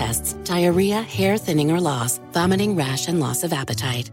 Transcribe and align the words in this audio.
tests, 0.00 0.32
diarrhea, 0.44 1.02
hair 1.02 1.36
thinning 1.36 1.70
or 1.70 1.78
loss, 1.78 2.20
vomiting, 2.32 2.74
rash, 2.74 3.06
and 3.06 3.20
loss 3.20 3.44
of 3.44 3.52
appetite. 3.52 4.10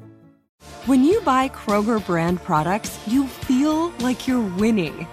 When 0.86 1.02
you 1.06 1.22
buy 1.22 1.48
Kroger 1.48 2.06
brand 2.06 2.44
products, 2.44 3.00
you 3.08 3.26
feel 3.26 3.94
like 4.00 4.28
you're 4.28 4.50
winning. 4.58 5.08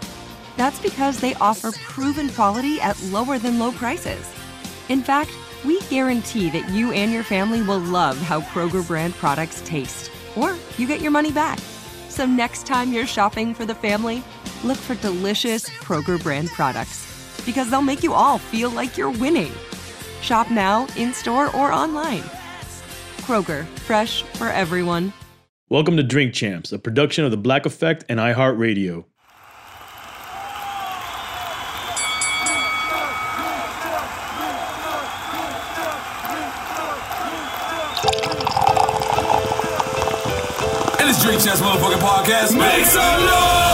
That's 0.56 0.80
because 0.80 1.20
they 1.20 1.34
offer 1.34 1.70
proven 1.70 2.28
quality 2.28 2.80
at 2.80 3.00
lower 3.04 3.38
than 3.38 3.60
low 3.60 3.70
prices. 3.70 4.28
In 4.88 5.00
fact, 5.00 5.30
we 5.64 5.80
guarantee 5.82 6.50
that 6.50 6.68
you 6.70 6.90
and 6.92 7.12
your 7.12 7.22
family 7.22 7.62
will 7.62 7.78
love 7.78 8.18
how 8.18 8.40
Kroger 8.40 8.84
brand 8.84 9.14
products 9.14 9.62
taste, 9.64 10.10
or 10.34 10.56
you 10.76 10.88
get 10.88 11.00
your 11.00 11.12
money 11.12 11.30
back. 11.30 11.60
So 12.08 12.26
next 12.26 12.66
time 12.66 12.92
you're 12.92 13.06
shopping 13.06 13.54
for 13.54 13.64
the 13.64 13.76
family, 13.76 14.24
look 14.64 14.78
for 14.78 14.96
delicious 14.96 15.68
Kroger 15.68 16.20
brand 16.20 16.48
products 16.48 16.98
because 17.46 17.70
they'll 17.70 17.90
make 17.92 18.02
you 18.02 18.12
all 18.12 18.38
feel 18.38 18.70
like 18.70 18.98
you're 18.98 19.18
winning. 19.24 19.52
Shop 20.24 20.50
now, 20.50 20.86
in 20.96 21.12
store, 21.12 21.54
or 21.54 21.70
online. 21.70 22.22
Kroger, 23.26 23.66
fresh 23.80 24.22
for 24.22 24.48
everyone. 24.48 25.12
Welcome 25.68 25.98
to 25.98 26.02
Drink 26.02 26.32
Champs, 26.32 26.72
a 26.72 26.78
production 26.78 27.26
of 27.26 27.30
The 27.30 27.36
Black 27.36 27.66
Effect 27.66 28.06
and 28.08 28.18
iHeartRadio. 28.18 29.04
And 41.00 41.10
it's 41.10 41.22
Drink 41.22 41.42
Champs 41.42 41.60
motherfucking 41.60 42.00
podcast. 42.00 42.58
Make 42.58 42.86
some 42.86 43.26
noise! 43.26 43.73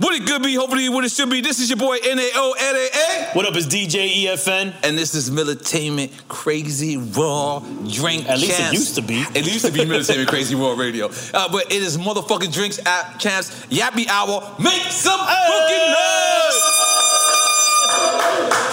What 0.00 0.14
it 0.14 0.28
could 0.28 0.44
be, 0.44 0.54
hopefully 0.54 0.88
what 0.88 1.04
it 1.04 1.10
should 1.10 1.28
be. 1.28 1.40
This 1.40 1.58
is 1.58 1.70
your 1.70 1.76
boy 1.76 1.96
N-A-O-N-A-A. 1.96 3.30
What 3.32 3.46
up, 3.46 3.56
is 3.56 3.66
DJ 3.66 4.26
EFN? 4.26 4.72
And 4.84 4.96
this 4.96 5.12
is 5.16 5.28
Militainment 5.28 6.12
Crazy 6.28 6.96
Raw 6.96 7.58
Drink 7.58 8.28
At 8.28 8.38
least 8.38 8.60
it 8.60 8.72
used 8.72 8.94
to 8.94 9.02
be. 9.02 9.24
It 9.34 9.44
used 9.44 9.64
to 9.64 9.72
be 9.72 9.80
Militainment 9.80 10.28
Crazy 10.28 10.54
Raw 10.54 10.74
Radio. 10.74 11.10
Uh, 11.34 11.50
but 11.50 11.72
it 11.72 11.82
is 11.82 11.98
motherfucking 11.98 12.52
Drinks 12.52 12.78
at 12.86 13.18
Champs 13.18 13.66
Yappy 13.66 14.06
Hour. 14.06 14.54
Make 14.60 14.82
some 14.82 15.18
fucking 15.18 15.92
noise! 15.92 16.77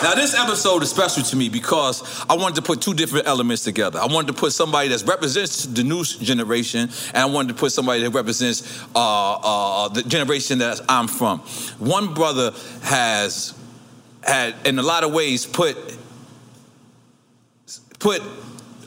Now 0.04 0.14
this 0.14 0.36
episode 0.36 0.84
is 0.84 0.92
special 0.92 1.24
to 1.24 1.36
me 1.36 1.50
because 1.50 2.26
I 2.30 2.36
wanted 2.36 2.56
to 2.56 2.62
put 2.62 2.80
two 2.80 2.94
different 2.94 3.28
elements 3.28 3.64
together. 3.64 4.00
I 4.00 4.06
wanted 4.06 4.28
to 4.28 4.34
put 4.34 4.54
somebody 4.54 4.90
that 4.90 5.04
represents 5.08 5.66
the 5.66 5.84
new 5.84 6.04
generation, 6.04 6.90
and 7.08 7.18
I 7.18 7.26
wanted 7.26 7.50
to 7.50 7.54
put 7.56 7.72
somebody 7.72 8.04
that 8.04 8.12
represents 8.12 8.86
uh, 8.96 9.34
uh, 9.34 9.88
the 9.90 10.04
generation 10.04 10.60
that 10.60 10.82
I'm 10.88 11.08
from. 11.08 11.40
One 11.80 12.14
brother 12.14 12.54
has 12.84 13.56
had, 14.24 14.56
in 14.66 14.78
a 14.78 14.84
lot 14.84 15.04
of 15.04 15.12
ways, 15.12 15.46
put 15.46 15.76
put 18.00 18.22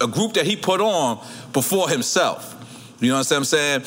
a 0.00 0.06
group 0.06 0.34
that 0.34 0.46
he 0.46 0.54
put 0.54 0.81
on 0.81 1.19
before 1.52 1.88
himself. 1.88 2.54
You 3.00 3.08
know 3.08 3.19
what 3.19 3.32
I'm 3.32 3.44
saying? 3.44 3.82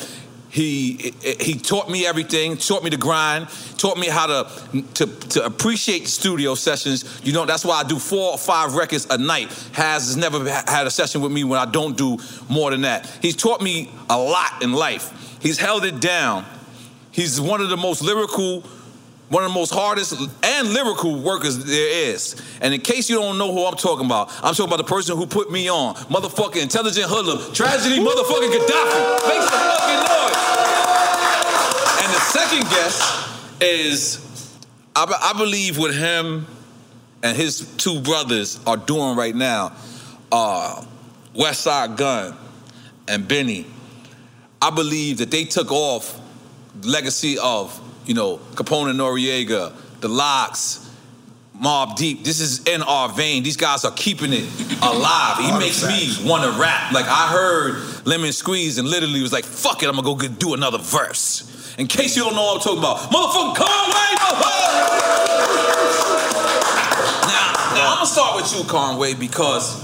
He 0.52 1.14
he 1.40 1.54
taught 1.54 1.88
me 1.88 2.04
everything, 2.06 2.58
taught 2.58 2.84
me 2.84 2.90
to 2.90 2.98
grind, 2.98 3.48
taught 3.78 3.96
me 3.96 4.08
how 4.08 4.26
to 4.26 4.82
to, 4.94 5.06
to 5.06 5.44
appreciate 5.46 6.06
studio 6.06 6.54
sessions. 6.54 7.20
You 7.24 7.32
know 7.32 7.46
that's 7.46 7.64
why 7.64 7.80
I 7.80 7.84
do 7.84 7.98
four 7.98 8.32
or 8.32 8.38
five 8.38 8.74
records 8.74 9.06
a 9.08 9.16
night. 9.16 9.48
Has 9.72 10.08
has 10.08 10.16
never 10.18 10.46
had 10.50 10.86
a 10.86 10.90
session 10.90 11.22
with 11.22 11.32
me 11.32 11.42
when 11.42 11.58
I 11.58 11.64
don't 11.64 11.96
do 11.96 12.18
more 12.50 12.70
than 12.70 12.82
that. 12.82 13.06
He's 13.22 13.34
taught 13.34 13.62
me 13.62 13.90
a 14.10 14.18
lot 14.18 14.62
in 14.62 14.74
life. 14.74 15.38
He's 15.40 15.58
held 15.58 15.86
it 15.86 16.00
down. 16.00 16.44
He's 17.12 17.40
one 17.40 17.62
of 17.62 17.70
the 17.70 17.78
most 17.78 18.02
lyrical 18.02 18.62
one 19.32 19.44
of 19.44 19.50
the 19.50 19.54
most 19.54 19.72
hardest 19.72 20.12
and 20.42 20.68
lyrical 20.74 21.18
workers 21.18 21.64
there 21.64 22.12
is. 22.12 22.36
And 22.60 22.74
in 22.74 22.82
case 22.82 23.08
you 23.08 23.16
don't 23.16 23.38
know 23.38 23.50
who 23.50 23.64
I'm 23.64 23.76
talking 23.76 24.04
about, 24.04 24.28
I'm 24.44 24.54
talking 24.54 24.66
about 24.66 24.76
the 24.76 24.84
person 24.84 25.16
who 25.16 25.26
put 25.26 25.50
me 25.50 25.70
on. 25.70 25.94
Motherfucking 25.94 26.60
intelligent 26.60 27.06
hoodlum. 27.08 27.38
Tragedy 27.54 27.98
motherfucking 27.98 28.50
Khadafi. 28.52 29.28
Make 29.28 29.42
some 29.48 29.60
fucking 29.72 30.02
noise. 30.12 30.36
And 32.02 32.12
the 32.12 32.20
second 32.20 32.62
guest 32.68 33.62
is, 33.62 34.58
I, 34.94 35.30
I 35.32 35.38
believe 35.38 35.78
what 35.78 35.94
him 35.94 36.46
and 37.22 37.34
his 37.34 37.74
two 37.78 38.00
brothers 38.02 38.60
are 38.66 38.76
doing 38.76 39.16
right 39.16 39.34
now, 39.34 39.72
uh, 40.30 40.84
Westside 41.34 41.96
Gunn 41.96 42.36
and 43.08 43.26
Benny, 43.26 43.64
I 44.60 44.68
believe 44.68 45.18
that 45.18 45.30
they 45.30 45.44
took 45.44 45.72
off 45.72 46.20
the 46.78 46.88
legacy 46.88 47.38
of, 47.38 47.80
you 48.06 48.14
know, 48.14 48.38
Capone 48.54 48.90
and 48.90 48.98
Noriega, 48.98 49.72
the 50.00 50.08
Lox, 50.08 50.90
Mobb 51.62 51.96
Deep. 51.96 52.24
This 52.24 52.40
is 52.40 52.66
in 52.66 52.82
our 52.82 53.08
vein. 53.08 53.42
These 53.42 53.56
guys 53.56 53.84
are 53.84 53.92
keeping 53.92 54.32
it 54.32 54.44
alive. 54.82 55.38
He 55.38 55.52
makes 55.58 55.86
me 55.86 56.28
want 56.28 56.42
to 56.42 56.60
rap. 56.60 56.92
Like 56.92 57.06
I 57.06 57.28
heard 57.28 58.06
Lemon 58.06 58.32
Squeeze 58.32 58.78
and 58.78 58.88
literally 58.88 59.22
was 59.22 59.32
like, 59.32 59.44
fuck 59.44 59.82
it, 59.82 59.88
I'm 59.88 59.94
gonna 59.94 60.04
go 60.04 60.16
get, 60.16 60.38
do 60.38 60.54
another 60.54 60.78
verse. 60.78 61.74
In 61.78 61.86
case 61.86 62.16
you 62.16 62.24
don't 62.24 62.34
know 62.34 62.42
what 62.42 62.56
I'm 62.56 62.62
talking 62.62 62.78
about, 62.78 62.98
motherfucking 63.10 63.56
Conway! 63.56 64.12
Now, 67.28 67.52
now 67.74 67.90
I'm 67.90 67.96
gonna 67.96 68.06
start 68.06 68.36
with 68.36 68.54
you, 68.56 68.64
Conway, 68.64 69.14
because 69.14 69.82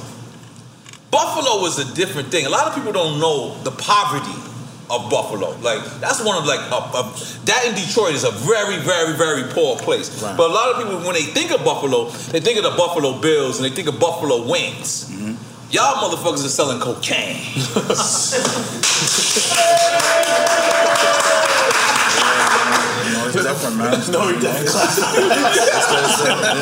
Buffalo 1.11 1.63
was 1.63 1.79
a 1.79 1.95
different 1.95 2.31
thing. 2.31 2.45
A 2.45 2.51
lot 2.51 2.67
of 2.67 2.75
people 2.75 2.93
don't 2.93 3.21
know 3.21 3.57
the 3.63 3.71
poverty 3.71 4.48
of 4.91 5.11
Buffalo. 5.11 5.51
Like 5.61 5.85
that's 6.01 6.25
one 6.25 6.37
of 6.37 6.47
like 6.47 6.61
a, 6.71 6.77
a- 6.97 7.13
that 7.45 7.65
in 7.67 7.75
Detroit 7.75 8.15
is 8.15 8.25
a 8.25 8.31
very, 8.31 8.77
very, 8.79 9.15
very 9.15 9.45
poor 9.53 9.77
place. 9.77 10.21
But 10.21 10.51
a 10.51 10.53
lot 10.53 10.75
of 10.75 10.83
people, 10.83 10.99
when 11.07 11.15
they 11.15 11.23
think 11.23 11.51
of 11.51 11.65
Buffalo, 11.65 12.11
they 12.33 12.41
think 12.41 12.59
of 12.59 12.65
the 12.65 12.77
Buffalo 12.77 13.21
Bills 13.21 13.59
and 13.61 13.65
they 13.65 13.75
think 13.75 13.89
of 13.89 13.99
Buffalo 14.01 14.49
Wings. 14.49 15.11
Mm-hmm. 15.11 15.35
Y'all 15.71 15.97
motherfuckers 15.97 16.45
are 16.45 16.49
selling 16.49 16.81
cocaine. 16.81 17.43
It's 23.29 23.45
different, 23.45 23.77
man. 23.77 23.93
It's 23.93 24.09
no, 24.09 24.29
it's 24.29 24.41
different. 24.41 25.17
you 25.19 25.29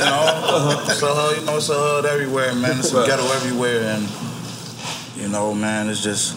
know, 0.02 0.82
it's 0.88 1.02
a 1.02 1.14
hood, 1.14 1.36
you 1.40 1.46
know, 1.46 1.56
it's 1.56 1.68
a 1.68 1.72
uh-huh. 1.72 2.02
hood 2.02 2.06
everywhere, 2.06 2.54
man. 2.56 2.78
It's 2.80 2.92
a 2.92 3.06
ghetto 3.06 3.22
everywhere, 3.32 3.82
and 3.82 4.08
you 5.16 5.28
know, 5.28 5.54
man, 5.54 5.88
it's 5.88 6.02
just 6.02 6.36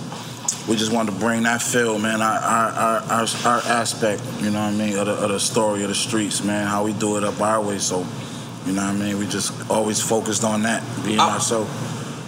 we 0.69 0.75
just 0.75 0.93
wanted 0.93 1.13
to 1.13 1.19
bring 1.19 1.43
that 1.43 1.61
feel, 1.63 1.97
man, 1.97 2.21
our 2.21 2.37
our, 2.37 2.69
our, 2.71 3.01
our, 3.01 3.27
our 3.45 3.61
aspect, 3.65 4.21
you 4.39 4.51
know 4.51 4.59
what 4.59 4.67
I 4.67 4.71
mean, 4.71 4.97
of 4.97 5.07
the, 5.07 5.13
of 5.13 5.29
the 5.29 5.39
story 5.39 5.81
of 5.81 5.89
the 5.89 5.95
streets, 5.95 6.43
man, 6.43 6.67
how 6.67 6.83
we 6.83 6.93
do 6.93 7.17
it 7.17 7.23
up 7.23 7.41
our 7.41 7.59
way. 7.59 7.79
So, 7.79 8.05
you 8.67 8.73
know 8.73 8.83
what 8.83 8.93
I 8.93 8.93
mean, 8.93 9.17
we 9.17 9.25
just 9.25 9.69
always 9.69 9.99
focused 9.99 10.43
on 10.43 10.61
that, 10.63 10.83
being 11.03 11.19
I- 11.19 11.33
ourselves. 11.33 11.69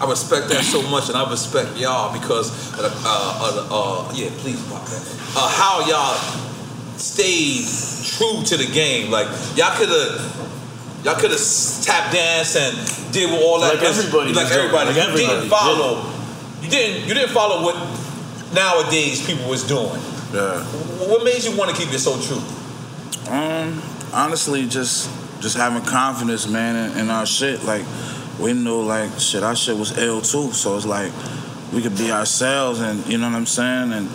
I 0.01 0.09
respect 0.09 0.49
that 0.49 0.63
so 0.63 0.81
much, 0.89 1.09
and 1.09 1.15
I 1.15 1.29
respect 1.29 1.77
y'all 1.77 2.11
because, 2.11 2.49
uh, 2.79 2.89
uh, 3.05 3.67
uh, 3.69 4.11
yeah, 4.15 4.31
please, 4.39 4.59
pop 4.67 4.83
that. 4.87 5.35
Uh, 5.37 5.47
how 5.47 5.85
y'all 5.85 6.17
stayed 6.97 7.67
true 8.17 8.41
to 8.41 8.57
the 8.57 8.65
game. 8.73 9.11
Like 9.11 9.27
y'all 9.55 9.77
could 9.77 9.89
have, 9.89 11.05
y'all 11.05 11.13
could 11.21 11.29
have 11.29 11.83
tap 11.85 12.11
danced 12.11 12.57
and 12.57 12.73
did 13.13 13.29
with 13.29 13.43
all 13.43 13.59
that. 13.59 13.75
Like 13.75 13.83
everybody 13.83 14.33
like 14.33 14.45
was 14.45 14.49
doing. 14.49 14.65
everybody. 14.65 14.93
You 14.95 15.01
everybody, 15.01 15.25
didn't 15.27 15.49
follow. 15.49 16.11
You 16.63 16.69
didn't. 16.71 17.07
You 17.07 17.13
didn't 17.13 17.29
follow 17.29 17.61
what 17.61 18.00
nowadays 18.53 19.25
people 19.25 19.49
was 19.49 19.63
doing. 19.67 20.01
Yeah. 20.33 20.63
What 21.07 21.23
made 21.23 21.43
you 21.43 21.55
want 21.57 21.75
to 21.75 21.75
keep 21.75 21.93
it 21.93 21.99
so 21.99 22.19
true? 22.21 22.41
Um, 23.31 23.81
honestly, 24.13 24.67
just 24.67 25.09
just 25.41 25.57
having 25.57 25.83
confidence, 25.83 26.47
man, 26.47 26.91
in, 26.91 26.99
in 26.99 27.09
our 27.09 27.25
shit. 27.25 27.63
Like 27.63 27.85
we 28.39 28.53
knew, 28.53 28.81
like 28.81 29.19
shit, 29.19 29.43
our 29.43 29.55
shit 29.55 29.75
was 29.75 29.97
ill 29.97 30.21
too. 30.21 30.51
So 30.51 30.77
it's 30.77 30.85
like 30.85 31.11
we 31.73 31.81
could 31.81 31.97
be 31.97 32.11
ourselves, 32.11 32.79
and 32.79 33.05
you 33.07 33.17
know 33.17 33.29
what 33.29 33.35
I'm 33.35 33.45
saying. 33.45 33.93
And 33.93 34.09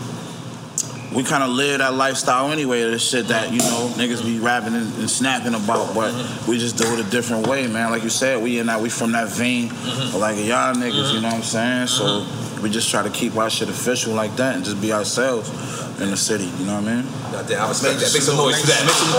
we 1.16 1.24
kind 1.24 1.42
of 1.42 1.50
live 1.50 1.78
that 1.78 1.94
lifestyle 1.94 2.52
anyway. 2.52 2.82
The 2.82 2.98
shit 2.98 3.28
that 3.28 3.50
you 3.50 3.58
know 3.58 3.90
niggas 3.96 4.22
be 4.22 4.38
rapping 4.38 4.74
and, 4.74 4.94
and 4.98 5.10
snapping 5.10 5.54
about, 5.54 5.94
but 5.94 6.12
we 6.46 6.58
just 6.58 6.76
do 6.76 6.84
it 6.92 7.00
a 7.00 7.10
different 7.10 7.46
way, 7.46 7.66
man. 7.66 7.90
Like 7.90 8.02
you 8.02 8.10
said, 8.10 8.42
we 8.42 8.58
in 8.58 8.66
that 8.66 8.80
we 8.80 8.90
from 8.90 9.12
that 9.12 9.28
vein, 9.28 9.70
of 9.70 10.14
like 10.16 10.36
y'all 10.36 10.74
niggas. 10.74 11.14
You 11.14 11.22
know 11.22 11.28
what 11.28 11.36
I'm 11.36 11.42
saying? 11.42 11.86
So. 11.88 12.26
We 12.62 12.70
just 12.70 12.90
try 12.90 13.02
to 13.02 13.10
keep 13.10 13.36
our 13.36 13.50
shit 13.50 13.68
official 13.68 14.14
like 14.14 14.34
that 14.36 14.56
and 14.56 14.64
just 14.64 14.80
be 14.80 14.90
ourselves 14.90 15.50
in 16.00 16.10
the 16.10 16.16
city, 16.16 16.46
you 16.58 16.64
know 16.64 16.80
what 16.80 16.88
I 16.88 16.96
mean? 16.96 17.04
Goddamn, 17.30 17.60
I 17.60 17.69
respect 17.69 18.00
that. 18.00 18.12
Make 18.12 18.22
some 18.22 18.36
noise 18.36 18.60
for 18.60 18.66
that. 18.66 18.80
Make 18.82 18.94
some 18.96 19.12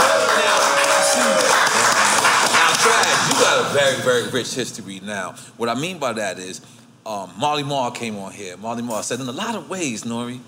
Now, 2.53 2.73
Trag, 2.81 3.29
you 3.29 3.35
got 3.39 3.59
a 3.61 3.73
very, 3.73 4.01
very 4.01 4.29
rich 4.31 4.53
history 4.55 4.99
now. 5.03 5.35
What 5.57 5.69
I 5.69 5.75
mean 5.75 5.99
by 5.99 6.13
that 6.13 6.39
is, 6.39 6.61
um, 7.05 7.31
Marley 7.37 7.63
Marl 7.63 7.91
came 7.91 8.17
on 8.17 8.31
here. 8.31 8.57
Marley 8.57 8.81
Marl 8.81 9.03
said, 9.03 9.19
in 9.19 9.27
a 9.27 9.31
lot 9.31 9.55
of 9.55 9.69
ways, 9.69 10.03
Nori, 10.03 10.39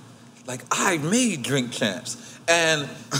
like 0.50 0.66
I 0.72 0.98
made 0.98 1.44
drink 1.44 1.72
champs. 1.72 2.18
And 2.50 2.82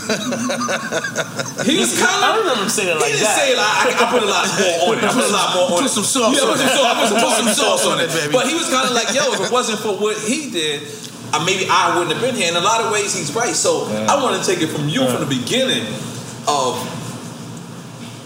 he 1.62 1.78
was 1.78 1.94
kind 1.94 2.10
of. 2.10 2.26
I 2.26 2.34
remember 2.42 2.66
him 2.66 2.74
saying 2.74 2.90
it 2.90 2.98
like 2.98 3.14
he 3.14 3.22
didn't 3.22 3.30
that. 3.30 3.38
say 3.38 3.54
it 3.54 3.58
like 3.62 3.94
I, 3.94 4.02
I 4.02 4.10
put 4.10 4.26
a 4.26 4.26
lot 4.26 4.50
more 4.58 4.90
on 4.90 4.98
it. 4.98 5.06
I 5.06 5.14
put 5.14 5.22
a 5.22 5.30
lot 5.30 5.54
more 5.54 5.70
on 5.70 5.86
it. 5.86 5.86
Put 5.86 5.94
some 5.94 6.02
sauce 6.02 6.34
yeah, 6.34 6.50
on 6.50 6.58
put 6.58 6.66
it. 6.66 6.74
some 6.74 6.82
put 6.98 7.06
some, 7.06 7.22
put 7.22 7.30
some 7.38 7.54
sauce 7.62 7.86
on 7.86 8.02
it, 8.02 8.10
baby. 8.10 8.34
But 8.34 8.50
he 8.50 8.58
was 8.58 8.66
kind 8.66 8.90
of 8.90 8.98
like, 8.98 9.14
yo, 9.14 9.22
if 9.30 9.46
it 9.46 9.54
wasn't 9.54 9.78
for 9.78 9.94
what 9.94 10.18
he 10.18 10.50
did, 10.50 10.82
uh, 11.30 11.46
maybe 11.46 11.70
I 11.70 11.94
wouldn't 11.94 12.10
have 12.10 12.18
been 12.18 12.34
here. 12.34 12.50
In 12.50 12.58
a 12.58 12.66
lot 12.66 12.82
of 12.82 12.90
ways, 12.90 13.14
he's 13.14 13.30
right. 13.30 13.54
So 13.54 13.86
I 14.10 14.18
want 14.18 14.34
to 14.34 14.42
take 14.42 14.66
it 14.66 14.74
from 14.74 14.90
you 14.90 15.06
from 15.06 15.22
the 15.22 15.30
beginning 15.30 15.86
of 16.50 16.74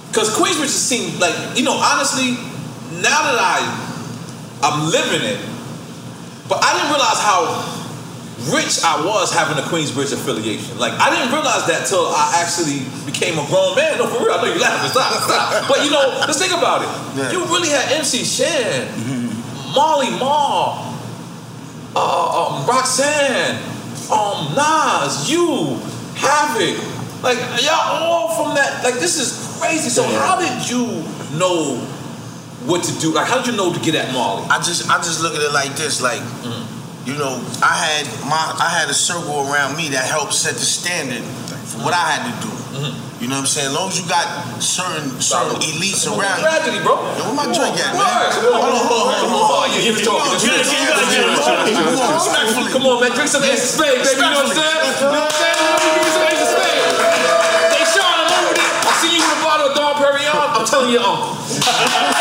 because 0.08 0.32
Queensbridge 0.32 0.72
just 0.72 0.88
seemed 0.88 1.20
like 1.20 1.36
you 1.52 1.68
know 1.68 1.76
honestly 1.76 2.40
now 3.04 3.28
that 3.28 3.36
I 3.36 3.60
I'm 4.64 4.88
living 4.88 5.20
it, 5.20 5.36
but 6.48 6.64
I 6.64 6.72
didn't 6.80 6.96
realize 6.96 7.20
how 7.20 7.83
rich 8.52 8.82
I 8.84 9.00
was 9.04 9.32
having 9.32 9.56
a 9.58 9.66
Queensbridge 9.66 10.12
affiliation. 10.12 10.78
Like 10.78 10.92
I 11.00 11.10
didn't 11.10 11.32
realize 11.32 11.66
that 11.66 11.86
till 11.86 12.06
I 12.08 12.42
actually 12.42 12.84
became 13.06 13.38
a 13.38 13.46
grown 13.46 13.76
man. 13.76 13.98
No, 13.98 14.06
for 14.06 14.24
real. 14.24 14.34
I 14.34 14.42
know 14.42 14.52
you 14.52 14.60
laughing. 14.60 14.90
Stop, 14.90 15.12
stop. 15.24 15.68
But 15.68 15.84
you 15.84 15.90
know, 15.90 16.20
let's 16.26 16.38
think 16.38 16.52
about 16.52 16.82
it. 16.82 17.32
You 17.32 17.44
really 17.46 17.68
had 17.68 17.92
MC 17.92 18.24
Shan, 18.24 18.88
Marley 19.74 20.10
Marl, 20.18 20.94
uh, 21.96 22.60
um, 22.60 22.66
Roxanne, 22.66 23.56
um, 24.12 24.54
Nas, 24.54 25.30
you, 25.30 25.78
Havoc. 26.16 26.76
Like 27.22 27.38
y'all 27.64 28.02
all 28.04 28.36
from 28.36 28.54
that. 28.56 28.84
Like 28.84 29.00
this 29.00 29.16
is 29.18 29.56
crazy. 29.58 29.88
So 29.88 30.02
how 30.04 30.36
did 30.38 30.68
you 30.68 31.02
know 31.38 31.76
what 32.66 32.84
to 32.84 32.92
do? 33.00 33.12
Like 33.14 33.26
how 33.26 33.38
did 33.38 33.46
you 33.46 33.56
know 33.56 33.72
to 33.72 33.80
get 33.80 33.94
at 33.94 34.12
Marley? 34.12 34.44
I 34.50 34.58
just 34.58 34.90
I 34.90 34.98
just 34.98 35.22
look 35.22 35.34
at 35.34 35.40
it 35.40 35.52
like 35.52 35.74
this, 35.76 36.02
like 36.02 36.20
you 37.04 37.20
know, 37.20 37.36
I 37.60 37.76
had 37.76 38.04
my 38.24 38.40
I 38.56 38.72
had 38.72 38.88
a 38.88 38.96
circle 38.96 39.44
around 39.44 39.76
me 39.76 39.92
that 39.92 40.08
helped 40.08 40.32
set 40.32 40.56
the 40.56 40.64
standard 40.64 41.20
for 41.68 41.84
what 41.84 41.92
I 41.92 42.00
had 42.16 42.22
to 42.24 42.32
do. 42.40 42.52
Mm-hmm. 42.80 43.20
You 43.20 43.28
know 43.28 43.40
what 43.40 43.44
I'm 43.44 43.52
saying? 43.52 43.72
As 43.72 43.76
long 43.76 43.88
as 43.92 43.96
you 44.00 44.08
got 44.08 44.24
certain 44.60 45.20
certain 45.20 45.60
elites 45.60 46.08
around 46.08 46.40
tragedy, 46.40 46.80
bro. 46.80 46.96
Yo, 47.20 47.28
where 47.28 47.36
my 47.36 47.48
drink 47.52 47.76
at, 47.76 47.92
man? 47.92 48.08
come 48.32 48.56
on, 48.56 48.72
Hold 48.72 48.72
on, 48.72 48.84
hold 48.88 49.04
on, 49.04 49.28
hold 49.28 49.52
on. 49.52 49.66
Yeah, 49.72 49.84
you 49.84 49.92
was 49.92 50.00
talking. 50.00 50.16
Come 50.16 50.32
on, 50.32 50.40
drink, 50.40 50.64
right. 50.64 50.72
you 50.72 50.88
gotta 50.88 51.06
get 51.12 51.24
it. 51.28 51.40
Come 51.44 52.00
on, 52.00 52.12
Respectfully. 52.16 52.70
Come 52.72 52.84
on, 52.88 52.96
man. 53.04 53.12
Drink 53.12 53.28
some 53.28 53.44
Ace 53.44 53.64
of 53.64 53.84
Spades, 53.84 54.00
baby. 54.00 54.24
You 54.24 54.32
know 54.32 54.44
what 54.44 54.48
I'm 54.48 54.56
saying? 54.56 54.80
You 54.80 55.08
know 55.12 55.20
what 55.20 55.28
I'm 55.28 55.40
saying? 55.40 55.60
Let 55.60 55.76
me 55.76 55.88
give 55.92 56.04
you 56.04 56.12
some 56.16 56.24
of 56.24 56.48
Spades. 56.56 56.88
Hey, 57.68 57.84
Sean, 57.92 58.16
I'm 58.16 58.32
over 58.32 58.54
there. 58.56 58.72
I 58.80 58.92
see 58.96 59.12
you 59.12 59.20
with 59.20 59.36
a 59.36 59.40
bottle 59.44 59.66
of 59.68 59.76
Dom 59.76 59.92
Perignon. 60.00 60.40
I'm 60.56 60.64
telling 60.64 60.88
your 60.88 61.04
uncle. 61.04 61.36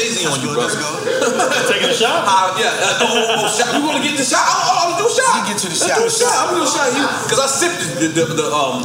I'm 0.00 0.08
Jay 0.08 0.16
Z 0.16 0.24
on 0.24 0.40
you, 0.40 0.48
bro. 0.56 0.64
Taking 1.68 1.92
a 1.92 1.96
shot? 1.96 2.24
Uh, 2.24 2.56
yeah. 2.56 2.72
Uh, 2.72 3.04
oh, 3.04 3.12
oh, 3.12 3.44
oh, 3.44 3.48
shot. 3.52 3.68
You 3.76 3.84
want 3.84 4.00
to 4.00 4.04
get 4.04 4.16
the 4.16 4.24
shot? 4.24 4.40
Oh, 4.48 4.96
oh, 4.96 4.96
do 4.96 5.04
a 5.04 5.12
shot. 5.12 5.44
get 5.44 5.60
to 5.60 5.68
the 5.68 5.76
Let's 5.76 5.92
do 6.00 6.04
a 6.08 6.10
shot. 6.10 6.32
I'm 6.40 6.56
gonna 6.56 6.64
do 6.64 6.68
a 6.68 6.72
shot. 6.72 6.88
You, 6.96 7.04
cause 7.28 7.40
I 7.40 7.48
sipped 7.48 7.80
the, 8.00 8.08
the, 8.08 8.24
the, 8.32 8.34
the 8.40 8.46
um. 8.48 8.80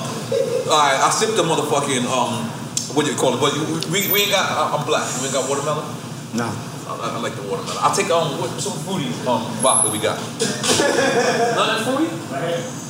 All 0.67 0.75
right, 0.75 0.99
I 0.99 1.09
sipped 1.15 1.39
the 1.39 1.43
motherfucking 1.47 2.03
um. 2.11 2.51
What 2.95 3.05
do 3.07 3.11
you 3.11 3.17
call 3.17 3.35
it? 3.35 3.39
But 3.39 3.55
you- 3.55 3.79
we, 3.91 4.11
we 4.11 4.27
ain't 4.27 4.31
got. 4.35 4.43
I- 4.51 4.75
I'm 4.75 4.83
black. 4.85 5.07
We 5.23 5.31
ain't 5.31 5.35
got 5.35 5.47
watermelon. 5.47 5.87
No. 6.35 6.51
I, 6.51 7.15
I 7.15 7.19
like 7.23 7.35
the 7.39 7.43
watermelon. 7.47 7.79
I'll 7.79 7.95
take 7.95 8.11
um 8.11 8.35
what, 8.43 8.51
some 8.59 8.75
fruity 8.83 9.07
um 9.23 9.47
vodka 9.63 9.87
we 9.91 9.99
got. 10.03 10.19
Nothing 11.55 11.79
fruity? 11.87 12.11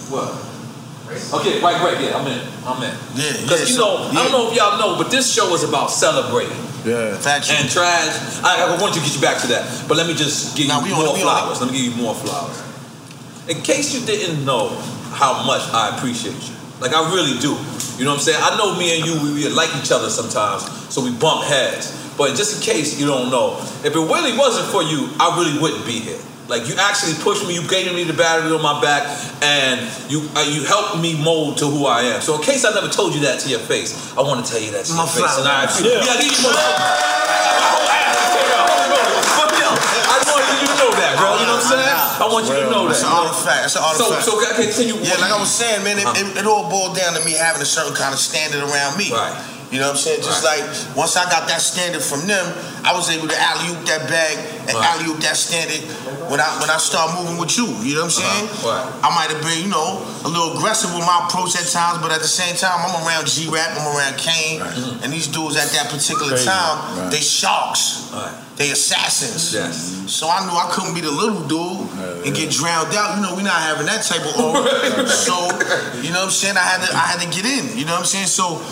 What? 0.10 0.34
Okay, 1.06 1.62
right, 1.62 1.78
right, 1.82 2.02
yeah, 2.02 2.18
I'm 2.18 2.26
in. 2.28 2.42
I'm 2.66 2.82
in. 2.82 2.90
Yeah, 3.14 3.34
Because 3.46 3.62
yeah, 3.62 3.68
you 3.70 3.76
so- 3.78 4.10
know, 4.12 4.20
I 4.20 4.24
don't 4.26 4.32
know 4.32 4.50
if 4.50 4.58
y'all 4.58 4.78
know, 4.80 4.98
but 4.98 5.12
this 5.12 5.32
show 5.32 5.54
is 5.54 5.64
about 5.64 5.92
celebrating. 5.92 6.58
Yeah. 6.86 7.18
Factual. 7.18 7.58
And 7.58 7.70
trash. 7.70 8.42
I, 8.44 8.62
I 8.66 8.82
want 8.82 8.94
to 8.94 9.00
get 9.02 9.14
you 9.16 9.22
back 9.22 9.42
to 9.42 9.48
that, 9.48 9.66
but 9.88 9.98
let 9.98 10.06
me 10.08 10.14
just 10.14 10.56
give 10.58 10.68
Nah, 10.68 10.80
you 10.86 10.86
we 10.86 10.92
on 10.94 11.00
it, 11.02 11.06
more 11.06 11.14
on 11.16 11.20
flowers. 11.22 11.62
Let 11.62 11.72
me 11.72 11.78
give 11.82 11.94
you 11.94 12.02
more 12.02 12.14
flowers. 12.14 12.62
In 13.50 13.62
case 13.64 13.94
you 13.94 14.06
didn't 14.06 14.46
know 14.46 14.70
how 15.14 15.46
much 15.46 15.62
I 15.74 15.96
appreciate 15.98 16.38
you, 16.50 16.54
like 16.82 16.94
I 16.94 17.02
really 17.14 17.40
do. 17.40 17.58
You 17.98 18.04
know 18.06 18.12
what 18.14 18.20
I'm 18.20 18.26
saying? 18.26 18.38
I 18.42 18.58
know 18.58 18.78
me 18.78 18.98
and 18.98 19.06
you, 19.06 19.14
we, 19.22 19.34
we 19.34 19.50
like 19.50 19.70
each 19.82 19.92
other 19.92 20.10
sometimes, 20.10 20.62
so 20.94 21.02
we 21.04 21.12
bump 21.18 21.46
heads. 21.46 21.90
But 22.18 22.36
just 22.36 22.58
in 22.58 22.62
case 22.62 23.00
you 23.00 23.06
don't 23.08 23.30
know, 23.32 23.58
if 23.84 23.94
it 23.94 23.98
really 23.98 24.38
wasn't 24.38 24.68
for 24.70 24.84
you, 24.84 25.10
I 25.20 25.38
really 25.38 25.58
wouldn't 25.60 25.86
be 25.86 26.00
here. 26.00 26.20
Like 26.48 26.70
you 26.70 26.76
actually 26.78 27.18
pushed 27.26 27.48
me, 27.48 27.56
you 27.56 27.68
gave 27.68 27.90
me 27.94 28.04
the 28.04 28.14
battery 28.14 28.54
on 28.54 28.62
my 28.62 28.80
back, 28.80 29.02
and 29.42 29.82
you 30.12 30.30
uh, 30.38 30.46
you 30.46 30.64
helped 30.64 31.02
me 31.02 31.18
mold 31.18 31.58
to 31.58 31.66
who 31.66 31.88
I 31.88 32.04
am. 32.14 32.22
So 32.22 32.36
in 32.36 32.42
case 32.44 32.66
I 32.66 32.74
never 32.74 32.88
told 32.88 33.16
you 33.16 33.22
that 33.22 33.40
to 33.42 33.50
your 33.50 33.60
face, 33.66 34.14
I 34.14 34.22
want 34.22 34.46
to 34.46 34.52
tell 34.52 34.62
you 34.62 34.70
that 34.78 34.86
to 34.86 34.94
My 34.94 35.10
your 35.10 35.26
face. 35.26 35.38
And 35.42 35.48
I, 35.50 35.66
Yeah. 35.82 36.06
yeah, 36.06 36.14
I 36.14 36.22
give 36.22 36.38
you 36.38 36.46
I 40.06 40.22
just 40.22 40.62
you 40.62 40.68
to 40.70 40.78
know 40.78 40.92
that, 40.94 41.18
bro. 41.18 41.34
You 41.42 41.50
know 41.50 41.58
what 41.58 41.66
I'm 41.66 41.82
saying? 41.82 41.98
I 42.22 42.30
want 42.30 42.46
you 42.46 42.56
to 42.62 42.70
know 42.70 42.86
that. 42.88 43.02
an 43.02 43.10
artifact. 43.10 43.62
That's 43.66 43.76
an 43.76 43.84
artifact. 43.84 44.24
So, 44.24 44.38
so 44.38 44.40
can 44.40 44.54
I 44.54 44.56
continue? 44.62 44.96
Yeah, 45.02 45.18
like 45.18 45.34
I 45.34 45.40
was 45.42 45.50
saying, 45.50 45.84
man, 45.84 45.98
it, 45.98 46.06
it, 46.14 46.46
it 46.46 46.46
all 46.46 46.70
boiled 46.70 46.96
down 46.96 47.18
to 47.18 47.26
me 47.26 47.34
having 47.34 47.62
a 47.62 47.68
certain 47.68 47.98
kind 47.98 48.14
of 48.14 48.20
standard 48.22 48.62
around 48.62 48.98
me. 49.02 49.10
Right. 49.10 49.55
You 49.72 49.80
know 49.82 49.88
what 49.88 49.98
I'm 49.98 49.98
saying? 49.98 50.22
Just 50.22 50.44
like 50.46 50.62
once 50.96 51.18
I 51.18 51.26
got 51.30 51.48
that 51.50 51.60
standard 51.62 52.02
from 52.02 52.28
them, 52.28 52.46
I 52.86 52.94
was 52.94 53.10
able 53.10 53.28
to 53.28 53.36
alley 53.38 53.74
oop 53.74 53.86
that 53.90 54.08
bag 54.08 54.38
and 54.70 54.78
Right. 54.78 54.86
alley 54.94 55.10
oop 55.10 55.20
that 55.22 55.36
standard 55.36 55.82
when 56.30 56.40
I 56.40 56.48
when 56.62 56.70
I 56.70 56.78
start 56.78 57.18
moving 57.18 57.38
with 57.38 57.58
you. 57.58 57.66
You 57.82 57.96
know 57.98 58.06
what 58.06 58.14
I'm 58.18 58.24
uh-huh. 58.24 58.46
saying? 58.46 58.48
Right. 58.62 58.88
I 59.04 59.10
might 59.16 59.30
have 59.34 59.42
been, 59.42 59.60
you 59.66 59.70
know, 59.74 60.06
a 60.24 60.30
little 60.30 60.58
aggressive 60.58 60.94
with 60.94 61.06
my 61.06 61.26
approach 61.26 61.56
at 61.58 61.66
times, 61.68 61.98
but 62.02 62.12
at 62.14 62.22
the 62.22 62.30
same 62.30 62.56
time, 62.56 62.78
I'm 62.86 62.96
around 63.08 63.26
G 63.28 63.50
Rap, 63.50 63.74
I'm 63.78 63.90
around 63.90 64.18
Kane, 64.18 64.62
and 65.02 65.12
these 65.12 65.28
dudes 65.28 65.58
at 65.58 65.70
that 65.74 65.90
particular 65.90 66.38
time, 66.38 66.98
Right. 66.98 67.12
they 67.12 67.22
sharks. 67.22 68.06
They 68.56 68.72
assassins. 68.72 69.54
Yes. 69.54 70.08
So 70.08 70.30
I 70.32 70.40
knew 70.48 70.56
I 70.56 70.72
couldn't 70.72 70.96
be 70.96 71.02
the 71.02 71.12
little 71.12 71.44
dude 71.44 71.92
and 72.24 72.32
get 72.32 72.50
drowned 72.52 72.96
out. 72.96 73.20
You 73.20 73.22
know, 73.22 73.36
we're 73.36 73.44
not 73.44 73.60
having 73.60 73.86
that 73.88 74.00
type 74.08 74.24
of 74.24 74.32
aura. 74.40 75.08
so, 75.28 75.36
you 76.00 76.16
know 76.16 76.24
what 76.24 76.32
I'm 76.32 76.40
saying? 76.40 76.56
I 76.56 76.64
had 76.64 76.80
to 76.88 76.90
I 76.96 77.06
had 77.12 77.20
to 77.20 77.28
get 77.28 77.44
in. 77.44 77.78
You 77.78 77.84
know 77.84 78.00
what 78.00 78.08
I'm 78.08 78.12
saying? 78.12 78.32
So 78.32 78.64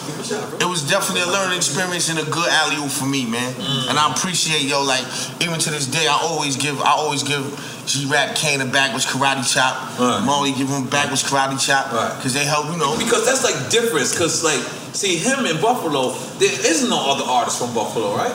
it 0.56 0.68
was 0.70 0.88
definitely 0.88 1.28
a 1.28 1.32
learning 1.32 1.58
experience 1.58 2.08
and 2.08 2.16
a 2.16 2.24
good 2.32 2.48
alley 2.48 2.80
oop 2.80 2.92
for 2.92 3.06
me, 3.06 3.28
man. 3.28 3.52
And 3.92 4.00
I 4.00 4.08
appreciate 4.16 4.64
yo, 4.64 4.84
like, 4.84 5.04
even 5.44 5.60
to 5.60 5.70
this 5.70 5.88
day, 5.88 6.08
I 6.08 6.16
always 6.16 6.56
give 6.56 6.80
I 6.80 6.96
always 6.96 7.24
give 7.24 7.44
G 7.86 8.08
Rap 8.08 8.40
Kane 8.40 8.62
a 8.62 8.66
backwards 8.66 9.06
karate 9.06 9.44
chop. 9.44 9.76
Marley 10.24 10.54
give 10.54 10.70
him 10.70 10.88
a 10.88 10.90
backwards 10.90 11.28
karate 11.28 11.60
chop. 11.60 11.92
Because 12.16 12.34
they 12.34 12.46
help, 12.46 12.72
you 12.72 12.78
know. 12.80 12.96
Because 12.96 13.28
that's 13.28 13.44
like 13.44 13.70
difference. 13.70 14.16
Because 14.16 14.48
like, 14.48 14.64
see 14.96 15.18
him 15.20 15.44
in 15.46 15.60
Buffalo, 15.60 16.16
there 16.40 16.56
is 16.72 16.88
no 16.88 17.12
other 17.12 17.28
artist 17.28 17.60
from 17.60 17.76
Buffalo, 17.76 18.16
right? 18.16 18.32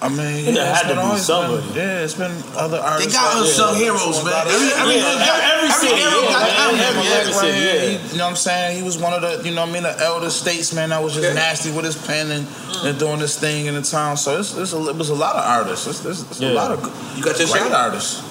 I 0.00 0.08
mean, 0.08 0.54
There 0.54 0.54
yeah, 0.54 0.64
had 0.70 0.70
it's 0.70 0.80
to 0.82 0.86
been 0.88 0.96
be 0.96 1.02
always 1.02 1.26
somebody. 1.26 1.66
Been, 1.74 1.74
yeah, 1.74 2.04
it's 2.06 2.14
been 2.14 2.30
other 2.54 2.78
artists. 2.78 3.10
They 3.10 3.18
got 3.18 3.34
out 3.34 3.42
there. 3.42 3.50
unsung 3.50 3.74
heroes, 3.74 4.22
man. 4.22 4.46
Every- 4.46 4.70
every- 4.78 4.94
Yeah, 4.94 5.50
every 5.58 5.70
city, 5.74 5.96
hero 5.98 6.22
yeah, 6.22 6.30
got 6.30 6.46
man, 6.46 6.54
every- 6.54 6.78
every- 6.86 7.02
Black 7.02 7.18
every 7.18 7.32
right 7.34 7.40
city, 7.42 7.58
here, 7.58 7.74
yeah. 7.74 7.98
he- 7.98 8.12
You 8.14 8.18
know 8.18 8.24
what 8.30 8.30
I'm 8.30 8.36
saying? 8.36 8.76
He 8.78 8.82
was 8.86 8.96
one 8.96 9.10
of 9.12 9.22
the, 9.26 9.42
you 9.42 9.50
know 9.54 9.62
what 9.66 9.70
I 9.70 9.72
mean, 9.74 9.82
the 9.82 9.98
elder 9.98 10.30
statesmen 10.30 10.90
that 10.90 11.02
was 11.02 11.14
just 11.18 11.34
nasty 11.34 11.72
with 11.74 11.84
his 11.84 11.96
pen 11.96 12.30
and, 12.30 12.46
and 12.86 12.94
doing 12.96 13.18
this 13.18 13.34
thing 13.42 13.66
in 13.66 13.74
the 13.74 13.82
town. 13.82 14.16
So 14.16 14.38
it's, 14.38 14.54
it's 14.54 14.72
a, 14.72 14.78
it 14.88 14.94
was 14.94 15.10
a 15.10 15.14
lot 15.18 15.34
of 15.34 15.42
artists. 15.44 15.88
It's, 15.88 16.04
it's, 16.06 16.22
it's 16.30 16.40
a 16.42 16.44
Yeah. 16.46 16.52
lot 16.54 16.70
of 16.70 16.78
You 17.18 17.24
got 17.24 17.36
your 17.36 17.48
great 17.48 17.62
shot? 17.66 17.72
artists. 17.72 18.22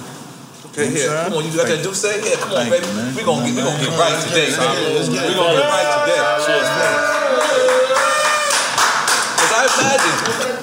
Okay, 0.72 0.88
here. 0.88 1.08
Come 1.28 1.34
on, 1.34 1.44
you 1.44 1.52
got 1.52 1.66
that 1.68 1.82
do 1.82 1.92
say? 1.92 2.16
Yeah, 2.24 2.36
come 2.40 2.48
on, 2.52 2.64
Thank 2.64 2.70
baby. 2.80 2.86
you, 2.86 2.92
man. 2.96 3.14
We 3.14 3.22
gonna 3.24 3.44
get, 3.44 3.54
we 3.56 3.60
gonna 3.60 3.76
get 3.76 3.84
Come 3.84 3.92
on, 3.92 4.00
right 4.00 4.12
let's 4.16 4.24
today. 4.24 4.46
get 4.46 4.56
it, 4.56 4.58
man. 4.58 4.94
let's 4.96 5.08
get 5.12 5.20
it. 5.20 5.28
We 5.28 5.34
gonna 5.36 5.52
get 5.60 5.68
right 5.68 5.88
today. 6.00 7.28
Cause 9.36 9.52
I 9.52 9.68
imagine. 9.68 10.57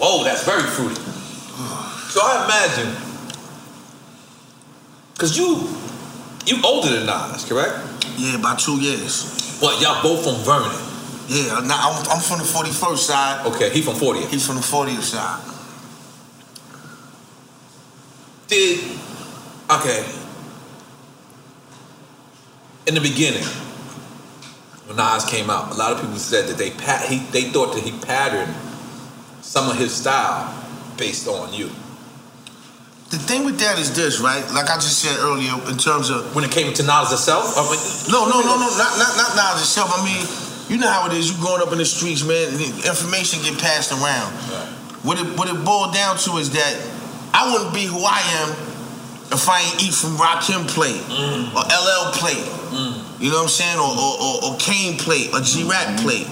Whoa, 0.00 0.24
that's 0.24 0.44
very 0.44 0.62
fruity. 0.62 0.94
So 2.08 2.20
I 2.22 2.44
imagine. 2.46 2.96
Cause 5.18 5.36
you, 5.36 5.68
you 6.46 6.62
older 6.64 6.88
than 6.88 7.04
Nas, 7.04 7.44
correct? 7.44 7.76
Yeah, 8.16 8.36
about 8.36 8.58
two 8.58 8.80
years. 8.80 9.58
What? 9.60 9.80
Y'all 9.82 10.02
both 10.02 10.24
from 10.24 10.36
Vernon? 10.42 10.74
Yeah, 11.28 11.60
now 11.66 11.90
I'm, 11.90 12.10
I'm 12.10 12.20
from 12.20 12.38
the 12.38 12.44
41st 12.44 12.96
side. 12.96 13.46
Okay, 13.46 13.68
he 13.68 13.82
from 13.82 13.94
40th. 13.94 14.30
He's 14.30 14.46
from 14.46 14.56
the 14.56 14.62
40th 14.62 15.02
side. 15.02 15.44
Did 18.48 18.80
okay. 19.70 20.04
In 22.86 22.94
the 22.94 23.00
beginning, 23.00 23.44
when 24.86 24.96
Nas 24.96 25.26
came 25.26 25.50
out, 25.50 25.70
a 25.72 25.74
lot 25.74 25.92
of 25.92 26.00
people 26.00 26.16
said 26.16 26.48
that 26.48 26.56
they 26.56 26.70
pat 26.70 27.06
he 27.06 27.18
they 27.30 27.50
thought 27.50 27.74
that 27.74 27.84
he 27.84 27.92
patterned 27.92 28.56
some 29.50 29.68
of 29.68 29.76
his 29.76 29.90
style 29.90 30.46
based 30.96 31.26
on 31.26 31.52
you. 31.52 31.66
The 33.10 33.18
thing 33.18 33.42
with 33.44 33.58
that 33.58 33.82
is 33.82 33.90
this, 33.90 34.22
right? 34.22 34.46
Like 34.54 34.70
I 34.70 34.78
just 34.78 35.02
said 35.02 35.18
earlier, 35.18 35.50
in 35.66 35.74
terms 35.74 36.06
of 36.06 36.30
when 36.36 36.46
it 36.46 36.52
came 36.54 36.72
to 36.78 36.86
Nas 36.86 37.10
itself. 37.10 37.58
I 37.58 37.66
mean, 37.66 37.82
no, 38.14 38.30
no, 38.30 38.46
no, 38.46 38.54
no, 38.54 38.70
not 38.78 38.94
not 38.94 39.10
not 39.18 39.30
Nas 39.34 39.58
itself. 39.58 39.90
I 39.90 40.06
mean, 40.06 40.22
you 40.70 40.78
know 40.78 40.86
how 40.86 41.10
it 41.10 41.18
is. 41.18 41.26
You 41.26 41.36
growing 41.42 41.66
up 41.66 41.74
in 41.74 41.82
the 41.82 41.84
streets, 41.84 42.22
man. 42.22 42.46
Information 42.86 43.42
get 43.42 43.58
passed 43.58 43.90
around. 43.90 44.30
What 45.02 45.18
it 45.18 45.26
what 45.34 45.50
it 45.50 45.58
boiled 45.66 45.98
down 45.98 46.14
to 46.30 46.38
is 46.38 46.54
that 46.54 46.78
I 47.34 47.50
wouldn't 47.50 47.74
be 47.74 47.90
who 47.90 48.06
I 48.06 48.22
am 48.46 48.54
if 49.34 49.50
I 49.50 49.66
ain't 49.66 49.82
eat 49.82 49.98
from 49.98 50.14
Rakim 50.14 50.70
plate 50.70 51.02
mm. 51.10 51.50
or 51.58 51.66
LL 51.66 52.14
plate. 52.14 52.46
Mm. 52.70 53.18
You 53.18 53.34
know 53.34 53.42
what 53.42 53.50
I'm 53.50 53.58
saying? 53.58 53.82
Or 53.82 53.90
or, 53.90 54.14
or, 54.14 54.34
or 54.46 54.50
Kane 54.62 54.94
plate 54.94 55.34
or 55.34 55.42
G 55.42 55.66
Rap 55.66 55.98
mm-hmm. 55.98 56.06
plate. 56.06 56.30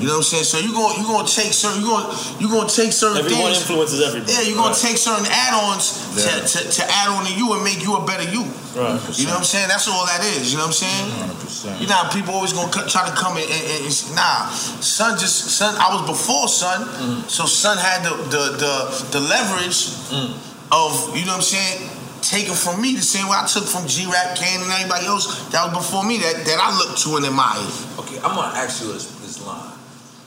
You 0.00 0.08
know 0.08 0.20
what 0.20 0.28
I'm 0.28 0.32
saying? 0.36 0.44
So 0.44 0.58
you 0.58 0.72
going 0.72 0.96
you 1.00 1.04
gonna 1.06 1.26
take 1.28 1.52
certain 1.52 1.80
you 1.82 1.88
gonna 1.88 2.08
you 2.40 2.48
gonna 2.48 2.68
take 2.68 2.92
certain 2.92 3.18
Everyone 3.18 3.52
things. 3.52 3.62
influences 3.64 4.00
everybody. 4.02 4.32
Yeah, 4.32 4.42
you're 4.42 4.56
gonna 4.56 4.74
Right. 4.76 4.86
take 4.92 4.98
certain 4.98 5.26
add-ons 5.26 5.84
to, 6.16 6.20
Yeah. 6.20 6.46
to, 6.46 6.58
to 6.70 6.82
add 6.90 7.08
on 7.14 7.24
to 7.26 7.32
you 7.32 7.52
and 7.54 7.64
make 7.64 7.80
you 7.82 7.96
a 7.96 8.04
better 8.04 8.24
you. 8.28 8.44
Right. 8.76 9.00
You 9.16 9.24
know 9.26 9.40
what 9.40 9.44
I'm 9.44 9.44
saying? 9.44 9.68
That's 9.68 9.88
all 9.88 10.04
that 10.06 10.20
is. 10.36 10.52
You 10.52 10.58
know 10.58 10.68
what 10.68 10.76
I'm 10.76 10.84
saying? 10.84 11.06
100%. 11.10 11.80
You 11.80 11.86
know 11.88 11.94
how 11.96 12.10
people 12.12 12.34
always 12.34 12.52
gonna 12.52 12.70
try 12.88 13.08
to 13.08 13.14
come 13.16 13.36
in 13.38 13.44
and, 13.44 13.64
and, 13.72 13.80
and 13.88 14.14
nah, 14.14 14.48
son 14.80 15.18
just 15.18 15.56
son. 15.56 15.74
I 15.80 15.94
was 15.94 16.06
before 16.06 16.48
son, 16.48 16.84
mm-hmm. 16.84 17.28
so 17.28 17.46
son 17.46 17.78
had 17.78 18.04
the 18.04 18.12
the 18.28 18.42
the, 18.60 18.74
the 19.12 19.20
leverage 19.20 19.88
mm. 20.12 20.36
of 20.72 21.16
you 21.16 21.24
know 21.24 21.32
what 21.32 21.44
I'm 21.44 21.52
saying. 21.56 21.90
Taken 22.22 22.54
from 22.54 22.80
me 22.82 22.96
the 22.96 23.02
same 23.02 23.28
way 23.28 23.36
I 23.38 23.46
took 23.46 23.62
from 23.64 23.86
G 23.86 24.04
Rap, 24.10 24.34
Kane, 24.34 24.58
and 24.60 24.72
everybody 24.72 25.06
else 25.06 25.46
that 25.50 25.62
was 25.68 25.76
before 25.78 26.02
me 26.02 26.18
that, 26.18 26.42
that 26.44 26.58
I 26.58 26.74
looked 26.76 26.98
to 27.04 27.14
and 27.16 27.24
admired. 27.24 27.70
Okay, 28.00 28.16
I'm 28.18 28.34
gonna 28.34 28.50
ask 28.56 28.82
you 28.82 28.90
this, 28.92 29.04
this 29.06 29.06
line. 29.06 29.15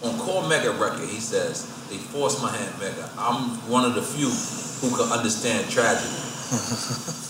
On 0.02 0.12
Cormega 0.20 0.80
record, 0.80 1.10
he 1.10 1.20
says, 1.20 1.68
"They 1.90 1.98
forced 1.98 2.42
my 2.42 2.56
hand, 2.56 2.74
Mega. 2.80 3.10
I'm 3.18 3.58
one 3.70 3.84
of 3.86 3.96
the 3.96 4.02
few 4.02 4.30
who 4.82 4.96
can 4.96 5.12
understand 5.12 5.70
tragedy." 5.70 6.16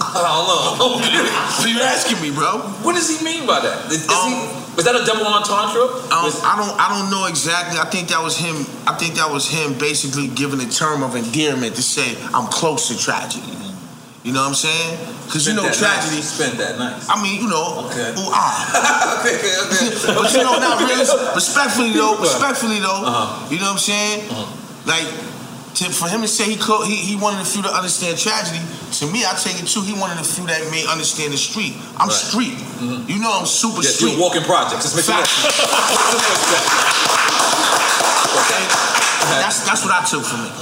I 0.00 0.22
don't 0.22 0.48
know. 0.48 1.50
so 1.50 1.66
you're 1.68 1.82
asking 1.82 2.20
me, 2.20 2.34
bro? 2.34 2.58
What 2.82 2.94
does 2.94 3.08
he 3.08 3.24
mean 3.24 3.46
by 3.46 3.60
that? 3.60 3.86
Is, 3.86 4.04
is 4.04 4.24
he, 4.24 4.34
is 4.78 4.84
that 4.84 4.94
a 4.94 5.04
double 5.04 5.26
entendre? 5.26 5.82
Um, 6.10 6.30
I 6.42 6.54
don't 6.56 6.74
I 6.80 6.88
don't 6.88 7.10
know 7.10 7.26
exactly. 7.26 7.78
I 7.78 7.84
think 7.90 8.08
that 8.08 8.22
was 8.22 8.36
him. 8.36 8.56
I 8.86 8.94
think 8.96 9.14
that 9.14 9.30
was 9.30 9.48
him 9.48 9.78
basically 9.78 10.28
giving 10.28 10.60
a 10.60 10.70
term 10.70 11.02
of 11.02 11.14
endearment 11.14 11.76
to 11.76 11.82
say 11.82 12.16
I'm 12.34 12.46
close 12.46 12.88
to 12.88 12.98
tragedy. 12.98 13.58
You 14.28 14.34
know 14.36 14.44
what 14.44 14.52
I'm 14.52 14.60
saying? 14.60 14.92
Because 15.24 15.48
you 15.48 15.56
know 15.56 15.64
tragedy. 15.72 16.20
Nice. 16.20 16.36
Spent 16.36 16.60
that 16.60 16.76
nice. 16.76 17.08
I 17.08 17.16
mean, 17.16 17.40
you 17.40 17.48
know, 17.48 17.88
Okay. 17.88 18.12
ooh, 18.12 18.28
ah. 18.28 19.16
okay, 19.24 19.40
okay. 19.40 19.88
but 20.20 20.28
you 20.36 20.44
know, 20.44 20.60
not 20.60 20.76
really. 20.84 21.00
Respectfully 21.32 21.96
though, 21.96 22.20
respectfully 22.20 22.76
though, 22.76 23.08
Uh-huh. 23.08 23.48
you 23.48 23.56
know 23.56 23.72
what 23.72 23.80
I'm 23.80 23.88
saying? 23.88 24.28
Like, 24.84 25.08
to, 25.80 25.88
for 25.88 26.12
him 26.12 26.20
to 26.20 26.28
say 26.28 26.44
he, 26.44 26.60
he 26.84 26.96
he 27.08 27.14
wanted 27.16 27.40
a 27.40 27.48
few 27.48 27.62
to 27.64 27.72
understand 27.72 28.20
tragedy. 28.20 28.60
To 29.00 29.08
me, 29.08 29.24
I 29.24 29.32
take 29.32 29.56
it 29.56 29.64
too. 29.64 29.80
He 29.80 29.96
wanted 29.96 30.20
a 30.20 30.24
few 30.28 30.44
that 30.44 30.60
may 30.68 30.84
understand 30.92 31.32
the 31.32 31.40
street. 31.40 31.72
I'm 31.96 32.12
Right. 32.12 32.20
street. 32.28 32.56
You 33.08 33.16
know, 33.24 33.32
I'm 33.32 33.48
super 33.48 33.80
Yes, 33.80 33.96
street. 33.96 34.12
you're 34.12 34.20
walking 34.20 34.44
project. 34.44 34.84
Just 34.84 34.92
make 34.92 35.08
sure. 35.08 35.16
That's 39.40 39.64
that's 39.66 39.84
what 39.84 39.92
I 39.92 40.04
took 40.04 40.24
from 40.24 40.44
it. 40.44 40.52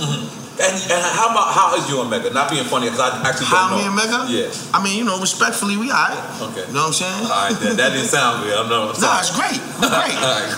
And, 0.56 0.72
and 0.72 1.00
how 1.12 1.28
about 1.36 1.52
how 1.52 1.76
is 1.76 1.84
you 1.88 2.00
and 2.00 2.08
Mega? 2.08 2.32
Not 2.32 2.48
being 2.48 2.64
funny 2.64 2.88
because 2.88 3.00
I 3.00 3.20
actually 3.28 3.52
How 3.52 3.68
don't 3.68 3.76
know. 3.76 3.92
How 3.92 3.92
me 3.92 3.92
and 3.92 3.96
Mega? 3.96 4.20
Yeah. 4.32 4.72
I 4.72 4.80
mean, 4.80 4.96
you 4.96 5.04
know, 5.04 5.20
respectfully, 5.20 5.76
we 5.76 5.92
alright. 5.92 6.16
Okay. 6.48 6.64
You 6.64 6.72
know 6.72 6.88
what 6.88 6.96
I'm 6.96 7.04
saying? 7.04 7.22
All 7.28 7.44
right, 7.44 7.52
that, 7.60 7.76
that 7.76 7.90
didn't 7.92 8.08
sound 8.08 8.40
good. 8.40 8.56
I'm 8.56 8.68
not. 8.72 8.96
Nah, 8.96 9.20
it's 9.20 9.36
great. 9.36 9.60
It's 9.76 9.92
great. 9.92 10.16
All 10.16 10.32
right. 10.32 10.48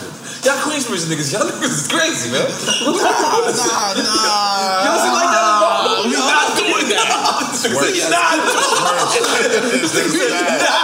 Y'all 0.47 0.55
Queensbridge 0.63 1.11
niggas, 1.11 1.35
y'all 1.35 1.43
niggas 1.51 1.83
is 1.83 1.91
crazy, 1.91 2.31
man. 2.31 2.47
nah, 2.47 2.95
nah, 2.95 3.51
nah. 3.99 4.87
Y'all 4.87 5.03
see 5.03 5.11
like 5.11 5.35
that? 5.35 6.07
We 6.07 6.15
not 6.15 6.47
doing 6.55 6.87
that. 6.95 7.11
We 7.75 7.91
not 8.07 8.39
doing 8.39 10.31
that. 10.31 10.79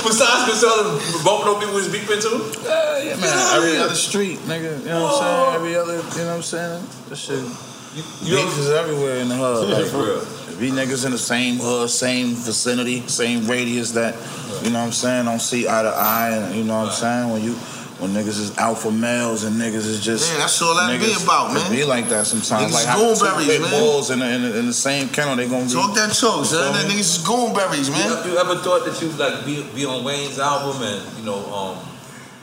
Besides 0.00 0.48
Griselda 0.48 0.96
bumping 1.20 1.52
on 1.52 1.60
people 1.60 1.76
who's 1.76 1.92
beeping 1.92 2.16
too? 2.16 2.48
Yeah, 2.64 3.12
yeah, 3.12 3.16
man. 3.20 3.36
Every 3.60 3.76
other 3.76 3.94
street, 3.94 4.38
nigga. 4.48 4.80
You 4.80 4.88
know 4.88 5.02
what 5.04 5.20
I'm 5.20 5.20
saying? 5.20 5.54
Every 5.60 5.76
other, 5.76 5.96
you 6.00 6.24
know 6.24 6.32
what 6.32 6.36
I'm 6.36 6.42
saying? 6.42 6.80
This 7.10 7.20
shit. 7.20 7.44
Beef 7.94 8.58
is 8.58 8.70
everywhere 8.70 9.16
in 9.16 9.28
the 9.28 9.34
hood. 9.34 9.68
Yeah, 9.68 9.78
Like, 9.78 9.86
for 9.86 10.04
real. 10.04 10.20
Be 10.58 10.70
niggas 10.70 11.06
in 11.06 11.12
the 11.12 11.18
same 11.18 11.56
hood, 11.56 11.88
same 11.90 12.34
vicinity, 12.34 13.06
same 13.08 13.46
radius 13.46 13.92
that, 13.92 14.14
you 14.62 14.70
know 14.70 14.78
what 14.78 14.86
I'm 14.86 14.92
saying, 14.92 15.24
don't 15.24 15.40
see 15.40 15.66
eye 15.66 15.82
to 15.82 15.88
eye. 15.88 16.30
And, 16.30 16.54
you 16.54 16.64
know 16.64 16.78
what 16.78 16.88
I'm 16.88 16.92
saying? 16.92 17.30
When 17.32 17.42
you, 17.42 17.54
when 17.98 18.12
niggas 18.12 18.38
is 18.38 18.56
alpha 18.58 18.90
males 18.90 19.44
and 19.44 19.56
niggas 19.56 19.88
is 19.88 20.04
just. 20.04 20.30
Yeah, 20.30 20.38
that's 20.38 20.60
all 20.62 20.76
that 20.76 21.00
be 21.00 21.12
about, 21.22 21.54
man. 21.54 21.70
be 21.70 21.84
like 21.84 22.08
that 22.10 22.26
sometimes. 22.26 22.70
Niggas 22.70 22.74
like 22.74 22.82
is 22.82 22.86
how 22.86 22.98
two 22.98 23.24
goonberries, 23.24 23.60
man. 23.60 23.70
bulls 23.70 24.10
in 24.10 24.18
the, 24.20 24.28
in, 24.28 24.42
the, 24.42 24.58
in 24.60 24.66
the 24.66 24.72
same 24.72 25.08
kennel, 25.08 25.34
they 25.34 25.48
gonna 25.48 25.64
be. 25.64 25.72
Talk 25.72 25.94
that 25.96 26.12
talk, 26.12 26.44
son. 26.44 26.72
That 26.72 26.86
niggas 26.86 27.00
is 27.00 27.24
goonberries, 27.24 27.90
man. 27.90 28.24
You, 28.24 28.32
you 28.32 28.38
ever 28.38 28.56
thought 28.56 28.84
that 28.84 29.00
you 29.00 29.08
like 29.16 29.44
be, 29.44 29.64
be 29.74 29.84
on 29.84 30.04
Wayne's 30.04 30.38
album 30.38 30.82
and 30.82 31.18
you 31.18 31.24
know 31.24 31.40
um 31.52 31.78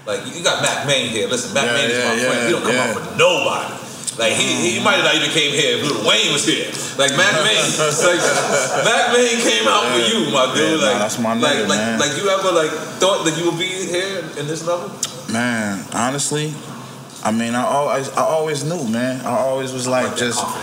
like 0.06 0.26
you 0.36 0.44
got 0.44 0.62
Mack 0.62 0.88
Maine 0.88 1.10
here. 1.10 1.28
Listen, 1.28 1.54
Mac 1.54 1.66
Yeah, 1.66 1.74
Main 1.74 1.92
is 1.92 2.06
my 2.06 2.14
yeah, 2.16 2.30
friend. 2.30 2.46
He 2.48 2.52
don't 2.54 2.62
come 2.64 2.74
yeah, 2.74 2.84
out 2.84 2.98
for 2.98 3.18
nobody. 3.18 3.87
Like 4.18 4.34
he, 4.34 4.74
he 4.74 4.84
might 4.84 4.98
have 4.98 5.06
not 5.06 5.16
even 5.16 5.30
came 5.30 5.54
here 5.54 5.78
if 5.78 5.86
Lil 5.86 6.02
Wayne 6.02 6.34
was 6.34 6.46
here. 6.46 6.66
Like 6.98 7.14
Mac 7.14 7.34
Main, 7.46 7.62
like 7.62 8.22
Mack 8.82 9.14
Maine 9.14 9.38
came 9.46 9.70
out 9.70 9.86
for 9.94 10.02
you, 10.02 10.34
my 10.34 10.50
dude. 10.58 10.82
Yeah, 10.82 10.90
like 10.90 10.98
nah, 10.98 11.06
that's 11.06 11.20
my 11.22 11.38
like 11.38 11.54
nigga, 11.54 11.70
like 11.70 11.78
man. 11.78 12.00
like 12.00 12.18
you 12.18 12.26
ever 12.30 12.52
like 12.52 12.74
thought 12.98 13.26
that 13.26 13.38
you 13.38 13.46
would 13.46 13.60
be 13.60 13.70
here 13.70 14.26
in 14.42 14.50
this 14.50 14.66
level? 14.66 14.90
Man, 15.32 15.86
honestly, 15.94 16.54
I 17.24 17.32
mean, 17.32 17.54
I 17.56 17.64
always, 17.64 18.10
I 18.12 18.24
always 18.24 18.64
knew, 18.64 18.88
man. 18.90 19.26
I 19.26 19.38
always 19.38 19.74
was 19.74 19.88
like, 19.88 20.16
just. 20.16 20.40
I 20.40 20.54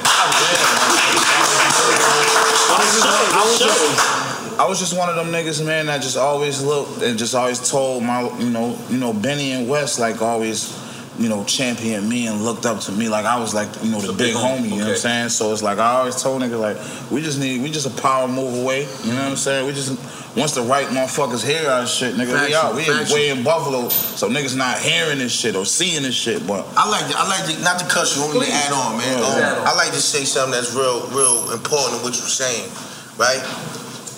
was 3.45 3.59
just, 3.59 4.59
I 4.59 4.67
was 4.69 4.79
just 4.79 4.97
one 4.97 5.09
of 5.09 5.17
them 5.17 5.33
niggas, 5.33 5.65
man, 5.65 5.87
that 5.87 6.01
just 6.01 6.17
always 6.17 6.63
looked 6.63 7.03
and 7.03 7.19
just 7.19 7.35
always 7.35 7.71
told 7.71 8.03
my, 8.03 8.23
you 8.39 8.51
know, 8.51 8.79
you 8.89 8.99
know, 8.99 9.13
Benny 9.13 9.53
and 9.53 9.69
West 9.69 9.99
like 9.99 10.23
always, 10.23 10.73
you 11.18 11.28
know, 11.28 11.44
championed 11.44 12.09
me 12.09 12.26
and 12.26 12.42
looked 12.42 12.66
up 12.66 12.80
to 12.80 12.92
me 12.92 13.09
like 13.09 13.25
I 13.25 13.38
was 13.38 13.54
like, 13.54 13.68
you 13.83 13.90
know, 13.90 14.00
the 14.00 14.12
big 14.12 14.35
homie. 14.35 14.64
You 14.64 14.71
know 14.71 14.76
what 14.78 14.88
I'm 14.88 14.97
saying? 14.97 15.28
So 15.30 15.52
it's 15.52 15.62
like 15.62 15.78
I 15.78 15.94
always 15.94 16.21
told 16.21 16.42
niggas 16.42 16.61
like, 16.61 17.11
we 17.11 17.23
just 17.23 17.38
need, 17.38 17.62
we 17.62 17.71
just 17.71 17.87
a 17.87 18.02
power 18.02 18.26
move 18.26 18.62
away. 18.62 18.88
You 19.04 19.12
know 19.12 19.23
what 19.23 19.30
I'm 19.30 19.37
saying? 19.37 19.66
We 19.66 19.73
just 19.73 19.97
once 20.37 20.52
the 20.52 20.62
right 20.62 20.88
motherfuckers 20.88 21.47
hear 21.47 21.71
our 21.71 21.87
shit, 21.87 22.14
nigga, 22.14 22.35
we 22.35 22.50
Factual, 22.50 22.56
out. 22.59 22.75
We 22.75 22.90
in, 22.90 23.14
way 23.14 23.28
in 23.30 23.44
Buffalo, 23.44 23.88
so 23.88 24.28
niggas 24.28 24.56
not 24.56 24.78
hearing 24.80 25.18
this 25.18 25.33
shit 25.33 25.54
or 25.54 25.64
seeing 25.64 26.02
this 26.02 26.16
shit, 26.16 26.44
but. 26.47 26.66
I 26.76 26.90
like 26.90 27.06
to, 27.06 27.14
I 27.16 27.28
like 27.28 27.47
to, 27.47 27.62
not 27.62 27.78
to 27.78 27.87
cut 27.87 28.11
you, 28.16 28.26
me 28.35 28.47
to 28.47 28.52
add 28.52 28.73
on, 28.73 28.99
man. 28.99 29.18
Yeah, 29.18 29.25
Um, 29.25 29.62
on. 29.62 29.66
I 29.68 29.75
like 29.76 29.92
to 29.94 30.02
say 30.02 30.25
something 30.25 30.50
that's 30.50 30.75
real, 30.75 31.06
real 31.14 31.52
important 31.52 31.99
in 31.99 32.02
what 32.02 32.18
you're 32.18 32.26
saying, 32.26 32.66
right? 33.14 33.38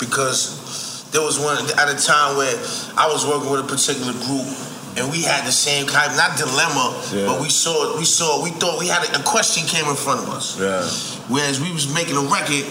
Because 0.01 1.05
there 1.13 1.21
was 1.21 1.39
one 1.39 1.57
at 1.77 1.89
a 1.93 1.97
time 2.01 2.37
where 2.37 2.57
I 2.97 3.09
was 3.13 3.27
working 3.29 3.51
with 3.53 3.61
a 3.61 3.69
particular 3.69 4.13
group, 4.25 4.49
and 4.97 5.11
we 5.11 5.23
had 5.23 5.45
the 5.47 5.53
same 5.53 5.87
kind, 5.87 6.11
of, 6.11 6.17
not 6.17 6.37
dilemma, 6.39 6.97
Yeah. 7.13 7.27
but 7.27 7.41
we 7.41 7.49
saw, 7.51 7.99
we 7.99 8.05
saw, 8.05 8.43
we 8.43 8.51
thought 8.51 8.79
we 8.81 8.89
had 8.89 9.05
a, 9.09 9.21
a 9.21 9.23
question 9.23 9.67
came 9.69 9.87
in 9.89 9.97
front 9.97 10.21
of 10.21 10.29
us. 10.31 10.59
Yeah. 10.59 10.81
Whereas 11.29 11.61
we 11.61 11.73
was 11.73 11.93
making 11.93 12.17
a 12.17 12.25
record, 12.25 12.65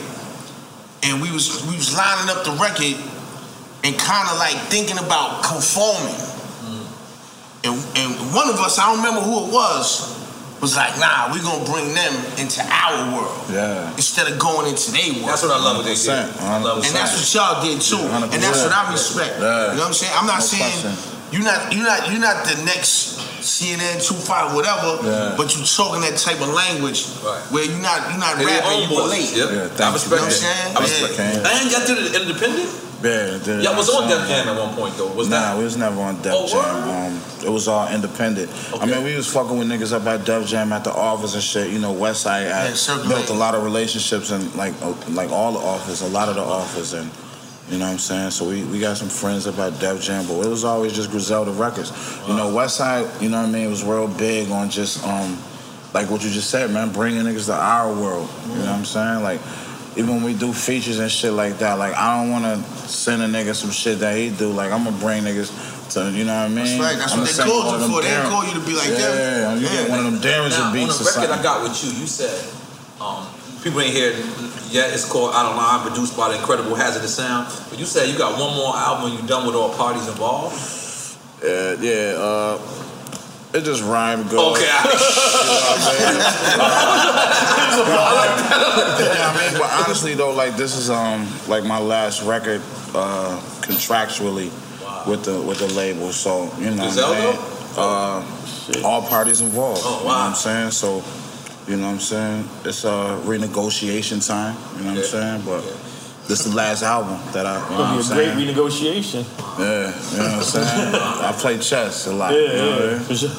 and 1.03 1.22
we 1.22 1.32
was 1.32 1.62
we 1.70 1.75
was 1.77 1.94
lining 1.96 2.29
up 2.34 2.44
the 2.44 2.55
record, 2.58 2.98
and 3.86 3.94
kind 4.00 4.27
of 4.29 4.38
like 4.38 4.58
thinking 4.74 4.98
about 4.98 5.44
conforming. 5.44 6.17
And, 7.65 7.74
and 7.98 8.13
one 8.34 8.46
of 8.50 8.62
us, 8.62 8.77
I 8.77 8.86
don't 8.94 9.01
remember 9.01 9.22
who 9.25 9.48
it 9.48 9.51
was, 9.51 10.13
was 10.62 10.75
like, 10.77 10.98
nah, 11.01 11.34
we 11.34 11.41
gonna 11.41 11.65
bring 11.65 11.94
them 11.98 12.13
into 12.38 12.62
our 12.62 13.10
world 13.17 13.34
Yeah. 13.50 13.89
instead 13.98 14.32
of 14.32 14.38
going 14.38 14.70
into 14.70 14.91
their 14.94 15.13
world. 15.17 15.29
That's 15.34 15.41
what 15.41 15.51
I 15.51 15.58
love 15.58 15.77
what 15.77 15.86
they 15.86 15.98
did. 15.98 16.29
100%, 16.29 16.38
100%. 16.38 16.86
And 16.86 16.94
that's 16.94 17.17
what 17.17 17.25
y'all 17.34 17.62
did 17.65 17.82
too. 17.82 17.98
And 18.05 18.38
that's 18.41 18.62
what 18.63 18.72
I 18.72 18.91
respect. 18.91 19.41
Yeah. 19.41 19.74
You 19.74 19.82
know 19.82 19.82
what 19.82 19.88
I'm 19.88 19.94
saying? 19.94 20.13
I'm 20.15 20.27
not 20.29 20.39
No 20.39 20.46
saying 20.46 20.82
question. 20.82 21.15
You're 21.36 21.44
not 21.44 21.74
you're 21.75 21.84
not 21.84 22.10
you're 22.12 22.22
not 22.24 22.46
the 22.48 22.63
next 22.63 23.20
CNN 23.44 24.00
two 24.01 24.15
five 24.15 24.56
whatever, 24.56 25.04
Yeah. 25.04 25.36
but 25.38 25.51
you're 25.56 25.65
talking 25.68 26.01
that 26.01 26.18
type 26.18 26.39
of 26.42 26.50
language 26.50 27.06
where 27.51 27.65
you're 27.65 27.77
not 27.84 28.10
you're 28.10 28.20
not 28.20 28.38
They 28.38 28.46
their 28.46 28.62
rapping, 28.62 28.72
own 28.72 28.82
you 28.84 28.88
voice. 28.88 29.04
relate. 29.04 29.30
Yep. 29.36 29.50
Yeah, 29.51 29.65
I 29.65 29.68
thank 29.70 29.94
respect 29.94 30.22
you, 30.22 30.27
it. 30.32 30.42
man. 30.42 30.77
I 30.77 30.80
respect 30.82 31.13
Yeah. 31.20 31.30
it. 31.30 31.46
And 31.46 31.72
y'all 31.72 31.86
did 31.86 31.98
it 32.00 32.22
independent? 32.22 32.70
Yeah, 33.04 33.38
did 33.44 33.62
Y'all 33.63 33.75
was 33.75 33.89
on 33.89 34.08
Def. 34.10 34.27
Jam 34.27 34.48
at 34.48 34.58
one 34.58 34.74
point 34.74 34.98
though. 34.98 35.12
Was 35.13 35.30
nah, 35.30 35.39
that? 35.54 35.58
we 35.60 35.63
was 35.63 35.77
never 35.77 36.01
on 36.01 36.20
Def 36.24 36.34
Oh, 36.36 36.48
Jam. 36.48 36.89
Um, 37.13 37.22
it 37.46 37.50
was 37.50 37.68
all 37.68 37.88
independent. 37.88 38.50
I 38.82 38.86
mean, 38.88 39.04
we 39.04 39.13
was 39.15 39.27
fucking 39.32 39.56
with 39.60 39.68
niggas 39.68 39.94
up 39.94 40.08
at 40.08 40.25
Def 40.25 40.48
Jam 40.48 40.74
at 40.74 40.84
the 40.84 40.94
office 40.94 41.36
and 41.36 41.44
shit. 41.44 41.70
You 41.70 41.77
know, 41.77 41.94
Westside 41.94 42.46
Yeah, 42.50 43.08
built 43.08 43.30
a 43.30 43.34
lot 43.34 43.54
of 43.54 43.63
relationships 43.63 44.32
and 44.32 44.56
like 44.56 44.74
like 45.10 45.30
all 45.30 45.51
the 45.51 45.60
office, 45.60 46.01
a 46.01 46.08
lot 46.08 46.30
of 46.30 46.36
the 46.36 46.42
office, 46.42 46.94
and 46.94 47.12
you 47.70 47.80
know 47.80 47.86
what 47.86 47.94
I'm 47.94 48.00
saying. 48.00 48.32
So 48.32 48.48
we, 48.48 48.64
we 48.66 48.80
got 48.80 48.98
some 48.98 49.10
friends 49.10 49.48
about 49.48 49.74
at 49.74 49.80
Def 49.80 50.02
Jam, 50.02 50.28
but 50.28 50.46
it 50.46 50.50
was 50.50 50.64
always 50.64 50.94
just 50.94 51.10
Griselda 51.10 51.52
Records. 51.52 51.92
You 52.28 52.36
know, 52.36 52.52
Westside, 52.52 53.22
you 53.22 53.30
know 53.30 53.42
what 53.42 53.50
I 53.50 53.52
mean, 53.52 53.66
It 53.66 53.70
was 53.70 53.84
real 53.84 54.08
big 54.08 54.52
on 54.52 54.70
just 54.70 55.04
um 55.06 55.38
like 55.94 56.10
what 56.10 56.24
you 56.24 56.30
just 56.30 56.50
said, 56.50 56.70
man, 56.72 56.92
bringing 56.92 57.24
niggas 57.24 57.46
to 57.48 57.54
our 57.54 57.90
world. 57.90 58.30
You 58.50 58.56
know 58.56 58.62
what 58.62 58.70
I'm 58.70 58.86
saying, 58.86 59.24
like. 59.24 59.42
Even 59.98 60.16
when 60.16 60.24
we 60.26 60.34
do 60.34 60.52
features 60.52 61.00
and 61.00 61.10
shit 61.10 61.32
like 61.32 61.58
that, 61.60 61.76
like 61.80 61.96
I 61.96 62.20
don't 62.20 62.30
want 62.30 62.44
to 62.44 62.62
send 62.86 63.22
a 63.22 63.28
nigga 63.28 63.56
some 63.56 63.72
shit 63.72 64.00
that 64.00 64.18
he 64.18 64.30
do. 64.30 64.52
Like 64.52 64.74
I'm 64.74 64.84
gonna 64.84 64.98
bring 64.98 65.24
niggas 65.24 65.48
to, 65.94 66.12
you 66.12 66.26
know 66.26 66.36
what 66.36 66.46
I 66.46 66.48
mean? 66.50 66.66
That's 66.66 66.80
right. 66.80 66.98
That's 66.98 67.14
I'ma 67.14 67.22
what 67.22 67.28
they 67.28 67.32
send 67.32 67.50
called 67.50 67.66
one 67.66 67.76
of 67.76 67.82
you 67.82 67.88
them 67.88 67.96
for. 67.96 68.02
They 68.02 68.10
didn't 68.10 68.28
call 68.28 68.44
you 68.44 68.54
to 68.60 68.66
be 68.68 68.76
like 68.76 68.90
that. 68.90 69.00
yeah, 69.00 69.56
them. 69.56 69.62
you 69.64 69.68
get 69.70 69.90
one 69.90 70.00
of 70.00 70.06
them 70.12 70.20
Darren's 70.20 70.58
Now, 70.58 70.74
beats 70.74 71.00
on 71.00 71.00
the 71.00 71.08
record 71.08 71.32
something. 71.32 71.32
I 71.32 71.44
got 71.44 71.64
with 71.64 71.80
you, 71.80 71.96
you 71.96 72.08
said 72.12 72.36
um, 73.00 73.24
people 73.66 73.82
ain't 73.82 73.94
hear 73.96 74.12
it 74.14 74.18
yet. 74.72 74.94
It's 74.94 75.10
called 75.12 75.34
Out 75.34 75.48
of 75.50 75.58
Line, 75.58 75.82
produced 75.88 76.16
by 76.16 76.30
the 76.30 76.38
incredible 76.38 76.76
Hazardous 76.76 77.16
Sound. 77.16 77.48
But 77.70 77.80
you 77.80 77.86
said 77.86 78.08
you 78.08 78.16
got 78.18 78.40
one 78.40 78.56
more 78.56 78.75
album. 78.75 79.12
You 79.20 79.28
done 79.28 79.48
with 79.48 79.56
all 79.56 79.74
parties 79.74 80.08
involved. 80.08 80.56
Yeah, 81.44 81.74
yeah. 81.82 82.14
Uh, 82.16 82.60
it 83.56 83.64
just 83.64 83.82
rhymed 83.84 84.30
good. 84.30 84.40
Okay. 84.51 84.62
yeah, 84.66 84.84
I 89.25 89.50
mean, 89.50 89.60
but 89.60 89.72
honestly 89.84 90.14
though, 90.14 90.32
like 90.34 90.56
this 90.58 90.75
is 90.75 90.90
um 90.92 91.28
like 91.48 91.64
my 91.64 91.80
last 91.80 92.22
record 92.24 92.62
uh 92.94 93.40
contractually 93.62 94.51
with 95.08 95.24
the 95.25 95.42
with 95.42 95.58
the 95.60 95.68
label. 95.74 96.12
So 96.12 96.51
you 96.60 96.70
know, 96.72 96.86
what 96.86 97.00
I'm 97.00 98.25
saying? 98.28 98.82
uh, 98.84 98.88
all 98.88 99.01
parties 99.08 99.42
involved. 99.42 99.82
Oh, 99.84 99.98
You 100.00 100.04
know 100.04 100.06
what 100.06 100.18
I'm 100.18 100.36
saying? 100.36 100.72
So 100.72 101.01
you 101.68 101.78
know 101.78 101.88
what 101.88 101.94
I'm 101.94 102.00
saying? 102.00 102.48
It's 102.64 102.84
a 102.84 102.90
uh, 102.90 103.22
renegotiation 103.22 104.25
time. 104.25 104.56
You 104.78 104.84
know 104.84 104.92
what 104.92 105.00
I'm 105.00 105.04
saying? 105.04 105.42
But 105.46 105.62
this 106.28 106.46
is 106.46 106.51
the 106.51 106.56
last 106.56 106.84
album 106.84 107.20
that 107.34 107.46
I. 107.46 107.56
You 107.56 107.70
know 107.72 107.78
what 107.78 107.88
I'm 107.88 108.00
It'll 108.00 108.16
be 108.16 108.22
a 108.22 108.25
saying? 108.25 108.38
great 108.38 108.56
renegotiation. 108.56 109.24
Yeah, 109.58 110.12
you 110.12 110.18
know 110.18 110.24
what 110.24 110.34
I'm 110.36 110.44
saying? 110.44 110.96
I 110.96 111.32
play 111.38 111.58
chess 111.58 112.08
a 112.08 112.14
lot. 112.14 112.34
Yeah, 112.34 112.40
you 112.40 112.48
know 112.48 112.72
what 112.72 112.80
yeah, 112.82 112.98
mean? 112.98 113.00
for 113.00 113.16
sure. 113.16 113.30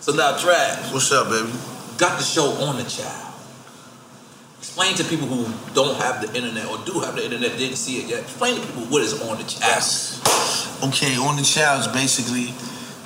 So 0.00 0.12
now, 0.12 0.36
Trash. 0.36 0.92
What's 0.92 1.10
up, 1.12 1.28
baby? 1.28 1.50
Got 1.98 2.18
the 2.18 2.24
show 2.24 2.50
on 2.66 2.76
the 2.76 2.84
child. 2.84 3.34
Explain 4.58 4.94
to 4.94 5.04
people 5.04 5.26
who 5.26 5.46
don't 5.74 5.96
have 5.96 6.22
the 6.22 6.32
internet 6.36 6.66
or 6.66 6.78
do 6.86 7.00
have 7.00 7.16
the 7.16 7.24
internet, 7.24 7.58
didn't 7.58 7.76
see 7.76 7.98
it 7.98 8.08
yet. 8.08 8.20
Explain 8.22 8.60
to 8.60 8.66
people 8.66 8.84
what 8.84 9.02
is 9.02 9.20
on 9.20 9.36
the 9.36 9.44
child. 9.44 9.82
Okay, 10.82 11.16
on 11.18 11.36
the 11.36 11.42
child 11.42 11.80
is 11.80 11.88
basically 11.88 12.54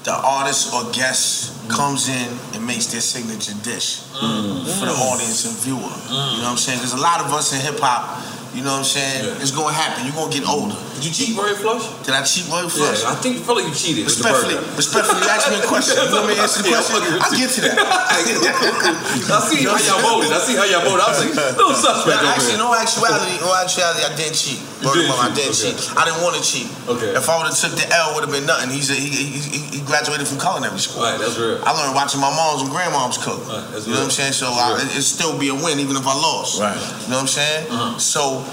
the 0.07 0.15
artist 0.15 0.73
or 0.73 0.87
guest 0.93 1.51
comes 1.69 2.09
in 2.09 2.31
and 2.55 2.65
makes 2.65 2.87
their 2.87 3.03
signature 3.03 3.59
dish 3.67 4.07
mm. 4.15 4.63
for 4.79 4.87
the 4.87 4.95
mm. 4.95 5.11
audience 5.11 5.43
and 5.51 5.59
viewer. 5.67 5.83
You 5.83 6.47
know 6.47 6.47
what 6.47 6.55
I'm 6.55 6.63
saying? 6.63 6.79
Because 6.79 6.95
a 6.95 7.03
lot 7.03 7.19
of 7.19 7.35
us 7.35 7.51
in 7.53 7.59
hip 7.59 7.83
hop, 7.83 8.23
you 8.57 8.65
know 8.65 8.81
what 8.81 8.89
I'm 8.89 8.89
saying? 8.89 9.37
It's 9.45 9.53
gonna 9.53 9.77
happen. 9.77 10.09
You're 10.09 10.17
gonna 10.17 10.33
get 10.33 10.49
older. 10.49 10.73
Did 10.97 11.05
you 11.05 11.13
cheat 11.13 11.37
Roy 11.37 11.53
Flush? 11.53 11.85
Did 12.09 12.17
I 12.17 12.25
cheat 12.25 12.49
Roy 12.49 12.65
Flush? 12.73 13.05
Yeah, 13.05 13.13
I 13.13 13.21
think 13.21 13.45
feel 13.45 13.61
like 13.61 13.69
you 13.69 13.77
cheated. 13.77 14.09
Respectfully, 14.09 14.57
respectfully, 14.73 15.21
you 15.21 15.29
ask 15.29 15.45
me 15.53 15.61
a 15.61 15.69
question. 15.69 16.01
You 16.01 16.09
want 16.09 16.33
me 16.33 16.35
to 16.35 16.41
answer 16.41 16.65
the 16.65 16.73
Yeah, 16.73 16.81
question? 16.81 16.97
I'm 16.97 17.05
fucking 17.05 17.13
with 17.13 17.25
I'll 17.29 17.37
you. 17.37 17.45
get 17.45 17.51
to 17.53 17.61
that. 17.69 17.77
I 19.37 19.41
see 19.45 19.61
how 19.69 19.77
y'all 19.77 20.01
voted. 20.01 20.33
I 20.33 20.41
see 20.41 20.57
how 20.57 20.65
y'all 20.65 20.89
voted. 20.89 21.05
I 21.05 21.09
was 21.13 21.21
like, 21.21 21.37
no 21.61 21.77
suspect 21.77 22.17
Now, 22.17 22.33
actually, 22.33 22.57
no 22.57 22.73
actuality, 22.73 23.37
no 23.45 23.53
actuality, 23.53 24.01
I 24.09 24.13
didn't 24.17 24.41
cheat. 24.41 24.57
Mouth, 24.81 24.97
I 25.21 25.29
cheat, 25.33 25.37
didn't 25.37 25.53
okay. 25.53 25.73
cheat. 25.77 25.97
I 25.97 26.03
didn't 26.09 26.23
want 26.25 26.35
to 26.37 26.43
cheat. 26.45 26.69
Okay. 26.89 27.13
If 27.13 27.29
I 27.29 27.37
would 27.37 27.49
have 27.49 27.57
took 27.61 27.77
the 27.77 27.85
L, 27.93 28.17
would 28.17 28.25
have 28.25 28.33
been 28.33 28.49
nothing. 28.49 28.73
He's 28.73 28.89
a, 28.89 28.97
he, 28.97 29.09
he, 29.09 29.59
he, 29.77 29.81
graduated 29.85 30.29
from 30.29 30.41
culinary 30.41 30.81
school. 30.81 31.05
Right, 31.05 31.21
that's 31.21 31.37
real. 31.37 31.61
I 31.65 31.77
learned 31.77 31.95
watching 31.95 32.21
my 32.21 32.33
moms 32.33 32.65
and 32.65 32.71
grandmoms 32.73 33.21
cook. 33.21 33.41
that's 33.73 33.85
you 33.85 33.93
know 33.93 34.01
what 34.05 34.13
I'm 34.13 34.17
saying? 34.17 34.33
So 34.33 34.49
I, 34.49 34.81
it'd 34.81 35.05
still 35.05 35.37
be 35.39 35.49
a 35.49 35.57
win 35.57 35.79
even 35.81 35.97
if 35.97 36.07
I 36.07 36.15
lost. 36.17 36.61
Right. 36.61 36.77
You 37.05 37.13
know 37.13 37.21
what 37.21 37.29
I'm 37.29 37.33
saying? 37.33 37.67
Uh-huh. 37.71 37.99
So, 37.99 38.46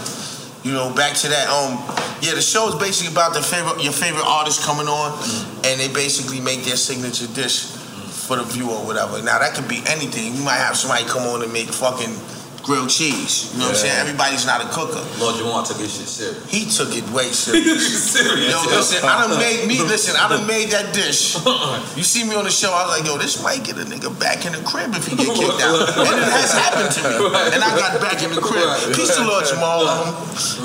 you 0.64 0.72
know, 0.74 0.94
back 0.96 1.14
to 1.16 1.28
that. 1.28 1.48
Um, 1.50 1.78
yeah, 2.22 2.34
the 2.36 2.42
show 2.42 2.70
is 2.70 2.76
basically 2.76 3.12
about 3.12 3.34
the 3.34 3.42
favorite, 3.42 3.84
your 3.84 3.92
favorite 3.94 4.26
artist 4.26 4.62
coming 4.64 4.88
on, 4.88 5.12
Mm-hmm. 5.14 5.66
and 5.66 5.80
they 5.80 5.88
basically 5.94 6.40
make 6.40 6.64
their 6.64 6.78
signature 6.78 7.28
dish 7.28 7.66
for 8.28 8.38
the 8.38 8.44
viewer 8.44 8.72
or 8.74 8.86
whatever. 8.86 9.22
Now 9.22 9.40
that 9.40 9.54
could 9.56 9.68
be 9.68 9.84
anything. 9.88 10.34
You 10.36 10.44
might 10.44 10.58
have 10.64 10.78
somebody 10.78 11.04
come 11.06 11.24
on 11.28 11.44
and 11.44 11.52
make 11.52 11.68
fucking 11.68 12.16
grilled 12.64 12.90
cheese. 12.90 13.52
You 13.52 13.60
know 13.60 13.68
what 13.68 13.76
I'm 13.76 13.84
saying? 13.84 14.00
Everybody's 14.00 14.48
not 14.48 14.64
a 14.64 14.68
cooker. 14.72 15.04
Lord 15.20 15.36
Jamar 15.36 15.68
took 15.68 15.78
his 15.84 15.92
shit 15.92 16.08
serious. 16.08 16.40
He 16.48 16.64
took 16.72 16.96
it 16.96 17.04
way 17.12 17.28
serious. 17.36 18.16
serious. 18.16 18.50
Yo, 18.50 18.64
listen, 18.72 19.04
I 19.04 19.28
done 19.28 19.38
made 19.38 19.68
me 19.68 19.84
listen, 19.84 20.16
I 20.16 20.32
done 20.32 20.48
made 20.48 20.72
that 20.72 20.96
dish. 20.96 21.36
You 21.94 22.02
see 22.02 22.24
me 22.24 22.34
on 22.36 22.46
the 22.46 22.50
show, 22.52 22.72
I 22.72 22.88
was 22.88 22.98
like, 22.98 23.06
yo, 23.06 23.18
this 23.20 23.44
might 23.44 23.64
get 23.64 23.78
a 23.78 23.86
nigga 23.86 24.10
back 24.20 24.46
in 24.48 24.54
the 24.54 24.64
crib 24.64 24.96
if 24.96 25.06
he 25.06 25.16
get 25.16 25.30
kicked 25.36 25.62
out. 25.62 25.84
And 25.94 26.18
it 26.18 26.32
has 26.40 26.52
happened 26.56 26.90
to 26.96 27.02
me. 27.06 27.16
And 27.54 27.62
I 27.62 27.70
got 27.78 28.00
back 28.02 28.24
in 28.24 28.32
the 28.34 28.42
crib. 28.42 28.66
Peace 28.96 29.14
to 29.16 29.22
Lord 29.28 29.44
Jamar. 29.46 29.84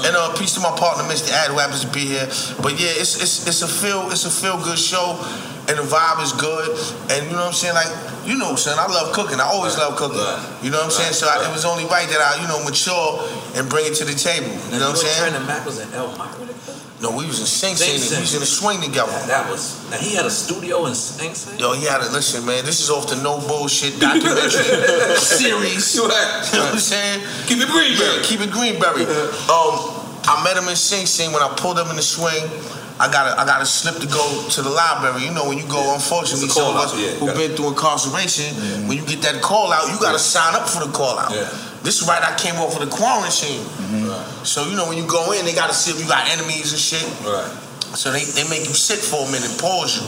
And 0.07 0.15
uh, 0.17 0.33
peace 0.39 0.55
to 0.55 0.61
my 0.61 0.73
partner, 0.79 1.05
Mr. 1.05 1.33
Ad, 1.35 1.51
who 1.51 1.59
happens 1.59 1.85
to 1.85 1.91
be 1.91 2.07
here. 2.07 2.27
But 2.63 2.79
yeah, 2.81 2.95
it's 2.97 3.21
it's 3.21 3.47
it's 3.47 3.61
a 3.63 3.69
feel 3.69 4.09
it's 4.11 4.25
a 4.25 4.31
feel 4.31 4.57
good 4.63 4.79
show. 4.79 5.19
And 5.69 5.77
the 5.77 5.85
vibe 5.85 6.23
is 6.25 6.33
good. 6.33 6.73
And 7.13 7.27
you 7.29 7.33
know 7.37 7.45
what 7.45 7.53
I'm 7.53 7.53
saying? 7.53 7.75
Like, 7.75 7.93
you 8.25 8.37
know, 8.39 8.57
son, 8.57 8.79
I 8.81 8.89
love 8.89 9.13
cooking. 9.13 9.39
I 9.41 9.45
always 9.45 9.77
love 9.77 9.97
cooking. 9.97 10.17
You 10.65 10.73
know 10.73 10.81
what 10.81 10.89
I'm 10.89 10.97
saying? 10.97 11.13
So 11.13 11.29
I, 11.29 11.45
it 11.45 11.53
was 11.53 11.65
only 11.65 11.85
right 11.85 12.09
that 12.09 12.21
I, 12.21 12.41
you 12.41 12.49
know, 12.49 12.65
mature 12.65 13.21
and 13.53 13.69
bring 13.69 13.85
it 13.85 13.95
to 14.01 14.05
the 14.05 14.17
table. 14.17 14.49
You 14.73 14.81
know 14.81 14.93
what 14.93 14.97
I'm 14.97 15.05
saying? 15.05 15.21
Brandon 15.29 15.47
Mack 15.47 15.67
was 15.67 15.81
in 15.81 15.93
Elmira. 15.93 16.49
No, 17.01 17.15
we 17.15 17.27
was 17.27 17.39
in 17.39 17.47
Sing 17.47 17.77
Sing 17.77 17.97
Sing. 17.99 18.19
We 18.19 18.23
was 18.23 18.35
in 18.35 18.43
a 18.43 18.47
Sing. 18.47 18.75
swing 18.75 18.81
together. 18.83 19.13
That 19.31 19.49
was. 19.49 19.79
Now 19.91 19.99
he 19.99 20.17
had 20.17 20.27
a 20.27 20.31
studio 20.31 20.87
in 20.87 20.95
Sing 20.97 21.33
Sing. 21.33 21.59
Yo, 21.59 21.73
he 21.73 21.87
had 21.87 22.03
to 22.03 22.11
listen, 22.11 22.45
man. 22.45 22.65
This 22.65 22.81
is 22.81 22.91
off 22.91 23.09
the 23.09 23.23
no 23.23 23.39
bullshit 23.47 24.01
documentary 24.01 24.51
series. 25.15 25.95
You 25.95 26.09
know 26.09 26.09
what 26.09 26.73
I'm 26.75 26.79
saying? 26.79 27.23
Keep 27.47 27.59
it 27.63 27.69
Greenberry. 27.71 28.17
Yeah, 28.17 28.23
keep 28.25 28.41
it 28.41 28.51
Greenberry. 28.51 29.07
Um, 29.47 29.95
I 30.27 30.43
met 30.43 30.57
him 30.57 30.69
in 30.69 30.75
Sing 30.75 31.07
Sing 31.07 31.31
when 31.33 31.43
I 31.43 31.55
pulled 31.57 31.79
up 31.79 31.89
in 31.91 31.97
the 31.97 32.03
swing. 32.03 32.43
I 33.01 33.07
got 33.11 33.39
I 33.39 33.47
got 33.47 33.63
a 33.63 33.67
slip 33.67 34.03
to 34.03 34.09
go 34.11 34.49
to 34.51 34.63
the 34.63 34.71
library. 34.71 35.23
You 35.25 35.33
know 35.33 35.47
when 35.49 35.59
you 35.59 35.67
go, 35.71 35.95
unfortunately, 35.95 36.51
It's 36.51 36.57
a 36.57 36.61
some 36.61 36.75
of 36.75 36.83
us 36.83 36.91
yeah, 36.99 37.15
who've 37.23 37.35
been 37.35 37.55
through 37.55 37.79
incarceration, 37.79 38.51
when 38.91 38.99
you 38.99 39.07
get 39.07 39.23
that 39.23 39.41
call 39.41 39.73
out, 39.73 39.87
you 39.91 39.99
got 40.01 40.13
to 40.13 40.19
sign 40.19 40.55
up 40.55 40.69
for 40.69 40.85
the 40.85 40.91
call 40.91 41.19
out. 41.19 41.31
This 41.87 42.03
is 42.03 42.09
right. 42.09 42.19
I 42.21 42.35
came 42.37 42.57
off 42.59 42.75
of 42.75 42.83
the 42.83 42.91
quarantine, 42.91 43.63
so 44.43 44.67
you 44.67 44.75
know 44.75 44.89
when 44.91 44.99
you 44.99 45.07
go 45.07 45.31
in, 45.31 45.47
they 45.47 45.55
got 45.55 45.71
to 45.71 45.77
see 45.77 45.95
if 45.95 46.01
you 46.03 46.09
got 46.11 46.27
enemies 46.29 46.75
and 46.75 46.81
shit. 46.81 47.07
Right. 47.23 47.47
So 47.95 48.13
they, 48.13 48.25
they 48.37 48.45
make 48.51 48.67
you 48.67 48.75
sit 48.75 48.99
for 48.99 49.25
a 49.25 49.31
minute, 49.31 49.49
pause 49.63 49.97
you. 49.97 50.05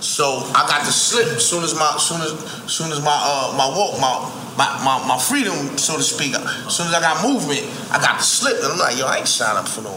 So 0.00 0.46
I 0.54 0.62
got 0.70 0.86
the 0.86 0.94
slip 0.94 1.26
as 1.26 1.44
soon 1.44 1.64
as 1.64 1.74
my 1.74 1.90
soon 1.98 2.22
as 2.22 2.38
soon 2.70 2.92
as 2.92 3.02
my 3.02 3.18
uh 3.18 3.52
my 3.58 3.66
walk 3.66 3.98
my 3.98 4.14
my, 4.56 4.70
my, 4.86 5.06
my 5.06 5.18
freedom 5.18 5.76
so 5.76 5.96
to 5.96 6.02
speak. 6.02 6.34
As 6.34 6.70
soon 6.74 6.86
as 6.86 6.94
I 6.94 7.00
got 7.00 7.18
movement, 7.26 7.66
I 7.90 7.98
got 8.00 8.18
the 8.18 8.24
slip 8.24 8.62
and 8.62 8.72
I'm 8.72 8.78
like, 8.78 8.96
yo, 8.96 9.06
I 9.06 9.18
ain't 9.18 9.28
sign 9.28 9.56
up 9.56 9.66
for 9.66 9.82
no 9.82 9.90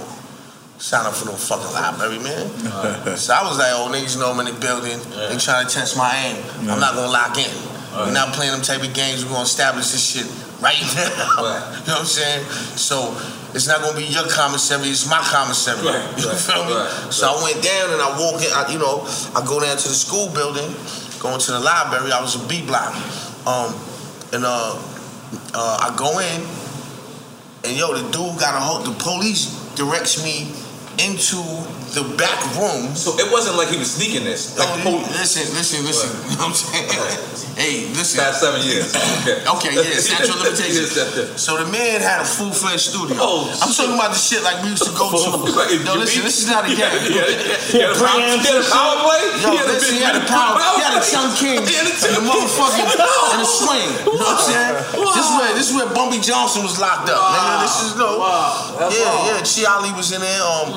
sign 0.82 1.06
up 1.06 1.14
for 1.14 1.30
no 1.30 1.38
fucking 1.38 1.72
library, 1.78 2.18
man. 2.18 2.50
so 3.16 3.34
I 3.34 3.46
was 3.46 3.62
like, 3.62 3.70
oh 3.78 3.94
niggas 3.94 4.18
know 4.18 4.34
I'm 4.34 4.40
in 4.42 4.50
the 4.50 4.60
building. 4.60 4.98
They 5.30 5.38
trying 5.38 5.68
to 5.68 5.72
test 5.72 5.96
my 5.96 6.10
aim. 6.26 6.42
I'm 6.66 6.82
not 6.82 6.98
gonna 6.98 7.14
lock 7.14 7.38
in. 7.38 7.54
We're 7.94 8.12
not 8.12 8.34
playing 8.34 8.52
them 8.52 8.62
type 8.62 8.82
of 8.82 8.94
games. 8.94 9.24
We're 9.24 9.32
gonna 9.32 9.46
establish 9.46 9.92
this 9.94 10.02
shit 10.02 10.26
right 10.58 10.82
now. 10.98 11.06
you 11.86 11.86
know 11.86 12.02
what 12.02 12.02
I'm 12.02 12.06
saying? 12.06 12.46
So 12.82 13.14
it's 13.54 13.68
not 13.68 13.82
gonna 13.82 13.98
be 13.98 14.06
your 14.06 14.26
commissary, 14.26 14.90
it's 14.90 15.06
my 15.06 15.22
commissary. 15.22 15.86
you 16.18 16.34
feel 16.34 16.66
me? 16.66 16.74
So 17.14 17.30
I 17.30 17.36
went 17.46 17.62
down 17.62 17.94
and 17.94 18.02
I 18.02 18.10
walk 18.18 18.42
in, 18.42 18.50
I, 18.50 18.72
you 18.72 18.80
know, 18.80 19.06
I 19.38 19.46
go 19.46 19.60
down 19.62 19.78
to 19.78 19.88
the 19.88 19.94
school 19.94 20.34
building, 20.34 20.66
going 21.22 21.40
to 21.40 21.52
the 21.52 21.60
library, 21.60 22.12
I 22.12 22.22
was 22.22 22.42
a 22.42 22.48
B 22.48 22.66
block. 22.66 22.96
Um, 23.46 23.76
and 24.34 24.46
uh, 24.48 24.82
uh, 25.54 25.78
I 25.84 25.94
go 25.94 26.18
in, 26.18 26.42
and 27.70 27.78
yo, 27.78 27.94
the 27.94 28.02
dude 28.10 28.40
got 28.40 28.56
a 28.56 28.62
hold, 28.64 28.86
the 28.88 28.98
police 28.98 29.52
directs 29.76 30.24
me 30.24 30.56
into 31.00 31.42
the 31.92 32.04
back 32.16 32.40
room. 32.56 32.96
So 32.96 33.12
it 33.20 33.28
wasn't 33.32 33.58
like 33.60 33.68
he 33.68 33.76
was 33.78 33.92
sneaking 33.92 34.24
this. 34.24 34.56
Like 34.58 34.70
oh, 34.88 35.04
listen, 35.12 35.44
listen, 35.56 35.84
listen. 35.84 36.08
You 36.32 36.38
know 36.40 36.48
what 36.48 36.56
I'm 36.56 36.56
saying? 36.56 36.88
hey, 37.60 37.92
listen. 37.96 38.24
Past 38.24 38.40
seven 38.42 38.62
years. 38.64 38.96
Okay. 39.22 39.38
Okay, 39.46 39.72
yeah, 39.78 40.00
statute 40.02 40.34
of 40.34 40.42
limitations. 40.48 40.96
So 41.38 41.60
the 41.62 41.68
man 41.70 42.02
had 42.02 42.22
a 42.24 42.28
full 42.28 42.50
fledged 42.56 42.90
studio. 42.96 43.20
I'm 43.62 43.70
talking 43.70 43.94
about 43.94 44.16
the 44.16 44.18
shit 44.18 44.42
like 44.42 44.64
we 44.66 44.74
used 44.74 44.88
to 44.88 44.94
go 44.98 45.12
to. 45.14 45.30
No, 45.86 45.94
listen, 46.00 46.24
this 46.26 46.42
is 46.42 46.48
not 46.50 46.66
a 46.66 46.72
game. 46.74 46.80
He 47.06 47.20
had 47.22 47.30
a- 47.30 47.38
he 47.70 47.78
had 47.84 47.92
a 47.94 47.98
power- 48.00 48.18
he 48.24 48.42
had 48.42 48.58
a 48.58 48.66
power 48.66 48.96
play? 49.06 49.22
Yo, 49.46 49.52
He 49.52 49.58
had 49.62 49.68
a 49.70 49.74
listen, 49.78 49.94
big- 49.94 50.00
he 50.00 50.04
had 50.04 50.16
a 50.18 50.24
big 50.26 50.32
power. 50.32 50.58
power 50.58 50.74
He 50.78 50.82
had 50.82 50.96
a 50.98 51.02
play? 51.04 51.12
Chung 51.14 51.30
King 51.38 51.60
He 51.68 51.76
had 51.76 51.86
a 51.92 52.24
motherfucking 52.26 52.88
and 52.88 53.42
a 53.44 53.46
swing. 53.46 53.90
You 54.10 54.18
know 54.18 54.26
what 54.26 54.42
I'm 54.42 54.48
saying? 54.48 54.74
This 54.96 55.26
is 55.28 55.32
where 55.38 55.52
this 55.54 55.66
is 55.70 55.74
where 55.76 55.90
Bumpy 55.94 56.20
Johnson 56.24 56.64
was 56.64 56.80
locked 56.80 57.10
up. 57.12 57.20
Nigga, 57.20 57.62
this 57.62 57.76
is 57.86 57.92
no. 58.00 58.18
Yeah, 58.90 59.38
yeah. 59.38 59.44
Chi 59.46 59.62
Ali 59.70 59.92
was 59.94 60.10
in 60.16 60.22
there. 60.22 60.42
Um, 60.42 60.72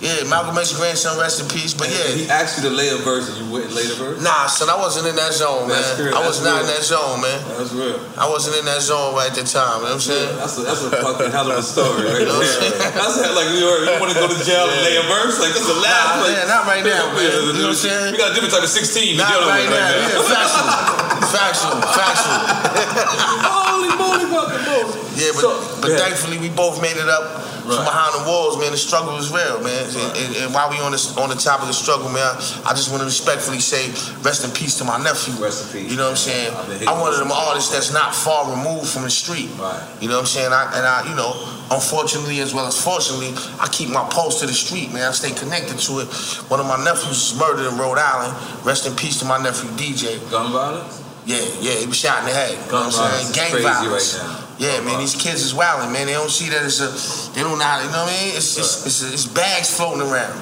yeah, 0.00 0.24
Malcolm 0.28 0.56
X's 0.56 0.76
grandson, 0.80 1.20
rest 1.20 1.40
in 1.44 1.46
peace. 1.52 1.76
But 1.76 1.92
yeah, 1.92 2.08
He 2.16 2.24
asked 2.32 2.56
you 2.56 2.64
to 2.68 2.72
lay 2.74 2.88
a 2.88 2.96
verse 3.04 3.28
and 3.28 3.36
you 3.36 3.46
wouldn't 3.52 3.76
lay 3.76 3.84
the 3.84 3.94
verse? 4.00 4.16
Nah, 4.24 4.48
son, 4.48 4.72
I 4.72 4.76
wasn't 4.80 5.06
in 5.12 5.16
that 5.20 5.32
zone, 5.36 5.68
man. 5.68 5.76
That's 5.76 6.00
real, 6.00 6.16
I 6.16 6.24
was 6.24 6.40
that's 6.40 6.48
not 6.48 6.56
real. 6.56 6.64
in 6.64 6.68
that 6.72 6.82
zone, 6.88 7.16
man. 7.20 7.38
That's 7.60 7.72
real. 7.76 8.00
I 8.16 8.24
wasn't 8.28 8.56
in 8.56 8.64
that 8.64 8.80
zone 8.80 9.12
right 9.12 9.28
at 9.28 9.36
the 9.36 9.44
time. 9.44 9.84
You 9.84 9.92
know 9.92 10.00
what 10.00 10.00
I'm 10.00 10.08
saying? 10.08 10.32
That's 10.40 10.56
a, 10.56 10.62
that's 10.64 10.82
a 10.88 10.90
fucking 11.04 11.30
hell 11.30 11.52
of 11.52 11.60
a 11.60 11.64
story 11.64 12.08
right 12.08 12.20
You 12.24 12.32
know 12.32 12.40
what 12.40 12.48
I'm 12.48 12.64
saying? 12.64 12.96
That's 12.96 13.16
like 13.36 13.48
you, 13.52 13.60
you 13.60 14.00
want 14.00 14.10
to 14.12 14.18
go 14.18 14.26
to 14.32 14.38
jail 14.40 14.66
and 14.72 14.80
lay 14.80 14.96
a 14.96 15.04
verse? 15.04 15.36
Like, 15.36 15.52
this 15.52 15.62
is 15.64 15.70
the 15.70 15.80
last 15.84 15.92
Nah, 15.92 16.24
place. 16.24 16.32
man, 16.40 16.48
not 16.48 16.62
right 16.64 16.84
now, 16.84 17.04
man. 17.12 17.20
You 17.20 17.60
know 17.60 17.68
what 17.68 17.76
I'm 17.76 17.84
saying? 17.84 18.12
We 18.12 18.18
got 18.18 18.32
a 18.32 18.34
different 18.34 18.56
type 18.56 18.64
of 18.64 18.72
16 18.72 19.20
Not 19.20 19.28
right 19.44 19.68
with 19.68 19.76
now. 19.76 19.84
right 19.84 20.00
Yeah, 20.00 20.24
factual. 20.32 21.28
factual. 21.28 21.76
Factual. 21.92 22.40
Holy 23.52 23.92
fucking 24.30 24.62
moly. 24.64 25.00
Yeah, 25.18 25.34
but, 25.34 25.82
but 25.82 25.90
thankfully 25.98 26.38
we 26.38 26.48
both 26.48 26.80
made 26.80 26.96
it 26.96 27.08
up 27.10 27.42
from 27.62 27.84
behind 27.84 28.14
the 28.18 28.24
walls, 28.26 28.58
man. 28.58 28.70
The 28.72 28.80
struggle 28.80 29.14
was 29.14 29.30
real, 29.30 29.60
man. 29.62 29.86
And, 29.86 30.10
and, 30.16 30.30
and 30.42 30.48
while 30.54 30.70
we 30.70 30.78
on 30.80 30.92
this 30.92 31.16
on 31.16 31.28
the 31.28 31.36
top 31.36 31.60
of 31.60 31.68
the 31.68 31.76
struggle, 31.76 32.08
man, 32.08 32.24
I, 32.24 32.70
I 32.70 32.72
just 32.74 32.90
want 32.90 33.00
to 33.00 33.06
respectfully 33.06 33.60
say 33.60 33.90
rest 34.22 34.44
in 34.44 34.50
peace 34.50 34.78
to 34.78 34.84
my 34.84 34.98
nephew. 34.98 35.34
Rest 35.42 35.66
in 35.66 35.82
peace. 35.82 35.90
You 35.90 35.96
know 35.96 36.10
what 36.10 36.18
I'm 36.18 36.24
saying? 36.24 36.50
I'm 36.88 37.00
one 37.00 37.12
of 37.12 37.18
them 37.18 37.32
artists 37.32 37.72
that's 37.72 37.92
not 37.92 38.14
far 38.14 38.50
removed 38.50 38.88
from 38.88 39.02
the 39.02 39.10
street. 39.10 39.50
Right. 39.58 39.78
You 40.00 40.08
know 40.08 40.16
what 40.18 40.30
I'm 40.30 40.32
saying? 40.34 40.52
I, 40.52 40.64
and 40.74 40.84
I, 40.86 41.08
you 41.08 41.16
know, 41.16 41.34
unfortunately 41.70 42.40
as 42.40 42.54
well 42.54 42.66
as 42.66 42.78
fortunately, 42.80 43.32
I 43.60 43.68
keep 43.70 43.88
my 43.88 44.06
pulse 44.10 44.40
to 44.40 44.46
the 44.46 44.56
street, 44.56 44.92
man. 44.92 45.08
I 45.08 45.12
stay 45.12 45.32
connected 45.32 45.78
to 45.78 46.00
it. 46.00 46.08
One 46.50 46.60
of 46.60 46.66
my 46.66 46.82
nephews 46.82 47.32
was 47.32 47.38
murdered 47.38 47.70
in 47.70 47.78
Rhode 47.78 47.98
Island. 47.98 48.34
Rest 48.64 48.86
in 48.86 48.94
peace 48.96 49.18
to 49.20 49.24
my 49.24 49.38
nephew 49.38 49.70
DJ. 49.70 50.18
Gun 50.30 50.52
violence? 50.52 50.99
Yeah, 51.30 51.46
yeah, 51.62 51.74
he 51.78 51.86
was 51.86 51.96
shot 51.96 52.20
in 52.20 52.26
the 52.26 52.34
head. 52.34 52.58
You 52.58 52.72
know 52.74 52.90
what 52.90 52.98
I'm 52.98 53.22
saying? 53.22 53.32
Gang 53.38 53.50
crazy 53.54 53.68
violence. 53.70 54.18
right 54.18 54.26
now. 54.26 54.46
Yeah, 54.58 54.80
man, 54.82 54.98
these 54.98 55.14
kids 55.14 55.40
is 55.40 55.54
wilding, 55.54 55.92
man. 55.92 56.06
They 56.06 56.12
don't 56.12 56.28
see 56.28 56.50
that 56.50 56.60
it's 56.66 56.80
a, 56.82 56.90
they 57.32 57.40
don't 57.40 57.56
know 57.56 57.64
how, 57.64 57.80
you 57.80 57.88
know 57.88 58.04
what 58.04 58.12
I 58.12 58.24
mean? 58.26 58.36
It's 58.36 58.58
it's, 58.58 58.84
it's, 58.84 59.00
it's 59.00 59.26
bags 59.26 59.70
floating 59.74 60.02
around. 60.02 60.34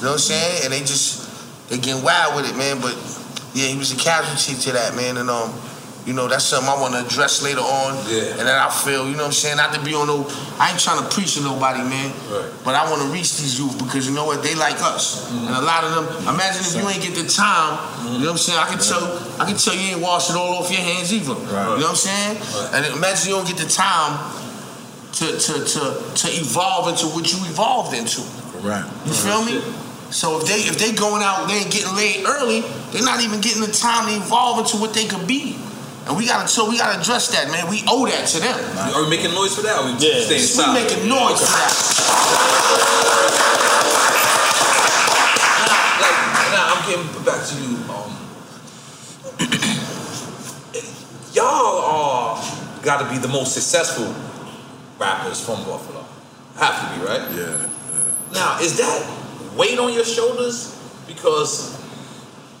You 0.00 0.08
know 0.08 0.16
what 0.16 0.24
I'm 0.24 0.32
saying? 0.32 0.64
And 0.64 0.72
they 0.72 0.80
just, 0.80 1.28
they 1.68 1.78
getting 1.78 2.02
wild 2.02 2.34
with 2.34 2.50
it, 2.50 2.56
man. 2.56 2.80
But 2.80 2.96
yeah, 3.54 3.68
he 3.68 3.76
was 3.78 3.92
a 3.92 3.96
casualty 4.00 4.58
to 4.66 4.72
that, 4.72 4.96
man. 4.96 5.18
And 5.18 5.30
um, 5.30 5.52
you 6.06 6.12
know, 6.14 6.28
that's 6.28 6.44
something 6.44 6.68
I 6.68 6.80
want 6.80 6.94
to 6.94 7.04
address 7.04 7.42
later 7.42 7.60
on. 7.60 7.94
Yeah. 8.08 8.40
And 8.40 8.48
that 8.48 8.56
I 8.56 8.70
feel, 8.70 9.06
you 9.06 9.12
know 9.12 9.28
what 9.28 9.36
I'm 9.36 9.44
saying? 9.44 9.56
Not 9.56 9.74
to 9.74 9.80
be 9.84 9.94
on 9.94 10.06
no, 10.06 10.24
I 10.58 10.72
ain't 10.72 10.80
trying 10.80 11.02
to 11.02 11.08
preach 11.12 11.34
to 11.36 11.42
nobody, 11.42 11.84
man. 11.84 12.10
Right. 12.32 12.50
But 12.64 12.74
I 12.74 12.88
want 12.88 13.02
to 13.02 13.08
reach 13.08 13.36
these 13.36 13.58
youth 13.58 13.78
because 13.78 14.08
you 14.08 14.14
know 14.14 14.24
what? 14.24 14.42
They 14.42 14.54
like 14.54 14.80
us. 14.80 15.28
Mm-hmm. 15.28 15.46
And 15.46 15.56
a 15.56 15.60
lot 15.60 15.84
of 15.84 15.90
them, 15.94 16.34
imagine 16.34 16.64
if 16.64 16.74
you 16.74 16.88
ain't 16.88 17.02
get 17.02 17.14
the 17.14 17.28
time, 17.28 17.76
you 18.16 18.24
know 18.24 18.32
what 18.32 18.40
I'm 18.40 18.42
saying? 18.42 18.58
I 18.58 18.68
can 18.68 18.80
tell 18.80 19.04
I 19.40 19.44
can 19.44 19.56
tell 19.56 19.74
you 19.76 19.94
ain't 19.94 20.00
wash 20.00 20.30
it 20.30 20.36
all 20.36 20.56
off 20.56 20.70
your 20.70 20.80
hands 20.80 21.12
either. 21.12 21.36
You 21.36 21.80
know 21.80 21.92
what 21.92 21.94
I'm 21.94 21.96
saying? 21.96 22.36
And 22.72 22.86
imagine 22.96 23.28
you 23.28 23.36
don't 23.36 23.46
get 23.46 23.60
the 23.60 23.68
time 23.68 24.18
to 25.20 25.26
to 25.36 25.52
to 25.64 25.80
to 26.16 26.26
evolve 26.32 26.88
into 26.88 27.06
what 27.12 27.28
you 27.28 27.38
evolved 27.44 27.92
into. 27.94 28.22
Right. 28.64 28.84
You 29.04 29.12
feel 29.12 29.44
me? 29.44 29.60
So 30.10 30.40
if 30.40 30.46
they 30.48 30.66
if 30.66 30.78
they 30.78 30.92
going 30.92 31.22
out, 31.22 31.46
they 31.46 31.62
ain't 31.62 31.70
getting 31.70 31.94
laid 31.94 32.26
early, 32.26 32.62
they're 32.90 33.04
not 33.04 33.20
even 33.22 33.40
getting 33.40 33.62
the 33.62 33.70
time 33.70 34.08
to 34.08 34.16
evolve 34.16 34.58
into 34.58 34.76
what 34.76 34.92
they 34.94 35.06
could 35.06 35.26
be. 35.26 35.56
And 36.10 36.18
we 36.18 36.26
gotta 36.26 36.48
so 36.48 36.68
we 36.68 36.76
gotta 36.76 36.98
address 37.00 37.28
that, 37.30 37.52
man. 37.52 37.70
We 37.70 37.84
owe 37.86 38.04
that 38.04 38.26
to 38.34 38.40
them. 38.40 38.58
Are 38.96 39.04
we 39.04 39.10
making 39.10 39.32
noise 39.32 39.54
for 39.54 39.62
that? 39.62 39.78
Or 39.78 39.84
we 39.84 39.92
Yeah. 39.92 40.26
staying 40.26 40.74
We 40.74 40.82
making 40.82 41.08
noise 41.08 41.38
for 41.38 41.46
that. 41.54 41.70
Like, 46.02 46.18
now 46.50 46.74
I'm 46.74 46.82
getting 46.90 47.06
back 47.22 47.46
to 47.46 47.54
you. 47.62 47.78
Um, 47.94 48.10
y'all 51.32 51.78
are 51.78 52.42
got 52.82 53.06
to 53.06 53.08
be 53.14 53.18
the 53.18 53.28
most 53.28 53.54
successful 53.54 54.12
rappers 54.98 55.40
from 55.40 55.62
Buffalo. 55.62 56.04
Have 56.56 56.92
to 56.92 56.98
be, 56.98 57.06
right? 57.06 57.30
Yeah. 57.38 57.68
Now, 58.32 58.58
is 58.58 58.76
that 58.78 59.06
weight 59.56 59.78
on 59.78 59.92
your 59.92 60.04
shoulders? 60.04 60.76
Because, 61.06 61.79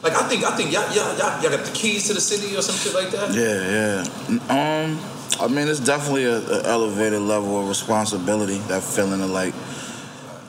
like, 0.02 0.14
I 0.14 0.28
think 0.28 0.44
I 0.44 0.56
think 0.56 0.72
y'all 0.72 0.88
y'all 0.94 1.16
y'all, 1.16 1.42
y'all 1.42 1.50
got 1.50 1.64
the 1.64 1.72
keys 1.72 2.06
to 2.08 2.14
the 2.14 2.20
city 2.20 2.56
or 2.56 2.62
some 2.62 2.76
shit 2.76 2.94
like 2.94 3.10
that. 3.10 3.34
Yeah, 3.34 3.60
yeah. 3.68 4.40
Um, 4.48 4.98
I 5.40 5.48
mean, 5.48 5.68
it's 5.68 5.80
definitely 5.80 6.24
a, 6.24 6.38
a 6.38 6.62
elevated 6.64 7.20
level 7.20 7.60
of 7.60 7.68
responsibility. 7.68 8.58
That 8.68 8.82
feeling 8.82 9.22
of 9.22 9.30
like, 9.30 9.54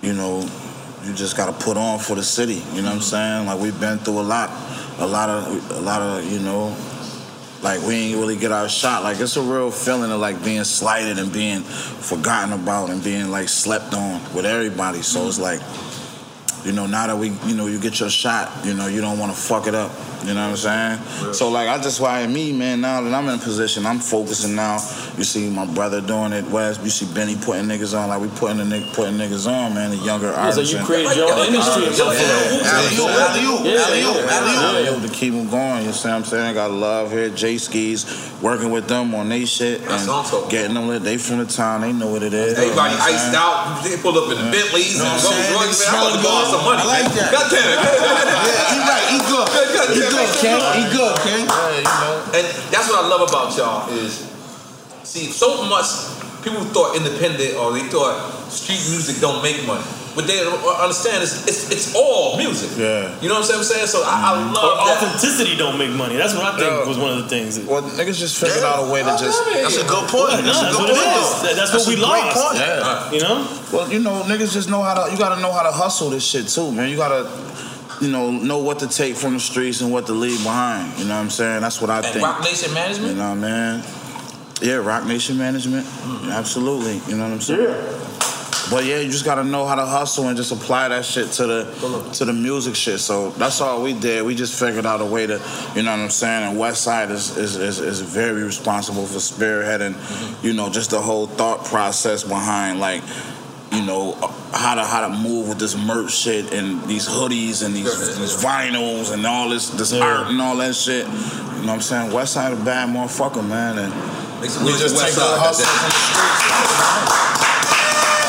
you 0.01 0.13
know, 0.13 0.47
you 1.03 1.13
just 1.13 1.35
got 1.35 1.47
to 1.47 1.65
put 1.65 1.77
on 1.77 1.99
for 1.99 2.15
the 2.15 2.23
city. 2.23 2.61
You 2.73 2.81
know 2.81 2.89
what 2.89 2.95
I'm 2.95 3.01
saying? 3.01 3.45
Like 3.47 3.59
we've 3.59 3.79
been 3.79 3.97
through 3.97 4.19
a 4.19 4.21
lot, 4.21 4.49
a 4.99 5.07
lot 5.07 5.29
of, 5.29 5.71
a 5.71 5.81
lot 5.81 6.01
of, 6.01 6.31
you 6.31 6.39
know, 6.39 6.75
like 7.61 7.81
we 7.81 7.95
ain't 7.95 8.19
really 8.19 8.37
get 8.37 8.51
our 8.51 8.69
shot. 8.69 9.03
Like 9.03 9.19
it's 9.19 9.37
a 9.37 9.41
real 9.41 9.71
feeling 9.71 10.11
of 10.11 10.19
like 10.19 10.43
being 10.43 10.63
slighted 10.63 11.19
and 11.19 11.31
being 11.31 11.61
forgotten 11.61 12.53
about 12.53 12.89
and 12.89 13.03
being 13.03 13.29
like 13.29 13.49
slept 13.49 13.93
on 13.93 14.21
with 14.33 14.45
everybody. 14.45 15.01
So 15.01 15.27
it's 15.27 15.39
like, 15.39 15.59
you 16.65 16.71
know, 16.71 16.85
now 16.85 17.07
that 17.07 17.17
we, 17.17 17.29
you 17.47 17.55
know, 17.55 17.67
you 17.67 17.79
get 17.79 17.99
your 17.99 18.09
shot, 18.09 18.65
you 18.65 18.73
know, 18.73 18.87
you 18.87 19.01
don't 19.01 19.17
want 19.17 19.33
to 19.33 19.39
fuck 19.39 19.67
it 19.67 19.75
up. 19.75 19.91
You 20.23 20.35
know 20.35 20.49
what 20.51 20.65
I'm 20.67 20.99
saying? 21.01 21.33
So 21.33 21.49
like, 21.49 21.67
I 21.67 21.81
just 21.81 21.99
why 21.99 22.25
me, 22.27 22.53
man. 22.53 22.81
Now 22.81 23.01
that 23.01 23.13
I'm 23.13 23.27
in 23.29 23.39
position, 23.39 23.85
I'm 23.87 23.99
focusing 23.99 24.55
now. 24.55 24.75
You 25.17 25.23
see 25.23 25.49
my 25.49 25.65
brother 25.65 25.99
doing 25.99 26.31
it, 26.31 26.45
West. 26.45 26.83
You 26.83 26.89
see 26.91 27.11
Benny 27.13 27.35
putting 27.35 27.65
niggas 27.65 27.97
on, 27.97 28.09
like 28.09 28.21
we 28.21 28.27
putting 28.37 28.57
the 28.57 28.63
nigg- 28.63 28.93
putting 28.93 29.15
niggas 29.17 29.47
on, 29.47 29.73
man. 29.73 29.89
The 29.89 29.97
younger 29.97 30.27
Yeah, 30.27 30.51
so 30.51 30.61
you 30.61 30.77
and- 30.77 30.85
created 30.85 31.15
your 31.17 31.33
own 31.33 31.47
industry 31.47 31.85
in 31.85 31.91
Buffalo. 31.91 32.13
Alley-oop, 32.13 33.09
alley-oop, 33.09 33.65
Yeah, 33.65 33.81
alley-oop, 33.81 34.15
yeah, 34.15 34.37
alley-oop. 34.37 34.85
yeah. 34.85 34.91
Yo, 34.91 34.99
to 35.01 35.09
keep 35.09 35.33
them 35.33 35.49
going, 35.49 35.85
you 35.85 35.91
see 35.91 36.07
what 36.07 36.15
I'm 36.17 36.23
saying? 36.25 36.45
I 36.45 36.53
got 36.53 36.71
love 36.71 37.11
here. 37.11 37.29
J 37.29 37.57
Skis 37.57 38.05
working 38.41 38.69
with 38.71 38.87
them 38.87 39.13
on 39.15 39.29
they 39.29 39.45
shit 39.45 39.81
That's 39.85 40.03
and 40.03 40.11
talking 40.11 40.49
getting 40.49 40.73
them 40.75 40.87
lit. 40.87 41.01
They 41.03 41.17
from 41.17 41.39
the 41.39 41.45
town, 41.45 41.81
they 41.81 41.93
know 41.93 42.07
what 42.07 42.21
it 42.23 42.33
is. 42.33 42.53
Everybody 42.57 42.93
You 42.93 42.97
know 42.99 43.03
what 43.05 43.09
I'm 43.09 43.15
iced 43.15 43.35
out. 43.35 43.83
They 43.83 43.97
pulled 43.97 44.17
up 44.17 44.29
in 44.31 44.37
the 44.45 44.51
Bentleys 44.51 44.97
Know 44.99 45.05
and 45.05 45.13
what 45.17 45.25
I'm 45.25 45.33
saying? 45.33 45.53
Royce. 45.57 45.81
Niggas 45.81 45.91
Man, 45.91 46.01
I'm 46.01 46.17
to 46.17 46.23
borrow 46.23 46.45
some 46.45 46.63
money. 46.65 46.81
good. 46.81 46.93
Like 46.93 47.09
that. 47.17 47.31
God 47.33 47.45
damn 47.49 47.69
it. 47.73 47.79
Yeah, 48.41 48.73
he 48.73 48.79
right. 48.79 49.05
He 49.11 49.17
good. 49.27 50.10
He 50.11 50.17
good, 50.17 50.31
King. 50.43 50.59
He 50.75 50.83
good, 50.91 51.15
King. 51.23 51.43
And 52.35 52.45
that's 52.71 52.87
what 52.89 53.03
I 53.03 53.07
love 53.07 53.27
about 53.29 53.55
y'all 53.57 53.89
is, 53.95 54.27
see, 55.03 55.31
so 55.31 55.63
much 55.67 55.87
people 56.43 56.61
thought 56.75 56.95
independent 56.95 57.55
or 57.55 57.71
they 57.73 57.87
thought 57.87 58.19
street 58.51 58.81
music 58.91 59.21
don't 59.21 59.41
make 59.41 59.65
money. 59.65 59.83
But 60.13 60.27
they 60.27 60.43
understand 60.43 61.23
is 61.23 61.47
it's, 61.47 61.71
it's 61.71 61.95
all 61.95 62.35
music. 62.35 62.75
Yeah. 62.77 63.15
You 63.21 63.29
know 63.29 63.39
what 63.39 63.47
I'm 63.47 63.63
saying? 63.63 63.87
So 63.87 64.03
I, 64.03 64.11
I 64.11 64.43
mm-hmm. 64.43 64.51
love 64.51 64.85
that. 64.85 64.97
Authenticity 64.99 65.55
don't 65.55 65.77
make 65.79 65.91
money. 65.91 66.17
That's 66.17 66.33
what 66.35 66.43
I 66.43 66.57
think 66.59 66.67
Yeah. 66.67 66.83
was 66.83 66.97
one 66.97 67.15
of 67.15 67.23
the 67.23 67.29
things. 67.29 67.55
that- 67.55 67.65
Well, 67.65 67.81
niggas 67.83 68.19
just 68.19 68.35
figured 68.37 68.63
out 68.63 68.83
a 68.83 68.91
way 68.91 69.03
to 69.03 69.15
just. 69.15 69.39
That's 69.53 69.77
a 69.77 69.87
good 69.87 70.09
point. 70.11 70.43
Yeah, 70.43 70.51
no, 70.51 70.51
That's 70.51 70.59
a 70.59 70.63
that's 70.67 70.77
good 70.77 70.83
what 70.83 70.99
it 70.99 71.07
point. 71.07 71.15
is. 71.15 71.41
That- 71.47 71.55
that's 71.55 71.71
what 71.71 71.87
a 71.87 71.89
we 71.89 71.95
great 71.95 72.27
lost. 72.27 72.35
point. 72.43 72.57
Yeah. 72.59 73.11
You 73.15 73.21
know? 73.23 73.37
Well, 73.71 73.87
you 73.87 73.99
know, 74.03 74.23
niggas 74.27 74.51
just 74.51 74.67
know 74.69 74.83
how 74.83 74.99
to. 74.99 75.11
You 75.11 75.17
gotta 75.17 75.39
know 75.39 75.53
how 75.53 75.63
to 75.63 75.71
hustle 75.71 76.09
this 76.09 76.27
shit 76.27 76.49
too, 76.49 76.73
man. 76.73 76.89
You 76.89 76.97
gotta, 76.97 77.31
you 78.01 78.11
know, 78.11 78.31
know 78.31 78.57
what 78.57 78.79
to 78.79 78.87
take 78.87 79.15
from 79.15 79.33
the 79.33 79.39
streets 79.39 79.81
and 79.81 79.91
what 79.91 80.07
to 80.07 80.13
leave 80.13 80.43
behind. 80.43 80.97
You 80.97 81.05
know 81.05 81.15
what 81.15 81.21
I'm 81.21 81.29
saying? 81.29 81.61
That's 81.61 81.79
what 81.79 81.89
I 81.89 81.97
And 81.97 82.05
think. 82.07 82.25
Roc 82.25 82.41
Nation 82.41 82.73
Management? 82.73 83.11
You 83.11 83.17
know, 83.17 83.35
man. 83.35 83.83
Yeah, 84.61 84.75
Roc 84.75 85.05
Nation 85.05 85.37
Management. 85.37 85.85
Mm-hmm. 85.85 86.31
Absolutely. 86.31 87.01
You 87.09 87.17
know 87.17 87.25
what 87.25 87.33
I'm 87.33 87.41
saying? 87.41 87.61
Yeah. 87.61 87.97
But 88.71 88.85
yeah, 88.85 88.99
you 88.99 89.11
just 89.11 89.25
gotta 89.25 89.43
know 89.43 89.65
how 89.65 89.75
to 89.75 89.85
hustle 89.85 90.29
and 90.29 90.37
just 90.37 90.53
apply 90.53 90.87
that 90.87 91.03
shit 91.03 91.29
to 91.33 91.45
the 91.45 92.09
to 92.13 92.23
the 92.23 92.31
music 92.31 92.73
shit. 92.73 92.99
So 93.01 93.31
that's 93.31 93.59
all 93.59 93.83
we 93.83 93.93
did. 93.93 94.23
We 94.23 94.33
just 94.33 94.57
figured 94.57 94.85
out 94.85 95.01
a 95.01 95.05
way 95.05 95.27
to, 95.27 95.41
you 95.75 95.83
know 95.83 95.91
what 95.91 95.99
I'm 95.99 96.09
saying. 96.09 96.49
And 96.49 96.57
West 96.57 96.81
Side 96.83 97.11
is 97.11 97.35
is, 97.37 97.57
is, 97.57 97.79
is 97.79 97.99
very 97.99 98.43
responsible 98.43 99.05
for 99.05 99.17
spearheading, 99.17 99.93
mm-hmm. 99.93 100.47
you 100.47 100.53
know, 100.53 100.69
just 100.69 100.91
the 100.91 101.01
whole 101.01 101.27
thought 101.27 101.65
process 101.65 102.23
behind 102.23 102.79
like, 102.79 103.03
you 103.71 103.85
know, 103.85 104.17
uh, 104.21 104.27
how 104.51 104.75
to 104.75 104.83
how 104.83 105.07
to 105.07 105.17
move 105.17 105.47
with 105.49 105.59
this 105.59 105.77
merch 105.77 106.11
shit 106.11 106.51
and 106.53 106.83
these 106.83 107.07
hoodies 107.07 107.65
and 107.65 107.73
these, 107.75 108.17
these 108.17 108.43
vinyls 108.43 109.13
and 109.13 109.25
all 109.25 109.49
this 109.49 109.69
this 109.69 109.93
art 109.93 110.27
and 110.27 110.41
all 110.41 110.57
that 110.57 110.75
shit. 110.75 111.05
You 111.05 111.11
know 111.11 111.67
what 111.67 111.69
I'm 111.69 111.81
saying? 111.81 112.11
West 112.11 112.33
Side 112.33 112.53
a 112.53 112.55
bad 112.57 112.89
motherfucker, 112.89 113.47
man. 113.47 113.77
And 113.77 113.93
we 114.41 114.47
just 114.47 114.99
take 114.99 115.13
the 115.13 115.21
hustle 115.21 115.65
from 115.65 115.89
the 115.89 115.99
streets. 116.09 116.51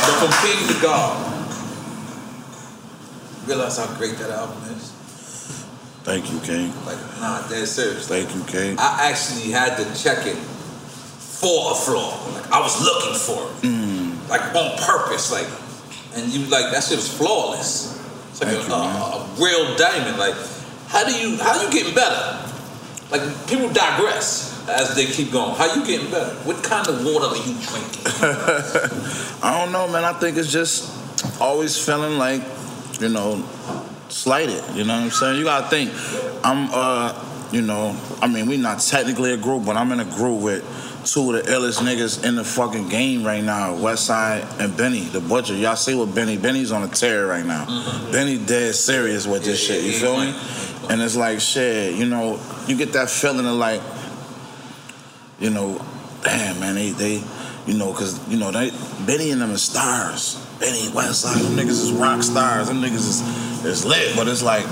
But 0.07 0.14
from 0.20 0.33
king 0.46 0.68
to 0.68 0.83
God. 0.83 1.28
Realize 3.46 3.78
how 3.78 3.92
great 3.96 4.16
that 4.18 4.31
album 4.31 4.62
is. 4.76 4.92
Thank 6.05 6.31
you, 6.33 6.38
King. 6.40 6.72
Like, 6.85 6.98
nah, 7.20 7.46
dead 7.48 7.66
serious. 7.66 8.07
Thank 8.07 8.35
you, 8.35 8.42
King. 8.44 8.76
I 8.78 9.11
actually 9.11 9.50
had 9.50 9.76
to 9.76 9.85
check 10.00 10.26
it 10.26 10.37
for 10.37 11.72
a 11.72 11.74
flaw. 11.74 12.22
Like 12.35 12.50
I 12.52 12.61
was 12.61 12.78
looking 12.78 13.18
for 13.18 13.50
it. 13.50 13.66
Mm. 13.66 13.81
Like 14.32 14.54
on 14.54 14.78
purpose. 14.78 15.30
Like 15.30 15.46
and 16.14 16.32
you 16.32 16.40
like 16.46 16.72
that 16.72 16.82
shit 16.82 16.96
was 16.96 17.08
flawless. 17.08 18.00
It's 18.30 18.42
like 18.42 18.52
a, 18.52 18.72
a, 18.72 18.76
a 18.76 19.34
real 19.38 19.76
diamond. 19.76 20.18
Like 20.18 20.34
how 20.88 21.04
do 21.04 21.12
you 21.12 21.36
how 21.38 21.60
you 21.62 21.70
getting 21.70 21.94
better? 21.94 22.48
Like 23.10 23.22
people 23.46 23.68
digress 23.72 24.52
as 24.68 24.94
they 24.94 25.06
keep 25.06 25.32
going. 25.32 25.54
How 25.54 25.74
you 25.74 25.84
getting 25.86 26.10
better? 26.10 26.34
What 26.44 26.62
kind 26.62 26.86
of 26.88 27.04
water 27.04 27.26
are 27.26 27.36
you 27.36 27.54
drinking? 27.60 28.02
I 29.42 29.58
don't 29.58 29.72
know, 29.72 29.88
man. 29.88 30.04
I 30.04 30.12
think 30.14 30.36
it's 30.36 30.50
just 30.50 30.90
always 31.40 31.76
feeling 31.82 32.18
like, 32.18 32.42
you 33.00 33.08
know, 33.08 33.44
slighted. 34.08 34.62
You 34.74 34.84
know 34.84 34.94
what 34.94 35.04
I'm 35.04 35.10
saying? 35.10 35.38
You 35.38 35.44
gotta 35.44 35.68
think. 35.68 35.90
I'm, 36.44 36.68
uh, 36.72 37.48
you 37.52 37.62
know, 37.62 37.96
I 38.20 38.28
mean, 38.28 38.46
we 38.46 38.56
not 38.56 38.80
technically 38.80 39.32
a 39.32 39.36
group, 39.36 39.64
but 39.64 39.76
I'm 39.76 39.92
in 39.92 40.00
a 40.00 40.04
group 40.04 40.40
with 40.40 40.64
two 41.04 41.34
of 41.34 41.44
the 41.44 41.50
illest 41.50 41.80
niggas 41.80 42.24
in 42.24 42.36
the 42.36 42.44
fucking 42.44 42.88
game 42.88 43.24
right 43.24 43.42
now, 43.42 43.74
Westside 43.74 44.60
and 44.60 44.76
Benny, 44.76 45.00
the 45.00 45.20
butcher. 45.20 45.54
Y'all 45.54 45.76
see 45.76 45.94
what 45.94 46.14
Benny? 46.14 46.36
Benny's 46.36 46.72
on 46.72 46.82
a 46.82 46.88
tear 46.88 47.26
right 47.26 47.44
now. 47.44 47.66
Benny 48.10 48.38
dead 48.38 48.74
serious 48.74 49.26
with 49.26 49.44
this 49.44 49.64
shit. 49.64 49.84
You 49.84 49.92
feel 49.92 50.18
me? 50.18 50.34
And 50.90 51.00
it's 51.00 51.16
like 51.16 51.40
shit. 51.40 51.94
You 51.94 52.06
know, 52.06 52.40
you 52.66 52.76
get 52.76 52.92
that 52.92 53.10
feeling 53.10 53.46
of 53.46 53.54
like, 53.54 53.82
you 55.38 55.50
know, 55.50 55.84
damn 56.22 56.60
man, 56.60 56.74
they 56.74 56.90
they, 56.90 57.22
you 57.66 57.74
know, 57.74 57.92
cause 57.92 58.28
you 58.28 58.38
know 58.38 58.50
they 58.50 58.70
Benny 59.06 59.30
and 59.30 59.40
them 59.40 59.52
are 59.52 59.58
stars. 59.58 60.36
Benny 60.60 60.88
Westside, 60.88 61.42
them 61.42 61.56
niggas 61.56 61.70
is 61.70 61.92
rock 61.92 62.22
stars. 62.22 62.68
Them 62.68 62.80
niggas 62.80 62.94
is 62.94 63.64
is 63.64 63.84
lit, 63.84 64.14
but 64.16 64.28
it's 64.28 64.42
like. 64.42 64.66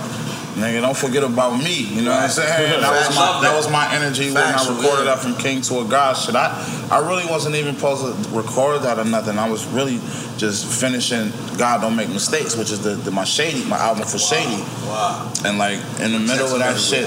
Nigga, 0.55 0.81
don't 0.81 0.97
forget 0.97 1.23
about 1.23 1.59
me. 1.63 1.85
You 1.85 2.03
know 2.03 2.11
what 2.11 2.25
I'm 2.25 2.29
saying? 2.31 2.81
That 2.81 2.91
was 2.91 3.17
my 3.17 3.41
that 3.41 3.55
was 3.55 3.71
my 3.71 3.95
energy 3.95 4.33
when 4.33 4.43
I 4.43 4.59
recorded 4.69 5.05
yeah. 5.07 5.15
that 5.15 5.19
from 5.21 5.37
King 5.37 5.63
to 5.63 5.81
a 5.81 5.85
God 5.85 6.15
shit. 6.17 6.35
I 6.35 6.51
I 6.91 6.99
really 7.07 7.25
wasn't 7.27 7.55
even 7.55 7.77
supposed 7.77 8.03
to 8.03 8.31
record 8.37 8.83
that 8.83 8.99
or 8.99 9.05
nothing. 9.05 9.39
I 9.39 9.49
was 9.49 9.65
really 9.67 10.01
just 10.39 10.67
finishing 10.81 11.31
God 11.57 11.83
Don't 11.83 11.95
Make 11.95 12.09
Mistakes, 12.09 12.57
which 12.57 12.73
is 12.73 12.83
the, 12.83 12.91
the 12.91 13.11
my 13.11 13.25
Shady, 13.25 13.65
my 13.69 13.79
album 13.79 14.05
for 14.07 14.19
Shady. 14.19 14.63
Wow. 14.87 15.33
And 15.45 15.57
like 15.57 15.79
in 16.01 16.13
the 16.13 16.19
middle 16.19 16.53
of 16.53 16.59
that 16.59 16.79
shit, 16.79 17.07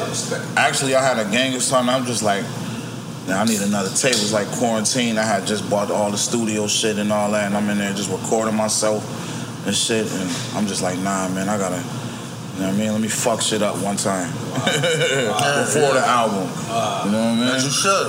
actually 0.57 0.95
I 0.95 1.03
had 1.03 1.19
a 1.19 1.29
gang 1.29 1.53
of 1.55 1.61
something. 1.61 1.93
I'm 1.93 2.05
just 2.05 2.23
like, 2.23 2.45
now 3.27 3.41
I 3.41 3.45
need 3.45 3.61
another 3.61 3.89
tape. 3.89 4.15
It 4.15 4.21
was 4.21 4.33
like 4.33 4.47
quarantine. 4.51 5.17
I 5.17 5.23
had 5.23 5.45
just 5.45 5.69
bought 5.69 5.91
all 5.91 6.11
the 6.11 6.17
studio 6.17 6.67
shit 6.67 6.97
and 6.97 7.11
all 7.11 7.31
that, 7.31 7.47
and 7.47 7.57
I'm 7.57 7.69
in 7.69 7.77
there 7.77 7.93
just 7.93 8.09
recording 8.09 8.55
myself 8.55 9.03
and 9.65 9.75
shit. 9.75 10.11
And 10.11 10.29
I'm 10.55 10.67
just 10.67 10.81
like, 10.81 10.97
nah, 10.99 11.29
man, 11.29 11.49
I 11.49 11.57
gotta, 11.57 11.83
know 12.63 12.69
what 12.69 12.75
I 12.75 12.79
mean? 12.79 12.91
Let 12.93 13.01
me 13.01 13.07
fuck 13.09 13.41
shit 13.41 13.61
up 13.61 13.75
one 13.83 13.97
time 13.97 14.31
before 14.31 15.93
the 15.93 16.03
album. 16.05 16.47
you 16.47 17.11
know 17.11 17.19
what 17.19 17.33
I 17.33 17.35
mean? 17.35 17.47
As 17.49 17.63
you 17.65 17.71
should. 17.71 18.07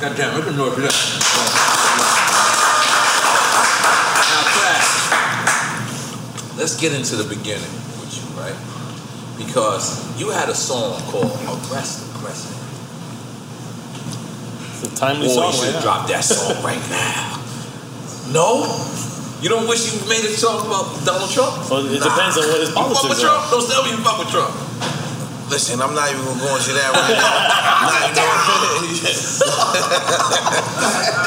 God 0.00 0.16
damn, 0.16 0.38
make 0.38 0.48
a 0.48 0.52
noise 0.56 0.74
for 0.74 0.80
that. 0.80 2.04
Now, 4.30 4.42
Fat, 4.56 4.84
let's 6.56 6.80
get 6.80 6.92
into 6.94 7.16
the 7.16 7.24
beginning 7.28 7.70
with 8.00 8.14
you, 8.16 8.24
right? 8.40 8.56
Because 9.36 10.00
you 10.18 10.30
had 10.30 10.48
a 10.48 10.54
song 10.54 11.00
called 11.10 11.30
Arrest 11.70 12.12
the 12.12 12.18
President. 12.20 12.60
It's 14.72 14.82
a 14.92 14.96
timely 14.96 15.26
Boy, 15.28 15.34
song. 15.34 15.52
you 15.52 15.58
should 15.58 15.64
right 15.66 15.74
now. 15.74 15.82
drop 15.82 16.08
that 16.08 16.24
song 16.24 16.62
right 16.64 16.90
now. 16.90 17.42
No? 18.32 18.64
You 19.42 19.48
don't 19.52 19.68
wish 19.68 19.92
you 19.92 20.00
made 20.08 20.24
a 20.24 20.32
song 20.32 20.64
about 20.66 20.88
Donald 21.04 21.28
Trump? 21.30 21.68
Well, 21.68 21.84
it 21.84 22.00
depends 22.00 22.36
on 22.40 22.44
what 22.48 22.60
his 22.64 22.70
You 22.72 22.76
fuck 22.80 23.02
with 23.04 23.20
are. 23.20 23.28
Trump? 23.28 23.50
Don't 23.52 23.66
tell 23.68 23.82
me 23.84 23.90
you 23.92 24.00
fuck 24.00 24.18
with 24.18 24.30
Trump. 24.32 24.52
Listen, 25.52 25.82
I'm 25.84 25.92
not 25.92 26.08
even 26.08 26.24
gonna 26.24 26.40
go 26.40 26.56
into 26.56 26.72
that 26.72 26.88
right 26.96 27.12
now. 27.20 27.28
Not 27.84 28.00
even 28.00 28.16
gonna- 28.16 28.32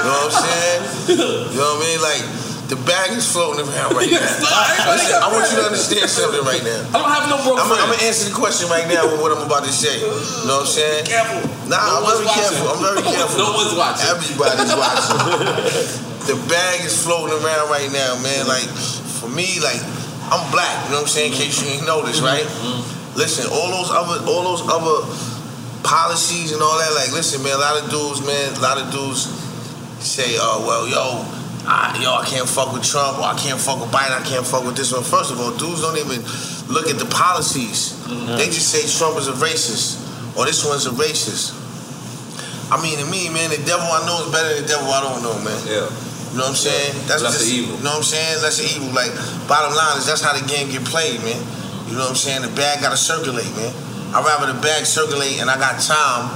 you 0.02 0.04
know 0.10 0.18
what 0.18 0.34
I'm 0.34 0.42
saying? 0.42 0.82
You 1.14 1.62
know 1.62 1.78
what 1.78 1.86
I 1.86 1.86
mean? 1.86 2.00
Like 2.02 2.24
the 2.74 2.76
bag 2.90 3.14
is 3.14 3.30
floating 3.30 3.62
around 3.70 3.94
right 3.94 4.10
now. 4.10 4.18
Listen, 4.90 5.22
I 5.22 5.30
want 5.30 5.46
you 5.54 5.62
to 5.62 5.66
understand 5.70 6.10
something 6.10 6.42
right 6.42 6.66
now. 6.66 6.82
I 6.98 7.06
don't 7.06 7.14
have 7.14 7.30
no 7.30 7.38
broke 7.46 7.62
I'm. 7.62 7.70
I'm 7.70 7.94
gonna 7.94 8.02
answer 8.10 8.26
the 8.28 8.36
question 8.36 8.66
right 8.74 8.90
now 8.90 9.06
with 9.06 9.22
what 9.22 9.30
I'm 9.32 9.46
about 9.46 9.64
to 9.70 9.72
say. 9.72 10.02
You 10.02 10.10
know 10.50 10.66
what 10.66 10.66
I'm 10.66 10.74
saying? 10.74 11.06
Careful. 11.06 11.46
Nah, 11.70 11.78
No 11.78 12.02
I'm 12.02 12.10
very 12.10 12.26
watching. 12.26 12.42
careful. 12.42 12.68
I'm 12.74 12.82
very 12.82 13.02
careful. 13.06 13.38
No 13.38 13.54
one's 13.54 13.78
watching. 13.78 14.10
Everybody's 14.10 14.74
watching. 14.74 16.07
The 16.28 16.36
bag 16.52 16.84
is 16.84 16.94
floating 16.94 17.36
around 17.40 17.72
right 17.72 17.90
now, 17.92 18.20
man. 18.22 18.48
Like 18.48 18.68
for 19.20 19.32
me, 19.32 19.60
like 19.64 19.80
I'm 20.28 20.44
black. 20.52 20.86
You 20.86 21.00
know 21.00 21.04
what 21.04 21.08
I'm 21.08 21.16
saying? 21.16 21.32
In 21.32 21.38
case 21.38 21.64
you 21.64 21.72
ain't 21.72 21.88
noticed, 21.88 22.22
right? 22.22 22.44
Mm-hmm. 22.44 22.84
Mm-hmm. 22.84 23.18
Listen, 23.18 23.48
all 23.50 23.72
those 23.72 23.90
other, 23.90 24.20
all 24.28 24.44
those 24.44 24.64
other 24.68 25.08
policies 25.88 26.52
and 26.52 26.62
all 26.62 26.78
that. 26.78 26.92
Like, 26.94 27.16
listen, 27.16 27.42
man. 27.42 27.56
A 27.56 27.64
lot 27.64 27.82
of 27.82 27.90
dudes, 27.90 28.22
man. 28.22 28.54
A 28.54 28.62
lot 28.62 28.78
of 28.78 28.92
dudes 28.92 29.26
say, 30.04 30.36
"Oh, 30.38 30.64
well, 30.68 30.86
yo." 30.88 31.38
I, 31.68 32.00
yo, 32.00 32.16
I 32.16 32.24
can't 32.24 32.48
fuck 32.48 32.72
with 32.72 32.88
Trump, 32.88 33.20
or 33.20 33.28
I 33.28 33.36
can't 33.36 33.60
fuck 33.60 33.84
with 33.84 33.92
Biden, 33.92 34.16
I 34.16 34.24
can't 34.24 34.48
fuck 34.48 34.64
with 34.64 34.78
this 34.78 34.94
one. 34.94 35.04
First 35.04 35.36
of 35.36 35.40
all, 35.42 35.52
dudes 35.52 35.84
don't 35.84 36.00
even 36.00 36.24
look 36.72 36.88
at 36.88 36.96
the 36.96 37.04
policies. 37.12 37.92
Mm-hmm. 38.08 38.40
They 38.40 38.48
just 38.48 38.72
say 38.72 38.88
Trump 38.88 39.20
is 39.20 39.28
a 39.28 39.36
racist, 39.36 40.00
or 40.40 40.46
this 40.48 40.64
one's 40.64 40.88
a 40.88 40.96
racist. 40.96 41.52
I 42.72 42.80
mean, 42.80 42.96
to 43.00 43.06
me, 43.12 43.28
man, 43.28 43.52
the 43.52 43.60
devil 43.68 43.84
I 43.84 44.00
know 44.08 44.24
is 44.24 44.32
better 44.32 44.48
than 44.56 44.64
the 44.64 44.68
devil 44.68 44.88
I 44.88 45.04
don't 45.04 45.20
know, 45.20 45.36
man. 45.44 45.60
Yeah. 45.68 45.92
You 46.38 46.46
know 46.46 46.54
what 46.54 46.62
I'm 46.62 46.70
saying? 46.70 46.94
That's 47.10 47.26
Lesser 47.26 47.42
just 47.42 47.50
evil. 47.50 47.82
You 47.82 47.84
know 47.84 47.98
what 47.98 48.06
I'm 48.06 48.14
saying? 48.14 48.38
That's 48.46 48.62
the 48.62 48.70
evil. 48.78 48.94
Like, 48.94 49.10
bottom 49.50 49.74
line 49.74 49.98
is 49.98 50.06
that's 50.06 50.22
how 50.22 50.38
the 50.38 50.46
game 50.46 50.70
get 50.70 50.86
played, 50.86 51.18
man. 51.26 51.34
You 51.90 51.98
know 51.98 52.06
what 52.06 52.14
I'm 52.14 52.22
saying? 52.22 52.46
The 52.46 52.54
bag 52.54 52.86
gotta 52.86 52.94
circulate, 52.94 53.50
man. 53.58 53.74
I'd 54.14 54.22
rather 54.22 54.54
the 54.54 54.60
bag 54.62 54.86
circulate 54.86 55.42
and 55.42 55.50
I 55.50 55.58
got 55.58 55.82
time 55.82 56.30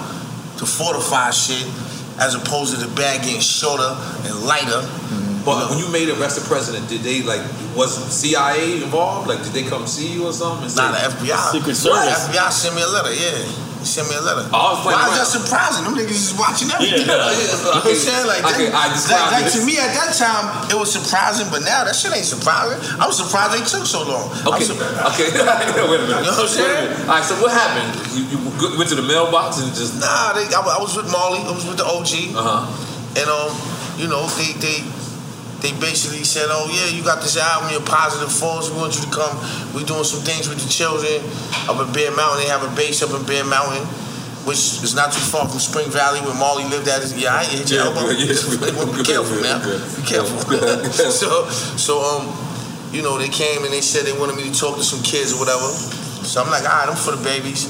to 0.57 0.65
fortify 0.65 1.29
shit 1.29 1.69
as 2.17 2.33
opposed 2.33 2.73
to 2.73 2.81
the 2.81 2.89
bag 2.97 3.21
getting 3.21 3.45
shorter 3.45 3.93
and 4.25 4.33
lighter. 4.41 4.81
Mm-hmm. 4.81 5.45
But 5.45 5.69
when 5.69 5.77
you 5.77 5.85
made 5.93 6.09
Arrest 6.09 6.41
the 6.41 6.45
President, 6.49 6.89
did 6.89 7.05
they 7.05 7.21
like 7.21 7.45
was 7.77 7.93
CIA 8.09 8.81
involved? 8.81 9.29
Like 9.29 9.45
did 9.45 9.53
they 9.53 9.69
come 9.69 9.85
see 9.85 10.09
you 10.17 10.25
or 10.25 10.33
something? 10.33 10.65
and 10.65 10.71
say- 10.73 10.81
Nah, 10.81 10.97
the 10.97 11.13
FBI. 11.13 11.51
Secret 11.53 11.77
What? 11.85 12.09
Service. 12.09 12.25
FBI 12.33 12.49
sent 12.49 12.73
me 12.73 12.81
a 12.81 12.89
letter, 12.89 13.13
yeah. 13.13 13.37
He 13.81 13.89
sent 13.89 14.05
me 14.07 14.15
a 14.15 14.21
letter. 14.21 14.45
Oh, 14.53 14.53
I 14.53 14.67
was 14.77 14.81
playing 14.85 14.93
Why 15.01 15.09
around. 15.09 15.17
is 15.17 15.25
that 15.25 15.29
surprising? 15.41 15.81
Them 15.89 15.97
niggas 15.97 16.21
is 16.21 16.37
watching 16.37 16.69
everything. 16.69 17.01
Yeah. 17.01 17.33
You 17.33 17.49
know 17.65 17.81
what 17.81 17.89
I'm 17.89 17.97
saying? 17.97 18.25
Like, 18.29 18.45
that, 18.45 18.61
like, 18.69 19.41
like, 19.41 19.49
to 19.57 19.59
me 19.65 19.81
at 19.81 19.89
that 19.97 20.13
time, 20.13 20.69
it 20.69 20.77
was 20.77 20.93
surprising, 20.93 21.49
but 21.49 21.65
now 21.65 21.81
that 21.89 21.97
shit 21.97 22.13
ain't 22.13 22.29
surprising. 22.29 22.77
I'm 23.01 23.09
surprised 23.09 23.57
they 23.57 23.65
took 23.65 23.89
so 23.89 24.05
long. 24.05 24.29
Okay, 24.53 24.69
okay. 25.09 25.27
Wait 25.89 25.97
a 25.97 26.05
minute. 26.05 26.21
You 26.21 26.29
know 26.29 26.45
what 26.45 26.45
I'm 26.45 26.53
saying? 26.53 27.09
All 27.09 27.17
right, 27.17 27.25
so 27.25 27.33
what 27.41 27.49
happened? 27.49 27.89
You, 28.13 28.29
you 28.29 28.37
went 28.77 28.93
to 28.93 28.97
the 29.01 29.03
mailbox 29.05 29.57
and 29.65 29.73
just 29.73 29.97
Nah, 29.97 30.37
they, 30.37 30.45
I, 30.53 30.61
I 30.61 30.77
was 30.77 30.93
with 30.93 31.09
Marley. 31.09 31.41
I 31.41 31.49
was 31.49 31.65
with 31.65 31.81
the 31.81 31.85
OG. 31.89 32.37
uh 32.37 32.45
huh. 32.45 33.17
And 33.17 33.27
um, 33.27 33.49
you 33.97 34.05
know, 34.07 34.29
they 34.37 34.53
they 34.61 34.85
they 35.61 35.71
basically 35.77 36.23
said, 36.25 36.49
"Oh 36.49 36.65
yeah, 36.73 36.89
you 36.89 37.03
got 37.05 37.21
this 37.21 37.37
album, 37.37 37.69
you're 37.71 37.85
positive 37.85 38.31
force. 38.33 38.69
We 38.69 38.77
want 38.77 38.97
you 38.97 39.05
to 39.05 39.11
come. 39.13 39.33
We're 39.73 39.85
doing 39.85 40.03
some 40.03 40.21
things 40.25 40.49
with 40.49 40.57
the 40.61 40.69
children 40.69 41.21
up 41.69 41.77
in 41.79 41.93
Bear 41.93 42.09
Mountain. 42.17 42.41
They 42.43 42.49
have 42.49 42.65
a 42.65 42.73
base 42.75 43.01
up 43.01 43.13
in 43.13 43.23
Bear 43.25 43.45
Mountain." 43.45 43.85
Which 44.41 44.81
is 44.81 44.95
not 44.97 45.13
too 45.13 45.21
far 45.21 45.45
from 45.47 45.59
Spring 45.61 45.85
Valley 45.93 46.17
where 46.25 46.33
Marley 46.33 46.65
lived 46.65 46.89
at. 46.89 47.05
Yeah, 47.13 47.29
I 47.37 47.45
hit 47.45 47.69
your 47.69 47.85
Yeah, 47.85 47.93
elbow. 47.93 48.09
yeah, 48.09 48.33
yeah. 48.33 48.97
Be 48.97 49.03
careful 49.05 49.37
now. 49.37 49.61
Be 49.61 50.01
careful. 50.01 50.41
so, 51.13 51.45
so 51.77 52.01
um, 52.01 52.25
you 52.89 53.03
know, 53.05 53.19
they 53.21 53.29
came 53.29 53.61
and 53.63 53.69
they 53.71 53.81
said 53.85 54.01
they 54.03 54.17
wanted 54.17 54.37
me 54.41 54.49
to 54.49 54.55
talk 54.57 54.77
to 54.77 54.83
some 54.83 54.97
kids 55.05 55.29
or 55.31 55.37
whatever. 55.45 55.69
So 56.25 56.41
I'm 56.41 56.49
like, 56.49 56.65
all 56.65 56.73
right, 56.73 56.89
I'm 56.89 56.97
for 56.97 57.13
the 57.13 57.21
babies. 57.21 57.69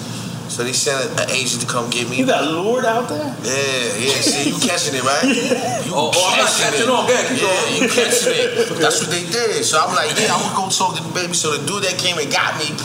So 0.52 0.66
they 0.68 0.74
sent 0.74 1.16
an 1.16 1.32
agent 1.32 1.62
to 1.64 1.68
come 1.68 1.90
get 1.90 2.10
me. 2.10 2.18
You 2.18 2.26
got 2.26 2.44
lured 2.44 2.84
out 2.84 3.08
there? 3.08 3.24
Yeah, 3.40 4.04
yeah. 4.04 4.20
See, 4.20 4.52
you 4.52 4.60
catching 4.60 5.00
it, 5.00 5.04
right? 5.08 5.24
You 5.88 5.96
Oh, 5.96 6.12
oh, 6.12 6.28
I'm 6.28 6.44
not 6.44 6.52
catching 6.52 6.92
on. 6.92 7.08
Go 7.08 7.14
ahead, 7.16 7.32
keep 7.32 7.40
yeah, 7.40 7.80
you 7.80 7.88
catching 7.88 8.36
it. 8.36 8.68
That's 8.84 9.00
what 9.00 9.16
they 9.16 9.24
did. 9.32 9.64
So 9.64 9.80
I'm 9.80 9.96
like, 9.96 10.12
yeah, 10.20 10.36
I'm 10.36 10.44
gonna 10.44 10.56
go 10.56 10.68
talk 10.68 11.00
to 11.00 11.04
the 11.04 11.14
baby. 11.16 11.32
So 11.32 11.56
the 11.56 11.64
dude 11.64 11.88
that 11.88 11.96
came 11.96 12.20
and 12.20 12.28
got 12.28 12.60
me, 12.60 12.76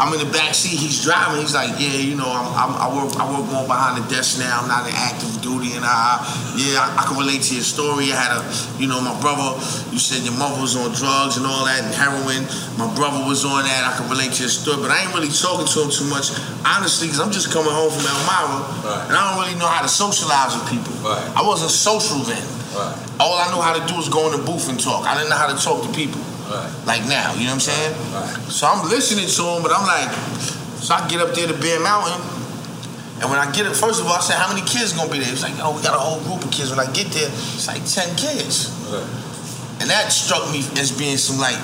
I'm 0.00 0.08
in 0.16 0.24
the 0.24 0.32
back 0.32 0.54
seat. 0.56 0.80
He's 0.80 1.04
driving. 1.04 1.40
He's 1.44 1.52
like, 1.54 1.76
yeah, 1.76 2.00
you 2.00 2.16
know, 2.16 2.28
I'm, 2.28 2.48
I'm, 2.56 2.72
I 2.80 2.88
work, 2.88 3.12
I 3.20 3.28
work 3.28 3.44
more 3.52 3.68
behind 3.68 4.00
the 4.00 4.06
desk 4.08 4.40
now. 4.40 4.64
I'm 4.64 4.68
not 4.68 4.88
in 4.88 4.94
active 4.96 5.28
duty, 5.44 5.76
and 5.76 5.84
I, 5.84 6.16
yeah, 6.56 6.80
I, 6.80 7.02
I 7.02 7.02
can 7.04 7.20
relate 7.20 7.44
to 7.48 7.54
your 7.54 7.66
story. 7.66 8.08
I 8.08 8.16
had 8.16 8.32
a, 8.40 8.42
you 8.80 8.88
know, 8.88 9.04
my 9.04 9.12
brother. 9.20 9.52
You 9.92 10.00
said 10.00 10.24
your 10.24 10.32
mother 10.40 10.56
was 10.56 10.80
on 10.80 10.96
drugs 10.96 11.36
and 11.36 11.44
all 11.44 11.68
that, 11.68 11.84
and 11.84 11.92
heroin. 11.92 12.48
My 12.80 12.88
brother 12.96 13.20
was 13.28 13.44
on 13.44 13.68
that. 13.68 13.84
I 13.84 13.92
can 14.00 14.08
relate 14.08 14.32
to 14.40 14.48
your 14.48 14.52
story, 14.52 14.80
but 14.80 14.88
I 14.88 15.04
ain't 15.04 15.12
really 15.12 15.28
talking 15.28 15.68
to 15.68 15.76
him 15.84 15.92
too 15.92 16.08
much, 16.08 16.32
honestly, 16.64 17.12
because 17.12 17.20
I'm 17.20 17.30
just 17.30 17.52
coming 17.52 17.70
home 17.70 17.92
from 17.92 18.08
Elmira, 18.08 19.04
and 19.06 19.12
I 19.12 19.20
don't 19.28 19.44
really 19.44 19.58
know 19.60 19.68
how 19.68 19.84
to 19.84 19.92
socialize 19.92 20.56
with 20.56 20.64
people. 20.72 20.96
I 21.36 21.44
wasn't 21.44 21.70
social 21.70 22.24
then. 22.24 22.40
All 23.20 23.36
I 23.36 23.52
knew 23.52 23.60
how 23.60 23.76
to 23.76 23.84
do 23.84 24.00
was 24.00 24.08
go 24.08 24.32
in 24.32 24.40
the 24.40 24.42
booth 24.42 24.72
and 24.72 24.80
talk. 24.80 25.04
I 25.04 25.12
didn't 25.20 25.28
know 25.28 25.36
how 25.36 25.52
to 25.52 25.58
talk 25.60 25.84
to 25.84 25.92
people. 25.92 26.18
Like 26.86 27.02
now, 27.08 27.32
you 27.34 27.44
know 27.46 27.54
what 27.56 27.66
I'm 27.66 27.70
saying? 27.72 27.94
So 28.50 28.66
I'm 28.66 28.88
listening 28.88 29.26
to 29.28 29.42
him, 29.56 29.62
but 29.62 29.72
I'm 29.72 29.86
like, 29.86 30.10
so 30.82 30.94
I 30.94 31.06
get 31.08 31.20
up 31.20 31.34
there 31.34 31.46
to 31.46 31.54
Bear 31.58 31.78
Mountain, 31.80 32.18
and 33.22 33.30
when 33.30 33.38
I 33.38 33.46
get 33.54 33.66
it, 33.66 33.74
first 33.78 34.00
of 34.02 34.06
all, 34.10 34.18
I 34.18 34.20
said, 34.20 34.34
how 34.36 34.50
many 34.52 34.66
kids 34.66 34.92
gonna 34.92 35.10
be 35.10 35.18
there? 35.22 35.30
He's 35.30 35.42
like, 35.46 35.54
oh, 35.62 35.76
we 35.76 35.82
got 35.82 35.94
a 35.94 36.02
whole 36.02 36.18
group 36.26 36.42
of 36.44 36.50
kids. 36.50 36.70
When 36.74 36.80
I 36.82 36.90
get 36.90 37.06
there, 37.14 37.30
it's 37.30 37.68
like 37.70 37.84
10 37.86 38.16
kids. 38.18 38.66
And 39.80 39.86
that 39.90 40.10
struck 40.10 40.42
me 40.50 40.62
as 40.78 40.90
being 40.90 41.16
some 41.18 41.38
like, 41.38 41.58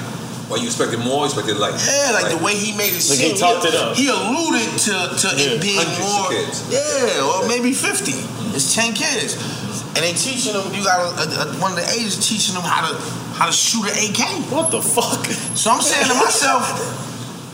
Well, 0.50 0.58
you 0.58 0.66
expected 0.70 0.98
more? 1.02 1.26
You 1.26 1.34
expected 1.34 1.58
like 1.58 1.74
yeah, 1.82 2.10
like 2.14 2.30
the 2.34 2.40
way 2.42 2.54
he 2.54 2.72
made 2.78 2.94
it 2.94 3.02
Like 3.06 3.18
seem. 3.20 3.34
he 3.34 3.38
talked 3.38 3.66
it 3.66 3.74
up. 3.74 3.94
He 3.98 4.06
alluded 4.10 4.70
to, 4.86 4.94
to 5.22 5.28
it 5.38 5.60
being 5.62 5.78
Hundreds 5.82 6.02
of 6.02 6.14
more. 6.18 6.30
kids. 6.32 6.56
Yeah, 6.72 7.26
or 7.26 7.46
maybe 7.46 7.70
50. 7.74 8.10
It's 8.56 8.74
10 8.74 8.94
kids. 8.94 9.34
Mm-hmm. 9.36 9.94
And 9.98 10.00
they 10.06 10.14
teaching 10.14 10.54
them, 10.54 10.66
you 10.74 10.82
got 10.86 10.98
a, 11.20 11.26
a, 11.42 11.58
one 11.60 11.74
of 11.74 11.78
the 11.78 11.86
aides 11.90 12.16
teaching 12.22 12.54
them 12.54 12.62
how 12.64 12.86
to 12.86 12.94
how 13.38 13.46
to 13.46 13.52
shoot 13.54 13.86
an 13.86 13.94
AK. 13.94 14.50
What 14.50 14.70
the 14.74 14.82
fuck? 14.82 15.24
So 15.54 15.70
I'm 15.70 15.80
saying 15.80 16.10
to 16.10 16.14
myself, 16.18 16.66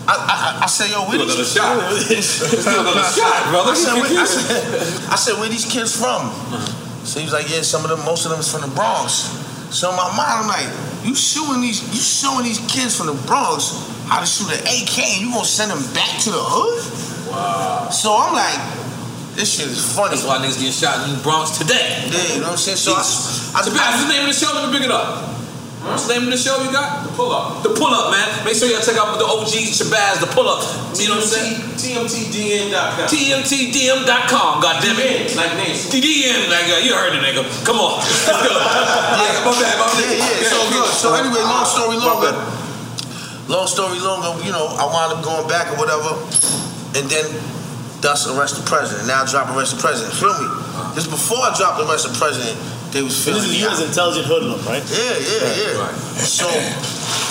I, 0.08 0.16
I, 0.16 0.34
I, 0.60 0.64
I 0.64 0.66
say, 0.66 0.88
yo, 0.90 1.04
where 1.08 1.16
Do 1.16 1.24
these 1.24 1.36
another 1.36 1.48
shot. 1.48 1.80
Another 1.80 3.04
shot, 3.04 3.40
brother. 3.52 3.72
I 3.72 3.76
said, 3.76 3.94
where, 4.00 4.12
I, 4.20 4.24
said, 4.24 5.12
I 5.14 5.16
said, 5.16 5.34
where 5.40 5.48
these 5.48 5.64
kids 5.64 5.96
from? 5.96 6.28
So 7.04 7.20
he 7.20 7.28
was 7.28 7.32
like, 7.32 7.48
yeah, 7.48 7.60
some 7.60 7.84
of 7.84 7.92
them, 7.92 8.00
most 8.04 8.24
of 8.24 8.32
them 8.32 8.40
is 8.40 8.48
from 8.50 8.64
the 8.64 8.72
Bronx. 8.72 9.28
So 9.72 9.90
in 9.92 9.96
my 9.96 10.08
mind, 10.16 10.44
I'm 10.44 10.48
like, 10.48 10.68
you 11.04 11.14
shooting 11.14 11.60
these, 11.60 11.84
you 11.92 12.00
showing 12.00 12.44
these 12.44 12.60
kids 12.68 12.96
from 12.96 13.12
the 13.12 13.18
Bronx 13.28 13.76
how 14.08 14.20
to 14.20 14.28
shoot 14.28 14.48
an 14.52 14.60
AK, 14.64 14.96
and 15.00 15.20
you 15.20 15.32
gonna 15.32 15.44
send 15.44 15.70
them 15.70 15.80
back 15.92 16.20
to 16.24 16.30
the 16.32 16.40
hood? 16.40 16.80
Wow. 17.32 17.88
So 17.88 18.12
I'm 18.12 18.32
like, 18.32 18.60
this 19.36 19.50
shit 19.56 19.66
is 19.68 19.80
funny. 19.80 20.14
That's 20.14 20.24
why 20.24 20.38
niggas 20.38 20.60
getting 20.60 20.72
shot 20.72 21.08
in 21.08 21.16
the 21.16 21.22
Bronx 21.22 21.58
today. 21.58 22.06
Yeah, 22.06 22.36
you 22.36 22.40
know 22.40 22.52
what 22.52 22.60
I'm 22.60 22.64
saying? 22.64 22.76
So 22.76 22.92
I, 22.92 23.00
I, 23.00 23.02
So, 23.02 23.72
what's 23.72 24.04
the 24.04 24.08
name 24.12 24.28
of 24.28 24.30
the 24.30 24.36
show? 24.36 24.52
Let 24.52 24.70
me 24.70 24.78
pick 24.78 24.86
it 24.86 24.92
up. 24.92 25.34
What's 25.84 26.08
the 26.08 26.16
name 26.16 26.24
of 26.24 26.32
the 26.32 26.40
show 26.40 26.56
you 26.64 26.72
got? 26.72 27.04
The 27.04 27.12
Pull 27.12 27.28
Up. 27.28 27.60
The 27.60 27.68
Pull 27.76 27.92
Up, 27.92 28.08
man. 28.08 28.24
Make 28.40 28.56
sure 28.56 28.72
y'all 28.72 28.80
check 28.80 28.96
out 28.96 29.20
the 29.20 29.28
OG 29.28 29.52
Shabazz, 29.68 30.16
The 30.24 30.32
Pull 30.32 30.48
Up. 30.48 30.64
You 30.96 31.12
know 31.12 31.20
what 31.20 31.28
I'm 31.28 31.36
saying? 31.36 31.60
TMTDN.com. 31.76 33.04
TMTDM.com, 33.04 34.50
goddammit. 34.64 35.36
Like 35.36 35.52
Nancy. 35.60 35.92
TDM, 35.92 36.48
like, 36.48 36.72
uh, 36.72 36.80
you 36.80 36.96
heard 36.96 37.12
it, 37.12 37.20
nigga. 37.20 37.44
Come 37.68 37.76
on. 37.84 38.00
Let's 38.00 38.24
go. 38.24 38.56
yeah, 38.56 39.44
my 39.44 39.52
bad, 39.60 39.76
my 39.76 39.88
bad. 39.92 40.08
Yeah, 40.08 40.24
yeah. 40.24 40.48
So 40.48 40.58
good. 40.72 40.88
So 40.88 41.08
anyway, 41.20 41.44
long 41.44 41.68
story 41.68 42.00
longer. 42.00 42.32
Long 43.52 43.68
story 43.68 44.00
longer. 44.00 44.40
You 44.40 44.56
know, 44.56 44.64
I 44.80 44.88
wound 44.88 45.12
up 45.12 45.20
going 45.20 45.44
back 45.52 45.68
or 45.68 45.76
whatever, 45.76 46.16
and 46.96 47.04
then 47.12 47.28
thus 48.00 48.24
arrest 48.24 48.56
the 48.56 48.64
president. 48.64 49.04
Now 49.04 49.28
drop 49.28 49.52
arrest 49.52 49.76
the 49.76 49.80
president. 49.84 50.16
Feel 50.16 50.32
me? 50.32 50.48
This 50.96 51.04
before 51.04 51.44
I 51.44 51.52
dropped 51.52 51.76
arrest 51.84 52.08
the 52.08 52.16
president, 52.16 52.56
they 52.94 53.02
was 53.02 53.18
This 53.18 53.26
feeling 53.26 53.42
is 53.42 53.50
me 53.50 53.60
you 53.60 53.68
as 53.68 53.82
intelligent 53.82 54.26
hoodlum, 54.30 54.62
right? 54.62 54.82
Yeah, 54.86 55.18
yeah, 55.18 55.82
yeah. 55.82 56.22
So 56.22 56.46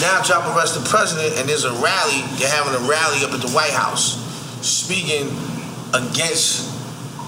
now 0.03 0.19
Trump 0.21 0.51
arrest 0.51 0.75
the 0.75 0.83
president, 0.83 1.39
and 1.39 1.47
there's 1.47 1.63
a 1.63 1.71
rally. 1.79 2.19
They're 2.35 2.51
having 2.51 2.75
a 2.75 2.83
rally 2.83 3.23
up 3.23 3.31
at 3.31 3.39
the 3.39 3.49
White 3.55 3.71
House, 3.71 4.19
speaking 4.59 5.31
against 5.95 6.67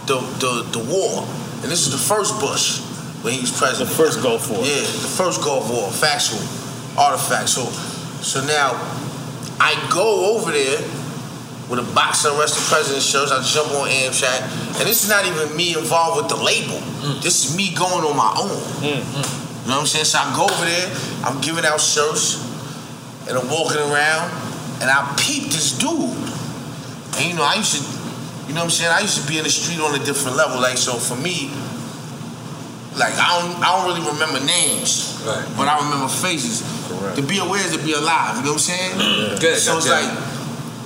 the 0.05 0.19
the, 0.43 0.67
the 0.75 0.83
war. 0.83 1.23
And 1.63 1.71
this 1.71 1.87
is 1.87 1.95
the 1.95 2.03
first 2.13 2.35
Bush 2.43 2.83
when 3.23 3.33
he 3.33 3.39
was 3.39 3.55
president. 3.55 3.89
The 3.89 3.95
first 3.95 4.21
Gulf 4.21 4.51
War. 4.51 4.59
Yeah, 4.59 4.83
the 4.83 5.13
first 5.15 5.41
Gulf 5.41 5.71
War, 5.71 5.89
factual, 5.89 6.43
artifact. 6.99 7.47
So, 7.47 7.71
so 8.19 8.43
now 8.45 8.75
I 9.63 9.73
go 9.87 10.35
over 10.35 10.51
there 10.51 10.83
with 11.69 11.79
a 11.79 11.87
box 11.95 12.25
of 12.25 12.37
Arrest 12.37 12.55
the 12.55 12.65
President 12.69 13.01
shows, 13.01 13.31
I 13.31 13.41
jump 13.41 13.71
on 13.73 13.89
Amtrak, 13.89 14.41
and 14.77 14.85
this 14.87 15.03
is 15.03 15.09
not 15.09 15.25
even 15.25 15.55
me 15.55 15.73
involved 15.73 16.21
with 16.21 16.29
the 16.29 16.37
label. 16.37 16.77
Mm. 17.01 17.21
This 17.21 17.45
is 17.45 17.57
me 17.57 17.73
going 17.73 18.05
on 18.05 18.15
my 18.15 18.33
own. 18.37 18.61
Mm, 18.85 19.01
mm. 19.01 19.65
You 19.65 19.73
know 19.73 19.81
what 19.81 19.89
I'm 19.89 19.89
saying? 19.89 20.05
So 20.05 20.19
I 20.21 20.29
go 20.37 20.45
over 20.45 20.65
there, 20.65 20.87
I'm 21.25 21.41
giving 21.41 21.65
out 21.65 21.81
shirts, 21.81 22.45
and 23.27 23.37
I'm 23.37 23.49
walking 23.49 23.81
around, 23.81 24.29
and 24.81 24.93
I 24.93 25.09
peep 25.17 25.49
this 25.49 25.73
dude. 25.77 26.13
And 27.17 27.25
you 27.25 27.33
know, 27.33 27.47
I 27.47 27.55
used 27.57 27.73
to, 27.73 27.81
you 28.45 28.53
know 28.53 28.61
what 28.61 28.69
I'm 28.69 28.77
saying? 28.77 28.93
I 28.93 29.01
used 29.01 29.17
to 29.21 29.25
be 29.25 29.39
in 29.39 29.43
the 29.43 29.49
street 29.49 29.81
on 29.81 29.97
a 29.97 30.03
different 30.03 30.37
level. 30.37 30.61
Like, 30.61 30.77
so 30.77 30.93
for 30.93 31.17
me, 31.17 31.49
like 32.93 33.17
I 33.17 33.41
don't, 33.41 33.57
I 33.57 33.73
don't 33.73 33.89
really 33.89 34.05
remember 34.05 34.37
names, 34.45 35.17
but 35.57 35.65
I 35.65 35.81
remember 35.81 36.07
faces. 36.13 36.61
To 37.17 37.21
be 37.25 37.39
aware 37.39 37.65
is 37.65 37.75
to 37.75 37.81
be 37.81 37.93
alive. 37.93 38.37
You 38.37 38.53
know 38.53 38.53
what 38.53 38.69
I'm 38.69 38.69
saying? 38.69 38.91
Mm-hmm. 38.99 39.41
Good, 39.41 39.57
so 39.57 39.77
it's 39.77 39.89
like, 39.89 40.05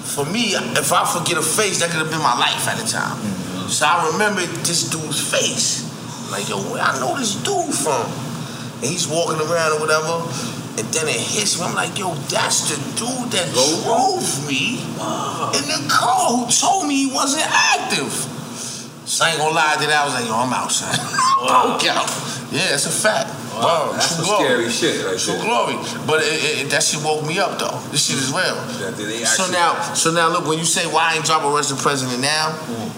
for 0.10 0.26
me, 0.26 0.58
if 0.74 0.92
I 0.92 1.06
forget 1.06 1.38
a 1.38 1.46
face, 1.46 1.80
that 1.80 1.94
could 1.94 2.02
have 2.02 2.10
been 2.10 2.26
my 2.26 2.38
life 2.38 2.66
at 2.66 2.82
the 2.82 2.88
time. 2.88 3.18
Mm-hmm. 3.22 3.70
So 3.70 3.86
I 3.86 4.10
remember 4.12 4.42
this 4.66 4.90
dude's 4.90 5.22
face. 5.22 5.86
Like, 6.34 6.50
yo, 6.50 6.58
where 6.74 6.82
I 6.82 6.98
know 7.00 7.18
this 7.18 7.38
dude 7.46 7.74
from? 7.74 8.10
And 8.82 8.90
he's 8.90 9.08
walking 9.08 9.38
around 9.38 9.78
or 9.78 9.80
whatever. 9.82 10.26
And 10.82 10.86
then 10.94 11.06
it 11.10 11.20
hits 11.20 11.60
me. 11.60 11.66
I'm 11.66 11.76
like, 11.76 11.98
yo, 11.98 12.14
that's 12.34 12.74
the 12.74 12.78
dude 12.98 13.30
that 13.38 13.54
drove 13.54 14.26
me 14.50 14.82
in 15.54 15.66
the 15.70 15.82
car 15.90 16.34
who 16.34 16.50
told 16.50 16.88
me 16.88 17.06
he 17.06 17.14
wasn't 17.14 17.46
active. 17.46 18.10
So 19.06 19.26
I 19.26 19.30
ain't 19.30 19.40
gonna 19.40 19.54
lie 19.54 19.78
to 19.78 19.86
that. 19.90 20.02
I 20.02 20.06
was 20.06 20.14
like, 20.14 20.26
yo, 20.26 20.38
I'm 20.38 20.54
out, 20.54 20.72
son. 20.72 20.90
out 21.50 21.82
Yeah, 22.54 22.74
it's 22.74 22.86
a 22.86 22.94
fact. 22.94 23.30
Wow, 23.60 23.92
That's 23.94 24.16
true 24.16 24.26
some 24.26 24.26
glory. 24.26 24.70
scary 24.70 24.70
shit 24.70 25.06
right 25.06 25.20
True 25.20 25.34
there. 25.36 25.44
glory. 25.44 25.76
But 26.08 26.22
it, 26.24 26.66
it, 26.66 26.70
that 26.72 26.84
shit 26.84 27.04
woke 27.04 27.26
me 27.26 27.40
up 27.40 27.60
though. 27.60 27.78
This 27.92 28.06
shit 28.08 28.18
is 28.18 28.32
real. 28.32 28.56
They 28.96 29.24
So 29.26 29.44
actually- 29.44 29.54
now, 29.60 29.94
so 29.94 30.12
now 30.12 30.30
look, 30.30 30.48
when 30.48 30.58
you 30.60 30.66
say 30.66 30.86
why 30.88 31.12
I 31.12 31.16
ain't 31.16 31.26
drop 31.26 31.44
arrest 31.44 31.70
the 31.70 31.82
president 31.82 32.22
now, 32.22 32.56
mm. 32.66 32.92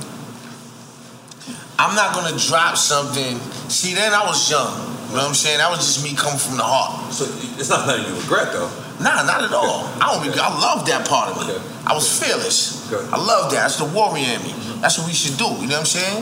I'm 1.80 1.96
not 1.96 2.14
gonna 2.14 2.38
drop 2.38 2.78
something. 2.78 3.40
See, 3.70 3.94
then 3.96 4.14
I 4.14 4.26
was 4.26 4.38
young. 4.50 4.70
You 5.10 5.18
know 5.18 5.24
what 5.28 5.30
I'm 5.30 5.34
saying? 5.36 5.58
That 5.58 5.70
was 5.70 5.80
just 5.80 6.04
me 6.06 6.16
coming 6.16 6.38
from 6.40 6.56
the 6.58 6.64
heart. 6.64 7.12
So 7.12 7.26
it's 7.60 7.70
not 7.70 7.88
nothing 7.88 8.06
you 8.08 8.22
regret 8.22 8.54
though. 8.54 8.70
Nah, 9.02 9.26
not 9.26 9.42
at 9.44 9.52
all. 9.52 9.90
I 10.00 10.14
don't. 10.14 10.22
Regret, 10.26 10.46
I 10.46 10.54
love 10.62 10.86
that 10.86 11.08
part 11.10 11.34
of 11.36 11.42
me. 11.42 11.58
I 11.90 11.94
was 11.98 12.06
fearless. 12.08 12.86
I 12.94 13.18
love 13.18 13.50
that. 13.52 13.66
That's 13.66 13.78
the 13.82 13.86
warrior 13.90 14.24
in 14.38 14.44
me. 14.46 14.54
That's 14.80 15.00
what 15.00 15.08
we 15.08 15.14
should 15.14 15.38
do. 15.42 15.50
You 15.58 15.68
know 15.74 15.82
what 15.82 15.90
I'm 15.90 15.90
saying? 15.90 16.22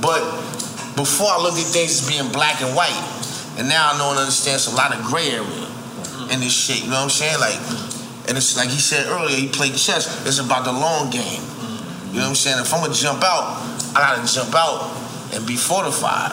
But 0.00 0.22
before 0.94 1.28
I 1.34 1.42
looked 1.42 1.58
at 1.58 1.66
things 1.66 1.98
as 1.98 2.06
being 2.08 2.30
black 2.30 2.62
and 2.62 2.70
white, 2.76 2.94
and 3.58 3.68
now 3.68 3.92
I 3.92 3.98
know 3.98 4.10
and 4.10 4.18
understand 4.18 4.56
it's 4.56 4.66
a 4.72 4.76
lot 4.76 4.94
of 4.94 5.04
gray 5.04 5.30
area 5.30 5.66
in 6.32 6.40
this 6.40 6.52
shit. 6.54 6.82
You 6.84 6.90
know 6.90 7.02
what 7.04 7.12
I'm 7.12 7.14
saying? 7.14 7.38
Like, 7.40 7.58
and 8.28 8.36
it's 8.38 8.56
like 8.56 8.70
he 8.70 8.78
said 8.80 9.06
earlier, 9.08 9.36
he 9.36 9.48
played 9.48 9.74
chess. 9.76 10.08
It's 10.26 10.38
about 10.38 10.64
the 10.64 10.72
long 10.72 11.10
game. 11.10 11.42
You 12.12 12.20
know 12.20 12.28
what 12.28 12.36
I'm 12.36 12.40
saying? 12.40 12.58
If 12.60 12.72
I'm 12.72 12.80
gonna 12.80 12.94
jump 12.94 13.22
out, 13.24 13.56
I 13.96 14.00
gotta 14.16 14.24
jump 14.28 14.54
out 14.54 14.92
and 15.34 15.46
be 15.46 15.56
fortified. 15.56 16.32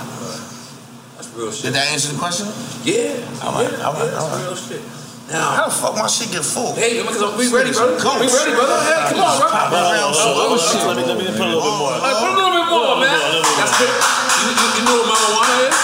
That's 1.15 1.27
real 1.35 1.51
shit. 1.51 1.71
Did 1.71 1.73
that 1.75 1.87
answer 1.91 2.11
the 2.11 2.19
question? 2.19 2.47
Yeah. 2.83 3.15
All 3.43 3.55
right. 3.55 3.67
yeah, 3.71 3.83
all 3.87 3.93
right. 3.95 4.07
yeah, 4.07 4.11
that's 4.11 4.27
right. 4.27 4.43
real 4.43 4.55
shit. 4.55 4.83
How 5.29 5.69
the 5.69 5.75
fuck 5.75 5.93
my 5.93 6.09
shit 6.09 6.33
get 6.33 6.41
full? 6.41 6.73
Hey, 6.73 6.97
because 7.05 7.21
we 7.37 7.45
ready, 7.53 7.69
brother. 7.69 7.95
We 8.17 8.25
ready, 8.33 8.49
brother. 8.57 8.81
Hey, 8.81 9.13
come 9.13 9.21
on, 9.21 9.37
bro. 9.37 9.45
Popping 9.45 9.77
around 9.77 10.13
so 10.17 10.25
Oh, 10.25 10.51
oh, 10.51 10.57
shit. 10.57 10.81
shit. 10.81 10.89
Let 10.89 10.97
me, 10.97 11.05
let 11.05 11.17
me 11.21 11.25
put 11.29 11.45
a 11.45 11.53
little 11.53 11.61
bit 11.61 11.77
more. 11.77 11.93
Hey, 12.01 12.13
put 12.17 12.33
a 12.33 12.37
little 12.37 12.55
bit 12.57 12.67
more, 12.73 12.93
man. 12.97 13.13
That's 13.61 13.75
good. 13.77 13.93
You, 13.93 14.49
you, 14.57 14.65
you 14.73 14.83
know 14.89 14.95
what 15.05 15.13
Mama 15.13 15.27
Juana 15.37 15.69
is? 15.69 15.77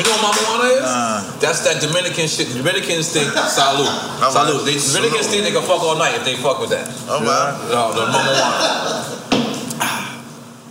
Nah. 0.00 0.06
You 0.06 0.16
know 0.16 0.16
what 0.16 0.36
Mama 0.36 0.40
Juana 0.48 0.74
is? 0.74 1.40
That's 1.40 1.60
that 1.64 1.80
Dominican 1.82 2.26
shit. 2.26 2.48
Dominicans 2.48 3.12
think 3.12 3.28
salute. 3.32 3.86
Salute. 4.32 4.64
They, 4.64 4.78
Dominicans 4.78 5.26
think 5.26 5.44
they 5.44 5.52
can 5.52 5.62
fuck 5.62 5.82
all 5.82 5.98
night 5.98 6.14
if 6.16 6.24
they 6.24 6.36
fuck 6.36 6.60
with 6.60 6.70
that. 6.70 6.88
All 7.08 7.20
right. 7.20 7.68
No, 7.70 7.92
the 7.92 8.06
Mama 8.10 8.34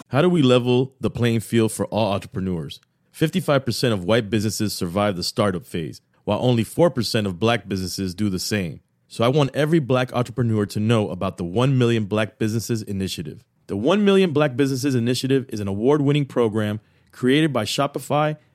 How 0.07 0.21
do 0.21 0.29
we 0.29 0.41
level 0.41 0.95
the 0.99 1.09
playing 1.09 1.41
field 1.41 1.71
for 1.71 1.85
all 1.87 2.13
entrepreneurs? 2.13 2.79
55% 3.13 3.93
of 3.93 4.03
white 4.03 4.29
businesses 4.29 4.73
survive 4.73 5.15
the 5.15 5.23
startup 5.23 5.65
phase, 5.65 6.01
while 6.23 6.39
only 6.41 6.63
4% 6.63 7.25
of 7.25 7.39
black 7.39 7.67
businesses 7.67 8.15
do 8.15 8.29
the 8.29 8.39
same. 8.39 8.79
So 9.07 9.23
I 9.23 9.27
want 9.27 9.55
every 9.55 9.79
black 9.79 10.13
entrepreneur 10.13 10.65
to 10.67 10.79
know 10.79 11.09
about 11.09 11.37
the 11.37 11.43
1 11.43 11.77
Million 11.77 12.05
Black 12.05 12.37
Businesses 12.37 12.83
Initiative. 12.83 13.43
The 13.67 13.75
1 13.75 14.05
Million 14.05 14.31
Black 14.31 14.55
Businesses 14.55 14.95
Initiative 14.95 15.45
is 15.49 15.59
an 15.59 15.67
award 15.67 16.01
winning 16.01 16.25
program 16.25 16.79
created 17.11 17.51
by 17.51 17.65
Shopify 17.65 18.37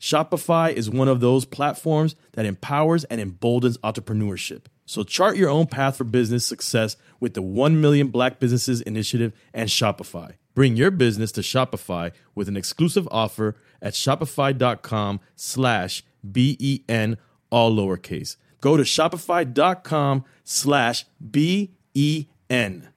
Shopify 0.00 0.72
is 0.72 0.88
one 0.88 1.08
of 1.08 1.20
those 1.20 1.44
platforms 1.44 2.16
that 2.32 2.46
empowers 2.46 3.04
and 3.04 3.20
emboldens 3.20 3.76
entrepreneurship. 3.78 4.62
So 4.86 5.02
chart 5.02 5.36
your 5.36 5.50
own 5.50 5.66
path 5.66 5.96
for 5.96 6.04
business 6.04 6.46
success 6.46 6.96
with 7.20 7.34
the 7.34 7.42
1 7.42 7.80
Million 7.80 8.08
Black 8.08 8.40
Businesses 8.40 8.80
Initiative 8.80 9.32
and 9.52 9.68
Shopify. 9.68 10.32
Bring 10.54 10.74
your 10.74 10.90
business 10.90 11.30
to 11.32 11.42
Shopify 11.42 12.12
with 12.34 12.48
an 12.48 12.56
exclusive 12.56 13.06
offer 13.10 13.56
at 13.82 13.92
shopify.com 13.92 15.20
slash 15.36 16.02
B-E-N, 16.28 17.18
all 17.50 17.72
lowercase. 17.72 18.36
Go 18.60 18.76
to 18.76 18.82
shopify.com 18.82 20.24
slash 20.44 21.04
B-E-N. 21.30 22.88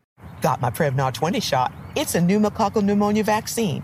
Got 0.41 0.61
my 0.61 0.69
Prevnar 0.69 1.13
20 1.13 1.39
shot. 1.41 1.73
It's 1.95 2.15
a 2.15 2.19
pneumococcal 2.19 2.83
pneumonia 2.83 3.23
vaccine. 3.23 3.83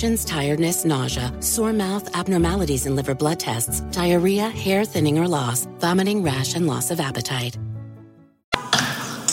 infections, 0.01 0.25
tiredness, 0.25 0.83
nausea, 0.83 1.31
sore 1.41 1.73
mouth, 1.73 2.09
abnormalities 2.15 2.87
in 2.87 2.95
liver 2.95 3.13
blood 3.13 3.39
tests, 3.39 3.81
diarrhea, 3.91 4.49
hair 4.49 4.83
thinning 4.83 5.19
or 5.19 5.27
loss, 5.27 5.67
vomiting, 5.79 6.23
rash, 6.23 6.55
and 6.55 6.65
loss 6.65 6.89
of 6.89 6.99
appetite. 6.99 7.55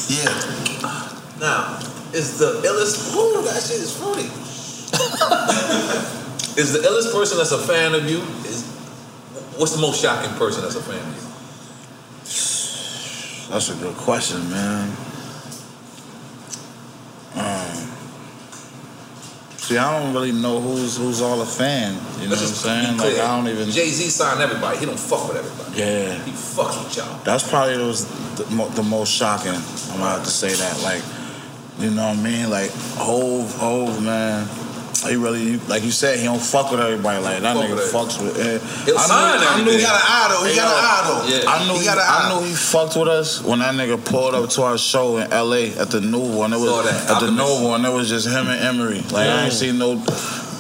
Yeah. 0.09 0.29
Now, 1.41 1.79
is 2.12 2.37
the 2.39 2.61
illest. 2.66 3.16
Ooh, 3.16 3.43
that 3.45 3.62
shit 3.62 3.81
is 3.81 3.97
fruity. 3.97 4.29
is 6.61 6.73
the 6.73 6.81
illest 6.81 7.12
person 7.12 7.39
that's 7.39 7.53
a 7.53 7.59
fan 7.59 7.95
of 7.95 8.11
you? 8.11 8.19
Is 8.45 8.64
what's 9.57 9.73
the 9.75 9.81
most 9.81 10.03
shocking 10.03 10.35
person 10.37 10.61
that's 10.62 10.77
a 10.77 10.83
fan 10.83 10.99
of 10.99 11.16
you? 11.16 11.23
That's 13.51 13.71
a 13.71 13.75
good 13.75 13.97
question, 13.97 14.51
man. 14.51 14.93
Um, 17.35 17.98
see, 19.69 19.79
I 19.79 20.01
don't 20.01 20.12
really 20.14 20.33
know 20.33 20.61
who's 20.61 20.97
who's 20.97 21.21
all 21.21 21.41
a 21.43 21.47
fan. 21.47 21.93
You 22.21 22.29
know 22.29 22.37
what 22.37 22.41
I'm 22.41 22.47
saying? 22.49 22.97
Like 22.97 23.19
I 23.19 23.37
don't 23.37 23.49
even. 23.49 23.71
Jay 23.71 23.89
Z 23.91 24.09
signed 24.09 24.41
everybody. 24.41 24.79
He 24.79 24.87
don't 24.87 24.99
fuck 24.99 25.29
with 25.29 25.37
everybody. 25.37 25.79
Yeah. 25.79 26.23
He 26.25 26.33
fucks 26.33 26.83
with 26.83 26.97
y'all. 26.97 27.23
That's 27.25 27.49
probably 27.49 27.77
was 27.79 28.07
the, 28.37 28.47
mo- 28.55 28.69
the 28.71 28.83
most 28.83 29.12
shocking. 29.12 29.53
I'm 29.53 29.99
gonna 29.99 30.11
have 30.11 30.25
to 30.25 30.31
say 30.31 30.53
that. 30.55 30.83
Like, 30.83 31.03
you 31.79 31.91
know 31.91 32.09
what 32.09 32.19
I 32.19 32.23
mean? 32.23 32.51
Like, 32.51 32.71
Hove, 32.97 33.55
Hove, 33.57 34.03
man. 34.03 34.49
He 35.07 35.17
really, 35.17 35.57
like 35.69 35.83
you 35.85 35.91
said, 35.91 36.19
he 36.19 36.25
don't 36.25 36.41
fuck 36.41 36.71
with 36.71 36.81
everybody. 36.81 37.23
Like 37.23 37.43
that 37.43 37.55
Fuck 37.57 37.65
nigga 37.67 37.75
with 37.75 37.93
fucks 37.93 38.23
with. 38.23 38.39
Eh, 38.39 38.59
He'll 38.85 38.97
I 38.99 39.07
knew, 39.07 39.47
I 39.47 39.65
knew. 39.65 39.71
He 39.77 39.83
got 39.83 39.95
an 39.95 40.07
idol. 40.09 40.45
He 40.45 40.57
got 40.57 40.69
an 40.69 40.85
idol. 40.99 41.39
Yeah. 41.39 41.51
I 41.51 41.67
knew 41.67 41.79
He 41.79 41.85
got 41.85 41.99
an 41.99 42.05
idol. 42.07 42.39
I 42.39 42.41
knew 42.41 42.49
he 42.49 42.55
fucked 42.55 42.97
with 42.97 43.09
us 43.09 43.43
when 43.43 43.59
that 43.61 43.75
nigga 43.75 44.03
pulled 44.05 44.35
up 44.35 44.49
to 44.51 44.63
our 44.63 44.79
show 44.79 45.19
in 45.19 45.33
L.A. 45.33 45.71
at 45.79 45.91
the 45.91 46.01
Novo, 46.01 46.43
and 46.43 46.55
it 46.55 46.59
was 46.59 46.87
at 47.11 47.21
the. 47.21 47.31
Novo, 47.31 47.75
and 47.75 47.85
it 47.85 47.93
was 47.93 48.09
just 48.09 48.27
him 48.27 48.49
and 48.49 48.61
Emory. 48.61 49.01
Like 49.13 49.29
I 49.29 49.45
ain't 49.45 49.53
seen 49.53 49.79
no 49.79 50.03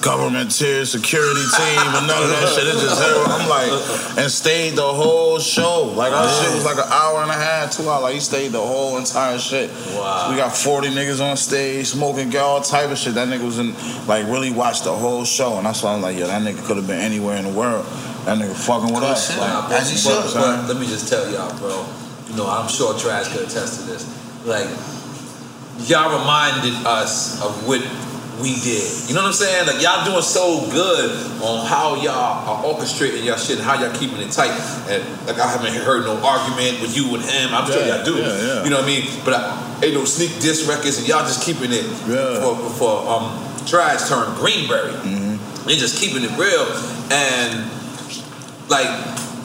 government 0.00 0.50
tier 0.56 0.84
security 0.84 1.40
team 1.56 1.78
and 1.78 2.06
none 2.06 2.22
of 2.22 2.30
that 2.30 2.48
shit. 2.54 2.66
It's 2.66 2.82
just 2.82 3.02
everyone. 3.02 3.30
I'm 3.30 3.48
like, 3.48 4.18
and 4.18 4.30
stayed 4.30 4.76
the 4.76 4.82
whole 4.86 5.38
show. 5.38 5.92
Like 5.94 6.12
our 6.12 6.28
shit 6.28 6.54
was 6.54 6.64
like 6.64 6.78
an 6.78 6.90
hour 6.90 7.22
and 7.22 7.30
a 7.30 7.34
half, 7.34 7.72
two 7.72 7.88
hours. 7.88 8.02
Like 8.02 8.14
he 8.14 8.20
stayed 8.20 8.52
the 8.52 8.60
whole 8.60 8.96
entire 8.98 9.38
shit. 9.38 9.70
Wow. 9.94 10.30
We 10.30 10.36
got 10.36 10.54
40 10.56 10.88
niggas 10.88 11.20
on 11.20 11.36
stage 11.36 11.86
smoking 11.88 12.34
all 12.36 12.60
type 12.60 12.90
of 12.90 12.98
shit. 12.98 13.14
That 13.14 13.28
nigga 13.28 13.44
was 13.44 13.58
in 13.58 13.74
like 14.06 14.26
really 14.26 14.50
watched 14.50 14.84
the 14.84 14.92
whole 14.92 15.24
show, 15.24 15.56
and 15.56 15.66
that's 15.66 15.82
why 15.82 15.94
I'm 15.94 16.02
like, 16.02 16.16
yeah, 16.16 16.26
that 16.26 16.42
nigga 16.42 16.64
could 16.66 16.76
have 16.76 16.86
been 16.86 17.00
anywhere 17.00 17.36
in 17.36 17.44
the 17.44 17.52
world. 17.52 17.84
That 18.24 18.38
nigga 18.38 18.54
fucking 18.54 18.92
with 18.92 19.02
oh, 19.02 19.06
us. 19.06 19.36
Like, 19.38 19.48
Nah, 19.48 19.68
but- 19.68 19.80
but- 19.80 20.04
but- 20.04 20.34
but 20.34 20.68
let 20.68 20.80
me 20.80 20.86
just 20.86 21.08
tell 21.08 21.30
y'all, 21.30 21.56
bro. 21.58 21.86
You 22.28 22.36
know, 22.36 22.46
I'm 22.46 22.68
sure 22.68 22.92
Trag 22.94 23.24
could 23.32 23.48
attest 23.48 23.80
to 23.80 23.86
this. 23.86 24.04
Like, 24.44 24.68
y'all 25.88 26.18
reminded 26.18 26.74
us 26.86 27.40
of 27.42 27.66
what 27.66 27.80
we 28.40 28.54
did. 28.60 29.08
You 29.08 29.14
know 29.14 29.22
what 29.22 29.28
I'm 29.28 29.32
saying? 29.32 29.66
Like, 29.66 29.82
y'all 29.82 30.04
doing 30.04 30.22
so 30.22 30.68
good 30.70 31.10
on 31.42 31.66
how 31.66 31.96
y'all 31.96 32.46
are 32.46 32.62
orchestrating 32.64 33.24
y'all 33.24 33.36
shit 33.36 33.58
and 33.58 33.66
how 33.66 33.74
y'all 33.80 33.94
keeping 33.94 34.18
it 34.18 34.30
tight. 34.30 34.54
And 34.88 35.02
like, 35.26 35.38
I 35.38 35.50
haven't 35.50 35.74
heard 35.74 36.04
no 36.04 36.16
argument 36.24 36.80
with 36.80 36.96
you 36.96 37.14
and 37.14 37.24
him. 37.24 37.54
I'm 37.54 37.70
sure 37.70 37.84
y'all 37.86 38.04
do. 38.04 38.16
yeah, 38.16 38.28
yeah. 38.28 38.64
You 38.64 38.70
know 38.70 38.76
what 38.76 38.84
I 38.84 38.88
mean? 38.88 39.04
But 39.24 39.34
I, 39.34 39.80
ain't 39.82 39.94
no 39.94 40.04
sneak 40.04 40.40
diss 40.40 40.66
records, 40.66 40.98
and 40.98 41.08
y'all 41.08 41.26
just 41.26 41.42
keeping 41.44 41.70
it 41.72 41.84
for 42.42 42.56
for 42.78 43.08
um 43.08 43.44
Trag 43.66 44.00
turn 44.08 44.34
Greenberry. 44.36 44.92
Mm-hmm. 44.92 45.66
They 45.68 45.76
just 45.76 45.98
keeping 45.98 46.22
it 46.24 46.32
real, 46.38 46.64
and 47.12 47.70
like 48.68 48.88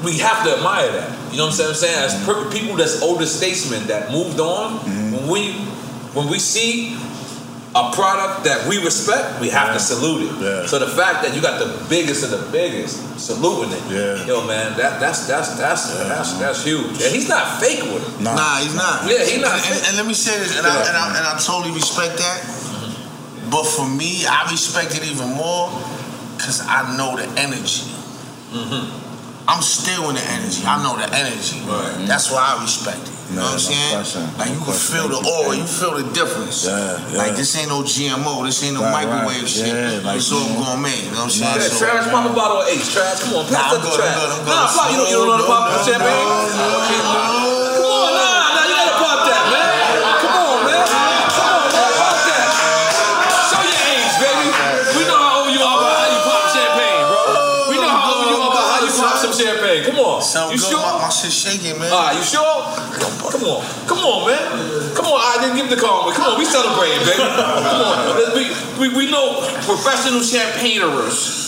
we 0.04 0.20
have 0.20 0.46
to 0.46 0.56
admire 0.56 0.92
that. 0.92 1.32
You 1.32 1.38
know 1.38 1.48
what 1.48 1.60
I'm 1.60 1.74
saying? 1.74 1.98
As 1.98 2.26
per- 2.26 2.50
people 2.52 2.76
that's 2.76 3.02
older 3.02 3.26
statesmen 3.26 3.88
that 3.88 4.12
moved 4.12 4.40
on, 4.40 4.78
when 5.12 5.28
we 5.28 5.52
when 6.14 6.30
we 6.30 6.40
see 6.40 6.96
a 7.76 7.90
product 7.92 8.46
that 8.46 8.68
we 8.70 8.78
respect, 8.84 9.42
we 9.42 9.50
have 9.50 9.74
to 9.74 9.80
salute 9.80 10.30
it. 10.30 10.68
So 10.70 10.78
the 10.78 10.88
fact 10.88 11.26
that 11.26 11.34
you 11.34 11.42
got 11.42 11.58
the 11.58 11.74
biggest 11.90 12.24
of 12.24 12.30
the 12.30 12.46
biggest 12.52 13.02
saluting 13.20 13.74
it, 13.74 14.28
yo 14.28 14.46
man, 14.46 14.78
that 14.78 15.00
that's 15.00 15.26
that's 15.28 15.58
that's 15.58 15.90
that's 16.06 16.38
that's 16.38 16.64
huge. 16.64 17.02
And 17.02 17.10
he's 17.10 17.28
not 17.28 17.60
fake 17.60 17.82
with 17.82 18.06
it. 18.06 18.22
Nah, 18.22 18.62
he's 18.62 18.76
not. 18.76 19.10
Yeah, 19.10 19.26
he's 19.26 19.42
not. 19.42 19.58
And, 19.58 19.74
and, 19.74 19.88
and 19.88 19.98
let 19.98 20.06
me 20.06 20.14
say 20.14 20.38
this, 20.38 20.58
and, 20.58 20.68
I, 20.68 20.86
and, 20.86 20.98
I, 20.98 21.18
and 21.18 21.26
I 21.26 21.40
totally 21.42 21.74
respect 21.74 22.18
that. 22.18 22.40
But 23.50 23.66
for 23.66 23.90
me, 23.90 24.26
I 24.26 24.50
respect 24.50 24.96
it 24.96 25.04
even 25.10 25.30
more 25.34 25.70
because 26.38 26.62
I 26.66 26.96
know 26.98 27.18
the 27.18 27.26
energy. 27.42 27.90
Mm-hmm. 28.54 29.02
I'm 29.50 29.62
still 29.62 30.10
in 30.10 30.16
the 30.16 30.26
energy. 30.30 30.64
I 30.66 30.82
know 30.82 30.96
the 30.96 31.10
energy. 31.14 31.60
That's 32.06 32.32
why 32.32 32.56
I 32.56 32.62
respect 32.62 33.02
it. 33.02 33.14
You 33.34 33.42
know 33.42 33.50
what 33.50 33.58
I'm 33.58 34.06
saying? 34.06 34.38
Like 34.38 34.54
you 34.54 34.62
can 34.62 34.78
feel 34.78 35.10
the 35.10 35.18
aura, 35.18 35.58
you 35.58 35.66
feel 35.66 35.98
the 35.98 36.06
difference. 36.14 36.70
Like 37.18 37.34
this 37.34 37.58
ain't 37.58 37.70
no 37.74 37.82
GMO, 37.82 38.46
this 38.46 38.62
ain't 38.62 38.78
no 38.78 38.86
Right, 38.86 39.10
microwave 39.10 39.42
right. 39.42 39.50
shit. 39.50 39.74
Yeah, 39.74 40.06
like- 40.06 40.22
it's 40.22 40.30
all 40.30 40.46
gourmet. 40.54 40.94
You 40.94 41.10
know 41.18 41.26
what 41.26 41.34
I'm 41.34 41.42
saying? 41.42 41.58
Yeah, 41.58 41.66
So- 41.66 41.82
Trag, 41.82 42.12
pop 42.14 42.30
a 42.30 42.34
bottle 42.38 42.62
of 42.62 42.68
Ace. 42.70 42.94
Trag, 42.94 43.18
come 43.26 43.34
on, 43.42 43.50
pass 43.50 43.74
I'm 43.74 43.82
that 43.82 43.90
to 43.90 43.98
Trag. 43.98 44.14
good, 44.14 44.30
I'm 44.30 44.46
good. 44.46 44.54
Nah, 44.54 44.70
pop, 44.70 44.86
you 44.94 44.98
don't, 45.02 45.10
you 45.10 45.18
don't 45.18 45.28
know 45.34 45.34
how 45.34 45.42
to 45.42 45.50
pop 45.50 45.64
the 45.66 45.80
champagne? 45.82 46.14
Okay, 46.14 47.02
come 47.02 47.90
on, 47.90 48.14
nah, 48.14 48.22
nah, 48.22 48.22
you 48.22 48.22
gotta 48.22 48.43
shaking, 61.44 61.78
man. 61.78 61.92
Ah, 61.92 62.16
you 62.16 62.24
sure? 62.24 62.40
Come 63.28 63.44
on, 63.44 63.60
come 63.84 64.00
on, 64.00 64.32
man. 64.32 64.96
Come 64.96 65.06
on, 65.12 65.20
I 65.20 65.44
didn't 65.44 65.58
give 65.58 65.70
the 65.70 65.76
call, 65.76 66.08
but 66.08 66.16
come 66.16 66.32
on, 66.32 66.40
we 66.40 66.46
celebrating, 66.46 67.04
baby. 67.04 67.20
Come 67.20 67.84
on, 67.84 68.16
Let's 68.16 68.32
be, 68.32 68.48
we, 68.80 68.88
we 68.96 69.12
know 69.12 69.44
professional 69.68 70.24
champagnerers. 70.24 71.43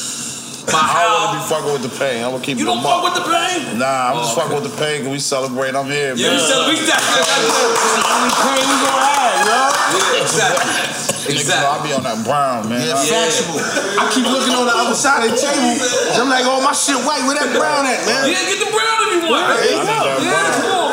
I 0.73 1.03
don't 1.05 1.13
want 1.13 1.31
to 1.31 1.37
be 1.37 1.45
fucking 1.51 1.73
with 1.73 1.85
the 1.85 1.93
pain. 1.99 2.23
I'm 2.23 2.31
gonna 2.31 2.43
keep 2.43 2.57
You 2.57 2.65
it 2.65 2.71
don't 2.73 2.81
fuck 2.81 3.03
with 3.05 3.15
the 3.15 3.25
pain? 3.27 3.77
Nah, 3.77 4.11
I'm 4.11 4.17
just 4.23 4.33
Oh, 4.37 4.41
fucking 4.41 4.55
with 4.57 4.67
the 4.71 4.75
pain 4.77 5.05
because 5.05 5.13
we 5.13 5.19
celebrate. 5.19 5.75
I'm 5.75 5.85
here, 5.85 6.15
Yeah, 6.15 6.29
we 6.33 6.37
man. 6.37 6.47
celebrate. 6.47 6.79
We 6.79 6.85
definitely 6.87 7.21
It's 7.21 7.95
the 7.95 8.03
only 8.09 8.31
pain 8.41 8.63
we 8.65 8.75
gonna 8.81 9.05
have, 9.05 9.35
yo. 9.45 9.59
Yeah, 9.99 10.21
exactly. 10.21 10.71
Exactly. 11.25 11.65
I'll 11.65 11.81
be 11.81 11.89
on 11.89 12.05
that 12.05 12.21
brown, 12.21 12.69
man. 12.69 12.85
Yeah, 12.85 12.93
factual. 13.01 13.57
I 13.97 14.05
keep 14.13 14.29
looking 14.29 14.53
on 14.53 14.69
the 14.69 14.75
other 14.77 14.93
side 14.93 15.25
of 15.25 15.33
the 15.33 15.37
table. 15.41 15.73
I'm 16.21 16.29
like, 16.29 16.45
oh, 16.45 16.61
my 16.61 16.69
shit 16.69 17.01
white. 17.01 17.25
Where 17.25 17.33
that 17.33 17.49
brown 17.49 17.81
at, 17.89 17.97
man? 18.05 18.29
Yeah, 18.29 18.45
get 18.45 18.61
the 18.61 18.69
brown 18.69 18.97
if 19.09 19.25
you 19.25 19.33
want. 19.33 19.49
Yeah, 19.49 19.57
I 19.57 20.21
Yeah, 20.21 20.45
come 20.53 20.69
on, 20.69 20.84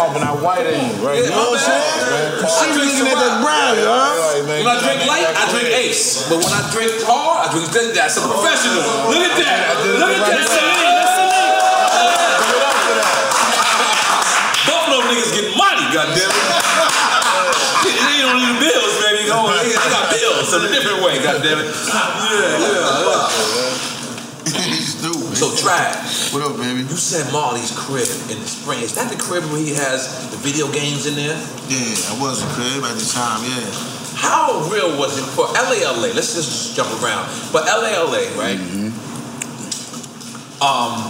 pumping 0.00 0.24
that 0.24 0.32
white 0.40 0.64
in 0.64 0.80
you, 0.80 0.96
right? 1.04 1.20
Yeah, 1.20 1.28
you 1.28 1.36
know 1.36 1.52
what 1.52 1.60
I'm 1.60 1.68
saying? 1.68 2.40
She 2.48 2.72
drink 2.72 2.88
looking 2.96 3.12
at 3.12 3.20
that 3.20 3.44
brown, 3.44 3.76
yo. 3.76 3.92
When 4.48 4.64
I 4.64 4.80
drink 4.80 5.04
light, 5.04 5.28
I 5.28 5.44
drink 5.52 5.68
Ace. 5.76 6.24
But 6.24 6.40
when 6.40 6.48
I 6.56 6.64
drink 6.72 7.04
hard, 7.04 7.44
I 7.44 7.52
drink 7.52 7.68
that. 7.76 7.92
That's 7.92 8.16
a 8.16 8.24
professional. 8.24 8.80
Look 9.12 9.20
at 9.20 9.36
that. 9.44 9.76
Look 10.00 10.08
at 10.08 10.24
that. 10.24 10.40
That's 10.40 10.56
elite. 10.56 10.96
That's 11.04 11.20
elite. 11.20 11.52
Both 14.64 14.88
of 14.88 14.96
them 14.96 15.04
niggas 15.12 15.36
get 15.36 15.52
money, 15.60 15.84
goddammit. 15.92 16.32
They 17.80 18.20
don't 18.20 18.36
need 18.36 18.60
bills, 18.60 18.94
baby. 19.00 19.24
Oh, 19.32 19.48
they, 19.56 19.68
they 19.68 19.88
got 19.88 20.12
bills 20.12 20.52
in 20.52 20.60
a 20.64 20.68
different 20.68 21.00
way, 21.02 21.16
goddammit. 21.18 21.64
Yeah, 21.64 22.60
yeah. 24.56 24.86
So 25.40 25.48
Trag. 25.56 25.96
What 26.36 26.44
up, 26.44 26.60
baby? 26.60 26.80
You 26.84 27.00
said 27.00 27.32
Marley's 27.32 27.72
crib 27.72 28.04
in 28.28 28.36
the 28.36 28.44
spring. 28.44 28.84
Is 28.84 28.94
that 29.00 29.08
the 29.08 29.16
crib 29.16 29.42
where 29.48 29.56
he 29.56 29.72
has 29.72 30.28
the 30.28 30.36
video 30.36 30.68
games 30.68 31.08
in 31.08 31.16
there? 31.16 31.32
Yeah, 31.64 32.12
I 32.12 32.20
was 32.20 32.44
a 32.44 32.48
crib 32.52 32.84
at 32.84 32.92
the 32.92 33.08
time, 33.08 33.48
yeah. 33.48 33.64
How 34.20 34.68
real 34.68 35.00
was 35.00 35.16
it 35.16 35.24
for 35.32 35.48
LALA? 35.56 36.12
Let's 36.12 36.36
just 36.36 36.76
jump 36.76 36.92
around. 37.00 37.24
But 37.56 37.64
LALA, 37.64 38.36
right? 38.36 38.60
Mm-hmm. 38.60 38.92
Um, 40.60 41.08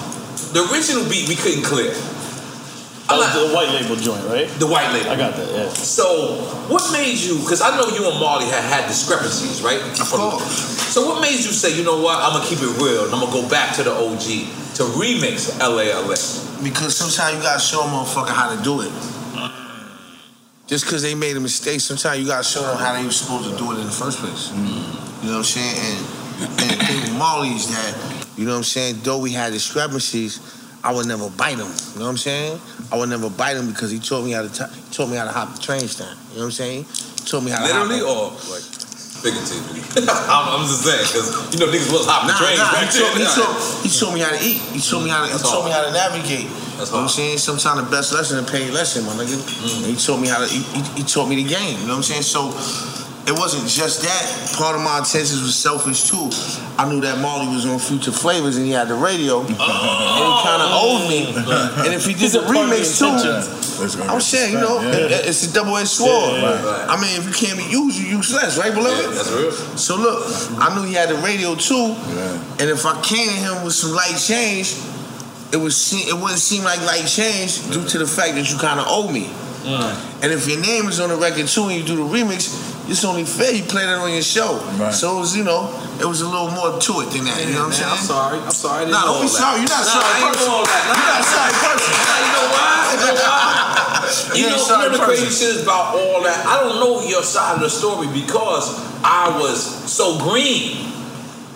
the 0.54 0.62
original 0.70 1.02
beat 1.10 1.26
we 1.26 1.34
couldn't 1.34 1.66
clear. 1.66 1.90
That 3.10 3.18
was 3.18 3.34
the 3.34 3.54
white 3.54 3.68
label 3.74 3.96
joint, 3.96 4.24
right? 4.26 4.46
The 4.58 4.66
white 4.66 4.92
label. 4.92 5.10
I 5.10 5.16
got 5.16 5.34
that, 5.34 5.50
yeah. 5.50 5.68
So, 5.68 6.46
what 6.70 6.92
made 6.92 7.18
you? 7.18 7.38
Because 7.42 7.60
I 7.60 7.74
know 7.76 7.88
you 7.90 8.06
and 8.06 8.20
Marley 8.20 8.46
had 8.46 8.62
had 8.62 8.86
discrepancies, 8.86 9.62
right? 9.62 9.82
Of 9.98 10.06
course. 10.06 10.78
So, 10.94 11.06
what 11.06 11.20
made 11.20 11.42
you 11.42 11.50
say, 11.50 11.76
you 11.76 11.82
know 11.82 12.00
what? 12.00 12.22
I'm 12.22 12.38
gonna 12.38 12.46
keep 12.46 12.62
it 12.62 12.70
real, 12.78 13.04
and 13.06 13.14
I'm 13.14 13.18
gonna 13.18 13.32
go 13.32 13.48
back 13.50 13.74
to 13.76 13.82
the 13.82 13.90
OG 13.90 14.46
to 14.78 14.82
remix 14.94 15.58
LALA? 15.58 16.14
Because 16.62 16.96
sometimes 16.96 17.36
you 17.36 17.42
gotta 17.42 17.60
show 17.60 17.82
a 17.82 17.88
motherfucker 17.90 18.30
how 18.30 18.54
to 18.54 18.62
do 18.62 18.80
it. 18.80 18.92
Just 20.66 20.84
because 20.84 21.02
they 21.02 21.16
made 21.16 21.36
a 21.36 21.40
mistake, 21.40 21.80
sometimes 21.80 22.20
you 22.20 22.26
gotta 22.26 22.44
show 22.44 22.62
them 22.62 22.78
how 22.78 22.94
they 22.94 23.04
were 23.04 23.10
supposed 23.10 23.50
to 23.50 23.56
do 23.58 23.72
it 23.72 23.78
in 23.78 23.86
the 23.86 23.92
first 23.92 24.18
place. 24.18 24.48
Mm-hmm. 24.48 25.26
You 25.26 25.32
know 25.32 25.38
what 25.38 25.38
I'm 25.38 25.44
saying? 25.44 25.74
And, 25.74 25.98
and 26.62 26.70
the 26.70 26.84
thing 26.86 27.00
with 27.02 27.18
Marley 27.18 27.48
is 27.48 27.66
that, 27.68 27.92
you 28.38 28.44
know 28.46 28.52
what 28.52 28.58
I'm 28.58 28.62
saying, 28.62 29.00
though 29.02 29.18
we 29.18 29.32
had 29.32 29.52
discrepancies, 29.52 30.38
I 30.82 30.92
would 30.94 31.06
never 31.06 31.28
bite 31.30 31.58
him. 31.58 31.68
You 31.68 31.98
know 32.00 32.06
what 32.06 32.10
I'm 32.10 32.16
saying? 32.16 32.60
I 32.90 32.96
would 32.96 33.08
never 33.08 33.28
bite 33.28 33.56
him 33.56 33.68
because 33.68 33.90
he 33.90 33.98
taught 33.98 34.24
me 34.24 34.32
how 34.32 34.42
to 34.42 34.48
t- 34.48 34.72
taught 34.92 35.08
me 35.08 35.16
how 35.16 35.24
to 35.24 35.32
hop 35.32 35.54
the 35.54 35.60
train 35.60 35.86
stand. 35.88 36.18
You 36.30 36.36
know 36.36 36.40
what 36.40 36.44
I'm 36.46 36.50
saying? 36.52 36.84
He 36.84 37.24
taught 37.28 37.42
me 37.42 37.50
how 37.50 37.58
to 37.60 37.68
Literally 37.68 38.00
or 38.00 38.30
like 38.50 38.64
figuratively? 39.20 39.84
I'm, 40.08 40.44
I'm 40.60 40.64
just 40.64 40.80
saying 40.80 41.04
because 41.04 41.28
you 41.52 41.60
know 41.60 41.68
niggas 41.68 41.92
was 41.92 42.08
hopping 42.08 42.32
Nah, 42.32 42.40
trains 42.40 42.58
nah, 42.58 42.72
back 42.72 42.88
he, 42.88 42.96
taught, 42.96 43.12
he, 43.12 43.24
taught, 43.28 43.54
he 43.84 43.88
taught 43.92 44.14
me 44.16 44.20
how 44.24 44.32
to 44.32 44.40
eat. 44.40 44.58
He 44.72 44.80
taught 44.80 45.04
me 45.04 45.10
how 45.12 45.20
to, 45.20 45.26
he 45.28 45.36
That's 45.36 45.44
taught 45.44 45.64
me 45.68 45.72
how 45.72 45.84
to 45.84 45.92
navigate. 45.92 46.48
you 46.48 46.56
know 46.80 47.04
what 47.04 47.04
I'm 47.04 47.08
saying? 47.12 47.36
Sometimes 47.38 47.84
the 47.84 47.90
best 47.92 48.12
lesson 48.16 48.40
is 48.40 48.48
a 48.48 48.50
paid 48.50 48.72
lesson, 48.72 49.04
my 49.04 49.12
nigga. 49.20 49.36
Mm. 49.36 49.92
He 49.92 49.96
taught 50.00 50.16
me 50.20 50.28
how 50.32 50.40
to, 50.40 50.48
he, 50.48 50.64
he, 50.72 50.80
he 50.96 51.02
taught 51.04 51.28
me 51.28 51.36
the 51.36 51.44
game. 51.44 51.76
You 51.76 51.92
know 51.92 52.00
what 52.00 52.08
I'm 52.08 52.08
saying? 52.08 52.24
So 52.24 52.48
it 53.26 53.32
wasn't 53.32 53.68
just 53.68 54.02
that. 54.02 54.56
Part 54.56 54.74
of 54.76 54.82
my 54.82 54.98
intentions 54.98 55.40
was 55.42 55.54
selfish 55.56 56.08
too. 56.10 56.30
I 56.78 56.88
knew 56.88 57.00
that 57.02 57.18
Marley 57.20 57.52
was 57.54 57.66
on 57.66 57.78
Future 57.78 58.10
Flavas 58.10 58.56
and 58.56 58.66
he 58.66 58.72
had 58.72 58.88
the 58.88 58.94
radio. 58.94 59.44
Oh. 59.60 60.16
and 60.16 60.24
he 60.26 60.34
kind 60.48 60.62
of 60.62 60.70
owed 60.72 61.04
me. 61.08 61.20
And 61.84 61.94
if 61.94 62.04
he 62.06 62.12
did 62.12 62.22
These 62.22 62.32
the 62.32 62.40
are 62.40 62.48
the 62.48 62.58
remix 62.58 62.98
too, 62.98 63.06
intentions. 63.12 64.00
I'm 64.10 64.20
saying, 64.20 64.52
you 64.54 64.60
know, 64.60 64.80
Yeah. 64.82 65.24
it's 65.28 65.44
a 65.46 65.52
double-edged 65.52 65.88
sword. 65.88 66.40
Yeah, 66.40 66.64
right. 66.64 66.86
I 66.90 67.00
mean, 67.00 67.16
if 67.20 67.24
you 67.26 67.32
can't 67.32 67.56
be 67.58 67.64
used, 67.70 67.96
you 68.00 68.16
useless, 68.16 68.58
right, 68.58 68.72
beloved? 68.74 69.14
that's 69.16 69.30
real. 69.30 69.52
So 69.76 69.96
look, 69.96 70.24
I 70.60 70.74
knew 70.74 70.82
he 70.86 70.94
had 70.94 71.08
the 71.08 71.16
radio 71.16 71.54
too, 71.54 71.94
and 72.60 72.68
if 72.68 72.84
I 72.84 73.00
came 73.02 73.28
to 73.28 73.34
him 73.36 73.64
with 73.64 73.72
some 73.74 73.92
light 73.92 74.16
change, 74.18 74.74
it 75.52 75.56
was 75.56 75.76
se- 75.76 76.08
it 76.08 76.14
wouldn't 76.14 76.38
seem 76.40 76.62
like 76.64 76.80
light 76.84 77.06
change 77.06 77.64
due 77.70 77.84
to 77.88 77.98
the 77.98 78.06
fact 78.06 78.34
that 78.34 78.50
you 78.50 78.58
kind 78.58 78.78
of 78.80 78.86
owe 78.88 79.10
me. 79.10 79.30
And 80.22 80.32
if 80.32 80.46
your 80.48 80.60
name 80.60 80.86
is 80.88 81.00
on 81.00 81.08
the 81.10 81.16
record 81.16 81.46
too, 81.48 81.64
and 81.68 81.76
you 81.80 81.84
do 81.84 81.96
the 81.96 82.02
remix, 82.08 82.48
it's 82.90 83.04
only 83.06 83.22
fair 83.24 83.54
you 83.54 83.62
play 83.62 83.86
that 83.86 83.98
on 84.02 84.10
your 84.12 84.20
show. 84.26 84.58
So 84.90 85.16
it 85.16 85.20
was, 85.22 85.36
you 85.36 85.44
know, 85.46 85.70
it 86.02 86.04
was 86.04 86.20
a 86.20 86.28
little 86.28 86.50
more 86.50 86.74
to 86.74 86.92
it 87.06 87.14
than 87.14 87.24
that. 87.30 87.38
you 87.46 87.54
know 87.54 87.70
what 87.70 87.78
I'm 87.78 87.78
saying? 87.78 87.94
I'm 87.94 88.02
sorry. 88.02 88.38
I'm 88.42 88.50
sorry. 88.50 88.82
I 88.82 88.84
didn't 88.84 88.98
Nah, 88.98 89.06
know 89.06 89.14
don't 89.14 89.22
be 89.22 89.30
all 89.30 89.30
that. 89.30 89.38
sorry. 89.38 89.58
You're 89.62 89.70
not 89.70 89.84
Nah, 89.86 89.94
sorry 89.94 90.10
I 90.10 90.18
ain't 90.18 90.26
person. 90.34 90.42
know 90.42 90.54
all 90.58 90.66
that. 90.66 90.82
Nah, 90.90 90.94
You're 90.98 91.10
not 91.14 91.20
a 91.22 91.28
sorry 91.30 91.54
person. 91.70 91.94
Nah, 91.94 92.18
you 92.18 92.32
know 92.34 92.46
why? 92.50 92.68
You 92.90 92.98
know 93.06 93.14
why? 93.14 93.46
You 94.10 94.42
You 94.42 94.46
ain't 94.50 94.56
know, 94.58 94.62
sorry 94.66 94.84
you 94.84 94.90
know 94.90 94.98
the 94.98 95.04
crazy 95.06 95.24
person. 95.30 95.38
shit 95.38 95.56
is 95.56 95.62
about 95.62 95.94
all 95.94 96.18
that. 96.26 96.38
I 96.44 96.54
don't 96.66 96.76
know 96.82 96.98
your 97.06 97.22
side 97.22 97.54
of 97.54 97.60
the 97.62 97.70
story 97.70 98.08
because 98.10 98.66
I 99.06 99.30
was 99.38 99.62
so 99.86 100.18
green. 100.18 100.90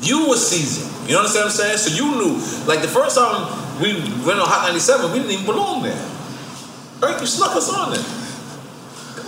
You 0.07 0.28
was 0.30 0.39
seasoned. 0.39 0.87
You 1.11 1.18
understand 1.18 1.51
what 1.51 1.59
I'm 1.59 1.59
saying? 1.59 1.78
So 1.82 1.91
you 1.99 2.07
knew. 2.14 2.39
Like 2.70 2.78
the 2.80 2.89
first 2.95 3.18
time 3.18 3.51
we 3.82 3.99
went 4.22 4.39
on 4.39 4.47
Hot 4.47 4.70
97, 4.70 5.11
we 5.11 5.18
didn't 5.18 5.32
even 5.35 5.47
belong 5.51 5.82
there. 5.82 5.99
Eric, 7.03 7.20
you 7.20 7.26
snuck 7.26 7.57
us 7.59 7.66
on 7.74 7.91
there. 7.91 8.07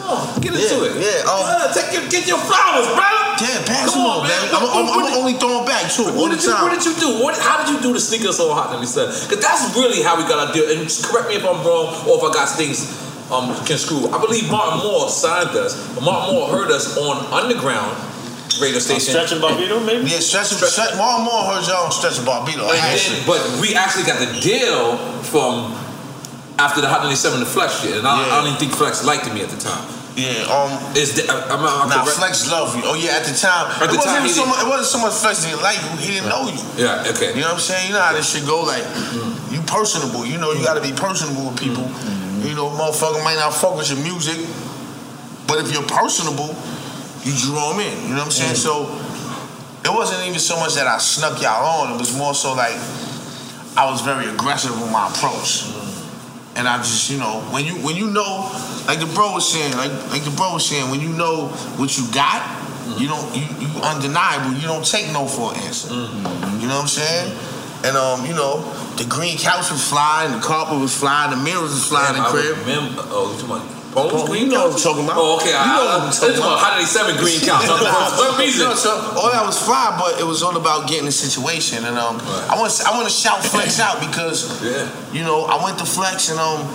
Come 0.06 0.22
on, 0.22 0.38
get 0.38 0.54
into 0.54 0.62
Yeah, 0.62 0.86
it. 0.86 1.02
yeah, 1.02 1.26
oh. 1.26 1.66
take 1.74 1.90
your, 1.90 2.06
get 2.06 2.30
your 2.30 2.38
flowers, 2.38 2.86
brother. 2.94 3.42
Yeah, 3.42 3.58
pass 3.66 3.90
Come 3.90 4.06
them 4.06 4.06
on, 4.06 4.22
on, 4.22 4.30
man. 4.30 4.38
man. 4.38 4.54
I'm, 4.54 4.62
I'm, 4.62 4.86
I'm 4.86 4.86
the 4.86 4.94
only 4.94 5.12
only 5.18 5.34
throwing 5.34 5.66
back 5.66 5.90
too 5.90 6.06
all 6.06 6.14
What 6.14 6.30
did, 6.30 6.38
you, 6.46 6.54
time. 6.54 6.62
what 6.62 6.70
did 6.72 6.86
you 6.86 6.94
do? 6.94 7.18
What, 7.18 7.34
how 7.36 7.58
did 7.58 7.74
you 7.74 7.82
do 7.82 7.90
the 7.92 7.98
sneakers 7.98 8.38
so 8.38 8.54
hot? 8.54 8.70
Let 8.70 8.78
me 8.78 8.86
say, 8.86 9.02
because 9.10 9.42
that's 9.42 9.74
really 9.74 10.00
how 10.06 10.14
we 10.16 10.22
got 10.30 10.38
our 10.46 10.54
deal. 10.54 10.70
And 10.70 10.86
correct 11.02 11.26
me 11.28 11.34
if 11.36 11.44
I'm 11.44 11.58
wrong, 11.66 11.90
or 12.06 12.16
if 12.16 12.22
I 12.22 12.30
got 12.32 12.46
things 12.54 12.86
um 13.34 13.50
can 13.66 13.74
screw. 13.76 14.06
I 14.14 14.22
believe 14.22 14.46
Martin 14.46 14.86
Moore 14.86 15.10
signed 15.10 15.50
us. 15.58 15.74
Martin 15.98 16.30
Moore 16.38 16.46
heard 16.54 16.70
us 16.70 16.94
on 16.96 17.26
Underground 17.34 17.98
radio 18.62 18.78
station. 18.78 19.10
Stretch 19.12 19.32
and 19.34 19.42
Bobbito, 19.42 19.82
maybe. 19.84 20.06
Yeah, 20.08 20.22
stretch, 20.22 20.54
stretch. 20.54 20.94
More 20.96 21.18
and 21.18 21.24
more 21.26 21.42
heard 21.50 21.66
y'all 21.66 21.90
on 21.90 21.92
Stretch 21.92 22.16
and 22.22 22.26
Bobbito. 22.26 22.62
And 22.70 22.78
then, 22.78 23.26
but 23.26 23.42
we 23.60 23.74
actually 23.74 24.06
got 24.06 24.22
the 24.22 24.30
deal 24.40 24.96
from 25.26 25.74
after 26.58 26.80
the 26.80 26.88
Hot 26.88 27.02
97 27.02 27.40
the 27.40 27.44
Flex 27.44 27.82
shit, 27.82 27.98
and 27.98 28.06
I, 28.06 28.16
I 28.16 28.38
don't 28.40 28.46
even 28.46 28.58
think 28.58 28.72
Flex 28.72 29.04
liked 29.04 29.26
me 29.34 29.42
at 29.42 29.50
the 29.50 29.58
time. 29.60 29.84
Yeah, 30.16 30.48
um, 30.48 30.72
um, 30.72 30.96
is 30.96 31.12
the, 31.12 31.28
I, 31.28 31.44
I'm, 31.52 31.60
I'm 31.60 31.92
Nah, 31.92 32.00
correct? 32.00 32.16
Flex 32.16 32.48
love 32.48 32.72
you. 32.72 32.80
Oh 32.88 32.96
yeah, 32.96 33.20
at 33.20 33.28
the 33.28 33.36
time, 33.36 33.68
At 33.68 33.92
the 33.92 33.94
it, 33.94 34.00
wasn't 34.00 34.16
time, 34.16 34.24
even 34.24 34.32
so 34.32 34.48
much, 34.48 34.64
it 34.64 34.68
wasn't 34.68 34.88
so 34.88 34.98
much 35.04 35.12
Flex 35.20 35.44
didn't 35.44 35.60
like 35.60 35.76
you. 35.76 35.92
He 36.00 36.08
didn't 36.16 36.32
know 36.32 36.48
you. 36.48 36.64
Yeah, 36.80 37.12
okay. 37.12 37.36
You 37.36 37.44
know 37.44 37.52
what 37.52 37.60
I'm 37.60 37.68
saying? 37.68 37.92
You 37.92 37.92
know 37.92 38.00
how 38.00 38.16
this 38.16 38.24
shit 38.24 38.48
go. 38.48 38.64
Like, 38.64 38.80
mm-hmm. 38.80 39.52
you 39.52 39.60
personable. 39.68 40.24
You 40.24 40.40
know, 40.40 40.56
you 40.56 40.64
got 40.64 40.80
to 40.80 40.84
be 40.84 40.96
personable 40.96 41.52
with 41.52 41.60
people. 41.60 41.84
Mm-hmm. 41.84 42.48
You 42.48 42.56
know, 42.56 42.72
motherfucker 42.72 43.20
might 43.28 43.36
not 43.36 43.52
fuck 43.52 43.76
with 43.76 43.92
your 43.92 44.00
music, 44.00 44.40
but 45.44 45.60
if 45.60 45.68
you're 45.68 45.84
personable, 45.84 46.56
you 47.20 47.36
draw 47.36 47.76
them 47.76 47.84
in. 47.84 47.92
You 48.08 48.16
know 48.16 48.24
what 48.24 48.32
I'm 48.32 48.40
saying? 48.40 48.56
Mm-hmm. 48.56 48.88
So 48.88 48.88
it 49.84 49.92
wasn't 49.92 50.24
even 50.24 50.40
so 50.40 50.56
much 50.56 50.80
that 50.80 50.88
I 50.88 50.96
snuck 50.96 51.44
y'all 51.44 51.60
on. 51.60 51.92
It 51.92 52.00
was 52.00 52.16
more 52.16 52.32
so 52.32 52.56
like 52.56 52.80
I 53.76 53.84
was 53.84 54.00
very 54.00 54.32
aggressive 54.32 54.72
with 54.80 54.88
my 54.88 55.12
approach. 55.12 55.75
And 56.56 56.66
I 56.66 56.78
just, 56.78 57.10
you 57.10 57.18
know, 57.18 57.40
when 57.52 57.64
you 57.64 57.74
when 57.84 57.96
you 57.96 58.08
know, 58.10 58.48
like 58.88 58.98
the 58.98 59.06
bro 59.14 59.32
was 59.32 59.44
saying, 59.52 59.76
like 59.76 59.92
like 60.10 60.24
the 60.24 60.30
bro 60.30 60.54
was 60.54 60.66
saying, 60.66 60.90
when 60.90 61.00
you 61.00 61.10
know 61.10 61.48
what 61.76 61.96
you 61.98 62.04
got, 62.12 62.40
you 62.98 63.08
don't 63.08 63.28
you, 63.36 63.44
you 63.60 63.68
undeniable. 63.82 64.56
You 64.56 64.66
don't 64.66 64.84
take 64.84 65.12
no 65.12 65.26
for 65.26 65.52
an 65.52 65.60
answer. 65.60 65.92
You 65.92 66.66
know 66.68 66.80
what 66.80 66.88
I'm 66.88 66.88
saying? 66.88 67.36
And 67.84 67.94
um, 67.96 68.24
you 68.24 68.32
know, 68.34 68.64
the 68.96 69.04
green 69.04 69.36
couch 69.36 69.70
was 69.70 69.86
flying, 69.86 70.32
the 70.32 70.40
carpet 70.40 70.80
was 70.80 70.96
flying, 70.96 71.30
the 71.30 71.36
mirrors 71.36 71.70
was 71.76 71.86
flying 71.86 72.16
in 72.16 72.22
the 72.22 72.28
I 72.28 72.32
crib. 72.32 72.56
remember. 72.58 73.02
Oh, 73.12 73.36
Bones 73.96 74.28
green 74.28 74.52
you 74.52 74.52
know 74.52 74.68
what 74.68 74.76
I'm 74.76 74.84
talking 74.84 75.04
about. 75.08 75.16
Oh, 75.16 75.40
okay. 75.40 75.56
You 75.56 75.56
I, 75.56 75.72
know 75.72 75.88
I, 75.88 76.04
what 76.04 76.12
I'm 76.12 76.12
talking 76.12 76.36
about 76.36 76.60
about. 76.60 76.84
187 76.84 77.16
green 77.16 77.40
couch. 77.40 77.64
For 77.64 78.28
some 78.28 78.36
reason. 78.36 78.68
No, 78.68 78.76
so 78.76 78.92
all 79.16 79.32
that 79.32 79.40
was 79.40 79.56
fine, 79.56 79.96
but 79.96 80.20
it 80.20 80.28
was 80.28 80.44
all 80.44 80.52
about 80.60 80.84
getting 80.84 81.08
the 81.08 81.16
situation. 81.16 81.80
And 81.88 81.96
um, 81.96 82.20
I 82.52 82.60
want 82.60 82.76
I 82.84 82.92
want 82.92 83.08
to 83.08 83.14
shout 83.14 83.40
Flex 83.40 83.80
out 83.86 84.04
because 84.04 84.60
you 85.16 85.24
know 85.24 85.48
I 85.48 85.56
went 85.64 85.80
to 85.80 85.88
Flex 85.88 86.28
and 86.28 86.36
um, 86.36 86.68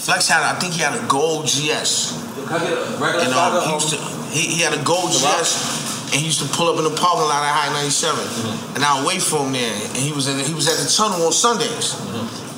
Flex 0.00 0.32
had 0.32 0.40
I 0.40 0.56
think 0.56 0.72
he 0.72 0.80
had 0.80 0.96
a 0.96 1.04
gold 1.12 1.44
GS. 1.44 2.16
Can 2.48 2.48
I 2.48 2.64
get 2.64 2.72
a 2.72 3.28
And 3.28 3.32
um, 3.36 3.60
he 3.68 3.72
used 3.76 3.92
to 3.92 4.00
he, 4.32 4.42
he 4.56 4.60
had 4.64 4.72
a 4.72 4.80
gold 4.80 5.12
GS. 5.12 5.84
And 6.04 6.20
he 6.20 6.26
used 6.26 6.40
to 6.40 6.48
pull 6.56 6.68
up 6.70 6.78
in 6.78 6.84
the 6.84 6.94
parking 6.94 7.26
lot 7.26 7.42
at 7.42 7.50
Hot 7.50 7.72
97, 7.72 8.76
and 8.76 8.84
I 8.84 9.00
would 9.00 9.08
wait 9.08 9.22
for 9.22 9.42
him 9.42 9.50
there. 9.50 9.72
And 9.72 9.96
he 9.96 10.12
was 10.12 10.28
in, 10.28 10.38
he 10.38 10.54
was 10.54 10.68
at 10.68 10.78
the 10.78 10.86
tunnel 10.86 11.26
on 11.26 11.32
Sundays, 11.32 11.96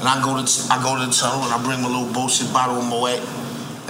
and 0.06 0.14
I 0.14 0.22
go 0.22 0.38
to 0.38 0.46
I 0.70 0.78
go 0.86 0.94
to 0.94 1.02
the 1.02 1.10
tunnel 1.10 1.42
and 1.42 1.50
I 1.50 1.58
bring 1.66 1.82
my 1.82 1.90
little 1.90 2.06
bullshit 2.14 2.46
bottle 2.54 2.78
of 2.78 2.86
Moet, 2.86 3.18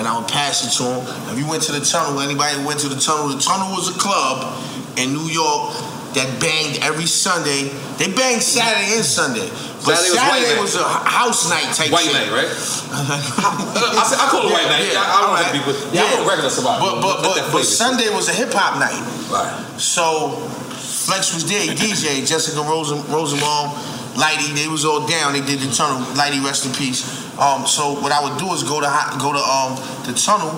and 0.01 0.09
I 0.09 0.17
would 0.17 0.25
pass 0.33 0.65
it 0.65 0.73
to 0.81 0.89
him. 0.89 1.05
If 1.29 1.37
you 1.37 1.45
went 1.45 1.61
to 1.69 1.77
the 1.77 1.85
tunnel, 1.85 2.25
anybody 2.25 2.57
went 2.65 2.81
to 2.81 2.89
the 2.89 2.97
tunnel, 2.97 3.29
the 3.29 3.37
tunnel 3.37 3.77
was 3.77 3.93
a 3.93 3.97
club 4.01 4.49
in 4.97 5.13
New 5.13 5.29
York 5.29 5.77
that 6.17 6.25
banged 6.41 6.81
every 6.81 7.05
Sunday. 7.05 7.69
They 8.01 8.09
banged 8.09 8.41
Saturday 8.41 8.97
and 8.97 9.05
Sunday. 9.05 9.45
But 9.85 10.01
Saturday 10.01 10.57
was 10.57 10.73
Saturday 10.73 10.81
was, 10.81 10.81
a 10.81 10.89
house 10.89 11.53
night 11.53 11.69
type 11.77 11.93
White 11.93 12.09
shit. 12.09 12.17
night, 12.17 12.33
right? 12.33 12.49
I, 12.97 14.01
I 14.01 14.25
call 14.33 14.49
it 14.49 14.57
white 14.57 14.73
night. 14.73 14.97
I, 14.97 15.05
I 15.05 15.19
don't 15.21 15.37
like 15.37 15.53
people. 15.53 15.77
Yeah, 15.93 16.09
don't 16.17 16.25
regular 16.25 16.49
survival. 16.49 16.97
But 16.97 17.05
but 17.05 17.29
Let 17.37 17.53
but, 17.53 17.61
but. 17.61 17.65
Sunday 17.69 18.09
was 18.09 18.33
a 18.33 18.35
hip 18.35 18.57
hop 18.57 18.81
night. 18.81 19.05
Right. 19.29 19.53
So 19.77 20.33
Flex 20.81 21.37
was 21.37 21.45
there, 21.45 21.69
DJ, 21.77 22.27
Jessica 22.27 22.65
Rosen, 22.65 23.05
Rosenblum, 23.13 23.77
Lighty, 24.17 24.55
they 24.57 24.69
was 24.69 24.85
all 24.85 25.07
down. 25.07 25.33
They 25.35 25.45
did 25.45 25.61
the 25.61 25.71
tunnel. 25.73 26.01
Lighty, 26.17 26.43
rest 26.45 26.65
in 26.67 26.73
peace. 26.73 27.05
Um, 27.39 27.67
so 27.67 28.01
what 28.01 28.13
I 28.13 28.21
would 28.25 28.39
do 28.39 28.49
is 28.53 28.63
go 28.65 28.81
to 28.81 28.89
go 29.21 29.33
to 29.33 29.39
um 29.39 29.77
the 30.09 30.15
tunnel, 30.17 30.51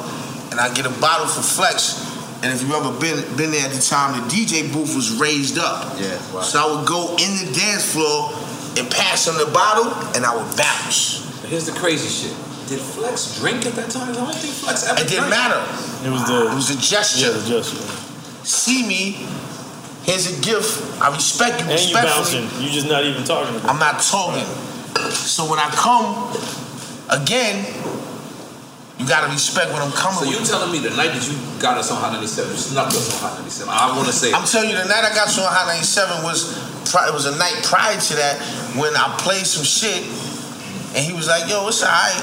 and 0.51 0.61
I 0.61 0.73
get 0.75 0.87
a 0.87 0.95
bottle 1.01 1.27
for 1.27 1.43
Flex. 1.43 2.07
And 2.43 2.55
if 2.55 2.63
you 2.63 2.71
ever 2.75 2.95
been 3.03 3.19
been 3.37 3.51
there 3.51 3.67
at 3.67 3.75
the 3.75 3.83
time, 3.83 4.15
the 4.15 4.23
DJ 4.31 4.71
booth 4.73 4.95
was 4.95 5.19
raised 5.19 5.59
up. 5.59 5.99
Yeah. 5.99 6.17
So 6.43 6.55
I 6.63 6.67
would 6.79 6.87
go 6.87 7.11
in 7.19 7.31
the 7.43 7.51
dance 7.53 7.93
floor 7.93 8.31
and 8.79 8.87
pass 8.95 9.27
him 9.27 9.35
the 9.43 9.51
bottle, 9.51 9.91
and 10.15 10.25
I 10.25 10.31
would 10.37 10.57
bounce. 10.57 11.27
But 11.43 11.51
here's 11.51 11.67
the 11.67 11.75
crazy 11.75 12.07
shit. 12.07 12.37
Did 12.69 12.79
Flex 12.79 13.41
drink 13.41 13.67
at 13.67 13.73
that 13.75 13.91
time? 13.91 14.11
I 14.11 14.15
don't 14.15 14.35
think 14.37 14.55
Flex 14.55 14.87
ever 14.87 15.01
It 15.01 15.09
didn't 15.09 15.31
drank. 15.31 15.51
matter. 15.51 15.61
It 16.07 16.11
was 16.15 16.23
the 16.31 16.53
It 16.53 16.55
was 16.55 16.71
a 16.71 16.79
gesture. 16.79 17.27
Yeah, 17.27 17.33
the 17.33 17.49
gesture. 17.49 17.83
See 18.47 18.87
me. 18.87 19.27
Here's 20.09 20.25
a 20.25 20.41
gift. 20.41 20.81
I 21.05 21.13
respect 21.13 21.61
you. 21.61 21.69
And 21.69 21.77
you 21.77 21.93
respectfully. 21.93 22.49
bouncing. 22.49 22.65
You 22.65 22.73
just 22.73 22.89
not 22.89 23.05
even 23.05 23.25
talking 23.29 23.53
about. 23.61 23.69
I'm 23.69 23.77
not 23.79 24.01
talking. 24.01 24.49
So 25.13 25.45
when 25.45 25.61
I 25.61 25.69
come 25.77 26.33
again, 27.13 27.61
you 28.97 29.05
gotta 29.07 29.29
respect 29.31 29.69
what 29.71 29.85
I'm 29.85 29.93
coming 29.93 30.25
So 30.25 30.25
you 30.25 30.41
with. 30.41 30.49
telling 30.49 30.73
me 30.73 30.81
the 30.81 30.97
night 30.97 31.13
that 31.13 31.21
you 31.29 31.37
got 31.61 31.77
us 31.77 31.93
on 31.93 32.01
Hot 32.01 32.17
97, 32.17 32.51
you 32.51 32.57
snuck 32.57 32.89
us 32.89 33.13
on 33.21 33.29
Hot 33.31 33.39
97. 33.39 33.69
I 33.69 33.93
want 33.93 34.09
to 34.09 34.17
say. 34.17 34.33
I'm 34.33 34.49
telling 34.49 34.71
you, 34.73 34.81
the 34.81 34.89
night 34.89 35.05
I 35.05 35.13
got 35.13 35.29
you 35.37 35.45
on 35.45 35.53
Hot 35.53 35.69
97 35.69 36.25
was 36.25 36.57
it 36.89 37.13
was 37.13 37.27
a 37.29 37.37
night 37.37 37.61
prior 37.69 38.01
to 38.01 38.13
that 38.17 38.41
when 38.81 38.97
I 38.97 39.13
played 39.21 39.45
some 39.45 39.63
shit, 39.63 40.09
and 40.97 41.05
he 41.05 41.13
was 41.13 41.29
like, 41.29 41.45
"Yo, 41.53 41.69
it's 41.69 41.85
alright." 41.85 42.17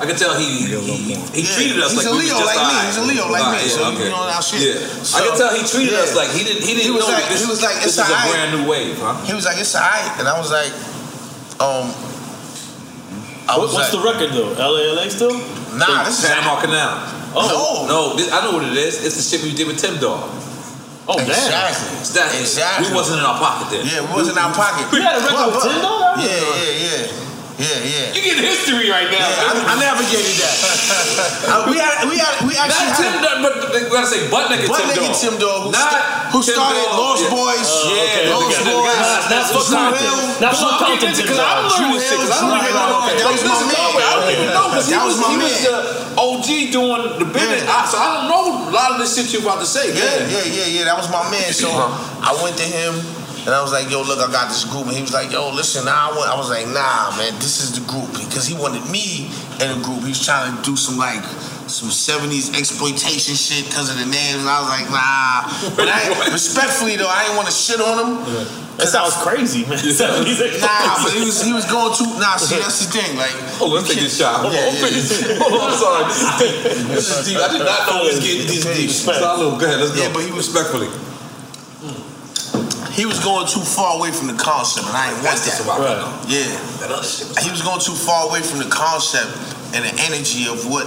I 0.00 0.06
can 0.10 0.16
tell 0.18 0.34
he 0.34 0.66
he, 0.66 0.74
he, 0.74 1.14
he 1.14 1.42
treated 1.46 1.78
us 1.78 1.94
He's 1.94 2.02
like 2.02 2.10
a 2.10 2.18
we 2.18 2.26
Leo 2.26 2.34
was 2.34 2.42
just 2.42 2.50
like 2.50 2.66
me. 2.66 2.78
He's 2.82 2.98
a 2.98 3.06
Leo 3.06 3.24
like 3.30 3.46
me. 3.54 3.62
Alright, 3.62 3.70
So 3.70 3.80
yeah, 3.80 4.02
you 4.02 4.10
know 4.10 4.26
our 4.26 4.42
shit. 4.42 4.60
Yeah. 4.60 4.82
So- 5.06 5.14
I 5.14 5.20
can 5.22 5.34
tell 5.38 5.50
he 5.54 5.62
treated 5.62 5.94
us 5.94 6.18
like 6.18 6.30
he 6.34 6.42
didn't 6.42 6.66
he 6.66 6.74
didn't 6.74 6.90
He 6.90 6.94
was 6.94 7.06
know 7.06 7.14
like- 7.14 7.30
that 7.30 7.30
this, 7.30 7.44
he 7.44 7.50
was 7.50 7.62
like, 7.62 7.78
this 7.78 7.94
it's 7.94 8.02
is 8.02 8.10
a 8.10 8.18
brand 8.26 8.50
new 8.58 8.64
wave, 8.66 8.98
huh? 8.98 9.14
He 9.22 9.32
was 9.32 9.46
like, 9.46 9.56
"It's 9.62 9.70
alright," 9.74 10.18
and 10.18 10.26
I 10.26 10.34
was 10.38 10.50
like, 10.50 10.72
"Um." 11.62 11.94
I 13.46 13.60
was 13.60 13.76
what's 13.76 13.92
like, 13.92 14.00
the 14.00 14.00
record 14.02 14.30
though? 14.32 14.56
LALA 14.56 15.04
still? 15.12 15.36
Nah, 15.76 16.04
this 16.08 16.22
is 16.22 16.26
Panama 16.26 16.60
Canal. 16.64 16.96
Oh. 17.36 17.84
no, 17.86 18.16
this, 18.16 18.32
I 18.32 18.40
know 18.46 18.56
what 18.56 18.64
it 18.64 18.72
is. 18.76 19.04
It's 19.04 19.16
the 19.20 19.22
shit 19.22 19.44
we 19.44 19.52
did 19.54 19.66
with 19.68 19.76
Tim 19.78 19.98
Dog. 20.00 20.30
Oh 21.06 21.18
damn. 21.20 21.28
Exactly. 21.28 22.40
Exactly. 22.40 22.88
We 22.88 22.94
wasn't 22.96 23.20
in 23.20 23.26
our 23.26 23.36
pocket 23.36 23.68
then. 23.70 23.84
Yeah, 23.84 24.00
we 24.08 24.16
wasn't 24.16 24.38
in 24.38 24.42
our 24.42 24.54
pocket. 24.54 24.88
You 24.88 25.02
had 25.04 25.20
a 25.20 25.22
record 25.22 25.52
with 25.52 25.62
Tim 25.62 25.76
Dog? 25.84 26.18
Yeah, 26.18 26.26
yeah, 26.26 27.04
yeah. 27.04 27.23
Yeah, 27.54 27.70
yeah. 27.86 28.10
You 28.10 28.20
get 28.26 28.34
history 28.42 28.90
right 28.90 29.06
now. 29.14 29.22
Yeah, 29.22 29.46
I, 29.46 29.72
I 29.72 29.74
navigated 29.78 30.34
that. 30.42 30.56
Uh, 31.44 31.68
we 31.70 31.76
had, 31.78 32.02
we 32.08 32.16
had, 32.18 32.34
we 32.48 32.56
actually 32.56 32.88
Not 32.90 32.98
Tim 32.98 33.12
had 33.14 33.22
Dog, 33.22 33.38
but 33.44 33.54
we 33.70 33.86
gotta 33.92 34.08
say 34.10 34.26
butt 34.32 34.48
naked 34.50 34.66
Butt 34.66 34.80
Tim 34.80 34.88
Naked 34.96 35.12
Dog. 35.12 35.20
Tim 35.22 35.34
Dog, 35.38 35.58
who, 35.68 35.70
Not 35.76 35.92
sta- 35.92 36.32
who 36.34 36.40
Tim 36.42 36.56
started 36.56 36.82
Dog, 36.88 36.98
Lost 36.98 37.22
yeah. 37.22 37.36
Boys, 37.36 37.68
Oh, 37.68 37.94
okay. 37.94 38.24
Lost 38.32 38.42
We 38.42 38.50
got- 38.50 38.64
we 38.64 38.72
Boys, 38.74 38.98
got- 38.98 39.30
Not 39.30 39.44
for 39.54 39.62
content. 39.70 40.02
Hill. 40.02 40.18
Not 40.40 40.52
for 40.56 40.70
I'm 40.72 40.80
content. 40.82 41.14
because 41.20 41.38
I 41.38 41.52
don't 41.54 41.68
Drew 41.78 41.84
learn 41.84 41.94
this 41.94 42.04
shit 42.10 42.18
because 42.18 42.32
I 42.34 42.40
don't 42.42 42.58
even 42.58 42.74
know. 42.74 43.00
That 43.14 43.28
was 43.30 43.44
my 43.44 43.60
man. 43.70 43.92
I 43.94 44.12
don't 44.18 44.30
even 44.34 44.48
know 44.50 44.66
because 44.72 44.86
he 44.90 44.96
was, 44.98 45.04
was 45.14 45.18
my 45.20 45.28
he 45.30 45.36
was 45.44 45.54
man. 45.54 45.68
the 45.68 45.78
OG 46.18 46.48
doing 46.74 47.02
the 47.22 47.28
business. 47.28 47.62
Yeah. 47.62 47.76
I, 47.76 47.78
so 47.86 47.96
I 48.00 48.06
don't 48.18 48.26
know 48.32 48.42
a 48.66 48.72
lot 48.74 48.88
of 48.96 48.98
this 49.04 49.12
shit 49.14 49.30
you 49.36 49.44
about 49.44 49.60
to 49.62 49.68
say. 49.68 49.92
Yeah, 49.94 50.26
yeah, 50.26 50.42
yeah, 50.48 50.66
yeah. 50.80 50.84
That 50.90 50.96
was 50.98 51.06
my 51.12 51.22
man. 51.30 51.52
So 51.54 51.68
I 51.70 52.32
went 52.42 52.56
to 52.58 52.66
him 52.66 52.98
and 53.44 53.52
I 53.54 53.60
was 53.62 53.72
like, 53.72 53.90
"Yo, 53.90 54.02
look, 54.02 54.18
I 54.18 54.30
got 54.32 54.48
this 54.48 54.64
group." 54.64 54.86
And 54.88 54.96
he 54.96 55.02
was 55.02 55.12
like, 55.12 55.30
"Yo, 55.32 55.50
listen." 55.52 55.84
Now 55.84 56.10
I. 56.12 56.32
I 56.32 56.36
was 56.36 56.48
like, 56.50 56.66
"Nah, 56.68 57.12
man, 57.16 57.34
this 57.38 57.60
is 57.62 57.72
the 57.78 57.84
group," 57.86 58.10
because 58.12 58.46
he 58.46 58.54
wanted 58.56 58.84
me 58.90 59.30
in 59.60 59.68
a 59.70 59.78
group. 59.84 60.00
He 60.02 60.10
was 60.16 60.24
trying 60.24 60.50
to 60.56 60.62
do 60.64 60.76
some 60.76 60.96
like 60.96 61.22
some 61.68 61.88
'70s 61.92 62.52
exploitation 62.58 63.34
shit 63.36 63.64
because 63.68 63.88
of 63.92 63.96
the 64.00 64.06
names. 64.08 64.40
And 64.40 64.48
I 64.48 64.58
was 64.60 64.70
like, 64.72 64.88
"Nah." 64.90 65.74
But 65.78 65.88
I, 65.88 66.32
respectfully 66.32 66.96
though, 66.96 67.08
I 67.08 67.24
didn't 67.24 67.36
want 67.36 67.48
to 67.48 67.54
shit 67.54 67.80
on 67.80 67.96
him. 68.00 68.10
That 68.74 68.88
sounds 68.90 69.14
crazy, 69.22 69.62
man. 69.70 69.78
Nah, 70.64 70.98
but 71.04 71.12
he 71.14 71.22
was 71.22 71.38
he 71.44 71.52
was 71.54 71.64
going 71.70 71.94
too. 71.94 72.10
Nah, 72.18 72.36
see, 72.42 72.58
that's 72.58 72.80
the 72.84 72.90
thing. 72.90 73.16
Like, 73.16 73.30
Hold 73.62 73.70
on, 73.70 73.84
let's 73.84 73.88
take 73.94 74.02
this 74.02 74.18
shot. 74.18 74.40
Hold 74.42 74.52
Yeah, 74.52 74.66
on, 74.66 74.74
yeah. 74.74 75.38
hold 75.38 75.52
on, 75.54 75.70
I'm 75.70 75.78
sorry. 75.78 76.04
This 76.10 76.18
is 76.18 76.32
deep. 76.42 76.88
This 76.90 77.06
is 77.06 77.20
deep. 77.28 77.38
I 77.38 77.48
did 77.54 77.62
not 77.62 77.80
know 77.86 78.02
it 78.02 78.18
was 78.18 78.20
getting 78.24 78.46
this 78.50 78.64
deep. 78.66 78.90
Salud, 78.90 79.60
go 79.60 79.66
ahead, 79.66 79.78
let's 79.78 79.94
go. 79.94 80.02
Yeah, 80.02 80.10
but 80.12 80.24
he 80.26 80.32
was 80.34 80.50
respectfully. 80.50 80.90
He 82.94 83.06
was 83.06 83.18
going 83.18 83.46
too 83.46 83.60
far 83.60 83.98
away 83.98 84.14
from 84.14 84.30
the 84.30 84.38
concept, 84.38 84.86
and 84.86 84.96
I 84.96 85.10
didn't 85.10 85.26
want 85.26 85.42
that. 85.42 85.66
Right. 85.66 86.30
Yeah. 86.30 86.46
That 86.78 86.94
other 86.94 87.02
shit 87.02 87.26
he 87.42 87.50
was 87.50 87.62
going 87.62 87.82
too 87.82 87.98
far 87.98 88.30
away 88.30 88.40
from 88.40 88.62
the 88.62 88.70
concept 88.70 89.34
and 89.74 89.82
the 89.82 89.94
energy 90.06 90.46
of 90.46 90.62
what 90.70 90.86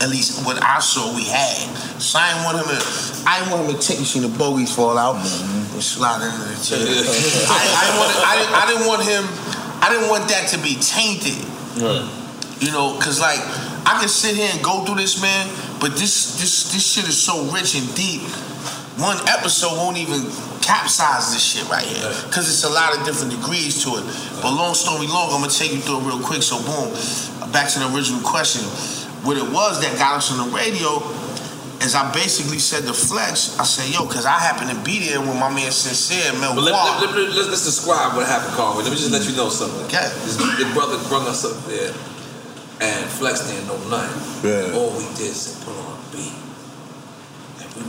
at 0.00 0.08
least 0.08 0.46
what 0.46 0.62
I 0.62 0.78
saw 0.80 1.10
we 1.14 1.26
had. 1.26 1.66
So 2.00 2.18
I 2.18 2.32
didn't 2.32 2.46
want 2.46 2.56
him 2.62 2.68
to 2.70 2.78
I 3.26 3.42
didn't 3.42 3.50
want 3.52 3.68
him 3.68 3.76
to 3.76 3.82
take 3.82 3.98
you 3.98 4.06
seen 4.06 4.22
the 4.22 4.32
bogeys 4.32 4.74
fall 4.74 4.96
out 4.96 5.16
and 5.18 5.82
slide 5.82 6.22
into 6.22 6.46
the 6.46 6.56
chair. 6.62 6.78
I, 6.78 7.58
I, 7.58 7.82
didn't 7.84 8.00
want, 8.00 8.12
I, 8.22 8.32
didn't, 8.38 8.54
I 8.54 8.64
didn't 8.70 8.86
want 8.86 9.02
him 9.02 9.22
I 9.82 9.86
didn't 9.90 10.08
want 10.08 10.28
that 10.28 10.48
to 10.54 10.58
be 10.62 10.78
tainted. 10.78 11.42
Right. 11.80 12.06
You 12.60 12.70
know, 12.72 12.98
cause 13.00 13.20
like 13.20 13.40
I 13.84 13.98
can 13.98 14.08
sit 14.08 14.36
here 14.36 14.48
and 14.52 14.62
go 14.62 14.84
through 14.84 14.96
this 14.96 15.20
man, 15.20 15.48
but 15.80 15.96
this 15.96 16.38
this 16.38 16.72
this 16.72 16.84
shit 16.86 17.08
is 17.08 17.20
so 17.20 17.50
rich 17.50 17.74
and 17.74 17.88
deep. 17.94 18.22
One 19.00 19.16
episode 19.28 19.80
won't 19.80 19.96
even 19.96 20.28
capsize 20.60 21.32
this 21.32 21.40
shit 21.40 21.64
right 21.72 21.84
here, 21.84 22.04
cause 22.28 22.44
it's 22.52 22.64
a 22.64 22.68
lot 22.68 22.92
of 22.92 23.04
different 23.08 23.32
degrees 23.32 23.82
to 23.84 23.96
it. 23.96 24.04
But 24.44 24.52
long 24.52 24.74
story 24.74 25.08
long, 25.08 25.32
I'm 25.32 25.40
gonna 25.40 25.50
take 25.50 25.72
you 25.72 25.80
through 25.80 26.04
it 26.04 26.06
real 26.06 26.20
quick. 26.20 26.44
So 26.44 26.60
boom, 26.60 26.92
back 27.50 27.72
to 27.72 27.80
the 27.80 27.88
original 27.96 28.20
question. 28.20 28.60
What 29.24 29.40
it 29.40 29.48
was 29.48 29.80
that 29.80 29.96
got 29.96 30.20
us 30.20 30.28
on 30.28 30.44
the 30.44 30.52
radio 30.52 31.00
is 31.80 31.96
I 31.96 32.12
basically 32.12 32.60
said 32.60 32.84
to 32.84 32.92
Flex, 32.92 33.56
I 33.58 33.64
said, 33.64 33.88
yo, 33.88 34.04
because 34.04 34.26
I 34.28 34.36
happen 34.36 34.68
to 34.68 34.76
be 34.84 35.08
there 35.08 35.20
with 35.20 35.36
my 35.40 35.48
man 35.48 35.72
Sincere, 35.72 36.36
Mel 36.36 36.54
But 36.54 36.68
let, 36.68 36.72
Wall. 36.76 37.00
let, 37.00 37.16
let, 37.16 37.28
let, 37.32 37.48
us 37.48 37.64
describe 37.64 38.16
what 38.16 38.28
happened, 38.28 38.52
Conway. 38.52 38.84
Let 38.84 38.92
me 38.92 39.00
just 39.00 39.12
let 39.12 39.24
you 39.24 39.32
know 39.32 39.48
something. 39.48 39.88
Okay. 39.88 40.12
This, 40.28 40.36
the 40.36 40.68
brother 40.76 41.00
brung 41.08 41.24
us 41.26 41.40
up 41.48 41.56
there, 41.64 41.88
and 42.84 43.08
Flex 43.08 43.48
didn't 43.48 43.64
know 43.64 43.80
nothing. 43.88 44.12
Yeah. 44.44 44.76
All 44.76 44.92
we 44.92 45.08
did 45.16 45.32
is 45.32 45.56
put 45.64 45.72
on 45.72 45.80
a 45.80 45.86
beat. 45.88 45.89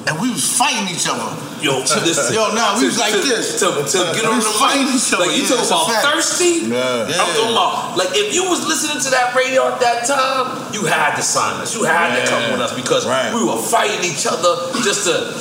And 0.01 0.17
we 0.17 0.33
was 0.33 0.41
fighting 0.57 0.89
each 0.89 1.05
other. 1.05 1.29
Yo, 1.61 1.85
to 1.85 1.99
this, 2.01 2.17
Yo, 2.33 2.49
no, 2.57 2.73
we 2.81 2.89
was 2.89 2.97
like 2.97 3.13
to, 3.13 3.21
this. 3.21 3.61
To, 3.61 3.69
to 3.85 3.97
get 4.17 4.25
We 4.25 4.33
on 4.33 4.41
was 4.41 4.49
the 4.49 4.57
fighting 4.57 4.89
mic. 4.89 4.97
each 4.97 5.13
other. 5.13 5.29
Like 5.29 5.37
you 5.37 5.45
Yeah, 5.45 5.53
talking 5.53 5.61
that's 5.61 5.69
about 5.69 5.93
fact. 5.93 6.05
thirsty? 6.09 6.53
Yeah. 6.73 7.05
I'm 7.21 7.29
talking 7.37 7.53
about 7.53 7.97
like 8.01 8.09
if 8.17 8.33
you 8.33 8.49
was 8.49 8.65
listening 8.65 8.97
to 9.05 9.09
that 9.13 9.37
radio 9.37 9.69
at 9.69 9.77
that 9.77 10.09
time, 10.09 10.73
you 10.73 10.89
had 10.89 11.13
to 11.15 11.21
sign 11.21 11.61
us. 11.61 11.77
You 11.77 11.85
had 11.85 12.17
to 12.17 12.25
come 12.25 12.49
with 12.51 12.61
us 12.65 12.73
because 12.73 13.05
we 13.05 13.45
were 13.45 13.61
fighting 13.61 14.01
each 14.01 14.25
other 14.25 14.73
just 14.81 15.05
to. 15.05 15.37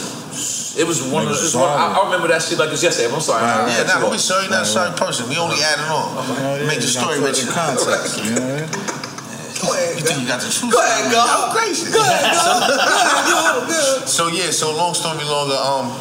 It 0.78 0.86
was 0.86 1.03
one 1.09 1.24
of 1.26 1.32
the. 1.32 1.40
It 1.40 1.42
was 1.51 1.57
one, 1.57 1.64
I, 1.66 1.96
I 1.96 2.05
remember 2.05 2.28
that 2.28 2.42
shit 2.44 2.59
like 2.61 2.68
this 2.70 2.82
yesterday. 2.84 3.09
I'm 3.12 3.20
sorry. 3.24 3.42
I- 3.42 3.64
I 3.64 3.68
Yeah, 3.68 3.76
cut 3.82 3.86
nah, 3.88 3.94
you 3.96 4.01
don't 4.05 4.11
be 4.12 4.20
off. 4.20 4.28
sorry, 4.28 4.46
sorry 4.68 4.92
person. 4.96 5.24
We 5.28 5.36
only 5.40 5.57
added 5.64 5.88
on. 5.88 6.05
Oh, 6.20 6.66
Make 6.68 6.84
the 6.84 6.86
story 6.86 7.16
put 7.18 7.32
it 7.32 7.42
richer. 7.42 7.48
in 7.48 7.53
context. 7.57 9.09
You 9.61 9.68
know 9.68 9.74
what 9.74 9.78
I 9.78 9.86
mean? 9.88 9.98
You 9.98 10.04
think 10.04 10.20
you 10.22 10.26
got 10.26 10.40
the 10.40 10.50
truth? 10.50 10.72
Go 10.72 10.80
ahead, 10.80 11.12
go. 11.12 11.20
I'm 11.20 11.52
crazy. 11.54 11.92
Go 11.92 12.00
ahead, 12.00 12.32
go. 13.68 14.06
So 14.06 14.28
yeah, 14.28 14.50
so 14.50 14.74
long 14.74 14.94
story 14.94 15.24
longer, 15.24 15.56
um, 15.56 15.92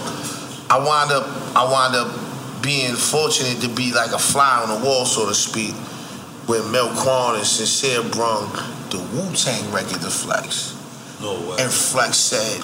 I 0.69 0.77
wind 0.79 1.11
up, 1.11 1.27
I 1.55 1.63
wind 1.67 1.95
up 1.95 2.63
being 2.63 2.95
fortunate 2.95 3.61
to 3.61 3.69
be 3.69 3.93
like 3.93 4.11
a 4.11 4.19
fly 4.19 4.63
on 4.63 4.69
the 4.79 4.85
wall, 4.85 5.05
so 5.05 5.27
to 5.27 5.33
speak, 5.33 5.73
with 6.47 6.63
Melquan 6.71 7.37
and 7.37 7.45
Sincere 7.45 8.03
brung 8.03 8.51
the 8.89 8.99
Wu 9.13 9.33
Tang 9.35 9.71
record 9.71 10.01
to 10.01 10.09
Flex. 10.09 10.75
No 11.21 11.33
way. 11.33 11.57
And 11.59 11.71
Flex 11.71 12.17
said, 12.17 12.63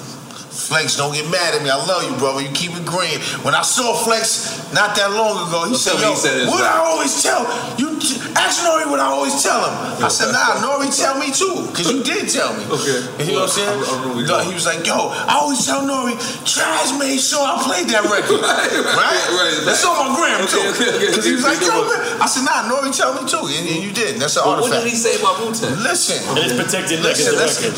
Flex, 0.56 0.96
don't 0.96 1.12
get 1.12 1.28
mad 1.28 1.52
at 1.52 1.60
me. 1.60 1.68
I 1.68 1.76
love 1.76 2.08
you, 2.08 2.16
brother. 2.16 2.40
You 2.40 2.48
keep 2.56 2.72
it 2.72 2.88
green. 2.88 3.20
When 3.44 3.52
I 3.52 3.62
saw 3.62 3.92
Flex 3.92 4.56
not 4.72 4.96
that 4.96 5.12
long 5.12 5.36
ago, 5.52 5.68
he 5.68 5.76
said, 5.76 6.00
Yo, 6.00 6.16
he 6.16 6.16
said 6.16 6.48
what 6.48 6.64
as 6.64 6.72
I 6.72 6.80
always 6.80 7.14
tell 7.20 7.44
you, 7.76 8.00
ask 8.40 8.64
Nori 8.64 8.88
what 8.88 9.04
I 9.04 9.12
always 9.12 9.36
tell 9.44 9.60
him. 9.68 9.76
I 10.00 10.08
said, 10.08 10.32
Nah, 10.32 10.64
Nori 10.64 10.88
tell 10.96 11.20
me 11.20 11.28
too, 11.36 11.68
because 11.68 11.92
you 11.92 12.00
did 12.08 12.32
tell 12.32 12.56
me. 12.56 12.64
Okay. 12.72 13.04
You 13.28 13.36
know 13.36 13.44
what 13.44 13.52
I'm 13.52 14.24
saying? 14.24 14.24
No, 14.32 14.40
he 14.48 14.56
was 14.56 14.64
like, 14.64 14.88
Yo, 14.88 15.12
I 15.12 15.44
always 15.44 15.60
tell 15.60 15.84
Nori, 15.84 16.16
Trag 16.48 16.88
made 17.04 17.20
sure 17.20 17.44
I 17.44 17.60
played 17.60 17.92
that 17.92 18.08
record. 18.08 18.40
right? 18.48 19.24
right. 19.36 19.60
That's 19.68 19.84
on 19.84 19.92
my 19.92 20.08
gram 20.16 20.48
too. 20.48 20.64
Okay, 20.72 20.88
okay, 20.88 20.90
okay. 20.96 21.08
Because 21.12 21.28
he 21.28 21.36
was 21.36 21.44
like, 21.44 21.60
Yo, 21.60 21.84
man. 21.84 22.00
I 22.24 22.28
said, 22.32 22.48
Nah, 22.48 22.72
Nori 22.72 22.96
tell 22.96 23.12
me 23.12 23.28
too, 23.28 23.44
and, 23.44 23.68
and 23.68 23.80
you 23.84 23.92
did. 23.92 24.24
That's 24.24 24.40
an 24.40 24.48
Well, 24.48 24.64
what 24.64 24.72
did 24.72 24.88
he 24.88 24.96
say 24.96 25.20
about 25.20 25.44
Wu-Tang? 25.44 25.84
Listen. 25.84 26.24
And 26.32 26.48
it's 26.48 26.56
protected 26.56 27.04
like 27.04 27.20
listen, 27.20 27.36
listen, 27.36 27.72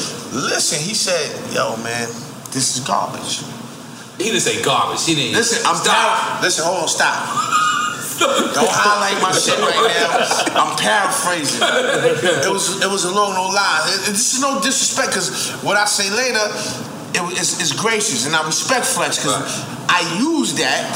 listen. 0.45 0.77
He 0.77 0.93
said, 0.93 1.33
"Yo, 1.53 1.75
man, 1.81 2.07
this 2.51 2.77
is 2.77 2.83
garbage." 2.87 3.41
He 4.17 4.23
didn't 4.33 4.41
say 4.41 4.61
garbage. 4.63 5.05
He 5.05 5.13
didn't. 5.15 5.35
Listen, 5.35 5.61
I'm 5.65 5.75
Stop. 5.77 5.93
par- 5.93 6.41
Listen, 6.41 6.65
hold 6.65 6.81
on, 6.83 6.87
stop. 6.87 7.27
Don't 8.17 8.65
highlight 8.65 9.21
my 9.21 9.29
shit 9.31 9.59
right 9.61 9.77
now. 9.77 10.57
I'm 10.57 10.73
paraphrasing. 10.75 11.61
It 11.61 12.49
was 12.51 12.81
it 12.81 12.89
was 12.89 13.05
along 13.05 13.35
no 13.35 13.45
lines. 13.53 13.93
It- 14.07 14.11
This 14.17 14.33
is 14.33 14.41
no 14.41 14.59
disrespect 14.59 15.09
because 15.09 15.51
what 15.61 15.77
I 15.77 15.85
say 15.85 16.09
later, 16.09 16.41
it, 17.13 17.21
it's, 17.37 17.61
it's 17.61 17.73
gracious 17.73 18.25
and 18.25 18.35
I 18.35 18.43
respect 18.47 18.85
Flex 18.87 19.17
because 19.21 19.37
I 19.87 20.01
use 20.17 20.55
that 20.55 20.89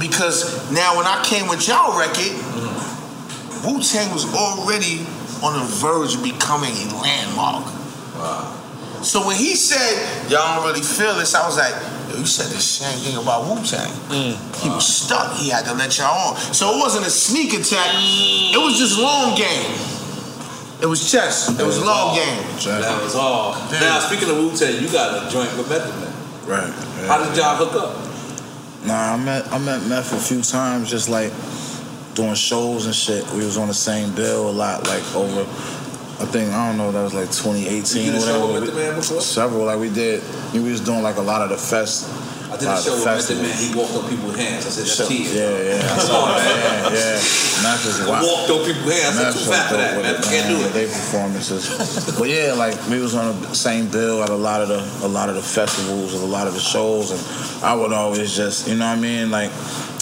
because 0.00 0.70
now 0.72 0.96
when 0.96 1.04
I 1.06 1.22
came 1.22 1.48
with 1.48 1.68
y'all 1.68 1.98
record, 1.98 2.32
mm-hmm. 2.32 3.68
Wu 3.68 3.82
Tang 3.82 4.08
was 4.14 4.24
already 4.34 5.04
on 5.44 5.52
the 5.60 5.66
verge 5.84 6.14
of 6.16 6.22
becoming 6.24 6.72
a 6.72 6.96
landmark. 6.96 7.68
So 9.02 9.26
when 9.26 9.36
he 9.36 9.56
said, 9.56 10.30
y'all 10.30 10.56
don't 10.56 10.66
really 10.66 10.82
feel 10.82 11.14
this, 11.16 11.34
I 11.34 11.46
was 11.46 11.56
like, 11.56 11.72
yo, 12.10 12.18
you 12.20 12.26
said 12.26 12.52
the 12.52 12.60
same 12.60 12.98
thing 13.00 13.16
about 13.16 13.48
Wu 13.48 13.56
Tang. 13.64 13.88
Mm. 14.12 14.36
He 14.62 14.68
was 14.68 14.86
stuck. 14.86 15.36
He 15.36 15.48
had 15.48 15.64
to 15.64 15.74
let 15.74 15.96
y'all 15.96 16.34
on. 16.34 16.36
So 16.36 16.76
it 16.76 16.78
wasn't 16.78 17.06
a 17.06 17.10
sneak 17.10 17.54
attack. 17.54 17.94
It 17.96 18.60
was 18.60 18.78
just 18.78 18.98
long 18.98 19.36
game. 19.36 19.72
It 20.82 20.86
was 20.86 21.10
chess. 21.10 21.48
It 21.58 21.64
was 21.64 21.82
long 21.82 22.14
game. 22.14 22.42
That 22.64 23.02
was 23.02 23.14
all. 23.14 23.52
Now 23.72 24.00
speaking 24.00 24.30
of 24.30 24.36
Wu-Tang, 24.36 24.82
you 24.82 24.88
got 24.90 25.26
a 25.26 25.30
joint 25.30 25.54
with 25.56 25.68
Method 25.68 25.94
Man. 26.00 26.12
Right. 26.46 26.72
How 27.06 27.24
did 27.24 27.36
y'all 27.36 27.56
hook 27.56 27.74
up? 27.74 28.86
Nah, 28.86 29.14
I 29.14 29.16
met 29.16 29.46
I 29.52 29.58
met 29.58 29.86
Meth 29.86 30.12
a 30.12 30.18
few 30.18 30.40
times, 30.40 30.88
just 30.88 31.08
like 31.08 31.32
doing 32.14 32.34
shows 32.34 32.86
and 32.86 32.94
shit. 32.94 33.28
We 33.32 33.44
was 33.44 33.58
on 33.58 33.68
the 33.68 33.74
same 33.74 34.14
bill 34.14 34.48
a 34.48 34.52
lot, 34.52 34.86
like 34.88 35.04
over. 35.14 35.46
I 36.20 36.26
think 36.26 36.52
I 36.52 36.68
don't 36.68 36.76
know. 36.76 36.92
That 36.92 37.02
was 37.02 37.14
like 37.14 37.32
2018 37.32 38.04
You 38.04 38.12
did 38.12 38.28
a 38.28 38.36
or 38.36 38.52
whatever. 38.52 38.52
with 38.52 38.60
Method 38.60 38.76
Man 38.76 38.94
before? 38.96 39.20
Several, 39.22 39.64
like 39.64 39.80
we 39.80 39.88
did. 39.88 40.22
We 40.52 40.60
was 40.60 40.80
doing 40.80 41.02
like 41.02 41.16
a 41.16 41.22
lot 41.24 41.40
of 41.40 41.48
the 41.48 41.56
fest. 41.56 42.12
I 42.52 42.60
did 42.60 42.68
a 42.68 42.72
uh, 42.72 42.76
of 42.76 42.84
show 42.84 42.92
with 42.92 43.04
Method. 43.08 43.36
Man. 43.40 43.56
He 43.56 43.72
walked 43.72 43.94
on 43.96 44.04
people's 44.04 44.36
hands. 44.36 44.66
I 44.66 44.70
said, 44.70 44.84
that's 44.84 45.08
cheating. 45.08 45.32
Yeah, 45.32 45.80
yeah. 45.80 45.80
I 45.96 45.98
saw 45.98 46.36
that. 46.36 46.44
Yeah, 46.92 46.92
yeah. 46.92 47.16
Is 47.16 48.00
I 48.04 48.10
wild. 48.10 48.26
walked 48.28 48.50
on 48.52 48.60
people's 48.68 48.92
hands. 48.92 49.16
I 49.16 49.32
said, 49.32 49.32
Meth 49.32 49.32
too 49.32 49.48
fat 49.48 49.68
for 49.70 49.76
that. 49.80 49.96
Man, 49.96 50.14
it, 50.14 50.24
can't 50.28 50.48
do 50.52 50.60
it. 50.60 50.72
They 50.76 50.84
performances, 50.84 51.64
but 52.18 52.28
yeah, 52.28 52.52
like 52.52 52.76
we 52.92 53.00
was 53.00 53.14
on 53.14 53.40
the 53.40 53.54
same 53.54 53.88
bill 53.88 54.22
at 54.22 54.28
a 54.28 54.36
lot 54.36 54.60
of 54.60 54.68
the 54.68 54.84
a 55.06 55.08
lot 55.08 55.30
of 55.30 55.36
the 55.36 55.42
festivals 55.42 56.12
and 56.12 56.22
a 56.22 56.26
lot 56.26 56.46
of 56.46 56.52
the 56.52 56.60
shows, 56.60 57.12
and 57.16 57.64
I 57.64 57.72
would 57.72 57.92
always 57.94 58.36
just, 58.36 58.68
you 58.68 58.76
know 58.76 58.92
what 58.92 58.98
I 58.98 59.00
mean, 59.00 59.30
like. 59.30 59.50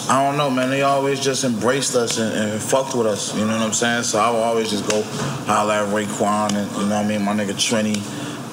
I 0.08 0.26
don't 0.26 0.38
know, 0.38 0.48
man. 0.48 0.70
They 0.70 0.80
always 0.80 1.20
just 1.20 1.44
embraced 1.44 1.94
us 1.94 2.18
and, 2.18 2.32
and 2.34 2.62
fucked 2.62 2.94
with 2.94 3.06
us. 3.06 3.34
You 3.36 3.44
know 3.44 3.52
what 3.52 3.60
I'm 3.60 3.74
saying? 3.74 4.04
So 4.04 4.18
I 4.18 4.30
would 4.30 4.38
always 4.38 4.70
just 4.70 4.88
go 4.88 5.02
holler 5.02 5.74
at 5.74 5.88
Raekwon 5.88 6.54
and 6.54 6.70
you 6.72 6.88
know 6.88 6.96
what 6.96 7.04
I 7.04 7.06
mean, 7.06 7.22
my 7.22 7.32
nigga 7.32 7.52
Trini. 7.52 7.96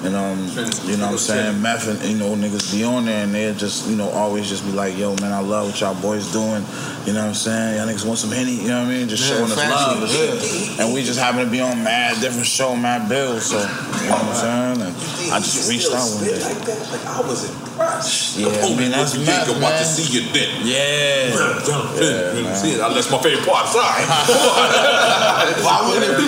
And 0.04 0.14
um, 0.14 0.38
you 0.84 0.96
know 0.96 1.06
what 1.06 1.12
I'm 1.12 1.18
saying, 1.18 1.62
Meth 1.62 1.88
and 1.88 2.02
you 2.04 2.18
know 2.18 2.34
niggas 2.36 2.72
be 2.72 2.84
on 2.84 3.06
there 3.06 3.24
and 3.24 3.34
they 3.34 3.52
just 3.54 3.88
you 3.88 3.96
know 3.96 4.08
always 4.10 4.48
just 4.48 4.64
be 4.64 4.72
like, 4.72 4.96
yo 4.96 5.16
man, 5.16 5.32
I 5.32 5.40
love 5.40 5.66
what 5.68 5.80
y'all 5.80 5.94
boys 6.00 6.30
doing. 6.32 6.64
You 7.06 7.12
know 7.14 7.22
what 7.22 7.28
I'm 7.28 7.34
saying? 7.34 7.76
Y'all 7.76 7.86
niggas 7.88 8.04
want 8.04 8.18
some 8.18 8.30
henny. 8.30 8.52
You 8.60 8.68
know 8.68 8.80
what 8.82 8.88
I 8.88 8.98
mean? 8.98 9.08
Just 9.08 9.24
Yeah, 9.24 9.38
showing 9.38 9.50
us 9.50 9.56
love 9.56 10.02
and 10.02 10.10
shit. 10.10 10.80
And 10.80 10.92
we 10.92 11.02
just 11.02 11.18
happen 11.18 11.44
to 11.44 11.50
be 11.50 11.60
on 11.60 11.82
mad 11.82 12.20
different 12.20 12.46
show, 12.46 12.76
mad 12.76 13.08
bills. 13.08 13.46
So 13.46 13.56
you 13.58 13.64
know 13.64 13.70
what 14.12 14.24
I'm 14.24 14.34
saying? 14.34 14.80
And 14.86 15.32
I 15.32 15.38
just 15.40 15.70
reached 15.70 15.90
out 15.92 16.04
one 16.12 16.24
day. 16.24 16.38
Like 16.44 16.62
that? 16.66 16.90
Like, 16.92 17.06
I 17.06 17.20
was 17.26 17.48
impressed. 17.48 18.36
Yeah, 18.38 18.48
I 18.48 18.76
mean 18.76 18.90
that's 18.90 19.14
you 19.16 19.24
Meth, 19.24 19.46
think 19.46 19.58
about 19.58 19.78
to 19.78 19.84
man. 19.84 19.84
see 19.84 20.20
your 20.20 20.26
dick. 20.32 20.50
Yeah. 20.60 21.32
Yeah, 21.32 22.42
man. 22.42 22.54
See 22.54 22.72
it. 22.72 22.78
That's 22.78 23.10
my 23.10 23.18
favorite 23.22 23.46
part. 23.48 23.66
Sorry. 23.68 24.04
Why 25.64 25.88
would 25.88 26.02
it 26.02 26.16
be? 26.18 26.26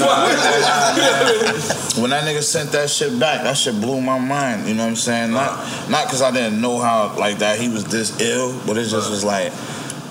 when 2.00 2.10
that 2.10 2.24
nigga 2.24 2.42
sent 2.42 2.70
that 2.72 2.88
shit 2.90 3.18
back, 3.18 3.42
that 3.42 3.56
shit 3.58 3.80
blew 3.80 4.00
my 4.00 4.18
mind. 4.18 4.68
You 4.68 4.74
know 4.74 4.84
what 4.84 4.90
I'm 4.90 4.96
saying? 4.96 5.32
Not 5.32 5.50
not 5.90 6.06
because 6.06 6.22
I 6.22 6.30
didn't 6.30 6.60
know 6.60 6.78
how 6.78 7.14
like 7.18 7.38
that 7.38 7.58
he 7.60 7.68
was 7.68 7.84
this 7.84 8.20
ill, 8.20 8.58
but 8.66 8.76
it 8.78 8.86
just 8.86 9.10
was 9.10 9.24
like 9.24 9.52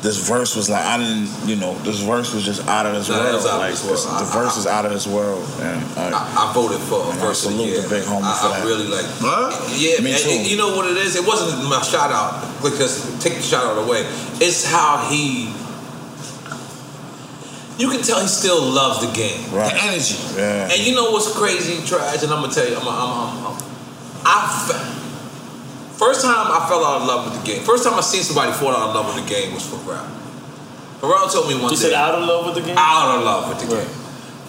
this 0.04 0.28
verse 0.30 0.56
was 0.56 0.70
like 0.70 0.86
I 0.86 0.98
didn't, 1.00 1.28
you 1.50 1.56
know, 1.56 1.74
this 1.80 2.00
verse 2.02 2.32
was 2.34 2.46
just 2.46 2.62
out 2.68 2.86
of 2.86 2.94
this 2.94 3.10
Nah, 3.10 3.18
world. 3.18 3.36
it's 3.36 3.46
out 3.48 3.54
of 3.56 3.60
like 3.60 3.72
this 3.72 3.84
world. 3.84 3.98
this- 3.98 4.06
I- 4.08 4.20
the 4.20 4.26
verse 4.32 4.58
is 4.58 4.68
out 4.68 4.86
of 4.86 4.92
this 4.94 5.08
world, 5.08 5.44
and 5.60 5.84
uh, 5.98 6.12
I 6.14 6.52
voted 6.54 6.80
for 6.82 7.02
and 7.10 7.20
I 7.20 7.26
verse 7.26 7.44
of 7.46 7.52
the 7.54 7.58
salute 7.58 7.72
year. 7.74 7.82
the 7.82 7.90
big 7.90 8.04
homie 8.04 8.22
I, 8.24 8.38
for 8.38 8.54
I 8.54 8.64
really 8.64 8.88
like. 8.88 9.06
Huh? 9.18 9.50
Yeah, 9.76 9.98
Me 10.04 10.12
man. 10.12 10.20
too. 10.22 10.30
and 10.30 10.46
you 10.48 10.56
know 10.58 10.76
what 10.78 10.86
it 10.90 10.98
is? 10.98 11.16
It 11.16 11.26
wasn't 11.26 11.68
my 11.68 11.82
shout 11.82 12.12
out 12.12 12.46
because 12.62 13.10
take 13.24 13.36
the 13.36 13.42
shout 13.42 13.66
out 13.66 13.78
away. 13.84 14.06
It's 14.40 14.64
how 14.70 15.08
he. 15.10 15.52
You 17.78 17.90
can 17.90 18.02
tell 18.02 18.20
he 18.20 18.28
still 18.28 18.62
loves 18.62 19.06
the 19.06 19.12
game. 19.14 19.54
Right. 19.54 19.70
The 19.72 19.84
energy. 19.86 20.18
Yeah. 20.36 20.70
And 20.74 20.80
you 20.82 20.96
know 20.96 21.12
what's 21.12 21.30
crazy, 21.38 21.78
Trag, 21.86 22.24
and 22.24 22.34
I'm 22.34 22.42
gonna 22.42 22.54
tell 22.54 22.68
you, 22.68 22.76
I'm, 22.76 22.88
I'm, 22.88 23.46
I'm, 23.46 23.58
I'm 24.26 24.44
fe- 24.66 24.88
first 25.94 26.22
time 26.26 26.50
I 26.50 26.66
fell 26.68 26.84
out 26.84 27.02
of 27.02 27.08
love 27.08 27.30
with 27.30 27.38
the 27.40 27.46
game. 27.46 27.64
First 27.64 27.84
time 27.86 27.94
I 27.94 28.02
seen 28.02 28.24
somebody 28.24 28.52
fall 28.54 28.74
out 28.74 28.90
of 28.90 28.96
love 28.96 29.14
with 29.14 29.24
the 29.24 29.30
game 29.30 29.54
was 29.54 29.66
for 29.66 29.78
Pharrell. 29.78 30.10
Pharrell 31.02 31.32
told 31.32 31.48
me 31.48 31.54
one 31.54 31.70
You 31.70 31.78
day. 31.78 31.94
You 31.94 31.94
said 31.94 31.94
out 31.94 32.16
of 32.18 32.26
love 32.26 32.46
with 32.50 32.56
the 32.56 32.66
game? 32.66 32.78
Out 32.78 33.18
of 33.18 33.24
love 33.24 33.50
with 33.50 33.60
the 33.62 33.76
game. 33.76 33.90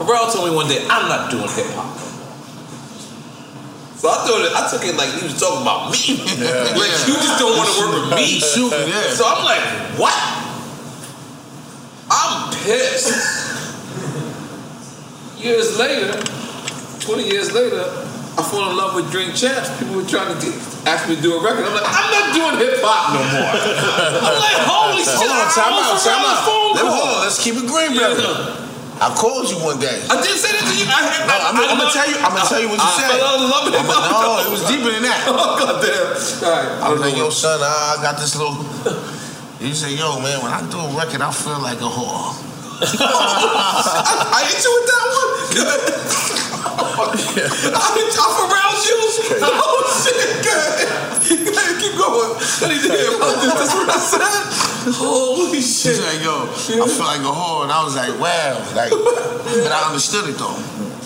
Pharrell 0.01 0.33
told 0.33 0.49
me 0.49 0.57
one 0.57 0.69
day, 0.69 0.81
I'm 0.89 1.09
not 1.09 1.31
doing 1.31 1.49
hip 1.53 1.69
hop. 1.77 2.01
So 3.99 4.09
I 4.09 4.25
thought 4.25 4.41
it, 4.47 4.55
I 4.55 4.63
took 4.71 4.87
it 4.87 4.95
like 4.95 5.11
he 5.19 5.27
was 5.27 5.35
talking 5.37 5.61
about 5.67 5.91
me. 5.91 5.99
like 6.81 6.95
you 7.05 7.19
just 7.19 7.37
don't 7.43 7.59
want 7.59 7.67
to 7.69 7.77
work 7.83 7.93
with 8.09 8.15
me. 8.17 8.39
Shooting, 8.39 8.89
yeah. 8.89 9.11
So 9.13 9.27
I'm 9.27 9.43
like, 9.45 9.61
what? 9.99 10.15
I'm 12.11 12.53
pissed. 12.65 13.13
years 15.39 15.79
later, 15.79 16.13
20 17.01 17.29
years 17.29 17.53
later, 17.53 17.85
I 18.39 18.43
fall 18.43 18.71
in 18.71 18.77
love 18.77 18.95
with 18.95 19.11
Drink 19.11 19.35
Champs. 19.35 19.69
People 19.79 19.97
were 19.99 20.09
trying 20.09 20.31
to 20.33 20.39
get, 20.39 20.55
ask 20.87 21.09
me 21.09 21.17
to 21.17 21.23
do 21.23 21.37
a 21.37 21.41
record. 21.43 21.67
I'm 21.67 21.75
like, 21.75 21.85
I'm 21.87 22.09
not 22.15 22.27
doing 22.33 22.55
hip 22.63 22.79
hop 22.81 23.13
no 23.13 23.23
more. 23.35 23.51
I'm 24.31 24.39
like, 24.39 24.59
holy 24.63 25.03
shit. 25.03 25.19
Hold 25.19 25.35
on, 25.35 25.43
I 25.43 25.53
time 25.53 25.75
out, 25.75 25.99
time 26.01 26.23
out. 26.23 26.39
Let, 26.39 26.87
call. 26.87 26.95
hold 26.95 27.09
on, 27.19 27.21
let's 27.27 27.39
keep 27.43 27.59
it 27.59 27.67
green, 27.67 27.99
brother. 27.99 28.65
I 28.99 29.15
called 29.15 29.47
you 29.47 29.59
one 29.63 29.79
day. 29.79 29.95
I 30.11 30.19
didn't 30.19 30.43
say 30.43 30.51
that 30.55 30.67
to 30.67 30.75
you. 30.75 30.87
I, 30.91 30.99
No, 31.23 31.35
I'm, 31.39 31.55
I, 31.55 31.71
I'm 31.71 31.79
gonna 31.79 31.91
tell 31.95 32.09
you. 32.11 32.19
I'm 32.19 32.35
gonna 32.35 32.51
tell 32.51 32.59
you 32.63 32.67
what 32.67 32.83
you 32.83 32.87
I 32.87 32.99
said. 32.99 33.15
of 33.15 33.47
love 33.47 33.71
hop. 33.87 34.11
No, 34.11 34.43
it 34.43 34.51
was 34.51 34.67
deeper 34.67 34.91
than 34.91 35.07
that. 35.07 35.23
Oh, 35.31 35.55
goddamn. 35.55 36.19
All 36.19 36.51
right. 36.51 36.83
I 36.83 36.87
was 36.91 36.99
like, 36.99 37.15
yo, 37.15 37.31
son, 37.31 37.63
I 37.63 37.99
got 38.03 38.19
this 38.19 38.35
little. 38.35 38.59
You 39.61 39.75
say, 39.75 39.97
yo, 39.99 40.21
man, 40.23 40.39
when 40.39 40.53
I 40.55 40.63
do 40.71 40.79
a 40.79 40.87
record, 40.95 41.21
I 41.21 41.33
feel 41.35 41.59
like 41.59 41.83
a 41.83 41.91
whore. 41.91 42.31
I 42.79 44.47
hit 44.47 44.63
you 44.63 44.71
with 44.71 44.87
that 44.87 45.03
one. 45.11 45.29
I'm 48.23 48.39
around 48.47 48.79
you. 48.87 48.99
Oh 49.43 49.83
shit, 49.99 50.15
good. 50.47 50.79
Good, 51.27 51.75
Keep 51.83 51.99
going. 51.99 52.39
I 52.39 52.71
need 52.71 52.87
to 52.87 52.91
hear 52.95 53.19
about 53.19 53.35
this. 53.43 53.51
That's 53.59 53.75
what 53.75 53.91
I 53.91 53.99
said. 53.99 54.95
Holy 54.95 55.61
shit. 55.61 55.99
He's 55.99 56.07
like, 56.07 56.23
yo, 56.23 56.47
I 56.47 56.87
feel 56.87 57.07
like 57.11 57.27
a 57.27 57.35
whore, 57.35 57.67
and 57.67 57.73
I 57.73 57.83
was 57.83 57.97
like, 57.97 58.15
wow, 58.21 58.63
like, 58.79 58.91
but 58.95 59.73
I 59.75 59.83
understood 59.91 60.31
it 60.31 60.39
though. 60.39 60.55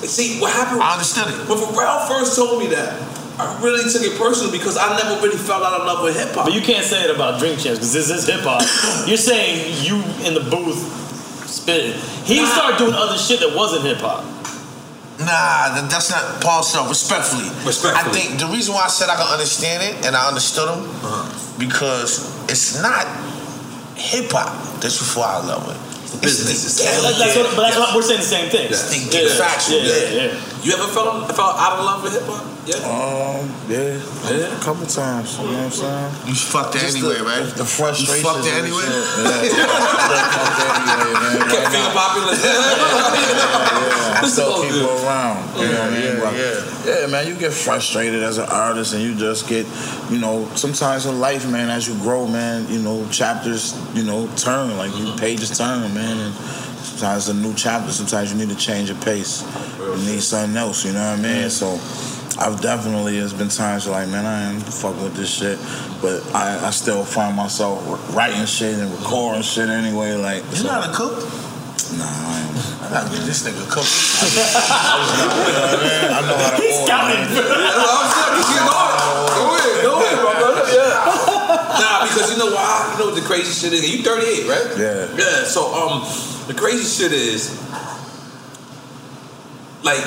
See, 0.05 0.41
what 0.41 0.53
happened? 0.53 0.83
I 0.83 0.93
understood 0.93 1.29
it. 1.29 1.49
When 1.49 1.57
Pharrell 1.57 2.07
first 2.07 2.37
told 2.37 2.61
me 2.61 2.69
that, 2.69 3.01
I 3.39 3.59
really 3.63 3.89
took 3.91 4.03
it 4.03 4.19
personal 4.19 4.53
because 4.53 4.77
I 4.77 4.97
never 4.97 5.21
really 5.21 5.39
fell 5.39 5.65
out 5.65 5.81
of 5.81 5.87
love 5.87 6.03
with 6.05 6.17
hip 6.17 6.35
hop. 6.35 6.47
But 6.47 6.55
you 6.55 6.61
can't 6.61 6.85
say 6.85 7.05
it 7.05 7.11
about 7.11 7.39
Drink 7.39 7.59
Champs 7.59 7.79
because 7.79 7.93
this 7.93 8.11
is 8.11 8.27
hip 8.27 8.41
hop. 8.43 8.61
You're 9.09 9.17
saying 9.17 9.73
you 9.85 9.97
in 10.27 10.35
the 10.35 10.45
booth 10.51 10.79
spitting. 11.49 11.97
He 12.25 12.45
started 12.47 12.79
doing 12.79 12.95
other 12.95 13.17
shit 13.17 13.41
that 13.41 13.57
wasn't 13.57 13.85
hip 13.85 13.99
hop. 13.99 14.25
Nah, 15.21 15.87
that's 15.87 16.11
not 16.11 16.43
Paul 16.43 16.63
Self. 16.63 16.89
Respectfully, 16.89 17.49
respectfully. 17.65 18.11
I 18.11 18.13
think 18.13 18.41
the 18.41 18.47
reason 18.47 18.75
why 18.75 18.85
I 18.85 18.89
said 18.89 19.09
I 19.09 19.17
can 19.17 19.29
understand 19.29 19.83
it 19.83 20.07
and 20.07 20.17
I 20.17 20.27
understood 20.27 20.69
him 20.69 20.85
uh-huh. 20.85 21.59
because 21.59 22.27
it's 22.51 22.83
not 22.83 23.07
hip 23.97 24.33
hop 24.33 24.51
that 24.81 24.91
you 24.91 25.05
fall 25.07 25.25
out 25.25 25.43
of 25.43 25.49
love 25.49 25.67
with. 25.69 25.81
It's 26.21 26.45
the 26.45 26.85
That- 26.85 27.17
that's 27.19 27.37
what, 27.37 27.57
but 27.57 27.63
that's 27.63 27.79
what 27.79 27.95
we're 27.95 28.03
saying 28.03 28.21
the 28.21 28.27
same 28.27 28.51
thing. 28.51 28.69
It's 28.69 28.91
the 28.93 29.37
factual, 29.39 29.81
yeah. 29.81 30.37
You 30.63 30.73
ever 30.75 30.87
felt 30.87 31.27
felt 31.35 31.57
out 31.59 31.79
of 31.79 31.85
love 31.85 32.03
with 32.05 32.13
hip 32.13 32.23
hop? 32.27 32.47
Yeah. 32.63 32.79
Um, 32.87 33.51
yeah, 33.67 33.99
yeah, 34.31 34.55
a 34.55 34.61
couple 34.63 34.87
times. 34.87 35.35
You 35.37 35.51
know 35.51 35.67
what 35.67 35.67
I'm 35.67 35.71
saying? 35.75 36.15
You 36.31 36.35
fucked 36.39 36.77
it 36.77 36.87
Just 36.87 36.97
anyway, 36.97 37.19
the, 37.19 37.25
right? 37.25 37.43
The, 37.43 37.55
the 37.59 37.65
frustration. 37.67 38.23
You 38.23 38.23
fucked 38.23 38.47
it 38.47 38.55
anyway? 38.55 38.87
shit. 38.87 39.59
Yeah. 39.59 39.67
Kept 41.51 41.67
finger 41.75 41.91
popular. 41.91 42.39
yeah, 42.39 44.23
I 44.23 44.27
still 44.31 44.63
keep 44.63 44.71
her 44.71 44.87
around. 45.03 45.43
You 45.59 45.67
know 45.67 45.83
what 45.83 45.83
I 45.83 45.91
mean? 45.91 46.03
Yeah, 46.07 46.23
But, 46.23 46.35
yeah. 46.39 47.01
yeah, 47.01 47.07
man, 47.11 47.27
you 47.27 47.35
get 47.35 47.53
frustrated 47.53 48.23
as 48.23 48.39
an 48.39 48.47
artist, 48.49 48.95
and 48.95 49.03
you 49.03 49.17
just 49.17 49.49
get, 49.49 49.67
you 50.11 50.19
know, 50.21 50.47
sometimes 50.55 51.07
in 51.07 51.19
life, 51.19 51.43
man, 51.51 51.71
as 51.71 51.89
you 51.89 51.95
grow, 51.99 52.29
man, 52.29 52.71
you 52.71 52.79
know, 52.79 53.05
chapters, 53.11 53.75
you 53.95 54.05
know, 54.05 54.29
turn 54.37 54.77
like 54.77 54.95
you 54.95 55.13
pages 55.17 55.51
turn, 55.59 55.93
man, 55.93 56.19
and 56.19 56.35
sometimes 56.83 57.29
a 57.29 57.35
new 57.35 57.55
chapter. 57.55 57.93
Sometimes 57.93 58.33
you 58.33 58.39
need 58.39 58.51
to 58.51 58.57
change 58.57 58.89
your 58.91 58.99
pace. 59.01 59.43
You 59.79 59.97
need 60.13 60.23
something 60.23 60.57
else. 60.57 60.85
You 60.85 60.93
know 60.93 61.11
what 61.11 61.19
I 61.19 61.23
mean? 61.23 61.51
So. 61.51 61.79
I've 62.39 62.63
definitely, 62.63 63.19
there's 63.19 63.35
been 63.35 63.51
times 63.51 63.87
like, 63.87 64.09
man, 64.09 64.25
I 64.25 64.55
ain't 64.55 64.63
fucking 64.63 65.03
with 65.03 65.15
this 65.15 65.29
shit, 65.29 65.59
but 66.01 66.25
I, 66.35 66.67
I 66.67 66.71
still 66.71 67.05
find 67.05 67.37
myself 67.37 67.85
writing 68.17 68.47
shit 68.47 68.79
and 68.79 68.91
recording 68.91 69.43
shit 69.43 69.69
anyway. 69.69 70.15
Like, 70.15 70.43
you're 70.55 70.65
not 70.65 70.89
a 70.89 70.93
cook? 70.95 71.13
Nah, 71.99 72.09
I 72.09 72.41
ain't. 72.41 72.57
I 72.83 72.89
gotta 72.89 73.11
get 73.13 73.27
this 73.29 73.45
nigga 73.45 73.69
cook. 73.69 73.85
I 76.09 76.25
know 76.25 76.37
how 76.41 76.57
to 76.57 76.63
He's 76.63 76.73
order, 76.73 76.89
scouting. 76.89 77.21
Go 77.37 77.45
ahead, 79.53 79.85
go 79.85 79.93
ahead, 80.01 80.17
my 80.25 80.33
brother. 80.41 80.65
Yeah. 80.73 81.29
Nah, 81.73 82.05
because 82.05 82.31
you 82.31 82.39
know 82.39 82.53
why? 82.55 82.93
You 82.93 82.99
know 82.99 83.07
what 83.13 83.21
the 83.21 83.27
crazy 83.27 83.53
shit 83.53 83.73
is? 83.73 83.89
You 83.91 84.03
38, 84.03 84.47
right? 84.47 84.79
Yeah. 84.79 85.09
Yeah. 85.17 85.45
So 85.45 85.73
um, 85.73 86.05
the 86.47 86.55
crazy 86.55 86.85
shit 86.85 87.13
is, 87.13 87.51
like, 89.83 90.03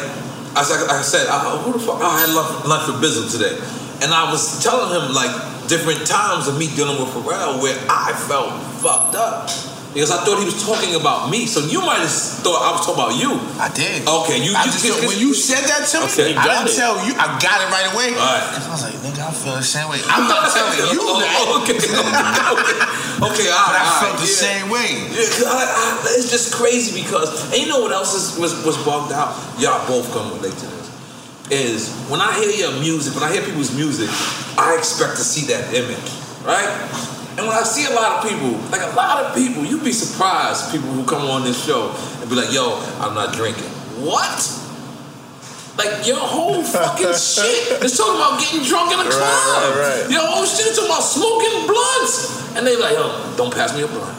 as 0.56 0.72
I, 0.72 1.00
I 1.00 1.02
said, 1.02 1.28
I, 1.28 1.58
who 1.58 1.74
the 1.74 1.80
fuck? 1.80 2.02
I 2.02 2.20
had 2.20 2.30
lunch, 2.34 2.66
lunch 2.66 2.88
with 2.88 3.02
Bizzle 3.04 3.32
today, 3.32 3.58
and 4.02 4.14
I 4.14 4.32
was 4.32 4.64
telling 4.64 4.90
him 4.92 5.14
like 5.14 5.32
different 5.68 6.06
times 6.06 6.48
of 6.48 6.58
me 6.58 6.68
dealing 6.76 7.02
with 7.02 7.14
Pharrell 7.14 7.62
where 7.62 7.78
I 7.90 8.14
felt 8.28 8.54
fucked 8.82 9.16
up. 9.16 9.50
Because 9.96 10.12
I 10.12 10.28
thought 10.28 10.44
he 10.44 10.44
was 10.44 10.60
talking 10.60 10.92
about 11.00 11.32
me, 11.32 11.48
so 11.48 11.64
you 11.72 11.80
might 11.80 12.04
have 12.04 12.12
thought 12.44 12.60
I 12.60 12.76
was 12.76 12.84
talking 12.84 13.00
about 13.00 13.16
you. 13.16 13.32
I 13.56 13.72
did. 13.72 14.04
Okay, 14.04 14.44
you. 14.44 14.52
I 14.52 14.68
you 14.68 14.76
just 14.76 14.84
when 15.08 15.16
you 15.16 15.32
said 15.32 15.64
that 15.72 15.88
to 15.88 16.04
me, 16.04 16.12
Okay, 16.12 16.36
I 16.36 16.44
didn't 16.44 16.68
it. 16.68 16.76
tell 16.76 17.00
you. 17.08 17.16
I 17.16 17.40
got 17.40 17.64
it 17.64 17.72
right 17.72 17.88
away. 17.96 18.12
All 18.12 18.28
right. 18.28 18.44
I 18.44 18.68
was 18.76 18.84
like, 18.84 19.00
nigga, 19.00 19.24
I 19.24 19.32
feel 19.32 19.56
the 19.56 19.64
same 19.64 19.88
way. 19.88 20.04
I'm 20.12 20.28
not 20.28 20.52
telling 20.52 20.92
you 20.92 21.00
oh, 21.00 21.24
that. 21.24 21.64
okay, 21.64 21.80
okay, 21.80 23.48
all 23.56 23.72
But 23.72 23.80
I 23.80 23.88
felt 24.04 24.20
the 24.20 24.28
yeah. 24.28 24.44
same 24.52 24.68
way. 24.68 25.00
Yeah, 25.16 25.48
I, 25.48 25.64
I, 25.64 26.20
it's 26.20 26.28
just 26.28 26.52
crazy 26.52 26.92
because 27.00 27.32
and 27.56 27.64
you 27.64 27.72
know 27.72 27.80
what 27.80 27.96
else 27.96 28.12
is, 28.12 28.36
was 28.36 28.52
was 28.68 28.76
bugged 28.84 29.16
out? 29.16 29.32
Y'all 29.64 29.80
both 29.88 30.12
come 30.12 30.28
relate 30.36 30.60
to 30.60 30.68
this. 30.76 30.92
Is 31.56 31.96
when 32.12 32.20
I 32.20 32.36
hear 32.36 32.52
your 32.52 32.76
music, 32.84 33.16
when 33.16 33.24
I 33.24 33.32
hear 33.32 33.48
people's 33.48 33.72
music, 33.72 34.12
I 34.60 34.76
expect 34.76 35.16
to 35.16 35.24
see 35.24 35.48
that 35.56 35.72
image, 35.72 36.12
right? 36.44 36.68
And 37.38 37.46
when 37.48 37.56
I 37.56 37.64
see 37.64 37.86
a 37.86 37.94
lot 37.94 38.24
of 38.24 38.30
people, 38.30 38.52
like 38.72 38.82
a 38.82 38.96
lot 38.96 39.24
of 39.24 39.36
people, 39.36 39.66
you'd 39.66 39.84
be 39.84 39.92
surprised 39.92 40.72
people 40.72 40.88
who 40.90 41.04
come 41.04 41.28
on 41.28 41.44
this 41.44 41.60
show 41.66 41.92
and 42.22 42.30
be 42.30 42.36
like, 42.36 42.54
"Yo, 42.54 42.80
I'm 43.00 43.14
not 43.14 43.34
drinking." 43.34 43.68
What? 44.00 44.40
Like 45.78 46.08
your 46.08 46.20
whole 46.20 46.64
fucking 46.64 47.12
shit 47.20 47.84
is 47.84 47.98
talking 47.98 48.16
about 48.16 48.40
getting 48.40 48.64
drunk 48.64 48.94
in 48.94 49.00
a 49.00 49.10
club. 49.10 49.20
right, 49.20 50.04
right. 50.04 50.12
Your 50.12 50.24
whole 50.24 50.46
shit 50.46 50.68
is 50.68 50.76
talking 50.76 50.92
about 50.92 51.04
smoking 51.04 51.68
blunts. 51.68 52.56
And 52.56 52.66
they 52.66 52.78
like, 52.80 52.96
yo, 52.96 53.12
don't 53.36 53.54
pass 53.54 53.76
me 53.76 53.84
a 53.84 53.88
blunt. 53.88 54.16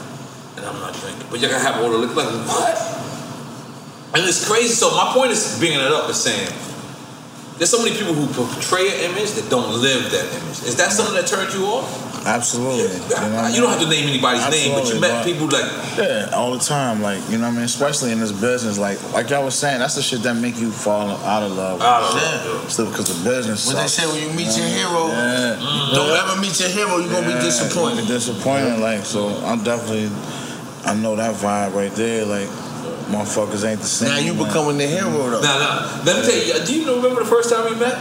And 0.57 0.67
I'm 0.67 0.79
not 0.81 0.93
drinking. 1.01 1.27
But 1.31 1.41
you 1.41 1.49
gotta 1.49 1.64
have 1.64 1.83
all 1.83 1.91
the 1.91 1.97
liquor. 1.97 2.14
Like, 2.14 2.29
what? 2.49 2.77
And 4.14 4.25
it's 4.29 4.47
crazy. 4.47 4.75
So 4.75 4.91
my 4.93 5.12
point 5.14 5.33
is 5.33 5.59
bringing 5.59 5.81
it 5.81 5.93
up 5.93 6.11
is 6.11 6.21
saying 6.21 6.53
there's 7.59 7.71
so 7.71 7.83
many 7.83 7.97
people 7.97 8.13
who 8.15 8.27
portray 8.35 8.89
an 8.89 9.11
image 9.13 9.33
that 9.33 9.49
don't 9.49 9.81
live 9.81 10.11
that 10.13 10.25
image. 10.31 10.63
Is 10.69 10.77
that 10.77 10.93
something 10.93 11.15
that 11.15 11.27
turned 11.27 11.53
you 11.55 11.65
off? 11.65 11.89
Absolutely. 12.27 12.83
You, 12.83 12.99
know 12.99 13.37
what 13.37 13.45
I 13.45 13.49
You 13.55 13.61
don't 13.63 13.71
have 13.71 13.81
to 13.81 13.89
name 13.89 14.09
anybody's 14.09 14.43
name, 14.51 14.75
but 14.75 14.93
you 14.93 15.01
met 15.01 15.23
but- 15.23 15.25
people 15.25 15.47
like 15.47 15.65
Yeah, 15.97 16.31
all 16.35 16.53
the 16.53 16.59
time. 16.59 17.01
Like, 17.01 17.23
you 17.31 17.39
know 17.39 17.45
what 17.47 17.53
I 17.55 17.63
mean? 17.63 17.63
Especially 17.65 18.11
in 18.11 18.19
this 18.19 18.33
business. 18.33 18.79
Like 18.79 18.99
like 19.13 19.31
y'all 19.31 19.45
was 19.45 19.55
saying, 19.55 19.79
that's 19.79 19.95
the 19.95 20.03
shit 20.03 20.23
that 20.25 20.35
make 20.35 20.59
you 20.59 20.71
fall 20.73 21.09
out 21.25 21.43
of 21.45 21.53
love. 21.53 21.81
Out 21.81 22.03
of 22.03 22.15
love. 22.15 22.71
Still 22.71 22.91
because 22.91 23.09
the 23.23 23.31
business 23.31 23.67
When 23.69 23.77
they 23.77 23.87
say 23.87 24.05
when 24.11 24.21
you 24.21 24.35
meet 24.35 24.51
your 24.59 24.67
hero, 24.67 25.07
Yeah. 25.09 25.57
Mm-hmm. 25.57 25.95
don't 25.95 26.11
ever 26.19 26.41
meet 26.41 26.59
your 26.59 26.69
hero, 26.69 26.99
you're 26.99 27.13
gonna 27.13 27.27
be 27.29 27.33
Yeah, 27.35 27.41
disappointed. 27.43 28.03
Be 28.03 28.07
disappointed. 28.09 28.81
Like, 28.81 29.05
so 29.07 29.29
I'm 29.47 29.63
definitely, 29.63 30.11
I 30.85 30.95
know 30.95 31.15
that 31.15 31.35
vibe 31.37 31.75
right 31.75 31.93
there. 31.95 32.27
Like, 32.27 32.49
motherfuckers 33.07 33.69
ain't 33.69 33.81
the 33.81 33.87
same. 33.87 34.09
Now 34.09 34.19
you 34.19 34.35
man. 34.35 34.47
becoming 34.47 34.79
the 34.79 34.87
hero 34.87 35.11
though. 35.11 35.41
Nah, 35.41 35.59
nah. 35.59 36.03
Let 36.05 36.25
me 36.25 36.31
tell 36.31 36.61
you, 36.61 36.65
do 36.67 36.75
you 36.81 36.97
remember 36.97 37.23
the 37.23 37.29
first 37.31 37.51
time 37.51 37.65
we 37.73 37.79
met? 37.79 37.97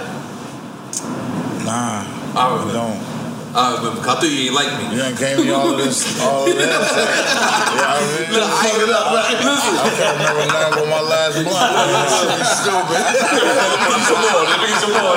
Nah, 1.66 2.04
I 2.04 2.34
I 2.36 2.52
remember. 2.54 2.74
don't. 2.74 3.15
I 3.56 3.80
remember. 3.80 4.04
I 4.04 4.20
thought 4.20 4.28
you 4.28 4.52
ain't 4.52 4.56
like 4.56 4.68
me. 4.76 4.84
You 4.92 5.00
done 5.00 5.16
gave 5.16 5.40
me 5.40 5.48
all 5.56 5.72
of 5.72 5.80
this, 5.80 6.04
all 6.20 6.44
of 6.44 6.52
this. 6.52 6.60
yeah, 6.68 7.88
I 7.88 8.04
mean, 8.04 8.36
Look, 8.36 8.52
I 8.52 8.68
ain't 8.68 8.92
up, 8.92 9.16
right? 9.16 9.32
Listen. 9.40 9.80
I 9.80 9.88
can't 9.96 10.12
remember 10.20 10.44
now 10.52 10.76
with 10.76 10.90
my 10.92 11.00
last 11.00 11.40
blunt. 11.40 11.56
Stupid. 12.60 13.00
some 13.00 14.20
more. 14.28 14.44
Let 14.44 14.60
me 14.60 14.68
get 14.68 14.80
some 14.84 14.92
more. 14.92 15.16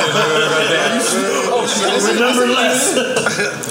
Oh, 1.50 1.66
shit. 1.66 1.90
Remember 2.14 2.46
less. 2.46 2.94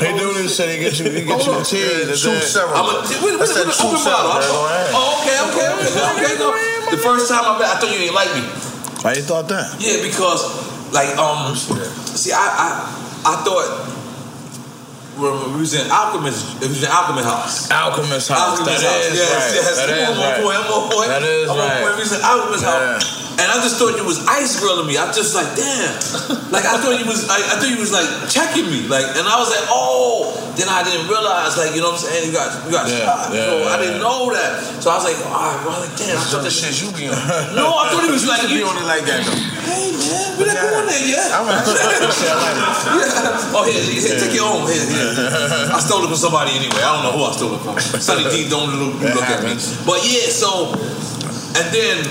He 0.03 0.11
do 0.19 0.35
this 0.35 0.51
shit. 0.59 0.67
He 0.67 0.83
get 0.83 0.99
you. 0.99 1.15
He 1.15 1.23
get 1.23 1.39
you 1.47 1.53
the 1.55 1.63
tears. 1.63 2.19
True 2.19 2.35
serum. 2.43 2.75
I'm 2.75 2.91
a, 2.91 3.07
wait, 3.07 3.23
wait, 3.23 3.39
wait, 3.39 3.47
that 3.47 3.71
wait, 3.71 3.79
open 3.79 4.03
bottle. 4.03 4.35
serum. 4.43 4.51
Go 4.51 4.67
ahead. 4.67 4.91
Oh, 4.91 5.23
okay, 5.23 5.37
okay, 5.47 5.67
okay, 5.79 5.95
okay. 6.11 6.33
No. 6.43 6.51
The 6.91 6.99
first 6.99 7.31
time 7.31 7.47
I 7.47 7.55
met, 7.55 7.71
I 7.71 7.79
thought 7.79 7.87
you 7.95 8.03
ain't 8.03 8.15
like 8.15 8.35
me. 8.35 8.43
Why 8.99 9.15
you 9.15 9.23
thought 9.23 9.47
that? 9.47 9.79
Yeah, 9.79 10.03
because 10.03 10.43
like 10.91 11.15
um, 11.15 11.55
see, 11.55 12.35
I 12.35 12.43
I 12.43 12.67
I 13.23 13.33
thought 13.47 13.96
when 15.17 15.53
we 15.53 15.59
was 15.65 15.73
in 15.73 15.89
Alchemist, 15.91 16.61
it 16.61 16.69
was 16.69 16.83
in 16.83 16.89
Alchemist 16.91 17.25
House. 17.27 17.71
Alchemist 17.71 18.29
house. 18.29 18.59
Alchemist 18.61 18.81
that 18.83 18.93
House. 18.93 19.05
is 19.09 19.17
yes, 19.17 19.29
right. 19.33 19.53
Yes, 19.57 19.75
That 19.77 19.89
is 19.89 19.97
oh, 19.97 20.11
on, 20.11 20.17
my 20.17 20.31
right. 20.31 20.41
boy, 20.45 20.53
I'm 20.53 20.69
on 20.71 20.83
point. 20.93 21.09
That 21.09 21.23
is 21.25 21.49
I'm 21.49 21.57
on 21.57 21.65
right. 21.65 21.81
point. 21.81 21.93
We 21.97 22.01
was 22.05 22.13
in 22.13 22.21
Alchemist 22.21 22.65
House. 22.65 23.25
And 23.37 23.45
I 23.53 23.61
just 23.61 23.77
thought 23.77 23.93
you 23.93 24.01
was 24.01 24.25
ice 24.25 24.57
grilling 24.57 24.89
me. 24.89 24.97
I 24.97 25.13
just 25.13 25.37
like, 25.37 25.45
damn. 25.53 25.93
like 26.53 26.65
I 26.65 26.81
thought 26.81 26.97
you 26.97 27.05
was, 27.05 27.29
I, 27.29 27.37
I 27.37 27.61
thought 27.61 27.69
you 27.69 27.77
was 27.77 27.93
like 27.93 28.09
checking 28.33 28.65
me. 28.65 28.89
Like, 28.89 29.05
and 29.13 29.29
I 29.29 29.37
was 29.37 29.49
like, 29.53 29.65
oh. 29.69 30.33
Then 30.57 30.65
I 30.73 30.81
didn't 30.81 31.05
realize, 31.05 31.53
like, 31.53 31.77
you 31.77 31.85
know 31.85 31.93
what 31.93 32.01
I'm 32.01 32.09
saying? 32.09 32.25
You 32.25 32.33
got, 32.33 32.49
you 32.65 32.73
got 32.73 32.89
Yeah, 32.89 33.05
shot. 33.05 33.29
yeah, 33.29 33.45
so 33.45 33.53
I 33.61 33.77
yeah, 33.77 33.77
didn't 33.77 34.01
know 34.01 34.33
that. 34.33 34.57
So 34.81 34.89
I 34.89 34.97
was 34.97 35.05
like, 35.05 35.21
all 35.29 35.37
right, 35.37 35.61
well, 35.61 35.77
like, 35.85 35.93
damn. 36.01 36.17
I 36.17 36.25
thought 36.25 36.41
the 36.41 36.49
shit 36.49 36.73
you 36.81 36.89
be 36.97 37.05
on. 37.13 37.13
No, 37.53 37.77
I 37.77 37.93
thought 37.93 38.01
he 38.01 38.09
was 38.09 38.25
You 38.25 38.33
like, 38.33 38.41
used 38.49 38.57
be 38.57 38.65
you, 38.65 38.65
on 38.65 38.73
it 38.81 38.89
like 38.89 39.05
that 39.05 39.21
though. 39.21 39.37
hey 39.69 39.93
man, 39.93 40.33
we're 40.41 40.49
not 40.49 40.57
going 40.57 40.89
there 40.89 41.05
yet. 41.05 41.29
I'm 41.29 41.45
like, 41.45 41.61
Yeah. 42.25 43.53
Oh, 43.53 43.69
here, 43.69 43.85
here, 43.85 44.17
take 44.17 44.33
your 44.33 44.49
own. 44.49 44.65
Here, 44.65 44.81
here. 44.81 45.06
I 45.75 45.79
stole 45.79 46.03
it 46.03 46.07
from 46.07 46.17
somebody 46.17 46.51
anyway. 46.51 46.81
I 46.83 46.89
don't 46.95 47.03
know 47.03 47.15
who 47.17 47.23
I 47.23 47.31
stole 47.31 47.55
it 47.55 47.61
from. 47.63 47.79
Sonny 47.99 48.23
D, 48.29 48.49
don't 48.49 48.73
look, 48.75 48.99
look 48.99 49.23
at 49.23 49.43
me. 49.43 49.55
But 49.85 50.03
yeah, 50.03 50.27
so, 50.29 50.73
and 51.55 51.67
then 51.71 52.03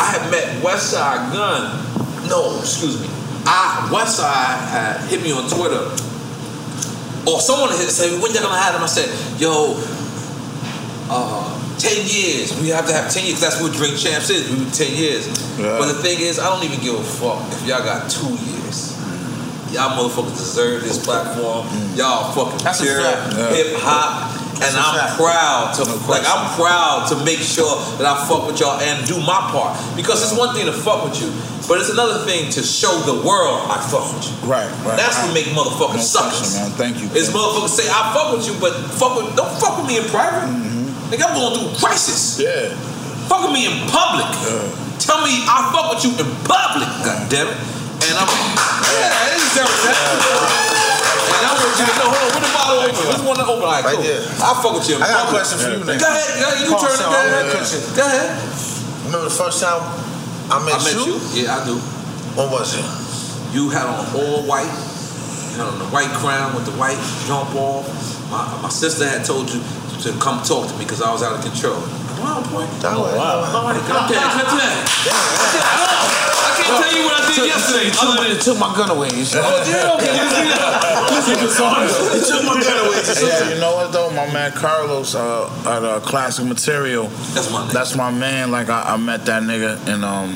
I 0.00 0.06
had 0.12 0.30
met 0.30 0.62
Westside 0.62 1.32
Gunn. 1.32 2.28
No, 2.28 2.58
excuse 2.58 3.00
me. 3.00 3.08
I 3.46 3.88
Westside 3.92 4.68
had 4.68 5.08
hit 5.08 5.22
me 5.22 5.32
on 5.32 5.48
Twitter. 5.48 5.90
Or 7.26 7.40
someone 7.40 7.70
hit 7.70 7.90
said, 7.90 8.20
when 8.22 8.32
you 8.32 8.40
gonna 8.40 8.54
have 8.54 8.74
him? 8.74 8.82
I 8.82 8.86
said, 8.86 9.10
yo, 9.40 9.74
uh, 11.10 11.56
10 11.78 12.06
years. 12.06 12.58
We 12.60 12.68
have 12.68 12.86
to 12.86 12.92
have 12.92 13.12
10 13.12 13.24
years. 13.24 13.40
That's 13.40 13.60
what 13.60 13.72
Drink 13.72 13.96
Champs 13.96 14.30
is. 14.30 14.50
We 14.50 14.64
10 14.70 14.96
years. 14.96 15.26
Yeah. 15.58 15.78
But 15.78 15.92
the 15.92 16.02
thing 16.02 16.20
is, 16.20 16.38
I 16.38 16.48
don't 16.48 16.64
even 16.64 16.80
give 16.80 16.94
a 16.94 17.02
fuck 17.02 17.42
if 17.52 17.66
y'all 17.66 17.84
got 17.84 18.10
two 18.10 18.28
years. 18.28 18.95
Y'all 19.72 19.92
motherfuckers 19.98 20.36
deserve 20.38 20.82
this 20.82 21.02
platform. 21.04 21.66
Y'all 21.96 22.32
fucking 22.32 22.62
That's 22.64 22.80
pure. 22.80 23.00
Yeah. 23.00 23.50
hip 23.54 23.74
hop. 23.82 24.32
and 24.56 24.72
I'm 24.72 25.12
proud 25.20 25.74
to 25.76 25.84
like 26.08 26.24
I'm 26.24 26.48
proud 26.56 27.08
to 27.12 27.16
make 27.28 27.40
sure 27.44 27.76
that 28.00 28.06
I 28.08 28.16
fuck 28.24 28.46
with 28.46 28.56
y'all 28.60 28.80
and 28.80 29.04
do 29.06 29.18
my 29.20 29.36
part. 29.52 29.76
Because 29.96 30.22
it's 30.24 30.32
one 30.38 30.54
thing 30.56 30.64
to 30.64 30.72
fuck 30.72 31.04
with 31.04 31.20
you, 31.20 31.28
but 31.68 31.76
it's 31.76 31.90
another 31.92 32.24
thing 32.24 32.48
to 32.56 32.62
show 32.64 32.88
the 33.04 33.20
world 33.26 33.68
I 33.68 33.76
fuck 33.84 34.08
with 34.16 34.24
you. 34.24 34.32
Right, 34.48 34.64
right. 34.86 34.96
That's 34.96 35.18
what 35.20 35.34
make 35.36 35.50
motherfuckers 35.52 36.00
No 36.00 36.14
suckers. 36.16 36.54
man. 36.56 36.70
Thank 36.80 37.02
you. 37.04 37.10
Is 37.12 37.28
motherfuckers 37.34 37.76
say 37.76 37.84
I 37.90 38.14
fuck 38.16 38.32
with 38.32 38.46
you, 38.48 38.56
but 38.56 38.72
fuck 38.96 39.18
with 39.20 39.34
don't 39.36 39.52
fuck 39.60 39.76
with 39.76 39.88
me 39.92 39.98
in 40.00 40.08
private. 40.08 40.48
Mm-hmm. 40.48 41.10
Like 41.12 41.20
I'm 41.20 41.34
going 41.36 41.52
through 41.58 41.76
crisis. 41.76 42.40
Yeah. 42.40 42.72
Fuck 43.28 43.44
with 43.44 43.52
me 43.52 43.66
in 43.68 43.76
public. 43.92 44.30
Tell 45.02 45.20
me 45.20 45.36
I 45.44 45.68
fuck 45.68 45.92
with 45.92 46.00
you 46.06 46.16
in 46.16 46.28
public. 46.48 46.88
God 47.04 47.28
damn 47.28 47.48
it. 47.52 47.58
And 47.96 48.14
I'm 48.16 48.28
yeah, 48.28 49.32
it 49.32 49.40
deserves 49.40 49.80
that. 49.88 49.96
And 49.96 51.44
I 51.46 51.52
want 51.56 51.74
you 51.80 51.86
to 51.88 51.94
know, 51.96 52.08
hold 52.12 52.22
on, 52.22 52.30
where 52.36 52.44
the 52.44 52.52
bottle 52.52 52.78
open? 52.84 53.04
Which 53.08 53.24
one 53.24 53.36
to 53.40 53.44
open? 53.48 53.64
All 53.64 53.72
right, 53.72 53.84
Right 53.84 53.96
cool. 53.96 54.44
I 54.44 54.50
fuck 54.60 54.72
with 54.76 54.88
you 54.88 54.96
I 55.00 55.08
got 55.08 55.26
a 55.26 55.32
question 55.32 55.56
for 55.58 55.70
you, 55.72 55.80
nigga. 55.84 56.00
Go 56.00 56.08
ahead, 56.12 56.28
go 56.36 56.46
ahead. 56.48 56.60
You 56.64 56.72
turn 56.76 56.92
it. 56.92 57.08
Go 57.08 57.16
ahead. 57.16 57.56
Go 57.96 58.04
ahead. 58.04 58.30
Remember 59.08 59.26
the 59.26 59.36
first 59.38 59.58
time 59.62 59.80
I 60.52 60.60
met, 60.64 60.76
I 60.76 60.84
met 60.84 60.96
you? 61.08 61.16
Yeah, 61.34 61.56
I 61.56 61.64
do. 61.64 61.76
What 62.36 62.52
was 62.52 62.76
it? 62.76 62.84
You 63.56 63.70
had 63.70 63.86
on 63.88 64.04
all 64.14 64.44
white. 64.44 64.68
You 64.68 65.64
had 65.64 65.72
on 65.72 65.78
the 65.80 65.88
white 65.88 66.12
crown 66.20 66.54
with 66.54 66.66
the 66.66 66.76
white 66.76 67.00
jump 67.26 67.54
off. 67.56 67.88
My, 68.30 68.44
my 68.60 68.68
sister 68.68 69.08
had 69.08 69.24
told 69.24 69.48
you 69.48 69.62
to 70.02 70.12
come 70.20 70.42
talk 70.44 70.68
to 70.68 70.74
me 70.76 70.84
because 70.84 71.00
I 71.00 71.10
was 71.10 71.22
out 71.22 71.32
of 71.38 71.42
control. 71.42 71.80
Wow, 72.20 72.42
boy. 72.50 72.66
Oh, 72.84 73.14
wow. 73.16 73.44
All 73.54 73.72
right, 73.72 73.80
come 73.88 74.10
down, 74.10 74.30
come 74.44 74.58
down. 74.58 76.22
Can't 76.66 76.82
tell 76.82 76.92
you 76.98 77.04
what 77.06 77.14
I 77.14 77.22
did 77.30 77.46
yesterday. 77.46 77.86
Other 77.94 78.22
than 78.22 78.30
He 78.36 78.42
took 78.42 78.58
my 78.58 78.74
gun 78.74 78.90
away. 78.90 79.08
You. 79.14 79.24
Oh, 79.38 79.62
yeah, 79.70 79.94
okay. 79.94 80.12
Listen, 81.14 81.38
He 81.38 82.20
took 82.26 82.42
my 82.44 82.60
gun 82.60 82.78
away. 82.86 83.00
Yeah, 83.06 83.54
you 83.54 83.60
know 83.60 83.76
what 83.76 83.92
though, 83.92 84.10
my 84.10 84.26
man 84.32 84.52
Carlos 84.52 85.14
uh, 85.14 85.46
at 85.66 85.84
uh, 85.84 86.00
Classic 86.00 86.44
Material. 86.44 87.04
That's 87.06 87.50
my 87.50 87.66
nigga. 87.66 87.72
That's 87.72 87.96
my 87.96 88.10
man. 88.10 88.50
Like 88.50 88.68
I, 88.68 88.94
I 88.94 88.96
met 88.96 89.24
that 89.26 89.42
nigga, 89.42 89.78
and 89.88 90.04
um, 90.04 90.34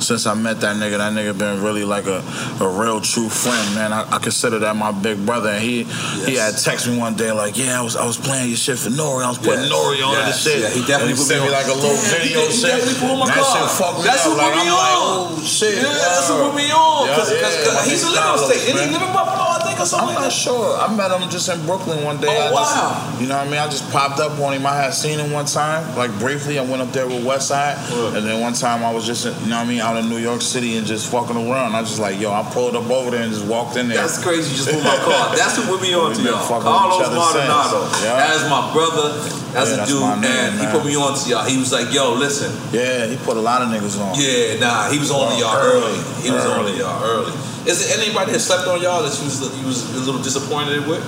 since 0.00 0.26
I 0.26 0.34
met 0.34 0.60
that 0.60 0.76
nigga, 0.76 0.98
that 0.98 1.12
nigga 1.12 1.36
been 1.36 1.62
really 1.62 1.84
like 1.84 2.06
a, 2.06 2.22
a 2.60 2.68
real 2.68 3.00
true 3.00 3.28
friend, 3.28 3.74
man. 3.74 3.92
I, 3.92 4.02
I 4.10 4.18
consider 4.18 4.58
that 4.60 4.76
my 4.76 4.92
big 4.92 5.24
brother. 5.24 5.50
And 5.50 5.62
he 5.62 5.84
he 6.26 6.34
had 6.36 6.54
texted 6.54 6.92
me 6.92 6.98
one 6.98 7.14
day 7.16 7.32
like, 7.32 7.56
yeah, 7.58 7.78
I 7.78 7.82
was 7.82 7.96
I 7.96 8.06
was 8.06 8.16
playing 8.18 8.48
your 8.48 8.56
shit 8.56 8.78
for 8.78 8.90
Nori. 8.90 9.24
I 9.24 9.28
was 9.28 9.38
putting 9.38 9.64
Yes, 9.64 9.72
Nori 9.72 10.00
on 10.04 10.12
yes, 10.14 10.44
the 10.44 10.50
shit. 10.50 10.60
yeah, 10.62 10.68
he 10.70 10.80
definitely 10.86 11.12
and 11.14 11.20
put 11.20 11.28
me 11.28 11.40
me 11.40 11.46
on. 11.46 11.52
like 11.52 11.66
a 11.66 11.74
little 11.74 11.90
Yeah, 11.94 12.18
he 12.20 12.28
video 12.34 12.40
he 12.48 12.52
shit. 12.52 12.70
definitely 12.70 12.94
put 13.00 13.10
on 13.10 13.18
my 13.20 13.26
that 13.26 13.36
car. 13.40 13.52
shit 13.60 13.70
fucked 13.78 13.98
me 13.98 14.04
That's 14.04 14.26
up. 14.26 14.32
what 14.32 14.38
like, 14.40 14.54
me 14.54 14.60
I'm 14.60 14.74
like, 14.74 14.96
oh 15.00 15.42
shit. 15.44 15.74
Yeah, 15.76 15.92
that's 15.94 16.28
what 16.30 16.50
put 16.50 16.54
me 16.56 16.68
on. 16.72 17.06
Yeah, 17.06 17.16
'Cause- 17.16 17.28
'cause- 17.30 17.40
yeah, 17.40 17.64
'cause 17.76 17.86
he's 17.90 18.04
a 18.04 18.10
little 18.10 18.38
state. 18.38 18.62
Did 18.66 18.76
he 18.76 18.90
live 18.92 19.02
in 19.04 19.12
Buffalo, 19.12 19.44
I 19.56 19.60
think, 19.66 19.80
or 19.80 19.86
something 19.86 20.08
I'm 20.08 20.14
like 20.14 20.24
not 20.24 20.32
that? 20.32 20.44
sure. 20.44 20.76
I 20.80 20.86
met 20.94 21.10
him 21.10 21.28
just 21.30 21.48
in 21.48 21.58
Brooklyn 21.66 22.04
one 22.04 22.18
day. 22.20 22.28
Oh, 22.30 22.46
I 22.46 22.50
just, 22.50 22.76
wow. 22.76 23.16
You 23.20 23.26
know 23.28 23.36
what 23.38 23.46
I 23.46 23.50
mean? 23.50 23.60
I 23.60 23.68
just 23.68 23.90
popped 23.90 24.20
up 24.20 24.38
on 24.40 24.52
him. 24.54 24.66
I 24.66 24.76
had 24.76 24.94
seen 24.94 25.18
him 25.18 25.30
one 25.32 25.46
time, 25.46 25.82
like 25.96 26.12
briefly. 26.18 26.58
I 26.58 26.62
went 26.64 26.82
up 26.82 26.92
there 26.92 27.06
with 27.06 27.24
Westside, 27.24 27.76
and 28.16 28.26
then 28.26 28.40
one 28.40 28.52
time 28.54 28.84
I 28.84 28.90
was 28.92 29.04
just, 29.06 29.24
you 29.24 29.30
know 29.48 29.56
what 29.58 29.66
I 29.66 29.68
mean, 29.68 29.80
out 29.90 29.98
in 29.98 30.08
New 30.08 30.18
York 30.22 30.40
City 30.42 30.76
and 30.78 30.86
just 30.86 31.10
fucking 31.10 31.34
around. 31.36 31.74
I 31.74 31.82
just 31.82 31.98
like, 31.98 32.20
yo, 32.20 32.30
I 32.30 32.42
pulled 32.54 32.76
up 32.78 32.86
over 32.88 33.10
there 33.10 33.22
and 33.26 33.32
just 33.34 33.46
walked 33.46 33.76
in 33.76 33.88
there. 33.88 33.98
That's 33.98 34.22
crazy. 34.22 34.50
You 34.52 34.56
just 34.62 34.70
moved 34.70 34.84
my 34.86 34.96
car. 35.02 35.34
That's 35.36 35.58
what 35.58 35.66
put 35.66 35.82
me 35.82 35.94
on 35.94 36.14
to 36.14 36.22
y'all. 36.22 36.38
fucking 36.46 36.62
with 36.62 36.86
each 36.86 37.10
Carlos 37.10 37.34
Maldonado. 37.34 37.80
Yeah. 38.06 38.14
That 38.22 38.32
is 38.38 38.44
my 38.46 38.62
brother. 38.70 39.08
That's 39.50 39.70
Yeah, 39.70 39.74
a 39.74 39.76
that's 39.82 39.90
dude, 39.90 40.00
my 40.00 40.14
man, 40.14 40.52
and 40.54 40.60
he 40.62 40.66
put 40.70 40.86
me 40.86 40.94
on 40.94 41.18
to 41.18 41.24
y'all. 41.28 41.42
He 41.44 41.58
was 41.58 41.72
like, 41.74 41.90
"Yo, 41.92 42.14
listen." 42.14 42.54
Yeah, 42.70 43.06
he 43.10 43.16
put 43.18 43.36
a 43.36 43.42
lot 43.42 43.62
of 43.62 43.68
niggas 43.74 43.98
on. 43.98 44.14
Yeah, 44.14 44.62
nah, 44.62 44.86
he 44.88 44.98
was 45.02 45.10
on 45.10 45.34
to 45.34 45.38
y'all 45.42 45.58
early. 45.58 45.90
early. 45.90 46.22
He 46.22 46.30
was 46.30 46.46
on 46.46 46.60
Early. 46.62 46.72
to 46.72 46.78
y'all 46.78 47.02
early. 47.02 47.32
Is 47.66 47.82
there 47.82 47.98
anybody 47.98 48.30
that 48.30 48.38
slept 48.38 48.68
on 48.68 48.80
y'all 48.80 49.02
that 49.02 49.10
you 49.18 49.24
was 49.26 49.42
you 49.58 49.66
was 49.66 49.90
a 49.96 50.06
little 50.06 50.22
disappointed 50.22 50.86
with? 50.86 51.02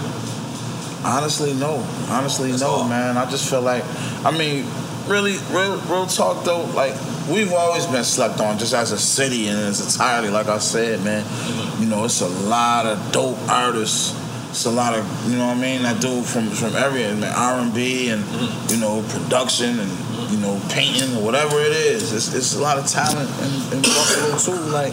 Honestly, 1.05 1.55
no. 1.55 1.87
Honestly, 2.11 2.51
no, 2.59 2.83
man. 2.85 3.17
I 3.17 3.31
just 3.31 3.49
feel 3.49 3.63
like, 3.63 3.85
I 4.27 4.31
mean, 4.37 4.67
really, 5.07 5.37
real, 5.51 5.77
real 5.83 6.07
talk 6.07 6.45
though. 6.45 6.65
Like 6.75 6.95
we've 7.29 7.53
always 7.53 7.87
been 7.87 8.05
slept 8.05 8.41
on, 8.41 8.59
just 8.59 8.75
as 8.75 8.93
a 8.93 8.99
city 8.99 9.49
and 9.49 9.59
as 9.59 9.81
entirely. 9.95 10.29
Like 10.29 10.49
I 10.49 10.59
said, 10.59 11.03
man, 11.05 11.25
mm-hmm. 11.25 11.83
you 11.83 11.89
know, 11.89 12.05
it's 12.05 12.21
a 12.21 12.29
lot 12.29 12.87
of 12.87 13.13
dope 13.13 13.39
artists. 13.49 14.19
It's 14.51 14.67
a 14.67 14.71
lot 14.71 14.93
of, 14.93 15.31
you 15.31 15.39
know 15.39 15.47
what 15.47 15.57
I 15.57 15.61
mean, 15.61 15.83
that 15.83 16.01
do 16.01 16.23
from 16.23 16.51
from 16.51 16.77
every 16.77 17.05
R 17.05 17.61
and 17.61 17.73
B 17.75 18.11
and 18.11 18.23
mm-hmm. 18.23 18.75
you 18.75 18.81
know 18.81 19.03
production 19.09 19.79
and 19.79 19.91
you 20.31 20.39
know 20.39 20.61
painting 20.69 21.17
or 21.17 21.25
whatever 21.25 21.59
it 21.61 21.73
is. 21.73 22.13
It's, 22.13 22.35
it's 22.35 22.55
a 22.57 22.61
lot 22.61 22.79
of 22.79 22.87
talent 22.87 23.31
in, 23.41 23.79
in 23.79 23.83
Buffalo 23.83 24.39
too. 24.39 24.61
Like, 24.71 24.93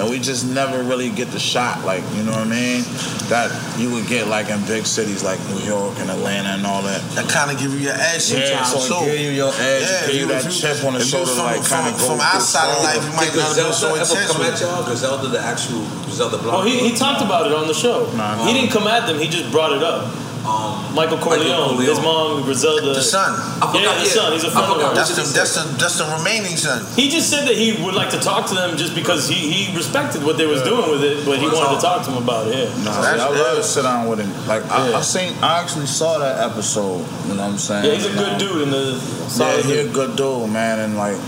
and 0.00 0.08
we 0.08 0.18
just 0.18 0.48
never 0.48 0.82
really 0.82 1.10
get 1.10 1.28
the 1.28 1.38
shot. 1.38 1.84
Like, 1.84 2.02
you 2.16 2.24
know 2.24 2.32
what 2.32 2.48
I 2.48 2.56
mean? 2.56 2.80
That 3.28 3.52
you 3.76 3.92
would 3.92 4.08
get 4.08 4.28
like 4.28 4.48
in 4.48 4.64
big 4.64 4.86
cities 4.86 5.22
like 5.22 5.38
New 5.52 5.60
York 5.60 6.00
and 6.00 6.08
Atlanta 6.10 6.56
and 6.56 6.64
all 6.64 6.80
that. 6.82 7.04
That 7.12 7.28
kind 7.28 7.52
of 7.52 7.60
give 7.60 7.72
you 7.76 7.92
your 7.92 7.98
edge 8.00 8.32
Yeah, 8.32 8.64
sometimes 8.64 8.88
so 8.88 9.04
too. 9.04 9.04
it 9.04 9.12
give 9.12 9.20
you 9.20 9.30
your 9.36 9.52
edge, 9.60 9.84
it 9.84 10.06
give 10.08 10.16
you 10.16 10.30
if 10.32 10.42
that 10.42 10.50
chip 10.50 10.80
on 10.88 10.94
the 10.96 11.00
if 11.00 11.06
shoulder 11.06 11.28
from, 11.30 11.44
like, 11.52 11.60
kinda 11.60 11.92
go 11.92 12.16
from 12.16 12.20
our 12.24 12.40
go 12.40 12.40
side 12.40 12.72
of 12.72 12.80
life, 12.82 13.04
you 13.04 13.12
might 13.12 13.36
not 13.36 13.52
have 13.52 13.74
so 13.76 13.92
intense 13.92 14.32
come 14.32 14.40
at 14.42 14.56
y'all? 14.60 14.82
Griselda, 14.88 15.28
the 15.28 15.40
actual 15.40 15.84
Griselda 16.08 16.38
Blanco. 16.40 16.58
Oh, 16.58 16.62
he, 16.64 16.80
he 16.80 16.96
talked 16.96 17.20
about 17.20 17.44
it 17.46 17.52
on 17.52 17.68
the 17.68 17.76
show. 17.76 18.08
He 18.48 18.56
didn't 18.56 18.72
come 18.72 18.88
at 18.88 19.06
them. 19.06 19.20
He 19.20 19.28
just 19.28 19.52
brought 19.52 19.72
it 19.76 19.82
up. 19.84 20.08
Um, 20.40 20.94
Michael 20.94 21.18
Corleone, 21.18 21.76
Corleone. 21.76 21.84
his 21.84 22.00
mom 22.00 22.42
Griselda. 22.42 22.94
The 22.94 23.02
son. 23.02 23.36
Yeah, 23.76 23.92
the 23.98 24.04
son. 24.06 24.32
He's 24.32 24.44
a 24.44 24.50
friend 24.50 24.72
of 24.72 24.80
ours. 24.80 24.96
That's 24.96 25.12
the, 25.14 25.22
that's 25.36 25.54
the 25.54 25.64
that's 25.76 25.98
the 25.98 26.06
remaining 26.16 26.56
son. 26.56 26.80
He 26.96 27.10
just 27.10 27.28
said 27.28 27.46
that 27.46 27.56
he 27.56 27.76
would 27.84 27.94
like 27.94 28.08
to 28.10 28.18
talk 28.18 28.46
to 28.48 28.54
them 28.54 28.76
just 28.78 28.94
because 28.94 29.28
he, 29.28 29.36
he 29.52 29.76
respected 29.76 30.24
what 30.24 30.38
they 30.38 30.46
was 30.46 30.62
doing 30.62 30.90
with 30.90 31.04
it, 31.04 31.26
but 31.26 31.38
he 31.38 31.46
wanted 31.46 31.76
to 31.76 31.82
talk 31.82 32.04
to 32.06 32.10
them 32.10 32.22
about 32.22 32.48
it. 32.48 32.56
Yeah. 32.56 32.84
Nah, 32.84 32.90
I 32.90 33.16
love 33.28 33.56
to 33.58 33.62
sit 33.62 33.82
down 33.82 34.08
with 34.08 34.20
him. 34.20 34.30
Like 34.48 34.64
I, 34.70 34.88
Yeah. 34.90 34.96
I 34.96 35.00
seen, 35.02 35.34
I 35.42 35.60
actually 35.60 35.86
saw 35.86 36.18
that 36.18 36.40
episode. 36.50 37.04
You 37.28 37.34
know 37.34 37.42
what 37.44 37.52
I'm 37.52 37.58
saying? 37.58 37.84
Yeah, 37.84 37.94
he's 37.94 38.06
a 38.06 38.16
good 38.16 38.38
dude 38.38 38.62
in 38.62 38.70
the 38.70 38.92
Yeah, 38.96 39.28
solid 39.28 39.64
he 39.66 39.78
a 39.78 39.92
good 39.92 40.16
dude, 40.16 40.48
man, 40.50 40.78
and 40.80 40.96
like, 40.96 41.18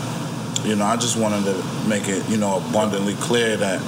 you 0.65 0.77
know, 0.77 0.87
I 0.87 0.97
just 0.97 1.19
wanted 1.19 1.45
to 1.45 1.55
make 1.87 2.09
it, 2.09 2.27
you 2.31 2.39
know, 2.39 2.57
abundantly 2.67 3.15
clear 3.15 3.57
that 3.59 3.81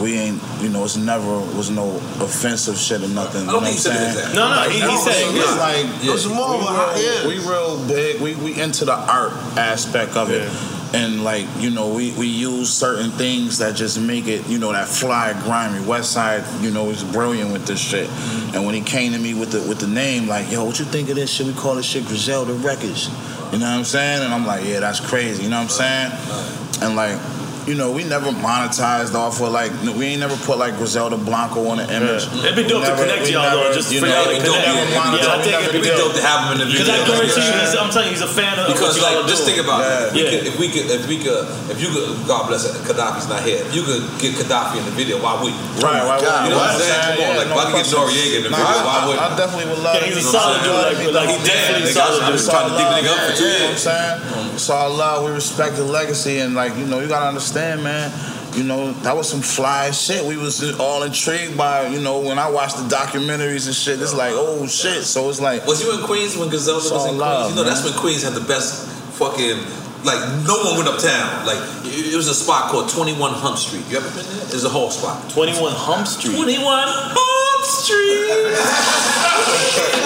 we 0.00 0.14
ain't, 0.18 0.40
you 0.60 0.68
know, 0.68 0.84
it's 0.84 0.96
never 0.96 1.38
was 1.56 1.70
no 1.70 1.96
offensive 2.20 2.76
shit 2.76 3.02
or 3.02 3.08
nothing. 3.08 3.42
I 3.42 3.44
you 3.44 3.46
know 3.46 3.52
don't 3.52 3.62
what 3.62 3.64
think 3.64 3.76
he 3.76 3.80
said 3.80 3.92
I'm 3.96 4.14
saying? 4.14 4.28
that. 4.28 4.34
No, 4.34 4.54
no, 4.54 4.68
he- 4.68 4.80
he 4.80 4.86
No, 4.86 4.96
said 4.96 5.12
it, 5.14 5.36
it's 5.36 5.58
like 5.58 5.86
Yeah. 6.04 6.14
It's 6.14 6.26
more 6.26 6.58
we 6.58 6.66
of 6.66 6.70
a- 6.70 6.94
real, 6.94 7.02
yeah. 7.02 7.26
we 7.28 7.38
real 7.38 7.86
big. 7.86 8.20
We 8.20 8.34
we 8.34 8.60
into 8.60 8.84
the 8.84 8.94
art 8.94 9.32
aspect 9.56 10.16
of 10.16 10.30
it. 10.30 10.50
And 10.94 11.24
like 11.24 11.46
you 11.58 11.70
know, 11.70 11.88
we, 11.92 12.12
we 12.12 12.26
use 12.28 12.72
certain 12.72 13.10
things 13.12 13.58
that 13.58 13.74
just 13.74 14.00
make 14.00 14.26
it 14.28 14.46
you 14.48 14.58
know 14.58 14.70
that 14.72 14.86
fly 14.88 15.32
grimy. 15.44 15.84
West 15.86 16.12
Side 16.12 16.44
you 16.60 16.70
know 16.70 16.88
is 16.90 17.02
brilliant 17.04 17.52
with 17.52 17.66
this 17.66 17.80
shit. 17.80 18.08
And 18.54 18.64
when 18.64 18.74
he 18.74 18.80
came 18.80 19.12
to 19.12 19.18
me 19.18 19.34
with 19.34 19.50
the 19.52 19.60
with 19.68 19.78
the 19.80 19.88
name, 19.88 20.26
like 20.28 20.50
yo, 20.52 20.64
what 20.64 20.78
you 20.78 20.84
think 20.84 21.08
of 21.08 21.16
this 21.16 21.30
shit? 21.30 21.46
We 21.46 21.52
call 21.52 21.74
this 21.76 21.86
shit 21.86 22.04
Griselda 22.06 22.52
Records. 22.54 23.08
You 23.52 23.58
know 23.60 23.66
what 23.70 23.78
I'm 23.78 23.84
saying? 23.84 24.22
And 24.24 24.32
I'm 24.34 24.46
like, 24.46 24.64
yeah, 24.64 24.80
that's 24.80 24.98
crazy. 25.00 25.44
You 25.44 25.50
know 25.50 25.58
what 25.62 25.80
I'm 25.80 26.10
saying? 26.10 26.82
And 26.82 26.96
like. 26.96 27.18
You 27.64 27.72
know, 27.74 27.90
we 27.90 28.04
never 28.04 28.28
monetized 28.28 29.14
off 29.16 29.40
of 29.40 29.48
like 29.48 29.72
we 29.96 30.04
ain't 30.12 30.20
never 30.20 30.36
put 30.44 30.58
like 30.60 30.76
Griselda 30.76 31.16
Blanco 31.16 31.64
on 31.72 31.80
the 31.80 31.88
image. 31.88 32.28
Yeah. 32.28 32.52
It'd 32.52 32.56
be 32.60 32.68
dope 32.68 32.84
to 32.84 32.92
never- 32.92 33.08
connect 33.08 33.24
y'all, 33.32 33.48
though, 33.56 33.72
just 33.72 33.88
you 33.88 34.04
for 34.04 34.06
y'all 34.06 34.28
to 34.28 34.36
connect. 34.36 34.44
never 34.44 34.84
Yeah, 34.92 35.32
I 35.32 35.40
think 35.40 35.56
never 35.56 35.72
it'd 35.72 35.80
be 35.80 35.88
dope 35.96 36.12
to 36.12 36.20
have 36.20 36.44
him 36.44 36.52
in 36.52 36.58
the 36.60 36.68
video. 36.68 36.84
Because. 36.84 36.92
I 36.92 37.08
guarantee 37.08 37.40
you, 37.40 37.56
Yeah. 37.56 37.80
I'm 37.80 37.88
telling 37.88 38.08
you, 38.12 38.20
he's 38.20 38.20
a 38.20 38.28
fan 38.28 38.52
of 38.60 38.68
Because 38.68 39.00
like, 39.00 39.16
are 39.16 39.24
just 39.24 39.48
doing. 39.48 39.56
think 39.56 39.64
about 39.64 39.80
it. 39.80 40.12
If 40.12 40.12
we, 40.12 40.20
Yeah. 40.20 40.30
could, 40.36 40.44
if 40.44 40.54
we 40.60 40.66
could, 40.68 40.86
if 40.92 41.02
we 41.08 41.16
could, 41.24 41.44
if 41.72 41.78
you 41.80 41.88
could, 41.88 42.08
God 42.28 42.52
bless 42.52 42.68
it, 42.68 42.76
Gaddafi's 42.84 43.32
not 43.32 43.40
here. 43.40 43.64
If 43.64 43.72
you 43.72 43.80
could 43.88 44.04
get 44.20 44.36
Gaddafi 44.36 44.76
in 44.76 44.84
the 44.84 44.92
video, 44.92 45.16
why 45.24 45.40
would 45.40 45.48
you? 45.48 45.64
Right, 45.80 46.04
why 46.04 46.20
You 46.20 46.52
know 46.52 46.60
what 46.60 46.68
I'm 46.68 46.84
saying? 46.84 47.16
Come 47.16 47.32
on, 47.32 47.36
like, 47.40 47.48
I 47.48 47.64
could 47.72 47.80
get 47.80 47.88
Noriega 47.96 48.36
in 48.36 48.42
the 48.44 48.52
video, 48.52 48.76
why 48.84 48.92
I- 48.92 49.06
wouldn't? 49.08 49.24
I 49.24 49.28
definitely 49.40 49.68
would 49.72 49.80
love 49.80 49.96
he's 50.04 50.20
a 50.20 50.22
solid 50.28 50.60
dude, 50.60 51.16
like- 51.16 51.32
he 51.32 51.40
definitely 51.48 51.88
solid 51.96 52.28
dude. 52.28 52.44
trying 52.44 52.68
to 52.68 52.76
dig 52.76 52.84
the 52.92 52.96
nigga 53.00 53.08
up 53.08 53.20
for 53.24 53.36
two 53.40 53.48
You 53.48 53.56
know 53.56 53.64
what 53.64 53.72
I'm 53.72 53.78
saying? 53.80 54.58
So 54.60 54.76
I 54.76 54.86
love, 54.86 55.24
we 55.24 55.32
respect 55.32 55.76
the 55.76 55.84
legacy, 55.88 56.38
and 56.44 56.54
like 56.54 56.76
you 56.76 56.84
know, 56.84 57.00
you 57.00 57.08
gotta 57.08 57.26
understand, 57.26 57.53
man. 57.54 58.10
You 58.54 58.62
know, 58.62 58.92
that 59.02 59.16
was 59.16 59.28
some 59.28 59.40
fly 59.40 59.90
shit. 59.90 60.24
We 60.24 60.36
was 60.36 60.62
all 60.78 61.02
intrigued 61.02 61.56
by, 61.58 61.88
you 61.88 62.00
know, 62.00 62.20
when 62.20 62.38
I 62.38 62.48
watched 62.48 62.76
the 62.76 62.84
documentaries 62.84 63.66
and 63.66 63.74
shit. 63.74 64.00
It's 64.00 64.14
like, 64.14 64.32
oh 64.34 64.66
shit. 64.68 65.02
So 65.04 65.28
it's 65.28 65.40
like, 65.40 65.66
Was 65.66 65.82
you 65.82 65.92
in 65.98 66.04
Queens 66.06 66.36
when 66.36 66.48
Griselda 66.50 66.78
It's 66.78 66.90
was 66.90 67.02
all 67.02 67.06
in 67.10 67.16
Queens? 67.16 67.20
love, 67.20 67.50
you 67.50 67.56
know, 67.56 67.64
that's 67.64 67.82
when 67.84 67.94
Queens 67.94 68.22
had 68.22 68.34
the 68.34 68.44
best 68.46 68.86
fucking. 69.18 69.58
Like 70.04 70.20
no 70.44 70.54
one 70.68 70.76
went 70.76 70.88
uptown. 70.88 71.46
Like 71.46 71.56
it 71.88 72.12
it 72.12 72.16
was 72.16 72.28
a 72.28 72.34
spot 72.36 72.68
called 72.70 72.90
Twenty 72.90 73.14
One 73.16 73.32
Hump 73.32 73.56
Street. 73.56 73.88
You 73.88 73.96
ever 73.96 74.08
been 74.12 74.26
there? 74.36 74.52
It's 74.52 74.62
a 74.62 74.68
whole 74.68 74.90
spot. 74.90 75.30
21 75.32 75.72
Hump 75.72 76.06
Street. 76.06 76.36
Twenty 76.36 76.58
One 76.62 76.84
Hump 76.86 77.64
Street. 77.64 78.52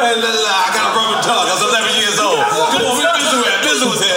Hey, 0.00 0.16
la, 0.16 0.30
la, 0.32 0.48
I 0.48 0.68
got 0.72 0.88
a 0.88 0.96
rubber 0.96 1.20
tongue. 1.20 1.44
I 1.44 1.52
was 1.52 1.60
11 1.60 2.00
years 2.00 2.16
old. 2.16 2.40
Come 2.40 2.80
on, 2.88 2.96
where 2.96 3.12
Bizzle 3.12 3.44
at? 3.44 3.60
Bizzle 3.60 3.92
was 3.92 4.00
here. 4.00 4.16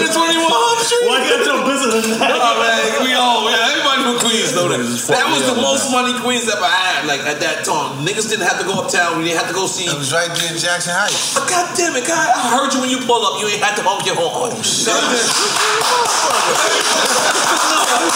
You 0.00 0.08
ever 0.08 0.16
been 0.16 0.32
to 0.32 0.48
21 0.48 0.80
Street? 0.80 1.04
Why 1.04 1.16
you 1.20 1.28
got 1.28 1.42
your 1.44 1.60
business 1.68 1.94
in 2.08 2.16
that? 2.16 2.32
Oh 2.32 2.56
man, 2.56 3.04
we 3.04 3.12
all 3.12 3.44
yeah, 3.52 3.68
everybody 3.68 4.00
from 4.08 4.16
Queens 4.24 4.56
know 4.56 4.64
that. 4.72 4.80
That 4.80 5.28
was 5.28 5.44
the 5.44 5.60
most 5.60 5.92
money 5.92 6.16
Queens 6.24 6.48
ever 6.48 6.64
had. 6.64 7.04
Like 7.04 7.20
at 7.28 7.36
that 7.44 7.68
time, 7.68 8.00
niggas 8.00 8.32
didn't 8.32 8.48
have 8.48 8.56
to 8.60 8.66
go 8.66 8.80
uptown. 8.80 9.20
We 9.20 9.28
didn't 9.28 9.44
have 9.44 9.50
to 9.52 9.56
go 9.56 9.68
see. 9.68 9.84
It 9.84 9.96
was 9.96 10.08
right 10.16 10.32
there 10.32 10.48
in 10.48 10.56
Jackson 10.56 10.96
Heights. 10.96 11.36
God 11.36 11.68
damn 11.76 11.92
it, 11.96 12.08
God! 12.08 12.32
I 12.32 12.48
heard 12.56 12.72
you 12.72 12.80
when 12.80 12.88
you 12.88 13.04
pull 13.04 13.20
up. 13.28 13.36
You 13.44 13.52
ain't 13.52 13.60
had 13.60 13.76
to 13.76 13.84
honk 13.84 14.08
your 14.08 14.16
horn. 14.16 14.56
Oh 14.56 14.62
shit! 14.64 14.88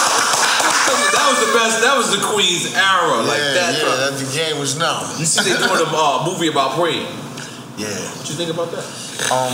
that 0.01 1.27
was 1.29 1.39
the 1.45 1.53
best. 1.53 1.81
That 1.85 1.95
was 1.97 2.09
the 2.13 2.21
Queens 2.33 2.73
era. 2.75 3.23
Like 3.25 3.39
Yeah, 3.39 3.55
that. 3.55 3.73
yeah, 3.77 3.97
that 4.09 4.13
the 4.19 4.29
game 4.33 4.59
was 4.59 4.79
numb. 4.79 5.05
You 5.19 5.25
see, 5.29 5.45
they 5.45 5.57
doing 5.57 5.81
a 5.85 5.89
uh, 5.93 6.25
movie 6.27 6.49
about 6.49 6.77
Preem. 6.81 7.05
Yeah. 7.77 7.89
What 8.17 8.29
you 8.29 8.35
think 8.37 8.51
about 8.51 8.71
that? 8.73 8.85
Um, 9.31 9.53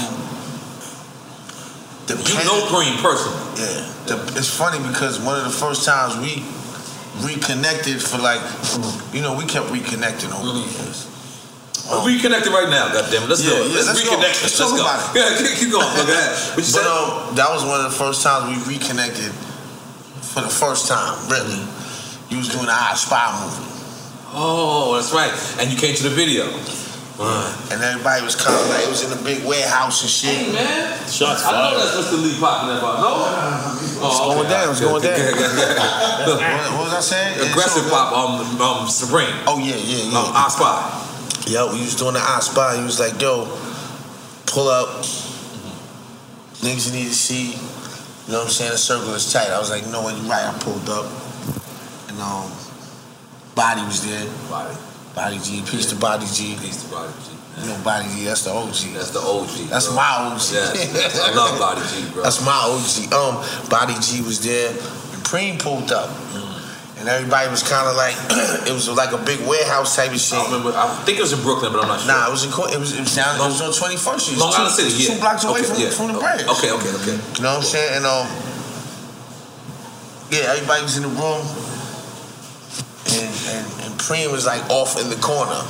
you 2.08 2.44
know 2.46 2.66
Preem 2.70 2.96
personally. 3.02 3.40
Yeah. 3.60 3.86
The, 4.06 4.16
it's 4.38 4.50
funny 4.50 4.78
because 4.88 5.20
one 5.20 5.36
of 5.38 5.44
the 5.44 5.50
first 5.54 5.84
times 5.84 6.16
we 6.18 6.42
reconnected 7.26 8.00
for 8.02 8.18
like, 8.18 8.40
you 9.14 9.20
know, 9.22 9.36
we 9.36 9.44
kept 9.44 9.66
reconnecting 9.68 10.32
over 10.32 10.52
the 10.58 10.64
years. 10.64 11.06
We're 11.90 12.06
reconnected 12.16 12.52
right 12.52 12.70
now, 12.70 12.92
goddamn 12.92 13.24
it. 13.24 13.28
Let's 13.28 13.42
Yeah, 13.44 13.50
do 13.50 13.56
it. 13.66 13.68
yeah, 13.70 13.74
let's, 13.82 13.86
let's 13.88 14.02
go. 14.04 14.14
reconnect. 14.16 14.36
Let's 14.42 14.42
Let's, 14.42 14.58
talk 14.58 14.70
go. 14.78 14.82
about 14.82 15.16
it. 15.16 15.18
Yeah, 15.18 15.58
keep, 15.58 15.70
going. 15.72 15.86
Look 15.98 16.06
at 16.06 16.14
that. 16.14 16.30
What 16.54 16.62
you 16.66 16.72
But 16.74 16.82
said? 16.82 16.86
um, 16.86 17.34
that 17.34 17.48
was 17.50 17.62
one 17.66 17.82
of 17.84 17.90
the 17.90 17.96
first 17.98 18.22
times 18.22 18.46
we 18.50 18.74
reconnected 18.78 19.32
for 20.22 20.40
the 20.42 20.50
first 20.52 20.86
time, 20.88 21.18
really. 21.30 21.58
You 22.30 22.38
was 22.38 22.48
doing 22.48 22.66
the 22.66 22.74
I 22.74 22.94
Spy 22.94 23.26
movie. 23.42 23.66
Oh, 24.32 24.94
that's 24.94 25.10
right. 25.12 25.34
And 25.58 25.66
you 25.70 25.76
came 25.76 25.94
to 25.96 26.04
the 26.04 26.14
video. 26.14 26.46
And 27.20 27.82
everybody 27.84 28.24
was 28.24 28.34
coming, 28.34 28.64
like, 28.72 28.84
it 28.84 28.88
was 28.88 29.04
in 29.04 29.12
a 29.12 29.20
big 29.22 29.44
warehouse 29.44 30.00
and 30.00 30.08
shit. 30.08 30.40
Hey, 30.40 30.52
man. 30.52 30.96
Shots 31.04 31.44
I 31.44 31.52
know 31.52 31.76
fired. 31.76 31.92
that's 31.92 32.08
Mr. 32.08 32.16
Lee 32.16 32.40
popping 32.40 32.72
that 32.72 32.80
about. 32.80 32.96
No? 32.96 34.08
It's 34.08 34.20
going 34.24 34.48
down, 34.48 34.70
it's 34.72 34.80
going 34.80 35.02
down. 35.04 35.20
down. 35.20 36.00
What, 36.20 36.40
what 36.40 36.84
was 36.88 36.94
I 36.96 37.00
saying? 37.00 37.36
Aggressive 37.50 37.90
pop, 37.90 38.16
um, 38.16 38.60
um, 38.60 38.88
Supreme. 38.88 39.28
Oh, 39.46 39.58
yeah, 39.58 39.76
yeah, 39.76 40.08
yeah. 40.08 40.18
Um, 40.18 40.32
I 40.32 40.48
Spy. 40.48 41.52
Yo, 41.52 41.68
he 41.74 41.80
was 41.80 41.94
doing 41.96 42.14
the 42.14 42.20
I 42.20 42.40
Spy. 42.40 42.76
He 42.78 42.84
was 42.84 42.98
like, 42.98 43.20
yo, 43.20 43.44
pull 44.46 44.68
up. 44.68 45.04
Niggas 46.64 46.88
you 46.88 47.04
need 47.04 47.08
to 47.08 47.14
see. 47.14 47.52
You 47.52 48.32
know 48.32 48.38
what 48.40 48.44
I'm 48.44 48.48
saying? 48.48 48.72
The 48.72 48.78
circle 48.78 49.12
is 49.12 49.30
tight. 49.30 49.48
I 49.50 49.58
was 49.58 49.68
like, 49.68 49.86
no, 49.88 50.08
you're 50.08 50.24
right. 50.24 50.44
I 50.44 50.56
pulled 50.60 50.88
up. 50.88 51.04
And 52.08 52.16
um, 52.20 52.50
Body 53.54 53.82
was 53.84 54.04
there. 54.08 54.24
Body. 54.48 54.76
Body 55.14 55.38
G. 55.42 55.62
Peace 55.66 55.86
to 55.90 55.96
Body 55.96 56.26
G. 56.26 56.56
Peace 56.60 56.84
to 56.84 56.90
Body 56.90 57.12
G. 57.24 57.30
You 57.60 57.66
know 57.66 57.78
Body 57.84 58.08
G, 58.14 58.24
that's 58.24 58.44
the 58.44 58.50
OG. 58.50 58.94
That's 58.94 59.10
the 59.10 59.20
OG. 59.20 59.68
That's 59.68 59.86
bro. 59.86 59.96
my 59.96 60.32
OG. 60.32 60.40
Yeah. 60.54 61.26
I 61.26 61.34
love 61.34 61.58
Body 61.58 61.82
G, 61.90 62.08
bro. 62.12 62.22
That's 62.22 62.40
my 62.44 62.56
OG. 62.56 63.12
Um, 63.12 63.68
Body 63.68 63.94
G 64.00 64.22
was 64.22 64.40
there. 64.42 64.70
And 64.70 65.20
Preem 65.26 65.58
pulled 65.58 65.92
up. 65.92 66.08
And 67.00 67.08
everybody 67.08 67.48
was 67.48 67.64
kind 67.64 67.88
of 67.88 67.96
like, 67.96 68.12
it 68.68 68.72
was 68.72 68.84
like 68.92 69.12
a 69.12 69.18
big 69.24 69.40
warehouse 69.48 69.96
type 69.96 70.12
of 70.12 70.20
shit. 70.20 70.36
I 70.38 70.44
remember. 70.44 70.76
I 70.76 70.84
think 71.08 71.16
it 71.16 71.22
was 71.24 71.32
in 71.32 71.40
Brooklyn, 71.40 71.72
but 71.72 71.80
I'm 71.80 71.88
not 71.88 72.00
sure. 72.00 72.12
Nah, 72.12 72.28
it 72.28 72.30
was 72.30 72.44
in 72.44 72.52
it 72.52 72.76
was 72.78 72.92
it 72.92 73.00
was 73.00 73.16
down 73.16 73.40
it 73.40 73.44
was 73.48 73.60
on 73.64 73.72
21st 73.72 74.20
Street. 74.20 74.36
Long 74.38 74.52
two, 74.52 74.60
Island 74.60 74.76
City, 74.76 74.92
yeah. 74.92 75.14
Two 75.14 75.20
blocks 75.20 75.44
away 75.44 75.60
Okay, 75.60 75.64
from, 75.64 75.80
yeah. 75.80 75.90
from 75.96 76.06
the 76.12 76.20
bridge. 76.20 76.44
Okay, 76.44 76.68
okay, 76.76 76.92
okay. 77.00 77.16
You 77.16 77.40
know 77.40 77.56
what 77.56 77.64
I'm 77.64 77.72
saying? 77.72 77.96
And 77.96 78.04
um, 78.04 78.28
yeah, 80.28 80.52
everybody 80.52 80.84
was 80.84 81.00
in 81.00 81.08
the 81.08 81.12
room, 81.16 81.40
and 83.14 83.30
and, 83.50 83.66
and 83.82 83.92
Preem 84.00 84.30
was 84.32 84.46
like 84.46 84.62
off 84.70 85.00
in 85.00 85.10
the 85.10 85.16
corner 85.16 85.60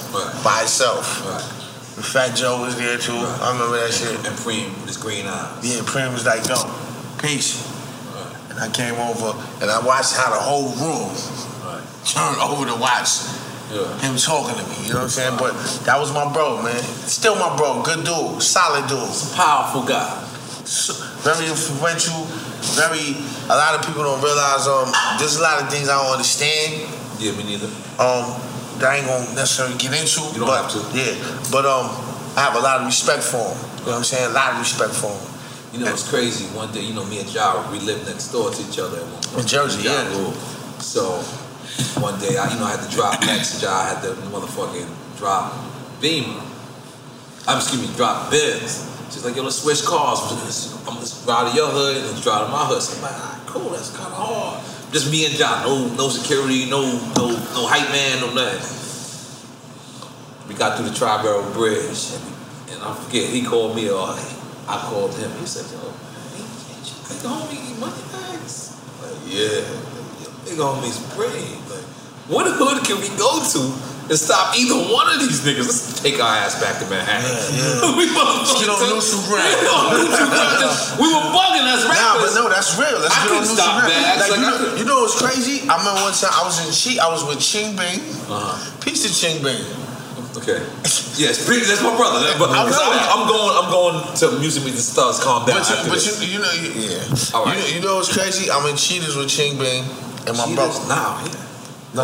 by 0.43 0.59
himself. 0.61 1.24
Right. 1.24 1.97
And 1.97 2.05
Fat 2.05 2.36
Joe 2.36 2.62
was 2.62 2.76
there 2.76 2.99
too. 2.99 3.16
I 3.16 3.53
remember 3.53 3.80
that 3.80 3.93
shit. 3.93 4.14
And 4.14 4.36
Preem 4.38 4.70
with 4.80 4.86
his 4.86 4.97
green 4.97 5.26
eyes. 5.26 5.64
Yeah, 5.64 5.82
Preem 5.82 6.12
was 6.12 6.26
like, 6.26 6.47
"Yo, 6.49 6.57
peace." 7.18 7.66
And 8.51 8.59
I 8.59 8.68
came 8.68 8.95
over 8.95 9.38
and 9.62 9.70
I 9.70 9.78
watched 9.84 10.16
how 10.16 10.30
the 10.30 10.41
whole 10.41 10.74
room 10.74 11.14
turned 12.05 12.41
over 12.43 12.66
to 12.66 12.76
watch 12.80 13.22
him 14.03 14.16
talking 14.16 14.59
to 14.59 14.64
me. 14.70 14.86
You 14.86 14.95
know 14.95 15.07
what 15.07 15.14
I'm 15.14 15.14
saying? 15.14 15.36
But 15.38 15.55
that 15.86 15.99
was 15.99 16.12
my 16.12 16.26
bro, 16.32 16.62
man. 16.62 16.82
Still 17.07 17.36
my 17.36 17.55
bro. 17.57 17.82
Good 17.82 18.05
dude. 18.05 18.43
Solid 18.43 18.88
dude. 18.88 19.07
Powerful 19.36 19.84
guy. 19.86 20.18
Very 21.22 21.47
influential. 21.47 22.26
Very. 22.74 23.22
A 23.47 23.55
lot 23.55 23.74
of 23.74 23.86
people 23.86 24.03
don't 24.03 24.22
realize. 24.22 24.66
Um, 24.66 24.91
there's 25.18 25.36
a 25.36 25.43
lot 25.43 25.62
of 25.62 25.70
things 25.70 25.88
I 25.88 26.03
don't 26.03 26.12
understand. 26.12 26.91
Yeah, 27.21 27.37
me 27.37 27.45
neither. 27.45 27.68
Um, 28.01 28.33
that 28.81 28.89
I 28.89 28.97
ain't 28.97 29.07
gonna 29.07 29.37
necessarily 29.37 29.77
get 29.77 29.93
into. 29.93 30.25
You 30.33 30.41
don't 30.41 30.49
but, 30.49 30.64
have 30.64 30.73
to. 30.73 30.81
Yeah, 30.97 31.12
but 31.53 31.68
um, 31.68 31.93
I 32.37 32.49
have 32.49 32.57
a 32.57 32.64
lot 32.64 32.81
of 32.81 32.87
respect 32.87 33.23
for 33.23 33.37
him. 33.37 33.61
You 33.85 33.93
know 33.93 33.93
what 33.93 33.99
I'm 34.01 34.05
saying? 34.05 34.31
A 34.31 34.35
lot 34.35 34.53
of 34.53 34.59
respect 34.59 34.97
for 34.97 35.12
him. 35.12 35.27
You 35.73 35.85
know, 35.85 35.93
it's 35.93 36.09
crazy. 36.09 36.49
One 36.57 36.73
day, 36.73 36.81
you 36.81 36.95
know, 36.95 37.05
me 37.05 37.21
and 37.21 37.29
Ja, 37.29 37.71
we 37.71 37.79
lived 37.79 38.09
next 38.09 38.33
door 38.33 38.51
to 38.51 38.61
each 38.64 38.79
other 38.81 38.99
at 38.99 39.05
one 39.05 39.23
point. 39.23 39.45
In 39.45 39.47
Jersey, 39.47 39.85
Ja 39.85 39.93
yeah. 39.93 40.16
Rule. 40.16 40.33
So, 40.81 41.21
one 42.01 42.18
day, 42.18 42.41
I, 42.41 42.51
you 42.53 42.59
know, 42.59 42.66
I 42.66 42.75
had 42.75 42.83
to 42.83 42.91
drop 42.91 43.21
next. 43.21 43.62
Ja 43.62 43.71
I 43.71 43.95
had 43.95 44.03
to 44.03 44.16
motherfucking 44.33 44.89
drop 45.18 45.53
Beamer. 46.01 46.43
I'm 47.47 47.59
excuse 47.61 47.85
me, 47.85 47.95
drop 47.97 48.31
Benz. 48.31 48.89
She's 49.12 49.25
like, 49.25 49.37
yo, 49.37 49.43
let's 49.43 49.61
switch 49.61 49.85
cars. 49.85 50.21
I'm 50.89 50.95
gonna 50.95 51.07
drive 51.25 51.51
to 51.51 51.57
your 51.57 51.68
hood 51.68 51.97
and 51.99 52.07
let's 52.07 52.23
drive 52.23 52.47
to 52.47 52.53
my 52.53 52.64
hood. 52.64 52.81
So 52.81 52.97
I'm 52.97 53.03
like, 53.03 53.12
all 53.12 53.29
right, 53.29 53.47
cool, 53.47 53.71
that's 53.71 53.91
kind 53.91 54.07
of 54.09 54.16
hard. 54.16 54.80
Just 54.93 55.11
me 55.11 55.24
and 55.26 55.34
John. 55.34 55.64
no, 55.64 55.86
no 55.95 56.09
security, 56.09 56.68
no, 56.68 56.82
no, 57.14 57.28
no 57.30 57.66
hype 57.66 57.91
man, 57.95 58.20
no 58.20 58.34
nothing. 58.34 58.59
We 60.49 60.55
got 60.55 60.76
through 60.76 60.91
the 60.91 60.95
Triborough 60.95 61.53
Bridge, 61.55 62.11
and, 62.11 62.74
and 62.74 62.82
I 62.82 62.95
forget, 62.95 63.30
he 63.30 63.45
called 63.45 63.76
me 63.76 63.88
or 63.88 64.03
I 64.03 64.78
called 64.91 65.14
him. 65.14 65.30
He 65.38 65.47
said, 65.47 65.70
yo, 65.70 65.95
big 67.07 67.22
homie 67.22 67.78
money 67.78 68.03
bags? 68.11 68.74
Like, 68.99 69.14
yeah, 69.30 69.62
big 70.43 70.59
homie's 70.59 70.99
brave. 71.14 71.70
Like, 71.70 71.86
what 72.26 72.51
hood 72.51 72.82
can 72.82 72.99
we 73.01 73.09
go 73.14 73.38
to 73.47 73.89
and 74.11 74.18
stop 74.18 74.58
either 74.58 74.74
one 74.90 75.06
of 75.06 75.22
these 75.22 75.38
niggas? 75.46 75.70
Let's 75.70 76.02
take 76.02 76.18
our 76.18 76.34
ass 76.42 76.58
back 76.58 76.82
to 76.82 76.86
Manhattan. 76.90 77.30
Yeah, 77.54 77.94
we 77.98 78.11
motherfucking 78.11 78.58
Get 78.58 78.70
on 78.74 78.82
neutral 78.90 79.22
ground. 79.30 79.54
We 79.62 79.70
on 79.70 79.84
neutral 79.94 80.28
ground. 80.34 80.74
We 80.98 81.06
were 81.06 81.26
bugging 81.30 81.66
as 81.70 81.86
rappers. 81.86 82.02
Nah, 82.02 82.18
but 82.18 82.30
no, 82.34 82.42
that's 82.50 82.74
real. 82.74 82.98
Let's 82.98 83.14
I 83.14 83.22
get 83.22 83.30
on 83.30 83.46
neutral 83.46 83.56
stop 83.56 83.72
ground. 83.86 83.94
Like, 83.94 84.18
Like, 84.18 84.34
you, 84.34 84.42
know, 84.42 84.56
could- 84.58 84.74
you 84.82 84.84
know 84.84 84.98
what's 85.06 85.14
crazy? 85.22 85.62
I 85.70 85.78
remember 85.78 86.02
one 86.02 86.12
time 86.12 86.34
I 86.34 86.42
was 86.42 86.58
in 86.58 86.70
Chi, 86.74 86.98
I 86.98 87.06
was 87.06 87.22
with 87.22 87.38
Ching 87.38 87.78
Bing. 87.78 88.02
Uh-huh. 88.26 88.58
Peace 88.82 89.06
to 89.06 89.11
Ching 89.14 89.38
Bing. 89.46 89.62
Okay. 90.42 90.58
Yes, 91.18 91.42
that's 91.46 91.82
my 91.82 91.94
brother. 91.94 92.22
But 92.38 92.50
I. 92.50 92.66
I'm 92.66 93.26
going. 93.26 93.52
I'm 93.62 93.70
going 93.70 93.98
to 94.18 94.38
Music 94.38 94.64
Meet 94.64 94.74
the 94.74 94.82
Stars. 94.82 95.18
Calm 95.22 95.44
down. 95.46 95.58
But 95.58 95.66
you, 95.68 95.90
but 95.90 96.00
you, 96.02 96.12
you 96.34 96.38
know, 96.38 96.52
you, 96.54 96.70
yeah. 96.86 97.34
All 97.34 97.44
right. 97.44 97.54
You, 97.54 97.62
know, 97.62 97.68
you 97.74 97.80
know 97.82 97.94
what's 97.96 98.11
crazy? 98.14 98.50
I'm 98.50 98.64
in 98.70 98.76
Cheetahs 98.76 99.16
with 99.16 99.28
Ching 99.28 99.58
Bing 99.58 99.84
and 100.26 100.36
my 100.38 100.46
Cheetahs? 100.46 100.54
brother. 100.54 100.88
Now. 100.88 101.18
yeah. 101.26 101.49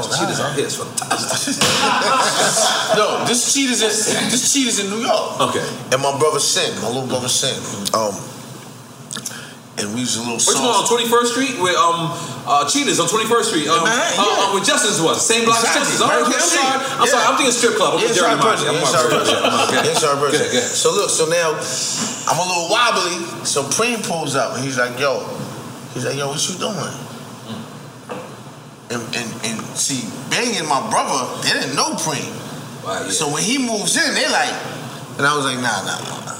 No, 0.03 0.13
Cheetahs 0.13 0.39
nah. 0.39 0.47
out 0.51 0.55
here 0.57 0.67
is 0.67 0.77
fantastic. 0.77 1.57
no, 3.01 3.25
this 3.25 3.53
Cheetahs 3.55 3.81
in 3.83 3.89
this 4.31 4.53
Cheetahs 4.53 4.79
in 4.85 4.91
New 4.91 5.01
York. 5.05 5.41
Okay. 5.51 5.65
And 5.93 6.03
my 6.03 6.13
brother 6.19 6.41
Sin, 6.41 6.75
my 6.83 6.89
little 6.89 7.07
brother 7.09 7.29
Sin. 7.29 7.57
Um, 7.95 8.13
and 9.79 9.93
we 9.93 10.01
was 10.01 10.17
a 10.17 10.25
little. 10.25 10.41
Which 10.41 10.57
one 10.57 10.73
on 10.73 10.89
21st 10.89 11.29
Street? 11.37 11.55
With 11.61 11.77
um, 11.77 12.09
uh, 12.49 12.65
Cheetahs 12.65 12.97
on 12.97 13.09
21st 13.13 13.45
Street. 13.45 13.69
Um, 13.69 13.85
Manhattan, 13.85 14.17
uh, 14.17 14.25
yeah. 14.25 14.49
uh, 14.49 14.53
where 14.57 14.65
Justin's 14.65 15.01
was. 15.05 15.21
Same 15.21 15.45
block 15.45 15.61
as 15.61 15.69
Exactly. 15.69 15.85
Justin's. 15.85 16.01
Oh, 16.01 16.09
Right 16.09 16.25
okay, 16.25 16.33
I'm 16.33 16.49
see. 16.49 16.57
sorry. 16.57 16.81
I'm 16.81 17.05
Yeah. 17.05 17.13
sorry. 17.13 17.25
I'm 17.29 17.37
thinking 17.37 17.53
strip 17.57 17.75
club. 17.77 17.91
I'm 17.93 18.01
Yeah, 18.01 18.09
Jerry 18.17 18.41
sorry, 18.41 18.41
I'm 18.41 18.73
Yeah, 18.73 18.89
sorry. 18.89 19.11
sorry, 19.13 19.21
person. 19.21 19.37
Okay. 19.37 19.81
Yeah, 19.85 20.01
sorry, 20.01 20.17
person. 20.17 20.41
Good, 20.41 20.53
good. 20.57 20.69
So 20.73 20.89
look, 20.97 21.11
so 21.13 21.25
now 21.29 21.49
I'm 21.53 22.39
a 22.41 22.47
little 22.49 22.69
wobbly. 22.73 23.17
So 23.45 23.69
Preem 23.69 24.01
pulls 24.01 24.33
up 24.33 24.57
and 24.57 24.65
he's 24.65 24.81
like, 24.81 24.97
"Yo," 24.97 25.21
he's 25.93 26.09
like, 26.09 26.17
"Yo, 26.17 26.29
what 26.33 26.41
you 26.41 26.57
doing?" 26.57 26.97
And, 28.89 29.03
and, 29.13 29.29
and 29.45 29.56
see, 29.77 30.09
Bang 30.31 30.57
and 30.57 30.67
my 30.69 30.81
brother, 30.91 31.21
they 31.43 31.53
didn't 31.53 31.77
know 31.77 31.95
Preem. 32.01 32.33
So 33.11 33.33
when 33.33 33.43
he 33.43 33.59
moves 33.59 33.97
in, 33.97 34.15
they 34.15 34.27
like, 34.31 34.55
and 35.19 35.27
I 35.27 35.35
was 35.35 35.45
like, 35.45 35.59
nah, 35.59 35.83
nah, 35.83 35.99
nah, 36.07 36.23
nah, 36.23 36.39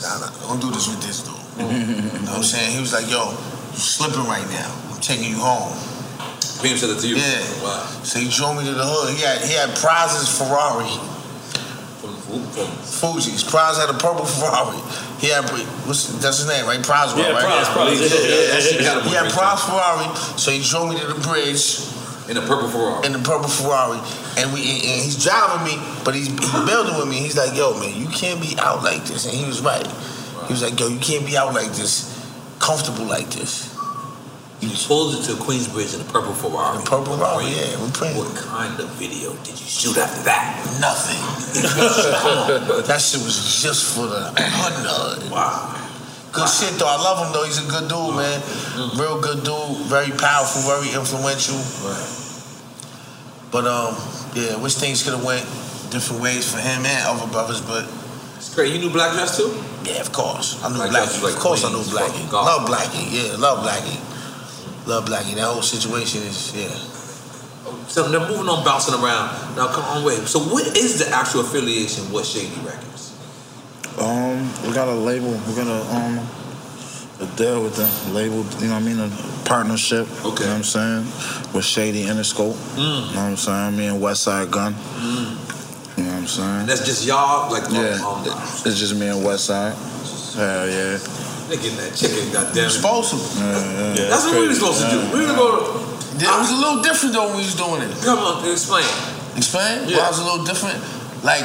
nah, 0.00 0.18
nah, 0.24 0.30
don't 0.48 0.60
do 0.60 0.70
this 0.70 0.88
with 0.88 1.02
this 1.02 1.20
dude. 1.22 1.36
you 1.58 2.26
know 2.26 2.38
what 2.38 2.40
I'm 2.40 2.42
saying? 2.42 2.72
He 2.72 2.80
was 2.80 2.92
like, 2.92 3.10
yo, 3.10 3.30
you 3.30 3.78
slipping 3.78 4.24
right 4.24 4.46
now. 4.50 4.70
I'm 4.92 5.00
taking 5.00 5.28
you 5.28 5.36
home. 5.36 5.76
Preem 6.62 6.78
said 6.78 6.90
it 6.90 7.00
to 7.02 7.08
you? 7.08 7.16
Yeah. 7.16 7.42
Wow. 7.62 7.82
So 8.06 8.20
he 8.20 8.30
drove 8.30 8.56
me 8.56 8.64
to 8.64 8.72
the 8.72 8.86
hood. 8.86 9.12
He 9.14 9.20
had 9.20 9.42
he 9.42 9.52
had 9.52 9.74
Priz's 9.76 10.30
Ferrari. 10.30 10.86
From, 11.98 12.14
from 12.54 12.70
Fuji's. 12.86 13.42
Prize 13.42 13.76
had 13.76 13.90
a 13.90 13.98
purple 13.98 14.24
Ferrari. 14.24 14.78
He 15.18 15.26
had 15.28 15.42
what's 15.84 16.06
that's 16.22 16.38
his 16.38 16.46
name, 16.48 16.64
right? 16.64 16.78
Prize, 16.82 17.12
Yeah, 17.18 17.34
right? 17.34 17.42
Prize, 17.42 17.68
Prize. 17.74 17.98
Yeah, 17.98 18.14
yeah, 18.16 18.58
yeah. 18.58 18.78
He 18.78 18.78
got 18.78 19.02
a 19.02 19.08
He 19.08 19.14
had. 19.14 19.30
Prize 19.34 19.60
Ferrari, 19.66 20.06
so 20.38 20.50
he 20.54 20.62
drove 20.62 20.88
me 20.94 20.98
to 21.02 21.06
the 21.12 21.18
bridge 21.20 21.82
in 22.28 22.36
a 22.36 22.40
purple 22.40 22.68
Ferrari. 22.68 23.06
in 23.06 23.12
the 23.12 23.18
purple 23.18 23.48
Ferrari, 23.48 23.98
and 24.38 24.52
we 24.52 24.60
and 24.60 25.02
he's 25.02 25.22
driving 25.22 25.64
me, 25.66 25.82
but 26.04 26.14
he's, 26.14 26.28
he's 26.28 26.64
building 26.66 26.96
with 26.96 27.08
me. 27.08 27.16
He's 27.16 27.36
like, 27.36 27.56
"Yo, 27.56 27.78
man, 27.78 27.94
you 27.98 28.06
can't 28.08 28.40
be 28.40 28.56
out 28.58 28.82
like 28.82 29.04
this," 29.04 29.26
and 29.26 29.34
he 29.34 29.44
was 29.44 29.60
right. 29.60 29.86
He 30.46 30.52
was 30.52 30.62
like, 30.62 30.78
"Yo, 30.78 30.88
you 30.88 30.98
can't 30.98 31.26
be 31.26 31.36
out 31.36 31.54
like 31.54 31.72
this, 31.72 32.08
comfortable 32.58 33.04
like 33.04 33.30
this." 33.30 33.72
You 34.62 34.70
pulled 34.86 35.16
it 35.16 35.24
to 35.26 35.32
Queensbridge 35.42 35.92
in 35.96 36.00
a 36.00 36.04
purple 36.04 36.32
Ferrari. 36.34 36.78
The 36.78 36.84
purple 36.84 37.18
Ferrari, 37.18 37.46
yeah, 37.50 37.82
we 37.82 37.90
praying. 37.90 38.16
What 38.16 38.30
kind 38.36 38.78
of 38.78 38.90
video 38.90 39.34
did 39.42 39.58
you 39.58 39.66
shoot 39.66 39.98
after 39.98 40.22
that? 40.22 40.62
Nothing. 40.78 41.18
that 42.86 43.00
shit 43.02 43.20
was 43.26 43.60
just 43.60 43.96
for 43.96 44.06
the 44.06 44.30
hood. 44.38 45.32
Wow. 45.32 45.91
Good 46.32 46.48
shit 46.48 46.72
though. 46.80 46.88
I 46.88 46.96
love 46.96 47.26
him 47.26 47.32
though. 47.32 47.44
He's 47.44 47.60
a 47.60 47.68
good 47.68 47.88
dude, 47.92 48.16
man. 48.16 48.40
Real 48.96 49.20
good 49.20 49.44
dude. 49.44 49.86
Very 49.86 50.10
powerful. 50.16 50.62
Very 50.64 50.88
influential. 50.96 51.60
But 53.52 53.66
um, 53.68 53.92
yeah, 54.34 54.56
wish 54.56 54.74
things 54.76 55.02
could 55.04 55.12
have 55.12 55.24
went 55.24 55.44
different 55.92 56.22
ways 56.22 56.48
for 56.50 56.58
him 56.58 56.86
and 56.88 57.00
other 57.06 57.30
brothers. 57.30 57.60
But 57.60 57.84
It's 58.36 58.54
great. 58.54 58.72
You 58.72 58.78
knew 58.80 58.90
Black 58.90 59.12
Dress 59.12 59.36
too? 59.36 59.52
yeah, 59.84 60.00
of 60.00 60.10
course, 60.12 60.56
I 60.64 60.68
knew 60.70 60.76
Black 60.76 60.88
Blackie. 60.88 61.20
Dress 61.20 61.22
like 61.22 61.34
of 61.34 61.40
course, 61.40 61.64
I 61.64 61.68
knew 61.68 61.84
Queen's 61.84 61.92
Blackie. 61.92 62.30
god. 62.30 62.44
Love 62.48 62.64
Blackie. 62.68 63.12
Yeah, 63.12 63.36
love 63.36 63.60
Blackie. 63.60 64.00
Love 64.88 65.04
Blackie. 65.04 65.34
That 65.36 65.52
whole 65.52 65.60
situation 65.60 66.22
is 66.22 66.56
yeah. 66.56 66.72
so 67.92 68.08
they're 68.08 68.20
moving 68.24 68.48
on, 68.48 68.64
bouncing 68.64 68.94
around. 68.94 69.28
Now, 69.54 69.68
come 69.68 69.84
on, 69.84 70.02
wait. 70.02 70.24
So, 70.26 70.40
what 70.40 70.64
is 70.74 70.98
the 70.98 71.12
actual 71.14 71.42
affiliation 71.42 72.10
with 72.10 72.24
Shady 72.24 72.56
Records? 72.64 72.81
Um, 73.98 74.48
we 74.66 74.72
got 74.72 74.88
a 74.88 74.94
label. 74.94 75.30
We're 75.46 75.56
gonna 75.56 75.82
um 75.90 76.26
a 77.20 77.26
deal 77.36 77.62
with 77.62 77.76
the 77.76 78.12
label. 78.12 78.44
You 78.60 78.68
know 78.68 78.74
what 78.74 78.82
I 78.82 78.86
mean? 78.86 78.98
A 78.98 79.10
partnership. 79.44 80.08
Okay. 80.24 80.44
You 80.44 80.50
know 80.50 80.56
what 80.56 80.56
I'm 80.56 80.64
saying? 80.64 81.04
With 81.54 81.64
Shady 81.64 82.04
Interscope. 82.04 82.54
Mm. 82.74 82.78
You 82.78 82.82
know 82.82 83.06
what 83.06 83.16
I'm 83.16 83.36
saying? 83.36 83.76
Me 83.76 83.86
and 83.86 84.02
Westside 84.02 84.50
Gunn. 84.50 84.74
Mm. 84.74 85.98
You 85.98 86.04
know 86.04 86.10
what 86.10 86.18
I'm 86.18 86.26
saying? 86.26 86.66
That's 86.66 86.84
just 86.84 87.06
y'all, 87.06 87.52
like, 87.52 87.70
yeah. 87.70 88.00
um, 88.00 88.24
it's 88.64 88.78
just 88.78 88.96
me 88.96 89.08
and 89.08 89.20
Westside. 89.20 89.76
Hell 90.34 90.66
yeah. 90.66 90.96
they 91.48 91.56
getting 91.60 91.76
that 91.76 91.94
chicken, 91.94 92.32
goddamn. 92.32 92.70
Supposed 92.70 93.10
to. 93.12 93.16
Yeah, 93.38 93.94
yeah. 93.94 94.08
That's 94.08 94.24
what 94.24 94.40
we 94.40 94.48
were 94.48 94.54
supposed 94.54 94.80
to 94.80 94.88
do. 94.88 94.98
We 95.12 95.20
were 95.20 95.36
to. 95.36 95.92
It 96.16 96.28
was 96.28 96.50
a 96.50 96.56
little 96.56 96.82
different 96.82 97.14
though 97.14 97.26
when 97.28 97.36
we 97.36 97.44
was 97.44 97.54
doing 97.54 97.82
it. 97.82 97.92
Come 98.00 98.18
on, 98.18 98.50
explain. 98.50 98.88
Explain? 99.36 99.88
Yeah. 99.88 99.98
Why 99.98 100.06
it 100.06 100.16
was 100.16 100.20
a 100.20 100.24
little 100.24 100.44
different? 100.44 100.80
Like, 101.24 101.44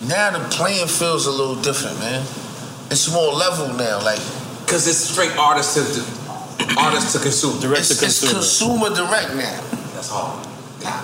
now 0.00 0.30
the 0.36 0.40
playing 0.48 0.86
field's 0.88 1.26
a 1.26 1.30
little 1.30 1.56
different, 1.60 1.98
man. 2.00 2.22
It's 2.90 3.12
more 3.12 3.32
level 3.32 3.68
now. 3.74 4.02
Like, 4.02 4.20
Because 4.64 4.88
it's 4.88 4.98
straight 4.98 5.36
artist 5.36 5.76
to, 5.76 5.82
artist 6.80 7.12
to 7.14 7.18
consumer. 7.22 7.74
it's, 7.76 7.90
it's 8.02 8.32
consumer 8.32 8.90
direct 8.90 9.34
now. 9.36 9.60
That's 9.94 10.08
hard. 10.10 10.46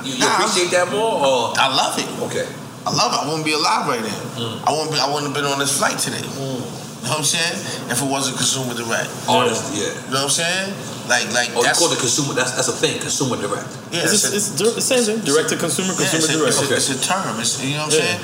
You, 0.05 0.16
you 0.16 0.24
appreciate 0.27 0.70
that 0.73 0.89
more, 0.90 1.20
or 1.20 1.52
I 1.60 1.68
love 1.68 1.98
it. 2.01 2.09
Okay. 2.32 2.48
I 2.86 2.90
love 2.94 3.12
it. 3.12 3.18
I 3.20 3.24
wouldn't 3.28 3.44
be 3.44 3.52
alive 3.52 3.85
right 3.86 4.01
now. 4.01 4.20
Mm. 4.40 4.64
I 4.64 4.70
wouldn't 4.73 4.93
be. 4.94 4.98
I 4.98 5.06
wouldn't 5.12 5.28
have 5.28 5.36
been 5.36 5.44
on 5.44 5.59
this 5.59 5.77
flight 5.77 5.98
today. 6.01 6.23
You 6.24 7.12
know 7.12 7.12
what 7.12 7.18
I'm 7.20 7.28
saying? 7.28 7.60
If 7.93 8.01
it 8.01 8.09
wasn't 8.09 8.39
consumer 8.40 8.73
direct. 8.73 9.10
Artist, 9.28 9.74
yeah. 9.77 9.93
You 9.93 10.16
know 10.16 10.24
what 10.27 10.32
I'm 10.32 10.39
saying? 10.43 10.66
Like, 11.06 11.28
like 11.36 11.51
Oh, 11.55 11.60
you 11.60 11.68
that's 11.68 11.78
call 11.78 11.93
it 11.93 12.01
consumer. 12.01 12.32
That's 12.35 12.56
that's 12.56 12.73
a 12.73 12.74
thing. 12.78 12.98
Consumer 12.98 13.36
direct. 13.36 13.68
Yeah, 13.93 14.02
It's, 14.09 14.16
just, 14.24 14.32
it's 14.35 14.48
dir- 14.56 14.73
the 14.74 14.81
same 14.82 15.05
thing. 15.05 15.20
Direct 15.23 15.51
to 15.52 15.56
consumer, 15.60 15.93
Yeah, 15.94 16.09
consumer 16.09 16.48
it's, 16.48 16.59
a, 16.62 16.66
direct. 16.66 16.82
it's, 16.82 16.89
a, 16.90 16.94
it's 16.97 17.05
a 17.05 17.06
term. 17.06 17.36
It's, 17.39 17.52
you 17.62 17.77
know 17.77 17.86
what 17.86 17.94
I'm 17.94 18.01
Yeah. 18.01 18.16
saying? 18.16 18.23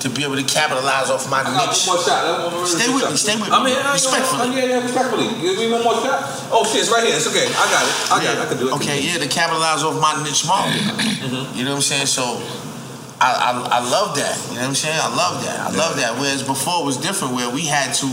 To 0.00 0.08
be 0.08 0.22
able 0.22 0.36
to 0.36 0.44
capitalize 0.46 1.10
off 1.10 1.26
my 1.30 1.40
I 1.40 1.44
got 1.44 1.68
niche. 1.74 1.86
one 1.86 1.96
more 1.96 2.04
shot. 2.04 2.22
One 2.46 2.54
more 2.54 2.66
Stay 2.66 2.86
with 2.92 3.10
me. 3.10 3.16
Stay 3.18 3.34
with 3.34 3.50
me. 3.50 3.54
I 3.54 3.58
mean, 3.64 3.74
uh, 3.74 3.90
respectfully. 3.92 4.46
Uh, 4.46 4.54
yeah, 4.54 4.64
yeah, 4.78 4.82
respectfully. 4.82 5.26
Give 5.42 5.58
me 5.58 5.72
one 5.72 5.82
more 5.82 5.98
shot. 5.98 6.22
Oh 6.54 6.62
shit, 6.62 6.86
it's 6.86 6.90
right 6.92 7.02
here. 7.02 7.16
It's 7.18 7.26
okay. 7.26 7.46
I 7.50 7.64
got 7.66 7.82
it. 7.82 7.94
I 8.12 8.16
got 8.22 8.32
it. 8.36 8.40
I 8.42 8.46
can 8.46 8.56
do 8.62 8.68
it. 8.70 8.74
Okay, 8.78 9.02
yeah, 9.02 9.18
to 9.18 9.26
capitalize 9.26 9.82
off 9.82 9.98
my 9.98 10.14
niche 10.22 10.46
market. 10.46 10.78
Mm-hmm. 10.78 11.58
You 11.58 11.64
know 11.66 11.74
what 11.74 11.82
I'm 11.82 11.90
saying? 11.90 12.06
So 12.06 12.38
I, 13.18 13.34
I 13.34 13.50
I 13.78 13.80
love 13.90 14.14
that. 14.22 14.38
You 14.54 14.62
know 14.62 14.70
what 14.70 14.78
I'm 14.78 14.78
saying? 14.78 15.00
I 15.02 15.10
love 15.10 15.42
that. 15.42 15.58
I 15.66 15.70
love 15.74 15.96
that. 15.98 16.14
Whereas 16.22 16.46
before 16.46 16.82
it 16.82 16.86
was 16.86 16.96
different 17.02 17.34
where 17.34 17.50
we 17.50 17.66
had 17.66 17.90
to 18.02 18.08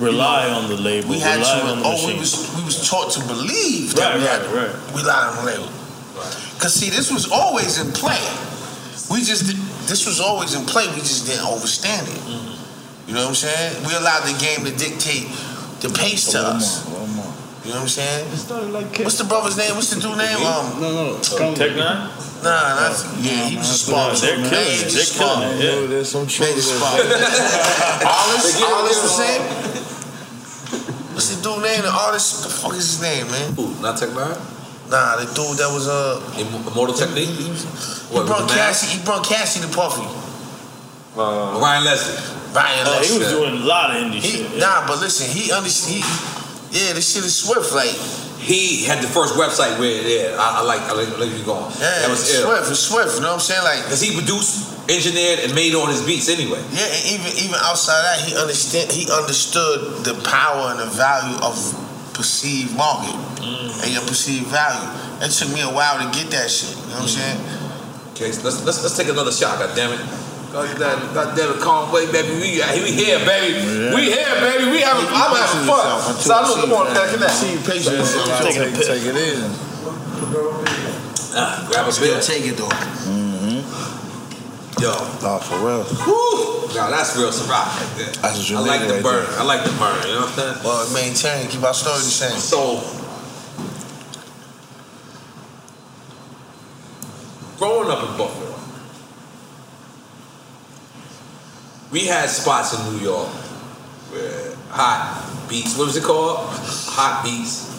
Rely 0.00 0.48
on 0.48 0.68
the 0.72 0.76
label. 0.80 1.10
we 1.10 1.18
had 1.20 1.36
rely 1.38 1.60
to 1.60 1.66
on 1.68 1.78
the 1.80 1.84
oh 1.86 2.06
we 2.08 2.18
was 2.18 2.48
we 2.56 2.64
was 2.64 2.88
taught 2.88 3.12
to 3.12 3.20
believe 3.28 3.94
that 3.94 4.16
Right, 4.16 4.18
we 4.18 4.24
had 4.24 4.40
right, 4.48 4.72
to 4.72 4.72
right. 4.72 4.96
rely 4.96 5.20
on 5.28 5.36
the 5.36 5.52
label. 5.52 5.68
Cause 6.58 6.72
see 6.74 6.88
this 6.88 7.12
was 7.12 7.30
always 7.30 7.78
in 7.78 7.92
play. 7.92 8.18
We 9.10 9.20
just 9.22 9.46
did, 9.46 9.56
this 9.86 10.06
was 10.06 10.20
always 10.20 10.54
in 10.54 10.64
play, 10.66 10.86
we 10.88 11.00
just 11.00 11.26
didn't 11.26 11.46
understand 11.46 12.08
it. 12.08 12.14
Mm-hmm. 12.14 13.08
You 13.08 13.14
know 13.14 13.22
what 13.22 13.28
I'm 13.30 13.34
saying? 13.34 13.86
We 13.86 13.94
allowed 13.94 14.24
the 14.24 14.36
game 14.38 14.64
to 14.64 14.72
dictate 14.76 15.26
the 15.82 15.90
pace 15.90 16.30
to 16.32 16.38
us. 16.38 16.86
You 17.62 17.70
know 17.70 17.76
what 17.76 17.82
I'm 17.82 17.88
saying? 17.88 18.26
What's 19.06 19.18
the 19.18 19.24
brother's 19.24 19.56
name? 19.56 19.74
What's 19.76 19.90
the 19.94 20.00
dude 20.00 20.18
name? 20.18 20.34
Um, 20.42 20.80
no, 20.82 21.14
no. 21.14 21.54
Tech 21.54 21.76
Nine? 21.78 22.10
Nah, 22.42 22.74
that's 22.74 23.06
yeah. 23.22 23.46
He 23.46 23.56
was 23.56 23.70
a 23.70 23.74
sponsor. 23.86 24.26
They're 24.26 24.50
killing 24.50 24.66
He 24.66 24.82
it. 24.82 24.84
was 24.90 24.94
a 24.94 24.98
They're 24.98 25.14
killing 25.14 25.42
it. 25.46 25.62
Yeah. 25.62 25.86
There's 25.86 26.10
some 26.10 26.26
Made 26.26 26.58
a 26.58 26.62
sponsor. 26.62 27.06
Artist, 28.02 28.62
artist 28.66 29.02
the 29.02 29.14
same. 29.14 29.42
What's 31.14 31.28
the 31.36 31.38
dude 31.42 31.62
name? 31.62 31.82
The 31.82 31.92
artist. 31.94 32.42
The 32.42 32.50
fuck 32.50 32.72
is 32.74 32.98
his 32.98 33.02
name, 33.02 33.30
man? 33.30 33.52
Who? 33.54 33.80
Not 33.80 33.96
Tech 33.96 34.10
Nine? 34.10 34.34
Nah, 34.92 35.16
the 35.16 35.24
dude 35.32 35.56
that 35.56 35.72
was 35.72 35.88
uh. 35.88 36.20
Immortal 36.36 36.94
Technique. 36.94 37.28
He 37.32 37.48
What, 38.12 38.26
brought 38.28 38.44
with 38.44 38.52
mask? 38.54 38.84
Cassie. 38.84 38.98
He 38.98 39.04
brought 39.04 39.24
Cassie 39.24 39.60
to 39.64 39.70
Puffy. 39.72 40.04
Ryan 41.16 41.84
Leslie. 41.84 42.20
Ryan 42.52 42.84
Oh, 42.86 43.00
he 43.00 43.18
was 43.18 43.28
doing 43.32 43.52
a 43.56 43.64
lot 43.64 43.90
of 43.90 43.96
indie 43.96 44.20
He, 44.20 44.44
shit. 44.44 44.50
yeah. 44.52 44.58
Nah, 44.60 44.86
but 44.86 45.00
listen, 45.00 45.24
he 45.32 45.52
understand. 45.52 46.04
Yeah, 46.72 46.92
this 46.92 47.12
shit 47.12 47.24
is 47.24 47.32
swift. 47.36 47.72
Like, 47.72 47.92
He 48.42 48.84
had 48.84 49.00
the 49.02 49.08
first 49.08 49.34
website 49.34 49.78
where 49.78 50.02
yeah, 50.04 50.36
I, 50.36 50.60
I 50.60 50.62
like 50.62 50.82
I 50.82 50.92
like, 50.92 51.08
I 51.08 51.16
like 51.24 51.32
you 51.32 51.44
going. 51.44 51.72
yeah, 51.80 52.04
that 52.04 52.10
was 52.10 52.20
it's 52.28 52.42
swift. 52.44 52.68
It's 52.70 52.80
swift. 52.80 53.14
You 53.16 53.20
know 53.24 53.28
what 53.32 53.40
I'm 53.40 53.48
saying? 53.48 53.62
Like, 53.64 53.80
Cause 53.88 54.00
he 54.04 54.12
produced, 54.12 54.90
engineered, 54.90 55.40
and 55.46 55.54
made 55.54 55.72
all 55.74 55.86
his 55.86 56.02
beats 56.04 56.28
anyway. 56.28 56.60
Yeah, 56.74 56.84
and 56.90 57.02
even 57.16 57.30
even 57.40 57.56
outside 57.64 58.02
that, 58.04 58.20
he 58.28 58.36
understand 58.36 58.90
he 58.92 59.08
understood 59.12 60.04
the 60.04 60.12
power 60.28 60.72
and 60.76 60.80
the 60.80 60.90
value 60.92 61.38
of 61.40 61.54
perceived 62.12 62.76
market 62.76 63.14
and 63.42 63.90
your 63.92 64.02
perceived 64.06 64.46
value. 64.46 64.86
It 65.22 65.30
took 65.30 65.50
me 65.52 65.60
a 65.62 65.70
while 65.70 65.98
to 65.98 66.06
get 66.16 66.30
that 66.30 66.50
shit. 66.50 66.74
You 66.76 66.94
know 66.94 67.02
what 67.02 67.10
I'm 67.10 67.18
saying? 67.18 67.38
Okay, 68.14 68.30
so 68.32 68.42
let's 68.46 68.62
let's, 68.64 68.82
let's 68.82 68.96
take 68.96 69.08
another 69.08 69.32
shot. 69.32 69.58
God 69.58 69.74
damn 69.74 69.92
it. 69.92 70.00
God 70.52 70.68
damn 70.78 71.00
it, 71.00 71.14
God 71.14 71.32
damn 71.36 71.50
it, 71.56 71.60
Conway, 71.64 72.12
baby. 72.12 72.28
We, 72.36 72.60
we 72.60 72.92
here, 72.92 73.18
baby. 73.24 73.64
We 73.96 74.12
here, 74.12 74.36
baby. 74.36 74.68
We 74.70 74.80
having, 74.84 75.08
I'm 75.08 75.32
having 75.32 75.64
fun. 75.64 75.96
Salute, 76.20 76.60
come 76.60 76.72
on, 76.76 76.86
connect, 76.92 77.14
connect. 77.14 77.32
See, 77.32 77.56
patient 77.64 77.96
yourself. 77.96 78.28
Take, 78.44 78.60
take, 78.60 78.76
take 78.76 79.04
it 79.08 79.16
in. 79.16 79.48
Ah, 81.34 81.64
grab 81.70 81.88
a 81.88 81.92
Still 81.92 82.12
beer. 82.12 82.20
take 82.20 82.44
it 82.44 82.56
though. 82.60 82.68
Mm-hmm. 83.08 83.64
Yo. 84.82 84.92
Oh, 85.24 85.38
for 85.40 85.56
real. 85.64 85.88
Woo! 86.04 86.68
Now 86.76 86.90
that's 86.92 87.16
real 87.16 87.32
Ciroc 87.32 87.48
right 87.48 87.92
there. 87.96 88.12
That's 88.20 88.36
what 88.36 88.50
you 88.50 88.56
I 88.58 88.60
like 88.60 88.84
the 88.88 88.94
right 88.94 89.02
burn. 89.02 89.24
there. 89.24 89.40
I 89.40 89.44
like 89.44 89.64
the 89.64 89.72
burn. 89.80 89.96
You 90.04 90.14
know 90.20 90.28
what 90.28 90.36
I'm 90.36 90.36
saying? 90.36 90.56
Well, 90.64 90.84
maintain, 90.92 91.48
keep 91.48 91.62
our 91.64 91.72
story 91.72 91.96
the 92.04 92.12
same. 92.12 92.36
So, 92.36 92.80
growing 97.62 97.88
up 97.88 98.02
in 98.10 98.18
Buffalo, 98.18 98.50
we 101.92 102.06
had 102.08 102.28
spots 102.28 102.74
in 102.74 102.92
New 102.92 102.98
York 103.04 103.28
where 104.10 104.56
hot 104.68 105.46
beats. 105.48 105.78
What 105.78 105.86
was 105.86 105.96
it 105.96 106.02
called? 106.02 106.38
Hot 106.90 107.22
beats. 107.22 107.70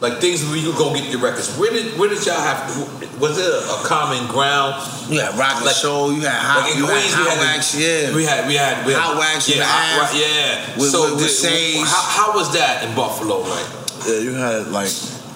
Like 0.00 0.20
things 0.20 0.44
where 0.46 0.56
you 0.56 0.70
could 0.70 0.78
go 0.78 0.94
get 0.94 1.10
your 1.10 1.18
records. 1.20 1.58
Where 1.58 1.72
did 1.72 1.98
where 1.98 2.08
did 2.08 2.24
y'all 2.24 2.38
have? 2.38 2.70
Was 3.18 3.36
it 3.38 3.50
a, 3.50 3.82
common 3.88 4.28
ground? 4.30 4.78
You 5.10 5.18
had 5.18 5.34
rock 5.34 5.62
and 5.62 5.70
soul. 5.70 6.12
You 6.12 6.20
had 6.20 6.38
hot. 6.38 6.62
Like 6.62 6.76
in 6.76 6.78
you 6.78 6.86
had 6.86 7.02
Queens, 7.02 7.16
we 7.18 7.24
had 7.26 7.38
the- 7.38 7.42
wax. 7.42 7.74
Yeah. 7.74 8.14
We 8.14 8.24
had 8.24 8.46
we 8.46 8.54
had 8.54 8.86
we 8.86 8.92
had 8.92 9.02
Hot 9.02 9.18
wax 9.18 9.48
yeah, 9.48 9.64
hot 9.64 10.04
ass 10.06 10.12
wa- 10.14 10.20
yeah. 10.22 10.78
with- 10.78 10.90
so 10.92 11.02
with- 11.02 11.14
with 11.14 11.22
the- 11.22 11.50
sage. 11.50 11.82
How, 11.82 12.30
how 12.30 12.38
was 12.38 12.52
that 12.54 12.84
in 12.84 12.94
Buffalo? 12.94 13.40
Like 13.40 13.66
Yeah, 14.06 14.18
you 14.20 14.34
had 14.34 14.68
like 14.68 14.86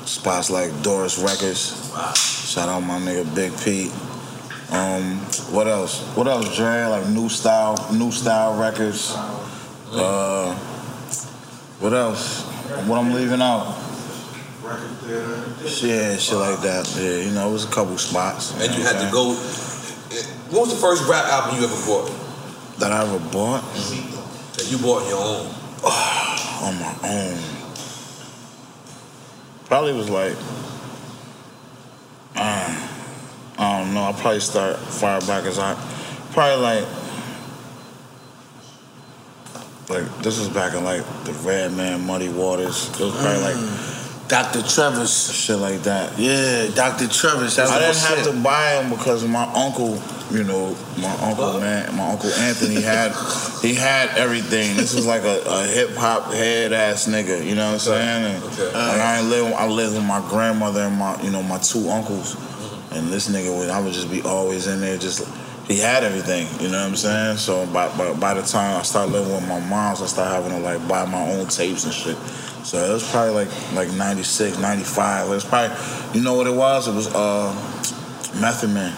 spots 0.06 0.48
like 0.48 0.70
Doris 0.84 1.18
Records. 1.18 1.74
Shout 2.50 2.68
out 2.68 2.80
my 2.80 2.98
nigga 2.98 3.32
Big 3.32 3.56
Pete. 3.62 3.92
Um, 4.72 5.18
what 5.54 5.68
else? 5.68 6.02
What 6.16 6.26
else, 6.26 6.56
Dre? 6.56 6.84
Like 6.84 7.06
new 7.06 7.28
style, 7.28 7.76
new 7.92 8.10
style 8.10 8.58
records. 8.58 9.14
Uh, 9.92 10.52
what 11.78 11.92
else? 11.92 12.42
What 12.88 12.98
I'm 12.98 13.14
leaving 13.14 13.40
out? 13.40 13.66
Yeah, 15.62 16.16
shit 16.16 16.38
like 16.38 16.60
that. 16.62 16.92
Yeah, 16.98 17.18
you 17.18 17.30
know, 17.30 17.50
it 17.50 17.52
was 17.52 17.66
a 17.66 17.70
couple 17.70 17.96
spots. 17.98 18.50
and 18.60 18.74
you 18.74 18.82
had 18.82 18.98
to 18.98 19.12
go. 19.12 19.34
What 20.50 20.62
was 20.66 20.74
the 20.74 20.80
first 20.80 21.08
rap 21.08 21.26
album 21.26 21.56
you 21.56 21.64
ever 21.64 21.86
bought? 21.86 22.10
That 22.80 22.90
I 22.90 23.02
ever 23.02 23.20
bought 23.30 23.62
That 23.62 24.66
you 24.68 24.78
bought 24.78 25.04
on 25.04 25.08
your 25.08 25.22
own. 25.22 25.46
on 26.66 26.80
my 26.80 26.98
own. 27.04 27.38
Probably 29.66 29.92
was 29.92 30.10
like, 30.10 30.34
I 32.36 32.88
don't 33.58 33.94
know. 33.94 34.04
I 34.04 34.12
probably 34.12 34.40
start 34.40 34.76
far 34.78 35.20
back 35.20 35.44
as 35.44 35.58
I, 35.58 35.74
probably 36.32 36.62
like, 36.62 36.86
like 39.88 40.22
this 40.22 40.38
was 40.38 40.48
back 40.48 40.74
in 40.74 40.84
like 40.84 41.04
the 41.24 41.32
Redman, 41.44 42.06
Muddy 42.06 42.28
Waters. 42.28 42.88
It 42.90 43.00
was 43.00 43.12
probably 43.16 43.42
like 43.42 43.99
Dr. 44.30 44.62
Trevor's. 44.62 45.34
shit 45.34 45.58
like 45.58 45.82
that. 45.82 46.16
Yeah, 46.16 46.68
Dr. 46.72 47.08
Trevor's. 47.08 47.58
I 47.58 47.80
didn't 47.80 47.96
shit. 47.96 48.18
have 48.18 48.32
to 48.32 48.40
buy 48.40 48.74
them 48.74 48.90
because 48.90 49.26
my 49.26 49.42
uncle, 49.54 50.00
you 50.30 50.44
know, 50.44 50.76
my 50.98 51.12
uncle 51.20 51.58
man, 51.58 51.96
my 51.96 52.12
uncle 52.12 52.30
Anthony 52.30 52.80
had 52.80 53.10
he 53.60 53.74
had 53.74 54.16
everything. 54.16 54.76
This 54.76 54.94
was 54.94 55.04
like 55.04 55.24
a, 55.24 55.42
a 55.44 55.66
hip 55.66 55.96
hop 55.96 56.32
head 56.32 56.72
ass 56.72 57.08
nigga, 57.08 57.44
you 57.44 57.56
know 57.56 57.72
what 57.72 57.72
I'm 57.72 57.78
saying? 57.80 58.36
And, 58.36 58.44
and 58.68 59.02
I 59.02 59.18
ain't 59.18 59.28
live 59.30 59.52
I 59.52 59.66
lived 59.66 59.94
with 59.94 60.06
my 60.06 60.24
grandmother 60.30 60.82
and 60.82 60.96
my 60.96 61.20
you 61.22 61.32
know 61.32 61.42
my 61.42 61.58
two 61.58 61.88
uncles, 61.88 62.36
and 62.92 63.08
this 63.08 63.28
nigga 63.28 63.58
would 63.58 63.68
I 63.68 63.80
would 63.80 63.92
just 63.92 64.12
be 64.12 64.22
always 64.22 64.68
in 64.68 64.80
there 64.80 64.96
just. 64.96 65.28
He 65.66 65.78
had 65.78 66.02
everything, 66.02 66.48
you 66.60 66.68
know 66.68 66.80
what 66.80 66.88
I'm 66.88 66.96
saying. 66.96 67.36
So 67.36 67.64
by, 67.66 67.96
by 67.96 68.12
by 68.14 68.34
the 68.34 68.42
time 68.42 68.76
I 68.76 68.82
started 68.82 69.12
living 69.12 69.32
with 69.32 69.46
my 69.46 69.60
moms, 69.60 70.02
I 70.02 70.06
started 70.06 70.34
having 70.34 70.50
to 70.50 70.58
like 70.58 70.88
buy 70.88 71.04
my 71.06 71.30
own 71.30 71.46
tapes 71.46 71.84
and 71.84 71.94
shit. 71.94 72.16
So 72.64 72.78
it 72.78 72.92
was 72.92 73.10
probably 73.10 73.32
like 73.44 73.72
like 73.72 73.90
96, 73.96 74.58
95. 74.58 75.26
It 75.26 75.30
was 75.30 75.44
probably, 75.44 75.76
you 76.18 76.22
know 76.24 76.34
what 76.34 76.46
it 76.46 76.54
was? 76.54 76.88
It 76.88 76.94
was 76.94 77.08
uh, 77.14 77.52
Method 78.40 78.70
Man. 78.70 78.92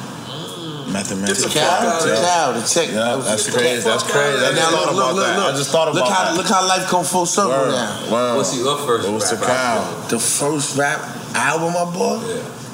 Method 0.92 1.18
Man. 1.18 1.28
Tical, 1.30 1.46
the 1.46 2.20
cow, 2.20 2.52
the 2.52 2.66
check. 2.66 2.88
Yeah, 2.90 3.16
that's 3.24 3.48
crazy. 3.48 3.82
That's 3.88 4.02
crazy. 4.02 4.44
I 4.44 4.48
And 4.48 4.56
just 4.56 4.70
now 4.72 4.76
thought 4.76 4.94
look, 4.94 4.96
about 4.96 5.14
look, 5.14 5.26
that. 5.26 5.36
look, 5.38 5.54
I 5.54 5.56
just 5.56 5.70
thought 5.70 5.88
about 5.88 5.94
look 6.04 6.08
how, 6.12 6.24
that. 6.24 6.36
Look 6.36 6.46
how 6.46 6.68
life 6.68 6.86
come 6.88 7.04
full 7.04 7.24
circle 7.24 7.50
Word, 7.50 7.70
now. 7.70 8.12
word. 8.12 8.36
What's 8.36 8.56
your 8.58 8.76
first 8.78 9.08
It 9.08 9.12
was 9.12 9.32
Tical. 9.32 10.08
The 10.10 10.18
first 10.18 10.76
rap 10.76 11.00
album 11.34 11.70
I 11.78 11.84
bought, 11.94 12.22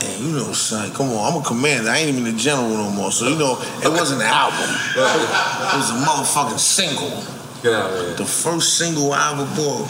and 0.02 0.24
you 0.24 0.32
know, 0.32 0.52
son, 0.52 0.90
come 0.94 1.10
on, 1.12 1.32
I'm 1.32 1.40
a 1.40 1.44
commander. 1.44 1.90
I 1.90 1.98
ain't 1.98 2.16
even 2.16 2.26
a 2.34 2.36
general 2.36 2.70
no 2.70 2.90
more. 2.90 3.12
So, 3.12 3.28
you 3.28 3.36
know, 3.38 3.60
it 3.84 3.88
wasn't 3.92 4.22
an 4.22 4.26
album. 4.26 4.66
It 4.96 5.76
was 5.76 5.90
a 5.90 5.98
motherfucking 6.02 6.58
single. 6.58 7.22
Get 7.62 7.74
out 7.74 7.92
of 7.92 8.00
here. 8.06 8.14
The 8.14 8.24
first 8.24 8.78
single 8.78 9.12
I 9.12 9.32
ever 9.32 9.44
bought. 9.54 9.86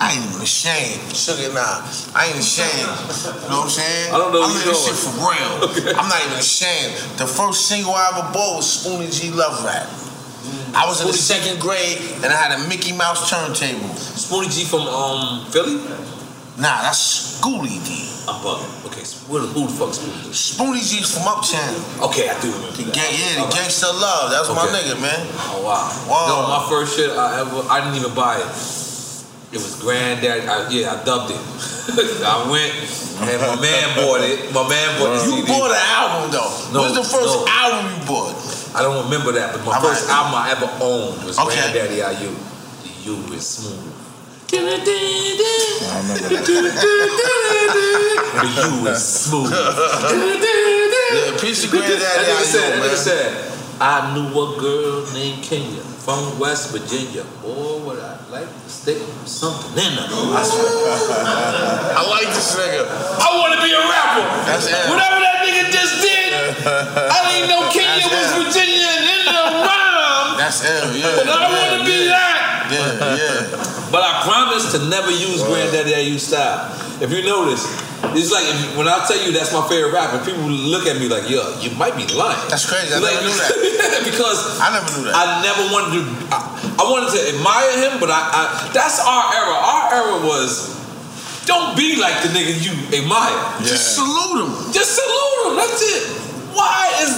I 0.00 0.12
ain't 0.16 0.24
even 0.32 0.40
ashamed. 0.40 1.14
Sugar 1.14 1.52
nah. 1.52 1.84
I 2.16 2.32
ain't 2.32 2.38
ashamed. 2.40 2.88
You 3.44 3.52
know 3.52 3.60
what 3.60 3.68
I'm 3.68 3.70
saying? 3.84 4.14
I 4.14 4.16
don't 4.16 4.32
know 4.32 4.42
I'm 4.42 4.50
where 4.50 4.62
in 4.64 4.68
this 4.72 4.80
shit 4.88 4.96
for 4.96 5.12
real. 5.20 5.94
I'm 6.00 6.08
not 6.08 6.20
even 6.24 6.38
ashamed. 6.40 6.96
The 7.20 7.26
first 7.28 7.68
single 7.68 7.92
I 7.92 8.08
ever 8.16 8.32
bought 8.32 8.56
was 8.64 8.66
Spoonie 8.66 9.12
G 9.12 9.30
Love 9.30 9.60
Rap. 9.64 9.86
I 10.72 10.86
was 10.88 11.00
in 11.02 11.06
the 11.08 11.12
second 11.12 11.60
grade 11.60 11.98
and 12.24 12.32
I 12.32 12.36
had 12.36 12.56
a 12.58 12.68
Mickey 12.68 12.92
Mouse 12.96 13.28
turntable. 13.28 13.92
Spoonie 13.92 14.48
G 14.48 14.64
from 14.64 14.88
um 14.88 15.44
Philly? 15.52 15.76
Nah, 16.56 16.80
that's 16.82 17.36
Schoolie 17.40 17.80
D. 17.84 18.08
I'm 18.28 18.40
bugging. 18.44 18.68
Okay, 18.88 19.04
so 19.04 19.16
where 19.32 19.40
the, 19.42 19.48
who 19.48 19.66
the 19.68 19.72
fuck 19.72 19.92
Spoonie 19.92 20.24
G? 20.24 20.32
Spoonie 20.32 20.80
G's 20.80 21.12
from 21.12 21.28
Uptown. 21.28 21.76
Okay, 22.08 22.28
I 22.28 22.40
do 22.40 22.48
remember 22.52 22.72
The 22.72 22.84
that. 22.88 22.94
gang, 22.96 23.12
yeah, 23.12 23.34
the 23.36 23.40
All 23.40 23.52
right. 23.52 23.68
Gangsta 23.68 23.92
Love. 23.92 24.30
That's 24.32 24.48
my 24.48 24.64
Okay. 24.64 24.80
nigga, 24.80 24.96
man. 25.00 25.20
Oh 25.52 25.60
wow. 25.60 25.92
Wow. 26.08 26.24
No, 26.28 26.36
my 26.48 26.62
first 26.72 26.96
shit 26.96 27.10
I 27.12 27.40
ever 27.44 27.68
I 27.68 27.84
didn't 27.84 28.00
even 28.00 28.14
buy 28.16 28.40
it. 28.40 28.48
It 29.52 29.58
was 29.58 29.80
granddaddy. 29.82 30.46
I, 30.46 30.68
yeah, 30.70 30.94
I 30.94 31.04
dubbed 31.04 31.32
it. 31.34 31.36
I 32.22 32.46
went 32.50 32.70
and 33.20 33.40
my 33.42 33.56
man 33.60 33.96
bought 33.96 34.20
it. 34.22 34.52
My 34.54 34.62
man 34.68 34.98
bought 34.98 35.18
the 35.18 35.24
You 35.26 35.42
CD. 35.42 35.50
bought 35.50 35.70
an 35.74 35.82
album 35.90 36.30
though. 36.30 36.52
No, 36.72 36.80
What's 36.86 36.94
the 36.94 37.02
first 37.02 37.34
no. 37.34 37.44
album 37.50 37.90
you 37.90 38.06
bought? 38.06 38.34
I 38.76 38.82
don't 38.82 39.04
remember 39.10 39.32
that, 39.32 39.52
but 39.52 39.64
my 39.66 39.74
All 39.74 39.82
first 39.82 40.06
right. 40.06 40.14
album 40.14 40.34
I 40.38 40.50
ever 40.54 40.70
owned 40.80 41.24
was 41.26 41.36
Okay. 41.38 41.58
Granddaddy 41.72 41.96
IU. 41.98 42.30
The 42.30 42.92
U 43.10 43.16
is 43.34 43.46
smooth. 43.46 43.90
The 47.20 48.46
U 48.70 48.86
is 48.88 49.02
smooth. 49.04 49.50
Yeah, 49.52 51.36
piece 51.40 51.64
of 51.64 51.70
Granddaddy 51.70 52.30
IU, 52.30 52.44
said, 52.44 52.78
that 52.78 52.86
man. 52.86 52.96
said, 52.96 53.52
I 53.80 54.14
knew 54.14 54.28
a 54.30 54.56
girl 54.60 55.12
named 55.12 55.42
Kenya 55.42 55.80
from 55.82 56.38
West 56.38 56.70
Virginia. 56.70 57.24
Boy, 57.42 57.78
would 57.84 57.98
I 57.98 58.16
like 58.30 58.48
to 58.84 58.96
stick 58.96 59.02
something 59.26 59.76
in 59.76 59.92
her. 59.92 60.08
I 60.32 60.42
said, 60.42 60.64
I 61.96 62.02
like 62.08 62.28
this 62.32 62.56
nigga. 62.56 62.88
I 62.88 63.28
want 63.36 63.52
to 63.56 63.60
be 63.60 63.72
a 63.72 63.80
rapper. 63.80 64.24
That's 64.48 64.66
it. 64.66 64.88
Whatever 64.88 65.20
that 65.20 65.44
nigga 65.44 65.68
just 65.68 66.00
did, 66.00 66.32
I 66.64 67.18
didn't 67.28 67.48
know 67.52 67.68
Kenya 67.68 68.08
That's 68.08 68.32
was 68.36 68.56
it. 68.56 68.64
Virginia 68.64 68.88
and 68.88 69.04
in 69.04 69.22
the 69.28 69.44
rhyme. 69.68 70.36
That's 70.40 70.64
ill, 70.64 70.96
yeah. 70.96 71.12
But 71.16 71.28
I 71.28 71.44
want 71.52 71.70
to 71.76 71.82
be 71.84 72.08
that. 72.08 72.36
Yeah, 72.72 73.16
yeah. 73.20 73.90
But 73.90 74.02
I 74.02 74.22
promise 74.24 74.72
to 74.72 74.78
never 74.88 75.10
use 75.10 75.42
Granddaddy 75.44 75.90
IU 75.90 76.18
style. 76.18 76.70
If 77.00 77.08
you 77.12 77.24
notice, 77.24 77.64
it's 78.12 78.28
like 78.30 78.44
if, 78.44 78.76
when 78.76 78.84
I 78.88 79.00
tell 79.08 79.16
you 79.24 79.32
that's 79.32 79.52
my 79.56 79.64
favorite 79.68 79.92
rapper, 79.92 80.20
people 80.24 80.44
look 80.44 80.84
at 80.86 81.00
me 81.00 81.08
like, 81.08 81.28
yo, 81.32 81.40
you 81.60 81.72
might 81.80 81.96
be 81.96 82.04
lying. 82.12 82.36
That's 82.52 82.68
crazy. 82.68 82.92
I 82.92 83.00
Like, 83.00 83.16
never 83.24 83.24
knew 83.24 83.36
that. 83.80 84.04
because 84.10 84.60
I 84.60 84.68
never 84.76 84.88
knew 84.92 85.04
that. 85.08 85.16
I 85.16 85.24
never 85.40 85.64
wanted 85.72 85.96
to. 85.96 86.02
I, 86.28 86.38
I 86.76 86.84
wanted 86.92 87.12
to 87.16 87.20
admire 87.36 87.72
him, 87.88 88.00
but 88.00 88.12
I, 88.12 88.20
I 88.20 88.42
that's 88.76 89.00
our 89.00 89.24
era. 89.32 89.56
Our 89.56 89.84
era 89.96 90.16
was 90.28 90.76
don't 91.48 91.72
be 91.76 91.96
like 91.96 92.20
the 92.22 92.28
nigga 92.36 92.52
you 92.60 92.72
admire. 92.92 93.32
Just 93.64 93.96
salute 93.96 94.44
him. 94.44 94.52
Just 94.72 94.96
salute 95.00 95.40
him. 95.48 95.56
That's 95.56 95.80
it. 95.80 96.04
Why 96.52 96.92
is 97.00 97.10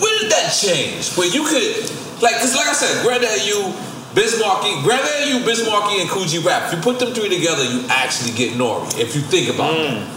when 0.00 0.12
did 0.20 0.32
that 0.32 0.48
change? 0.52 1.12
Where 1.16 1.28
you 1.28 1.44
could 1.44 1.92
like, 2.24 2.40
cause 2.40 2.56
like 2.56 2.68
I 2.68 2.76
said, 2.76 3.04
Granddaddy 3.04 3.52
IU. 3.52 3.68
Bismarcky, 4.16 4.82
Granddaddy 4.82 5.28
IU, 5.30 5.44
Bismarcky, 5.44 6.00
and 6.00 6.08
Kool 6.08 6.24
G 6.24 6.38
Rap. 6.38 6.72
If 6.72 6.78
you 6.78 6.82
put 6.82 6.98
them 6.98 7.12
three 7.12 7.28
together, 7.28 7.62
you 7.64 7.84
actually 7.90 8.32
get 8.32 8.56
Nori. 8.56 8.88
If 8.98 9.14
you 9.14 9.20
think 9.20 9.52
about 9.54 9.76
it. 9.76 10.08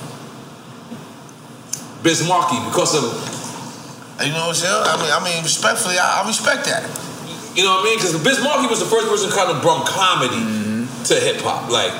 Biz 2.01 2.25
Markie, 2.27 2.63
because 2.71 2.95
of 2.95 3.03
You 4.23 4.31
know 4.31 4.47
what 4.47 4.55
I'm 4.55 4.55
saying? 4.55 4.71
I 4.87 4.95
mean, 5.03 5.11
I 5.11 5.19
mean, 5.23 5.43
respectfully, 5.43 5.99
I, 5.99 6.23
I 6.23 6.27
respect 6.27 6.63
that. 6.71 6.83
You 7.57 7.63
know 7.67 7.75
what 7.75 7.81
I 7.81 7.83
mean? 7.91 7.97
Because 7.99 8.15
Biz 8.23 8.39
Markie 8.41 8.67
was 8.71 8.79
the 8.79 8.85
first 8.87 9.07
person 9.11 9.29
who 9.29 9.35
kind 9.35 9.51
of 9.51 9.61
brought 9.61 9.85
comedy 9.85 10.39
Mm-hmm. 10.39 11.03
to 11.03 11.15
hip 11.19 11.41
hop. 11.43 11.69
Like, 11.69 11.91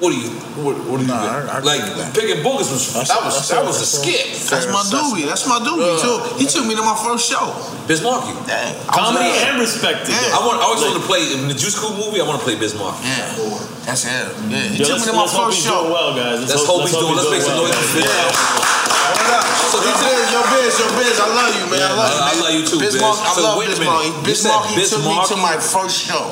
what 0.00 0.10
do 0.10 0.16
you, 0.16 0.32
what, 0.64 0.76
what 0.88 0.96
do 0.96 1.04
you, 1.04 1.12
like, 1.12 1.84
picking 2.16 2.40
boogers 2.40 2.72
was 2.72 2.88
that 3.04 3.20
was 3.20 3.36
that 3.52 3.60
was 3.60 3.84
a 3.84 3.88
skit. 3.88 4.32
That's 4.48 4.64
my 4.72 4.80
doobie. 4.88 5.28
That's 5.28 5.44
my 5.44 5.60
doobie 5.60 6.00
too. 6.00 6.16
He 6.40 6.48
took 6.48 6.64
me 6.64 6.72
to 6.74 6.80
my 6.80 6.96
first 6.96 7.28
show. 7.28 7.52
Biz 7.84 8.00
Markie. 8.00 8.32
Dang. 8.48 8.72
Comedy 8.88 9.28
I 9.28 9.30
was, 9.30 9.36
uh, 9.36 9.48
and 9.52 9.56
respected. 9.60 10.16
Yeah. 10.16 10.36
I 10.36 10.40
want. 10.40 10.56
I 10.60 10.64
always 10.72 10.80
want 10.80 10.96
to 10.96 11.04
play 11.04 11.20
in 11.36 11.52
the 11.52 11.56
Juice 11.56 11.76
Crew 11.76 11.92
movie. 11.92 12.16
I 12.16 12.24
want 12.24 12.40
to 12.40 12.44
play 12.48 12.56
Biz 12.56 12.80
Markie. 12.80 13.04
Yeah, 13.04 13.28
that's 13.84 14.08
it. 14.08 14.24
Yeah, 14.48 14.72
he 14.72 14.80
Yo, 14.80 14.88
took 14.88 15.04
me 15.04 15.12
to 15.12 15.12
my 15.12 15.28
let's 15.28 15.36
first 15.36 15.60
show. 15.60 15.84
doing 15.84 15.92
well, 15.92 16.16
guys. 16.16 16.48
Let's 16.48 16.64
hope 16.64 16.88
he's 16.88 16.96
doing. 16.96 17.12
Let's 17.20 17.28
make 17.28 17.44
some 17.44 17.60
noise. 17.60 17.76
for 17.76 18.00
Biz 18.00 18.08
Markie. 18.08 18.80
So 19.70 19.78
yo, 19.84 19.92
Biz, 20.00 20.26
yo, 20.32 20.40
Biz, 20.48 20.72
yo, 20.80 20.86
Biz, 20.96 21.16
I 21.20 21.28
love 21.28 21.52
you, 21.60 21.66
man. 21.70 21.84
I 21.84 21.92
love 21.94 22.08
you. 22.10 22.20
I 22.24 22.32
love 22.40 22.54
you 22.56 22.64
too, 22.66 22.80
Biz. 22.80 22.96
Bismarck, 22.96 23.20
I 23.20 23.32
So 23.36 23.42
love 23.44 23.58
wait 23.60 23.68
a 23.68 23.76
Bismarck. 23.76 24.00
minute. 24.16 24.28
You 24.28 24.34
said 24.34 24.56
Bismarck 24.74 25.28
took 25.28 25.36
me 25.36 25.36
to 25.36 25.36
my 25.44 25.56
first 25.60 25.96
show. 26.08 26.24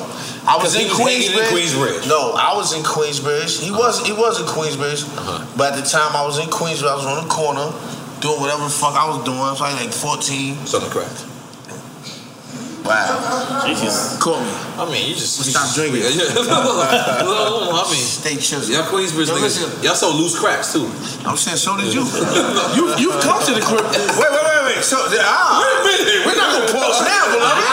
I 0.49 0.57
was 0.57 0.75
in 0.75 0.89
Queensbridge. 0.89 1.53
Queensbridge. 1.53 2.09
No, 2.09 2.33
I 2.33 2.57
was 2.57 2.73
in 2.73 2.83
Queensbridge. 2.83 3.63
He 3.63 3.71
was 3.71 4.05
he 4.07 4.13
was 4.13 4.41
in 4.41 4.47
Queensbridge. 4.47 5.05
Uh-huh. 5.05 5.45
But 5.57 5.75
at 5.75 5.85
the 5.85 5.89
time 5.89 6.17
I 6.17 6.25
was 6.25 6.39
in 6.39 6.49
Queensbridge, 6.49 6.89
I 6.89 6.97
was 6.97 7.05
on 7.05 7.23
the 7.23 7.29
corner 7.29 7.69
doing 8.21 8.41
whatever 8.41 8.65
the 8.65 8.71
fuck 8.71 8.97
I 8.97 9.07
was 9.09 9.23
doing. 9.25 9.39
I 9.39 9.53
was 9.53 9.61
like 9.61 9.93
14. 9.93 10.67
Something 10.67 10.91
correct. 10.91 11.27
Wow. 12.85 13.65
Jesus. 13.67 14.17
Call 14.23 14.41
me. 14.41 14.51
I 14.79 14.85
mean, 14.89 15.09
you 15.09 15.15
just 15.15 15.45
you 15.45 15.53
Stop 15.53 15.75
drinking. 15.75 16.03
Yeah. 16.03 16.33
no, 16.49 17.75
I 17.75 17.85
mean, 17.91 18.01
Stay 18.01 18.37
chiseled. 18.37 18.71
y'all 18.71 18.87
Queensbridge 18.87 19.29
niggas, 19.29 19.83
y'all 19.83 19.95
so 19.99 20.15
loose 20.15 20.39
cracks 20.39 20.73
too. 20.73 20.87
I'm 21.27 21.37
saying, 21.37 21.59
so 21.59 21.77
did 21.77 21.93
you. 21.93 22.03
you 22.79 22.85
you 22.97 23.11
come 23.21 23.43
to 23.45 23.53
the 23.53 23.61
crib. 23.65 23.83
Wait, 23.83 24.31
wait, 24.31 24.45
wait, 24.45 24.63
wait. 24.77 24.85
So, 24.85 24.97
ah, 25.01 25.59
Wait 25.61 25.75
a 25.75 25.81
minute. 25.85 26.23
We're 26.27 26.39
not 26.39 26.49
gonna 26.55 26.71
pause 26.73 27.03
now, 27.03 27.25
beloved. 27.35 27.65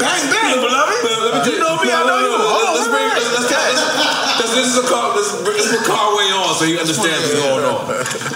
bang, 0.00 0.22
bang, 0.30 0.56
beloved. 0.64 1.46
You 1.50 1.58
know 1.58 1.74
me, 1.82 1.90
I 1.90 2.00
know 2.06 2.18
you. 2.22 2.32
Hold 2.38 2.64
on, 2.64 2.74
Let's 2.78 2.88
bring. 2.88 3.07
This 4.58 4.74
is 4.74 4.84
a 4.84 4.88
car. 4.88 5.14
Let's, 5.14 5.30
let's 5.46 5.70
put 5.70 5.86
Conway 5.86 6.34
on 6.34 6.52
so 6.58 6.64
you 6.64 6.80
understand 6.80 7.14
what's 7.22 7.34
going 7.38 7.64
on. 7.64 7.86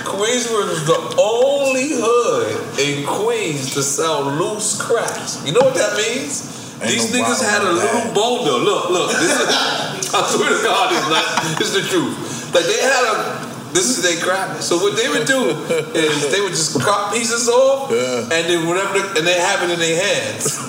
Queensbridge 0.07 0.70
is 0.70 0.86
the 0.86 1.16
only 1.19 1.99
hood 1.99 2.78
in 2.78 3.05
Queens 3.05 3.74
to 3.74 3.82
sell 3.82 4.31
loose 4.31 4.81
cracks. 4.81 5.44
You 5.44 5.51
know 5.51 5.66
what 5.66 5.74
that 5.74 5.97
means? 5.97 6.47
These 6.78 7.12
no 7.12 7.19
niggas 7.19 7.43
had 7.43 7.62
a 7.62 7.73
little 7.73 8.15
boulder. 8.15 8.53
Look, 8.53 8.90
look. 8.90 9.11
This 9.11 9.35
is, 9.35 10.15
I 10.15 10.23
swear 10.31 10.51
to 10.51 10.62
God, 10.62 10.90
this 10.93 11.03
is, 11.03 11.11
not, 11.11 11.59
this 11.59 11.74
is 11.74 11.82
the 11.82 11.89
truth. 11.90 12.55
Like 12.55 12.66
they 12.66 12.81
had 12.81 13.03
a. 13.03 13.52
This 13.73 13.89
is 13.89 14.03
their 14.05 14.20
crack. 14.20 14.61
So 14.61 14.77
what 14.77 14.97
they 14.97 15.09
would 15.09 15.27
do 15.27 15.49
is 15.97 16.31
they 16.31 16.40
would 16.40 16.53
just 16.53 16.78
cut 16.81 17.12
pieces 17.12 17.49
off, 17.49 17.90
and 17.90 18.44
then 18.44 18.69
whatever, 18.69 19.01
the, 19.01 19.19
and 19.19 19.27
they 19.27 19.40
have 19.40 19.65
it 19.65 19.73
in 19.73 19.78
their 19.81 19.97
hands. 19.97 20.61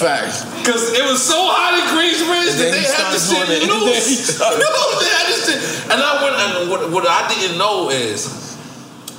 Facts. 0.00 0.44
Because 0.58 0.92
it 0.96 1.04
was 1.04 1.20
so 1.20 1.36
hot 1.36 1.76
in 1.76 1.84
Queensbridge 1.92 2.56
that 2.56 2.72
they 2.72 2.84
had 2.88 3.12
to 3.12 3.20
shit 3.20 3.48
it. 3.60 3.68
loose. 3.68 4.40
no, 4.40 4.80
they 5.00 5.12
had 5.12 5.26
this 5.28 5.44
shit. 5.52 5.92
And 5.92 6.00
I 6.00 6.22
went, 6.24 6.36
and 6.36 6.70
what, 6.70 6.90
what 6.90 7.04
I 7.06 7.28
didn't 7.28 7.58
know 7.58 7.90
is 7.90 8.56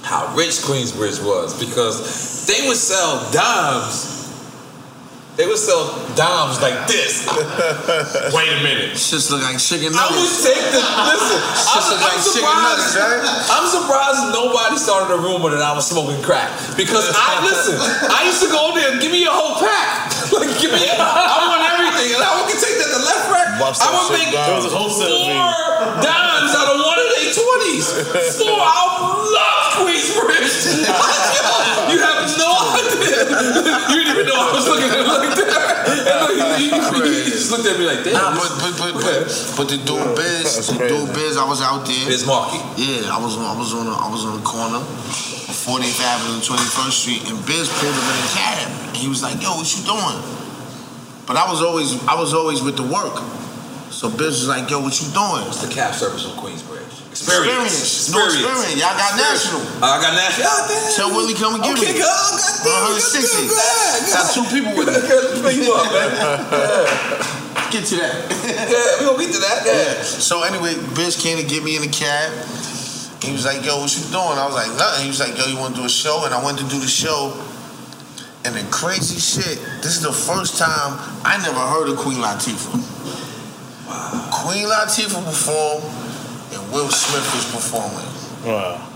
how 0.02 0.34
rich 0.36 0.66
Queensbridge 0.66 1.24
was 1.24 1.58
because 1.60 2.46
they 2.48 2.68
would 2.68 2.78
sell 2.78 3.30
dimes. 3.32 4.21
They 5.40 5.48
would 5.48 5.58
sell 5.58 5.88
dimes 6.20 6.60
like 6.62 6.76
this. 6.92 7.24
Wait 8.36 8.52
a 8.52 8.60
minute. 8.62 8.94
Shit 9.00 9.24
look 9.32 9.42
like 9.42 9.58
chicken 9.64 9.96
nuggets. 9.96 9.96
I 9.96 10.12
would 10.12 10.28
nuggets. 10.28 10.44
take 10.44 10.64
the 10.76 10.82
listen. 10.84 11.40
I'm, 11.72 11.82
Shit 11.82 11.84
look 11.88 12.02
I'm 12.04 12.08
like 12.12 12.20
chicken 12.20 12.52
surprised. 12.52 12.68
nuggets, 12.68 12.94
right? 13.00 13.24
I'm 13.56 13.66
surprised 13.72 14.20
nobody 14.36 14.76
started 14.76 15.10
a 15.16 15.20
rumor 15.24 15.50
that 15.56 15.64
I 15.64 15.72
was 15.72 15.88
smoking 15.88 16.20
crack 16.22 16.52
because 16.76 17.08
I 17.16 17.42
listen. 17.48 17.80
I 18.12 18.28
used 18.28 18.44
to 18.44 18.52
go 18.52 18.76
there 18.76 18.92
and 18.92 19.00
give 19.00 19.10
me 19.16 19.24
a 19.24 19.32
whole 19.34 19.56
pack. 19.58 20.12
Like 20.36 20.52
give 20.60 20.72
me, 20.72 20.84
I 20.84 21.36
want 21.48 21.64
everything, 21.64 22.12
and 22.16 22.24
I 22.24 22.32
would 22.40 22.52
take 22.52 22.76
that 22.80 22.92
to 22.92 23.00
left 23.04 23.26
rack. 23.32 23.56
Bust 23.60 23.84
I 23.84 23.92
would 23.92 24.12
make 24.16 24.32
down. 24.36 24.64
A 24.64 24.68
wholesale 24.72 25.12
four 25.12 25.32
thing. 25.32 25.40
dimes 26.08 26.52
out 26.56 26.70
of 26.72 26.78
one 26.88 27.00
of 27.00 27.08
their 27.20 27.28
twenties. 27.36 27.88
Four. 28.40 28.56
I 28.60 28.80
love 29.32 29.60
Queensbridge. 29.80 30.56
you 31.92 31.98
have 32.00 32.20
no 32.40 32.52
idea. 32.80 33.10
You 33.22 33.96
didn't 34.02 34.12
even 34.18 34.26
know 34.26 34.40
I 34.40 34.50
was 34.56 34.66
looking 34.68 34.90
at 34.90 34.98
him 35.02 35.08
like 35.08 35.34
that. 35.38 35.62
And 35.92 36.18
look, 36.26 36.34
you, 36.38 36.46
you- 36.66 36.80
you 37.22 37.32
just 37.32 37.52
looked 37.52 37.66
at 37.68 37.78
me 37.78 37.86
like, 37.86 38.04
that. 38.06 38.14
Nah, 38.14 38.34
but 38.34 38.50
but 38.62 38.74
but 38.80 38.94
but, 39.02 39.26
but 39.58 39.66
the 39.70 39.78
dude 39.84 40.16
Biz, 40.16 40.68
the 40.74 40.88
dude 40.88 41.12
Biz, 41.14 41.38
I 41.38 41.46
was 41.46 41.62
out 41.62 41.86
there. 41.86 42.06
Biz 42.08 42.26
Markie. 42.26 42.62
Yeah, 42.80 43.12
I 43.14 43.20
was 43.22 43.38
on, 43.38 43.46
I 43.46 43.58
was 43.58 43.74
on, 43.74 43.86
a, 43.88 43.96
I 43.96 44.08
was 44.10 44.24
on 44.26 44.38
the 44.40 44.46
corner, 44.46 44.78
of 44.82 45.56
40th 45.68 46.00
Avenue 46.02 46.40
and 46.40 46.44
21st 46.44 46.92
Street, 46.96 47.22
and 47.30 47.38
Biz 47.46 47.68
pulled 47.82 47.94
up 47.94 48.08
in 48.08 48.18
a 48.22 48.30
cab. 48.34 48.58
And 48.90 48.98
he 48.98 49.08
was 49.08 49.22
like, 49.22 49.42
"Yo, 49.42 49.52
what 49.58 49.68
you 49.70 49.82
doing?" 49.84 50.20
But 51.28 51.38
I 51.38 51.46
was 51.50 51.62
always, 51.62 51.96
I 52.08 52.16
was 52.16 52.34
always 52.34 52.62
with 52.62 52.78
the 52.78 52.84
work. 52.88 53.20
So 53.92 54.10
Biz 54.10 54.46
was 54.46 54.48
like, 54.48 54.70
"Yo, 54.70 54.80
what 54.82 54.96
you 55.02 55.08
doing?" 55.14 55.44
It's 55.52 55.62
the 55.66 55.72
cab 55.74 55.94
service 55.94 56.24
from 56.24 56.38
Queensbridge. 56.40 56.71
Experience. 57.12 58.08
No 58.12 58.24
experience. 58.24 58.80
Y'all 58.80 58.96
got 58.96 59.20
national. 59.20 59.62
I 59.84 60.00
got 60.00 60.16
national. 60.16 60.48
Damn. 60.48 60.96
Tell 60.96 61.10
Willie 61.12 61.36
come 61.36 61.56
and 61.60 61.64
get 61.64 61.76
Okay, 61.76 61.92
me. 61.92 62.00
God, 62.00 62.08
God 62.64 62.88
damn, 62.88 62.96
you 62.96 63.04
160. 63.04 63.52
got. 63.52 64.00
Got 64.16 64.26
two 64.32 64.46
people 64.48 64.72
with 64.80 64.88
me. 64.88 64.96
Pick 65.44 65.60
you 65.60 65.76
up, 65.76 65.92
man. 65.92 66.08
Get 67.72 67.84
to 67.88 67.96
that. 68.04 68.16
Yeah, 68.44 69.00
we 69.00 69.06
gonna 69.08 69.24
get 69.24 69.32
to 69.32 69.40
that. 69.48 69.64
Yeah. 69.64 69.96
Yeah. 69.96 70.04
So 70.04 70.44
anyway, 70.44 70.76
Biz 70.96 71.16
came 71.24 71.38
to 71.40 71.48
get 71.48 71.64
me 71.64 71.76
in 71.80 71.84
the 71.84 71.88
cab, 71.92 72.28
He 73.24 73.32
was 73.32 73.46
like, 73.48 73.64
yo, 73.64 73.80
what 73.80 73.88
you 73.96 74.04
doing? 74.12 74.36
I 74.36 74.44
was 74.44 74.56
like, 74.60 74.68
nothing. 74.76 75.04
He 75.04 75.08
was 75.08 75.20
like, 75.24 75.38
yo, 75.40 75.48
you 75.48 75.56
want 75.56 75.76
to 75.76 75.80
do 75.80 75.86
a 75.88 75.90
show? 75.90 76.24
And 76.28 76.34
I 76.36 76.44
went 76.44 76.60
to 76.60 76.68
do 76.68 76.80
the 76.80 76.88
show. 76.92 77.32
And 78.44 78.56
the 78.56 78.64
crazy 78.76 79.20
shit, 79.20 79.56
this 79.80 79.96
is 79.96 80.02
the 80.04 80.12
first 80.12 80.60
time 80.60 81.00
I 81.24 81.40
never 81.40 81.60
heard 81.64 81.88
of 81.88 81.96
Queen 82.00 82.18
Latifah. 82.20 82.76
Queen 84.44 84.68
Latifah 84.68 85.24
performed 85.24 85.84
and 86.54 86.62
Will 86.72 86.90
Smith 86.90 87.26
was 87.36 87.46
performing. 87.52 88.08
Wow. 88.46 88.88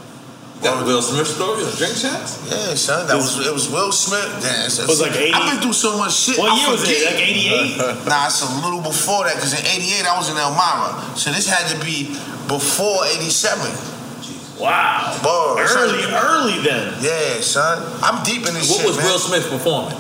That 0.64 0.84
Will 0.86 1.02
Smith 1.02 1.28
story 1.28 1.64
on 1.64 1.72
Drink 1.76 1.94
Champs? 2.00 2.40
Yeah, 2.50 2.74
son. 2.76 3.06
That 3.08 3.18
was 3.18 3.36
it 3.46 3.52
was 3.54 3.70
Will 3.70 3.92
Smith. 3.92 4.24
Damn, 4.42 4.66
it's- 4.66 4.80
It 4.80 4.88
was 4.88 5.02
like 5.02 5.12
80 5.14 5.34
I've 5.34 5.52
been 5.52 5.62
through 5.62 5.74
so 5.78 5.98
much 5.98 6.16
shit. 6.16 6.40
What 6.40 6.52
I 6.54 6.56
year 6.58 6.70
was 6.72 6.82
it? 6.88 7.06
Like 7.06 7.22
88? 7.22 8.08
nah, 8.08 8.26
it's 8.32 8.42
a 8.42 8.50
little 8.64 8.82
before 8.82 9.26
that 9.28 9.36
because 9.36 9.54
in 9.54 9.62
'88 9.68 10.08
I 10.08 10.16
was 10.18 10.30
in 10.32 10.38
Elmira, 10.40 10.96
so 11.20 11.30
this 11.36 11.46
had 11.52 11.68
to 11.76 11.78
be 11.86 12.16
before 12.48 13.04
'87. 13.06 13.68
Wow. 14.58 15.12
Boy, 15.22 15.60
Early, 15.60 16.02
son. 16.08 16.14
early 16.16 16.58
then. 16.64 16.96
Yeah, 17.04 17.42
son. 17.44 17.84
I'm 18.02 18.24
deep 18.24 18.48
in 18.48 18.56
this 18.56 18.72
What 18.72 18.80
shit, 18.80 18.88
was 18.88 18.98
man. 18.98 19.06
Will 19.12 19.20
Smith 19.20 19.46
performing? 19.52 20.00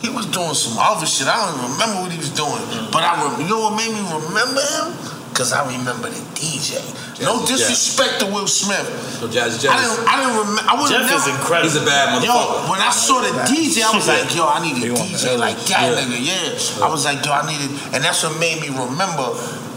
He 0.00 0.08
was 0.08 0.24
doing 0.32 0.54
some 0.56 0.78
other 0.80 1.04
shit. 1.04 1.28
I 1.28 1.36
don't 1.36 1.52
even 1.58 1.72
remember 1.76 2.00
what 2.08 2.10
he 2.10 2.18
was 2.18 2.30
doing. 2.32 2.56
But 2.90 3.04
I, 3.04 3.18
rem- 3.20 3.42
you 3.42 3.46
know 3.50 3.60
what 3.68 3.76
made 3.76 3.92
me 3.92 4.00
remember 4.00 4.62
him? 4.64 4.96
Cause 5.34 5.52
I 5.52 5.62
remember 5.70 6.10
the 6.10 6.18
DJ. 6.34 6.82
no 7.22 7.38
Jazzy 7.46 7.62
disrespect 7.70 8.18
to 8.20 8.26
Will 8.26 8.48
Smith. 8.50 8.82
So 9.22 9.28
Jazzy 9.28 9.70
I 9.70 9.78
Jeff. 9.78 9.78
didn't. 9.78 10.08
I 10.08 10.14
didn't 10.18 10.36
remember. 10.42 10.62
I 10.66 10.74
would 10.74 10.90
Jeff 10.90 11.06
never. 11.06 11.14
is 11.14 11.26
incredible. 11.30 11.70
He's 11.70 11.78
a 11.78 11.86
bad 11.86 12.10
motherfucker. 12.18 12.66
Yo, 12.66 12.70
when 12.74 12.80
I 12.82 12.90
saw 12.90 13.20
the 13.22 13.30
DJ, 13.46 13.86
I 13.86 13.94
was 13.94 14.08
like, 14.10 14.34
yo, 14.34 14.48
I 14.50 14.58
need 14.66 14.82
a 14.82 14.90
DJ 14.98 15.38
like 15.38 15.54
that, 15.70 15.94
Yeah. 15.94 16.02
nigga. 16.02 16.18
Yeah. 16.18 16.84
I 16.84 16.90
was 16.90 17.04
like, 17.06 17.22
yo, 17.24 17.30
I 17.30 17.46
needed, 17.46 17.70
and 17.94 18.02
that's 18.02 18.24
what 18.26 18.34
made 18.40 18.58
me 18.60 18.68
remember 18.74 19.30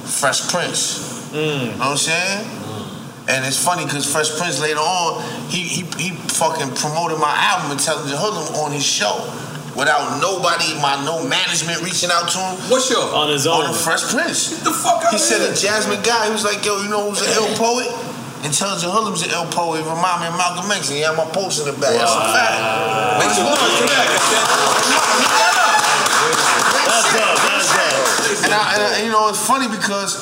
Fresh 0.10 0.50
Prince. 0.50 1.30
You 1.32 1.78
know 1.78 1.94
what 1.94 1.94
I'm 1.94 1.98
saying? 1.98 2.42
And 3.30 3.46
it's 3.46 3.64
funny 3.64 3.86
because 3.86 4.10
Fresh 4.12 4.36
Prince 4.42 4.60
later 4.60 4.82
on, 4.82 5.22
he, 5.48 5.62
he 5.62 5.86
he 6.02 6.10
fucking 6.42 6.74
promoted 6.74 7.20
my 7.22 7.32
album 7.38 7.72
and 7.72 7.80
telling 7.80 8.10
the 8.10 8.18
hoodlum 8.18 8.50
on 8.66 8.72
his 8.74 8.84
show 8.84 9.14
without 9.76 10.20
nobody, 10.22 10.74
my 10.82 11.00
no 11.06 11.24
management 11.28 11.82
reaching 11.82 12.10
out 12.12 12.28
to 12.32 12.40
him. 12.40 12.56
What's 12.72 12.90
your? 12.90 13.04
On 13.16 13.30
his 13.32 13.48
oh, 13.48 13.54
On 13.60 13.66
own. 13.66 13.72
the 13.72 13.78
Fresh 13.78 14.12
Prince. 14.12 14.52
Get 14.60 14.64
the 14.68 14.76
fuck 14.76 15.04
out 15.06 15.12
He 15.16 15.20
of 15.20 15.24
said 15.24 15.42
here. 15.42 15.52
a 15.52 15.56
Jasmine 15.56 16.02
guy. 16.04 16.26
He 16.28 16.32
was 16.36 16.44
like, 16.44 16.64
yo, 16.66 16.82
you 16.84 16.90
know 16.90 17.10
who's 17.10 17.22
an 17.24 17.32
ill 17.36 17.52
poet? 17.56 17.88
Intelligent 18.42 18.90
Hoodlum's 18.92 19.22
an 19.22 19.30
ill 19.32 19.46
poet. 19.54 19.84
He 19.84 19.86
remind 19.86 20.26
me 20.26 20.28
of 20.28 20.36
Malcolm 20.36 20.66
X. 20.74 20.90
And 20.90 20.98
he 20.98 21.04
had 21.06 21.14
my 21.16 21.30
post 21.30 21.62
in 21.62 21.70
the 21.70 21.78
back. 21.78 21.94
That's 21.94 22.10
a 22.10 22.26
fact. 22.34 22.58
Make 23.22 23.32
some 23.38 23.46
noise 23.46 23.62
for 23.78 23.86
that. 23.86 24.08
That's 25.62 27.08
up. 27.14 27.38
That's 27.38 27.70
up. 27.70 28.46
And, 28.46 28.54
I, 28.54 28.74
and, 28.74 28.82
I, 28.82 28.90
and 28.98 29.06
you 29.06 29.12
know, 29.12 29.30
it's 29.30 29.46
funny 29.46 29.68
because 29.70 30.18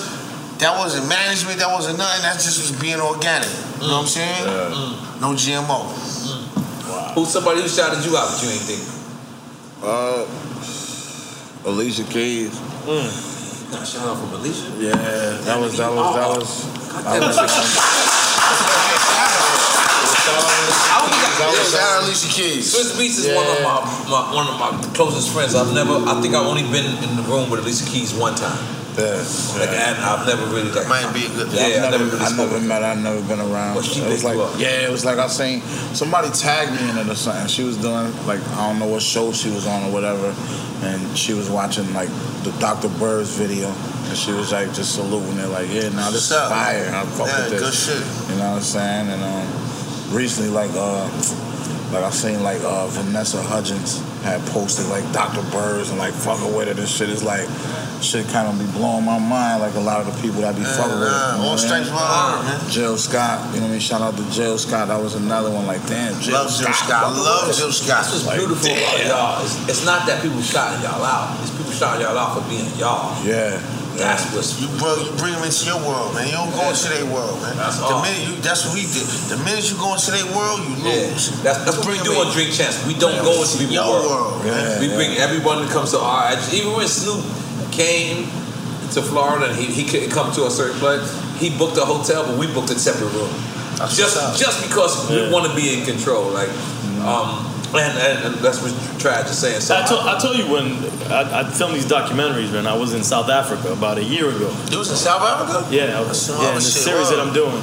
that 0.59 0.76
wasn't 0.77 1.07
management, 1.07 1.59
that 1.59 1.71
wasn't 1.71 1.97
nothing. 1.97 2.21
That 2.23 2.35
just 2.43 2.59
was 2.59 2.76
being 2.81 2.99
organic. 2.99 3.47
You 3.80 3.88
know 3.88 4.03
what 4.03 4.11
I'm 4.11 4.11
saying? 4.11 4.43
No 5.23 5.31
GMO. 5.34 5.88
Who's 7.15 7.30
somebody 7.31 7.61
who 7.61 7.67
shouted 7.67 8.03
you 8.05 8.17
out 8.17 8.30
that 8.35 8.43
you 8.43 8.49
ain't 8.51 8.61
think? 8.67 8.84
Uh, 9.81 10.27
Alicia 11.65 12.03
Keys. 12.03 12.51
Nah, 13.72 13.84
shout 13.84 14.07
out 14.07 14.18
from 14.19 14.34
Alicia. 14.34 14.76
Yeah, 14.77 14.91
that 14.91 15.60
was 15.60 15.77
that 15.77 15.91
was 15.91 16.15
that 16.15 16.27
was. 16.27 16.68
That 17.03 17.22
was 17.23 17.38
I 20.30 20.99
only 20.99 21.15
got 21.15 21.31
That 21.39 21.47
was 21.56 21.72
shout 21.72 21.80
out 21.80 22.03
Alicia 22.03 22.27
Keys. 22.27 22.68
Swizz 22.76 22.99
Beatz 22.99 23.23
is 23.23 23.27
one 23.34 23.47
of 23.47 23.64
my, 23.64 23.80
my 24.11 24.35
one 24.35 24.47
of 24.51 24.60
my 24.60 24.76
closest 24.95 25.31
friends. 25.31 25.56
I've 25.56 25.73
never. 25.73 25.93
I 25.93 26.19
think 26.19 26.35
I've 26.35 26.47
only 26.47 26.64
been 26.64 26.85
in 27.07 27.15
the 27.15 27.23
room 27.23 27.49
with 27.49 27.61
Alicia 27.61 27.85
Keys 27.89 28.14
one 28.14 28.35
time. 28.35 28.78
Yeah, 28.98 29.60
Like, 29.60 29.70
and 29.70 29.98
I've 29.99 30.26
never 30.28 30.45
really 30.53 30.72
like. 30.72 30.88
Might 30.88 31.14
be 31.14 31.28
good. 31.28 31.52
Yeah, 31.52 31.86
I've 31.86 31.91
never 31.91 32.06
never, 32.06 32.16
really 32.18 32.26
I 32.26 32.38
never 32.38 32.60
met. 32.61 32.84
I've 32.84 32.98
never 32.98 33.22
been 33.28 33.40
around. 33.40 33.76
Well, 33.76 33.84
she 33.84 34.02
it 34.02 34.10
was 34.10 34.24
like, 34.24 34.38
yeah, 34.60 34.88
it 34.88 34.91
was 34.91 35.06
like 35.06 35.18
I 35.18 35.28
seen 35.28 35.61
somebody 35.94 36.30
tagged 36.32 36.72
me 36.74 36.90
in 36.90 36.98
it 36.98 37.07
or 37.07 37.16
something. 37.16 37.48
She 37.48 37.64
was 37.64 37.78
doing 37.78 38.11
like 38.26 38.41
I 38.57 38.68
don't 38.70 38.80
know 38.80 38.88
what 38.88 39.02
show 39.02 39.32
she 39.32 39.49
was 39.49 39.68
on 39.68 39.84
or 39.84 39.91
whatever, 39.94 40.34
and 40.84 41.18
she 41.18 41.34
was 41.34 41.49
watching 41.49 41.91
like 41.94 42.10
the 42.44 42.52
Dr. 42.60 42.90
Bird's 42.99 43.36
video, 43.36 43.68
and 43.70 44.18
she 44.18 44.32
was 44.32 44.52
like 44.52 44.74
just 44.74 44.95
saluting 44.95 45.38
it, 45.40 45.48
like, 45.48 45.68
yeah, 45.70 45.90
now 45.90 46.10
this 46.10 46.32
is 46.32 46.38
fire. 46.38 46.90
I 46.94 47.06
fuck 47.06 47.28
Yeah, 47.28 47.44
with 47.49 47.60
this. 47.60 47.61
good 47.61 47.74
shit. 47.99 48.30
You 48.32 48.38
know 48.41 48.49
what 48.52 48.56
I'm 48.57 48.61
saying? 48.61 49.07
And 49.10 49.22
um, 49.24 50.16
recently, 50.16 50.49
like, 50.52 50.72
uh, 50.74 51.07
like 51.91 52.03
I 52.03 52.10
seen 52.11 52.44
like 52.44 52.61
uh, 52.61 52.88
Vanessa 52.88 53.41
Hudgens 53.41 54.02
had 54.22 54.41
posted 54.53 54.86
like 54.88 55.03
Dr. 55.11 55.41
Birds 55.49 55.90
and 55.90 55.98
like 55.98 56.14
fucking 56.14 56.53
with 56.53 56.68
it 56.68 56.78
and 56.78 56.88
shit. 56.88 57.10
It's 57.10 57.24
like 57.24 57.49
shit 58.02 58.28
kind 58.30 58.48
of 58.48 58.60
be 58.60 58.70
blowing 58.78 59.06
my 59.06 59.18
mind. 59.18 59.61
Like 59.61 59.74
a 59.76 59.80
lot 59.80 60.02
of 60.02 60.14
the 60.14 60.16
people 60.22 60.41
that 60.41 60.56
be 60.56 60.64
fucking 60.64 60.99
with 60.99 61.10
nah, 61.10 61.41
all 61.41 61.57
what 61.57 61.60
I 61.60 61.66
stripes 61.66 61.90
mean? 61.90 62.45
man. 62.45 62.70
Jill 62.70 62.98
Scott, 62.98 63.41
you 63.53 63.61
know 63.61 63.66
what 63.66 63.70
I 63.70 63.72
mean? 63.74 63.80
Shout 63.80 64.02
out 64.02 64.16
to 64.18 64.26
Jill 64.30 64.57
Scott. 64.57 64.90
That 64.90 65.02
was 65.02 65.16
another 65.16 65.49
one. 65.49 65.66
Like 65.66 65.86
damn, 65.88 66.14
Jill 66.22 66.34
Love 66.34 66.53
Jill 66.53 66.74
Scott. 66.74 67.14
Love 67.14 67.56
Jill 67.56 67.72
Scott. 67.72 68.06
That's 68.06 68.11
what's 68.14 68.26
Like, 68.28 68.38
beautiful 68.38 68.70
about 68.70 69.06
y'all. 69.06 69.45
It's, 69.45 69.57
it's 69.70 69.86
not 69.86 70.06
that 70.06 70.22
people 70.22 70.41
shouting 70.41 70.84
y'all 70.84 71.03
out. 71.03 71.41
It's 71.41 71.52
people 71.52 71.72
shouting 71.72 72.02
y'all 72.06 72.18
out 72.18 72.38
for 72.38 72.45
being 72.49 72.70
y'all. 72.78 73.18
Yeah. 73.26 73.57
That's 73.99 74.23
what's 74.34 74.55
You 74.59 74.67
bro, 74.80 74.95
you 75.03 75.11
bring 75.19 75.35
them 75.35 75.43
into 75.43 75.63
your 75.67 75.80
world, 75.84 76.15
man. 76.15 76.26
You 76.31 76.35
don't 76.39 76.55
go 76.55 76.71
into 76.71 76.88
their 76.89 77.05
world, 77.11 77.38
man. 77.43 77.55
That's 77.59 77.77
the 77.77 77.85
all. 77.91 78.01
minute 78.01 78.23
you, 78.23 78.35
that's 78.39 78.63
what 78.65 78.73
we 78.80 78.88
did. 78.88 79.05
The 79.27 79.38
minute 79.43 79.67
you 79.67 79.76
go 79.77 79.93
into 79.93 80.11
their 80.15 80.26
world, 80.31 80.63
you 80.63 80.73
Yeah, 80.88 81.11
lose. 81.11 81.35
that's, 81.43 81.59
that's 81.67 81.77
what 81.77 81.91
we 81.91 81.99
do 82.01 82.15
them 82.15 82.23
on 82.23 82.27
in. 82.31 82.34
Drink 82.34 82.51
Champs. 82.55 82.80
We 82.88 82.95
don't 82.95 83.19
go 83.27 83.35
into 83.43 83.59
people's 83.59 83.84
world. 83.84 84.39
world, 84.39 84.45
man. 84.47 84.80
we 84.80 84.88
bring 84.95 85.19
everyone 85.19 85.61
that 85.67 85.69
comes 85.76 85.91
to 85.91 85.99
our 85.99 86.31
even 86.55 86.73
when 86.73 86.88
Snoop 86.88 87.21
came 87.76 88.26
to 88.95 89.01
Florida 89.03 89.51
and 89.51 89.55
he, 89.59 89.67
he 89.69 89.84
couldn't 89.85 90.09
come 90.09 90.31
to 90.34 90.45
a 90.47 90.51
certain 90.51 90.80
place, 90.80 91.05
he 91.38 91.51
booked 91.55 91.77
a 91.77 91.85
hotel, 91.85 92.26
but 92.26 92.38
we 92.39 92.47
booked 92.51 92.71
a 92.71 92.80
separate 92.80 93.11
room. 93.13 93.30
That's 93.77 93.95
just 93.95 94.15
just 94.39 94.63
because 94.67 95.07
we 95.09 95.31
want 95.31 95.45
to 95.47 95.55
be 95.55 95.77
in 95.80 95.85
control, 95.85 96.31
like, 96.31 96.49
um, 97.05 97.45
and, 97.75 98.25
and, 98.25 98.35
that's 98.35 98.61
what 98.61 98.71
Trag 98.97 99.25
is 99.25 99.37
saying. 99.37 99.61
So 99.61 99.75
I 99.75 99.85
told, 99.85 100.01
I 100.07 100.17
told 100.19 100.37
you 100.37 100.49
when 100.51 100.65
I, 101.11 101.41
I 101.41 101.49
filmed 101.49 101.75
these 101.75 101.85
documentaries, 101.85 102.51
man. 102.51 102.65
I 102.67 102.75
was 102.75 102.93
in 102.93 103.03
South 103.03 103.29
Africa 103.29 103.71
about 103.71 103.97
a 103.97 104.03
year 104.03 104.29
ago. 104.29 104.49
You 104.71 104.79
was 104.79 104.89
in 104.89 104.97
South 104.97 105.21
Africa? 105.21 105.67
Yeah, 105.73 105.99
I 105.99 106.01
was, 106.01 106.29
yeah, 106.29 106.49
in 106.49 106.55
the 106.55 106.61
series 106.61 107.09
that. 107.09 107.19
I'm 107.19 107.33
doing, 107.33 107.61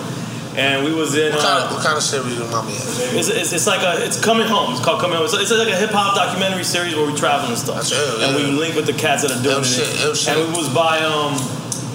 and 0.56 0.84
we 0.84 0.94
was 0.94 1.16
in. 1.16 1.32
What 1.34 1.42
kind, 1.42 1.62
Uh, 1.62 1.66
of, 1.66 1.72
what 1.74 1.82
kind 1.84 1.96
of 1.96 2.02
series 2.02 2.38
you 2.38 2.44
mommy 2.46 2.72
at? 2.72 2.82
it's, 3.18 3.28
it's, 3.28 3.52
it's 3.52 3.66
like 3.66 3.82
a 3.82 4.04
it's 4.04 4.22
coming 4.22 4.46
home. 4.46 4.72
It's 4.72 4.84
called 4.84 5.00
coming 5.00 5.16
home. 5.16 5.26
It's, 5.26 5.34
it's 5.34 5.50
like 5.50 5.68
a 5.68 5.76
hip 5.76 5.90
hop 5.90 6.14
documentary 6.14 6.64
series 6.64 6.94
where 6.94 7.06
we 7.10 7.16
travel 7.16 7.48
and 7.48 7.58
stuff, 7.58 7.90
and 8.22 8.36
we 8.36 8.46
link 8.46 8.74
with 8.76 8.86
the 8.86 8.94
cats 8.94 9.22
that 9.22 9.32
are 9.32 9.42
doing 9.42 9.62
it. 9.62 10.16
shit. 10.16 10.28
And 10.28 10.40
we 10.40 10.56
was 10.56 10.68
by 10.72 11.00
um, 11.02 11.34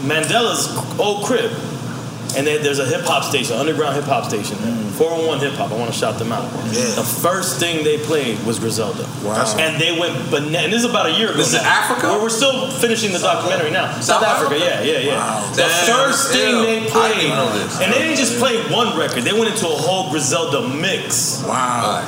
Mandela's 0.04 0.68
old 1.00 1.24
crib, 1.26 1.52
and 2.38 2.46
there, 2.48 2.60
there's 2.60 2.80
a 2.80 2.86
hip 2.86 3.02
hop 3.06 3.24
station, 3.24 3.58
underground 3.58 3.96
hip 3.96 4.06
hop 4.06 4.26
station. 4.26 4.58
there. 4.62 4.78
401 4.92 5.40
Hip 5.40 5.54
Hop. 5.54 5.72
I 5.72 5.80
want 5.80 5.92
to 5.92 5.98
shout 5.98 6.20
them 6.20 6.32
out. 6.32 6.44
Yeah. 6.70 6.94
The 6.94 7.04
first 7.04 7.60
thing 7.60 7.84
they 7.84 7.98
played 7.98 8.38
was 8.46 8.60
Griselda. 8.60 9.04
Wow. 9.24 9.56
And 9.58 9.82
they 9.82 9.98
went 9.98 10.14
bananas. 10.30 10.64
And 10.64 10.74
this 10.74 10.84
is 10.84 10.90
about 10.90 11.08
a 11.08 11.14
year 11.18 11.30
ago. 11.30 11.38
This 11.38 11.54
is 11.56 11.64
now. 11.64 11.70
Africa? 11.70 12.08
Where 12.12 12.22
we're 12.22 12.30
still 12.30 12.70
finishing 12.70 13.12
the 13.12 13.18
documentary 13.20 13.72
now. 13.72 13.92
South, 13.94 14.22
South 14.22 14.24
Africa, 14.24 14.56
Africa? 14.62 14.86
yeah, 14.86 15.00
yeah, 15.00 15.00
yeah. 15.00 15.18
Wow. 15.18 15.50
The 15.52 15.58
Damn, 15.64 15.88
first 15.88 16.32
thing 16.32 16.54
yeah. 16.56 16.62
they 16.62 16.78
I 16.78 16.80
didn't 16.80 16.92
played, 16.92 17.30
know 17.30 17.54
this. 17.58 17.82
and 17.82 17.94
they 17.94 18.00
didn't 18.00 18.18
just 18.18 18.38
play 18.38 18.62
one 18.70 18.96
record. 18.98 19.24
They 19.24 19.34
went 19.34 19.50
into 19.50 19.66
a 19.66 19.74
whole 19.74 20.12
Griselda 20.12 20.68
mix. 20.68 21.42
Wow. 21.48 22.06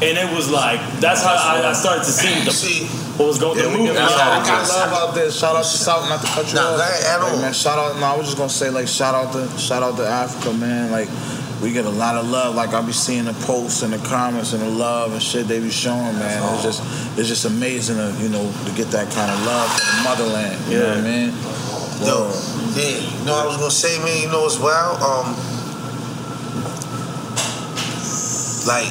And 0.00 0.14
it 0.16 0.30
was 0.34 0.48
like, 0.50 0.78
that's 1.00 1.22
how 1.24 1.34
I, 1.34 1.70
I 1.70 1.72
started 1.72 2.04
to 2.04 2.12
see 2.12 2.30
the, 2.44 2.52
See, 2.52 2.86
what 3.18 3.26
was 3.26 3.38
going 3.40 3.58
Yeah, 3.58 3.64
the 3.64 3.70
we 3.70 3.76
movement. 3.78 3.98
That's 3.98 4.14
love, 4.14 4.20
how 4.22 4.38
we 4.38 4.48
I 4.48 4.60
give 4.62 4.68
love 4.70 4.92
out 4.94 5.14
there. 5.16 5.30
Shout 5.32 5.56
out 5.56 5.66
to 5.66 5.76
South, 5.76 6.08
not 6.08 6.20
to 6.20 6.26
cut 6.28 6.46
you 6.48 6.54
Nah, 6.54 6.70
off. 6.70 6.76
go 6.78 6.82
ahead, 6.86 7.04
add 7.04 7.22
Like, 7.34 7.40
man, 7.42 7.52
shout 7.52 7.78
out. 7.78 7.98
No, 7.98 8.06
I 8.06 8.16
was 8.16 8.26
just 8.26 8.38
gonna 8.38 8.48
say 8.48 8.70
like 8.70 8.86
shout 8.86 9.14
out 9.18 9.32
to 9.34 9.42
shout 9.58 9.82
out 9.82 9.96
to 9.96 10.06
Africa, 10.06 10.54
man. 10.54 10.92
Like 10.92 11.08
we 11.60 11.72
get 11.72 11.84
a 11.84 11.90
lot 11.90 12.14
of 12.14 12.30
love. 12.30 12.54
Like 12.54 12.74
I 12.74 12.80
be 12.86 12.92
seeing 12.92 13.24
the 13.24 13.32
posts 13.42 13.82
and 13.82 13.92
the 13.92 13.98
comments 14.06 14.52
and 14.52 14.62
the 14.62 14.70
love 14.70 15.12
and 15.12 15.20
shit 15.20 15.48
they 15.48 15.58
be 15.58 15.68
showing, 15.70 16.14
man. 16.14 16.38
It's 16.54 16.62
just 16.62 17.18
it's 17.18 17.26
just 17.28 17.44
amazing 17.44 17.96
to 17.98 18.14
you 18.22 18.28
know 18.30 18.46
to 18.66 18.70
get 18.78 18.86
that 18.94 19.10
kind 19.10 19.32
of 19.34 19.38
love 19.46 19.66
from 19.66 19.82
the 19.98 20.02
motherland. 20.06 20.54
You 20.70 20.78
know 20.78 20.88
what 20.94 20.98
I 20.98 21.02
mean? 21.02 21.30
Yo, 22.06 22.30
yeah, 22.78 23.02
you 23.02 23.24
know 23.26 23.34
what 23.34 23.42
I 23.42 23.46
was 23.50 23.56
gonna 23.58 23.70
say, 23.74 23.98
man. 23.98 24.22
You 24.22 24.30
know 24.30 24.46
as 24.46 24.60
well. 24.62 24.94
Um, 25.02 25.34
like 28.70 28.86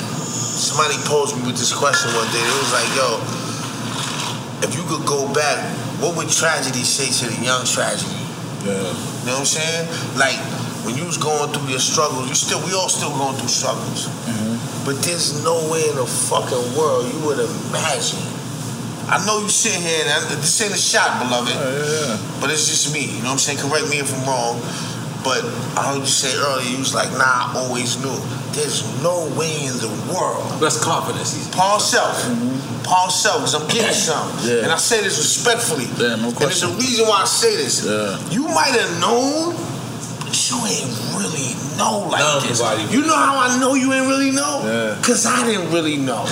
somebody 0.67 0.99
posed 1.07 1.39
me 1.39 1.47
with 1.47 1.55
this 1.55 1.71
question 1.71 2.11
one 2.11 2.27
day. 2.35 2.43
It 2.43 2.57
was 2.59 2.71
like, 2.75 2.89
yo, 2.91 3.07
if 4.67 4.75
you 4.75 4.83
could 4.91 5.07
go 5.07 5.31
back, 5.31 5.63
what 6.03 6.15
would 6.19 6.27
tragedy 6.29 6.83
say 6.83 7.07
to 7.23 7.31
the 7.31 7.39
young 7.39 7.63
tragedy? 7.63 8.11
Yeah. 8.67 8.75
You 8.75 9.31
know 9.31 9.39
what 9.39 9.47
I'm 9.47 9.55
saying? 9.57 9.87
Like 10.19 10.35
when 10.83 10.99
you 10.99 11.05
was 11.07 11.15
going 11.17 11.51
through 11.55 11.71
your 11.71 11.79
struggles, 11.79 12.27
you 12.27 12.35
still 12.35 12.59
we 12.67 12.75
all 12.75 12.91
still 12.91 13.15
going 13.15 13.35
through 13.39 13.47
struggles. 13.51 14.11
Mm-hmm. 14.27 14.83
But 14.83 14.99
there's 15.03 15.43
no 15.43 15.55
way 15.71 15.87
in 15.87 15.95
the 15.95 16.05
fucking 16.07 16.75
world 16.75 17.07
you 17.11 17.19
would 17.27 17.39
imagine. 17.39 18.23
I 19.07 19.23
know 19.23 19.39
you 19.39 19.47
sit 19.47 19.71
here 19.79 20.03
and 20.03 20.09
I- 20.11 20.35
this 20.35 20.59
ain't 20.59 20.75
a 20.75 20.77
shot, 20.77 21.23
beloved. 21.23 21.55
Oh, 21.55 21.63
yeah, 21.63 22.11
yeah. 22.11 22.39
But 22.43 22.51
it's 22.51 22.67
just 22.67 22.91
me. 22.91 23.07
You 23.07 23.23
know 23.23 23.31
what 23.35 23.39
I'm 23.39 23.43
saying? 23.43 23.59
Correct 23.63 23.87
me 23.87 23.99
if 24.03 24.11
I'm 24.11 24.27
wrong. 24.27 24.59
But 25.23 25.43
I 25.79 25.91
heard 25.91 26.03
you 26.03 26.11
say 26.11 26.35
earlier, 26.35 26.67
you 26.71 26.79
was 26.79 26.93
like, 26.93 27.11
nah, 27.15 27.51
I 27.51 27.63
always 27.67 27.95
knew. 28.03 28.15
There's 28.57 28.81
no 29.03 29.29
way 29.37 29.69
in 29.69 29.77
the 29.77 29.93
world. 30.09 30.41
That's 30.59 30.83
confidence. 30.83 31.37
Paul 31.55 31.79
Self. 31.79 32.17
Mm-hmm. 32.25 32.83
Paul 32.83 33.11
Self, 33.11 33.45
because 33.45 33.53
I'm 33.53 33.67
getting 33.67 33.93
some. 33.93 34.25
Yeah. 34.41 34.63
And 34.63 34.71
I 34.71 34.77
say 34.77 35.03
this 35.03 35.17
respectfully. 35.17 35.85
Yeah, 36.01 36.15
no 36.15 36.29
And 36.29 36.37
there's 36.37 36.63
a 36.63 36.73
reason 36.73 37.07
why 37.07 37.21
I 37.21 37.25
say 37.25 37.55
this. 37.55 37.85
Yeah. 37.85 38.17
You 38.29 38.47
might 38.47 38.73
have 38.73 38.99
known 38.99 39.53
you 40.35 40.59
ain't 40.67 40.91
really 41.15 41.55
know 41.77 42.07
like 42.11 42.43
this. 42.43 42.59
Nobody 42.59 42.83
You 42.93 43.01
know 43.01 43.15
how 43.15 43.39
I 43.39 43.57
know 43.59 43.75
you 43.75 43.93
ain't 43.93 44.07
really 44.07 44.31
know? 44.31 44.61
Yeah. 44.63 45.01
Cause 45.01 45.25
I 45.25 45.45
didn't 45.45 45.71
really 45.71 45.97
know. 45.97 46.25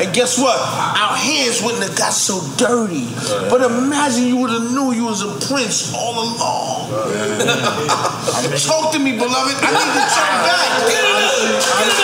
And 0.00 0.12
guess 0.14 0.38
what? 0.38 0.58
Our 0.58 1.16
hands 1.16 1.62
wouldn't 1.62 1.82
have 1.82 1.96
got 1.96 2.12
so 2.12 2.40
dirty. 2.56 3.08
But 3.48 3.62
imagine 3.62 4.26
you 4.28 4.36
would 4.38 4.50
have 4.50 4.70
knew 4.72 4.92
you 4.92 5.04
was 5.04 5.22
a 5.22 5.32
prince 5.48 5.92
all 5.94 6.20
along. 6.20 6.90
Talk 8.68 8.92
to 8.92 8.98
me, 8.98 9.16
beloved. 9.16 9.56
I 9.56 9.70
need 9.72 9.92
to 9.96 10.04
check 10.12 10.32
back. 10.44 10.68
Get 10.88 11.00
another 11.00 11.60
shot. 11.60 11.84
Cause 11.84 12.00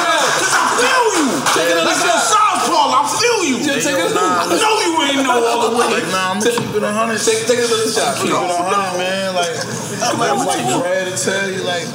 I 0.00 0.17
feel 0.78 1.04
you. 1.18 1.26
Take 1.52 1.70
another 1.74 1.90
like 1.90 2.02
your 2.06 2.22
southpaw, 2.22 2.86
I 2.94 3.02
feel 3.10 3.38
you. 3.50 3.56
I 3.58 4.46
know 4.46 4.74
you 4.86 4.92
ain't 5.02 5.26
know 5.26 5.42
all 5.42 5.70
the 5.70 5.76
way. 5.76 5.88
Like, 5.90 6.08
nah, 6.14 6.32
I'm 6.32 6.40
gonna 6.40 6.54
keep 6.54 6.74
it 6.74 6.82
a 6.82 6.92
hundred. 6.92 7.18
Take, 7.18 7.46
take 7.46 7.58
another 7.58 7.90
shot. 7.90 8.16
Keep 8.22 8.30
it 8.30 8.38
a 8.38 8.62
hundred, 8.62 8.98
man. 8.98 9.34
Like, 9.34 9.54
I'm 10.02 10.18
like 10.18 10.80
Brad 10.80 11.10
to 11.10 11.14
tell 11.18 11.50
you, 11.50 11.62
like, 11.66 11.86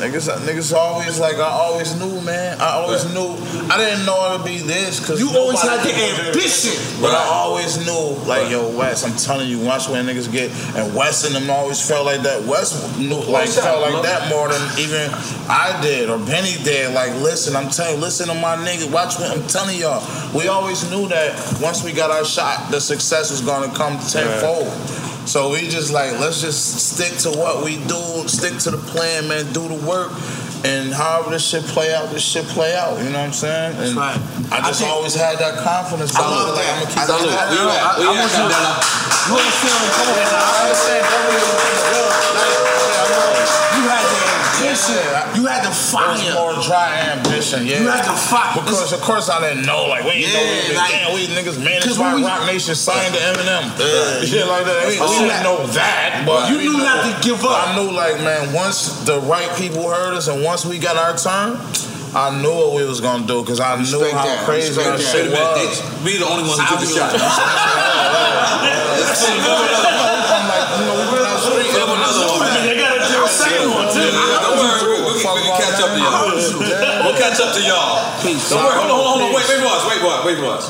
niggas, 0.00 0.28
niggas 0.40 0.72
always 0.74 1.20
like, 1.20 1.36
I 1.36 1.48
always 1.48 1.94
knew, 1.98 2.20
man. 2.22 2.60
I 2.60 2.80
always 2.80 3.04
knew. 3.12 3.36
I 3.70 3.76
didn't 3.76 4.06
know 4.06 4.16
it 4.32 4.38
would 4.38 4.46
be 4.46 4.58
this 4.58 5.00
because 5.00 5.20
You 5.20 5.30
always 5.38 5.60
had 5.62 5.84
the 5.84 5.92
ambition. 6.26 6.74
But 7.00 7.12
I 7.12 7.24
always 7.28 7.78
knew, 7.84 8.16
like, 8.26 8.50
yo, 8.50 8.76
West, 8.76 9.06
I'm 9.06 9.16
telling 9.16 9.48
you, 9.48 9.60
watch 9.60 9.88
when 9.88 10.06
niggas 10.06 10.30
get, 10.32 10.50
and 10.76 10.94
West 10.94 11.26
and 11.26 11.34
them 11.34 11.50
always 11.50 11.80
felt 11.86 12.06
like 12.06 12.22
that. 12.22 12.42
West 12.44 12.98
knew, 12.98 13.14
oh, 13.14 13.30
like, 13.30 13.48
felt 13.48 13.82
like 13.82 14.02
that 14.02 14.28
more 14.28 14.48
than 14.48 14.60
even 14.78 15.10
I 15.48 15.78
did 15.82 16.10
or 16.10 16.18
Benny 16.18 16.56
did. 16.64 16.92
Like, 16.94 17.12
listen, 17.22 17.54
I'm 17.54 17.70
telling 17.70 17.96
you, 17.96 18.00
listen 18.00 18.28
to 18.28 18.34
my 18.34 18.56
nigga, 18.56 18.90
watch 18.90 19.18
what 19.18 19.36
I'm 19.36 19.46
telling 19.46 19.78
y'all. 19.78 20.02
We 20.34 20.48
always 20.48 20.88
knew 20.90 21.08
that 21.08 21.58
once 21.60 21.84
we 21.84 21.92
got 21.92 22.10
our 22.10 22.24
shot, 22.24 22.70
the 22.70 22.80
success 22.80 23.30
was 23.30 23.40
gonna 23.40 23.72
come 23.74 23.98
tenfold. 23.98 24.68
So 25.26 25.50
we 25.52 25.68
just 25.68 25.92
like, 25.92 26.18
let's 26.18 26.40
just 26.40 26.92
stick 26.96 27.16
to 27.18 27.30
what 27.38 27.62
we 27.64 27.76
do, 27.86 28.26
stick 28.26 28.58
to 28.66 28.70
the 28.72 28.78
plan, 28.90 29.28
man, 29.28 29.52
do 29.52 29.68
the 29.68 29.78
work. 29.86 30.10
And 30.64 30.92
however 30.92 31.30
this 31.30 31.46
shit 31.48 31.64
play 31.64 31.94
out, 31.94 32.10
this 32.10 32.20
shit 32.22 32.44
play 32.52 32.74
out. 32.76 32.98
You 32.98 33.08
know 33.08 33.18
what 33.20 33.32
I'm 33.32 33.32
saying? 33.32 33.76
And 33.80 33.96
right. 33.96 34.18
I 34.52 34.60
just 34.66 34.84
always 34.84 35.14
had 35.14 35.38
that 35.38 35.64
confidence. 35.64 36.12
I 36.14 36.20
love 36.20 36.52
like, 36.52 36.60
that. 36.60 36.68
I'm 36.68 36.82
gonna 36.84 36.90
keep 36.92 37.00
I 37.00 37.06
love 37.08 37.24
it 37.24 37.32
that. 37.32 37.48
going. 37.48 37.56
You 37.56 37.64
know, 37.64 37.72
I- 37.72 37.96
I 37.96 38.12
want 38.12 38.28
you 38.28 38.44
to- 38.44 39.00
You 39.20 39.36
understand 39.40 39.78
what 39.80 39.88
I'm 39.88 40.69
yeah. 47.52 47.80
You 47.82 47.88
had 47.88 48.04
the 48.06 48.14
fire. 48.16 48.54
Because 48.54 48.92
of 48.92 49.00
course 49.00 49.28
I 49.28 49.40
didn't 49.40 49.66
know, 49.66 49.86
like 49.86 50.04
we 50.04 50.22
didn't 50.24 50.34
know 50.34 50.44
we, 50.70 50.76
like- 50.76 50.90
damn, 50.90 51.14
we 51.14 51.26
niggas 51.26 51.58
managed 51.62 51.98
by 51.98 52.14
we- 52.14 52.22
Roc 52.24 52.46
Nation 52.46 52.74
signed 52.74 53.14
to 53.14 53.20
Eminem. 53.20 53.64
Yeah. 53.78 54.24
Shit 54.24 54.46
like 54.46 54.64
that. 54.64 54.86
We, 54.86 54.94
we 54.94 55.00
Oh. 55.02 55.18
didn't 55.26 55.42
know 55.42 55.66
that, 55.74 56.22
but 56.26 56.50
You 56.50 56.58
knew 56.58 56.78
know- 56.78 56.84
not 56.84 57.04
to 57.04 57.12
give 57.26 57.44
up. 57.44 57.68
I 57.68 57.74
knew 57.76 57.90
like 57.90 58.20
man, 58.20 58.52
once 58.52 59.02
the 59.04 59.18
right 59.20 59.50
people 59.56 59.88
heard 59.90 60.14
us 60.14 60.28
and 60.28 60.42
once 60.44 60.64
we 60.64 60.78
got 60.78 60.96
our 60.96 61.16
turn, 61.16 61.58
I 62.14 62.30
knew 62.42 62.50
what 62.52 62.72
we 62.74 62.82
was 62.84 63.00
gonna 63.00 63.26
do 63.26 63.42
because 63.42 63.60
I 63.60 63.76
knew 63.76 64.02
how 64.10 64.24
that. 64.26 64.44
crazy 64.44 64.68
Respect 64.74 64.88
our 64.88 64.98
that. 64.98 65.12
shit 65.12 65.30
was. 65.30 65.82
we 66.04 66.16
the 66.18 66.26
only 66.26 66.42
ones 66.48 66.58
who 66.58 66.66
took 66.66 66.80
the 66.80 66.86
shot. 66.90 67.14
I'm 69.10 70.46
like, 70.48 70.66
you 70.78 70.84
know, 70.86 70.94
we 70.98 71.04
been 71.18 71.26
out 71.26 71.38
street. 71.42 71.70
Film 71.70 71.90
another 71.90 72.26
one, 72.30 72.40
man. 72.40 72.66
They 72.66 72.76
got 72.78 72.96
a 72.98 73.28
second 73.28 73.70
one 73.70 73.86
too. 73.92 74.10
Don't 74.10 74.58
worry, 74.58 75.02
we 75.06 75.22
can 75.22 75.54
catch 75.60 75.78
up 75.82 75.90
to 75.94 75.98
y'all. 76.00 76.89
We'll 77.10 77.18
catch 77.18 77.42
up 77.42 77.50
to 77.58 77.62
y'all. 77.66 78.06
Don't 78.22 78.38
worry, 78.62 78.70
hold 78.78 78.86
on, 78.86 79.02
hold 79.02 79.02
on, 79.02 79.18
hold 79.18 79.22
on. 79.26 79.34
Wait, 79.34 79.42
wait 79.50 79.58
for 79.58 79.66
us, 79.66 79.82
wait 79.90 79.98
for 79.98 80.14
us, 80.14 80.22
wait 80.22 80.38
for 80.38 80.46
us. 80.54 80.64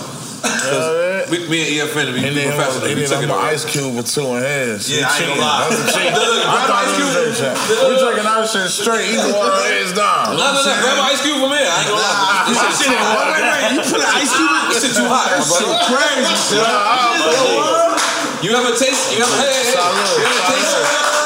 We, 1.28 1.36
me 1.52 1.60
and 1.68 1.68
EFN, 1.84 2.16
we, 2.16 2.24
And 2.24 2.32
then 2.32 2.48
professional. 2.56 2.88
and 2.88 2.96
then 2.96 3.04
took 3.12 3.20
I'm 3.20 3.36
an 3.36 3.44
ice 3.52 3.68
cube 3.68 3.92
with 3.92 4.08
two 4.08 4.24
in 4.34 4.40
his. 4.40 4.88
Yeah, 4.88 5.04
I 5.04 5.20
ain't 5.20 5.36
gonna 5.36 5.44
lie. 5.44 5.68
That's 5.68 5.84
a 5.84 5.92
cheat. 6.00 6.08
Look, 6.16 6.24
look, 6.24 6.48
I 6.48 6.48
grab 6.48 6.64
thought 6.64 6.80
Ice 6.80 6.96
Cube. 6.96 7.12
that 7.12 7.28
shit. 7.36 7.76
We 7.76 7.92
drinking 8.00 8.24
our 8.24 8.44
shit 8.48 8.72
straight. 8.72 9.04
He 9.12 9.20
water 9.20 9.68
his 9.68 9.92
down. 9.92 10.32
No, 10.32 10.40
no, 10.40 10.64
no, 10.64 10.72
grab 10.80 10.96
an 10.96 11.12
ice 11.12 11.20
cube 11.20 11.44
from 11.44 11.52
here. 11.52 11.60
I 11.60 11.76
ain't 11.76 11.92
gonna 11.92 12.00
lie. 12.00 12.40
This 12.48 12.56
My 12.56 12.72
shit, 12.72 12.88
shit, 12.88 12.96
wait, 12.96 13.20
wait, 13.20 13.44
wait. 13.52 13.68
You 13.76 13.80
put 13.84 14.00
an 14.00 14.10
ice 14.16 14.32
cube 14.32 14.48
in? 14.48 14.64
this 14.72 14.80
shit 14.80 14.94
too 14.96 15.08
hot. 15.12 15.28
That 15.28 15.44
shit 15.44 15.68
crazy. 15.92 16.56
You 18.40 18.56
ever 18.56 18.72
taste? 18.72 19.12
You 19.12 19.20
ever? 19.20 19.36
Hey, 19.36 19.52
hey, 19.52 19.68
hey. 19.68 19.76
Salud, 19.76 20.16
You 20.16 20.24
ever 20.24 20.44
taste? 20.48 21.19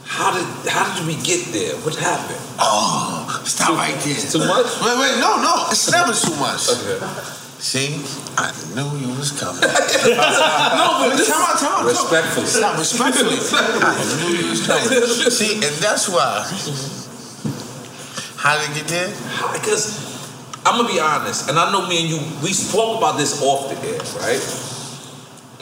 How 0.06 0.32
did 0.32 0.70
how 0.72 0.98
did 0.98 1.06
we 1.08 1.22
get 1.22 1.46
there? 1.54 1.76
What 1.84 1.96
happened? 1.96 2.40
oh, 2.60 3.42
stop 3.46 3.76
right 3.78 3.96
there. 4.00 4.16
Too 4.16 4.40
much? 4.40 4.66
Wait, 4.82 4.98
wait, 4.98 5.20
no, 5.20 5.42
no, 5.42 5.68
it's 5.70 5.92
never 5.92 6.14
too 6.14 6.36
much. 6.40 6.70
Okay. 6.70 7.41
See, 7.62 7.94
I 8.42 8.50
knew 8.74 8.98
you 8.98 9.14
was 9.14 9.38
coming. 9.40 9.62
no, 9.62 9.70
but 9.70 11.14
time 11.14 11.46
out, 11.46 11.60
time 11.62 11.78
out. 11.78 11.86
Respectfully. 11.86 12.48
Stop, 12.48 12.80
respectfully. 12.80 13.38
I 13.38 14.02
knew 14.18 14.34
you 14.36 14.50
was 14.50 14.66
coming. 14.66 14.90
See, 15.30 15.54
and 15.54 15.76
that's 15.78 16.10
why. 16.10 16.42
How 18.42 18.58
did 18.58 18.72
it 18.72 18.82
get 18.82 18.88
there? 18.88 19.10
Because 19.54 19.94
I'm 20.66 20.82
gonna 20.82 20.92
be 20.92 21.00
honest, 21.00 21.50
and 21.50 21.60
I 21.60 21.72
know 21.72 21.88
me 21.88 22.02
and 22.02 22.10
you, 22.10 22.18
we 22.42 22.52
spoke 22.52 22.98
about 22.98 23.20
this 23.20 23.40
off 23.44 23.70
the 23.70 23.78
air, 23.88 24.02
right? 24.26 24.42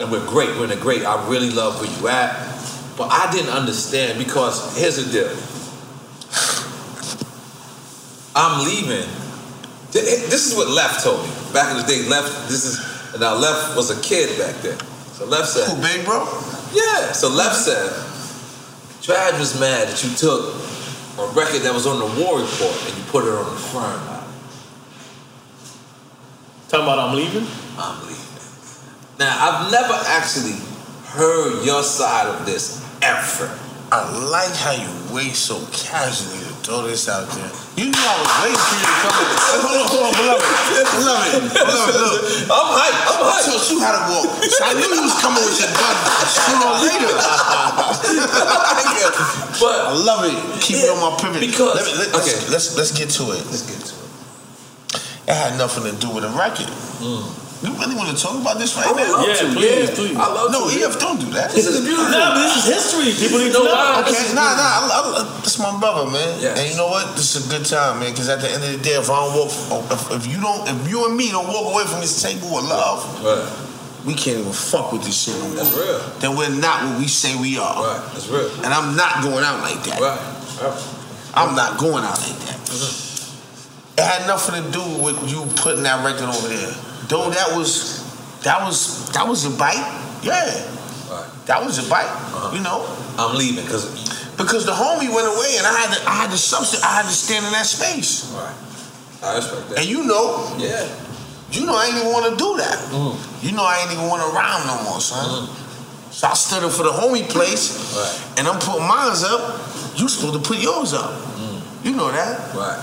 And 0.00 0.10
we're 0.10 0.26
great, 0.26 0.56
we're 0.56 0.64
in 0.64 0.70
a 0.70 0.80
great. 0.80 1.04
I 1.04 1.28
really 1.28 1.50
love 1.50 1.82
where 1.82 2.00
you 2.00 2.08
at, 2.08 2.32
but 2.96 3.12
I 3.12 3.30
didn't 3.30 3.52
understand 3.52 4.18
because 4.18 4.74
here's 4.74 4.96
the 4.96 5.12
deal. 5.12 5.36
I'm 8.34 8.64
leaving. 8.64 9.06
This 9.92 10.50
is 10.50 10.56
what 10.56 10.68
Left 10.68 11.04
told 11.04 11.28
me 11.28 11.39
back 11.52 11.70
in 11.70 11.76
the 11.78 11.86
day. 11.86 12.08
Left, 12.08 12.48
this 12.48 12.64
is 12.64 12.78
now 13.20 13.34
Left 13.36 13.76
was 13.76 13.90
a 13.90 14.00
kid 14.02 14.38
back 14.38 14.54
then. 14.62 14.78
So 15.12 15.26
Left 15.26 15.48
said, 15.48 15.68
Who, 15.68 15.82
big 15.82 16.04
bro? 16.04 16.24
yeah. 16.72 17.12
So 17.12 17.28
Left 17.28 17.56
said, 17.56 17.90
Trag 19.02 19.38
was 19.38 19.58
mad 19.58 19.88
that 19.88 20.04
you 20.04 20.10
took 20.16 20.54
a 21.18 21.26
record 21.34 21.62
that 21.62 21.72
was 21.74 21.86
on 21.86 21.98
the 21.98 22.06
War 22.22 22.40
Report 22.40 22.76
and 22.88 22.96
you 22.96 23.04
put 23.10 23.24
it 23.24 23.32
on 23.34 23.44
the 23.44 23.60
Firm 23.60 23.82
album. 24.08 24.32
Talking 26.68 26.84
about 26.86 26.98
I'm 26.98 27.16
leaving. 27.16 27.46
I'm 27.76 28.00
leaving. 28.06 28.16
Now 29.18 29.36
I've 29.40 29.72
never 29.72 29.94
actually 30.06 30.56
heard 31.06 31.64
your 31.64 31.82
side 31.82 32.26
of 32.26 32.46
this 32.46 32.80
ever. 33.02 33.50
I 33.92 34.06
like 34.30 34.54
how 34.54 34.70
you 34.70 34.86
wait 35.10 35.34
so 35.34 35.58
casually 35.74 36.38
to 36.46 36.54
throw 36.62 36.86
this 36.86 37.08
out 37.10 37.26
there. 37.34 37.50
You 37.74 37.90
knew 37.90 37.98
I 37.98 38.14
was 38.22 38.30
waiting 38.38 38.62
for 38.62 38.76
you 38.78 38.86
to 38.86 38.96
come 39.02 39.16
in. 39.18 39.26
Hold 39.50 39.82
on, 39.82 39.86
hold 39.90 40.06
on, 40.06 40.14
beloved. 40.14 40.46
Beloved, 40.94 41.42
beloved, 41.50 41.94
look. 41.98 42.22
I'm 42.54 42.70
hyped. 42.70 43.02
I'm 43.10 43.18
I 43.18 43.34
hyped. 43.34 43.50
taught 43.50 43.66
you 43.66 43.78
how 43.82 43.90
to 43.98 44.02
walk. 44.14 44.30
So 44.46 44.62
I 44.62 44.78
knew 44.78 44.86
you 44.94 45.02
was 45.02 45.18
coming 45.18 45.42
with 45.42 45.58
your 45.58 45.74
gun 45.74 45.96
sooner 46.22 46.70
or 46.70 46.78
later. 46.86 47.10
but 49.58 49.74
I 49.90 49.92
love 50.06 50.22
it. 50.22 50.38
Keep 50.62 50.86
it 50.86 50.90
on 50.94 51.02
my 51.02 51.10
pivot. 51.18 51.42
Because- 51.42 51.74
let 51.74 51.82
me, 51.82 51.92
let, 51.98 52.14
okay. 52.14 52.38
let's, 52.46 52.78
let's 52.78 52.78
let's 52.78 52.92
get 52.94 53.10
to 53.18 53.34
it. 53.34 53.42
Let's 53.50 53.66
get 53.66 53.82
to 53.90 53.94
it. 53.98 54.06
It 55.26 55.34
had 55.34 55.58
nothing 55.58 55.82
to 55.90 55.94
do 55.98 56.14
with 56.14 56.22
the 56.22 56.30
record. 56.38 56.70
You 57.60 57.68
really 57.76 57.92
want 57.94 58.08
to 58.08 58.16
talk 58.16 58.40
about 58.40 58.56
this 58.56 58.72
right 58.74 58.86
I 58.88 58.92
would 58.92 59.04
now? 59.04 59.20
love 59.20 59.28
Yeah, 59.28 59.34
to. 59.44 59.52
please, 59.52 59.88
yeah. 59.90 59.94
please. 59.94 60.16
I 60.16 60.32
love 60.32 60.48
No, 60.50 60.64
to. 60.64 60.80
EF, 60.80 60.96
don't 60.96 61.20
do 61.20 61.28
that. 61.36 61.52
This 61.52 61.66
is 61.68 61.84
beautiful. 61.84 62.08
No, 62.08 62.32
but 62.32 62.40
this 62.40 62.56
is 62.56 62.64
history. 62.72 63.12
People 63.12 63.38
need 63.44 63.52
to 63.52 63.60
know. 63.60 63.68
I- 63.76 64.00
Okay, 64.00 64.32
nah, 64.32 64.56
nah. 64.56 64.80
I, 64.80 64.80
I, 64.88 65.40
this 65.44 65.54
is 65.54 65.60
my 65.60 65.76
brother, 65.76 66.08
man. 66.08 66.40
Yes. 66.40 66.56
And 66.56 66.64
you 66.72 66.76
know 66.80 66.88
what? 66.88 67.12
This 67.20 67.36
is 67.36 67.44
a 67.44 67.48
good 67.52 67.66
time, 67.68 68.00
man. 68.00 68.12
Because 68.16 68.30
at 68.32 68.40
the 68.40 68.48
end 68.48 68.64
of 68.64 68.72
the 68.72 68.80
day, 68.80 68.96
if 68.96 69.10
I 69.12 69.12
don't 69.12 69.36
walk, 69.36 69.52
if, 69.92 70.08
if 70.08 70.24
you 70.24 70.40
don't, 70.40 70.64
if 70.72 70.88
you 70.88 71.04
and 71.04 71.12
me 71.20 71.28
don't 71.28 71.48
walk 71.52 71.68
away 71.76 71.84
from 71.84 72.00
this 72.00 72.16
table 72.16 72.48
with 72.48 72.64
love, 72.64 73.04
Right. 73.20 73.44
we 74.08 74.16
can't 74.16 74.40
even 74.40 74.56
fuck 74.56 74.88
with 74.96 75.04
this 75.04 75.28
shit 75.28 75.36
no 75.36 75.44
more. 75.52 75.60
That's 75.60 75.76
real. 75.76 76.00
Then 76.24 76.40
we're 76.40 76.48
not 76.56 76.80
what 76.88 76.96
we 76.96 77.08
say 77.12 77.36
we 77.36 77.60
are. 77.60 77.76
Right. 77.76 78.00
That's 78.16 78.28
real. 78.32 78.48
And 78.64 78.72
I'm 78.72 78.96
not 78.96 79.20
going 79.20 79.44
out 79.44 79.60
like 79.60 79.84
that. 79.84 80.00
Right. 80.00 80.16
right. 80.64 80.80
I'm 81.36 81.52
not 81.54 81.76
going 81.76 82.08
out 82.08 82.16
like 82.24 82.40
that. 82.48 82.56
Mm-hmm. 82.72 84.00
It 84.00 84.04
had 84.08 84.24
nothing 84.26 84.56
to 84.56 84.64
do 84.72 84.80
with 85.04 85.20
you 85.28 85.44
putting 85.60 85.84
that 85.84 86.00
record 86.08 86.32
over 86.32 86.48
there. 86.48 86.72
Though 87.10 87.28
that 87.28 87.56
was, 87.56 88.00
that 88.42 88.62
was, 88.62 89.10
that 89.12 89.26
was 89.28 89.44
a 89.44 89.50
bite. 89.50 89.84
Yeah. 90.22 90.78
That 91.50 91.66
was 91.66 91.84
a 91.84 91.90
bite, 91.90 92.06
uh-huh. 92.06 92.54
you 92.54 92.62
know. 92.62 92.86
I'm 93.18 93.34
leaving 93.36 93.64
because 93.64 93.90
because 94.38 94.64
the 94.64 94.72
homie 94.72 95.10
went 95.12 95.26
away 95.26 95.58
and 95.58 95.66
I 95.66 95.74
had 95.74 95.90
to 95.92 95.98
I 96.06 96.14
had 96.22 96.30
to 96.30 96.38
substitute 96.38 96.86
I 96.86 97.02
had 97.02 97.06
to 97.10 97.12
stand 97.12 97.44
in 97.44 97.52
that 97.52 97.66
space. 97.66 98.30
Right. 98.32 98.54
I 99.26 99.36
respect 99.36 99.68
that. 99.70 99.78
And 99.82 99.86
you 99.90 100.06
know, 100.06 100.46
yeah. 100.62 100.86
You 101.50 101.66
know 101.66 101.74
I 101.74 101.90
ain't 101.90 101.98
even 101.98 102.12
want 102.14 102.30
to 102.30 102.36
do 102.38 102.56
that. 102.62 102.78
Mm. 102.94 103.18
You 103.42 103.52
know 103.52 103.66
I 103.66 103.82
ain't 103.82 103.90
even 103.90 104.06
want 104.06 104.22
to 104.22 104.30
rhyme 104.30 104.62
no 104.70 104.78
more, 104.86 105.00
son. 105.02 105.26
Mm. 105.26 106.14
So 106.14 106.28
I 106.28 106.34
stood 106.34 106.62
up 106.62 106.70
for 106.70 106.84
the 106.86 106.94
homie 106.94 107.26
place, 107.28 107.74
and 108.38 108.46
I'm 108.46 108.58
putting 108.62 108.86
mine 108.86 109.10
up. 109.26 109.58
You 109.98 110.06
supposed 110.06 110.38
to 110.38 110.42
put 110.46 110.62
yours 110.62 110.94
up. 110.94 111.10
Mm. 111.34 111.84
You 111.84 111.92
know 111.98 112.10
that. 112.10 112.54
Right. 112.54 112.78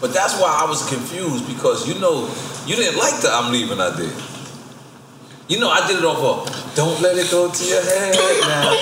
But 0.00 0.12
that's 0.12 0.36
why 0.36 0.52
I 0.52 0.68
was 0.68 0.84
confused 0.88 1.48
because 1.48 1.88
you 1.88 1.96
know 1.96 2.28
you 2.66 2.76
didn't 2.76 2.98
like 2.98 3.20
the 3.20 3.28
I'm 3.30 3.52
leaving 3.52 3.80
I 3.80 3.94
did. 3.96 4.12
You 5.48 5.58
know 5.60 5.68
I 5.70 5.84
did 5.86 5.98
it 5.98 6.04
off 6.04 6.22
of 6.22 6.74
Don't 6.74 7.02
let 7.02 7.18
it 7.18 7.28
go 7.30 7.50
to 7.50 7.64
your 7.64 7.82
head 7.82 8.14
now. 8.48 8.72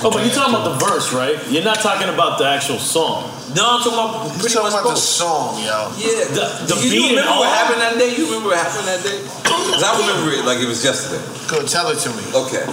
Oh, 0.00 0.10
but 0.12 0.24
you're 0.24 0.32
talking 0.32 0.54
about 0.54 0.78
the 0.78 0.78
verse, 0.86 1.12
right? 1.12 1.36
You're 1.50 1.64
not 1.64 1.80
talking 1.80 2.08
about 2.08 2.38
the 2.38 2.46
actual 2.46 2.78
song. 2.78 3.28
No, 3.56 3.76
I'm 3.76 3.80
talking 3.84 3.98
about 3.98 4.30
pretty 4.40 4.56
much 4.56 4.72
about 4.72 4.94
the 4.94 4.96
song, 4.96 5.58
yo. 5.60 5.92
Yeah, 6.00 6.24
the, 6.32 6.44
the 6.70 6.76
you, 6.80 6.90
beat 6.90 6.96
you 6.96 7.02
and 7.12 7.16
remember 7.18 7.44
what 7.44 7.48
all? 7.48 7.56
happened 7.60 7.80
that 7.82 7.98
day? 7.98 8.16
You 8.16 8.24
remember 8.30 8.48
what 8.54 8.60
happened 8.62 8.88
that 8.88 9.02
day? 9.04 9.20
Because 9.20 9.82
I 9.84 9.92
remember 10.00 10.32
it 10.32 10.44
like 10.48 10.60
it 10.64 10.68
was 10.70 10.80
yesterday. 10.84 11.20
Go 11.50 11.60
tell 11.66 11.90
it 11.92 11.98
to 12.04 12.10
me. 12.16 12.24
Okay. 12.32 12.64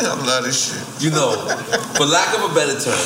I 0.00 0.14
love 0.24 0.44
this 0.44 0.56
shit. 0.56 0.80
You 1.04 1.10
know, 1.10 1.34
for 1.98 2.06
lack 2.08 2.32
of 2.38 2.48
a 2.48 2.54
better 2.54 2.78
term, 2.78 3.04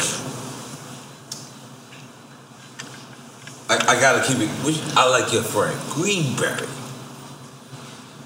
I, 3.69 3.97
I 3.97 4.01
gotta 4.01 4.23
keep 4.27 4.39
it. 4.39 4.49
which- 4.65 4.81
I 4.97 5.09
like 5.11 5.33
your 5.33 5.43
friend 5.43 5.75
Greenberry. 5.91 6.67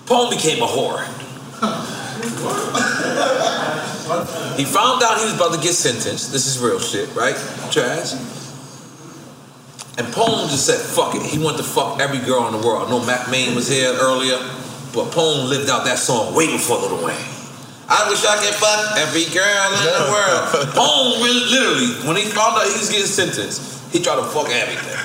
Paul 0.07 0.31
became 0.31 0.62
a 0.62 0.66
whore. 0.66 1.07
he 4.57 4.65
found 4.65 5.03
out 5.03 5.19
he 5.19 5.24
was 5.24 5.35
about 5.35 5.55
to 5.55 5.61
get 5.61 5.74
sentenced. 5.74 6.33
This 6.33 6.47
is 6.47 6.59
real 6.59 6.81
shit, 6.81 7.15
right? 7.15 7.37
Trash. 7.70 8.12
And 9.99 10.07
Pone 10.12 10.49
just 10.49 10.66
said, 10.66 10.81
fuck 10.81 11.15
it. 11.15 11.23
He 11.23 11.39
wanted 11.39 11.59
to 11.59 11.65
fuck 11.65 12.01
every 12.01 12.19
girl 12.19 12.47
in 12.49 12.59
the 12.59 12.66
world. 12.66 12.89
I 12.89 12.91
know 12.91 13.05
Mack 13.05 13.31
Maine 13.31 13.55
was 13.55 13.69
here 13.69 13.93
earlier, 13.93 14.39
but 14.95 15.12
Pone 15.12 15.49
lived 15.49 15.69
out 15.69 15.85
that 15.85 15.99
song 15.99 16.35
waiting 16.35 16.59
for 16.59 16.79
Lil 16.79 17.05
Wayne. 17.05 17.29
I 17.89 18.09
wish 18.09 18.24
I 18.24 18.41
could 18.41 18.55
fuck 18.55 18.97
every 18.97 19.29
girl 19.33 19.69
in 19.77 19.85
the 19.85 20.09
world. 20.09 20.73
Pone 20.73 21.23
really, 21.23 21.45
literally, 21.45 22.09
when 22.09 22.16
he 22.16 22.24
found 22.24 22.57
out 22.57 22.65
he 22.65 22.79
was 22.79 22.89
getting 22.89 23.07
sentenced, 23.07 23.93
he 23.93 24.01
tried 24.03 24.16
to 24.16 24.24
fuck 24.24 24.49
everything. 24.49 24.97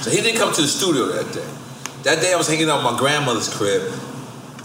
So 0.00 0.10
he 0.10 0.22
didn't 0.22 0.38
come 0.38 0.52
to 0.54 0.62
the 0.62 0.68
studio 0.68 1.06
that 1.12 1.32
day. 1.32 1.46
That 2.04 2.20
day 2.20 2.32
I 2.32 2.36
was 2.36 2.48
hanging 2.48 2.68
out 2.68 2.84
at 2.84 2.92
my 2.92 2.98
grandmother's 2.98 3.48
crib. 3.52 3.82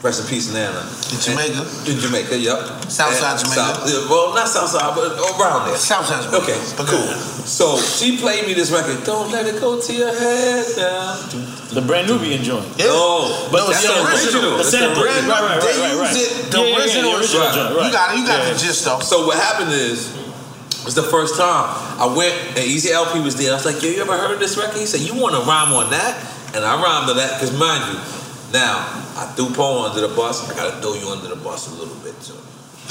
Rest 0.03 0.22
in 0.22 0.27
peace, 0.30 0.53
Nana. 0.53 0.85
In 1.09 1.18
Jamaica? 1.19 1.61
In 1.89 1.97
Jamaica, 1.97 2.38
yep. 2.38 2.85
Southside 2.85 3.41
Jamaica? 3.41 3.81
South- 3.81 3.81
yeah, 3.89 4.05
well, 4.09 4.30
not 4.34 4.47
Southside, 4.47 4.93
but 4.93 5.18
around 5.41 5.68
there. 5.69 5.76
Southside 5.76 6.22
Jamaica. 6.23 6.43
Okay, 6.45 6.59
but 6.77 6.85
cool. 6.85 7.09
So 7.49 7.77
she 7.81 8.18
played 8.18 8.45
me 8.45 8.53
this 8.53 8.69
record. 8.69 9.03
Don't 9.05 9.31
let 9.31 9.47
it 9.47 9.59
go 9.59 9.81
to 9.81 9.93
your 9.93 10.14
head 10.14 10.65
down. 10.76 11.18
The 11.73 11.81
Brand 11.81 12.07
Nubian 12.07 12.43
joint. 12.43 12.65
No, 12.77 13.49
But 13.51 13.65
that's 13.68 13.81
the 13.81 13.88
the 13.89 13.93
sample. 13.97 14.14
original. 14.14 14.51
The 14.51 14.57
That's 14.57 14.69
sample. 14.69 15.01
original. 15.03 15.30
Right, 15.31 15.41
right, 15.41 15.49
right, 15.49 15.61
They 15.61 15.81
right, 15.81 15.91
use 15.91 15.99
right. 15.99 16.15
it, 16.15 16.51
the 16.51 16.57
Yeah, 16.57 16.64
yeah, 16.64 16.69
yeah, 16.69 16.77
original. 16.77 17.11
the 17.11 17.18
original 17.18 17.41
Right. 17.41 17.53
joint, 17.55 17.85
You 17.85 17.91
got 17.91 18.14
it. 18.14 18.18
You 18.19 18.27
got 18.27 18.39
Yeah. 18.45 18.53
the 18.53 18.59
gist 18.59 18.85
though. 18.85 18.99
So 19.01 19.26
what 19.26 19.38
happened 19.38 19.72
is, 19.73 20.14
it 20.14 20.85
was 20.85 20.93
the 20.95 21.03
first 21.09 21.35
time 21.38 21.65
I 21.97 22.05
went 22.05 22.34
and 22.53 22.59
EZ 22.69 22.85
Elpee 22.93 23.23
was 23.23 23.35
there. 23.35 23.51
I 23.51 23.55
was 23.55 23.65
like, 23.65 23.81
yo, 23.81 23.89
you 23.89 24.01
ever 24.01 24.14
heard 24.15 24.31
of 24.31 24.39
this 24.39 24.55
record? 24.57 24.77
He 24.77 24.85
said, 24.85 25.01
you 25.01 25.15
want 25.15 25.34
to 25.34 25.41
rhyme 25.41 25.73
on 25.73 25.89
that? 25.89 26.15
And 26.55 26.63
I 26.63 26.73
rhymed 26.81 27.09
on 27.11 27.17
that 27.17 27.35
because 27.39 27.51
mind 27.57 27.83
you, 27.91 27.99
now 28.53 28.79
I 29.19 29.25
threw 29.35 29.49
Paul 29.53 29.85
under 29.85 30.01
the 30.01 30.13
bus. 30.15 30.47
I 30.49 30.55
gotta 30.55 30.79
throw 30.81 30.93
you 30.95 31.09
under 31.09 31.27
the 31.27 31.35
bus 31.35 31.67
a 31.67 31.75
little 31.75 31.95
bit 32.01 32.15
too. 32.23 32.37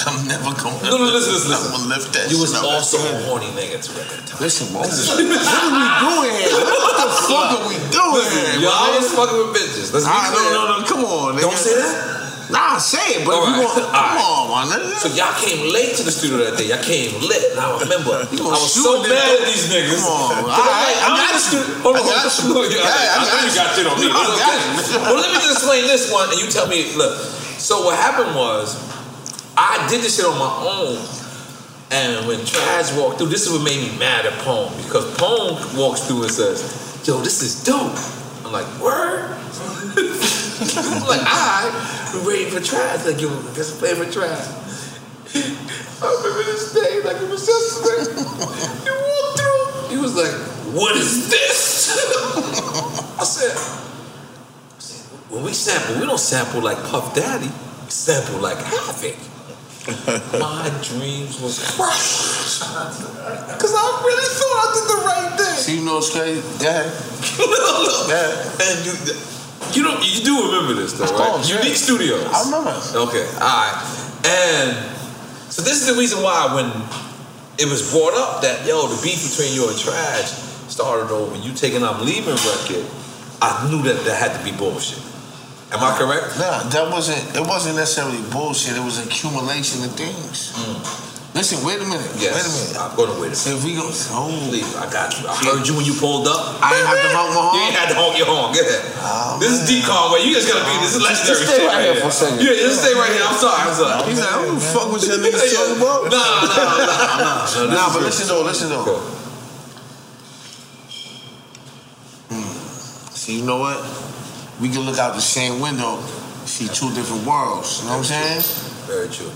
I'm 0.05 0.29
never 0.29 0.53
going. 0.61 0.77
No, 0.85 1.01
no, 1.01 1.09
listen, 1.09 1.33
listen, 1.33 1.51
listen. 1.57 1.73
I'm 1.73 1.89
gonna 1.89 1.97
lift 1.97 2.13
that. 2.13 2.29
You 2.29 2.37
was 2.37 2.53
also 2.53 3.01
a 3.01 3.17
horny 3.25 3.49
nigga 3.57 3.81
too 3.81 3.97
at 3.97 4.13
that 4.13 4.29
time. 4.29 4.41
Listen, 4.45 4.69
what, 4.77 4.85
what 4.93 5.17
are 5.17 5.25
we 5.25 5.89
doing 6.05 6.33
here? 6.37 6.53
What 6.53 6.95
the 7.01 7.09
fuck 7.25 7.49
are 7.57 7.65
we 7.65 7.81
doing 7.89 8.21
Listen, 8.21 8.61
here? 8.61 8.69
yo, 8.69 8.71
I 8.71 8.93
was 8.93 9.09
fucking 9.17 9.39
with 9.41 9.57
bitches. 9.57 9.97
Let's 9.97 10.05
be 10.05 10.13
Ah, 10.13 10.29
clear. 10.37 10.53
no, 10.53 10.61
no, 10.69 10.75
no, 10.77 10.85
come 10.85 11.03
on. 11.09 11.41
Don't 11.41 11.57
say 11.57 11.81
that. 11.81 12.26
Nah, 12.47 12.79
say 12.79 13.19
it, 13.19 13.27
but 13.27 13.35
All 13.35 13.43
if 13.43 13.59
you 13.59 13.67
right. 13.67 13.75
want, 13.75 13.91
come 13.91 14.19
on, 14.23 14.43
my 14.55 14.63
nigga. 14.71 14.95
So 15.03 15.11
y'all 15.19 15.35
came 15.43 15.67
late 15.75 15.99
to 15.99 16.07
the 16.07 16.15
studio 16.15 16.39
that 16.47 16.55
day. 16.55 16.71
Y'all 16.71 16.79
came 16.83 17.11
lit. 17.19 17.43
And 17.51 17.59
I 17.59 17.75
remember 17.83 18.15
I 18.23 18.55
was 18.55 18.71
so 18.71 19.03
mad 19.03 19.43
at 19.43 19.45
these 19.51 19.67
niggas. 19.67 19.99
Come 19.99 20.47
on. 20.47 20.47
I- 20.55 20.63
like, 20.63 20.99
I 21.03 21.07
I'm 21.11 21.17
got 21.19 21.27
in 21.27 21.35
the 21.35 21.43
you. 21.43 21.43
studio. 21.43 21.75
Hold 21.83 21.97
I 21.99 22.07
on, 22.07 22.07
hold 22.07 22.63
on. 22.63 22.71
Yeah, 22.71 22.87
I, 22.87 23.03
I 23.03 23.19
I 23.19 23.23
know 23.27 23.39
you 23.43 23.53
got 23.59 23.69
shit 23.75 23.87
on 23.91 23.97
me. 23.99 24.07
I 24.07 24.15
got 24.15 24.31
okay. 24.39 25.03
Well, 25.11 25.19
let 25.19 25.31
me 25.35 25.39
just 25.43 25.59
explain 25.59 25.83
this 25.91 26.07
one, 26.15 26.31
and 26.31 26.39
you 26.39 26.47
tell 26.47 26.71
me. 26.71 26.95
Look, 26.95 27.19
so 27.59 27.83
what 27.83 27.99
happened 27.99 28.37
was, 28.39 28.79
I 29.59 29.83
did 29.91 30.03
this 30.07 30.15
shit 30.17 30.27
on 30.27 30.39
my 30.39 30.55
own. 30.71 31.03
And 31.91 32.27
when 32.27 32.39
Trag 32.47 32.95
walked 32.99 33.19
through, 33.19 33.29
this 33.31 33.47
is 33.47 33.53
what 33.55 33.63
made 33.63 33.79
me 33.79 33.91
mad 33.99 34.27
at 34.27 34.35
Pone 34.43 34.71
because 34.87 35.07
Pone 35.19 35.55
walks 35.79 36.03
through 36.07 36.23
and 36.25 36.33
says, 36.33 36.63
"Yo, 37.07 37.19
this 37.23 37.43
is 37.43 37.63
dope." 37.63 37.95
I'm 38.47 38.51
like, 38.55 38.67
"Word." 38.79 39.35
Like, 40.61 41.21
"I 41.25 42.11
been 42.13 42.25
waiting 42.27 42.53
for 42.53 42.61
Trag." 42.61 43.05
Like, 43.05 43.21
yo, 43.21 43.29
this 43.53 43.71
is 43.71 43.79
playing 43.79 43.97
for 43.97 44.07
Trag. 44.07 44.41
I 46.03 46.07
remember 46.07 46.45
this 46.45 46.73
day 46.73 47.03
like 47.03 47.17
it 47.21 47.29
was 47.29 47.47
yesterday. 47.47 48.21
he 48.85 48.91
walked 48.91 49.41
through. 49.41 49.89
He 49.91 49.99
was 49.99 50.15
like, 50.17 50.33
"What 50.75 50.97
is 50.97 51.29
this?" 51.29 51.91
I 53.21 53.25
said, 53.25 53.57
I 53.57 54.79
said, 54.79 55.07
"When 55.31 55.45
we 55.45 55.53
sample, 55.53 56.01
we 56.01 56.07
don't 56.07 56.19
sample 56.19 56.63
like 56.63 56.79
Puff 56.85 57.15
Daddy. 57.15 57.49
We 57.49 57.91
sample 57.91 58.41
like 58.41 58.59
Havoc." 58.59 59.17
My 59.87 60.69
dreams 60.83 61.41
was 61.41 61.63
crushed 61.77 62.59
because 62.59 63.73
I 63.73 64.03
really 64.05 64.29
thought 64.35 64.59
I 64.59 64.69
did 64.75 64.87
the 64.91 65.01
right 65.07 65.39
thing. 65.39 65.57
See, 65.57 65.79
you 65.79 65.85
know? 65.85 66.01
Go 66.01 66.23
ahead. 66.23 66.91
Look, 67.39 68.11
and 68.11 68.85
you, 68.85 68.93
you 69.75 69.83
don't, 69.83 70.03
you 70.05 70.23
do 70.23 70.53
remember 70.53 70.75
this 70.75 70.93
though, 70.93 71.07
right? 71.17 71.49
yeah. 71.49 71.59
Unique 71.59 71.77
Studios. 71.77 72.27
I 72.29 72.45
remember. 72.45 72.71
Okay, 73.09 73.27
all 73.41 73.55
right. 73.65 73.77
And 74.27 74.77
so 75.51 75.63
this 75.63 75.81
is 75.81 75.87
the 75.87 75.99
reason 75.99 76.23
why 76.23 76.53
when 76.55 76.69
it 77.59 77.71
was 77.71 77.91
brought 77.91 78.15
up 78.15 78.43
that 78.43 78.67
yo, 78.67 78.87
the 78.87 79.01
beef 79.03 79.23
between 79.31 79.55
you 79.55 79.69
and 79.69 79.77
Trag 79.77 80.25
started 80.69 81.13
over 81.13 81.37
you 81.37 81.55
taking 81.55 81.83
I'm 81.83 82.05
leaving 82.05 82.35
record, 82.35 82.85
I 83.41 83.69
knew 83.71 83.83
that 83.83 84.05
that 84.05 84.17
had 84.17 84.37
to 84.37 84.43
be 84.45 84.57
bullshit. 84.57 85.03
Am 85.73 85.83
I 85.83 85.91
uh, 85.91 85.99
correct? 85.99 86.39
Nah, 86.39 86.63
that 86.71 86.91
wasn't. 86.93 87.19
It 87.35 87.47
wasn't 87.47 87.77
necessarily 87.77 88.23
bullshit. 88.31 88.77
It 88.77 88.85
was 88.85 89.05
accumulation 89.05 89.83
of 89.83 89.93
things. 89.97 90.53
Mm. 90.55 91.16
Listen, 91.37 91.61
wait 91.69 91.77
a 91.77 91.85
minute. 91.85 92.01
Yes. 92.17 92.33
Wait 92.33 92.49
a 92.49 92.53
minute. 92.57 92.81
I'm 92.81 92.97
gonna 92.97 93.21
wait 93.21 93.29
a 93.29 93.37
So 93.37 93.53
if 93.53 93.61
we 93.61 93.77
go, 93.77 93.85
oh, 93.93 94.49
Please, 94.49 94.73
I 94.73 94.89
got 94.89 95.13
you. 95.21 95.29
I 95.29 95.37
heard 95.37 95.69
you 95.69 95.77
when 95.77 95.85
you 95.85 95.93
pulled 95.93 96.25
up. 96.25 96.57
I 96.65 96.73
ain't 96.73 96.89
have 96.89 96.97
to 96.97 97.13
honk 97.13 97.37
my 97.37 97.45
horn? 97.45 97.53
You 97.53 97.61
ain't 97.61 97.77
had 97.77 97.93
to 97.93 97.97
honk 98.01 98.17
your 98.17 98.25
horn. 98.25 98.57
Ahead. 98.57 98.81
Oh, 99.05 99.37
this 99.37 99.53
is 99.53 99.69
D 99.69 99.85
Conway. 99.85 100.25
You 100.25 100.33
guys 100.33 100.49
gotta 100.49 100.65
be. 100.65 100.73
This 100.81 100.97
is 100.97 101.05
legendary 101.05 101.37
Just 101.37 101.53
stay 101.53 101.69
right 101.69 101.85
here 101.85 102.01
for 102.01 102.09
a 102.09 102.17
second. 102.17 102.41
Yeah, 102.41 102.57
just 102.57 102.81
stay 102.81 102.97
right 102.97 103.13
here. 103.13 103.21
I'm 103.21 103.37
sorry. 103.37 103.69
I'm 103.69 103.77
sorry. 103.77 104.01
He's 104.09 104.17
like, 104.17 104.33
I 104.33 104.49
don't 104.49 104.65
fuck 104.65 104.89
what 104.89 105.05
your 105.05 105.21
niggas 105.21 105.45
talking 105.53 105.77
about. 105.77 106.09
Nah, 106.09 106.25
nah, 106.25 106.57
nah, 106.57 107.21
nah. 107.21 107.69
nah, 107.69 107.85
Nah, 107.85 107.87
but 107.93 108.01
listen 108.09 108.25
though, 108.33 108.41
listen 108.41 108.73
though. 108.73 108.97
Hmm. 112.33 112.49
See, 113.13 113.37
you 113.37 113.45
know 113.45 113.61
what? 113.61 113.77
We 114.57 114.73
can 114.73 114.89
look 114.89 114.97
out 114.97 115.13
the 115.13 115.21
same 115.21 115.61
window, 115.61 116.01
see 116.49 116.65
two 116.73 116.89
different 116.97 117.29
worlds. 117.29 117.85
You 117.85 117.93
know 117.93 118.01
what 118.01 118.09
I'm 118.09 118.41
saying? 118.41 118.41
Very 118.89 119.13
true. 119.13 119.29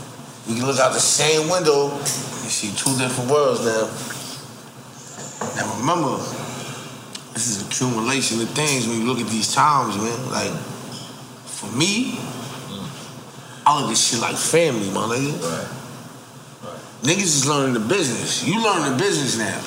We 0.48 0.56
can 0.56 0.66
look 0.66 0.78
out 0.78 0.92
the 0.92 1.00
same 1.00 1.48
window 1.48 1.90
and 1.90 2.06
see 2.06 2.70
two 2.76 2.96
different 2.98 3.30
worlds 3.30 3.64
now. 3.64 3.88
Now 5.56 5.78
remember, 5.78 6.16
this 7.34 7.48
is 7.48 7.66
accumulation 7.66 8.40
of 8.40 8.48
things 8.50 8.86
when 8.88 9.00
you 9.00 9.06
look 9.06 9.20
at 9.20 9.28
these 9.28 9.54
times, 9.54 9.96
man. 9.96 10.30
Like, 10.30 10.52
for 11.46 11.70
me, 11.76 12.18
I 13.66 13.80
look 13.80 13.90
at 13.90 13.96
shit 13.96 14.20
like 14.20 14.36
family, 14.36 14.90
my 14.90 15.06
nigga. 15.06 15.76
Niggas 17.02 17.22
is 17.22 17.48
learning 17.48 17.74
the 17.74 17.80
business. 17.80 18.46
You 18.46 18.62
learn 18.62 18.92
the 18.92 18.98
business 18.98 19.38
now. 19.38 19.60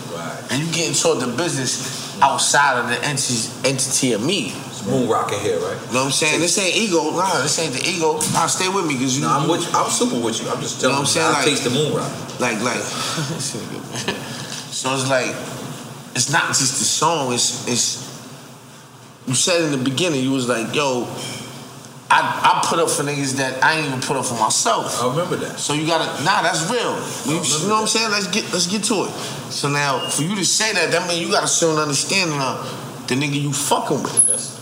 And 0.52 0.62
you 0.62 0.72
getting 0.72 0.94
taught 0.94 1.20
the 1.20 1.36
business 1.36 2.22
outside 2.22 2.80
of 2.80 2.90
the 2.90 3.04
entity, 3.06 3.50
entity 3.68 4.14
of 4.14 4.24
me. 4.24 4.54
Moon 4.86 5.08
rocking 5.08 5.40
here, 5.40 5.58
right? 5.60 5.78
You 5.88 5.94
know 5.94 6.00
what 6.04 6.06
I'm 6.06 6.12
saying? 6.12 6.40
This 6.42 6.58
ain't 6.60 6.76
ego. 6.76 7.12
Nah, 7.12 7.42
this 7.42 7.58
ain't 7.60 7.74
the 7.74 7.84
ego. 7.88 8.14
Nah, 8.34 8.48
stay 8.48 8.68
with 8.68 8.86
me 8.86 8.94
because 8.96 9.18
you. 9.18 9.24
Nah, 9.26 9.40
I'm 9.40 9.48
with 9.50 9.62
you. 9.62 9.72
I'm 9.78 9.90
super 9.90 10.20
with 10.20 10.42
you. 10.44 10.50
I'm 10.50 10.60
just 10.62 10.82
You 10.82 10.90
know 10.90 10.96
telling 10.96 10.96
what 10.96 11.00
I'm 11.00 11.06
saying? 11.08 11.28
I 11.28 11.32
Like- 11.34 11.46
taste 11.46 11.64
the 11.64 11.70
moon 11.70 11.94
rock. 11.96 12.12
Like, 12.40 12.62
like. 12.62 12.82
This 13.34 13.56
nigga, 13.56 13.80
man. 14.08 14.16
so 14.74 14.94
it's 14.96 15.10
like, 15.10 15.32
it's 16.16 16.32
not 16.32 16.48
just 16.50 16.80
the 16.80 16.86
song. 16.86 17.32
It's, 17.34 17.68
it's. 17.68 18.04
You 19.28 19.36
said 19.36 19.62
in 19.64 19.72
the 19.72 19.78
beginning, 19.90 20.22
you 20.22 20.32
was 20.32 20.50
like, 20.50 20.76
yo, 20.76 21.08
I, 22.12 22.20
I 22.62 22.68
put 22.68 22.78
up 22.80 22.90
for 22.90 23.04
niggas 23.04 23.38
that 23.38 23.64
I 23.64 23.78
ain't 23.78 23.88
even 23.88 24.02
put 24.02 24.18
up 24.18 24.26
for 24.26 24.36
myself. 24.36 25.02
I 25.02 25.08
remember 25.10 25.38
that. 25.38 25.58
So 25.60 25.74
you 25.74 25.88
gotta, 25.88 26.06
nah, 26.24 26.42
that's 26.44 26.70
real. 26.70 26.94
You, 27.26 27.42
you 27.42 27.68
know 27.68 27.76
what 27.76 27.82
I'm 27.82 27.88
saying? 27.88 28.12
Let's 28.12 28.28
get, 28.28 28.44
let's 28.52 28.68
get 28.68 28.84
to 28.86 29.06
it. 29.06 29.12
So 29.50 29.70
now, 29.70 30.00
for 30.10 30.24
you 30.24 30.36
to 30.36 30.44
say 30.46 30.74
that, 30.74 30.92
that 30.92 31.08
means 31.08 31.22
you 31.22 31.32
gotta 31.32 31.48
show 31.48 31.72
an 31.72 31.78
understanding 31.80 32.36
of 32.36 32.60
uh, 32.60 33.08
the 33.08 33.16
nigga 33.16 33.42
you 33.42 33.54
fucking 33.54 34.04
with. 34.04 34.60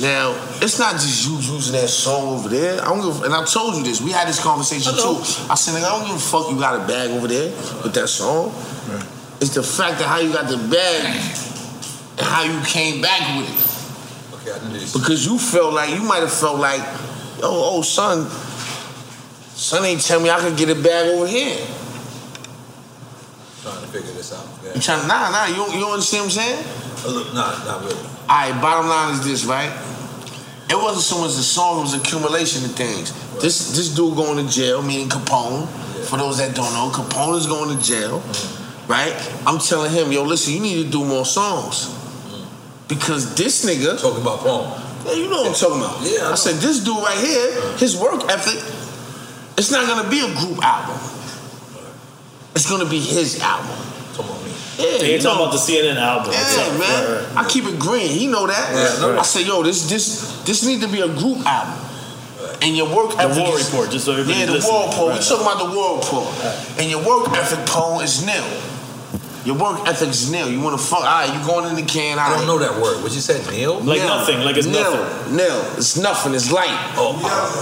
Now, 0.00 0.32
it's 0.62 0.78
not 0.78 0.92
just 0.94 1.26
you 1.26 1.36
using 1.36 1.74
that 1.74 1.88
song 1.88 2.38
over 2.38 2.48
there. 2.48 2.80
I 2.80 2.86
don't 2.86 3.02
give, 3.02 3.24
and 3.24 3.34
I 3.34 3.44
told 3.44 3.76
you 3.76 3.82
this. 3.82 4.00
We 4.00 4.10
had 4.10 4.26
this 4.26 4.42
conversation 4.42 4.94
too. 4.94 5.20
I 5.50 5.54
said, 5.54 5.74
nigga, 5.74 5.84
I 5.84 5.98
don't 5.98 6.06
give 6.06 6.16
a 6.16 6.18
fuck 6.18 6.50
you 6.50 6.58
got 6.58 6.80
a 6.82 6.86
bag 6.86 7.10
over 7.10 7.28
there 7.28 7.50
with 7.82 7.92
that 7.94 8.08
song. 8.08 8.54
It's 9.40 9.54
the 9.54 9.62
fact 9.62 9.98
that 9.98 10.08
how 10.08 10.18
you 10.18 10.32
got 10.32 10.48
the 10.48 10.56
bag 10.56 11.04
and 12.16 12.26
how 12.26 12.42
you 12.44 12.64
came 12.64 13.02
back 13.02 13.36
with 13.36 13.50
it. 13.50 14.40
Okay, 14.40 14.52
I 14.52 14.72
this. 14.72 14.92
Because 14.92 15.26
you 15.26 15.38
felt 15.38 15.74
like 15.74 15.90
you 15.90 16.02
might 16.02 16.20
have 16.20 16.32
felt 16.32 16.58
like, 16.58 16.80
yo, 17.40 17.50
oh 17.50 17.82
son, 17.82 18.28
son 19.54 19.84
ain't 19.84 20.00
tell 20.00 20.20
me 20.20 20.30
I 20.30 20.38
could 20.40 20.56
get 20.56 20.70
a 20.70 20.80
bag 20.80 21.08
over 21.08 21.26
here. 21.26 21.58
Trying 23.62 23.80
to 23.80 23.86
figure 23.88 24.10
this 24.12 24.32
out. 24.32 24.44
Yeah. 24.64 24.74
You 24.74 24.80
trying 24.80 25.06
nah 25.06 25.30
nah 25.30 25.46
you 25.46 25.62
you 25.78 25.86
understand 25.86 26.26
what 26.26 26.34
I'm 26.34 26.42
saying? 26.42 26.66
Uh, 27.06 27.10
look, 27.14 27.32
nah, 27.32 27.64
not 27.64 27.82
really. 27.82 27.94
Alright, 28.26 28.60
bottom 28.60 28.88
line 28.88 29.14
is 29.14 29.24
this, 29.24 29.44
right? 29.44 29.70
It 30.68 30.74
wasn't 30.74 31.04
so 31.04 31.20
much 31.20 31.36
the 31.36 31.42
song, 31.42 31.78
it 31.78 31.82
was 31.82 31.94
accumulation 31.94 32.64
of 32.64 32.72
things. 32.74 33.12
This 33.40 33.76
this 33.76 33.94
dude 33.94 34.16
going 34.16 34.44
to 34.44 34.50
jail, 34.52 34.82
meaning 34.82 35.08
Capone. 35.08 35.68
For 36.10 36.18
those 36.18 36.38
that 36.38 36.56
don't 36.56 36.72
know, 36.74 36.90
Capone 36.90 37.38
is 37.38 37.46
going 37.46 37.76
to 37.76 37.80
jail, 37.82 38.18
right? 38.88 39.14
I'm 39.46 39.60
telling 39.60 39.92
him, 39.92 40.10
yo, 40.10 40.24
listen, 40.24 40.54
you 40.54 40.60
need 40.60 40.84
to 40.84 40.90
do 40.90 41.04
more 41.04 41.24
songs. 41.24 41.86
Because 42.88 43.34
this 43.36 43.64
nigga 43.64 44.00
talking 44.00 44.22
about 44.22 44.40
Paul. 44.40 44.76
Yeah, 45.06 45.12
you 45.12 45.30
know 45.30 45.42
what 45.42 45.48
I'm 45.48 45.54
talking 45.54 45.78
about. 45.78 46.02
Yeah, 46.02 46.28
I 46.28 46.32
I, 46.32 46.34
said 46.34 46.56
this 46.56 46.82
dude 46.82 46.98
right 46.98 47.18
here, 47.18 47.76
his 47.78 47.96
work 47.96 48.24
ethic, 48.28 48.58
it's 49.56 49.70
not 49.70 49.86
gonna 49.86 50.10
be 50.10 50.20
a 50.20 50.34
group 50.34 50.58
album. 50.64 50.98
It's 52.54 52.68
gonna 52.68 52.84
be 52.88 52.98
his 53.00 53.40
album. 53.40 53.76
Yeah, 54.78 54.86
you 55.04 55.18
talking 55.20 55.38
know- 55.38 55.44
about 55.44 55.52
the 55.52 55.58
CNN 55.58 55.96
album. 55.96 56.32
Yeah, 56.32 56.40
itself. 56.40 56.78
man. 56.78 57.12
Right, 57.12 57.20
right. 57.36 57.44
I 57.44 57.48
keep 57.48 57.64
it 57.66 57.78
green. 57.78 58.08
He 58.08 58.26
know 58.26 58.46
that. 58.46 59.00
Yeah, 59.00 59.18
I 59.20 59.22
say, 59.22 59.42
yo, 59.44 59.62
this 59.62 59.88
this 59.88 60.42
this 60.44 60.64
need 60.64 60.80
to 60.80 60.88
be 60.88 61.00
a 61.00 61.08
group 61.08 61.44
album. 61.46 61.78
And 62.62 62.76
your 62.76 62.86
work 62.94 63.10
The 63.16 63.22
ethic 63.24 63.44
war 63.44 63.58
is- 63.58 63.66
report, 63.70 63.90
just 63.90 64.04
so 64.04 64.12
everybody 64.12 64.38
Yeah, 64.38 64.46
the 64.46 64.52
listening. 64.52 64.72
war 64.72 64.88
report. 64.88 65.10
Right. 65.12 65.18
We 65.20 65.24
talking 65.26 65.46
about 65.46 65.58
the 65.58 65.76
war 65.76 65.96
report. 65.98 66.28
And 66.78 66.90
your 66.90 67.00
work 67.02 67.28
ethic, 67.36 67.66
Paul, 67.66 68.00
is 68.00 68.22
nil. 68.24 68.42
Your 69.44 69.56
work 69.58 69.86
ethic 69.88 70.10
is 70.10 70.30
nil. 70.30 70.48
You 70.48 70.60
want 70.60 70.78
to 70.78 70.84
fuck? 70.84 71.00
All 71.00 71.04
right, 71.04 71.26
you 71.26 71.44
going 71.46 71.68
in 71.68 71.74
the 71.74 71.82
can? 71.82 72.18
I 72.18 72.30
don't 72.30 72.46
know 72.46 72.58
that 72.58 72.80
word. 72.80 73.02
What 73.02 73.12
you 73.12 73.20
said, 73.20 73.44
Neil? 73.50 73.82
Nil. 73.82 73.96
Nothing. 74.06 74.40
Like 74.40 74.56
it's 74.56 74.68
nil. 74.68 74.92
Nothing. 74.92 75.36
Nil. 75.36 75.64
It's 75.76 75.96
nothing. 75.96 76.34
It's 76.34 76.52
light. 76.52 76.70
Oh, 76.94 77.18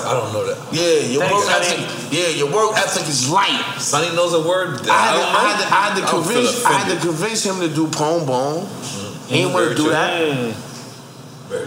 I 0.06 0.12
don't 0.12 0.32
know 0.32 0.44
that. 0.44 0.60
Yeah, 0.74 1.08
your 1.08 1.22
Thanks, 1.22 1.46
work 1.46 1.64
Sonny. 1.64 1.82
ethic. 1.84 2.12
Yeah, 2.12 2.28
your 2.36 2.52
work 2.52 2.76
ethic 2.76 3.08
is 3.08 3.30
light. 3.30 3.76
Sonny 3.78 4.14
knows 4.14 4.34
a 4.34 4.46
word. 4.46 4.86
I 4.88 4.92
had, 4.92 5.12
to, 5.12 5.18
don't 5.18 5.32
know. 5.32 5.38
I, 5.38 5.48
had 5.48 5.58
to, 5.60 5.66
I, 5.66 5.80
had 5.80 5.94
to 5.96 6.04
I 6.04 6.10
convince, 6.10 6.64
I 6.64 6.72
had 6.72 6.94
to 6.94 7.00
convince 7.00 7.44
him 7.44 7.60
to 7.60 7.68
do 7.74 7.88
pom 7.88 8.26
Bone. 8.26 8.68
He 9.28 9.36
didn't 9.36 9.54
want 9.54 9.70
to 9.70 9.74
do 9.74 9.82
true. 9.84 9.92
that. 9.92 10.54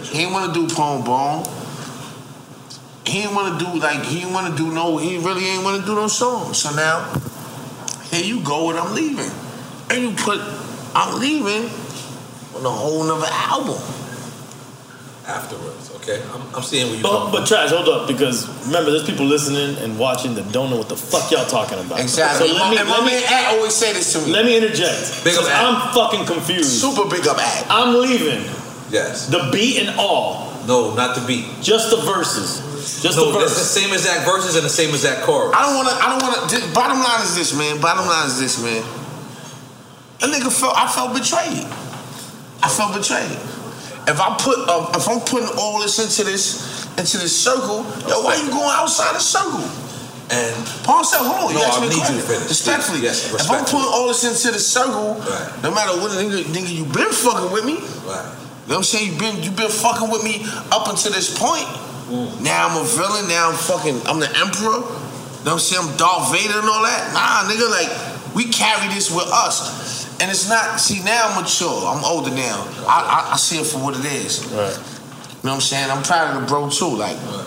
He 0.04 0.18
didn't 0.18 0.32
want 0.32 0.54
to 0.54 0.66
do 0.66 0.74
pom 0.74 1.02
Bone. 1.02 1.44
He 3.06 3.20
didn't 3.22 3.34
want 3.34 3.58
to 3.58 3.64
do 3.64 3.78
like 3.80 4.02
he 4.04 4.20
didn't 4.20 4.32
want 4.32 4.56
to 4.56 4.56
do 4.56 4.72
no. 4.72 4.96
He 4.96 5.18
really 5.18 5.44
ain't 5.46 5.64
want 5.64 5.80
to 5.80 5.86
do 5.86 5.94
no 5.94 6.06
songs. 6.08 6.58
So 6.58 6.74
now, 6.74 7.12
here 8.10 8.24
you 8.24 8.40
go 8.42 8.68
with 8.68 8.76
I'm 8.76 8.94
leaving, 8.94 9.30
and 9.90 10.02
you 10.02 10.10
put 10.16 10.40
I'm 10.94 11.18
leaving 11.20 11.68
on 12.56 12.64
a 12.64 12.70
whole 12.70 13.02
nother 13.04 13.26
album. 13.30 13.80
Afterwards, 15.26 15.90
okay? 15.96 16.20
I'm, 16.34 16.42
I'm 16.54 16.62
seeing 16.62 16.86
what 16.88 16.96
you 16.98 17.02
But, 17.02 17.32
but 17.32 17.48
Trag, 17.48 17.68
hold 17.72 17.88
up, 17.88 18.06
because 18.06 18.44
remember, 18.66 18.90
there's 18.90 19.06
people 19.08 19.24
listening 19.24 19.74
and 19.82 19.98
watching 19.98 20.34
that 20.34 20.52
don't 20.52 20.68
know 20.68 20.76
what 20.76 20.90
the 20.90 20.96
fuck 21.00 21.30
y'all 21.32 21.46
talking 21.46 21.78
about. 21.80 21.98
Exactly. 21.98 22.48
So 22.48 22.52
And 22.52 22.60
let 22.60 22.68
my- 22.68 22.70
me, 22.74 22.78
and 22.80 22.88
my 22.90 22.98
let 22.98 23.04
me, 23.06 23.12
man 23.24 23.32
Ad 23.32 23.56
always 23.56 23.74
say 23.74 23.94
this 23.94 24.12
to 24.12 24.18
me. 24.20 24.32
Let 24.32 24.44
me 24.44 24.54
interject. 24.58 25.24
Big 25.24 25.32
up 25.32 25.40
because 25.40 25.48
Ad. 25.48 25.64
I'm 25.64 25.94
fucking 25.94 26.26
confused. 26.26 26.78
Super 26.78 27.08
big 27.08 27.26
up 27.26 27.38
Ad. 27.38 27.66
I'm 27.70 27.96
leaving. 28.02 28.44
Yes. 28.92 29.26
The 29.28 29.48
beat 29.50 29.80
and 29.80 29.98
all. 29.98 30.52
No, 30.68 30.94
not 30.94 31.16
the 31.16 31.26
beat. 31.26 31.46
Just 31.62 31.88
the 31.88 31.96
verses. 32.04 32.60
Just 33.02 33.16
no, 33.16 33.32
the 33.32 33.38
verses. 33.40 33.56
that's 33.56 33.72
the 33.74 33.80
same 33.80 33.92
exact 33.94 34.26
verses 34.28 34.56
and 34.56 34.64
the 34.64 34.68
same 34.70 34.90
exact 34.90 35.22
chorus. 35.24 35.56
I 35.56 35.64
don't 35.64 35.76
want 35.76 35.88
to. 35.88 35.94
I 36.04 36.06
don't 36.12 36.20
want 36.22 36.50
to. 36.52 36.74
Bottom 36.74 37.00
line 37.00 37.22
is 37.24 37.34
this, 37.34 37.56
man. 37.56 37.80
Bottom 37.80 38.04
line 38.04 38.26
is 38.28 38.38
this, 38.38 38.62
man. 38.62 38.84
A 40.22 40.26
nigga 40.26 40.50
felt. 40.52 40.74
I 40.76 40.86
felt 40.90 41.14
betrayed. 41.14 41.66
I 42.62 42.68
felt 42.68 42.94
betrayed. 42.94 43.36
If 44.06 44.20
I 44.20 44.36
put, 44.38 44.56
uh, 44.68 44.92
if 44.94 45.08
I'm 45.08 45.20
putting 45.20 45.48
all 45.58 45.80
this 45.80 45.98
into 45.98 46.24
this, 46.30 46.84
into 46.98 47.16
this 47.18 47.32
circle, 47.32 47.84
yo, 48.08 48.20
why 48.22 48.36
you 48.36 48.48
going 48.50 48.68
outside 48.76 49.14
the 49.16 49.20
circle? 49.20 49.64
And 50.32 50.56
Paul 50.84 51.04
said, 51.04 51.20
hold 51.20 51.52
on, 51.52 51.54
No, 51.54 51.60
you 51.60 51.64
asked 51.66 51.78
I 51.78 51.82
me 51.84 51.88
need 51.88 51.96
you 51.96 52.00
to 52.00 52.24
question. 52.24 52.28
finish. 52.28 52.48
Respectfully, 52.48 53.00
Yes, 53.04 53.28
if 53.32 53.50
I'm 53.50 53.64
putting 53.64 53.84
all 53.92 54.08
this 54.08 54.24
into 54.24 54.52
the 54.52 54.58
circle, 54.60 55.20
no 55.60 55.68
matter 55.72 55.92
what 56.00 56.12
nigga, 56.16 56.44
nigga 56.48 56.68
you 56.72 56.84
been 56.88 57.12
fucking 57.12 57.52
with 57.52 57.64
me. 57.64 57.76
Right. 58.08 58.24
You 58.64 58.72
know 58.72 58.80
what 58.80 58.88
I'm 58.88 58.88
saying? 58.88 59.12
You 59.12 59.18
been 59.20 59.42
you 59.44 59.50
been 59.52 59.68
fucking 59.68 60.08
with 60.08 60.24
me 60.24 60.40
up 60.72 60.88
until 60.88 61.12
this 61.12 61.28
point. 61.36 61.68
Now 62.40 62.68
I'm 62.72 62.80
a 62.80 62.84
villain. 62.88 63.28
Now 63.28 63.52
I'm 63.52 63.56
fucking. 63.56 64.00
I'm 64.08 64.20
the 64.20 64.28
emperor. 64.40 64.80
You 64.80 65.48
know 65.48 65.56
what 65.56 65.60
I'm 65.60 65.64
saying? 65.64 65.84
I'm 65.84 65.96
Darth 66.00 66.32
Vader 66.32 66.60
and 66.60 66.68
all 66.68 66.80
that. 66.84 67.12
Nah, 67.12 67.44
nigga. 67.48 67.68
Like 67.68 67.92
we 68.34 68.48
carry 68.48 68.88
this 68.92 69.12
with 69.12 69.28
us, 69.28 70.03
and 70.20 70.30
it's 70.30 70.48
not. 70.48 70.80
See, 70.80 71.02
now 71.04 71.30
I'm 71.30 71.42
mature. 71.42 71.86
I'm 71.86 72.04
older 72.04 72.30
now. 72.30 72.66
I, 72.86 73.28
I, 73.30 73.34
I 73.34 73.36
see 73.36 73.58
it 73.58 73.66
for 73.66 73.78
what 73.78 73.98
it 73.98 74.04
is. 74.04 74.44
Right. 74.46 74.72
You 74.72 75.50
know 75.50 75.50
what 75.50 75.54
I'm 75.54 75.60
saying? 75.60 75.90
I'm 75.90 76.02
proud 76.02 76.36
of 76.36 76.42
the 76.42 76.46
bro 76.48 76.70
too. 76.70 76.96
Like, 76.96 77.16
you 77.16 77.26
know 77.26 77.44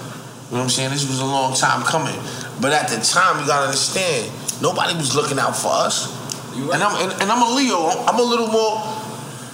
what 0.49 0.61
I'm 0.61 0.69
saying? 0.69 0.91
This 0.91 1.07
was 1.07 1.19
a 1.19 1.26
long 1.26 1.56
time 1.56 1.84
coming. 1.84 2.15
But 2.61 2.73
at 2.73 2.89
the 2.89 2.98
time, 3.02 3.39
you 3.41 3.48
gotta 3.48 3.68
understand, 3.68 4.31
nobody 4.61 4.95
was 4.95 5.15
looking 5.15 5.39
out 5.39 5.56
for 5.56 5.72
us. 5.72 6.14
Right. 6.56 6.76
And 6.76 6.84
I'm 6.84 6.95
and, 7.02 7.22
and 7.22 7.31
I'm 7.31 7.41
a 7.41 7.56
Leo. 7.56 7.89
I'm 8.06 8.19
a 8.19 8.23
little 8.23 8.48
more 8.48 8.98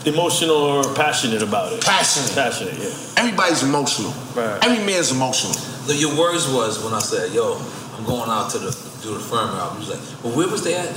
Emotional 0.06 0.56
or 0.57 0.94
passionate 0.95 1.41
about 1.41 1.72
it. 1.72 1.81
Passionate. 1.81 2.35
Passionate, 2.35 2.73
yeah. 2.77 2.91
Everybody's 3.15 3.64
emotional. 3.64 4.11
Right. 4.35 4.60
Every 4.61 4.84
man's 4.85 5.11
emotional. 5.11 5.56
No, 5.88 5.94
your 5.94 6.19
words 6.19 6.45
was 6.52 6.84
when 6.84 6.94
I 6.94 6.99
said, 6.99 7.31
"Yo, 7.31 7.56
I'm 7.95 8.03
going 8.03 8.30
out 8.30 8.52
to 8.52 8.60
the 8.60 8.72
do 9.02 9.14
the 9.14 9.19
firm 9.22 9.56
album." 9.56 9.81
You 9.81 9.88
was 9.88 9.95
like, 9.95 10.23
"Well, 10.23 10.35
where 10.35 10.49
was 10.49 10.61
they 10.61 10.76
at?" 10.76 10.94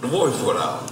The 0.00 0.08
war 0.08 0.28
report 0.28 0.56
out. 0.56 0.90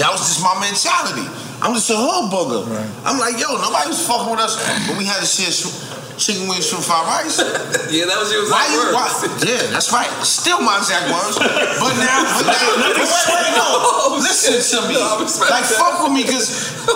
That 0.00 0.08
was 0.16 0.24
just 0.24 0.40
my 0.40 0.56
mentality. 0.56 1.28
I'm 1.60 1.76
just 1.76 1.92
a 1.92 1.96
hood 2.00 2.32
booger. 2.32 2.64
I'm 3.04 3.20
like, 3.20 3.36
yo, 3.36 3.52
nobody 3.60 3.92
was 3.92 4.00
fucking 4.08 4.32
with 4.32 4.40
us 4.40 4.56
when 4.88 4.96
we 4.96 5.04
had 5.04 5.20
to 5.20 5.28
share 5.28 5.52
sh- 5.52 5.68
chicken 6.16 6.48
wings, 6.48 6.64
shrimp 6.64 6.88
fried 6.88 7.04
rice. 7.04 7.36
yeah, 7.92 8.08
that 8.08 8.16
was 8.16 8.32
your 8.32 8.48
why 8.48 8.64
exact 8.64 8.72
you, 8.72 8.80
words. 8.80 8.96
why- 8.96 9.44
Yeah, 9.52 9.60
that's 9.68 9.92
right. 9.92 10.08
Still 10.24 10.64
my 10.64 10.80
exact 10.80 11.04
words. 11.12 11.36
But 11.36 11.92
now, 12.00 12.24
but 12.40 12.48
now, 12.56 12.64
but 12.80 12.96
wait, 12.96 13.12
wait, 13.28 13.52
no. 13.60 14.16
Listen 14.24 14.56
to 14.56 14.88
me. 14.88 14.96
No, 14.96 15.20
like, 15.20 15.68
that. 15.68 15.76
fuck 15.76 16.00
with 16.00 16.16
me, 16.16 16.24
because, 16.24 16.48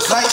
like, 0.08 0.32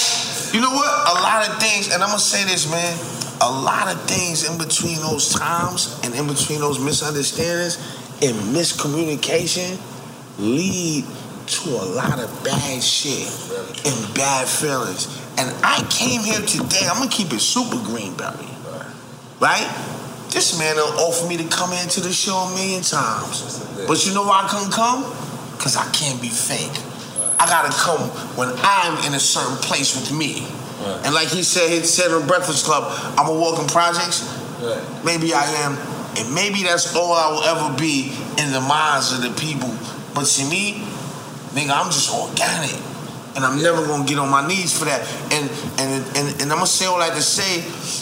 you 0.56 0.64
know 0.64 0.72
what? 0.72 0.88
A 0.88 1.15
lot 1.19 1.43
of 1.43 1.60
things, 1.60 1.91
and 1.91 1.99
I'm 1.99 2.07
going 2.15 2.23
to 2.23 2.23
say 2.23 2.48
this, 2.48 2.72
man. 2.72 2.95
A 3.43 3.52
lot 3.52 3.91
of 3.91 3.99
things 4.07 4.48
in 4.48 4.56
between 4.56 4.95
those 5.03 5.27
times 5.35 5.99
and 6.07 6.15
in 6.15 6.23
between 6.27 6.64
those 6.64 6.80
misunderstandings 6.80 7.76
and 8.23 8.31
miscommunication 8.56 9.76
lead 10.39 11.03
to 11.52 11.69
a 11.69 11.84
lot 11.84 12.19
of 12.19 12.32
bad 12.44 12.82
shit 12.82 13.28
and 13.86 14.15
bad 14.15 14.48
feelings. 14.48 15.07
And 15.38 15.52
I 15.64 15.86
came 15.90 16.22
here 16.22 16.40
today, 16.40 16.88
I'm 16.88 16.98
gonna 16.98 17.10
keep 17.10 17.34
it 17.34 17.41
super 17.41 17.78
green, 17.84 18.15
Barry. 18.15 18.48
Right? 19.40 19.68
This 20.30 20.57
man 20.57 20.78
done 20.78 20.94
offered 20.95 21.28
me 21.28 21.36
to 21.38 21.48
come 21.49 21.73
into 21.73 21.99
the 21.99 22.14
show 22.14 22.38
a 22.38 22.56
million 22.56 22.82
times. 22.82 23.60
But 23.86 24.06
you 24.06 24.14
know 24.14 24.23
why 24.23 24.44
I 24.45 24.48
couldn't 24.48 24.72
come? 24.72 25.03
Because 25.57 25.76
I 25.76 25.84
can't 25.91 26.22
be 26.22 26.30
fake. 26.30 26.72
I 27.38 27.45
gotta 27.48 27.73
come 27.76 28.10
when 28.38 28.49
I'm 28.64 29.03
in 29.06 29.14
a 29.14 29.19
certain 29.19 29.57
place 29.57 29.95
with 29.95 30.18
me. 30.18 30.48
And 31.03 31.14
like 31.14 31.28
he 31.28 31.44
said, 31.44 31.69
he 31.69 31.84
said 31.84 32.11
on 32.11 32.28
Breakfast 32.28 32.65
Club, 32.65 32.86
I'm 33.18 33.28
a 33.28 33.34
walking 33.34 33.68
projects. 33.68 34.23
Maybe 35.03 35.34
I 35.34 35.44
am. 35.65 35.78
And 36.18 36.34
maybe 36.34 36.64
that's 36.64 36.95
all 36.95 37.14
I 37.14 37.32
will 37.32 37.44
ever 37.44 37.78
be 37.78 38.14
in 38.38 38.52
the 38.52 38.61
minds 38.61 39.11
of 39.11 39.22
the 39.22 39.32
people. 39.40 39.73
But 40.14 40.26
to 40.26 40.45
me, 40.49 40.84
nigga, 41.53 41.72
I'm 41.72 41.91
just 41.91 42.14
organic. 42.14 42.76
And 43.34 43.45
I'm 43.45 43.61
never 43.64 43.88
gonna 43.88 44.06
get 44.06 44.19
on 44.19 44.30
my 44.30 44.45
knees 44.45 44.78
for 44.78 44.86
that. 44.86 44.99
And 45.32 45.49
and 45.80 46.03
and, 46.18 46.41
and 46.41 46.52
I'm 46.52 46.60
gonna 46.60 46.68
say 46.68 46.86
all 46.86 46.99
that 46.99 47.15
to 47.15 47.22
say, 47.22 47.61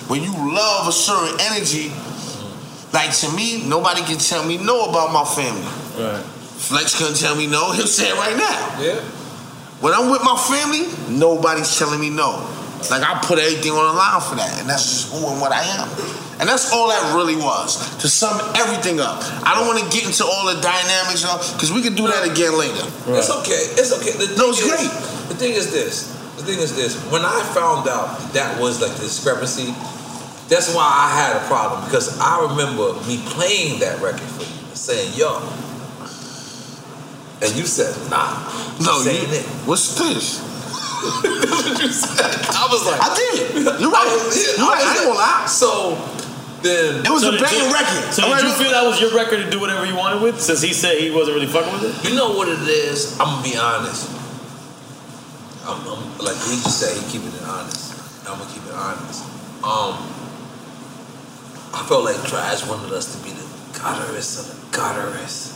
when 0.09 0.23
you 0.23 0.33
love 0.33 0.87
a 0.87 0.91
certain 0.91 1.37
energy, 1.53 1.93
like 2.93 3.13
to 3.21 3.29
me, 3.35 3.61
nobody 3.69 4.01
can 4.01 4.17
tell 4.17 4.43
me 4.43 4.57
no 4.57 4.89
about 4.89 5.13
my 5.13 5.23
family. 5.23 5.69
Right. 6.01 6.23
Flex 6.59 6.97
couldn't 6.97 7.17
tell 7.17 7.35
me 7.35 7.45
no, 7.45 7.71
he'll 7.71 7.85
say 7.85 8.09
it 8.09 8.15
right 8.15 8.35
now. 8.35 8.81
Yeah. 8.81 8.99
When 9.81 9.93
I'm 9.93 10.09
with 10.09 10.23
my 10.23 10.35
family, 10.35 10.89
nobody's 11.15 11.77
telling 11.77 12.01
me 12.01 12.09
no. 12.09 12.43
Like 12.89 13.03
I 13.03 13.19
put 13.23 13.39
everything 13.39 13.71
on 13.71 13.85
the 13.85 13.97
line 13.97 14.21
for 14.21 14.35
that, 14.35 14.59
and 14.59 14.67
that's 14.67 14.83
just 14.83 15.13
who 15.13 15.29
and 15.29 15.39
what 15.39 15.51
I 15.51 15.61
am. 15.61 15.87
And 16.39 16.47
that's 16.47 16.71
all 16.71 16.87
that 16.87 17.13
really 17.15 17.35
was. 17.35 17.97
To 17.99 18.07
sum 18.07 18.39
everything 18.55 18.99
up. 18.99 19.19
I 19.43 19.53
don't 19.55 19.67
want 19.67 19.79
to 19.83 19.87
get 19.91 20.05
into 20.07 20.23
all 20.23 20.45
the 20.47 20.59
dynamics, 20.61 21.21
you 21.23 21.27
because 21.53 21.71
we 21.71 21.81
can 21.81 21.95
do 21.95 22.07
that 22.07 22.23
again 22.23 22.57
later. 22.57 22.85
It's 23.11 23.29
okay. 23.43 23.59
It's 23.75 23.91
okay. 23.99 24.15
The 24.15 24.35
No, 24.39 24.49
it's 24.49 24.59
is- 24.61 24.71
great. 24.71 24.91
The 25.27 25.35
thing 25.35 25.53
is 25.53 25.71
this. 25.71 26.15
The 26.37 26.43
thing 26.43 26.59
is 26.59 26.75
this. 26.75 26.95
When 27.11 27.25
I 27.25 27.43
found 27.53 27.89
out 27.89 28.17
that 28.33 28.59
was 28.59 28.79
like 28.81 28.91
the 28.95 29.03
discrepancy, 29.03 29.75
that's 30.47 30.73
why 30.73 30.87
I 30.87 31.11
had 31.11 31.35
a 31.35 31.45
problem 31.47 31.83
because 31.85 32.17
I 32.19 32.39
remember 32.49 32.93
me 33.05 33.21
playing 33.27 33.79
that 33.81 33.99
record 34.01 34.21
for 34.21 34.43
you 34.43 34.55
and 34.69 34.77
saying, 34.77 35.13
"Yo," 35.19 35.43
and 37.41 37.51
you 37.55 37.65
said, 37.67 37.91
"Nah." 38.09 38.47
No, 38.79 39.01
you- 39.03 39.11
it. 39.11 39.45
What's 39.67 39.93
this? 39.95 40.39
That's 40.39 41.63
what 41.67 41.79
you 41.83 41.91
said. 41.91 42.31
I 42.55 42.67
was 42.71 42.85
like, 42.87 42.99
I 42.99 43.09
did. 43.15 43.55
You're 43.79 43.91
right. 43.91 44.07
You're 44.57 44.67
right. 44.67 44.83
I 44.83 44.95
ain't 44.95 45.03
gonna 45.03 45.19
lie. 45.19 45.45
So 45.47 45.95
then 46.63 47.05
It 47.05 47.09
was 47.09 47.21
So 47.23 47.35
a 47.35 47.39
banging 47.39 47.67
you- 47.67 47.73
record. 47.73 48.13
So 48.13 48.23
did 48.35 48.43
you 48.43 48.53
feel 48.53 48.71
that 48.71 48.85
was 48.85 48.99
your 48.99 49.11
record 49.15 49.43
to 49.43 49.49
do 49.49 49.59
whatever 49.59 49.85
you 49.85 49.95
wanted 49.95 50.21
with? 50.21 50.39
Since 50.41 50.61
he 50.61 50.73
said 50.73 50.97
he 50.99 51.11
wasn't 51.11 51.35
really 51.35 51.47
fucking 51.47 51.71
with 51.73 51.83
it. 52.03 52.09
You 52.09 52.15
know 52.15 52.31
what 52.31 52.47
it 52.47 52.59
is? 52.67 53.17
I'm 53.19 53.27
gonna 53.27 53.43
be 53.43 53.55
honest. 53.57 54.09
I'm, 55.67 55.79
I'm 55.87 56.17
like 56.17 56.35
he 56.49 56.57
just 56.61 56.79
said, 56.79 56.95
he 56.97 57.03
keeping 57.11 57.33
it 57.33 57.43
honest. 57.47 57.93
I'm 58.27 58.37
gonna 58.39 58.51
keep 58.51 58.65
it 58.65 58.73
honest. 58.73 59.23
Um, 59.63 59.95
I 61.73 61.85
felt 61.87 62.03
like 62.05 62.15
Trag 62.25 62.67
wanted 62.67 62.91
us 62.93 63.15
to 63.15 63.23
be 63.23 63.29
the 63.31 63.45
gutterest 63.77 64.39
of 64.39 64.45
the 64.49 64.77
gutterest, 64.77 65.53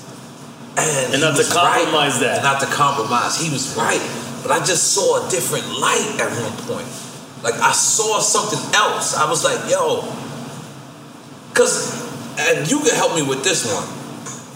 and, 0.78 1.14
And 1.14 1.22
not 1.22 1.36
to 1.38 1.44
compromise 1.44 2.14
right. 2.22 2.38
that. 2.38 2.44
Not 2.44 2.60
to 2.62 2.68
compromise. 2.68 3.40
He 3.40 3.50
was 3.50 3.76
right, 3.76 4.02
but 4.44 4.52
I 4.52 4.60
just 4.64 4.94
saw 4.94 5.26
a 5.26 5.30
different 5.32 5.66
light 5.80 6.18
at 6.20 6.30
one 6.42 6.54
point. 6.70 6.88
Like 7.44 7.56
I 7.62 7.72
saw 7.74 8.20
something 8.20 8.60
else. 8.76 9.16
I 9.18 9.30
was 9.30 9.44
like, 9.44 9.60
yo, 9.70 10.02
cause, 11.54 11.94
and 12.40 12.70
you 12.70 12.80
can 12.80 12.96
help 12.96 13.16
me 13.16 13.22
with 13.22 13.44
this 13.44 13.66
one. 13.66 13.84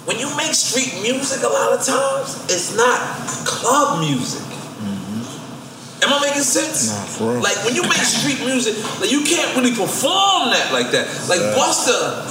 When 0.08 0.20
you 0.20 0.32
make 0.38 0.54
street 0.56 1.02
music 1.04 1.44
a 1.44 1.52
lot 1.52 1.74
of 1.76 1.84
times 1.84 2.40
it's 2.48 2.76
not 2.78 2.96
club 3.44 4.00
music. 4.00 4.40
Mm-hmm. 4.80 6.04
Am 6.08 6.14
i 6.16 6.20
making 6.28 6.44
sense? 6.48 6.88
Nah, 6.88 6.96
for 7.12 7.34
real. 7.34 7.42
like 7.44 7.60
when 7.66 7.76
you 7.76 7.84
make 7.84 8.00
street 8.08 8.40
music 8.48 8.80
like 9.02 9.12
you 9.12 9.22
can't 9.28 9.52
really 9.58 9.76
perform 9.76 10.56
that 10.56 10.72
like 10.72 10.92
that. 10.96 11.12
Like 11.28 11.44
Yeah. 11.44 11.56
buster 11.60 12.24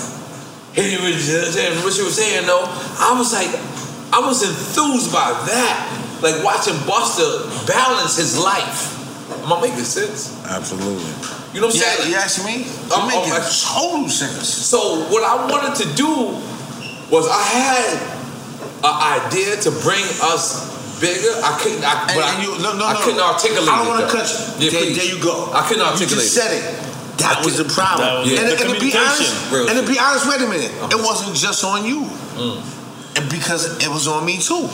he 0.72 0.96
was 1.04 1.20
just 1.28 1.52
saying 1.52 1.76
what 1.84 1.92
you 1.96 2.04
were 2.04 2.16
saying 2.16 2.46
though. 2.46 2.64
I 2.64 3.12
was 3.16 3.32
like 3.36 3.52
i 4.14 4.20
was 4.24 4.40
enthused 4.40 5.12
by 5.12 5.28
that. 5.52 5.76
Like 6.24 6.40
watching 6.42 6.80
buster 6.88 7.28
balance 7.68 8.16
his 8.16 8.38
life. 8.40 8.96
Am 9.44 9.52
i 9.52 9.60
making 9.60 9.84
sense? 9.84 10.32
Absolutely. 10.48 11.12
You 11.56 11.60
know 11.64 11.68
what 11.72 11.76
i'm 11.76 11.80
Yeah, 11.80 11.96
saying 11.96 12.10
you 12.12 12.16
ask 12.20 12.44
me? 12.44 12.68
I'm- 12.92 13.00
I'm 13.00 13.06
making 13.08 13.32
I'm- 13.32 13.48
total 13.48 14.08
sense. 14.12 14.44
so 14.46 15.08
what 15.08 15.24
I 15.24 15.34
wanted 15.48 15.74
to 15.82 15.86
do 15.96 16.36
was 17.08 17.24
I 17.32 17.42
had 17.42 17.88
an 18.84 18.96
idea 19.24 19.56
to 19.64 19.70
bring 19.80 20.04
us 20.20 20.68
bigger. 21.00 21.32
I 21.42 21.56
couldn't. 21.60 21.80
I, 21.84 21.92
And, 21.92 22.14
but 22.14 22.24
I, 22.24 22.34
and 22.34 22.42
you, 22.44 22.50
no, 22.60 22.76
no, 22.76 22.84
I 22.84 22.92
no. 22.92 23.00
couldn't 23.00 23.20
articulate. 23.20 23.68
I 23.68 23.76
don't 23.78 23.88
want 23.88 24.02
it, 24.04 24.06
to 24.06 24.12
cut 24.12 24.26
you. 24.28 24.64
Yeah, 24.64 24.70
there, 24.70 24.94
there 24.96 25.04
you 25.16 25.18
go. 25.22 25.50
I 25.52 25.62
couldn't 25.66 25.84
You 25.84 25.90
articulate. 25.92 26.24
just 26.24 26.34
said 26.34 26.52
it. 26.52 26.64
That 27.18 27.40
was 27.44 27.56
the 27.56 27.64
problem. 27.64 28.04
That 28.06 28.18
was 28.20 28.32
it. 28.32 28.38
and, 28.38 28.48
The 28.48 28.52
and 28.52 28.60
to 28.60 28.66
be 28.80 28.90
communication. 28.92 29.32
honest, 29.32 29.52
Real 29.52 29.68
and 29.68 29.76
to 29.80 29.86
be 29.92 29.98
honest, 29.98 30.28
wait 30.28 30.40
a 30.44 30.46
minute. 30.48 30.72
It 30.92 31.00
wasn't 31.00 31.34
just 31.36 31.64
on 31.64 31.84
you, 31.86 32.04
Mm. 32.36 32.60
and 33.16 33.24
because 33.30 33.64
it 33.80 33.88
was 33.88 34.06
on 34.06 34.24
me 34.24 34.36
too. 34.38 34.68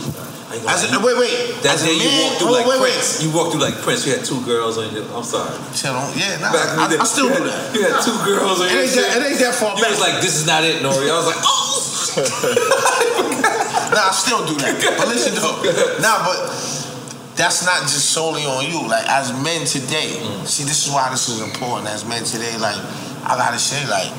I 0.60 0.74
As 0.76 0.84
a, 0.84 1.00
wait, 1.00 1.16
wait. 1.16 1.32
That 1.64 1.80
As 1.80 1.82
a 1.82 1.86
day 1.88 1.96
you 1.96 2.10
walked 2.20 2.36
through 2.44 2.52
hold 2.52 2.60
like 2.60 2.68
wait, 2.68 2.80
wait. 2.84 2.92
Prince. 2.92 3.22
You 3.24 3.30
walked 3.32 3.50
through 3.56 3.64
like 3.64 3.76
Prince. 3.80 4.04
You 4.04 4.12
had 4.12 4.24
two 4.24 4.40
girls 4.44 4.76
on 4.76 4.92
your. 4.92 5.04
I'm 5.16 5.24
sorry. 5.24 5.48
Tell 5.72 5.96
them, 5.96 6.04
oh, 6.04 6.12
yeah, 6.12 6.36
nah, 6.44 6.52
Back 6.52 6.92
the 6.92 7.00
I. 7.00 7.02
I 7.02 7.06
still 7.08 7.32
do 7.32 7.40
that. 7.48 7.72
You 7.72 7.80
had 7.88 7.96
two 8.04 8.16
girls 8.28 8.60
on 8.60 8.68
It 8.68 8.76
your 8.76 8.84
ain't 8.84 8.92
that- 9.00 9.16
it 9.16 9.22
ain't 9.32 9.40
that 9.40 9.54
far 9.56 9.72
You 9.76 9.82
back. 9.82 9.90
was 9.96 10.00
like, 10.04 10.20
this 10.20 10.36
is 10.36 10.44
not 10.44 10.64
it, 10.64 10.84
Nori. 10.84 11.08
I 11.08 11.16
was 11.16 11.28
like, 11.32 11.40
oh. 11.40 11.58
nah, 13.96 14.08
I 14.08 14.12
still 14.12 14.44
do 14.44 14.54
that. 14.60 14.76
But 14.98 15.08
listen 15.08 15.32
though, 15.40 15.56
nah, 16.04 16.20
but 16.28 16.52
that's 17.36 17.64
not 17.64 17.82
just 17.88 18.10
solely 18.12 18.44
on 18.44 18.68
you. 18.68 18.84
Like 18.88 19.08
as 19.08 19.32
men 19.42 19.64
today, 19.64 20.20
mm. 20.20 20.44
see, 20.46 20.64
this 20.64 20.84
is 20.86 20.92
why 20.92 21.08
this 21.10 21.28
is 21.28 21.40
important. 21.40 21.88
As 21.88 22.04
men 22.04 22.24
today, 22.24 22.52
like 22.58 22.76
I 23.24 23.36
gotta 23.40 23.58
say, 23.58 23.80
like, 23.88 24.12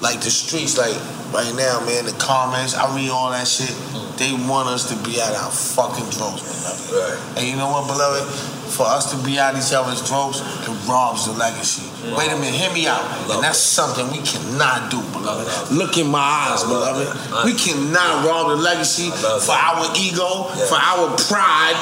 like 0.00 0.20
the 0.24 0.30
streets, 0.32 0.78
like 0.78 0.96
right 1.32 1.52
now, 1.56 1.80
man, 1.86 2.04
the 2.04 2.16
comments, 2.18 2.74
I 2.74 2.88
read 2.94 3.10
all 3.10 3.30
that 3.30 3.46
shit. 3.46 3.74
They 4.18 4.32
want 4.34 4.68
us 4.68 4.88
to 4.90 4.96
be 5.08 5.20
at 5.20 5.34
our 5.34 5.50
fucking 5.50 6.06
throats, 6.10 6.42
beloved. 6.42 6.90
Right. 6.90 7.38
And 7.38 7.46
you 7.46 7.56
know 7.56 7.70
what, 7.70 7.86
beloved? 7.86 8.26
For 8.68 8.84
us 8.84 9.10
to 9.10 9.16
be 9.24 9.38
at 9.38 9.56
each 9.56 9.72
other's 9.72 10.02
throats, 10.02 10.40
it 10.42 10.74
robs 10.86 11.26
the 11.26 11.32
legacy. 11.32 11.86
Wait 12.14 12.28
a 12.30 12.36
minute, 12.36 12.54
hear 12.54 12.72
me 12.74 12.86
out. 12.86 13.00
and 13.30 13.42
that's 13.42 13.58
something 13.58 14.06
we 14.12 14.18
cannot 14.22 14.90
do, 14.90 15.00
beloved. 15.14 15.46
Look 15.72 15.96
in 15.98 16.06
my 16.10 16.20
eyes, 16.20 16.62
beloved. 16.64 17.08
We 17.46 17.54
cannot 17.54 18.26
rob 18.26 18.48
the 18.50 18.56
legacy 18.56 19.10
for 19.10 19.54
our 19.56 19.86
ego, 19.96 20.44
for 20.68 20.76
our 20.78 21.16
pride, 21.30 21.78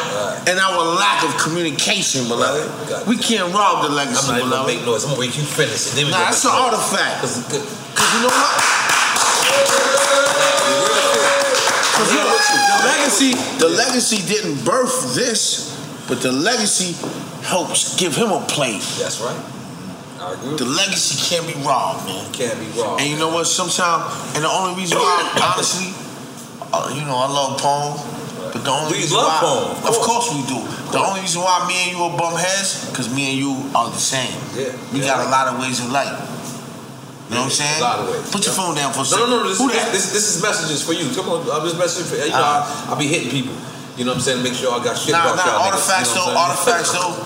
and 0.47 0.59
our 0.61 0.79
lack 0.97 1.25
of 1.25 1.37
communication, 1.41 2.29
beloved. 2.29 2.69
We 3.09 3.17
can't 3.17 3.53
rob 3.53 3.83
the 3.89 3.91
legacy, 3.95 4.29
I'm 4.29 4.29
not 4.29 4.39
even 4.39 4.51
gonna 4.51 4.67
make 4.69 4.85
noise. 4.87 5.05
I'm 5.05 5.11
gonna 5.17 5.21
wait 5.21 5.37
you 5.37 5.43
finish. 5.45 5.91
And 5.91 5.99
then 5.99 6.05
we 6.07 6.13
Nah, 6.13 6.31
that's 6.31 6.45
an 6.45 6.53
artifact. 6.53 7.21
Cause, 7.21 7.43
Cause 7.97 8.09
you 8.15 8.21
know 8.23 8.29
what? 8.33 8.63
The 11.97 12.83
legacy, 12.85 13.33
the 13.59 13.69
legacy 13.69 14.19
didn't 14.27 14.65
birth 14.65 15.15
this, 15.15 15.73
but 16.09 16.21
the 16.21 16.33
legacy 16.33 16.93
helps 17.43 17.97
give 17.97 18.15
him 18.15 18.31
a 18.31 18.41
place. 18.47 18.99
That's 18.99 19.21
right. 19.21 19.39
I 20.21 20.35
agree. 20.35 20.57
The 20.57 20.65
legacy 20.65 21.17
can't 21.29 21.47
be 21.47 21.55
robbed, 21.63 22.07
man. 22.07 22.33
Can't 22.33 22.59
be 22.59 22.67
robbed. 22.81 23.01
And 23.01 23.11
you 23.11 23.17
know 23.17 23.29
what? 23.31 23.47
Sometimes, 23.47 24.11
and 24.35 24.45
the 24.45 24.49
only 24.51 24.75
reason 24.81 24.99
why, 24.99 25.23
honestly, 25.55 25.95
uh, 26.73 26.93
you 26.95 27.05
know, 27.07 27.17
I 27.17 27.29
love 27.31 27.61
Pone, 27.61 27.97
but 28.53 28.65
the 28.65 28.71
only 28.71 28.93
We 28.93 28.99
reason 29.05 29.17
love 29.19 29.43
why, 29.43 29.89
of 29.89 29.97
of 29.97 30.03
course 30.03 30.35
we 30.35 30.43
do. 30.47 30.61
The 30.93 30.99
only 30.99 31.21
reason 31.21 31.43
why 31.43 31.65
me 31.69 31.91
and 31.91 31.97
you 31.97 32.03
are 32.05 32.17
bum 32.19 32.35
heads, 32.37 32.91
because 32.91 33.13
me 33.15 33.31
and 33.31 33.39
you 33.39 33.53
are 33.75 33.89
the 33.91 34.03
same. 34.03 34.35
Yeah. 34.55 34.75
We 34.93 35.01
got 35.01 35.25
a 35.25 35.31
lot 35.31 35.49
of 35.49 35.61
ways 35.61 35.81
of 35.81 35.91
life. 35.91 36.13
You 37.27 37.35
know 37.35 37.43
what 37.43 37.51
I'm 37.51 37.59
saying? 37.59 37.79
A 37.79 37.83
lot 37.83 37.99
of 38.01 38.07
ways. 38.11 38.31
Put 38.31 38.47
your 38.47 38.55
phone 38.55 38.75
down 38.79 38.93
for 38.95 39.03
a 39.03 39.05
second. 39.05 39.27
no, 39.31 39.43
no. 39.43 39.49
This, 39.51 39.59
Who 39.59 39.67
this, 39.69 39.83
that? 39.83 39.91
this, 39.93 40.13
this 40.15 40.37
is 40.37 40.43
messages 40.43 40.81
for 40.87 40.93
you. 40.95 41.11
Come 41.11 41.27
on, 41.29 41.43
I'm 41.51 41.67
just 41.67 41.75
messaging 41.75 42.07
for 42.07 42.17
you. 42.23 42.31
know, 42.31 42.39
Ah. 42.39 42.91
I, 42.91 42.95
I 42.95 42.99
be 42.99 43.07
hitting 43.11 43.31
people. 43.35 43.55
You 43.99 44.05
know 44.05 44.13
what 44.15 44.23
I'm 44.23 44.27
saying? 44.29 44.43
Make 44.47 44.55
sure 44.55 44.71
I 44.71 44.79
got 44.85 44.95
shit 44.97 45.11
Nah, 45.13 45.35
about 45.35 45.43
nah, 45.43 45.67
artifacts 45.67 46.15
though, 46.15 46.31
artifacts 46.31 46.93
though. 46.95 47.17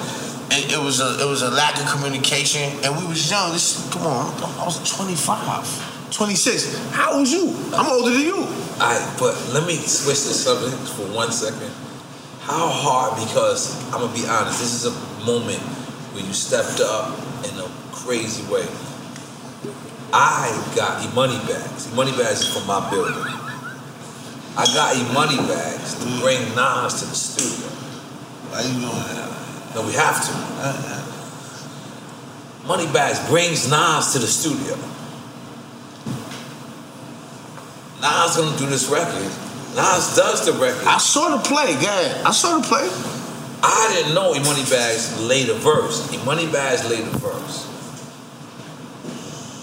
It, 0.56 0.72
it 0.72 0.80
was 0.82 1.00
a 1.04 1.20
it 1.20 1.26
was 1.28 1.42
a 1.42 1.50
lack 1.50 1.76
of 1.78 1.86
communication, 1.90 2.64
and 2.82 2.96
we 2.96 3.04
was 3.06 3.28
young. 3.30 3.52
This 3.52 3.76
come 3.92 4.06
on, 4.06 4.32
I 4.58 4.64
was 4.64 4.78
25, 4.96 6.10
26. 6.14 6.78
How 6.90 7.12
old 7.12 7.20
was 7.22 7.32
you? 7.32 7.52
I'm 7.74 7.86
older 7.90 8.10
than 8.10 8.22
you. 8.22 8.46
Alright, 8.80 9.04
but 9.18 9.36
let 9.52 9.66
me 9.66 9.76
switch 9.76 10.24
the 10.24 10.32
subject 10.34 10.78
for 10.96 11.04
one 11.12 11.30
second. 11.30 11.70
How 12.40 12.66
hard? 12.72 13.14
Because 13.20 13.76
I'm 13.92 14.00
gonna 14.00 14.14
be 14.14 14.26
honest. 14.26 14.58
This 14.58 14.72
is 14.72 14.86
a 14.86 14.94
moment 15.26 15.60
where 16.14 16.24
you 16.24 16.32
stepped 16.32 16.80
up 16.80 17.14
in 17.44 17.54
a 17.60 17.68
crazy 17.92 18.42
way. 18.50 18.66
I 20.12 20.72
got 20.74 21.04
e 21.04 21.14
money 21.14 21.38
bags. 21.46 21.90
E 21.90 21.94
money 21.94 22.12
bags 22.12 22.40
is 22.40 22.52
for 22.52 22.64
my 22.66 22.88
building. 22.90 23.14
I 24.56 24.66
got 24.74 24.96
e 24.96 25.02
money 25.14 25.36
bags 25.48 25.94
to 25.94 26.04
bring 26.20 26.40
Nas 26.54 27.00
to 27.00 27.06
the 27.06 27.14
studio. 27.14 27.68
Why 28.50 28.62
you 28.62 28.74
doing 28.74 28.90
that? 28.90 29.74
No, 29.74 29.86
we 29.86 29.92
have 29.92 30.18
to. 30.26 30.32
Uh, 30.34 30.74
uh. 30.86 32.66
Money 32.66 32.86
bags 32.92 33.20
brings 33.28 33.70
Nas 33.70 34.12
to 34.12 34.18
the 34.18 34.26
studio. 34.26 34.76
Nas 38.00 38.36
gonna 38.36 38.56
do 38.58 38.66
this 38.66 38.88
record. 38.88 39.30
Nas 39.76 40.16
does 40.16 40.44
the 40.44 40.52
record. 40.52 40.86
I 40.86 40.98
saw 40.98 41.36
the 41.36 41.42
play, 41.48 41.74
ahead. 41.74 42.24
I 42.26 42.32
saw 42.32 42.58
the 42.58 42.66
play. 42.66 42.88
I 43.62 43.92
didn't 43.94 44.14
know 44.14 44.34
E 44.34 44.40
Money 44.40 44.64
Bags 44.64 45.20
laid 45.20 45.48
a 45.48 45.54
verse. 45.54 46.12
E 46.12 46.16
Money 46.24 46.50
Bags 46.50 46.88
laid 46.88 47.06
a 47.06 47.18
verse. 47.18 47.69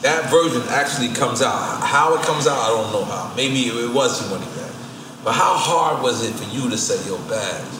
That 0.07 0.31
version 0.31 0.63
actually 0.69 1.09
comes 1.09 1.41
out. 1.41 1.83
How 1.83 2.15
it 2.15 2.23
comes 2.23 2.47
out, 2.47 2.55
I 2.55 2.69
don't 2.71 2.93
know 2.95 3.03
how. 3.03 3.33
Maybe 3.35 3.67
it 3.67 3.93
was 3.93 4.23
E 4.23 4.29
Money 4.31 4.45
Bags. 4.55 4.71
But 5.21 5.33
how 5.33 5.59
hard 5.59 6.01
was 6.01 6.23
it 6.23 6.31
for 6.31 6.47
you 6.55 6.69
to 6.69 6.77
say, 6.77 6.95
yo, 7.03 7.19
Bags, 7.27 7.75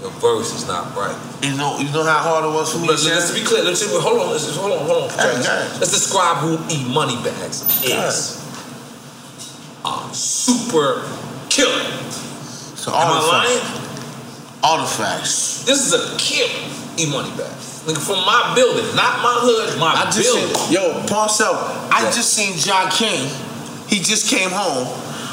your 0.00 0.08
verse 0.16 0.56
is 0.56 0.66
not 0.66 0.96
right? 0.96 1.12
You 1.44 1.52
know, 1.60 1.76
you 1.76 1.92
know 1.92 2.08
how 2.08 2.24
hard 2.24 2.48
it 2.48 2.56
was 2.56 2.72
for 2.72 2.80
me. 2.80 2.88
Let's, 2.88 3.04
let's 3.04 3.36
be 3.36 3.44
clear. 3.44 3.62
Let's 3.64 3.84
hold 3.84 4.16
on. 4.16 4.32
Let's 4.32 4.48
hold 4.56 4.72
on. 4.72 4.78
Hold 4.88 5.12
on. 5.12 5.16
Go 5.16 5.28
ahead, 5.28 5.44
Travis. 5.44 5.46
go 5.46 5.52
ahead. 5.52 5.80
Let's 5.80 5.92
describe 5.92 6.36
who 6.40 6.56
E 6.72 6.88
Money 6.88 7.20
Bags 7.20 7.60
is. 7.84 8.40
A 9.84 10.08
super 10.14 11.04
killer. 11.52 11.84
So 12.80 12.96
Am 12.96 13.12
I 13.12 13.20
lying? 13.28 13.60
Artifacts. 14.64 15.68
This 15.68 15.84
is 15.84 15.92
a 15.92 16.16
killer. 16.16 16.64
E 16.96 17.04
Money 17.12 17.36
Bags. 17.36 17.67
Nigga 17.88 18.04
from 18.04 18.20
my 18.28 18.52
building, 18.54 18.84
not 18.94 19.24
my 19.24 19.32
hood, 19.40 19.80
my 19.80 19.96
I 19.96 20.04
just 20.12 20.20
building. 20.20 20.52
seen, 20.54 20.72
yo, 20.76 21.06
Parcel. 21.08 21.56
I 21.88 22.04
just 22.12 22.34
seen 22.36 22.52
John 22.60 22.90
King. 22.92 23.32
He 23.88 24.04
just 24.04 24.28
came 24.28 24.50
home. 24.52 24.84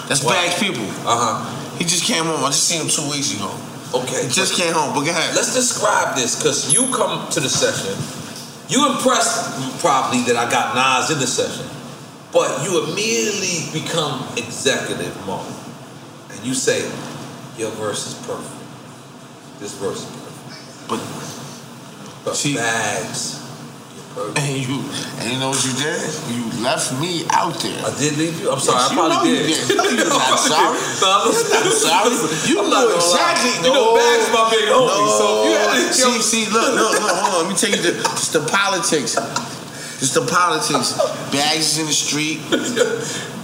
That's 0.08 0.24
Wow. 0.24 0.32
Bags 0.40 0.56
people. 0.58 0.88
Uh 1.04 1.20
huh. 1.20 1.76
He 1.76 1.84
just 1.84 2.06
came 2.08 2.24
home. 2.24 2.40
I 2.40 2.56
just 2.56 2.64
seen 2.64 2.80
him 2.80 2.88
two 2.88 3.04
weeks 3.12 3.36
ago. 3.36 3.52
Okay. 3.94 4.24
He 4.24 4.32
just 4.32 4.56
came 4.56 4.72
home. 4.72 4.96
But 4.96 5.04
go 5.04 5.12
ahead. 5.12 5.36
Let's 5.36 5.52
describe 5.54 6.16
this 6.16 6.40
because 6.40 6.72
you 6.74 6.88
come 6.96 7.28
to 7.36 7.40
the 7.44 7.50
session. 7.52 7.92
You 8.72 8.88
impressed 8.88 9.52
probably 9.84 10.24
that 10.32 10.38
I 10.40 10.50
got 10.50 10.80
Nas 10.80 11.12
in 11.12 11.20
the 11.20 11.28
session, 11.28 11.68
but 12.32 12.64
you 12.64 12.88
immediately 12.88 13.68
become 13.76 14.24
executive 14.40 15.12
mode, 15.28 15.44
and 16.32 16.40
you 16.48 16.54
say, 16.56 16.88
"Your 17.60 17.72
verse 17.76 18.08
is 18.08 18.14
perfect. 18.24 18.56
This 19.60 19.74
verse 19.76 20.00
is 20.00 20.08
perfect." 20.08 20.88
But, 20.88 21.00
see- 22.34 22.56
bags. 22.56 23.42
And 24.16 24.48
you, 24.56 24.80
and 25.20 25.28
you 25.28 25.40
know 25.44 25.52
what 25.52 25.60
you 25.68 25.76
did? 25.76 26.00
You 26.32 26.64
left 26.64 26.96
me 27.04 27.28
out 27.36 27.52
there. 27.60 27.76
I 27.84 27.92
did 28.00 28.16
leave 28.16 28.40
you. 28.40 28.48
I'm 28.50 28.60
sorry. 28.64 28.80
Yes, 28.80 28.92
I 28.92 28.96
probably 28.96 29.30
you 29.36 29.44
did. 29.44 29.68
did. 29.68 29.76
No, 29.76 29.84
you're 29.92 30.08
not 30.08 30.24
I 30.32 30.40
sorry. 30.40 30.80
did. 30.80 31.04
No, 31.04 31.12
I'm 31.12 31.28
not 31.28 31.76
sorry. 31.76 32.16
You 32.48 32.56
I'm 32.64 32.64
knew 32.64 32.80
gonna 32.80 32.96
lie. 32.96 32.96
exactly- 32.96 33.68
You 33.68 33.74
know, 33.76 33.92
No. 33.92 34.00
Bags 34.00 34.28
my 34.32 34.44
big 34.56 34.68
homie. 34.72 35.12
So 35.20 35.26
you 35.44 35.52
had 35.60 35.76
No. 35.76 35.92
see, 35.92 36.22
see, 36.24 36.46
look, 36.48 36.76
look, 36.80 36.92
look, 36.96 37.12
hold 37.12 37.44
on. 37.44 37.44
Let 37.44 37.48
me 37.52 37.56
tell 37.60 37.72
you 37.76 37.82
the, 37.84 37.92
just 38.16 38.32
the 38.32 38.40
politics. 38.48 39.20
Just 40.00 40.14
the 40.16 40.24
politics. 40.32 40.96
Bags 41.36 41.76
is 41.76 41.80
in 41.84 41.86
the 41.88 41.92
street. 41.92 42.40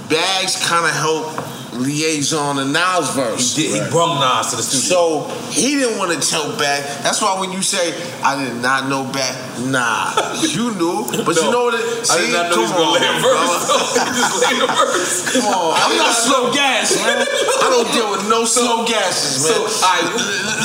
Bags 0.07 0.55
kind 0.67 0.87
of 0.87 0.95
help 0.95 1.35
liaison 1.73 2.57
the 2.57 2.65
Nas 2.65 3.15
verse. 3.15 3.55
He, 3.55 3.67
did, 3.67 3.83
he 3.83 3.89
brung 3.89 4.19
Nas 4.19 4.51
to 4.51 4.55
the 4.57 4.63
studio. 4.63 5.27
So 5.27 5.27
he 5.51 5.75
didn't 5.75 5.97
want 5.97 6.11
to 6.11 6.19
tell 6.19 6.51
back. 6.57 6.83
That's 7.03 7.21
why 7.21 7.39
when 7.39 7.51
you 7.51 7.61
say, 7.61 7.95
I 8.23 8.35
did 8.43 8.61
not 8.61 8.89
know 8.89 9.07
back, 9.11 9.35
nah, 9.63 10.11
you 10.41 10.75
knew. 10.75 11.07
But 11.23 11.35
you 11.35 11.47
know 11.51 11.71
what 11.71 11.79
it 11.79 11.85
I 12.11 12.19
did 12.19 12.27
see, 12.27 12.33
not 12.33 12.51
know 12.51 12.55
he 12.55 12.61
was 12.61 12.71
come 12.71 12.83
gonna 12.83 12.99
lay 12.99 13.07
a 13.07 13.13
on, 13.15 13.23
verse. 13.23 13.63
he 13.95 14.11
just 14.11 14.33
laid 14.43 14.61
a 14.61 14.67
verse. 14.67 15.15
Come 15.31 15.47
on, 15.47 15.71
I'm 15.79 15.95
not 15.97 16.13
slow 16.13 16.51
gas, 16.51 16.95
man. 16.99 17.23
I 17.23 17.67
don't 17.71 17.89
deal 17.95 18.11
with 18.11 18.27
no 18.27 18.43
slow 18.43 18.85
gases, 18.85 19.43
man. 19.43 19.55
So, 19.55 19.85
all 19.85 19.93
right, 19.95 20.07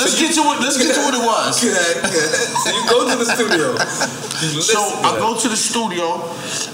let's 0.03 0.19
get 0.19 0.35
to 0.35 0.43
what 0.43 0.61
let's 0.61 0.78
get 0.78 0.95
to 0.95 1.03
what 1.07 1.15
it 1.15 1.23
was. 1.23 1.61
So 1.62 2.70
you 2.74 2.83
go 2.91 3.07
to 3.09 3.16
the 3.16 3.27
studio. 3.27 3.77
So 4.61 4.78
I 5.01 5.16
go 5.19 5.39
to 5.39 5.49
the 5.49 5.57
studio. 5.57 6.20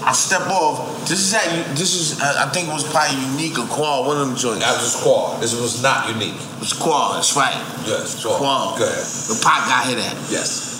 I 0.03 0.11
step 0.11 0.47
off. 0.49 1.07
This 1.07 1.19
is 1.19 1.33
at 1.33 1.75
this 1.75 1.95
is 1.95 2.19
uh, 2.21 2.45
I 2.45 2.49
think 2.51 2.67
it 2.67 2.73
was 2.73 2.83
probably 2.83 3.19
unique 3.31 3.57
or 3.57 3.67
Quad 3.67 4.07
one 4.07 4.19
of 4.19 4.22
them 4.23 4.35
joints. 4.35 4.63
That 4.65 4.79
was 4.79 4.95
Quad. 5.03 5.41
This 5.41 5.53
was 5.59 5.81
not 5.83 6.09
unique. 6.09 6.35
It 6.39 6.59
was 6.59 6.73
Quad. 6.73 7.17
That's 7.17 7.35
right. 7.35 7.55
Yes, 7.85 8.23
Quad. 8.23 8.37
Quad. 8.39 8.79
Go 8.79 8.85
ahead. 8.85 9.03
The 9.03 9.39
pot 9.43 9.67
got 9.67 9.85
hit 9.87 9.99
at. 9.99 10.15
Yes. 10.31 10.71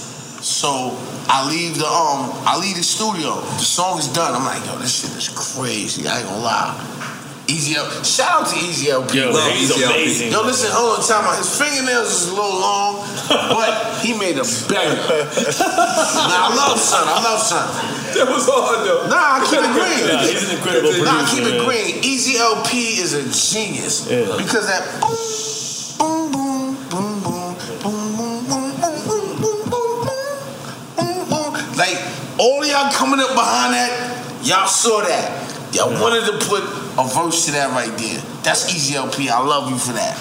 So 0.44 0.92
I 1.32 1.48
leave 1.48 1.78
the 1.80 1.88
um 1.88 2.28
I 2.44 2.60
leave 2.60 2.76
the 2.76 2.84
studio. 2.84 3.40
The 3.60 3.64
song 3.64 4.00
is 4.00 4.08
done. 4.12 4.36
I'm 4.36 4.44
like, 4.44 4.66
yo, 4.68 4.76
this 4.78 4.92
shit 5.04 5.16
is 5.16 5.30
crazy. 5.32 6.08
I 6.08 6.20
ain't 6.20 6.28
gonna 6.28 6.44
lie. 6.44 6.76
Easy 7.48 7.76
L. 7.76 7.84
Shout 8.04 8.44
out 8.44 8.48
to 8.52 8.56
EZ 8.56 8.88
Elpee. 8.88 9.16
Yo, 9.20 9.32
Love 9.32 9.52
he's 9.52 9.72
EZ 9.72 9.76
Elpee. 9.84 9.86
amazing, 9.92 10.32
Yo, 10.32 10.40
bro. 10.40 10.48
listen, 10.48 10.72
hold 10.72 11.00
on, 11.00 11.04
time 11.04 11.28
out. 11.28 11.38
His 11.38 11.52
fingernails 11.60 12.08
is 12.08 12.28
a 12.32 12.36
little 12.36 12.56
long, 12.60 13.04
but 13.28 14.00
he 14.00 14.16
made 14.16 14.40
a 14.40 14.48
banger. 14.72 14.96
nah, 15.60 16.48
I 16.48 16.56
love 16.56 16.80
Son. 16.80 17.04
I 17.04 17.20
love 17.20 17.40
Son. 17.44 17.68
That 18.14 18.28
was 18.30 18.46
hard 18.46 18.86
though. 18.86 19.08
Nah, 19.10 19.38
I 19.38 19.46
keep 19.50 19.60
it 19.60 19.74
green. 19.74 20.08
Nah, 20.08 20.22
he's 20.24 20.44
an 20.50 20.58
incredible 20.58 20.92
Nah, 21.04 21.12
I 21.12 21.26
producer, 21.26 21.36
keep 21.36 21.46
it 21.50 21.58
man. 21.58 21.66
green. 21.66 21.94
EZ 22.06 22.26
Elpee 22.38 23.02
is 23.02 23.12
a 23.14 23.24
genius 23.30 24.08
Yeah. 24.10 24.38
because 24.38 24.66
that 24.68 24.84
boom, 25.02 26.32
boom, 26.32 26.76
boom, 26.90 27.22
boom, 27.24 27.42
boom, 27.82 28.16
boom, 28.18 28.46
boom, 28.46 28.46
boom, 28.48 29.02
boom, 29.08 29.30
boom, 29.42 29.60
boom, 29.70 29.98
boom, 30.98 31.30
boom. 31.30 31.52
Like 31.78 31.98
all 32.38 32.66
y'all 32.66 32.92
coming 32.94 33.20
up 33.20 33.34
behind 33.34 33.74
that, 33.74 33.92
y'all 34.44 34.68
saw 34.68 35.02
that. 35.02 35.42
Y'all 35.74 35.90
wanted 36.02 36.26
to 36.30 36.38
put 36.46 36.62
a 37.02 37.04
verse 37.10 37.46
to 37.46 37.52
that 37.54 37.72
right 37.72 37.90
there. 37.98 38.22
That's 38.44 38.70
EZ 38.70 38.94
Elpee. 38.96 39.30
I 39.30 39.42
love 39.42 39.70
you 39.72 39.78
for 39.78 39.94
that. 39.94 40.14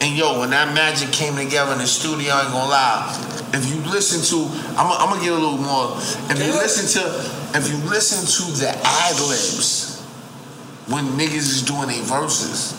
And 0.00 0.16
yo, 0.16 0.38
when 0.38 0.50
that 0.50 0.72
magic 0.74 1.10
came 1.10 1.34
together 1.34 1.72
in 1.72 1.78
the 1.78 1.86
studio, 1.86 2.32
I 2.32 2.42
ain't 2.42 2.52
gonna 2.52 2.70
lie. 2.70 3.50
If 3.52 3.68
you 3.68 3.80
listen 3.90 4.22
to, 4.30 4.46
I'm, 4.78 4.86
I'm 4.86 5.10
gonna 5.10 5.22
get 5.22 5.32
a 5.32 5.34
little 5.34 5.58
more. 5.58 5.96
If 6.30 6.38
you 6.38 6.52
listen 6.52 7.02
to, 7.02 7.58
if 7.58 7.68
you 7.68 7.76
listen 7.88 8.22
to 8.22 8.60
the 8.60 8.70
ad 8.70 9.16
libs 9.26 10.00
when 10.86 11.04
niggas 11.18 11.34
is 11.34 11.62
doing 11.62 11.88
their 11.88 12.02
verses, 12.02 12.78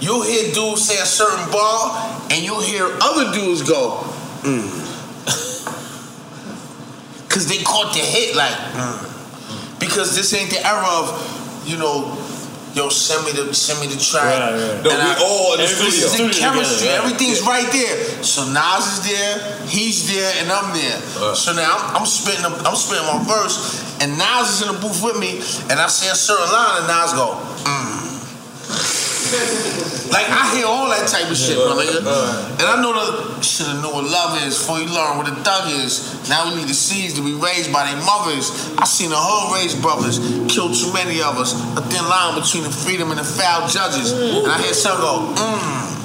you'll 0.00 0.22
hear 0.22 0.50
dudes 0.54 0.86
say 0.86 0.94
a 0.94 1.04
certain 1.04 1.50
bar, 1.52 2.22
and 2.30 2.42
you'll 2.42 2.62
hear 2.62 2.88
other 3.02 3.30
dudes 3.32 3.62
go, 3.62 3.98
mm. 4.40 4.86
Cause 7.28 7.46
they 7.46 7.62
caught 7.62 7.92
the 7.92 8.00
hit 8.00 8.34
like, 8.34 8.50
mm. 8.50 9.78
Because 9.78 10.16
this 10.16 10.32
ain't 10.34 10.50
the 10.50 10.66
era 10.66 10.84
of, 10.84 11.62
you 11.66 11.76
know, 11.76 12.16
yo, 12.74 12.88
send 12.88 13.24
me 13.26 13.32
the 13.32 13.54
send 13.54 13.80
me 13.80 13.86
the 13.92 13.98
track. 14.00 14.24
Right, 14.24 14.52
right. 14.52 14.84
No, 14.84 14.90
And 14.90 14.98
we 15.02 15.12
all 15.24 15.54
in 15.54 15.58
the 15.60 15.64
everything's 15.64 16.06
studio. 16.06 16.26
in 16.26 16.32
Studio 16.32 16.50
chemistry. 16.52 16.78
together, 16.78 16.90
right. 16.90 17.04
Everything's 17.04 17.40
right 17.42 17.68
there. 17.72 17.96
So 18.22 18.40
Nas 18.52 18.84
is 18.86 19.00
there, 19.10 19.34
he's 19.66 20.06
there, 20.12 20.30
and 20.38 20.50
I'm 20.52 20.72
there. 20.74 20.98
Uh. 21.18 21.34
So 21.34 21.52
now 21.52 21.76
I'm, 21.76 22.02
I'm 22.02 22.06
spitting, 22.06 22.44
a- 22.44 22.62
I'm 22.68 22.76
spitting 22.76 23.06
my 23.06 23.22
verse, 23.26 23.80
and 24.00 24.16
Nas 24.18 24.48
is 24.60 24.68
in 24.68 24.74
the 24.74 24.78
booth 24.80 25.02
with 25.02 25.18
me, 25.18 25.38
and 25.70 25.80
I 25.80 25.88
say 25.88 26.10
a 26.10 26.14
certain 26.14 26.46
line, 26.52 26.84
and 26.84 26.86
Nas 26.88 27.12
go, 27.14 27.34
mm. 27.66 28.19
Like 30.10 30.26
I 30.26 30.50
hear 30.56 30.66
all 30.66 30.90
that 30.90 31.06
type 31.06 31.30
of 31.30 31.36
shit, 31.38 31.54
my. 31.56 31.86
And 32.58 32.66
I 32.66 32.82
know 32.82 32.90
the 32.90 33.42
shoulda 33.42 33.80
know 33.80 33.94
what 33.94 34.04
love 34.10 34.42
is 34.42 34.58
before 34.58 34.80
you 34.80 34.90
learn 34.90 35.18
what 35.18 35.28
a 35.28 35.34
thug 35.46 35.70
is. 35.70 36.02
Now 36.28 36.50
we 36.50 36.56
need 36.58 36.68
the 36.68 36.74
seeds 36.74 37.14
to 37.14 37.22
be 37.22 37.34
raised 37.34 37.72
by 37.72 37.86
their 37.86 38.02
mothers. 38.02 38.50
I 38.76 38.84
seen 38.84 39.10
the 39.10 39.16
whole 39.18 39.54
race 39.54 39.74
brothers 39.78 40.18
kill 40.50 40.74
too 40.74 40.92
many 40.92 41.22
of 41.22 41.38
us. 41.38 41.54
A 41.78 41.82
thin 41.82 42.02
line 42.10 42.34
between 42.40 42.64
the 42.64 42.70
freedom 42.74 43.10
and 43.10 43.20
the 43.20 43.24
foul 43.24 43.68
judges. 43.68 44.10
And 44.12 44.50
I 44.50 44.60
hear 44.62 44.74
some 44.74 44.98
go, 44.98 45.30
mmm. 45.38 45.99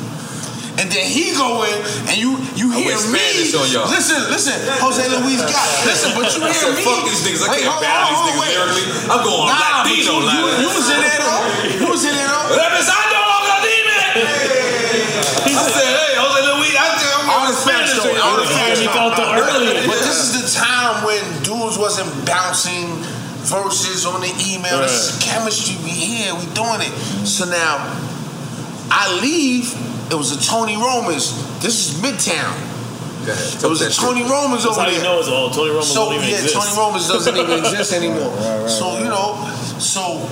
And 0.76 0.92
then 0.92 1.08
he 1.08 1.32
go 1.40 1.64
in 1.64 1.76
and 2.12 2.18
you 2.20 2.36
you 2.60 2.68
I 2.76 2.84
hear 2.84 2.92
went 3.00 3.08
me. 3.12 3.20
Spanish 3.20 3.56
on 3.56 3.68
y'all. 3.72 3.88
Listen, 3.88 4.20
listen, 4.28 4.56
Jose 4.84 5.00
Luis 5.08 5.40
got 5.48 5.64
listen, 5.90 6.12
but 6.20 6.28
you 6.36 6.44
hear 6.44 6.72
me. 6.76 6.84
fuck 6.84 7.08
these 7.08 7.24
niggas. 7.24 7.48
I 7.48 7.56
Wait, 7.56 7.64
can't 7.64 7.72
hold 7.72 7.84
battle 7.84 8.04
on, 8.04 8.12
these 8.12 8.20
hold 8.20 8.28
niggas 8.28 8.36
on, 8.36 8.44
wait. 8.44 8.54
lyrically. 8.60 8.88
I'm 9.08 9.22
going 9.24 9.48
Nah, 9.56 9.56
but 9.56 9.88
Latino 9.88 10.12
you, 10.12 10.20
you, 10.20 10.28
line. 10.28 10.60
you 10.60 10.70
was 10.76 10.88
in 10.92 11.00
there 11.00 11.20
though. 11.24 11.44
You 11.80 11.88
was 11.88 12.04
in 12.04 12.14
there 12.16 12.28
though. 12.28 12.48
Represando 12.60 13.18
los 13.24 13.46
He 15.48 15.54
said, 15.56 15.88
hey, 15.96 16.12
Jose 16.20 16.42
Luis, 16.44 16.76
I 16.76 16.88
think 17.00 17.12
I'm 17.16 17.24
All 17.30 17.40
going 17.40 17.52
the 17.52 17.56
Spanish 17.56 17.92
Spanish 17.96 18.04
though, 18.04 18.12
on 18.12 18.20
all 18.20 18.38
the 18.44 18.48
Spanish 18.52 18.80
Jeremy 18.84 19.16
though. 19.16 19.40
Early. 19.48 19.88
But 19.88 20.00
this 20.04 20.18
is 20.20 20.30
the 20.36 20.46
time 20.60 21.08
when 21.08 21.22
dudes 21.44 21.78
wasn't 21.80 22.10
bouncing 22.28 23.00
verses 23.48 24.06
on 24.06 24.20
the 24.22 24.32
email. 24.44 24.84
This 24.84 25.16
is 25.16 25.24
chemistry. 25.24 25.78
We 25.84 25.92
here. 25.96 26.36
We 26.36 26.46
doing 26.52 26.82
it. 26.84 26.94
So 27.24 27.46
now 27.48 27.80
I 28.92 29.08
leave. 29.24 29.72
It 30.12 30.16
was 30.16 30.32
a 30.32 30.40
Tony 30.42 30.78
Roma's. 30.78 31.34
This 31.62 31.90
is 31.90 32.02
Midtown. 32.02 32.76
It 33.26 33.66
was 33.66 33.82
a 33.82 33.90
Tony 33.90 34.22
Roma's 34.22 34.64
That's 34.64 34.78
over 34.78 34.86
how 34.86 34.88
you 34.88 35.02
there. 35.02 35.04
know 35.04 35.20
it's 35.20 35.30
all 35.30 35.50
Tony 35.50 35.72
Romo 35.72 35.82
So 35.82 36.06
don't 36.06 36.22
even 36.22 36.30
yeah, 36.30 36.36
exist. 36.36 36.54
Tony 36.54 36.78
Roma's 36.78 37.08
doesn't 37.08 37.36
even 37.36 37.58
exist 37.66 37.94
anymore. 37.94 38.30
so 38.70 39.00
you 39.00 39.10
know, 39.10 39.42
so 39.82 40.30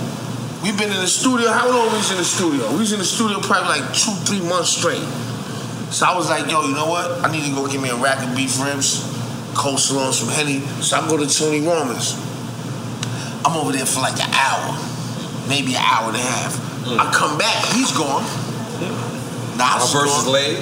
we've 0.62 0.78
been 0.78 0.94
in 0.94 1.02
the 1.02 1.10
studio. 1.10 1.50
How 1.50 1.70
long 1.70 1.90
we 1.90 1.98
was 1.98 2.12
in 2.12 2.18
the 2.18 2.24
studio? 2.24 2.70
We 2.72 2.86
was 2.86 2.94
in 2.94 3.00
the 3.00 3.06
studio 3.06 3.40
probably 3.40 3.82
like 3.82 3.94
two, 3.94 4.14
three 4.30 4.42
months 4.46 4.78
straight. 4.78 5.02
So 5.90 6.06
I 6.06 6.16
was 6.16 6.30
like, 6.30 6.50
yo, 6.50 6.62
you 6.66 6.74
know 6.74 6.86
what? 6.86 7.26
I 7.26 7.32
need 7.32 7.46
to 7.50 7.54
go 7.54 7.66
get 7.68 7.82
me 7.82 7.90
a 7.90 7.98
rack 7.98 8.22
of 8.22 8.36
beef 8.36 8.62
ribs, 8.62 9.02
coleslaw, 9.54 10.10
and 10.10 10.14
some 10.14 10.30
henny. 10.30 10.62
So 10.82 10.98
I 10.98 11.08
go 11.10 11.18
to 11.18 11.26
Tony 11.26 11.62
Roma's. 11.66 12.14
I'm 13.46 13.58
over 13.58 13.72
there 13.72 13.86
for 13.86 14.02
like 14.02 14.22
an 14.22 14.30
hour, 14.34 14.78
maybe 15.50 15.74
an 15.76 15.82
hour 15.82 16.10
and 16.10 16.18
a 16.18 16.22
half. 16.22 16.62
I 16.86 17.10
mm. 17.10 17.14
come 17.14 17.38
back, 17.38 17.66
he's 17.74 17.92
gone. 17.92 18.24
Nah, 19.58 19.78
My 19.78 19.86
verse 19.92 20.14
is 20.24 20.28
laid. 20.28 20.58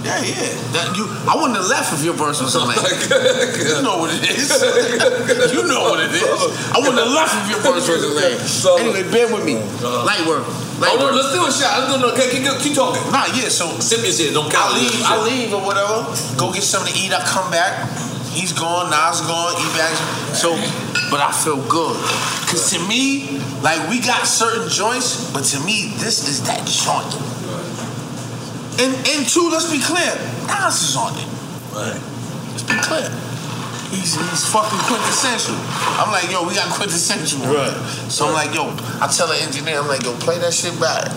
yeah, 0.00 0.16
yeah. 0.24 0.48
That, 0.72 0.96
you, 0.96 1.04
I 1.28 1.36
wouldn't 1.36 1.60
have 1.60 1.68
left 1.68 1.92
if 1.92 2.00
your 2.04 2.14
verse 2.16 2.40
was 2.40 2.52
something. 2.56 2.72
you 2.72 3.82
know 3.84 4.00
what 4.00 4.10
it 4.16 4.24
is. 4.32 4.48
you 5.52 5.62
know 5.68 5.92
what 5.92 6.00
it 6.00 6.12
is. 6.14 6.24
I 6.72 6.78
wouldn't 6.80 6.98
have 6.98 7.12
left 7.12 7.36
if 7.44 7.46
your 7.52 7.60
verse 7.60 7.84
wasn't 7.88 8.16
lame. 8.16 8.40
Anyway, 8.80 9.04
bear 9.12 9.28
with 9.28 9.44
me. 9.44 9.60
Light 9.84 10.24
work. 10.24 10.48
Light 10.80 10.96
Oh, 10.96 11.04
no, 11.04 11.12
let's 11.12 11.36
do 11.36 11.44
a 11.44 11.52
shot. 11.52 11.84
Let's 11.84 11.92
do 11.92 12.00
no, 12.00 12.16
keep, 12.16 12.32
keep, 12.32 12.48
keep 12.64 12.72
talking. 12.74 13.04
Nah, 13.12 13.28
yeah. 13.36 13.52
So 13.52 13.68
Sip 13.84 14.00
your 14.00 14.12
shit. 14.16 14.32
Don't 14.32 14.48
I 14.48 14.72
leave. 14.72 14.96
I 15.04 15.20
leave 15.20 15.52
or 15.52 15.60
whatever. 15.60 16.08
Go 16.40 16.48
get 16.52 16.64
something 16.64 16.88
to 16.92 16.96
eat. 16.98 17.12
I 17.12 17.20
come 17.28 17.50
back. 17.52 17.84
He's 18.32 18.56
gone. 18.56 18.88
Nas 18.88 19.20
gone. 19.28 19.52
E 19.60 19.66
bags. 19.76 20.00
So, 20.32 20.56
but 21.12 21.20
I 21.20 21.28
feel 21.36 21.60
good. 21.68 21.92
Cause 22.48 22.72
to 22.72 22.80
me, 22.88 23.36
like 23.60 23.78
we 23.92 24.00
got 24.00 24.24
certain 24.26 24.68
joints, 24.72 25.30
but 25.36 25.44
to 25.52 25.60
me, 25.60 25.92
this 26.00 26.24
is 26.26 26.42
that 26.48 26.64
joint. 26.64 27.12
And 28.80 28.96
and 28.96 29.28
two, 29.28 29.48
let's 29.52 29.70
be 29.70 29.80
clear. 29.80 30.16
Nas 30.48 30.80
is 30.80 30.96
on 30.96 31.12
it. 31.12 31.28
Right. 31.76 32.00
Let's 32.56 32.64
be 32.64 32.80
clear. 32.80 33.08
He's, 33.90 34.14
he's 34.14 34.46
fucking 34.48 34.78
quintessential. 34.86 35.58
I'm 35.98 36.12
like, 36.14 36.30
yo, 36.30 36.46
we 36.46 36.54
got 36.54 36.70
quintessential. 36.72 37.40
Right. 37.42 37.74
So 38.06 38.28
I'm 38.28 38.34
like, 38.34 38.54
yo, 38.54 38.70
I 39.02 39.10
tell 39.10 39.26
the 39.26 39.34
engineer, 39.42 39.80
I'm 39.80 39.88
like, 39.88 40.04
yo, 40.04 40.14
play 40.22 40.38
that 40.38 40.54
shit 40.54 40.78
back. 40.78 41.10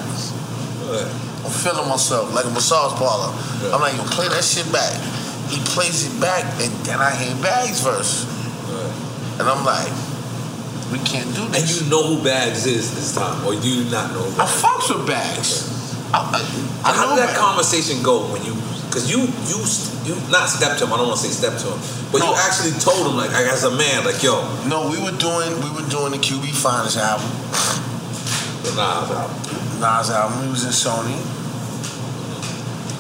Right. 0.90 1.06
I'm 1.46 1.54
feeling 1.54 1.88
myself 1.88 2.34
like 2.34 2.46
a 2.46 2.50
massage 2.50 2.98
parlor. 2.98 3.30
I'm 3.70 3.80
like, 3.80 3.96
yo, 3.96 4.04
play 4.10 4.28
that 4.28 4.44
shit 4.44 4.66
back. 4.74 4.92
He 5.54 5.62
plays 5.70 6.10
it 6.10 6.20
back, 6.20 6.44
and 6.60 6.74
then 6.84 7.00
I 7.00 7.14
hear 7.14 7.36
Bags 7.44 7.82
verse. 7.82 8.26
And 9.40 9.48
I'm 9.48 9.64
like, 9.64 9.92
we 10.92 10.98
can't 11.06 11.30
do 11.36 11.46
And 11.54 11.70
you 11.70 11.90
know 11.90 12.16
who 12.16 12.24
Bags 12.24 12.66
is 12.66 12.94
this 12.96 13.14
time, 13.14 13.46
or 13.46 13.54
do 13.54 13.70
you 13.70 13.90
not 13.92 14.12
know? 14.14 14.24
Who 14.24 14.42
I 14.42 14.46
fucks 14.46 14.90
with 14.90 15.06
Bags. 15.06 15.70
I 15.70 15.83
How 16.14 17.10
did 17.10 17.18
that 17.26 17.36
conversation 17.36 18.04
go 18.04 18.30
when 18.32 18.46
you? 18.46 18.54
Because 18.88 19.10
you, 19.10 19.26
you, 19.50 19.58
you 20.06 20.14
not 20.30 20.46
stepped 20.46 20.78
to 20.78 20.86
him. 20.86 20.94
I 20.94 20.98
don't 21.02 21.10
want 21.10 21.18
to 21.20 21.26
say 21.26 21.34
step 21.34 21.58
to 21.58 21.74
him, 21.74 21.82
but 22.14 22.22
you 22.22 22.30
actually 22.46 22.78
told 22.78 23.10
him 23.10 23.18
like, 23.18 23.34
as 23.34 23.64
a 23.66 23.74
man, 23.74 24.06
like, 24.06 24.22
yo, 24.22 24.46
No, 24.70 24.86
we 24.86 25.02
were 25.02 25.18
doing 25.18 25.50
we 25.66 25.74
were 25.74 25.88
doing 25.90 26.14
the 26.14 26.22
QB 26.22 26.54
Finest 26.54 27.02
album. 27.02 27.26
the 28.62 28.78
Nas 28.78 29.10
album. 29.10 29.34
Nas 29.82 30.10
album. 30.14 30.46
He 30.46 30.50
was 30.54 30.62
in 30.70 30.70
Sony. 30.70 31.18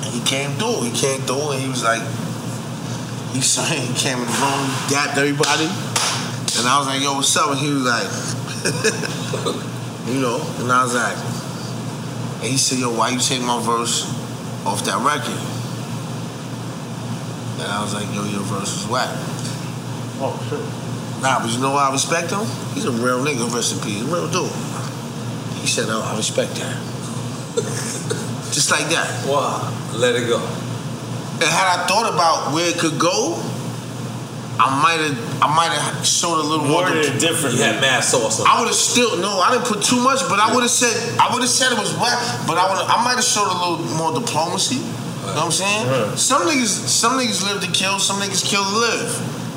And 0.02 0.10
he 0.10 0.22
came 0.26 0.49
through. 0.57 0.81
He 0.81 0.91
came 0.98 1.22
through 1.30 1.53
and 1.53 1.61
he 1.61 1.69
was 1.69 1.84
like, 1.85 2.02
he, 3.38 3.41
saw, 3.45 3.61
he 3.69 3.94
came 3.94 4.18
in 4.18 4.26
the 4.26 4.38
room, 4.41 4.65
dapped 4.90 5.22
everybody. 5.22 5.69
And 6.57 6.65
I 6.65 6.81
was 6.81 6.90
like, 6.90 7.02
yo, 7.06 7.14
what's 7.14 7.38
up? 7.38 7.53
And 7.53 7.60
he 7.61 7.69
was 7.69 7.85
like, 7.85 8.10
you 10.10 10.22
know, 10.26 10.41
and 10.57 10.72
I 10.72 10.81
was 10.81 10.94
like, 10.98 11.18
and 12.44 12.52
he 12.52 12.57
said, 12.57 12.78
yo, 12.78 12.91
why 12.91 13.07
you 13.07 13.20
take 13.20 13.41
my 13.41 13.56
verse 13.64 14.03
off 14.68 14.84
that 14.84 14.99
record? 14.99 15.40
And 17.64 17.72
I 17.72 17.80
was 17.80 17.94
like, 17.95 18.03
yo, 18.14 18.28
your 18.28 18.44
verse 18.44 18.84
is 18.84 18.88
whack. 18.91 19.07
Oh 20.20 20.36
shit. 20.52 20.60
Nah, 21.24 21.40
but 21.40 21.49
you 21.56 21.61
know 21.64 21.72
why 21.72 21.88
I 21.88 21.91
respect 21.94 22.32
him? 22.32 22.44
He's 22.76 22.84
a 22.84 22.91
real 22.91 23.24
nigga, 23.24 23.48
rest 23.56 23.72
in 23.72 23.80
peace. 23.80 24.03
Real 24.03 24.28
dude. 24.28 24.52
He 25.64 25.72
said, 25.72 25.88
oh, 25.88 26.03
I 26.03 26.18
respect 26.18 26.56
that. 26.60 26.76
Just 28.52 28.72
like 28.72 28.91
that. 28.91 29.07
Wow. 29.26 29.72
Let 29.95 30.18
it 30.20 30.28
go. 30.28 30.44
And 31.40 31.48
had 31.48 31.80
I 31.80 31.88
thought 31.88 32.14
about 32.14 32.53
where 32.53 32.68
it 32.68 32.78
could 32.78 32.99
go, 32.99 33.40
I 34.59 34.69
might 34.81 35.01
have 35.01 35.17
I 35.41 35.49
might 35.55 35.73
have 35.73 36.05
showed 36.05 36.38
a 36.38 36.45
little 36.45 36.65
more. 36.65 36.84
Worded 36.85 37.05
it 37.05 37.19
differently. 37.19 37.59
You 37.59 37.65
had 37.65 37.81
mad 37.81 38.03
sauce 38.03 38.39
on 38.39 38.45
I 38.47 38.59
would 38.59 38.67
have 38.67 38.77
still 38.77 39.17
no, 39.17 39.39
I 39.41 39.51
didn't 39.51 39.65
put 39.65 39.81
too 39.81 39.97
much, 40.01 40.21
but 40.30 40.39
I 40.39 40.53
would 40.53 40.61
have 40.61 40.71
said 40.71 40.93
I 41.19 41.34
would 41.34 41.41
have 41.41 41.49
said 41.49 41.71
it 41.73 41.80
was 41.80 41.93
whack, 41.97 42.21
but 42.45 42.57
I 42.57 42.69
would 42.69 42.77
I 42.85 43.01
might 43.03 43.17
have 43.17 43.25
showed 43.25 43.49
a 43.49 43.57
little 43.57 43.81
more 43.97 44.13
diplomacy. 44.13 44.77
You 44.77 45.34
know 45.34 45.49
what 45.49 45.49
I'm 45.49 45.51
saying? 45.51 45.88
Right. 45.88 46.19
Some 46.19 46.43
niggas 46.43 46.69
some 46.85 47.17
niggas 47.17 47.41
live 47.41 47.61
to 47.65 47.71
kill, 47.71 47.97
some 47.97 48.21
niggas 48.21 48.45
kill 48.45 48.63
to 48.63 48.75
live. 48.77 49.09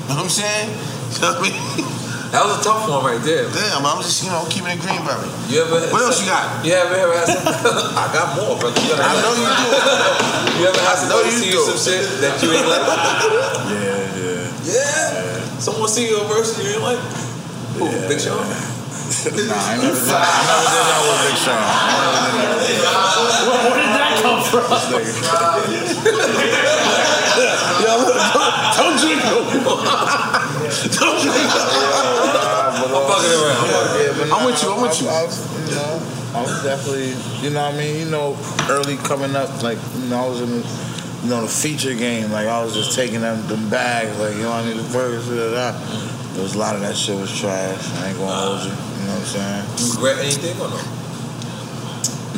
You 0.09 0.17
know 0.17 0.23
what 0.23 0.25
I'm 0.25 0.31
saying? 0.31 0.71
You 1.07 1.23
know 1.23 1.39
what 1.39 1.47
I 1.47 1.77
mean? 1.79 1.87
That 2.35 2.43
was 2.43 2.59
a 2.59 2.63
tough 2.67 2.91
one 2.91 3.07
right 3.07 3.23
there. 3.23 3.47
Damn, 3.55 3.87
I'm 3.87 4.03
just, 4.03 4.21
you 4.27 4.29
know, 4.35 4.43
keeping 4.51 4.75
it 4.75 4.83
Greenberry. 4.83 5.31
You 5.47 5.63
ever 5.63 5.79
What 5.95 6.03
else 6.03 6.19
you 6.19 6.27
got? 6.27 6.59
You 6.67 6.75
ever 6.75 6.93
ever 6.99 7.15
had 7.15 7.31
some, 7.31 7.47
I 8.03 8.11
got 8.11 8.35
more, 8.35 8.59
brother. 8.59 8.75
You 8.83 8.93
I 8.99 9.15
know 9.23 9.33
you 9.39 9.47
do. 9.47 9.69
You 10.61 10.65
ever 10.67 10.81
had 10.83 10.97
somebody 10.99 11.31
see 11.31 11.53
you 11.55 11.63
some 11.63 11.79
shit 11.79 12.03
that 12.21 12.43
you 12.43 12.51
ain't 12.51 12.67
like? 12.67 12.83
Yeah, 12.83 14.19
yeah. 14.19 14.36
Yeah. 14.67 15.47
Someone 15.63 15.89
see 15.89 16.11
your 16.11 16.25
verse 16.27 16.59
and 16.59 16.67
you 16.67 16.75
ain't 16.75 16.83
like? 16.83 16.99
Who? 17.79 17.87
Big 18.09 18.19
Sean? 18.19 18.43
Nah, 18.43 18.43
I 19.63 19.79
never 19.79 19.95
did, 19.95 20.11
I 20.11 20.43
never 20.43 20.67
did 20.67 20.83
that 20.91 21.01
with 21.07 21.23
Big 21.23 21.39
Sean. 21.39 21.63
Where, 23.47 23.63
where 23.63 23.79
did 23.79 23.95
that 23.95 24.19
come 24.27 24.43
from? 24.43 24.67
Yo, 27.37 27.95
don't 28.75 28.99
drink 28.99 29.23
no 29.23 29.39
more. 29.63 29.87
Don't 30.67 31.21
drink 31.23 31.47
no 31.47 31.63
I'm 32.67 33.03
fucking 33.07 33.35
around. 33.39 33.71
Yeah, 33.97 34.19
but 34.19 34.27
I'm 34.33 34.43
with 34.47 34.63
you, 34.63 34.73
I'm 34.73 34.83
with 34.83 35.01
you. 35.01 35.09
I, 35.09 35.23
was, 35.23 35.37
you 35.69 35.77
know, 35.77 36.03
I 36.35 36.43
was 36.43 36.63
definitely, 36.63 37.15
you 37.43 37.51
know 37.51 37.63
what 37.67 37.75
I 37.75 37.79
mean? 37.79 37.99
You 38.01 38.11
know, 38.11 38.37
early 38.69 38.97
coming 38.97 39.37
up, 39.37 39.63
like, 39.63 39.79
you 39.97 40.09
know, 40.09 40.25
I 40.25 40.29
was 40.29 40.41
in 40.41 40.51
the, 40.51 40.63
you 41.27 41.33
know, 41.35 41.43
the 41.43 41.49
feature 41.49 41.93
game. 41.93 42.31
Like, 42.31 42.47
I 42.47 42.63
was 42.63 42.73
just 42.73 42.95
taking 42.95 43.21
them, 43.21 43.45
them 43.49 43.69
bags, 43.69 44.17
like, 44.21 44.37
yo, 44.37 44.53
I 44.53 44.65
need 44.65 44.77
the 44.79 44.89
burger, 44.93 45.19
da, 45.19 45.51
da, 45.51 45.73
da. 45.73 45.79
There 46.35 46.43
was 46.45 46.55
a 46.55 46.59
lot 46.59 46.77
of 46.77 46.83
that 46.83 46.95
shit 46.97 47.19
was 47.19 47.37
trash. 47.37 47.83
I 47.99 48.09
ain't 48.11 48.19
gonna 48.19 48.31
hold 48.31 48.63
you. 48.63 48.71
You 48.71 49.07
know 49.11 49.19
what 49.19 49.19
I'm 49.19 49.27
saying? 49.27 49.65
You 49.83 49.95
regret 49.95 50.19
anything 50.23 50.55
or 50.61 50.71
no? 50.71 50.79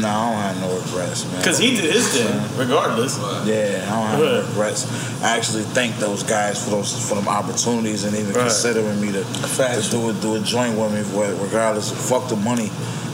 No, 0.01 0.09
I 0.09 0.31
don't 0.33 0.41
have 0.41 0.61
no 0.63 0.81
regrets, 0.81 1.27
man. 1.27 1.37
Because 1.37 1.59
he 1.59 1.77
did 1.77 1.93
his 1.93 2.09
thing, 2.09 2.33
regardless. 2.57 3.19
Yeah, 3.45 3.85
I 3.85 3.91
don't 3.93 4.07
have 4.09 4.21
no 4.21 4.49
regrets. 4.49 4.87
I 5.23 5.37
actually 5.37 5.65
thank 5.65 5.97
those 5.97 6.23
guys 6.23 6.65
for 6.65 6.71
those 6.71 7.09
for 7.09 7.17
them 7.17 7.29
opportunities 7.29 8.05
and 8.05 8.17
even 8.17 8.33
Right. 8.33 8.43
considering 8.43 9.01
me 9.03 9.13
to, 9.13 9.25
to 9.25 9.89
do 9.91 10.09
a 10.09 10.13
do 10.15 10.37
a 10.37 10.41
joint 10.41 10.79
with 10.79 10.95
me, 10.95 11.03
regardless. 11.45 11.91
Of 11.91 11.99
fuck 11.99 12.29
the 12.29 12.37
money, 12.37 12.71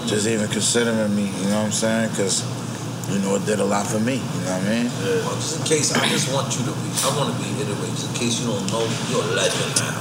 just 0.06 0.28
even 0.28 0.46
considering 0.48 1.16
me. 1.16 1.32
You 1.42 1.48
know 1.48 1.56
what 1.64 1.66
I'm 1.66 1.72
saying? 1.72 2.10
Because 2.10 2.44
you 3.10 3.18
know 3.20 3.36
it 3.36 3.44
did 3.46 3.60
a 3.60 3.64
lot 3.64 3.86
for 3.86 4.00
me. 4.00 4.16
You 4.18 4.40
know 4.46 4.56
what 4.56 4.64
I 4.64 4.70
mean? 4.70 4.86
Well, 5.24 5.36
just 5.36 5.60
in 5.60 5.62
case, 5.66 5.92
I 5.94 6.08
just 6.08 6.32
want 6.32 6.52
you 6.56 6.64
to 6.64 6.72
be, 6.82 6.88
I 7.04 7.10
want 7.16 7.28
to 7.32 7.36
be 7.40 7.48
iterated. 7.60 7.94
Just 7.96 8.08
in 8.10 8.14
case 8.16 8.40
you 8.40 8.46
don't 8.48 8.64
know, 8.72 8.84
you're 9.12 9.24
a 9.24 9.34
legend 9.36 9.72
now. 9.80 10.00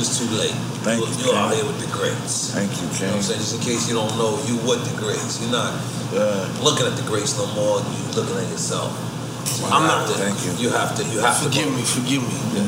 It's 0.00 0.18
too 0.18 0.26
late. 0.34 0.56
Thank 0.82 0.98
you're, 1.04 1.12
you, 1.14 1.30
You're 1.30 1.36
out 1.38 1.52
here 1.54 1.62
with 1.68 1.78
the 1.78 1.90
greats. 1.92 2.50
Thank 2.56 2.72
you, 2.80 2.88
You 2.98 3.12
know 3.12 3.20
what 3.20 3.22
I'm 3.22 3.22
saying? 3.22 3.40
Just 3.44 3.54
in 3.54 3.62
case 3.62 3.86
you 3.86 3.94
don't 3.94 4.10
know, 4.18 4.40
you 4.48 4.56
with 4.66 4.82
the 4.88 4.94
greats. 4.98 5.38
You're 5.38 5.52
not 5.52 5.76
looking 6.64 6.86
at 6.88 6.96
the 6.98 7.04
greats 7.06 7.36
no 7.38 7.46
more. 7.54 7.78
You're 7.78 8.24
looking 8.24 8.36
at 8.40 8.48
yourself. 8.50 8.90
So 9.46 9.68
I'm 9.68 9.84
not- 9.86 10.08
To, 10.08 10.14
thank 10.18 10.40
you. 10.42 10.50
You 10.58 10.68
have 10.74 10.96
to. 10.96 11.04
You 11.04 11.20
have 11.20 11.36
forgive 11.38 11.68
to. 11.70 11.84
Forgive 11.84 12.22
me, 12.24 12.26
forgive 12.26 12.56
me. 12.56 12.64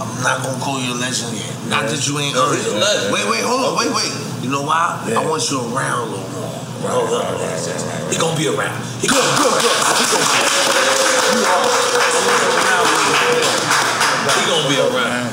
I'm 0.00 0.10
not 0.24 0.42
gonna 0.42 0.58
call 0.58 0.80
you 0.82 0.94
a 0.94 0.98
legend 0.98 1.36
yet. 1.36 1.52
Not 1.68 1.86
that 1.86 2.00
you 2.08 2.18
ain't 2.18 2.34
No, 2.34 2.48
earned 2.50 2.56
he's 2.58 2.66
it. 2.66 2.74
a 2.74 2.80
legend. 2.80 3.12
Wait, 3.14 3.26
wait, 3.30 3.42
hold 3.46 3.60
on, 3.62 3.78
wait, 3.78 3.92
wait. 3.94 4.10
You 4.42 4.50
know 4.50 4.62
why? 4.66 4.98
I 5.14 5.22
want 5.24 5.44
you 5.50 5.60
around 5.62 6.08
a 6.08 6.10
little 6.10 6.30
more. 6.40 6.58
Hold 6.82 7.14
on. 7.14 7.38
He 8.10 8.18
gonna 8.18 8.36
be 8.36 8.48
around. 8.48 8.74
He 8.98 9.06
gonna 9.06 9.22
be 9.22 9.46
around. 9.46 9.62
He 14.22 14.42
gonna 14.50 14.68
be 14.68 14.78
around. 14.82 15.30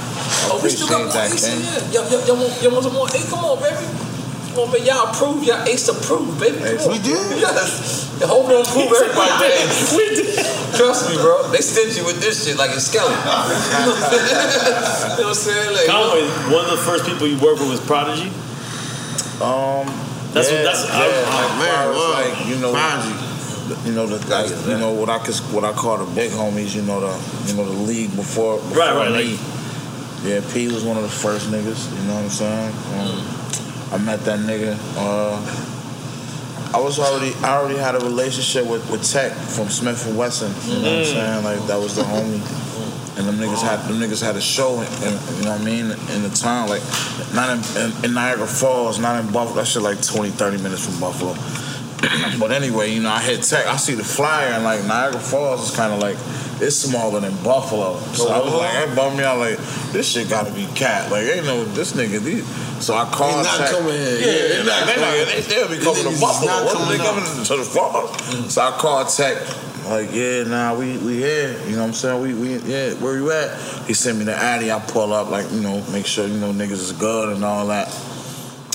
Oh, 0.50 0.62
we 0.64 0.70
still 0.70 0.88
got 0.88 1.06
more 1.06 1.10
appreciate 1.10 1.30
that, 1.30 1.34
ace 1.34 1.50
in 1.50 1.62
here. 1.62 1.82
Y'all, 1.94 2.06
y'all, 2.10 2.22
y'all, 2.26 2.38
want, 2.38 2.54
y'all 2.62 2.72
want 2.72 2.84
some 2.86 2.94
more 2.94 3.10
ace? 3.10 3.30
Come 3.30 3.46
on, 3.46 3.58
baby. 3.62 3.86
Come 4.54 4.66
on, 4.66 4.72
baby. 4.72 4.86
Y'all 4.86 5.10
approve. 5.10 5.44
Y'all 5.44 5.66
ace 5.66 5.90
approved, 5.90 6.40
baby. 6.40 6.58
Come 6.58 6.90
on. 6.90 6.94
We 6.94 7.00
did? 7.02 7.42
Yes. 7.42 8.10
The 8.22 8.28
whole 8.28 8.46
room 8.46 8.62
approve 8.62 8.94
everybody. 8.94 9.50
we 9.98 10.06
did. 10.14 10.46
Trust 10.78 11.10
me, 11.10 11.18
bro. 11.18 11.50
They 11.50 11.62
stingy 11.62 12.02
with 12.06 12.22
this 12.22 12.46
shit 12.46 12.58
like 12.58 12.72
it's 12.72 12.86
Skelly. 12.88 13.10
you 13.14 13.18
know 13.18 13.98
what 13.98 15.34
I'm 15.34 15.34
saying? 15.34 15.74
Like, 15.74 15.90
Conway, 15.90 16.26
one 16.54 16.66
of 16.66 16.72
the 16.72 16.84
first 16.86 17.06
people 17.06 17.26
you 17.26 17.38
worked 17.42 17.62
with 17.62 17.70
was 17.70 17.82
Prodigy. 17.82 18.30
Um, 19.42 19.88
That's 20.34 20.51
yeah, 20.51 20.57
what. 20.57 20.64
That's. 20.65 20.88
yeah, 20.88 21.26
I, 21.26 21.41
like, 21.41 21.53
man, 21.60 21.89
well, 21.89 22.11
like 22.14 22.47
you 22.47 22.56
know, 22.57 22.72
you 23.85 23.93
know 23.93 24.06
the 24.07 24.19
like, 24.30 24.49
you 24.68 24.77
know 24.77 24.91
what 24.93 25.10
I 25.10 25.18
what 25.53 25.64
I 25.64 25.72
call 25.73 25.97
the 25.97 26.06
big 26.15 26.31
homies. 26.31 26.76
You 26.76 26.84
know 26.84 26.99
the 27.01 27.14
you 27.51 27.57
know 27.57 27.65
the 27.65 27.80
league 27.89 28.15
before, 28.15 28.57
before 28.57 28.77
Right, 28.77 29.10
right, 29.10 29.26
me. 29.26 29.39
yeah, 30.23 30.41
P 30.53 30.68
was 30.68 30.84
one 30.84 30.97
of 30.97 31.03
the 31.03 31.10
first 31.10 31.49
niggas. 31.49 31.89
You 31.97 32.07
know 32.07 32.15
what 32.15 32.23
I'm 32.23 32.30
saying? 32.30 32.73
Um, 32.99 33.93
I 33.93 33.97
met 34.06 34.19
that 34.26 34.39
nigga. 34.39 34.77
Uh, 34.97 35.38
I 36.72 36.80
was 36.80 36.99
already 36.99 37.34
I 37.43 37.57
already 37.57 37.80
had 37.80 37.95
a 37.95 37.99
relationship 37.99 38.68
with, 38.68 38.88
with 38.91 39.01
Tek 39.11 39.31
from 39.34 39.65
Smif-N-Wessun. 39.68 40.53
You 40.69 40.73
know 40.84 40.89
what 40.89 40.99
I'm 40.99 41.01
Mm. 41.01 41.06
saying? 41.06 41.43
Like 41.43 41.68
that 41.68 41.80
was 41.80 41.95
the 41.95 42.03
homie. 42.03 42.41
And 43.20 43.28
them 43.28 43.36
niggas 43.36 43.62
had 43.62 43.86
them 43.90 44.00
niggas 44.00 44.24
had 44.24 44.38
a 44.38 44.41
show, 44.41 44.80
in, 44.80 44.88
you 45.38 45.44
know 45.44 45.52
what 45.52 45.60
I 45.60 45.64
mean, 45.64 45.91
in 45.91 46.24
the 46.24 46.32
town, 46.34 46.70
like 46.70 46.82
not 47.36 47.50
in, 47.52 47.91
in, 47.91 48.06
in 48.06 48.14
Niagara 48.14 48.48
Falls, 48.48 48.98
not 48.98 49.22
in 49.22 49.30
Buffalo. 49.30 49.56
That 49.56 49.68
shit 49.68 49.82
like 49.82 50.02
20, 50.02 50.30
30 50.30 50.64
minutes 50.64 50.86
from 50.86 51.02
Buffalo. 51.02 51.36
but 52.40 52.54
anyway, 52.54 52.94
you 52.94 53.02
know, 53.02 53.10
I 53.10 53.22
hit 53.22 53.44
Tek. 53.44 53.68
I 53.68 53.76
see 53.76 53.94
the 53.94 54.06
flyer, 54.06 54.54
and 54.54 54.64
like 54.64 54.86
Niagara 54.86 55.20
Falls 55.20 55.70
is 55.70 55.76
kind 55.76 55.91
of 55.91 56.00
like 56.00 56.16
it's 56.62 56.78
smaller 56.78 57.20
than 57.20 57.36
Buffalo. 57.44 58.00
So 58.14 58.30
I 58.30 58.40
was 58.40 58.54
like, 58.54 58.72
that 58.72 58.96
bummed 58.96 59.18
me 59.18 59.26
out. 59.26 59.40
Like 59.40 59.58
this 59.91 60.12
shit 60.12 60.30
got 60.30 60.48
to 60.48 60.54
be 60.54 60.66
cat. 60.76 61.12
Like 61.12 61.26
ain't 61.26 61.46
no 61.46 61.66
this 61.66 61.91
nigga. 61.91 62.22
These. 62.22 62.48
So 62.82 62.96
I 62.96 63.04
called. 63.12 63.44
They 63.46 63.50
not 63.50 63.58
Tek. 63.58 63.72
coming 63.72 63.94
here. 63.96 64.18
Yeah, 64.18 64.26
Yeah, 64.26 64.48
they 64.48 64.64
not. 64.64 64.88
They 64.88 64.96
not. 64.96 65.28
They, 65.28 65.41
they'll 65.41 65.68
be 65.68 65.84
coming 65.84 66.04
to 66.04 66.22
Buffalo. 66.22 66.64
What 66.64 66.78
coming 66.78 66.98
they 66.98 67.04
coming 67.04 67.46
to 67.46 67.56
the 67.58 67.64
falls? 67.64 68.54
So 68.54 68.62
I 68.62 68.72
called 68.78 69.10
Tek. 69.10 69.38
Like 69.90 70.14
yeah, 70.14 70.44
nah, 70.44 70.78
we 70.78 70.99
we 70.99 71.18
here. 71.18 71.60
You 71.66 71.72
know 71.72 71.82
what 71.82 71.88
I'm 71.88 71.94
saying? 71.94 72.22
We 72.22 72.36
we 72.36 72.57
yeah. 72.60 72.94
Where 72.94 73.16
you 73.16 73.32
at? 73.32 73.57
He 73.88 73.95
sent 73.95 74.20
me 74.20 74.24
the 74.24 74.36
Addy. 74.36 74.72
I 74.72 74.78
pull 74.78 75.11
up 75.14 75.32
like 75.32 75.52
you 75.52 75.61
know, 75.61 75.84
make 75.91 76.06
sure 76.06 76.28
you 76.28 76.38
know 76.38 76.53
niggas 76.53 76.74
is 76.74 76.91
good 76.91 77.36
and 77.36 77.44
all 77.44 77.66
that. 77.68 77.88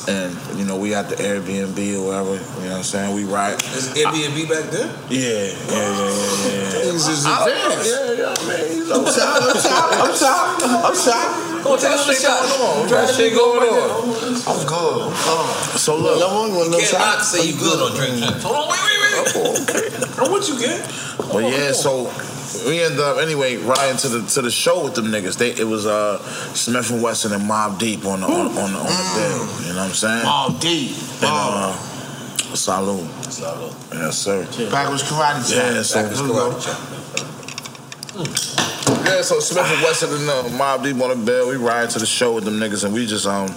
And 0.06 0.36
you 0.59 0.64
know, 0.66 0.76
we 0.76 0.94
at 0.94 1.09
the 1.09 1.16
Airbnb 1.16 1.78
or 1.97 2.06
whatever. 2.09 2.35
You 2.60 2.68
know 2.68 2.76
what 2.76 2.76
I'm 2.78 2.82
saying? 2.85 3.14
We 3.14 3.24
ride. 3.24 3.56
Is 3.72 3.89
Airbnb 3.97 4.48
back 4.48 4.68
then? 4.70 4.89
Yeah, 5.09 5.20
yeah, 5.20 5.48
yeah, 5.48 5.48
yeah, 5.72 6.52
yeah. 6.52 6.70
Things 6.85 7.09
is 7.09 7.24
I 7.24 7.44
don't 7.44 7.72
advanced. 7.72 7.89
Yeah, 7.89 8.12
yeah, 8.12 8.35
man. 8.44 8.93
I'm 8.93 9.05
shocked, 9.09 9.48
I'm 9.48 9.56
shocked, 9.64 9.94
I'm 9.97 10.14
shocked, 10.14 10.62
I'm 10.85 10.97
shocked. 10.97 11.64
Go 11.64 11.76
take 11.76 11.89
another 11.97 12.14
shot. 12.14 12.44
What 12.44 12.90
that 12.90 13.14
shit 13.16 13.32
going 13.32 13.64
on? 13.64 14.36
I'm 14.44 14.66
good. 14.68 15.12
Uh, 15.24 15.78
So 15.81 15.97
look, 15.97 16.20
no 16.20 16.28
one 16.43 16.55
want 16.55 16.70
no 16.70 16.78
You 16.78 16.85
shot. 16.85 17.01
cannot 17.01 17.24
say 17.24 17.48
you 17.48 17.56
good 17.56 17.81
on 17.81 17.97
drink. 17.97 18.20
Hold 18.44 18.56
on, 18.56 18.68
wait, 18.68 18.85
wait, 18.85 19.01
wait. 19.72 20.18
I'm 20.20 20.28
with 20.32 20.48
you, 20.48 20.56
kid. 20.60 20.85
But 21.32 21.44
yeah, 21.48 21.72
so 21.72 22.12
we 22.66 22.82
end 22.82 22.98
up 22.98 23.18
anyway 23.18 23.56
riding 23.56 23.97
to 23.98 24.09
the 24.09 24.26
to 24.31 24.43
the 24.43 24.51
show 24.51 24.85
with 24.85 24.94
them 24.94 25.06
niggas. 25.06 25.36
They 25.39 25.51
it 25.51 25.66
was 25.66 25.86
uh 25.86 26.18
Smif-N-Wessun 26.52 27.32
and 27.32 27.43
Mobb 27.48 27.78
Deep 27.78 28.05
on 28.05 28.20
the 28.20 28.26
on, 28.26 28.47
on 28.47 28.72
the 28.72 28.78
on 28.78 28.86
the 28.86 29.12
bill. 29.16 29.66
You 29.66 29.72
know 29.72 29.81
what 29.81 29.89
I'm 29.89 29.94
saying? 29.94 30.24
Mobb 30.24 30.60
Deep. 30.60 30.90
And, 31.22 31.31
uh, 31.31 31.72
Salute. 32.55 33.10
Salute. 33.32 33.74
Yes, 33.93 34.16
sir. 34.18 34.44
Backwards 34.70 35.02
karate 35.02 35.43
chop. 35.51 35.74
Yeah, 35.74 35.82
so 35.82 36.02
Backwards 36.02 36.22
karate 36.22 36.94
Yeah, 39.05 39.22
so 39.22 39.39
Smif-N-Wessun 39.39 40.20
and 40.20 40.31
uh, 40.31 40.44
Mobb 40.56 40.85
Deep 40.85 41.01
on 41.02 41.09
the 41.10 41.16
bill. 41.24 41.48
We 41.48 41.56
ride 41.56 41.90
to 41.90 41.98
the 41.98 42.06
show 42.06 42.32
with 42.32 42.44
them 42.44 42.60
niggas, 42.60 42.85
and 42.85 42.94
we 42.94 43.06
just 43.06 43.26
um, 43.26 43.48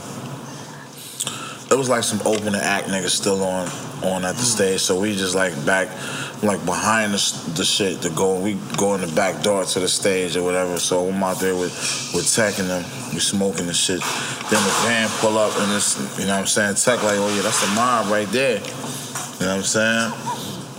it 1.70 1.78
was 1.78 1.90
like 1.90 2.04
some 2.04 2.22
opening 2.26 2.60
act 2.60 2.88
niggas 2.88 3.10
still 3.10 3.44
on 3.44 3.70
on 4.04 4.26
at 4.26 4.36
the 4.36 4.42
stage. 4.42 4.82
So 4.82 5.00
we 5.00 5.16
just 5.16 5.36
like 5.36 5.54
back, 5.66 5.90
like 6.44 6.64
behind 6.66 7.14
the, 7.14 7.52
the 7.56 7.64
shit 7.64 8.02
to 8.02 8.10
go. 8.12 8.40
We 8.40 8.58
go 8.78 8.96
in 8.96 9.02
the 9.02 9.14
back 9.16 9.44
door 9.44 9.66
to 9.66 9.80
the 9.80 9.88
stage 9.88 10.38
or 10.38 10.44
whatever. 10.44 10.78
So 10.78 11.08
I'm 11.08 11.24
out 11.24 11.40
there 11.40 11.56
with 11.56 11.74
with 12.14 12.32
Tek 12.34 12.60
and 12.60 12.70
them. 12.70 12.84
We 13.14 13.20
smoking 13.20 13.68
and 13.68 13.76
shit. 13.76 14.02
Then 14.50 14.62
the 14.64 14.76
van 14.86 15.10
pull 15.20 15.38
up 15.38 15.58
and 15.58 15.72
it's 15.74 15.98
you 16.20 16.26
know 16.26 16.34
what 16.34 16.42
I'm 16.42 16.48
saying. 16.48 16.76
Tek 16.76 17.04
like, 17.04 17.18
oh 17.18 17.34
yeah, 17.36 17.42
that's 17.42 17.62
the 17.62 17.74
mob 17.76 18.12
right 18.12 18.28
there. 18.30 18.60
You 18.60 19.46
know 19.46 19.58
what 19.58 19.58
I'm 19.58 19.64
saying? 19.64 20.14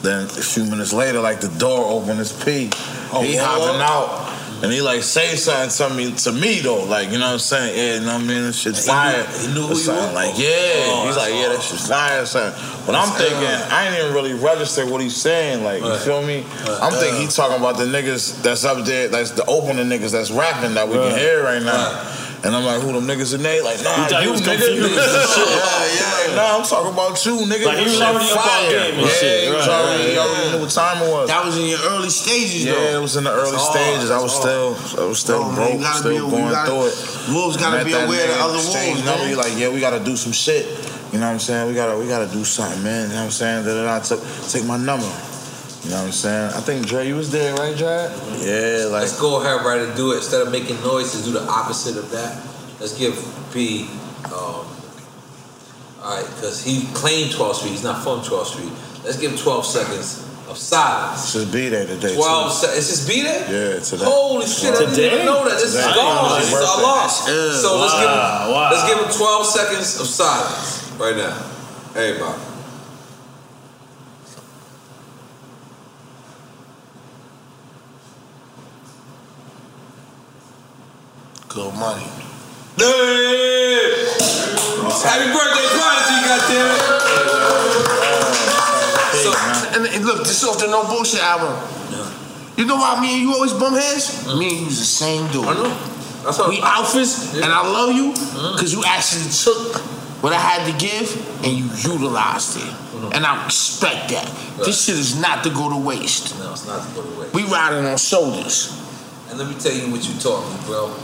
Then 0.02 0.24
a 0.26 0.28
few 0.28 0.64
minutes 0.64 0.92
later, 0.92 1.20
like 1.20 1.40
the 1.40 1.48
door 1.58 1.90
open, 1.90 2.18
it's 2.20 2.32
P. 2.32 2.70
Oh, 3.12 3.22
he 3.22 3.36
hopping 3.36 3.80
out. 3.80 4.27
And 4.60 4.72
he 4.72 4.80
like 4.82 5.02
say 5.04 5.36
something 5.36 5.70
to 5.88 5.94
me 5.94 6.12
to 6.16 6.32
me 6.32 6.58
though, 6.60 6.82
like 6.84 7.10
you 7.10 7.18
know 7.18 7.26
what 7.26 7.32
I'm 7.34 7.38
saying? 7.38 7.76
Yeah, 7.78 7.94
you 7.94 8.06
know 8.06 8.14
what 8.14 8.22
I 8.22 8.26
mean? 8.26 8.42
That 8.42 8.52
shit's 8.54 8.84
He 8.86 8.90
knew- 8.90 8.98
fire. 8.98 9.24
he 9.24 9.46
knew 9.54 9.66
who 9.68 9.78
you 9.78 9.88
were? 9.90 10.12
Like 10.12 10.34
yeah, 10.36 10.90
Oh, 10.90 11.04
he's 11.06 11.16
like 11.16 11.32
yeah, 11.34 11.48
that 11.50 11.62
shit's 11.62 11.86
fire. 11.88 12.22
or 12.22 12.26
Something. 12.26 12.60
But 12.84 12.94
I'm 12.96 13.08
thinking 13.16 13.42
ill. 13.42 13.66
I 13.70 13.86
ain't 13.86 13.98
even 14.00 14.12
really 14.14 14.34
register 14.34 14.84
what 14.84 15.00
he's 15.00 15.16
saying. 15.16 15.62
Like 15.62 15.80
you 15.82 15.96
feel 15.98 16.22
me? 16.22 16.40
Right. 16.42 16.78
I'm 16.82 16.92
thinking 16.92 17.20
he 17.22 17.26
talking 17.28 17.56
about 17.56 17.76
the 17.78 17.84
niggas 17.84 18.42
that's 18.42 18.64
up 18.64 18.84
there, 18.84 19.06
that's 19.08 19.30
the 19.30 19.44
opening 19.46 19.86
niggas 19.86 20.10
that's 20.10 20.30
rapping 20.32 20.74
that 20.74 20.88
we 20.88 20.94
can 20.94 21.16
hear 21.16 21.44
right 21.44 21.62
now. 21.62 22.02
And 22.38 22.54
I'm 22.54 22.62
like, 22.62 22.78
who 22.80 22.92
them 22.94 23.02
niggas 23.02 23.34
in 23.34 23.42
there? 23.42 23.64
Like, 23.66 23.82
nah, 23.82 23.98
He 23.98 24.02
thought 24.06 24.22
he 24.22 24.26
you 24.26 24.32
was 24.32 24.42
nigga. 24.46 24.62
confused 24.62 24.94
and 24.94 25.26
shit. 25.26 25.48
yeah, 25.50 25.98
yeah. 25.98 26.14
Like, 26.22 26.32
nah, 26.38 26.54
I'm 26.54 26.62
talking 26.62 26.92
about 26.94 27.18
you, 27.26 27.34
nigga. 27.50 27.66
Like, 27.66 27.78
he 27.82 27.90
This 27.90 27.98
was 27.98 27.98
shit 27.98 28.06
already 28.06 28.30
up 28.30 28.46
on 28.46 28.62
game 28.70 28.94
and 28.94 29.02
yeah, 29.02 29.18
shit. 29.18 29.38
He 29.42 29.50
was 29.50 29.66
already, 29.66 30.02
right, 30.06 30.10
he 30.14 30.18
already 30.22 30.46
knew 30.54 30.60
what 30.62 30.70
time 30.70 30.96
it 31.02 31.10
was. 31.10 31.26
That 31.26 31.42
was 31.44 31.58
in 31.58 31.66
your 31.66 31.82
early 31.90 32.10
stages, 32.14 32.62
Yeah, 32.64 32.78
though. 32.78 32.98
it 32.98 33.02
was 33.02 33.16
in 33.18 33.24
the 33.26 33.34
early 33.34 33.50
That's 33.58 33.66
hard. 33.66 33.74
stages. 33.74 34.10
I 34.14 34.22
was 34.22 34.30
That's 34.38 34.46
still, 34.46 34.68
hard. 34.78 34.98
I 35.02 35.04
was 35.10 35.18
still 35.18 35.42
oh, 35.42 35.50
No, 35.50 35.54
broke, 35.58 35.72
you 35.74 35.80
gotta 35.82 35.98
still 35.98 36.14
be- 36.14 36.30
going 36.30 36.50
gotta- 36.54 36.70
through 36.70 36.86
it. 36.86 37.34
wolves 37.34 37.56
gotta 37.58 37.82
be 37.84 37.92
aware 37.98 38.06
of 38.06 38.30
nigga, 38.30 38.46
other 38.46 38.60
exchange 38.62 39.02
wolves, 39.02 39.04
number, 39.10 39.22
man. 39.26 39.30
he 39.30 39.34
like, 39.34 39.54
yeah, 39.58 39.68
we 39.74 39.80
gotta 39.82 39.98
do 39.98 40.14
some 40.14 40.30
shit. 40.32 40.62
You 41.10 41.18
know 41.18 41.26
what 41.26 41.42
I'm 41.42 41.42
saying? 41.42 41.66
We 41.66 41.74
gotta, 41.74 41.98
we 41.98 42.06
gotta 42.06 42.30
do 42.30 42.44
something, 42.46 42.82
man. 42.86 43.10
You 43.10 43.18
know 43.18 43.26
what 43.26 43.34
I'm 43.34 43.40
saying? 43.42 43.64
Da, 43.66 43.74
da, 43.74 43.82
da. 43.82 43.98
Took, 43.98 44.22
take 44.46 44.62
my 44.62 44.76
number. 44.78 45.10
You 45.88 45.94
know 45.94 46.00
what 46.00 46.06
I'm 46.08 46.12
saying? 46.12 46.52
I 46.52 46.60
think 46.60 46.86
Dre, 46.86 47.08
you 47.08 47.16
was 47.16 47.32
there, 47.32 47.54
right, 47.56 47.74
Dre? 47.74 48.12
Yeah, 48.44 48.92
like. 48.92 49.08
Let's 49.08 49.18
go 49.18 49.40
ahead, 49.40 49.64
right, 49.64 49.80
and 49.80 49.96
do 49.96 50.12
it. 50.12 50.16
Instead 50.16 50.42
of 50.42 50.52
making 50.52 50.76
noise, 50.82 51.16
to 51.16 51.24
do 51.24 51.32
the 51.32 51.40
opposite 51.48 51.96
of 51.96 52.10
that. 52.10 52.36
Let's 52.78 52.92
give 52.98 53.16
P. 53.54 53.88
Um, 54.26 54.68
all 54.68 54.68
right, 56.04 56.26
because 56.36 56.62
he 56.62 56.84
claimed 56.92 57.32
12th 57.32 57.54
Street. 57.64 57.70
He's 57.70 57.84
not 57.84 58.04
from 58.04 58.20
12th 58.20 58.52
Street. 58.52 58.72
Let's 59.02 59.18
give 59.18 59.40
12 59.40 59.64
seconds 59.64 60.28
of 60.50 60.58
silence. 60.58 61.32
Just 61.32 61.50
be 61.54 61.70
there 61.70 61.86
today. 61.86 62.14
12 62.14 62.20
too. 62.20 62.52
seconds. 62.52 62.78
Is 62.84 62.88
this 62.90 63.08
B 63.08 63.22
Day? 63.22 63.40
Yeah, 63.48 63.80
today. 63.80 64.04
Holy 64.04 64.46
shit! 64.46 64.74
I 64.74 64.78
didn't 64.80 64.90
Today? 64.92 65.14
even 65.14 65.24
know 65.24 65.48
that. 65.48 65.56
This 65.56 65.72
Today. 65.72 65.88
is 65.88 65.96
gone. 65.96 66.36
This 66.36 66.48
is 66.48 66.52
Birthday. 66.52 66.68
our 66.68 66.82
loss. 66.82 67.24
That's 67.24 67.62
So 67.64 67.80
let's 67.80 67.94
give 67.96 68.02
him. 68.02 68.18
Wow, 68.20 68.52
wow. 68.52 68.70
Let's 68.76 68.84
give 68.92 68.98
him 69.00 69.08
12 69.08 69.46
seconds 69.46 70.00
of 70.00 70.06
silence 70.06 70.92
right 71.00 71.16
now. 71.16 71.32
Everybody. 71.96 72.47
Good 81.58 81.74
money. 81.74 82.06
Hey! 82.76 84.06
Happy 85.02 85.26
birthday, 85.34 85.66
Prodigy, 85.74 86.18
goddammit! 86.22 86.82
So, 89.18 89.34
and, 89.74 89.82
and 89.92 90.04
look, 90.04 90.18
this 90.18 90.44
off 90.44 90.60
the 90.60 90.68
No 90.68 90.86
Bullshit 90.86 91.18
album. 91.18 91.58
You 92.56 92.64
know 92.64 92.76
why 92.76 93.00
me 93.00 93.14
and 93.14 93.22
you 93.22 93.34
always 93.34 93.52
bum 93.54 93.74
heads? 93.74 94.22
Mm-hmm. 94.22 94.38
Me 94.38 94.48
and 94.50 94.58
you 94.58 94.66
was 94.66 94.78
the 94.78 94.84
same 94.84 95.26
dude. 95.32 95.46
I 95.46 95.54
know. 95.54 95.74
That's 96.22 96.38
we 96.46 96.58
alphas, 96.58 97.34
and 97.34 97.52
I 97.52 97.66
love 97.66 97.92
you 97.92 98.12
mm-hmm. 98.12 98.54
because 98.54 98.72
you 98.72 98.84
actually 98.86 99.28
took 99.28 99.82
what 100.22 100.32
I 100.32 100.38
had 100.38 100.64
to 100.70 100.78
give 100.78 101.10
and 101.42 101.58
you 101.58 101.64
utilized 101.90 102.58
it. 102.58 102.62
Mm-hmm. 102.62 103.14
And 103.14 103.26
I 103.26 103.44
respect 103.46 104.10
that. 104.10 104.30
This 104.64 104.84
shit 104.84 104.94
is 104.94 105.20
not 105.20 105.42
to 105.42 105.50
go 105.50 105.68
to 105.70 105.76
waste. 105.76 106.38
No, 106.38 106.52
it's 106.52 106.68
not 106.68 106.86
to 106.86 106.94
go 106.94 107.02
to 107.02 107.18
waste. 107.18 107.34
We 107.34 107.42
riding 107.46 107.84
on 107.84 107.98
shoulders. 107.98 108.78
And 109.28 109.40
let 109.40 109.48
me 109.48 109.58
tell 109.58 109.72
you 109.72 109.90
what 109.90 110.06
you 110.08 110.14
taught 110.20 110.46
me, 110.54 110.64
bro. 110.64 110.94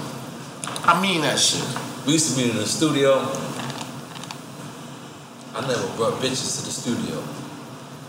I 0.87 1.01
mean 1.01 1.23
that 1.23 1.39
shit. 1.39 1.65
We 2.05 2.13
used 2.13 2.37
to 2.37 2.43
be 2.43 2.51
in 2.51 2.57
the 2.57 2.67
studio. 2.67 3.17
I 5.55 5.67
never 5.67 5.89
brought 5.97 6.21
bitches 6.21 6.61
to 6.61 6.65
the 6.67 6.73
studio. 6.77 7.25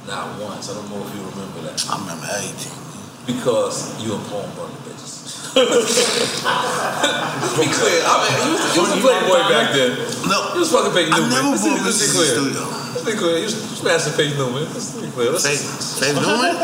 Not 0.06 0.38
once. 0.42 0.70
I 0.70 0.74
don't 0.74 0.90
know 0.90 1.00
if 1.08 1.16
you 1.16 1.24
remember 1.24 1.62
that. 1.62 1.82
I 1.90 1.98
remember 1.98 2.28
everything. 2.36 2.76
Because 3.26 4.04
you 4.04 4.14
and 4.16 4.26
Paul 4.26 4.50
brought 4.56 4.72
the 4.72 4.92
bitches. 4.92 5.25
Let's 6.16 7.54
be 7.60 7.68
clear. 7.70 8.02
I 8.06 8.14
mean, 8.24 8.34
you 8.46 8.52
was, 8.58 8.64
you 8.76 8.82
was 8.82 8.92
a 8.92 9.00
playboy 9.02 9.42
back 9.52 9.72
then. 9.76 9.92
No. 10.28 10.54
You 10.54 10.60
was 10.66 10.72
fucking 10.72 10.94
Peyton 10.94 11.14
I 11.14 11.20
Newman. 11.20 11.32
never 11.32 11.50
Let's, 11.54 11.64
be- 11.64 11.70
brought 11.70 11.86
let's 11.86 12.00
be 12.02 12.08
the 12.08 12.14
clear. 12.18 12.32
studio. 12.34 12.62
Let's 12.66 13.06
be 13.06 13.14
clear. 13.20 13.38
You 13.38 13.46
was 13.46 13.56
smashing 13.80 14.14
Peyton 14.18 14.38
Newman. 14.38 14.64
Let's 14.74 14.90
be 14.98 15.08
clear. 15.12 15.30
Let's 15.32 15.46
Faith, 15.46 15.64
Faith 16.02 16.16
Newman? 16.18 16.56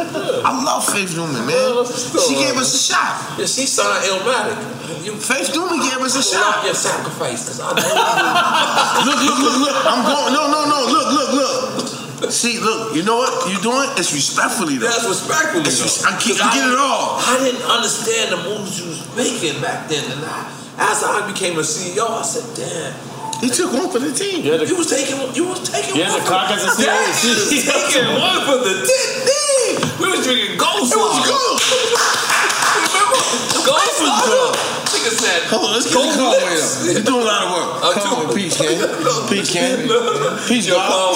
I 0.44 0.52
love 0.64 0.84
Faith 0.90 1.14
Newman, 1.16 1.46
man. 1.46 1.86
She 2.26 2.36
gave 2.42 2.58
us 2.58 2.72
a 2.74 2.82
shot. 2.92 3.38
Yeah, 3.38 3.46
she 3.46 3.66
signed 3.70 4.04
Illmatic. 4.10 4.58
You, 5.06 5.16
Faith 5.18 5.54
Newman 5.56 5.80
gave 5.82 6.02
us 6.02 6.16
a 6.18 6.24
shot. 6.26 6.66
your 6.66 6.74
sacrifice 6.76 7.46
because 7.46 7.60
I 7.62 7.72
know 7.74 7.82
look, 9.12 9.20
look, 9.24 9.40
look, 9.40 9.58
look. 9.70 9.78
I'm 9.86 10.02
going. 10.06 10.34
No, 10.34 10.50
no, 10.52 10.66
no. 10.68 10.80
Look, 10.90 11.08
look, 11.14 11.32
look. 11.34 11.81
See, 12.30 12.60
look. 12.60 12.94
You 12.96 13.04
know 13.04 13.18
what 13.18 13.50
you're 13.52 13.62
doing? 13.62 13.90
It's 13.98 14.14
respectfully 14.14 14.78
though. 14.78 14.88
That's 14.88 15.08
respectfully. 15.08 15.64
It's 15.66 15.80
though. 15.80 15.86
res- 15.90 16.06
I, 16.06 16.12
get, 16.22 16.38
'Cause 16.38 16.42
I 16.42 16.54
get 16.54 16.68
it 16.70 16.78
all. 16.78 17.18
I 17.18 17.38
didn't 17.42 17.64
understand 17.66 18.32
the 18.32 18.38
moves 18.46 18.80
you 18.80 18.90
was 18.90 19.02
making 19.18 19.62
back 19.62 19.90
then, 19.90 20.04
and 20.12 20.22
I, 20.26 20.46
as 20.78 21.04
I 21.04 21.26
became 21.32 21.58
a 21.58 21.64
CEO, 21.64 22.06
I 22.08 22.22
said, 22.22 22.46
"Damn." 22.56 22.94
He 23.42 23.50
took 23.50 23.74
one 23.74 23.90
for 23.90 23.98
the 23.98 24.14
team. 24.14 24.46
You 24.46 24.78
was 24.78 24.88
taking, 24.90 25.18
you 25.34 25.46
was 25.50 25.66
taking 25.68 25.96
Yeah, 25.98 26.12
one 26.14 26.20
the 26.22 26.26
for 26.26 26.28
clock 26.30 26.52
as 26.52 26.62
a 26.62 26.84
Yeah, 26.84 26.94
CEO. 27.10 27.26
you 27.26 27.34
was 27.42 27.66
taking 27.66 28.08
one 28.22 28.40
for 28.46 28.58
the 28.62 28.76
team. 28.86 29.98
We 30.00 30.08
was 30.14 30.22
drinking 30.24 30.58
Ghost 30.62 30.94
It 30.94 30.98
was 30.98 31.26
Water. 31.26 32.38
good. 32.72 32.88
Remember? 32.88 33.20
Ghost 33.68 33.98
Water. 34.02 34.48
Nigga 34.92 35.12
said, 35.16 35.40
Hold 35.52 35.64
on, 35.66 35.72
let's 35.76 35.88
get 35.88 35.94
Gold 35.96 36.10
the 36.12 36.18
car 36.20 36.32
lips. 36.36 36.62
up. 36.62 36.92
You're 36.92 37.04
doing 37.04 37.24
a 37.24 37.30
lot 37.32 37.42
of 37.44 37.50
work. 37.56 37.70
Uh, 37.82 37.88
I'm 37.88 37.94
Come 38.04 38.14
on, 38.14 38.28
too- 38.30 38.36
peace, 38.36 38.56
Ken. 38.58 38.76
Peace, 39.30 39.50
Ken. 39.54 39.88
Peace, 40.48 40.66
Yo, 40.68 40.76
Bob. 40.76 41.16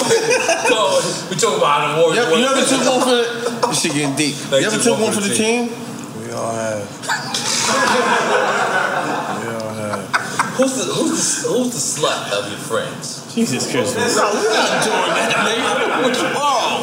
Paul, 0.68 0.94
we 1.30 1.36
talking 1.36 1.58
about 1.60 1.80
how 1.80 1.88
the 1.92 2.00
war. 2.00 2.08
You, 2.14 2.22
you 2.40 2.46
ever 2.46 2.64
took 2.64 2.82
one 2.84 3.00
for 3.04 3.14
the? 3.16 3.24
This 3.68 3.80
shit 3.82 3.92
getting 3.92 4.16
deep. 4.16 4.34
Like 4.50 4.60
you 4.62 4.66
ever 4.68 4.76
took 4.76 4.96
took 4.96 5.00
one 5.00 5.12
for 5.12 5.20
the 5.20 5.34
team? 5.34 5.68
We 6.24 6.32
all 6.32 6.52
have. 6.52 6.84
we 8.16 9.48
all 9.52 9.74
have. 9.74 10.04
Who's 10.56 10.74
the 10.76 10.84
who's 10.92 11.42
the, 11.42 11.48
who's 11.48 11.70
the 11.72 11.82
slut 12.00 12.32
of 12.32 12.48
your 12.50 12.58
friends? 12.60 13.34
Jesus 13.34 13.70
Christmas. 13.70 14.16
No, 14.16 14.32
we're 14.32 14.48
not 14.54 14.84
doing 14.84 15.12
that, 15.12 15.30
nigga. 15.44 16.02
What 16.02 16.16
you 16.16 16.28
wrong? 16.32 16.80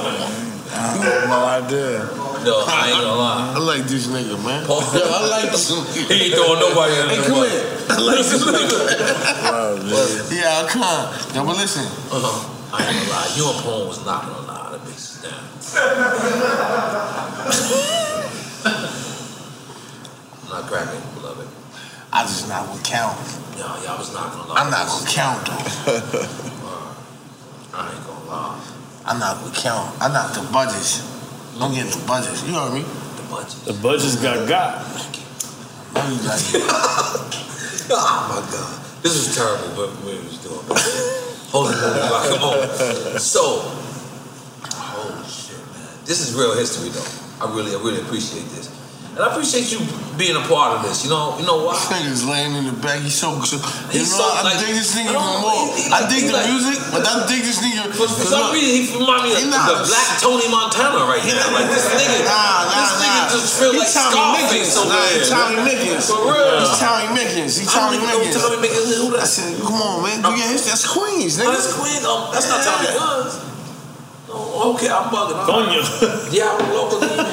I 0.69 0.75
have 1.01 1.29
no 1.29 1.41
idea. 1.45 2.05
No, 2.43 2.63
I 2.67 2.89
ain't 2.89 2.99
gonna 3.01 3.15
lie. 3.15 3.53
I 3.55 3.57
like 3.59 3.83
this 3.87 4.07
nigga, 4.07 4.35
man. 4.43 4.65
Paul- 4.65 4.81
Yo, 4.81 5.01
I 5.07 5.27
like 5.29 5.51
this. 5.51 5.69
He 5.95 6.13
ain't 6.13 6.33
throwing 6.35 6.59
nobody 6.59 6.93
under 6.99 7.15
Hey, 7.15 7.21
the 7.21 7.27
come 7.27 7.39
bus. 7.39 7.51
here. 7.51 7.65
I 7.89 7.97
like 7.99 8.17
this 8.17 8.43
nigga. 8.43 8.79
Wow, 9.43 9.75
man. 9.79 10.09
Yeah, 10.31 10.67
come 10.69 10.83
on. 10.83 11.13
Yo, 11.35 11.45
but 11.45 11.55
listen. 11.57 11.85
Uh-huh. 12.11 12.49
I 12.75 12.77
ain't 12.83 12.95
gonna 12.99 13.09
lie. 13.09 13.33
You 13.35 13.43
and 13.49 13.59
Paul 13.63 13.87
was 13.87 14.05
knocking 14.05 14.29
a 14.35 14.41
lot 14.47 14.73
of 14.73 14.81
bitches 14.81 15.21
down. 15.23 15.43
I'm 20.43 20.49
not 20.49 20.63
cracking, 20.69 21.01
beloved. 21.15 21.47
I 22.11 22.23
just 22.23 22.47
not 22.49 22.67
gonna 22.67 22.81
count. 22.83 23.17
No, 23.57 23.65
y'all 23.83 23.97
was 23.97 24.13
knocking 24.13 24.39
a 24.41 24.45
lot. 24.47 24.57
I'm 24.59 24.67
of 24.67 24.71
not 24.73 24.87
bitches 24.87 25.05
gonna 25.05 25.11
count 25.11 25.45
though. 25.47 26.27
I 27.73 27.91
ain't 27.93 28.05
gonna 28.05 28.25
lie. 28.29 28.59
I'm 29.05 29.19
not 29.19 29.39
gonna 29.41 29.55
count. 29.55 30.01
I 30.01 30.07
knock 30.11 30.33
the 30.33 30.41
budgets. 30.51 31.01
Don't 31.59 31.73
get 31.73 31.87
the 31.87 32.05
budgets. 32.07 32.43
You 32.47 32.53
heard 32.53 32.73
me? 32.73 32.81
The 32.81 33.27
budget. 33.29 33.65
The 33.65 33.73
budget's 33.73 34.15
got 34.17 34.47
got. 34.49 34.85
I 35.95 36.09
mean, 36.09 36.19
Oh 37.95 38.27
my 38.29 38.41
god. 38.51 38.79
This 39.03 39.15
is 39.15 39.35
terrible, 39.35 39.67
but 39.75 39.91
we 40.05 40.15
was 40.23 40.37
doing 40.39 40.63
Holy 41.51 41.75
moly, 41.75 41.99
like, 41.99 42.29
come 42.31 42.43
on. 42.43 43.19
So, 43.19 43.59
holy 44.65 45.27
shit, 45.29 45.59
man. 45.75 45.87
This 46.05 46.21
is 46.27 46.33
real 46.33 46.55
history 46.57 46.89
though. 46.89 47.45
I 47.45 47.53
really, 47.53 47.75
I 47.75 47.79
really 47.83 48.01
appreciate 48.01 48.45
this. 48.55 48.71
And 49.13 49.21
I 49.21 49.29
appreciate 49.29 49.69
you 49.69 49.77
being 50.17 50.33
a 50.33 50.41
part 50.49 50.73
of 50.73 50.81
this. 50.89 51.05
You 51.05 51.13
know, 51.13 51.37
you 51.37 51.45
know 51.45 51.61
why? 51.69 51.77
this 51.77 51.85
nigga's 51.93 52.23
laying 52.25 52.57
in 52.57 52.65
the 52.65 52.73
back. 52.81 52.97
He's 53.05 53.13
so 53.13 53.37
good. 53.37 53.61
You 53.93 54.01
He's 54.01 54.09
know, 54.09 54.25
so, 54.25 54.25
I 54.25 54.41
like- 54.41 54.57
dig 54.57 54.73
this 54.73 54.89
nigga 54.97 55.13
even 55.13 55.21
more. 55.37 55.53
he- 55.77 55.85
he 55.85 55.93
I 55.93 56.01
dig 56.09 56.25
the 56.25 56.33
like- 56.33 56.49
music, 56.49 56.81
but 56.89 57.05
I 57.05 57.21
dig 57.29 57.45
this 57.45 57.61
nigga. 57.61 57.93
For, 57.93 58.09
for 58.09 58.25
some 58.25 58.49
reason, 58.49 58.73
he 58.73 58.81
remind 58.97 59.29
me 59.29 59.37
of 59.37 59.37
He 59.37 59.45
not 59.53 59.69
the 59.69 59.85
black 59.85 60.17
Tony 60.17 60.49
Montana 60.49 61.05
right 61.05 61.21
now. 61.29 61.45
Like 61.53 61.69
this 61.69 61.85
nigga, 61.93 62.25
Nah, 62.25 62.33
nah, 62.33 62.73
this 62.73 62.93
nigga 63.05 63.21
nah. 63.21 63.33
just 63.37 63.49
feel 63.61 63.73
like 63.77 63.85
Tommy 63.93 64.17
Scarface 64.17 64.49
Mickens. 64.49 64.81
over 64.81 64.89
Nah, 64.89 65.05
there. 65.05 65.25
Tommy 65.29 65.55
man. 65.61 65.65
Mickens. 65.69 66.03
For 66.09 66.19
real. 66.25 66.57
He's 66.57 66.73
Tommy 66.81 67.07
Mickens. 67.13 67.53
He 67.61 67.65
Tommy 67.69 67.97
even 68.01 68.09
Mickens. 68.09 68.33
Tommy 68.33 68.57
Mickens. 68.65 68.97
Who 68.97 69.07
I 69.13 69.17
that? 69.21 69.27
said, 69.29 69.61
come 69.61 69.77
on, 69.77 69.95
man. 70.09 70.17
Do 70.25 70.29
your 70.33 70.49
history. 70.49 70.73
That's 70.73 70.89
Queens, 70.89 71.37
Oh, 71.37 71.45
nigga. 71.45 71.53
that's 71.53 71.69
Queen. 71.77 72.01
Oh, 72.01 72.17
um, 72.17 72.33
that's 72.33 72.49
not 72.49 72.65
Tommy 72.65 72.89
Guns. 72.97 73.33
Oh, 74.33 74.73
okay, 74.73 74.89
I'm 74.89 75.13
bugging. 75.13 75.37
I'm- 75.37 76.33
Yeah, 76.33 76.49
I'm 76.57 76.65
local. 76.73 76.97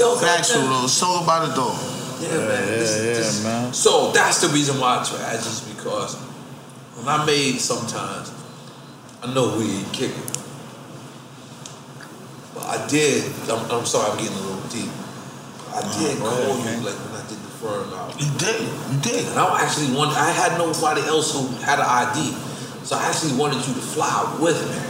Yo, 0.00 0.16
Factual, 0.16 0.62
though. 0.62 0.84
It's 0.84 1.02
all 1.02 1.22
about 1.22 1.50
it, 1.50 1.54
though. 1.54 1.76
Yeah, 2.24 2.48
man. 2.48 2.66
This- 2.72 2.96
Yeah, 2.96 3.04
yeah, 3.04 3.14
this- 3.20 3.44
man. 3.44 3.74
So 3.74 4.10
that's 4.12 4.40
the 4.40 4.48
reason 4.48 4.80
why 4.80 5.00
I 5.00 5.04
trash 5.04 5.44
is 5.44 5.60
because 5.60 6.14
when 6.96 7.06
I 7.06 7.22
made 7.26 7.60
sometimes, 7.60 8.32
I 9.22 9.26
know 9.34 9.58
we 9.58 9.76
ain't 9.76 9.92
kicking. 9.92 10.24
But 12.54 12.64
I 12.64 12.86
did, 12.88 13.24
I'm, 13.50 13.70
I'm 13.70 13.84
sorry 13.84 14.10
I'm 14.10 14.16
getting 14.16 14.38
a 14.38 14.40
little 14.40 14.68
deep. 14.72 14.88
I 15.68 15.82
did 16.00 16.16
go 16.18 16.30
call 16.30 16.32
ahead, 16.32 16.56
you 16.56 16.64
man. 16.64 16.84
like 16.84 16.94
when 17.04 17.20
I 17.20 17.28
did 17.28 17.36
the 17.36 17.52
firm 17.60 17.92
out. 17.92 18.16
You 18.18 18.30
did. 18.40 18.60
You 18.62 19.00
did. 19.04 19.28
And 19.28 19.38
I 19.38 19.60
actually 19.60 19.94
wanted, 19.94 20.16
I 20.16 20.30
had 20.30 20.56
nobody 20.56 21.02
else 21.02 21.32
who 21.36 21.46
had 21.60 21.78
an 21.78 21.84
ID. 21.84 22.32
So 22.84 22.96
I 22.96 23.04
actually 23.04 23.36
wanted 23.36 23.60
you 23.68 23.74
to 23.74 23.80
fly 23.84 24.38
with 24.40 24.56
me. 24.64 24.89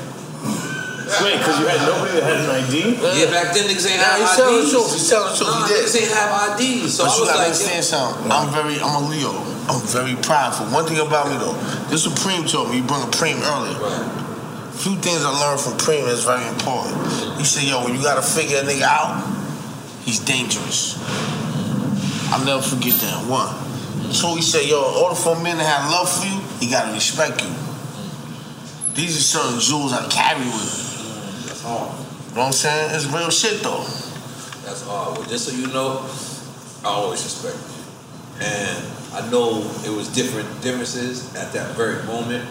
Wait, 1.18 1.38
because 1.42 1.58
you 1.58 1.66
had 1.66 1.82
nobody 1.90 2.14
that 2.20 2.24
had 2.24 2.38
an 2.46 2.50
ID? 2.54 2.94
Yeah, 3.02 3.30
back 3.34 3.50
then 3.50 3.66
niggas 3.66 3.86
ain't 3.90 3.98
Nah, 3.98 4.14
have 4.14 4.20
he's 4.22 4.36
telling 4.38 4.54
the 4.54 4.62
IDs. 4.62 4.70
truth. 4.70 4.92
He's 4.94 5.08
telling 5.10 5.30
the 5.30 5.36
truth. 5.36 5.50
Nah, 5.50 5.66
he 5.66 5.74
did. 5.74 5.78
niggas 5.82 5.96
ain't 5.98 6.12
have 6.14 6.30
IDs. 6.54 6.90
So 6.94 7.02
but 7.04 7.10
I 7.10 7.14
you 7.14 7.20
was 7.20 7.28
gotta 7.28 7.38
like, 7.38 7.46
understand 7.50 7.84
something. 7.84 8.30
I'm 8.30 8.48
very, 8.54 8.76
I'm 8.78 8.94
a 8.94 9.02
Leo. 9.10 9.32
I'm 9.66 9.80
very 9.90 10.14
prideful. 10.22 10.66
One 10.70 10.86
thing 10.86 10.98
about 11.02 11.26
me 11.30 11.36
though, 11.38 11.54
this 11.90 12.06
is 12.06 12.14
what 12.14 12.18
Preem 12.22 12.46
told 12.46 12.70
me. 12.70 12.78
You 12.78 12.84
brought 12.86 13.02
up 13.06 13.12
Preem 13.14 13.38
earlier. 13.42 13.78
Few 14.78 14.96
things 15.02 15.24
I 15.26 15.30
learned 15.34 15.60
from 15.60 15.74
Preem 15.82 16.06
is 16.08 16.24
very 16.24 16.46
important. 16.48 16.94
He 17.38 17.44
said, 17.44 17.64
"Yo, 17.64 17.82
when 17.84 17.94
you 17.94 18.02
gotta 18.02 18.22
figure 18.22 18.58
a 18.58 18.62
nigga 18.62 18.82
out, 18.86 19.20
he's 20.06 20.18
dangerous." 20.20 20.96
I'll 22.32 22.44
never 22.44 22.62
forget 22.62 22.94
that. 23.02 23.26
One. 23.26 23.50
So 24.14 24.34
he 24.34 24.42
said, 24.42 24.64
"Yo, 24.66 24.78
in 24.78 24.94
order 25.02 25.14
for 25.16 25.36
a 25.36 25.40
man 25.42 25.58
to 25.58 25.64
have 25.64 25.90
love 25.90 26.08
for 26.10 26.26
you, 26.26 26.40
he 26.60 26.70
gotta 26.70 26.92
respect 26.92 27.42
you." 27.42 27.50
These 28.94 29.16
are 29.18 29.22
certain 29.38 29.60
jewels 29.60 29.92
I 29.92 30.06
carry 30.08 30.44
with 30.46 30.54
me. 30.54 30.89
That's 31.70 31.78
hard. 31.78 31.98
You 32.30 32.34
know 32.34 32.40
what 32.40 32.46
I'm 32.46 32.52
saying? 32.52 32.94
It's 32.94 33.06
real 33.06 33.30
shit 33.30 33.62
though. 33.62 33.84
That's 34.66 34.82
hard. 34.86 35.18
Well, 35.18 35.28
just 35.28 35.46
so 35.48 35.54
you 35.54 35.66
know, 35.68 36.06
I 36.84 36.92
always 36.94 37.22
respect 37.22 37.56
you. 37.56 38.46
And 38.46 38.84
I 39.12 39.30
know 39.30 39.62
it 39.84 39.90
was 39.94 40.08
different 40.08 40.48
differences 40.62 41.34
at 41.36 41.52
that 41.52 41.76
very 41.76 42.02
moment. 42.04 42.48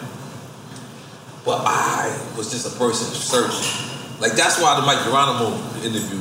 But 1.44 1.62
I 1.64 2.12
was 2.36 2.50
just 2.50 2.68
a 2.68 2.78
person 2.78 3.06
searching. 3.14 3.88
Like 4.20 4.32
that's 4.32 4.60
why 4.60 4.78
the 4.78 4.86
Mike 4.86 5.04
Geronimo 5.04 5.56
interview. 5.84 6.20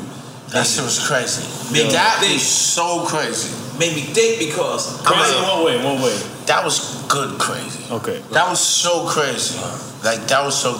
That 0.51 0.65
shit 0.65 0.83
was 0.83 1.05
crazy. 1.05 1.45
Made 1.71 1.91
that 1.91 2.21
me 2.21 2.27
think. 2.27 2.39
was 2.39 2.47
so 2.47 3.05
crazy. 3.05 3.53
Made 3.77 3.93
me 3.95 4.01
think 4.01 4.39
because 4.39 4.99
Crazy 5.03 5.37
in 5.37 5.43
what 5.43 5.65
way? 5.65 5.77
one 5.83 6.01
way? 6.01 6.17
That 6.47 6.65
was 6.65 7.05
good 7.07 7.39
crazy. 7.39 7.85
Okay. 7.91 8.19
That 8.31 8.49
was 8.49 8.59
so 8.59 9.05
crazy. 9.07 9.59
Uh-huh. 9.59 10.09
Like 10.09 10.27
that 10.27 10.43
was 10.43 10.57
so. 10.57 10.73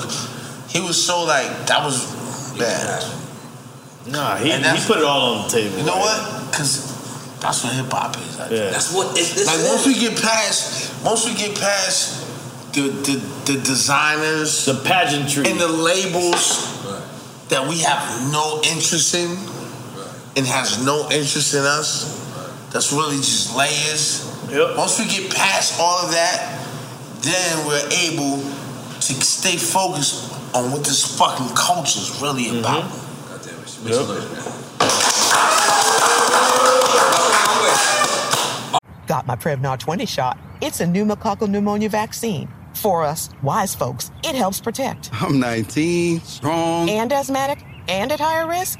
He 0.70 0.80
was 0.80 1.04
so 1.04 1.24
like 1.24 1.68
that 1.68 1.84
was 1.84 2.06
bad. 2.58 3.04
Nah, 4.08 4.38
he, 4.38 4.52
And 4.52 4.66
he 4.66 4.86
put 4.86 4.98
it 4.98 5.04
all 5.04 5.36
on 5.36 5.48
the 5.48 5.50
table. 5.50 5.78
You 5.78 5.86
know 5.86 5.94
right? 5.96 6.02
what? 6.02 6.52
Because 6.52 6.90
that's 7.40 7.64
what 7.64 7.74
hip 7.74 7.92
hop 7.92 8.18
is. 8.18 8.40
I. 8.40 8.50
Yeah. 8.50 8.70
That's 8.72 8.94
what 8.94 9.18
it's, 9.18 9.34
this 9.36 9.48
Like 9.48 9.60
is. 9.60 9.68
once 9.68 9.86
we 9.86 10.00
get 10.00 10.22
past, 10.22 11.04
once 11.06 11.26
we 11.26 11.34
get 11.36 11.60
past 11.60 12.26
the 12.74 12.82
the, 12.90 13.16
the 13.52 13.60
designers, 13.62 14.66
the 14.66 14.82
pageantry, 14.86 15.50
and 15.50 15.60
the 15.60 15.68
labels 15.68 16.78
that 17.50 17.68
we 17.68 17.80
have 17.80 18.32
no 18.32 18.62
interest 18.64 19.16
in, 19.16 19.30
and 20.38 20.46
has 20.46 20.84
no 20.86 21.10
interest 21.12 21.54
in 21.54 21.64
us. 21.64 22.18
That's 22.72 22.94
really 22.94 23.18
just 23.18 23.56
layers. 23.56 24.26
Yep. 24.52 24.78
Once 24.78 25.00
we 25.00 25.06
get 25.08 25.34
past 25.34 25.80
all 25.80 26.06
of 26.06 26.12
that, 26.12 26.64
then 27.22 27.66
we're 27.66 27.90
able 28.06 28.38
to 28.38 29.14
stay 29.26 29.58
focused 29.58 30.30
on 30.54 30.72
what 30.72 30.84
this 30.84 31.18
fucking 31.18 31.50
culture 31.56 32.00
is 32.00 32.20
really 32.22 32.46
Mm-hmm. 32.46 32.60
about. 32.60 32.84
Make 33.86 33.94
some 33.94 34.08
noise, 34.08 34.32
man. 34.32 34.44
Got 39.08 39.26
my 39.26 39.36
Prevnar 39.36 39.78
20 39.80 40.06
shot. 40.06 40.38
It's 40.62 40.82
a 40.82 40.86
pneumococcal 40.86 41.50
pneumonia 41.50 41.90
vaccine. 41.90 42.48
For 42.76 43.04
us, 43.04 43.30
wise 43.42 43.74
folks, 43.74 44.12
it 44.24 44.36
helps 44.36 44.60
protect. 44.62 45.10
I'm 45.14 45.40
19, 45.40 46.22
strong. 46.22 46.90
And 46.90 47.12
asthmatic 47.12 47.64
and 47.88 48.12
at 48.12 48.20
higher 48.20 48.48
risk? 48.48 48.80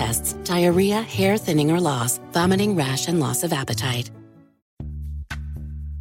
diarrhea, 0.51 1.01
hair 1.01 1.37
thinning 1.37 1.71
or 1.71 1.79
loss, 1.79 2.19
vomiting, 2.33 2.75
rash, 2.75 3.07
and 3.07 3.19
loss 3.19 3.43
of 3.43 3.53
appetite. 3.53 4.11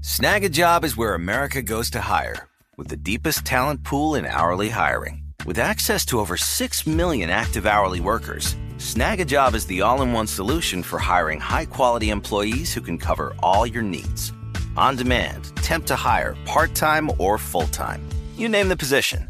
Snagajob 0.03 0.85
is 0.85 0.97
where 0.97 1.15
America 1.15 1.63
goes 1.63 1.91
to 1.91 2.01
hire, 2.01 2.49
with 2.77 2.89
the 2.89 2.97
deepest 2.97 3.45
talent 3.45 3.85
pool 3.85 4.15
in 4.15 4.27
hourly 4.27 4.71
hiring. 4.71 5.23
With 5.47 5.59
access 5.59 6.05
to 6.07 6.21
over 6.21 6.37
6 6.37 6.87
million 6.87 7.31
active 7.31 7.67
hourly 7.67 8.01
workers, 8.01 8.57
Snagajob 8.79 9.55
is 9.55 9.67
the 9.67 9.83
all 9.83 10.03
in 10.03 10.13
one 10.13 10.27
solution 10.27 10.83
for 10.83 10.99
hiring 10.99 11.41
high 11.41 11.67
quality 11.67 12.11
employees 12.11 12.73
who 12.75 12.81
can 12.81 12.99
cover 12.99 13.35
all 13.41 13.67
your 13.67 13.83
needs. 13.83 14.33
On 14.77 14.97
demand, 14.97 15.55
temp 15.57 15.87
to 15.87 15.97
hire, 15.97 16.37
part 16.47 16.75
time 16.75 17.11
or 17.19 17.39
full 17.39 17.69
time. 17.69 18.03
You 18.37 18.49
name 18.49 18.69
the 18.69 18.77
position 18.77 19.30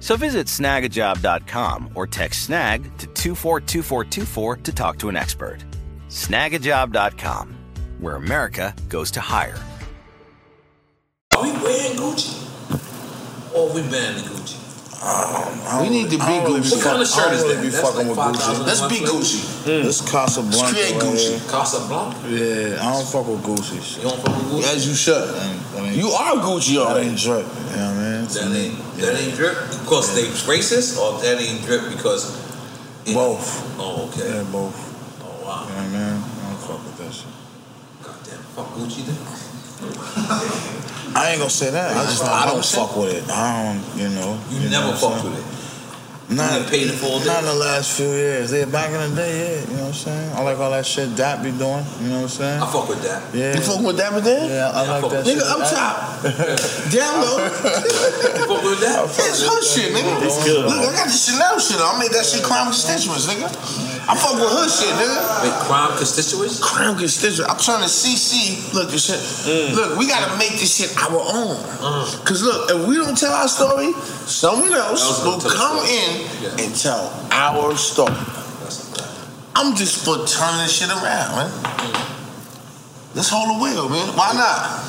So 0.00 0.16
visit 0.16 0.46
snagajob.com 0.46 1.90
or 1.94 2.06
text 2.06 2.42
snag 2.42 2.82
to 2.98 3.06
242424 3.06 4.56
to 4.56 4.72
talk 4.72 4.98
to 4.98 5.08
an 5.08 5.16
expert. 5.16 5.58
Snagajob.com, 6.08 7.54
where 7.98 8.16
America 8.16 8.74
goes 8.88 9.10
to 9.12 9.20
hire. 9.20 9.58
Are 11.36 11.42
we 11.42 11.52
wearing 11.52 11.96
Gucci? 11.96 13.54
Or 13.54 13.72
we 13.72 13.82
banning 13.82 14.24
Gucci? 14.24 14.59
We 15.00 15.88
need 15.88 16.10
to 16.10 16.18
be 16.18 16.36
Gucci. 16.44 16.76
What 16.76 16.84
kind 16.84 17.00
of 17.00 17.08
shirt 17.08 17.32
is 17.32 17.44
that? 17.44 17.62
Be 17.62 17.68
That's 17.68 17.80
fucking 17.80 18.08
like 18.08 18.36
with 18.36 18.36
5,000 18.36 18.36
Gucci. 18.36 18.66
Let's 18.66 18.84
be 18.84 19.00
Gucci. 19.00 19.40
Hmm. 19.64 19.84
This 19.88 20.00
Casablanca. 20.04 20.60
Let's 20.60 20.72
create 20.72 20.94
Gucci. 21.00 21.50
Casablanca? 21.50 22.28
Yeah, 22.28 22.84
I 22.84 22.92
don't 22.92 23.08
fuck 23.08 23.26
with 23.26 23.40
Gucci. 23.40 23.96
You 23.96 24.02
don't 24.10 24.20
fuck 24.20 24.36
with 24.36 24.60
Gucci? 24.60 24.76
As 24.76 24.86
you 24.86 24.94
should. 24.94 25.24
You 25.96 26.08
are 26.10 26.36
Gucci 26.36 26.76
That 26.76 27.00
ain't 27.00 27.16
drip. 27.16 27.46
You 27.48 27.80
know 27.80 27.88
what 27.88 27.96
I 27.96 28.12
mean? 28.12 28.28
That 28.28 28.52
ain't, 28.52 28.76
that 29.00 29.16
ain't 29.16 29.34
drip 29.34 29.56
because 29.80 30.14
they 30.14 30.28
racist 30.44 30.98
or 31.00 31.18
that 31.22 31.40
ain't 31.40 31.64
drip 31.64 31.88
because. 31.88 32.36
Both. 33.14 33.80
Oh, 33.80 34.08
okay. 34.08 34.28
Yeah, 34.28 34.44
both. 34.52 34.76
Oh, 35.24 35.40
wow. 35.42 35.64
You 35.64 35.72
know 35.72 35.80
what 35.80 35.84
I 35.84 35.88
mean? 35.88 36.20
I 36.20 36.52
don't 36.52 36.60
fuck 36.60 36.84
with 36.84 36.98
that 37.00 37.12
shit. 37.14 37.32
Goddamn, 38.04 38.44
fuck 38.52 38.68
Gucci 38.76 39.08
then. 39.08 40.86
I 41.14 41.30
ain't 41.30 41.38
gonna 41.38 41.50
say 41.50 41.70
that. 41.70 41.96
I 41.96 42.04
just 42.04 42.24
I 42.24 42.46
don't 42.46 42.64
fuck 42.64 42.96
with 42.96 43.14
it. 43.14 43.28
I 43.30 43.74
don't, 43.74 43.98
you 43.98 44.08
know. 44.14 44.38
You, 44.50 44.70
never 44.70 44.92
fuck 44.94 45.22
with 45.24 45.34
it. 45.38 45.60
Not, 46.30 46.62
You 46.62 46.70
paid 46.70 46.86
it 46.86 46.94
full 46.94 47.18
not 47.26 47.40
in 47.42 47.46
the 47.46 47.54
last 47.58 47.96
few 47.96 48.06
years. 48.06 48.52
Yeah, 48.52 48.64
back 48.66 48.94
in 48.94 49.02
the 49.10 49.16
day, 49.16 49.34
yeah. 49.34 49.60
You 49.66 49.76
know 49.82 49.82
what 49.82 49.88
I'm 49.88 49.94
saying? 49.94 50.32
I 50.38 50.42
like 50.42 50.58
all 50.58 50.70
that 50.70 50.86
shit 50.86 51.16
Dap 51.16 51.42
be 51.42 51.50
doing. 51.50 51.82
You 51.98 52.06
know 52.14 52.22
what 52.22 52.30
I'm 52.30 52.38
saying? 52.38 52.62
I 52.62 52.70
fuck 52.70 52.88
with 52.88 53.02
that. 53.02 53.34
Yeah. 53.34 53.56
You 53.58 53.60
fucking 53.66 53.82
with 53.82 53.96
that 53.96 54.14
with 54.14 54.22
that? 54.30 54.46
Yeah, 54.46 54.70
I 54.70 54.86
like 54.86 55.10
that 55.10 55.26
Nigga, 55.26 55.42
shit. 55.42 55.50
I'm 55.50 55.62
top. 55.66 56.22
Down 56.94 57.14
low. 57.18 57.38
fuck 58.46 58.62
with 58.62 58.78
that? 58.78 59.10
It's 59.10 59.42
her 59.42 59.58
shit, 59.58 59.90
nigga. 59.90 60.22
It's 60.22 60.38
good. 60.46 60.70
Look, 60.70 60.78
I 60.78 60.94
got 60.94 61.10
the 61.10 61.18
Chanel 61.18 61.58
shit 61.58 61.82
on. 61.82 61.96
I 61.96 61.98
made 61.98 62.12
that 62.14 62.22
shit 62.24 62.44
crime 62.46 62.66
constituents, 62.70 63.26
nigga. 63.26 63.50
I 64.08 64.16
fuck 64.16 64.34
with 64.34 64.50
her 64.50 64.68
shit, 64.68 64.90
nigga. 64.96 65.42
Wait, 65.44 65.52
crime 65.66 65.96
constituents? 65.96 66.58
Crime 66.58 66.96
constituents. 66.98 67.40
I'm 67.50 67.58
trying 67.58 67.82
to 67.82 67.88
CC. 67.90 68.72
Look, 68.74 68.90
this 68.90 69.06
shit. 69.06 69.20
Mm. 69.20 69.74
Look, 69.76 69.98
we 69.98 70.08
gotta 70.08 70.36
make 70.38 70.52
this 70.58 70.76
shit 70.76 70.96
our 70.98 71.20
own. 71.20 71.56
Mm. 71.56 72.24
Cause 72.24 72.42
look, 72.42 72.70
if 72.70 72.86
we 72.88 72.96
don't 72.96 73.16
tell 73.16 73.32
our 73.32 73.48
story, 73.48 73.92
someone 74.26 74.72
else 74.72 75.02
Else 75.02 75.24
will 75.24 75.32
will 75.32 75.40
tell 75.40 75.50
the 75.50 75.56
come 75.56 75.78
in 75.86 76.10
Yeah. 76.42 76.64
and 76.66 76.74
tell 76.74 77.12
our 77.30 77.76
story. 77.76 78.12
That's 78.14 78.88
a 78.90 78.98
fact. 78.98 79.30
I'm 79.54 79.76
just 79.76 80.04
for 80.04 80.26
turning 80.26 80.62
this 80.64 80.72
shit 80.78 80.88
around, 80.90 81.36
man. 81.36 81.50
Mm. 81.50 83.14
Let's 83.14 83.28
hold 83.28 83.56
the 83.56 83.62
wheel, 83.62 83.88
man. 83.88 84.08
Why 84.16 84.32
not? 84.34 84.80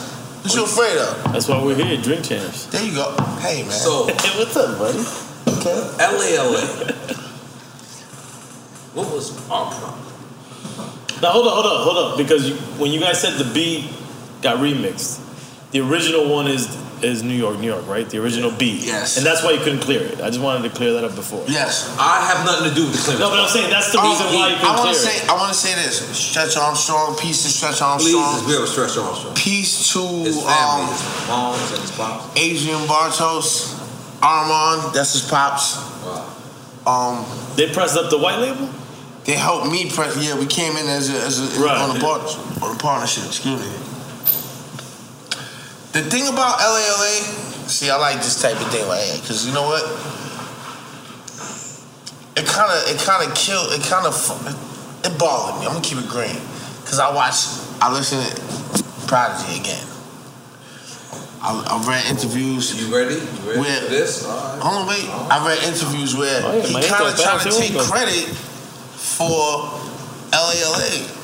What 0.42 0.56
you 0.56 0.64
afraid 0.64 0.98
of? 0.98 1.34
That's 1.34 1.48
why 1.48 1.62
we're 1.64 1.76
here. 1.76 2.02
Drink 2.02 2.26
champs. 2.26 2.66
There 2.68 2.84
you 2.84 2.96
go. 2.96 3.14
Hey, 3.40 3.62
man. 3.64 3.72
So, 3.72 4.08
Hey, 4.08 4.14
what's 4.40 4.56
up, 4.58 4.80
buddy? 4.80 5.04
LA, 6.00 6.42
LA. 6.42 7.18
What 8.94 9.12
was 9.14 9.32
our 9.50 9.72
problem? 9.72 10.08
Now 11.22 11.32
hold 11.32 11.48
up, 11.48 11.54
hold 11.54 11.66
up, 11.66 11.82
hold 11.86 11.98
up. 12.14 12.18
Because 12.18 12.50
you, 12.50 12.56
when 12.82 12.92
you 12.92 13.00
guys 13.00 13.22
said 13.22 13.38
the 13.38 13.52
beat 13.54 13.90
got 14.42 14.58
remixed, 14.58 15.20
the 15.72 15.80
original 15.82 16.30
one 16.30 16.48
is 16.48 16.78
is 17.02 17.24
New 17.24 17.34
York, 17.34 17.58
New 17.58 17.66
York, 17.66 17.88
right? 17.88 18.08
The 18.08 18.20
original 18.22 18.52
beat. 18.52 18.86
Yes. 18.86 19.18
And 19.18 19.26
that's 19.26 19.42
why 19.44 19.52
you 19.54 19.60
couldn't 19.60 19.80
clear 19.82 20.02
it. 20.06 20.22
I 20.22 20.28
just 20.30 20.40
wanted 20.40 20.70
to 20.70 20.76
clear 20.76 20.94
that 20.94 21.04
up 21.04 21.16
before. 21.16 21.44
yes. 21.48 21.90
I 21.98 22.22
have 22.30 22.46
nothing 22.46 22.70
to 22.70 22.76
do 22.76 22.86
with 22.86 22.94
the 22.94 23.02
clearance. 23.02 23.20
No, 23.26 23.30
but 23.32 23.40
I'm 23.42 23.50
saying 23.50 23.72
that's 23.72 23.92
the 23.92 23.98
Oh, 24.00 24.06
reason 24.06 24.28
why 24.38 24.50
you 24.50 24.56
I 24.56 24.60
couldn't 24.62 24.70
want 24.70 24.82
clear 24.82 24.94
to 24.94 25.00
it. 25.00 25.10
say, 25.18 25.28
I 25.28 25.34
want 25.34 25.50
to 25.50 25.58
say 25.58 25.74
this. 25.82 25.98
Stretch 26.14 26.58
Armstrong, 26.58 27.18
peace 27.18 27.42
to 27.42 27.50
Stretch 27.50 27.82
Please, 27.82 28.14
Armstrong. 28.14 28.38
it's 28.38 28.46
real 28.54 28.68
Stretch 28.70 28.98
Armstrong. 29.02 29.34
Peace 29.34 29.94
to 29.94 30.00
His 30.30 30.38
family, 30.46 30.86
um, 30.86 30.94
his 30.94 31.28
moms 31.28 31.72
and 31.74 31.82
his 31.82 31.92
pops. 31.98 32.38
Adrian 32.38 32.82
Bartos, 32.86 33.74
Armand. 34.22 34.94
That's 34.94 35.14
his 35.14 35.26
pops. 35.26 35.82
Um, 36.86 37.26
They 37.56 37.72
pressed 37.72 37.96
up 37.98 38.10
the 38.10 38.18
white 38.18 38.40
label. 38.40 38.70
they 39.26 39.34
helped 39.34 39.72
me 39.72 39.90
press. 39.92 40.18
Yeah, 40.18 40.38
we 40.38 40.46
came 40.48 40.76
in 40.78 40.88
as 40.88 41.10
a, 41.10 41.22
as 41.22 41.40
a 41.58 41.62
Right. 41.62 41.78
on 41.78 41.96
a 41.96 42.06
on 42.06 42.76
a 42.76 42.80
partnership. 42.80 43.26
Excuse 43.26 43.60
me. 43.62 43.68
The 45.94 46.02
thing 46.10 46.28
about 46.28 46.58
LALA, 46.60 47.68
see, 47.68 47.90
I 47.90 47.98
like 47.98 48.18
this 48.18 48.42
type 48.42 48.56
of 48.60 48.68
thing 48.72 48.88
right 48.88 49.04
here 49.04 49.20
because 49.22 49.46
you 49.46 49.54
know 49.54 49.64
what? 49.68 49.84
It 52.38 52.46
kind 52.48 52.72
of, 52.72 52.90
it 52.90 53.00
kind 53.06 53.28
of 53.30 53.36
killed. 53.36 53.74
It 53.74 53.84
kind 53.84 54.08
of, 54.08 54.16
it 55.06 55.20
bothered 55.20 55.60
me. 55.60 55.68
I'm 55.68 55.74
gonna 55.74 55.84
keep 55.84 55.98
it 56.00 56.08
green 56.10 56.40
because 56.82 56.98
I 57.00 57.14
watched, 57.14 57.50
I 57.82 57.92
listened 57.92 58.24
to 58.26 59.08
Prodigy 59.08 59.60
again. 59.60 59.86
I, 61.44 61.82
I 61.82 61.88
read 61.90 62.06
interviews. 62.06 62.70
You 62.80 62.94
ready? 62.96 63.16
You 63.16 63.22
ready 63.48 63.60
Where- 63.60 63.82
for 63.82 63.90
this? 63.90 64.26
All 64.26 64.36
right. 64.38 64.62
Hold 64.62 64.76
on, 64.84 64.88
wait. 64.88 65.10
I 65.10 65.48
read 65.48 65.64
interviews 65.64 66.16
where 66.16 66.42
Oh, 66.46 66.56
yeah, 66.58 66.64
he 66.64 66.88
kind 66.88 67.08
of 67.08 67.20
trying 67.20 67.40
to 67.40 67.50
too. 67.50 67.58
take 67.58 67.78
credit 67.90 68.28
for 68.96 69.74
LALA. 70.32 71.18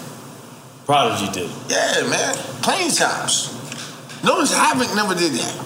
Prodigy 0.85 1.31
did. 1.31 1.52
Yeah, 1.69 2.07
man. 2.10 2.35
Playing 2.64 2.91
times. 2.91 3.53
Notice 4.23 4.56
Havoc 4.56 4.94
never 4.95 5.14
did 5.14 5.34
that. 5.34 5.65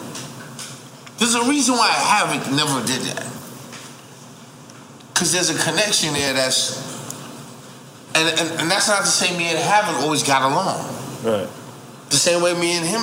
There's 1.18 1.36
a 1.36 1.48
reason 1.48 1.76
why 1.76 1.88
Havoc 1.90 2.52
never 2.52 2.86
did 2.86 3.02
that. 3.14 3.28
Because 5.14 5.32
there's 5.32 5.50
a 5.50 5.64
connection 5.64 6.14
there 6.14 6.34
that's. 6.34 6.90
And, 8.16 8.28
and, 8.40 8.60
and 8.62 8.72
that's 8.72 8.90
not 8.90 9.02
to 9.02 9.08
say 9.08 9.36
me 9.38 9.46
and 9.46 9.58
Havoc 9.60 10.02
always 10.04 10.24
got 10.24 10.42
along. 10.52 10.84
Right. 11.24 11.48
The 12.10 12.18
same 12.18 12.42
way 12.42 12.54
me 12.54 12.76
and 12.76 12.86
him 12.86 13.02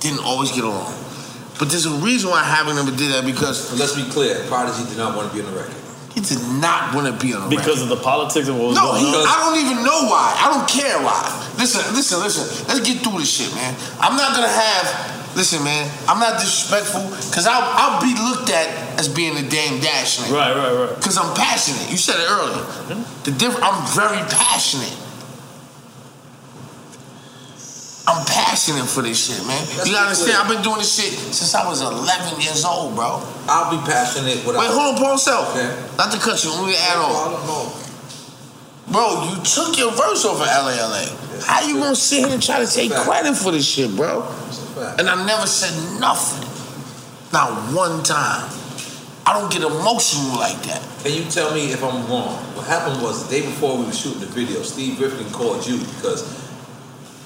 didn't 0.00 0.20
always 0.24 0.50
get 0.52 0.64
along. 0.64 0.94
But 1.58 1.70
there's 1.70 1.86
a 1.86 1.94
reason 1.98 2.30
why 2.30 2.44
Havoc 2.44 2.74
never 2.76 2.90
did 2.94 3.10
that 3.12 3.24
because 3.26 3.70
But 3.70 3.80
let's 3.80 3.96
be 3.96 4.04
clear. 4.10 4.38
Prodigy 4.46 4.86
did 4.88 4.98
not 4.98 5.16
want 5.16 5.28
to 5.30 5.34
be 5.34 5.42
on 5.42 5.50
the 5.50 5.58
record. 5.58 5.74
he 6.14 6.20
did 6.22 6.38
not 6.62 6.94
want 6.94 7.10
to 7.10 7.14
be 7.18 7.34
on 7.34 7.50
the 7.50 7.56
record. 7.56 7.66
Because 7.66 7.82
of 7.82 7.88
the 7.90 7.98
politics 7.98 8.46
of 8.46 8.54
what 8.54 8.68
was 8.70 8.76
No, 8.78 8.94
going 8.94 9.02
he, 9.02 9.10
on. 9.10 9.26
I 9.26 9.34
don't 9.42 9.58
even 9.66 9.82
know 9.82 10.06
why. 10.06 10.38
I 10.38 10.46
don't 10.54 10.68
care 10.70 11.02
why. 11.02 11.18
Listen, 11.58 11.82
listen, 11.98 12.20
listen. 12.22 12.46
Let's 12.70 12.86
get 12.86 13.02
through 13.02 13.18
this 13.18 13.30
shit, 13.30 13.50
man. 13.58 13.74
I'm 13.98 14.14
not 14.16 14.34
gonna 14.38 14.46
have. 14.46 14.86
Listen, 15.34 15.62
man. 15.62 15.90
I'm 16.08 16.18
not 16.22 16.38
disrespectful 16.40 17.02
because 17.26 17.46
I'll, 17.46 17.62
I'll 17.62 18.00
be 18.02 18.14
looked 18.14 18.50
at 18.50 18.66
as 18.98 19.08
being 19.10 19.36
a 19.36 19.42
damn 19.42 19.78
dash 19.82 20.18
nigga. 20.18 20.30
Right, 20.34 20.54
right, 20.54 20.72
right. 20.86 20.94
Because 20.96 21.18
I'm 21.18 21.34
passionate. 21.34 21.90
You 21.90 21.96
said 21.98 22.22
it 22.22 22.26
earlier. 22.30 22.62
Mm-hmm. 22.94 23.24
The 23.26 23.32
diff- 23.34 23.58
I'm 23.62 23.78
very 23.98 24.22
passionate. 24.30 24.94
I'm 28.08 28.24
passionate 28.24 28.88
for 28.88 29.02
this 29.02 29.20
shit, 29.20 29.44
man. 29.46 29.60
Let's 29.76 29.84
you 29.84 29.92
gotta 29.92 30.08
understand. 30.08 30.40
I've 30.40 30.48
been 30.48 30.62
doing 30.62 30.78
this 30.78 30.96
shit 30.96 31.12
since 31.12 31.54
I 31.54 31.68
was 31.68 31.82
11 31.82 32.40
years 32.40 32.64
old, 32.64 32.96
bro. 32.96 33.20
I'll 33.44 33.68
be 33.68 33.76
passionate 33.84 34.40
without. 34.46 34.64
Wait, 34.64 34.72
hold 34.72 34.96
on, 34.96 35.00
Paul 35.00 35.18
Self. 35.18 35.52
Okay. 35.52 35.68
Not 35.98 36.10
to 36.12 36.18
cut 36.18 36.42
you, 36.42 36.50
let 36.56 36.64
me 36.64 36.76
add 36.76 36.96
on. 36.96 37.36
Bro, 38.88 39.28
you 39.28 39.36
took 39.44 39.76
your 39.76 39.92
verse 39.92 40.24
over 40.24 40.42
LALA. 40.42 41.04
How 41.44 41.60
you 41.60 41.76
gonna 41.76 41.94
sit 41.94 42.24
here 42.24 42.32
and 42.32 42.42
try 42.42 42.64
to 42.64 42.70
take 42.70 42.90
credit 42.90 43.36
for 43.36 43.52
this 43.52 43.68
shit, 43.68 43.94
bro? 43.94 44.24
It's 44.48 44.58
a 44.58 44.66
fact. 44.72 45.00
And 45.00 45.10
I 45.10 45.26
never 45.26 45.46
said 45.46 46.00
nothing. 46.00 46.48
Not 47.30 47.52
one 47.76 48.02
time. 48.02 48.48
I 49.26 49.38
don't 49.38 49.52
get 49.52 49.60
emotional 49.60 50.38
like 50.40 50.56
that. 50.62 50.80
Can 51.04 51.12
you 51.12 51.24
tell 51.28 51.52
me 51.52 51.72
if 51.72 51.84
I'm 51.84 52.08
wrong? 52.08 52.40
What 52.56 52.66
happened 52.66 53.02
was 53.02 53.28
the 53.28 53.38
day 53.38 53.44
before 53.44 53.76
we 53.76 53.84
were 53.84 53.92
shooting 53.92 54.20
the 54.20 54.26
video, 54.26 54.62
Steve 54.62 54.96
Griffin 54.96 55.30
called 55.30 55.66
you 55.66 55.76
because, 55.76 56.47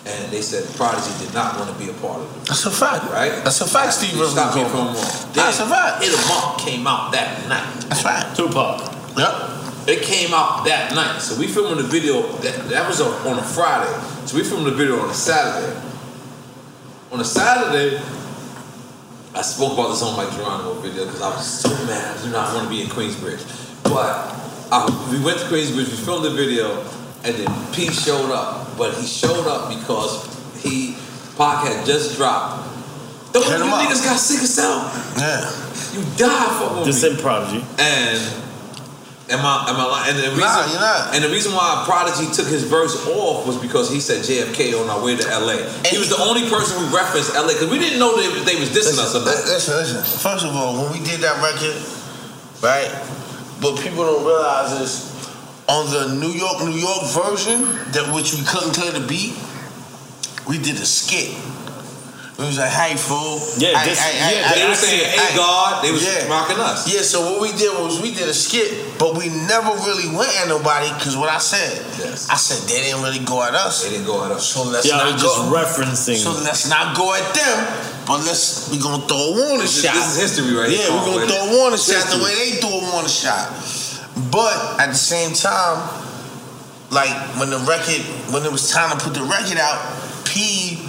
and 0.06 0.32
they 0.32 0.42
said 0.42 0.64
Prodigy 0.76 1.12
did 1.24 1.32
not 1.34 1.58
want 1.58 1.70
to 1.72 1.78
be 1.78 1.90
a 1.90 1.94
part 1.94 2.20
of 2.20 2.36
it. 2.36 2.48
That's 2.48 2.66
a 2.66 2.70
fact. 2.70 3.04
Right? 3.10 3.42
That's 3.44 3.60
a 3.60 3.66
fact, 3.66 3.92
Steve 3.94 4.12
Griffin 4.18 4.34
Stop 4.34 4.54
me 4.56 4.62
if 4.62 4.72
called 4.72 4.88
I'm 4.88 4.94
me. 4.94 5.00
wrong. 5.00 5.32
That's 5.32 5.60
a 5.60 5.66
fact. 5.66 6.02
Hit 6.02 6.12
'em 6.12 6.30
Up 6.32 6.58
came 6.58 6.86
out 6.86 7.12
that 7.12 7.48
night. 7.48 7.86
That's 7.88 8.04
right. 8.04 8.26
Tupac. 8.36 8.80
Yep. 9.16 9.88
It 9.88 10.02
came 10.02 10.32
out 10.34 10.64
that 10.64 10.94
night. 10.94 11.20
So 11.20 11.38
we 11.38 11.46
filmed 11.46 11.78
the 11.78 11.84
video. 11.84 12.22
That, 12.38 12.68
that 12.70 12.88
was 12.88 13.00
on 13.00 13.12
on 13.26 13.38
a 13.38 13.42
Friday. 13.42 13.92
So 14.26 14.36
we 14.36 14.44
filmed 14.44 14.66
the 14.66 14.72
video 14.74 14.98
on 15.00 15.10
a 15.10 15.14
Saturday. 15.14 15.74
On 17.12 17.20
a 17.20 17.24
Saturday, 17.24 18.00
I 19.34 19.42
spoke 19.42 19.74
about 19.74 19.90
this 19.90 20.02
on 20.02 20.16
my 20.16 20.24
Geronimo 20.30 20.74
video 20.80 21.04
because 21.06 21.22
I 21.22 21.28
was 21.30 21.46
so 21.46 21.68
mad. 21.86 22.16
I 22.18 22.22
do 22.22 22.30
not 22.30 22.54
want 22.54 22.64
to 22.64 22.70
be 22.70 22.82
in 22.82 22.88
Queensbridge. 22.88 23.42
But 23.84 24.32
I, 24.72 24.86
we 25.10 25.22
went 25.22 25.38
to 25.40 25.44
Queensbridge, 25.46 25.88
we 25.90 25.96
filmed 25.96 26.24
the 26.24 26.30
video, 26.30 26.82
and 27.24 27.34
then 27.36 27.72
P 27.72 27.88
showed 27.90 28.30
up. 28.32 28.76
But 28.78 28.94
he 28.94 29.06
showed 29.06 29.46
up 29.46 29.68
because 29.68 30.26
he, 30.62 30.96
Pac 31.36 31.66
had 31.66 31.86
just 31.86 32.16
dropped. 32.16 32.68
Don't 33.32 33.44
you 33.46 33.64
niggas 33.64 34.04
got 34.04 34.18
sick 34.18 34.40
of 34.42 34.48
sound. 34.48 34.92
Yeah. 35.18 35.48
You 35.96 36.04
die 36.16 36.48
for 36.60 36.84
This 36.84 37.02
me. 37.02 37.10
in 37.10 37.16
Prodigy. 37.16 37.64
And 37.78 38.20
am 39.32 39.40
I 39.40 39.64
am 39.72 39.76
I 39.80 39.84
lying? 39.88 40.10
And 40.10 40.18
the 40.18 40.28
reason, 40.36 40.40
Nah, 40.40 40.66
you're 40.68 40.80
not. 40.80 41.14
And 41.14 41.24
the 41.24 41.28
reason 41.30 41.52
why 41.52 41.82
Prodigy 41.86 42.28
took 42.32 42.46
his 42.48 42.64
verse 42.64 43.06
off 43.08 43.46
was 43.46 43.56
because 43.56 43.90
he 43.90 44.00
said 44.00 44.20
JFK 44.24 44.76
on 44.76 44.88
our 44.90 45.02
way 45.04 45.16
to 45.16 45.24
LA. 45.28 45.64
he 45.88 45.96
was 45.96 46.08
the 46.10 46.20
only 46.20 46.48
person 46.50 46.76
who 46.80 46.94
referenced 46.94 47.32
LA 47.34 47.48
because 47.56 47.70
we 47.70 47.78
didn't 47.78 47.98
know 47.98 48.16
they, 48.16 48.28
they 48.44 48.60
was 48.60 48.68
dissing 48.68 49.00
us 49.00 49.14
or 49.14 49.20
Listen, 49.20 49.24
not. 49.24 49.52
listen, 49.52 49.74
listen. 49.76 50.20
First 50.20 50.44
of 50.44 50.54
all, 50.56 50.82
when 50.82 50.92
we 50.92 51.00
did 51.04 51.20
that 51.20 51.40
record, 51.40 51.76
right? 52.60 52.88
What 53.64 53.80
people 53.80 54.04
don't 54.04 54.24
realize 54.26 54.72
is 54.80 55.11
on 55.72 55.88
the 55.90 56.14
New 56.20 56.32
York, 56.36 56.60
New 56.64 56.76
York 56.76 57.04
version, 57.16 57.64
that 57.96 58.12
which 58.14 58.34
we 58.34 58.42
couldn't 58.44 58.74
clear 58.76 58.92
the 58.92 59.00
beat, 59.06 59.32
we 60.46 60.58
did 60.58 60.76
a 60.76 60.84
skit. 60.86 61.32
It 62.32 62.46
was 62.50 62.58
like, 62.58 62.72
hey, 62.74 62.96
fool. 62.96 63.38
Yeah, 63.60 63.84
this- 63.84 64.00
yeah, 64.02 64.50
they 64.56 64.66
were 64.66 64.74
saying, 64.74 65.04
"Hey, 65.14 65.36
God." 65.36 65.84
They 65.84 65.92
was 65.92 66.02
mocking 66.28 66.58
us. 66.58 66.88
Yeah, 66.90 67.02
so 67.02 67.20
what 67.30 67.38
we 67.40 67.52
did 67.54 67.70
was 67.78 68.00
we 68.00 68.10
did 68.10 68.26
a 68.26 68.34
skit, 68.34 68.98
but 68.98 69.14
we 69.14 69.28
never 69.46 69.70
really 69.86 70.08
went 70.10 70.32
at 70.40 70.48
nobody 70.48 70.90
because 70.98 71.14
what 71.16 71.28
I 71.28 71.38
said, 71.38 71.70
yes. 72.02 72.26
I 72.28 72.34
said 72.36 72.66
they 72.68 72.82
didn't 72.82 73.02
really 73.04 73.20
go 73.22 73.42
at 73.44 73.54
us. 73.54 73.84
They 73.84 73.90
didn't 73.90 74.06
go 74.06 74.24
at 74.24 74.32
us. 74.32 74.48
So 74.48 74.64
let's 74.64 74.86
Yeah, 74.86 74.96
not 74.96 75.06
we're 75.14 75.22
go. 75.22 75.28
just 75.28 75.38
referencing. 75.54 76.18
So 76.18 76.32
let's 76.42 76.66
not 76.66 76.96
go 76.96 77.14
at 77.14 77.22
them, 77.34 77.56
but 78.06 78.24
let's 78.26 78.68
we 78.70 78.78
gonna 78.78 79.06
throw 79.06 79.18
a 79.18 79.32
warning 79.38 79.60
This 79.60 79.76
is- 79.78 79.84
shot. 79.84 79.94
this 79.94 80.16
is 80.16 80.16
history 80.18 80.54
right 80.56 80.70
here. 80.70 80.80
Yeah, 80.80 80.88
Come 80.88 81.14
we're 81.14 81.20
gonna 81.22 81.26
throw 81.30 81.46
a 81.46 81.56
warning 81.56 81.78
It's 81.78 81.86
shot 81.92 82.10
the 82.10 82.24
way 82.24 82.34
they 82.34 82.50
threw 82.58 82.70
a 82.74 82.90
warning 82.90 83.10
shot. 83.12 83.52
But 84.30 84.80
at 84.80 84.88
the 84.88 84.94
same 84.94 85.32
time, 85.34 85.78
like 86.90 87.10
when 87.38 87.50
the 87.50 87.58
record, 87.68 88.02
when 88.32 88.44
it 88.44 88.52
was 88.52 88.70
time 88.70 88.96
to 88.96 89.04
put 89.04 89.14
the 89.14 89.22
record 89.24 89.58
out, 89.58 89.80
P 90.26 90.86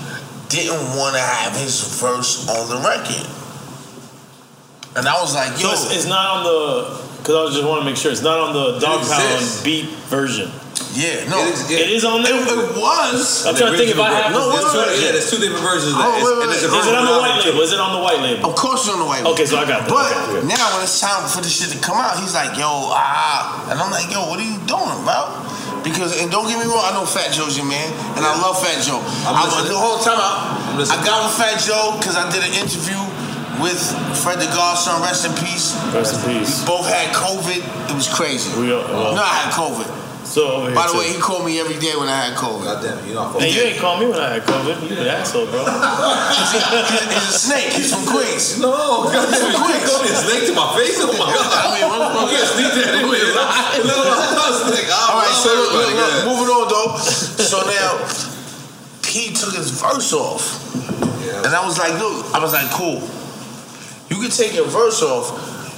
didn't 0.49 0.95
want 0.97 1.15
to 1.15 1.21
have 1.21 1.55
his 1.55 1.99
verse 1.99 2.47
on 2.49 2.69
the 2.69 2.77
record, 2.87 3.25
and 4.95 5.07
I 5.07 5.19
was 5.21 5.33
like, 5.33 5.53
So 5.57 5.67
yo, 5.67 5.73
it's, 5.73 5.95
it's 5.95 6.05
not 6.05 6.37
on 6.37 6.43
the. 6.43 7.03
Because 7.17 7.51
I 7.51 7.55
just 7.55 7.67
want 7.67 7.81
to 7.81 7.85
make 7.85 7.95
sure 7.95 8.11
it's 8.11 8.21
not 8.21 8.37
on 8.37 8.53
the 8.53 8.79
Dog 8.79 9.07
Pound 9.07 9.63
beat 9.63 9.89
version. 10.11 10.51
Yeah, 10.93 11.25
no, 11.25 11.41
it 11.41 11.57
is, 11.57 11.59
it 11.73 11.89
is 11.89 12.05
on 12.05 12.21
there. 12.21 12.37
It, 12.37 12.77
was. 12.77 13.49
I'm 13.49 13.57
trying 13.57 13.73
to 13.73 13.77
think 13.81 13.89
if 13.91 13.97
I 13.97 14.13
have. 14.13 14.29
No, 14.29 14.53
this 14.53 14.61
wait, 14.61 14.77
wait, 14.77 14.93
version. 14.93 15.01
Yeah, 15.01 15.11
there's 15.17 15.29
two 15.33 15.41
different 15.41 15.65
versions 15.65 15.89
of 15.89 15.97
Oh, 15.97 16.05
that. 16.05 16.21
It's- 16.21 16.23
wait, 16.23 16.33
wait, 16.37 16.43
and 16.45 16.51
there's 16.53 16.63
a 16.63 16.69
wait. 16.69 16.85
Is 16.85 16.87
it 16.93 16.95
on 17.01 17.05
the 17.09 17.17
white 17.17 17.37
label? 17.41 17.61
Is 17.65 17.73
it 17.73 17.81
on 17.81 17.91
the 17.97 18.03
white 18.05 18.21
label? 18.21 18.45
Of 18.45 18.55
course, 18.55 18.85
it's 18.85 18.93
on 18.93 19.01
the 19.01 19.09
white. 19.09 19.25
Label. 19.25 19.33
Okay, 19.33 19.45
so 19.49 19.57
I 19.57 19.65
got 19.65 19.89
that. 19.89 19.89
But 19.89 20.05
Okay, 20.13 20.45
good. 20.45 20.53
now 20.53 20.61
when 20.77 20.85
it's 20.85 21.01
time 21.01 21.25
for 21.25 21.41
the 21.41 21.49
shit 21.49 21.73
to 21.73 21.79
come 21.81 21.97
out, 21.97 22.21
he's 22.21 22.37
like, 22.37 22.53
yo, 22.61 22.69
ah, 22.93 23.65
and 23.73 23.81
I'm 23.81 23.89
like, 23.89 24.05
yo, 24.13 24.29
what 24.29 24.37
are 24.37 24.45
you 24.45 24.61
doing, 24.69 24.99
bro? 25.01 25.33
Because 25.81 26.13
and 26.21 26.29
don't 26.29 26.45
get 26.45 26.61
me 26.61 26.69
wrong, 26.69 26.85
I 26.85 26.93
know 26.93 27.03
Fat 27.09 27.33
Joe's 27.33 27.57
your 27.57 27.65
man, 27.67 27.89
and 28.15 28.21
I 28.23 28.31
love 28.39 28.61
Fat 28.61 28.77
Joe. 28.85 29.01
I, 29.27 29.43
listening. 29.49 29.73
the 29.73 29.81
whole 29.81 29.97
time 29.99 30.15
out, 30.21 30.77
I'm 30.77 30.79
I 30.79 30.95
got 31.03 31.25
with 31.27 31.35
Fat 31.35 31.57
Joe 31.59 31.97
because 31.99 32.15
I 32.15 32.23
did 32.31 32.39
an 32.45 32.53
interview 32.55 32.95
with 33.59 33.81
Fred 34.23 34.39
the 34.39 34.47
Godson, 34.55 35.01
rest 35.03 35.25
in 35.25 35.33
peace. 35.41 35.73
Rest 35.91 36.21
in 36.23 36.37
peace. 36.39 36.61
We 36.61 36.67
both 36.69 36.87
had 36.87 37.11
COVID. 37.17 37.59
It 37.91 37.95
was 37.97 38.07
crazy. 38.07 38.47
We 38.61 38.71
are- 38.71 38.79
well- 38.87 39.15
no, 39.17 39.21
I 39.25 39.43
had 39.43 39.51
COVID. 39.53 39.89
So 40.33 40.65
By 40.73 40.89
the 40.89 40.93
too. 40.93 40.97
way, 40.97 41.13
he 41.13 41.19
called 41.21 41.45
me 41.45 41.61
every 41.61 41.77
day 41.77 41.93
when 41.93 42.09
I 42.09 42.25
had 42.25 42.33
COVID. 42.33 42.65
God 42.65 42.81
damn 42.81 42.97
it, 42.97 43.05
you're 43.05 43.13
not 43.21 43.37
Hey, 43.37 43.53
you 43.53 43.61
ain't 43.69 43.77
call 43.77 44.01
me 44.01 44.09
when 44.09 44.17
I 44.17 44.33
had 44.33 44.43
COVID. 44.49 44.81
You 44.89 44.97
an 44.97 45.05
asshole, 45.21 45.45
bro. 45.45 45.61
He's 45.61 47.29
a 47.29 47.37
snake. 47.37 47.69
He's 47.77 47.93
from 47.93 48.01
Queens. 48.09 48.57
No, 48.57 48.73
God 49.13 49.29
He's 49.29 49.45
damn 49.45 49.53
from 49.53 49.53
it, 49.53 49.61
you 49.61 49.61
Queens. 49.61 49.85
called 49.85 50.01
me 50.01 50.09
a 50.09 50.17
snake 50.25 50.43
to 50.49 50.53
my 50.57 50.67
face? 50.73 50.97
Oh 51.05 51.13
my 51.13 51.29
God. 51.29 51.53
I 51.53 51.69
mean, 51.77 51.85
what- 51.85 52.01
what- 52.01 52.31
You 52.33 52.37
can't 52.37 52.49
sneak 52.49 52.71
that 52.73 52.97
in 52.97 53.05
there. 53.13 53.29
Little 53.85 54.57
snake. 54.73 54.89
All 54.89 55.21
right, 55.21 55.35
so 55.37 55.49
look, 55.53 55.69
look, 55.77 55.93
look, 56.01 56.13
moving 56.25 56.49
on 56.49 56.65
though. 56.65 56.97
So 56.97 57.61
now, 57.69 58.01
P 59.05 59.33
took 59.37 59.53
his 59.53 59.69
verse 59.69 60.13
off, 60.13 60.41
and 61.45 61.53
I 61.53 61.61
was 61.63 61.77
like, 61.77 61.93
look, 62.01 62.25
I 62.33 62.39
was 62.41 62.53
like, 62.53 62.69
cool. 62.73 63.05
You 64.09 64.17
can 64.17 64.31
take 64.33 64.53
your 64.57 64.65
verse 64.65 65.01
off, 65.03 65.29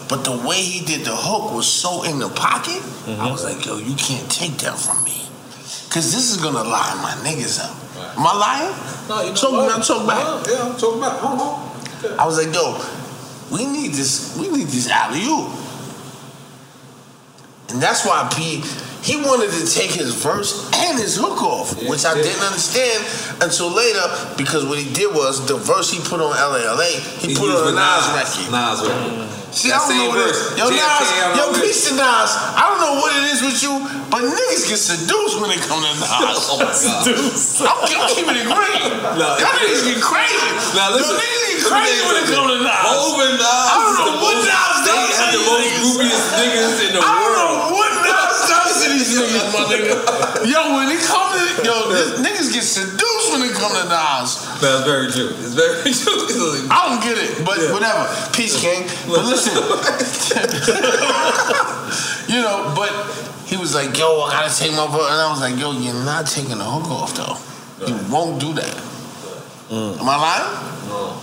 but 0.08 0.24
the 0.24 0.38
way 0.48 0.62
he 0.62 0.86
did 0.86 1.06
the 1.06 1.16
hook 1.16 1.54
was 1.54 1.68
so 1.68 2.04
in 2.04 2.20
the 2.20 2.30
pocket. 2.30 2.82
I 2.82 3.10
mm-hmm. 3.10 3.32
was 3.32 3.44
like, 3.44 3.66
yo, 3.66 3.78
you 3.78 3.96
can't 3.96 4.30
take 4.32 4.58
that 4.66 4.78
from 4.78 5.04
me, 5.04 5.26
cause 5.90 6.12
this 6.14 6.32
is 6.32 6.38
gonna 6.38 6.64
line 6.64 6.98
my 7.02 7.14
niggas 7.26 7.60
up. 7.60 7.76
Am 8.18 8.26
I 8.26 8.34
lying? 8.34 8.76
No, 9.10 9.22
you 9.22 9.30
know 9.30 9.36
Talk, 9.36 9.52
what? 9.52 9.70
man, 9.70 9.82
talk 9.86 10.08
back. 10.08 10.48
Yeah, 10.48 10.68
I'm 10.68 10.78
talking 10.78 11.00
about. 11.00 11.20
Hold 11.20 11.40
on. 11.42 12.20
I 12.20 12.26
was 12.26 12.38
like, 12.38 12.54
yo, 12.54 12.78
we 13.52 13.66
need 13.66 13.92
this, 13.92 14.38
we 14.38 14.50
need 14.50 14.68
this 14.68 14.90
alley 14.90 15.24
oop. 15.24 15.52
And 17.70 17.82
that's 17.82 18.06
why 18.06 18.30
P 18.34 18.64
he 19.06 19.16
wanted 19.22 19.54
to 19.54 19.64
take 19.70 19.92
his 19.94 20.18
verse 20.18 20.66
and 20.74 20.98
his 20.98 21.14
hook 21.16 21.38
off, 21.46 21.78
which 21.86 22.06
I 22.10 22.18
didn't 22.18 22.42
understand 22.42 23.06
until 23.46 23.70
later 23.70 24.02
because 24.36 24.66
what 24.66 24.82
he 24.82 24.90
did 24.94 25.14
was 25.14 25.46
the 25.46 25.56
verse 25.62 25.94
he 25.94 26.02
put 26.02 26.18
on 26.20 26.34
LALA, 26.34 26.90
he, 27.22 27.30
He 27.30 27.36
put 27.38 27.54
on 27.54 27.70
a 27.70 27.76
Nas 27.78 27.78
Nas. 27.78 28.18
record. 28.18 28.50
Nas 28.52 28.80
record. 28.82 29.30
See, 29.56 29.72
That 29.72 29.80
I 29.80 29.88
don't 29.88 29.96
know 29.96 30.10
what 30.12 30.20
it 30.20 30.36
is. 30.36 30.40
Yo, 30.60 30.66
JFK, 30.68 30.82
Nas, 30.84 31.38
yo, 31.40 31.44
peace 31.64 31.82
to 31.88 31.94
Nas. 31.96 32.32
I 32.60 32.64
don't 32.68 32.82
know 32.84 32.96
what 33.00 33.14
it 33.16 33.24
is 33.32 33.40
with 33.46 33.56
you, 33.64 33.72
but 34.12 34.20
niggas 34.28 34.68
get 34.68 34.76
seduced 34.82 35.40
when 35.40 35.54
it 35.56 35.62
come 35.64 35.80
to 35.80 35.92
Nas. 35.96 36.12
Oh 36.52 36.60
my 36.60 36.68
God. 36.68 36.76
Seduced. 36.76 37.62
I'm, 37.64 37.72
I'm 37.72 38.10
keeping 38.12 38.36
it 38.36 38.50
green. 38.50 38.84
No, 39.16 39.32
Y'all 39.40 39.56
niggas 39.64 39.86
get 39.88 40.02
crazy. 40.04 40.50
Now 40.76 40.92
listen, 40.92 41.16
Yo, 41.16 41.24
niggas 41.24 41.46
get 41.56 41.62
crazy 41.72 42.02
when 42.04 42.16
it 42.20 42.28
come 42.36 42.48
to 42.52 42.58
Nas. 42.60 42.74
And 43.16 43.38
Nas. 43.40 43.48
I 43.48 43.76
don't 43.80 43.96
know 43.96 44.08
the 44.12 44.18
what 44.20 44.34
most- 44.36 44.50
Nas 44.50 44.76
They 44.84 44.92
does 44.92 45.16
have 45.24 45.32
to 45.32 45.40
the 45.40 45.46
most 45.48 45.72
groupiest 45.80 46.26
niggas 46.36 46.76
in 46.84 46.92
the 46.98 47.00
I 47.00 47.16
don't 47.16 47.32
world. 47.32 47.56
know 47.56 47.80
what 47.80 47.92
Nas 48.04 48.38
does 48.52 48.74
to 48.84 48.88
these 48.92 49.05
niggas, 49.16 49.54
my 49.56 49.64
nigga. 49.72 49.96
Yo, 50.46 50.60
when 50.76 50.92
it 50.92 51.00
come 51.04 51.32
to 51.32 51.40
yo, 51.64 51.88
this, 51.90 52.20
niggas 52.20 52.52
get 52.54 52.64
seduced 52.64 53.32
when 53.32 53.42
it 53.48 53.54
come 53.56 53.72
to 53.72 53.84
Nas. 53.88 54.36
That's 54.60 54.84
very 54.84 55.08
true. 55.12 55.30
It's 55.40 55.54
very 55.56 55.94
true. 56.00 56.68
I 56.70 56.90
don't 56.90 57.02
get 57.04 57.18
it, 57.18 57.46
but 57.46 57.58
whatever. 57.72 58.06
Peace, 58.34 58.60
King. 58.60 58.84
But 59.08 59.24
listen, 59.26 59.56
you 62.28 62.42
know, 62.42 62.74
but 62.76 62.90
he 63.46 63.58
was 63.58 63.74
like, 63.76 63.98
yo, 63.98 64.22
I 64.22 64.32
gotta 64.46 64.56
take 64.58 64.72
my 64.72 64.88
vote. 64.88 65.08
And 65.10 65.22
I 65.22 65.30
was 65.32 65.40
like, 65.42 65.58
yo, 65.60 65.72
you're 65.72 65.94
not 66.06 66.28
taking 66.28 66.58
the 66.58 66.64
hook 66.66 66.90
off, 66.92 67.14
though. 67.16 67.38
You 67.88 67.96
won't 68.12 68.40
do 68.40 68.54
that. 68.54 68.76
Mm. 69.70 70.00
Am 70.00 70.10
I 70.10 70.16
lying? 70.16 70.90
No. 70.90 71.18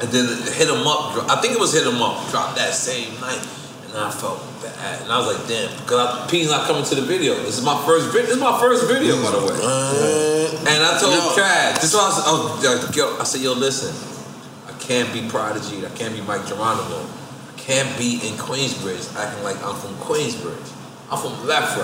And 0.00 0.10
then 0.10 0.26
hit 0.52 0.68
him 0.68 0.86
up. 0.86 1.16
I 1.30 1.36
think 1.40 1.54
it 1.54 1.60
was 1.60 1.72
hit 1.72 1.86
him 1.86 2.02
up. 2.02 2.28
Dropped 2.30 2.56
that 2.56 2.74
same 2.74 3.18
night, 3.20 3.40
and 3.86 3.96
I 3.96 4.10
felt 4.10 4.40
And 4.64 5.10
I 5.10 5.18
was 5.18 5.34
like, 5.36 5.48
damn, 5.48 5.70
because 5.80 6.30
P's 6.30 6.48
not 6.48 6.66
coming 6.66 6.84
to 6.84 6.94
the 6.94 7.02
video. 7.02 7.34
This 7.34 7.58
is 7.58 7.64
my 7.64 7.74
first 7.84 8.06
video. 8.12 8.26
This 8.26 8.36
is 8.36 8.40
my 8.40 8.58
first 8.60 8.86
video, 8.86 9.16
by 9.22 9.30
the 9.32 9.38
way. 9.38 9.54
and 10.70 10.82
I 10.82 10.98
told 11.00 11.14
yo. 11.14 11.34
Chad, 11.34 11.76
this 11.76 11.84
is 11.84 11.94
what 11.94 12.04
I 12.04 12.32
was, 12.32 12.64
I 12.64 12.74
was 12.86 12.96
yo, 12.96 13.18
I 13.18 13.24
said, 13.24 13.40
yo, 13.40 13.52
listen, 13.54 13.90
I 14.68 14.78
can't 14.78 15.12
be 15.12 15.28
Prodigy. 15.28 15.84
I 15.84 15.90
can't 15.90 16.14
be 16.14 16.20
Mic 16.20 16.46
Geronimo. 16.46 17.02
I 17.02 17.58
can't 17.58 17.90
be 17.98 18.20
in 18.22 18.34
Queensbridge 18.38 19.14
acting 19.16 19.42
like 19.42 19.56
I'm 19.64 19.74
from 19.74 19.94
Queensbridge. 19.96 20.70
I'm 21.10 21.18
from 21.18 21.46
Left. 21.46 21.78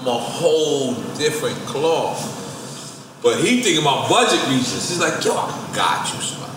I'm 0.00 0.06
a 0.06 0.18
whole 0.18 0.94
different 1.14 1.56
cloth. 1.70 2.40
But 3.22 3.38
he 3.38 3.62
thinking 3.62 3.82
about 3.82 4.10
budget 4.10 4.42
reasons. 4.48 4.88
He's 4.90 4.98
like, 5.00 5.24
yo, 5.24 5.36
I 5.36 5.70
got 5.74 6.12
you, 6.12 6.20
Spot. 6.20 6.50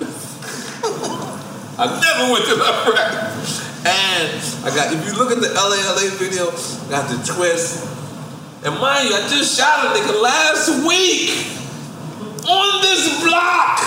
I 1.78 1.86
never 1.86 2.32
went 2.32 2.44
to 2.46 2.54
Lefrak. 2.58 3.67
And 3.86 4.42
I 4.66 4.72
got, 4.74 4.92
if 4.92 5.06
you 5.06 5.14
look 5.14 5.30
at 5.30 5.40
the 5.40 5.54
LALA 5.54 6.10
video, 6.18 6.50
got 6.90 7.08
the 7.08 7.18
twist. 7.22 7.86
And 8.64 8.74
mind 8.80 9.08
you, 9.08 9.14
I 9.14 9.22
just 9.30 9.56
shot 9.56 9.86
a 9.86 9.94
nigga 9.94 10.20
last 10.20 10.82
week 10.82 11.30
on 12.42 12.82
this 12.82 13.22
block. 13.22 13.78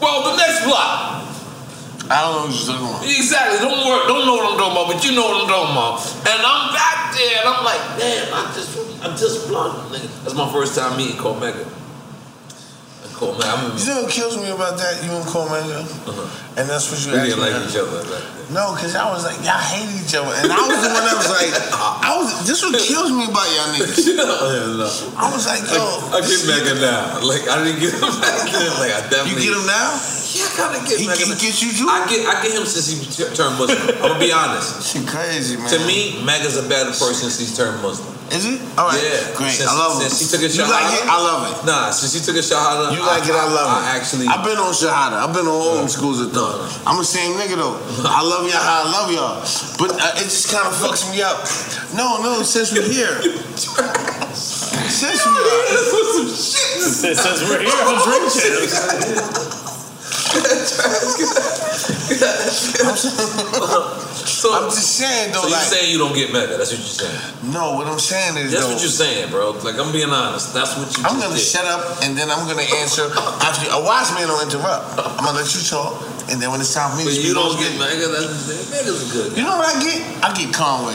Well, 0.00 0.32
the 0.32 0.36
next 0.36 0.64
block. 0.64 1.22
I 2.10 2.26
don't 2.26 2.34
know 2.34 2.50
what 2.50 2.58
you're 2.58 2.74
talking 2.74 2.90
about. 2.90 3.06
Exactly. 3.06 3.58
Don't 3.62 3.86
worry. 3.86 4.02
Don't 4.10 4.26
know 4.26 4.34
what 4.34 4.50
I'm 4.50 4.58
talking 4.58 4.74
about, 4.74 4.86
but 4.90 5.04
you 5.06 5.14
know 5.14 5.30
what 5.30 5.42
I'm 5.42 5.48
talking 5.48 5.78
about. 5.78 6.02
And 6.26 6.42
I'm 6.42 6.74
back 6.74 7.14
there, 7.14 7.38
and 7.38 7.48
I'm 7.54 7.62
like, 7.62 7.82
damn, 8.02 8.34
I 8.34 8.50
just, 8.50 8.74
I 8.98 9.14
just 9.14 9.46
blocked, 9.46 9.94
nigga. 9.94 10.10
That's 10.24 10.34
my 10.34 10.50
first 10.50 10.74
time 10.74 10.98
meeting 10.98 11.16
Cormega. 11.16 11.79
And 13.20 13.28
Cole 13.28 13.36
Mega, 13.36 13.52
I 13.52 13.54
remember. 13.60 13.76
You 13.76 13.86
know 13.92 14.02
what 14.02 14.12
kills 14.12 14.36
me 14.40 14.48
about 14.48 14.80
that? 14.80 15.04
You 15.04 15.12
and 15.12 15.26
Coleman, 15.28 15.68
uh-huh. 15.68 16.56
and 16.56 16.64
that's 16.64 16.88
what 16.88 17.04
you 17.04 17.12
We 17.12 17.28
didn't 17.28 17.44
like 17.44 17.52
each 17.68 17.76
other. 17.76 18.00
Like, 18.08 18.24
No, 18.48 18.72
because 18.72 18.96
I 18.96 19.12
was 19.12 19.28
like, 19.28 19.36
y'all 19.44 19.60
hate 19.60 19.92
each 19.92 20.16
other. 20.16 20.32
And 20.40 20.48
I 20.48 20.60
was 20.64 20.80
the 20.80 20.88
one 20.88 21.04
that 21.04 21.16
was 21.20 21.28
like, 21.28 21.52
I 22.08 22.16
was, 22.16 22.48
this 22.48 22.64
what 22.64 22.72
kills 22.80 23.12
me 23.12 23.28
about 23.28 23.44
y'all 23.52 23.76
niggas. 23.76 24.16
I 25.20 25.28
was 25.28 25.44
like, 25.44 25.68
yo. 25.68 25.84
I 26.16 26.24
get 26.24 26.40
Mega 26.48 26.80
now. 26.80 27.20
Like 27.20 27.44
I 27.44 27.60
didn't 27.60 27.80
get 27.84 27.92
him 27.92 28.08
back 28.24 28.48
then. 28.48 28.72
Like 28.80 28.96
I 28.96 29.28
You 29.28 29.36
get 29.36 29.52
him 29.52 29.68
now? 29.68 30.19
Yeah, 30.30 30.46
I 30.46 30.50
kind 30.54 30.72
of 30.76 30.82
get 30.88 31.00
He, 31.00 31.06
Mega. 31.06 31.24
he 31.26 31.34
gets 31.34 31.58
you 31.62 31.70
too? 31.74 31.88
I 31.90 32.06
get 32.06 32.22
I 32.26 32.42
get 32.42 32.54
him 32.54 32.66
since 32.66 32.86
he 32.86 33.02
t- 33.02 33.26
turned 33.34 33.58
Muslim. 33.58 33.78
I'm 33.98 34.14
gonna 34.14 34.20
be 34.20 34.30
honest. 34.32 34.92
Shit 34.92 35.06
crazy, 35.08 35.56
man. 35.56 35.68
To 35.70 35.78
me, 35.86 36.22
Mega's 36.22 36.56
a 36.56 36.66
better 36.68 36.90
person 36.94 37.30
since 37.30 37.38
he's 37.40 37.56
turned 37.56 37.82
Muslim. 37.82 38.06
Is 38.30 38.46
it? 38.46 38.62
All 38.78 38.86
right. 38.86 38.94
Yeah, 38.94 39.34
Great. 39.34 39.58
Since, 39.58 39.66
I 39.66 39.74
love 39.74 39.98
it. 39.98 40.06
Since 40.06 40.22
he 40.22 40.26
took 40.30 40.46
a 40.46 40.50
You 40.54 40.62
like 40.70 40.94
it? 40.94 41.02
I 41.02 41.18
love 41.18 41.50
it. 41.50 41.66
Nah, 41.66 41.90
since 41.90 42.14
he 42.14 42.22
took 42.22 42.38
a 42.38 42.44
shahada. 42.46 42.94
You 42.94 43.02
like 43.02 43.26
it? 43.26 43.34
I 43.34 43.42
love 43.50 43.82
it. 43.82 43.90
I 43.90 43.98
actually. 43.98 44.30
I've 44.30 44.46
been 44.46 44.54
on 44.54 44.70
Shahada. 44.70 45.18
I've 45.18 45.34
been 45.34 45.50
on 45.50 45.58
all 45.58 45.74
them 45.82 45.90
schools 45.90 46.22
of 46.22 46.30
thought. 46.30 46.62
I'm 46.86 46.94
the 47.02 47.04
same 47.04 47.34
nigga 47.34 47.58
though. 47.58 47.74
I 48.06 48.22
love 48.22 48.46
y'all 48.46 48.62
how 48.62 48.86
I 48.86 48.90
love 48.94 49.10
y'all. 49.10 49.42
But 49.82 49.98
uh, 49.98 50.14
it 50.22 50.30
just 50.30 50.46
kind 50.54 50.62
of 50.62 50.78
fucks 50.78 51.10
me 51.10 51.26
up. 51.26 51.42
No, 51.98 52.22
no, 52.22 52.42
since 52.46 52.70
we're 52.70 52.86
here. 52.86 53.18
Since 54.90 55.26
we're 55.26 55.34
here. 55.34 55.78
Since 56.30 57.40
we're 57.48 57.62
here 57.62 57.82
on 57.86 57.98
Drink 58.02 58.30
Champs. 58.30 59.59
So 64.30 64.54
I'm 64.54 64.70
just 64.70 64.94
saying 64.94 65.32
though, 65.32 65.42
So 65.42 65.48
you 65.48 65.54
like, 65.58 65.66
saying 65.66 65.90
you 65.90 65.98
don't 65.98 66.14
get 66.14 66.32
Mega? 66.32 66.54
That's 66.56 66.70
what 66.70 66.78
you're 66.78 67.02
saying. 67.02 67.50
no, 67.50 67.74
what 67.74 67.90
I'm 67.90 67.98
saying 67.98 68.38
is 68.38 68.52
That's 68.52 68.62
though, 68.62 68.72
what 68.72 68.82
you're 68.82 68.94
saying, 68.94 69.30
bro. 69.34 69.58
Like 69.66 69.74
I'm 69.78 69.90
being 69.90 70.10
honest. 70.10 70.54
That's 70.54 70.78
what 70.78 70.86
you. 70.94 71.02
I'm 71.02 71.18
gonna 71.18 71.34
did. 71.34 71.42
shut 71.42 71.66
up 71.66 72.02
and 72.06 72.14
then 72.16 72.30
I'm 72.30 72.46
gonna 72.46 72.62
answer 72.78 73.10
after 73.42 73.66
a 73.74 73.82
wise 73.82 74.14
man 74.14 74.28
don't 74.30 74.46
interrupt. 74.46 74.94
I'm 74.98 75.26
gonna 75.26 75.42
let 75.42 75.50
you 75.50 75.62
talk 75.66 75.98
and 76.30 76.38
then 76.38 76.54
when 76.54 76.60
it's 76.62 76.74
time 76.74 76.94
for 76.94 76.98
me 77.02 77.10
But 77.10 77.18
to 77.18 77.22
you 77.26 77.34
don't 77.34 77.58
get. 77.58 77.74
That's 77.74 78.70
Mega's 78.70 79.10
good. 79.10 79.34
You 79.34 79.42
know 79.42 79.58
what 79.58 79.66
I 79.66 79.82
get? 79.82 79.98
I 80.22 80.30
get 80.30 80.54
Conway. 80.54 80.94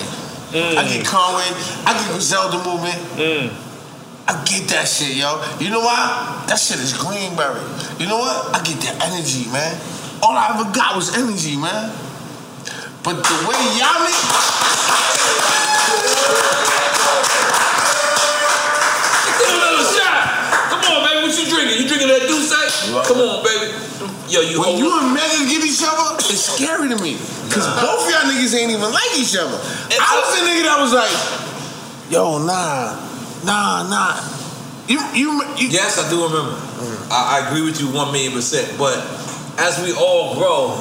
I 0.56 0.88
get 0.88 1.04
mm. 1.04 1.12
Conway. 1.12 1.50
I 1.84 1.92
get 1.92 2.08
Griselda 2.16 2.64
movement. 2.64 2.96
Mm. 3.20 3.65
I 4.26 4.42
get 4.46 4.66
that 4.74 4.90
shit, 4.90 5.14
yo. 5.18 5.38
You 5.62 5.70
know 5.70 5.86
why? 5.86 6.46
That 6.50 6.58
shit 6.58 6.82
is 6.82 6.98
greenberry. 6.98 7.62
You 8.02 8.10
know 8.10 8.18
what? 8.18 8.58
I 8.58 8.62
get 8.66 8.82
that 8.90 8.98
energy, 9.06 9.46
man. 9.54 9.78
All 10.26 10.34
I 10.34 10.58
ever 10.58 10.66
got 10.74 10.98
was 10.98 11.14
energy, 11.14 11.54
man. 11.58 11.94
But 13.06 13.22
the 13.22 13.38
way 13.46 13.62
y'all 13.78 14.02
Give 19.38 19.52
a 19.54 19.60
little 19.62 19.86
shot. 19.94 20.18
Come 20.74 20.82
on, 20.90 21.00
baby. 21.06 21.22
What 21.22 21.34
you 21.38 21.46
drinking? 21.46 21.78
You 21.78 21.86
drinking 21.86 22.10
that 22.10 22.26
D'Ussé? 22.26 22.66
Come 23.06 23.22
on, 23.22 23.46
baby. 23.46 23.78
Yo, 24.26 24.42
you 24.42 24.58
when 24.58 24.74
you 24.82 24.90
up. 24.90 25.06
and 25.06 25.14
Megan 25.14 25.46
get 25.46 25.62
each 25.62 25.86
other, 25.86 26.18
it's 26.18 26.50
scary 26.50 26.90
to 26.90 26.98
me. 26.98 27.14
Cause 27.54 27.70
both 27.78 28.10
y'all 28.10 28.26
niggas 28.26 28.58
ain't 28.58 28.74
even 28.74 28.90
like 28.90 29.14
each 29.14 29.38
other. 29.38 29.54
I 29.54 30.12
was 30.18 30.34
the 30.34 30.42
nigga 30.50 30.66
that 30.66 30.82
was 30.82 30.94
like, 30.98 31.14
yo, 32.10 32.42
nah, 32.42 32.98
nah, 33.46 33.88
nah. 33.88 34.20
You, 34.88 35.00
you, 35.14 35.30
you 35.58 35.68
Yes, 35.70 35.98
I 35.98 36.10
do 36.10 36.24
remember. 36.26 36.58
I, 37.10 37.42
I 37.42 37.48
agree 37.50 37.62
with 37.66 37.80
you 37.80 37.88
one 37.92 38.12
million 38.12 38.34
percent. 38.34 38.78
But 38.78 38.98
as 39.58 39.82
we 39.82 39.94
all 39.94 40.36
grow, 40.36 40.76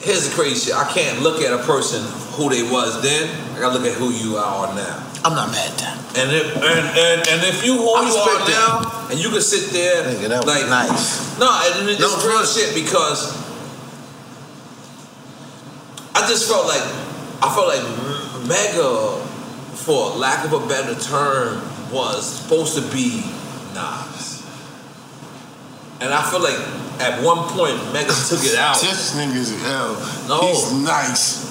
here's 0.00 0.28
the 0.28 0.34
crazy 0.34 0.70
shit. 0.70 0.74
I 0.74 0.90
can't 0.92 1.22
look 1.22 1.40
at 1.40 1.52
a 1.52 1.62
person 1.64 2.02
who 2.36 2.50
they 2.50 2.62
was 2.62 3.02
then. 3.02 3.28
I 3.56 3.60
gotta 3.60 3.78
look 3.78 3.86
at 3.86 3.96
who 3.96 4.10
you 4.10 4.36
are 4.36 4.74
now. 4.74 5.06
I'm 5.24 5.34
not 5.34 5.50
mad 5.52 5.70
at 5.72 5.78
that. 5.78 5.96
And 6.18 6.32
if 6.32 6.56
and, 6.56 6.64
and, 6.64 7.18
and 7.28 7.40
if 7.46 7.64
you 7.64 7.76
who 7.76 7.88
I 7.94 8.02
you 8.08 8.14
are 8.16 8.38
that. 8.40 8.48
now, 8.50 9.08
and 9.10 9.20
you 9.20 9.30
can 9.30 9.40
sit 9.40 9.70
there 9.70 10.04
was 10.04 10.46
like 10.46 10.68
nice. 10.68 11.38
No, 11.38 11.48
and 11.48 11.88
it's 11.88 12.00
No, 12.00 12.08
real 12.26 12.44
shit 12.44 12.74
because 12.74 13.36
I 16.14 16.26
just 16.28 16.48
felt 16.48 16.66
like 16.66 16.82
I 17.40 17.48
felt 17.54 17.68
like 17.68 17.84
Mega, 18.48 19.20
for 19.84 20.10
lack 20.16 20.44
of 20.44 20.52
a 20.52 20.66
better 20.68 20.94
term, 20.98 21.62
was 21.92 22.24
supposed 22.40 22.74
to 22.76 22.82
be 22.94 23.22
Nas. 23.74 24.42
And 26.00 26.14
I 26.14 26.22
feel 26.30 26.40
like 26.42 26.56
at 27.00 27.22
one 27.22 27.48
point 27.52 27.76
Mega 27.92 28.12
took 28.28 28.42
it 28.44 28.56
out. 28.58 28.80
This 28.80 29.14
nigga's 29.16 29.52
L. 29.64 29.94
No. 30.28 30.40
He's 30.48 30.72
nice. 30.84 31.46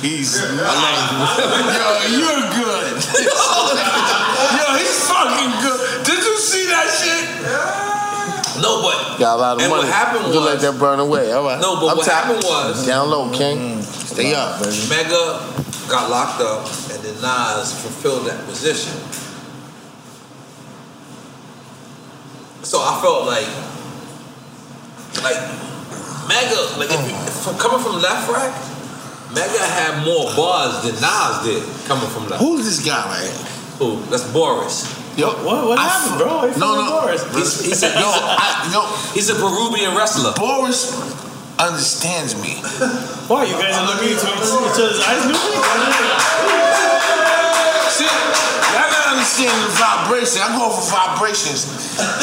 He's 0.00 0.40
nice. 0.40 1.38
Yo, 1.38 1.88
you're 2.10 2.42
good. 2.56 2.92
Yo, 4.58 4.66
he's 4.78 4.96
fucking 5.06 5.52
good. 5.62 6.04
Did 6.06 6.18
you 6.18 6.36
see 6.38 6.66
that 6.66 6.88
shit? 6.90 8.62
No, 8.62 8.82
but 8.82 9.18
Got 9.18 9.36
a 9.36 9.40
lot 9.40 9.56
of 9.56 9.62
and 9.62 9.70
money. 9.70 9.84
what 9.84 9.92
happened 9.92 10.32
you 10.34 10.40
let 10.40 10.60
that 10.60 10.78
burn 10.78 10.98
away. 10.98 11.32
All 11.32 11.44
right. 11.44 11.60
No, 11.60 11.76
but 11.80 11.88
I'm 11.88 11.96
what 11.98 12.06
tapped. 12.06 12.26
happened 12.26 12.44
was- 12.44 12.86
down 12.86 13.08
low, 13.10 13.30
King. 13.30 13.58
Mm-hmm. 13.58 13.80
Stay 13.82 14.34
up, 14.34 14.60
baby. 14.62 14.88
Mega 14.88 15.61
got 15.88 16.10
locked 16.10 16.40
up, 16.40 16.66
and 16.92 17.02
then 17.04 17.14
Nas 17.20 17.72
fulfilled 17.80 18.26
that 18.26 18.44
position. 18.46 18.92
So 22.62 22.78
I 22.78 23.00
felt 23.02 23.26
like, 23.26 23.48
like 25.22 25.40
Mega, 26.28 26.60
like 26.78 26.90
if 26.90 27.32
from 27.42 27.58
coming 27.58 27.82
from 27.82 28.00
Lefrak, 28.00 28.54
Mega 29.34 29.64
had 29.64 30.04
more 30.04 30.30
bars 30.36 30.82
than 30.84 30.94
Nas 31.00 31.44
did 31.44 31.62
coming 31.86 32.08
from 32.10 32.28
left. 32.28 32.42
Who's 32.42 32.64
this 32.64 32.84
guy 32.84 33.04
right 33.06 33.22
here? 33.22 33.46
Who? 33.78 34.00
That's 34.10 34.30
Boris. 34.32 34.86
Yo, 35.16 35.28
what, 35.44 35.66
what 35.66 35.78
happened, 35.78 36.18
bro? 36.18 36.48
He 36.48 36.58
No, 36.58 36.74
no. 36.76 37.00
Boris. 37.02 37.22
He's, 37.34 37.64
he's, 37.64 37.82
a, 37.82 37.90
he's, 37.90 37.98
a, 37.98 38.22
I, 38.22 38.70
yo, 38.72 39.12
he's 39.12 39.28
a 39.28 39.34
Peruvian 39.34 39.96
wrestler. 39.96 40.32
Boris 40.36 40.94
understands 41.62 42.34
me. 42.34 42.58
Why 43.30 43.46
you 43.46 43.54
guys 43.54 43.78
are 43.78 43.86
looking 43.86 44.10
into 44.10 44.26
each 44.26 44.50
each 44.50 44.78
other's 44.82 44.98
eyes, 45.06 45.22
moving? 45.22 45.62
See, 47.86 48.08
y'all 48.74 48.90
gotta 48.90 49.14
understand 49.14 49.54
the 49.62 49.70
vibration. 49.78 50.42
I 50.42 50.50
go 50.58 50.74
for 50.74 50.82
vibrations. 50.90 51.70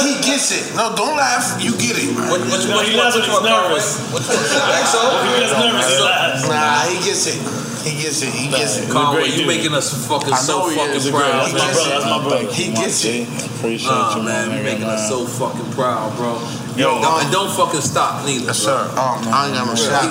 He 0.04 0.20
gets 0.20 0.52
it. 0.52 0.76
No, 0.76 0.92
don't 0.96 1.16
laugh. 1.16 1.56
You 1.62 1.72
get 1.80 1.96
it. 1.96 2.12
What, 2.28 2.44
what, 2.52 2.60
No, 2.68 2.76
what, 2.76 2.88
he 2.88 2.98
what, 3.00 3.16
laughs 3.16 3.16
when 3.16 3.30
he's 3.32 3.42
nervous. 3.48 3.88
What, 4.12 4.28
what, 4.28 4.36
XO? 4.84 5.00
If 5.08 5.22
he 5.24 5.32
gets 5.40 5.54
nervous, 5.56 5.88
he 5.88 6.04
laughs. 6.04 6.44
Nah, 6.50 6.84
he 6.92 6.98
gets 7.06 7.24
it. 7.32 7.40
He 7.84 8.02
gets 8.02 8.22
it. 8.22 8.34
He 8.34 8.50
gets 8.50 8.78
it. 8.78 8.90
Conway, 8.92 9.30
you 9.30 9.46
making 9.48 9.74
us 9.74 9.92
fucking 10.08 10.36
so 10.36 10.68
fucking 10.70 11.12
proud. 11.12 11.48
He 11.48 11.54
gets 11.54 11.78
it. 11.80 11.90
That's 11.90 12.06
my 12.06 12.20
brother. 12.24 12.52
He 12.52 12.72
gets 12.74 13.06
it. 13.06 13.28
Appreciate 13.58 13.90
Oh 13.92 14.18
you, 14.18 14.24
man, 14.24 14.50
man. 14.50 14.58
you 14.58 14.64
making 14.64 14.84
us 14.88 15.08
so 15.10 15.26
fucking 15.26 15.72
proud, 15.74 16.16
bro. 16.18 16.40
Yo, 16.76 17.00
Don't- 17.02 17.04
um, 17.06 17.20
and 17.22 17.32
don't 17.32 17.52
fucking 17.52 17.82
stop 17.82 18.26
neither. 18.26 18.46
Yes, 18.52 18.60
sir. 18.60 18.78
Um, 18.96 19.20
I 19.32 19.48
ain't 19.48 19.56
got 19.56 19.68
no 19.68 19.76
shot. 19.76 20.08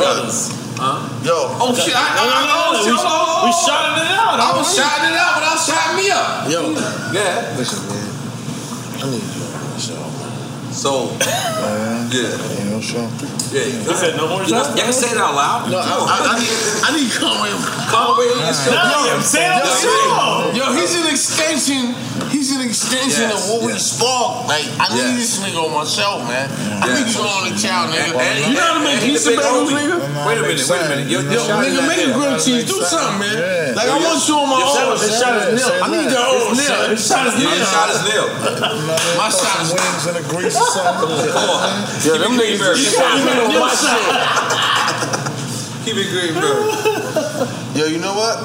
Huh? 0.79 1.03
Yo. 1.27 1.35
Oh 1.59 1.75
shit! 1.75 1.91
I, 1.91 1.99
I, 1.99 2.15
No, 2.15 2.23
no, 2.23 2.31
no, 2.31 2.39
I, 2.39 2.47
no, 2.47 2.55
I, 2.55 3.43
we- 3.43 3.51
we 3.51 3.53
shotted 3.67 3.99
it 3.99 4.11
out. 4.15 4.39
I 4.39 4.47
I 4.47 4.57
was 4.57 4.69
shouting 4.71 5.11
it 5.11 5.19
out, 5.19 5.33
but 5.35 5.43
I 5.43 5.53
was 5.59 5.65
shouting 5.67 5.97
me 5.99 6.07
up. 6.15 6.47
Yo, 6.47 6.61
Yeah. 7.11 7.57
listen, 7.59 7.83
man. 7.91 8.07
I 9.03 9.11
need 9.11 9.27
you 9.27 10.08
on 10.69 10.69
man. 10.69 10.73
So, 10.73 11.11
yeah, 12.13 12.37
You 12.61 12.71
know, 12.71 12.81
sure. 12.81 13.09
yeah. 13.53 13.65
He 13.65 13.95
said 13.97 14.17
no 14.17 14.29
more 14.29 14.43
You 14.43 14.49
shots. 14.49 14.75
can 14.77 14.93
say 14.93 15.11
it 15.13 15.19
out 15.19 15.35
loud. 15.35 15.71
No, 15.71 15.79
I, 15.81 15.89
I, 15.89 16.19
I 16.29 16.39
need, 16.39 16.55
I 16.85 16.89
need 16.97 17.11
Conway. 17.13 17.53
Conway 17.89 18.29
on 18.37 18.41
your 18.45 18.53
show. 18.55 18.73
No, 18.77 19.21
say 19.25 19.45
it 19.49 19.53
on 19.53 19.65
the 19.65 19.75
show. 19.81 20.53
Yo, 20.55 20.65
he's 20.77 20.95
an 20.97 21.09
extension. 21.09 21.97
He's 22.29 22.53
an 22.55 22.61
extension 22.63 23.33
Yes, 23.33 23.41
of 23.41 23.43
what 23.49 23.61
we 23.67 23.73
yes. 23.73 23.97
spark. 23.97 24.47
Like, 24.49 24.69
I 24.77 24.93
need 24.93 25.17
Yes. 25.17 25.17
this 25.17 25.33
nigga 25.41 25.65
on 25.65 25.73
my 25.73 25.85
show, 25.89 26.21
man. 26.29 26.47
I 26.85 26.87
need 26.93 27.09
you 27.09 27.25
on 27.25 27.49
the 27.49 27.55
cow, 27.57 27.89
nigga. 27.89 28.13
And- 28.21 28.53
you 28.53 28.55
know 28.55 28.61
how 28.69 28.77
to 28.79 28.85
make 28.85 29.01
and 29.01 29.09
he's 29.09 29.25
pizza 29.25 29.33
a 29.33 29.43
bagels, 29.43 29.73
nigga? 29.73 29.97
Wait 30.29 30.37
a 30.39 30.43
minute, 30.45 30.69
wait 30.69 30.83
a 30.85 30.89
minute. 30.93 31.07
Your, 31.09 31.23
your 31.25 31.33
Yo, 31.33 31.47
shot 31.49 31.65
nigga, 31.65 31.81
not 31.81 31.89
make 31.89 32.05
a 32.05 32.13
grilled 32.13 32.39
cheese. 32.45 32.65
Do 32.69 32.77
something, 32.85 33.19
man. 33.25 33.75
Like, 33.75 33.89
I 33.89 33.97
want 33.97 34.21
you 34.29 34.35
on 34.37 34.49
my 34.53 34.61
Your 34.61 34.69
own. 34.69 34.77
shot- 34.77 35.01
His 35.09 35.15
shot 35.19 35.35
is 35.49 35.57
nil. 35.57 35.73
I 35.83 35.87
need 35.89 36.09
that 36.13 36.25
old 36.29 36.53
His 36.53 36.69
nil. 36.69 36.89
His 36.93 37.01
shot 37.09 37.25
is 37.27 37.35
Yeah, 37.41 37.49
nil. 37.49 37.57
your 37.57 37.67
shot 37.67 37.89
is 37.97 38.01
nil. 38.05 38.27
My 39.17 39.29
shot 39.33 39.57
is 39.65 39.71
wings 39.73 40.05
in 40.07 40.15
the 40.21 40.25
grease 40.29 40.58
or 40.59 40.71
something. 40.75 41.11
Yo, 42.05 42.19
them 42.19 42.33
niggas 42.39 42.59
Greenberg. 42.59 42.77
just 42.77 42.97
shot 42.97 43.15
me 43.25 43.31
on 43.33 43.51
my 43.59 43.71
shit. 43.73 44.03
Keep 45.85 45.97
it 45.97 46.09
green, 46.11 46.35
bro. 46.35 46.69
Yo, 47.75 47.87
you 47.87 47.99
know 47.99 48.15
what? 48.15 48.37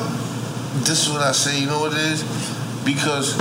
This 0.85 1.05
is 1.07 1.09
what 1.11 1.21
I 1.21 1.31
say. 1.33 1.59
You 1.59 1.67
know 1.67 1.79
what 1.81 1.91
it 1.93 1.99
is? 1.99 2.23
Because 2.85 3.35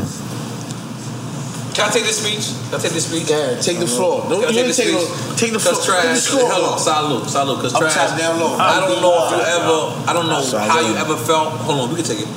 Can 1.74 1.88
I 1.88 1.92
take 1.92 2.04
this 2.04 2.18
speech? 2.20 2.52
Can 2.70 2.78
I 2.78 2.82
take 2.82 2.92
this 2.92 3.06
speech? 3.08 3.30
yeah, 3.30 3.58
take 3.60 3.78
the 3.78 3.84
uh, 3.84 3.96
floor. 3.96 4.26
Don't 4.28 4.40
Can 4.44 4.50
I 4.50 4.52
you 4.52 4.72
take 4.72 4.76
take, 4.76 4.92
this 4.92 5.08
the 5.08 5.16
speech? 5.16 5.38
take 5.40 5.52
the 5.52 5.58
floor. 5.60 5.74
Cause 5.74 5.86
Take 5.86 6.02
the 6.02 6.02
trash. 6.02 6.50
Hold 6.50 6.64
on, 6.72 6.78
salute, 6.78 7.26
salute. 7.30 7.58
Cause 7.62 7.74
Up 7.74 7.80
trash. 7.80 7.94
top, 7.94 8.18
down 8.18 8.40
low. 8.40 8.56
I 8.58 8.80
don't 8.80 9.00
know 9.00 9.14
if 9.26 9.30
you 9.32 9.40
ever. 9.40 9.78
I 10.08 10.12
don't 10.12 10.26
know 10.28 10.42
how 10.58 10.80
you 10.80 10.94
ever 10.96 11.16
felt. 11.16 11.52
Hold 11.64 11.80
on, 11.80 11.88
we 11.90 11.96
can 11.96 12.04
take 12.04 12.20
it. 12.20 12.28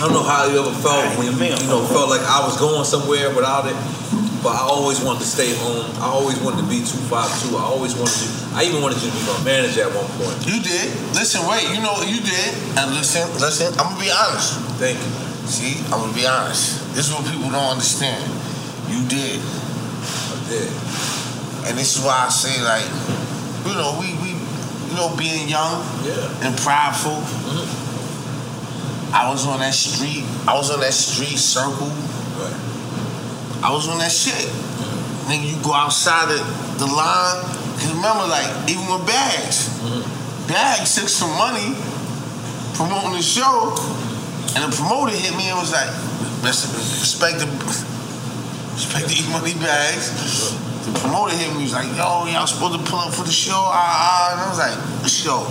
I 0.00 0.08
don't 0.08 0.16
know 0.16 0.24
how 0.24 0.48
you 0.48 0.56
ever 0.56 0.72
felt 0.80 1.04
when 1.20 1.28
you, 1.28 1.36
you 1.36 1.68
know 1.68 1.84
felt 1.92 2.08
like 2.08 2.24
I 2.24 2.40
was 2.40 2.56
going 2.56 2.88
somewhere 2.88 3.28
without 3.36 3.68
it, 3.68 3.76
but 4.40 4.56
I 4.56 4.64
always 4.64 4.96
wanted 5.04 5.20
to 5.20 5.28
stay 5.28 5.52
home. 5.60 5.84
I 6.00 6.08
always 6.08 6.40
wanted 6.40 6.64
to 6.64 6.68
be 6.72 6.80
two 6.80 6.96
five 7.12 7.28
two. 7.44 7.52
I 7.60 7.68
always 7.68 7.92
wanted 7.92 8.16
to. 8.16 8.28
I 8.56 8.64
even 8.64 8.80
wanted 8.80 8.96
you 9.04 9.12
to 9.12 9.16
be 9.20 9.22
my 9.28 9.36
manager 9.44 9.84
at 9.84 9.92
one 9.92 10.08
point. 10.16 10.40
You 10.48 10.56
did. 10.64 10.88
Listen, 11.12 11.44
wait. 11.44 11.68
You 11.68 11.84
know 11.84 12.00
you 12.00 12.16
did. 12.24 12.50
And 12.80 12.96
listen, 12.96 13.28
listen. 13.44 13.76
I'm 13.76 13.92
gonna 13.92 14.00
be 14.00 14.08
honest. 14.08 14.56
Thank 14.80 14.96
you. 14.96 15.12
See, 15.44 15.76
I'm 15.92 16.00
gonna 16.08 16.16
be 16.16 16.24
honest. 16.24 16.80
This 16.96 17.04
is 17.08 17.12
what 17.12 17.28
people 17.28 17.52
don't 17.52 17.76
understand. 17.76 18.24
You 18.88 19.04
did, 19.04 19.36
I 19.36 20.36
did. 20.48 20.72
and 21.68 21.76
this 21.76 21.92
is 21.94 22.00
why 22.02 22.24
I 22.24 22.32
say 22.32 22.56
like, 22.64 22.88
you 23.68 23.76
know, 23.76 24.00
we 24.00 24.16
we, 24.24 24.32
you 24.32 24.94
know, 24.96 25.12
being 25.20 25.44
young 25.44 25.84
Yeah. 26.08 26.48
and 26.48 26.56
prideful. 26.56 27.20
Mm-hmm. 27.20 27.79
I 29.12 29.28
was 29.30 29.46
on 29.46 29.58
that 29.60 29.74
street. 29.74 30.24
I 30.46 30.54
was 30.54 30.70
on 30.70 30.80
that 30.80 30.94
street 30.94 31.38
circle. 31.38 31.88
Right. 32.38 32.58
I 33.62 33.72
was 33.72 33.88
on 33.88 33.98
that 33.98 34.12
shit. 34.12 34.48
Nigga, 35.26 35.46
you 35.50 35.62
go 35.62 35.74
outside 35.74 36.28
the, 36.28 36.38
the 36.78 36.86
line. 36.86 37.42
Cause 37.78 37.92
remember, 37.94 38.26
like, 38.26 38.48
even 38.70 38.86
with 38.86 39.06
Bags, 39.06 39.68
Bags 40.46 40.94
took 40.94 41.08
some 41.08 41.30
money 41.38 41.74
promoting 42.74 43.16
the 43.16 43.22
show, 43.22 43.76
and 44.56 44.64
the 44.64 44.72
promoter 44.74 45.12
hit 45.14 45.36
me 45.36 45.48
and 45.48 45.58
was 45.58 45.72
like, 45.72 45.90
respect 46.42 47.38
the 47.38 47.46
respect 48.74 49.06
the 49.08 49.20
money 49.30 49.54
bags. 49.54 50.10
The 50.84 50.98
promoter 50.98 51.36
hit 51.36 51.52
me, 51.52 51.58
he 51.58 51.64
was 51.64 51.74
like, 51.74 51.88
yo, 51.96 52.26
y'all 52.26 52.46
supposed 52.46 52.80
to 52.80 52.90
pull 52.90 53.00
up 53.00 53.12
for 53.12 53.24
the 53.24 53.30
show, 53.32 53.54
ah, 53.54 53.76
ah. 53.76 54.32
And 54.32 54.40
I 54.40 54.48
was 54.48 54.58
like, 54.58 55.08
show? 55.08 55.44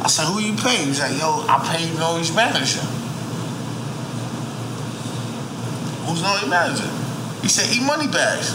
I 0.00 0.06
said, 0.08 0.26
who 0.26 0.38
you 0.40 0.54
pay? 0.56 0.76
He 0.84 0.88
was 0.88 1.00
like, 1.00 1.18
yo, 1.18 1.44
I 1.48 1.58
paid 1.74 1.94
Nore's 1.98 2.34
manager. 2.34 2.80
Who's 6.06 6.22
Nore's 6.22 6.46
manager? 6.48 6.88
He 7.42 7.48
said, 7.48 7.68
E 7.74 7.84
money 7.84 8.06
bags. 8.08 8.54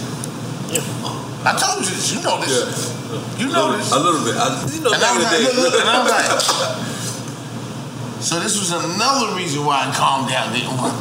I 1.45 1.53
told 1.59 1.83
you 1.85 1.91
this. 1.91 2.15
You 2.15 2.23
know 2.23 2.39
this. 2.41 2.89
You 3.37 3.47
know 3.51 3.75
this. 3.77 3.91
A 3.91 3.99
little 3.99 4.23
bit. 4.23 4.35
I, 4.39 4.47
you 4.71 4.79
know, 4.81 4.93
And 4.95 5.03
I 5.03 5.11
was 5.13 5.23
like, 5.27 5.37
the 5.43 5.51
look, 5.61 5.73
look, 5.73 5.81
and 5.81 5.89
I 5.89 5.97
was 6.01 6.09
like, 6.09 6.25
so 8.23 8.39
this 8.39 8.55
was 8.57 8.71
another 8.71 9.35
reason 9.35 9.65
why 9.67 9.85
I 9.85 9.91
calmed 9.93 10.31
down. 10.31 10.49
Didn't 10.55 10.73
want. 10.79 10.95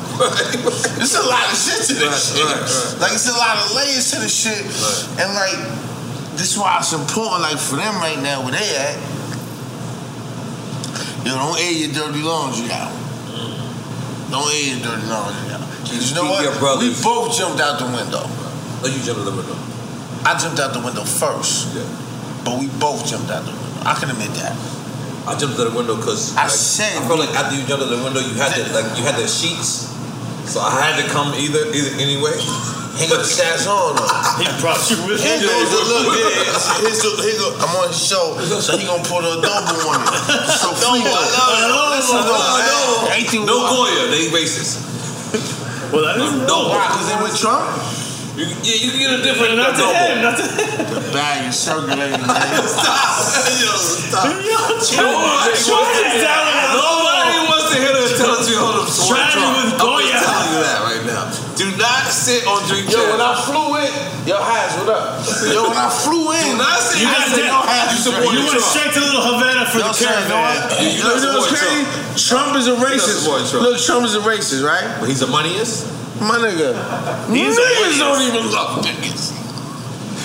There's 0.98 1.14
a 1.14 1.22
lot 1.24 1.46
of 1.48 1.56
shit 1.56 1.86
to 1.88 1.94
this 1.94 2.34
Right, 2.34 2.36
shit. 2.36 2.44
right, 2.44 2.58
right. 2.58 3.00
Like 3.00 3.12
it's 3.14 3.30
a 3.30 3.38
lot 3.38 3.56
of 3.62 3.70
layers 3.78 4.10
to 4.12 4.18
the 4.20 4.28
shit, 4.28 4.60
and 5.22 5.30
like 5.38 5.56
this 6.36 6.52
is 6.52 6.58
why 6.58 6.76
it's 6.82 6.92
important. 6.92 7.40
Like 7.46 7.56
for 7.62 7.76
them 7.78 7.94
right 8.02 8.18
now, 8.20 8.42
where 8.42 8.52
they 8.52 8.66
at, 8.76 8.98
Yo, 11.24 11.34
don't 11.38 11.58
air 11.58 11.72
your 11.72 11.92
dirty 11.92 12.22
laundry 12.22 12.70
out. 12.72 12.92
Don't 14.30 14.48
air 14.50 14.74
your 14.74 14.80
dirty 14.82 15.06
laundry 15.06 15.54
out. 15.54 15.60
'Cause 15.84 16.08
you 16.10 16.14
know 16.16 16.24
what? 16.30 16.80
We 16.80 16.90
both 17.02 17.36
jumped 17.36 17.60
out 17.60 17.78
the 17.78 17.86
window. 17.86 18.28
Oh, 18.82 18.88
you 18.88 18.98
jumped 19.02 19.20
out 19.20 19.26
the 19.26 19.36
window. 19.36 19.56
I 20.24 20.34
jumped 20.38 20.58
out 20.58 20.72
the 20.72 20.80
window 20.80 21.04
first. 21.04 21.68
Yeah. 21.74 21.82
But 22.44 22.58
we 22.58 22.66
both 22.66 23.06
jumped 23.06 23.30
out 23.30 23.44
the 23.44 23.52
window. 23.52 23.82
I 23.84 23.94
can 23.94 24.10
admit 24.10 24.34
that. 24.34 24.56
I 25.26 25.34
jumped 25.38 25.58
out 25.60 25.70
the 25.70 25.76
window 25.76 25.96
because 25.96 26.34
I 26.36 26.42
like, 26.42 26.50
said 26.50 26.96
I 26.98 27.06
felt 27.06 27.20
like 27.20 27.34
after 27.34 27.54
you 27.54 27.62
jumped 27.66 27.84
out 27.84 27.90
the 27.90 28.02
window, 28.02 28.20
you 28.20 28.34
had 28.34 28.54
the 28.54 28.72
like 28.74 28.98
you 28.98 29.04
had 29.04 29.16
the 29.16 29.28
sheets, 29.28 29.86
so 30.46 30.60
I 30.60 30.70
had 30.80 30.96
to 31.02 31.08
come 31.10 31.34
either 31.34 31.70
either 31.72 31.90
anyway. 32.02 32.34
He 33.00 33.08
got 33.08 33.24
the 33.24 33.28
stats 33.28 33.64
on 33.66 33.96
though. 33.96 34.06
He 34.38 34.44
brought 34.60 34.78
you 34.92 35.00
with 35.08 35.18
Here 35.24 35.40
goes 35.40 35.68
the 35.72 35.80
look, 35.88 36.12
yeah. 36.12 36.84
Here's 36.84 37.00
the, 37.00 37.10
here 37.24 37.38
go, 37.40 37.56
I'm 37.64 37.72
on 37.80 37.88
his 37.88 37.96
show, 37.98 38.36
so 38.60 38.76
he 38.76 38.84
gonna 38.84 39.02
put 39.02 39.24
a 39.24 39.40
double 39.40 39.80
on 39.88 40.04
it. 40.04 40.12
So 40.60 40.70
free 40.76 41.00
No, 41.00 41.10
I 41.10 41.72
love 41.72 41.96
it. 41.96 42.04
Listen, 42.04 42.20
No, 42.20 42.28
though, 42.28 42.36
no, 42.36 43.08
man. 43.08 43.16
Anything 43.16 43.42
no 43.48 43.56
wild. 43.64 43.88
Goya, 43.88 44.12
they 44.12 44.28
racist. 44.28 44.84
Well, 45.92 46.04
that 46.04 46.20
is 46.20 46.32
no. 46.48 46.68
Why? 46.72 46.88
Because 46.92 47.08
they 47.08 47.18
with 47.24 47.36
Trump? 47.36 47.64
You, 48.32 48.48
yeah, 48.64 48.76
you 48.80 48.88
can 48.96 49.00
get 49.00 49.12
a 49.12 49.20
different. 49.24 49.56
Not 49.60 49.76
to 49.76 49.84
him, 49.92 50.24
not 50.24 50.36
to 50.40 50.44
him. 50.48 50.88
The 50.88 51.00
bag 51.12 51.48
is 51.48 51.56
circulating, 51.56 52.20
man. 52.24 52.32
Yo, 52.64 52.64
stop. 52.68 54.24
Yo, 54.24 54.56
Nobody 54.56 54.88
Trump 54.88 55.16
wants 55.20 55.64
to- 55.64 56.12
is 56.12 56.24
down 56.24 56.44
Nobody 56.76 57.36
wants 57.48 57.66
to 57.72 57.76
hear 57.76 57.92
us 57.92 58.12
tell 58.20 58.32
us 58.36 58.48
we 58.48 58.56
hold 58.56 58.80
up 58.84 58.88
support 58.88 59.20
Trump. 59.32 59.52
with 59.52 59.80
I'm 59.80 59.80
telling 59.80 60.52
you 60.52 60.60
that 60.64 60.80
sit 62.22 62.46
on 62.46 62.62
drink 62.70 62.86
Yo, 62.86 63.02
when 63.10 63.18
I 63.18 63.34
flew 63.42 63.74
in, 63.82 63.90
yo, 64.22 64.38
Haz, 64.38 64.78
what 64.78 64.88
up? 64.94 65.18
Yo, 65.50 65.66
when 65.66 65.74
I 65.78 65.90
flew 65.90 66.30
in, 66.38 66.54
Do 66.54 66.62
not 66.62 66.78
sit 66.78 67.02
You 67.02 67.08
I 67.10 67.18
got 67.18 67.26
said 67.34 67.42
that. 67.42 67.50
no 67.50 67.60
Haz, 67.66 67.86
you 67.90 67.98
support 68.06 68.30
You 68.30 68.46
went 68.46 68.54
Trump. 68.62 68.70
straight 68.70 68.92
to 68.94 69.00
Little 69.02 69.24
Havana 69.34 69.66
for 69.66 69.78
Yo, 69.82 69.90
the 69.90 69.94
son, 69.98 70.06
you 70.06 70.28
know 70.30 70.38
caravan. 70.38 70.78
You 70.78 70.88
You 70.94 71.02
know 71.02 71.42
what's 71.42 71.50
crazy? 71.50 71.82
Trump 72.30 72.54
is 72.54 72.66
a 72.70 72.76
racist. 72.78 73.26
support 73.26 73.42
Trump. 73.50 73.62
Look, 73.66 73.76
Trump 73.82 74.02
is 74.06 74.14
a 74.14 74.22
racist, 74.22 74.62
right? 74.62 74.86
But 75.02 75.10
he's 75.10 75.22
a 75.22 75.30
moneyist. 75.30 75.90
My 76.22 76.38
nigga. 76.38 76.70
He's 77.34 77.58
a 77.58 77.66
niggas 77.66 77.98
don't 77.98 78.22
even 78.22 78.46
love 78.54 78.78
niggas. 78.86 79.34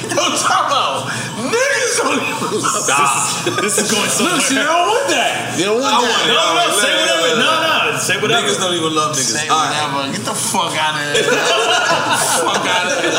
Yo, 0.14 0.24
time 0.40 0.70
out. 0.72 1.10
Niggas 1.42 1.94
don't 1.98 2.22
even 2.22 2.62
love 2.62 2.86
Stop. 2.86 3.62
This 3.66 3.78
is 3.82 3.90
going 3.92 4.06
somewhere. 4.10 4.36
Look, 4.38 4.46
see, 4.46 4.56
they 4.56 4.62
don't 4.64 4.88
want 4.88 5.10
that. 5.10 5.58
They 5.58 5.64
don't 5.66 5.82
want 5.82 5.90
I 5.90 6.00
that. 6.00 6.06
want 6.06 6.22
it. 6.22 6.38
No, 6.38 6.44
no, 6.54 6.64
say 6.78 6.94
whatever. 6.94 7.22
let 7.22 7.34
it- 7.34 7.40
No, 7.42 7.52
no, 7.98 8.04
say 8.06 8.16
whatever. 8.22 8.46
Niggas 8.46 8.62
don't 8.62 8.78
even 8.78 8.94
love 8.94 9.18
niggas. 9.18 9.34
Say 9.34 9.50
All 9.50 9.58
right. 9.58 9.74
whatever. 9.74 10.14
Get 10.14 10.24
the 10.30 10.38
fuck 10.38 10.74
out 10.78 10.94
of 11.02 11.18
here. 11.18 11.26
fuck 12.46 12.64
out 12.64 12.86
of 12.94 12.98
here. 13.02 13.12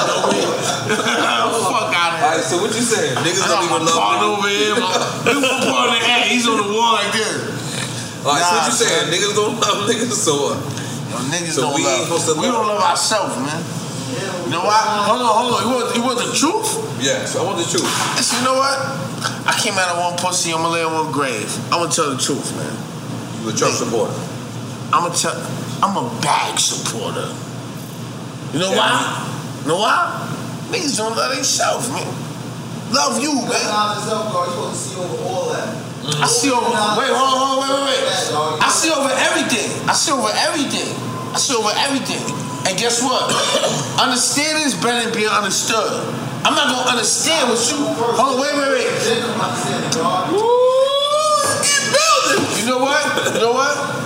fuck 0.88 1.90
out 1.94 2.10
of 2.14 2.18
here. 2.22 2.30
right, 2.38 2.44
so 2.46 2.62
what 2.62 2.70
you 2.74 2.82
saying? 2.86 3.18
Niggas 3.26 3.42
don't 3.46 3.66
got 3.66 3.74
even 3.74 3.82
love 3.86 3.98
partner 3.98 4.28
niggas. 4.30 4.38
over 4.38 4.48
here. 4.48 4.74
My, 4.78 4.94
look 5.26 5.42
one 5.42 5.62
part 5.66 5.86
of 5.90 5.94
the 5.98 6.02
hat. 6.06 6.26
He's 6.30 6.46
on 6.46 6.56
the 6.62 6.68
wall 6.70 6.94
like 6.94 7.10
this. 7.12 7.58
All 8.24 8.34
right, 8.34 8.42
so 8.42 8.54
what 8.54 8.66
you 8.66 8.76
saying? 8.78 9.04
son. 9.06 9.12
Niggas 9.14 9.34
don't 9.34 9.56
love 9.58 9.78
niggas, 9.90 10.14
so 10.14 10.32
what? 10.50 10.58
Yo, 11.10 11.16
niggas 11.32 11.54
So 11.58 11.62
don't 11.68 11.74
we 11.74 11.82
ain't 11.86 12.06
love. 12.08 12.20
supposed 12.22 12.26
to 12.30 12.34
we 12.40 12.46
love- 12.46 12.54
don't 12.62 12.68
love 12.78 12.82
ourselves, 12.84 13.36
man. 13.42 13.60
You 14.48 14.56
know 14.56 14.64
why? 14.64 14.80
Hold 15.04 15.20
on, 15.20 15.28
hold 15.28 15.52
on. 15.54 15.60
You 15.60 15.70
want, 15.76 15.86
you 15.96 16.02
want 16.02 16.18
the 16.24 16.32
truth? 16.32 16.80
Yeah, 17.04 17.24
so 17.28 17.42
I 17.42 17.46
want 17.46 17.58
the 17.60 17.68
truth. 17.68 17.84
Listen, 18.16 18.40
you 18.40 18.44
know 18.48 18.56
what? 18.56 18.76
I 19.44 19.52
came 19.60 19.76
out 19.76 19.92
of 19.92 20.00
one 20.00 20.16
pussy. 20.16 20.50
I'm 20.52 20.64
gonna 20.64 20.72
lay 20.72 20.80
in 20.84 20.88
one 20.92 21.12
grave. 21.12 21.48
I'm 21.68 21.84
gonna 21.84 21.92
tell 21.92 22.10
the 22.10 22.16
truth, 22.20 22.56
man. 22.56 22.72
You 23.44 23.50
a 23.50 23.52
Trump 23.52 23.74
supporter. 23.76 24.16
I'm 24.92 25.04
gonna 25.04 25.14
tell. 25.14 25.36
I'm 25.84 25.96
a 25.96 26.08
bag 26.20 26.58
supporter. 26.58 27.28
You 28.52 28.60
know 28.64 28.72
why? 28.72 28.96
You 29.62 29.68
know 29.68 29.78
why? 29.84 30.24
Niggas 30.72 30.96
don't 30.96 31.14
love 31.14 31.34
themselves, 31.36 31.88
man. 31.92 32.08
Love 32.88 33.20
you, 33.20 33.34
man. 33.44 33.68
I 36.24 36.24
see 36.26 36.48
over. 36.48 36.64
Wait, 36.96 37.12
hold 37.12 37.20
on, 37.20 37.36
hold 37.36 37.68
on, 37.68 37.84
wait, 37.84 37.84
wait, 37.84 38.00
wait. 38.00 38.64
I 38.64 38.68
see 38.72 38.88
over 38.88 39.12
everything. 39.12 39.68
I 39.84 39.92
see 39.92 40.12
over 40.12 40.32
everything. 40.32 40.88
I 41.32 41.38
see 41.38 41.52
over 41.52 41.68
everything. 41.84 42.24
And 42.64 42.72
guess 42.80 43.04
what? 43.04 43.28
Understanding 44.00 44.64
is 44.64 44.72
better 44.72 45.04
than 45.04 45.12
being 45.12 45.28
understood. 45.28 46.00
I'm 46.48 46.56
not 46.56 46.72
gonna 46.72 46.96
understand 46.96 47.52
what 47.52 47.60
you. 47.68 47.76
Hold 47.92 48.16
on, 48.16 48.40
wait, 48.40 48.56
wait, 48.56 48.72
wait. 48.72 48.88
Ooh. 50.32 50.64
You 52.56 52.64
know 52.72 52.80
what? 52.80 53.04
You 53.36 53.40
know 53.40 53.52
what? 53.52 53.97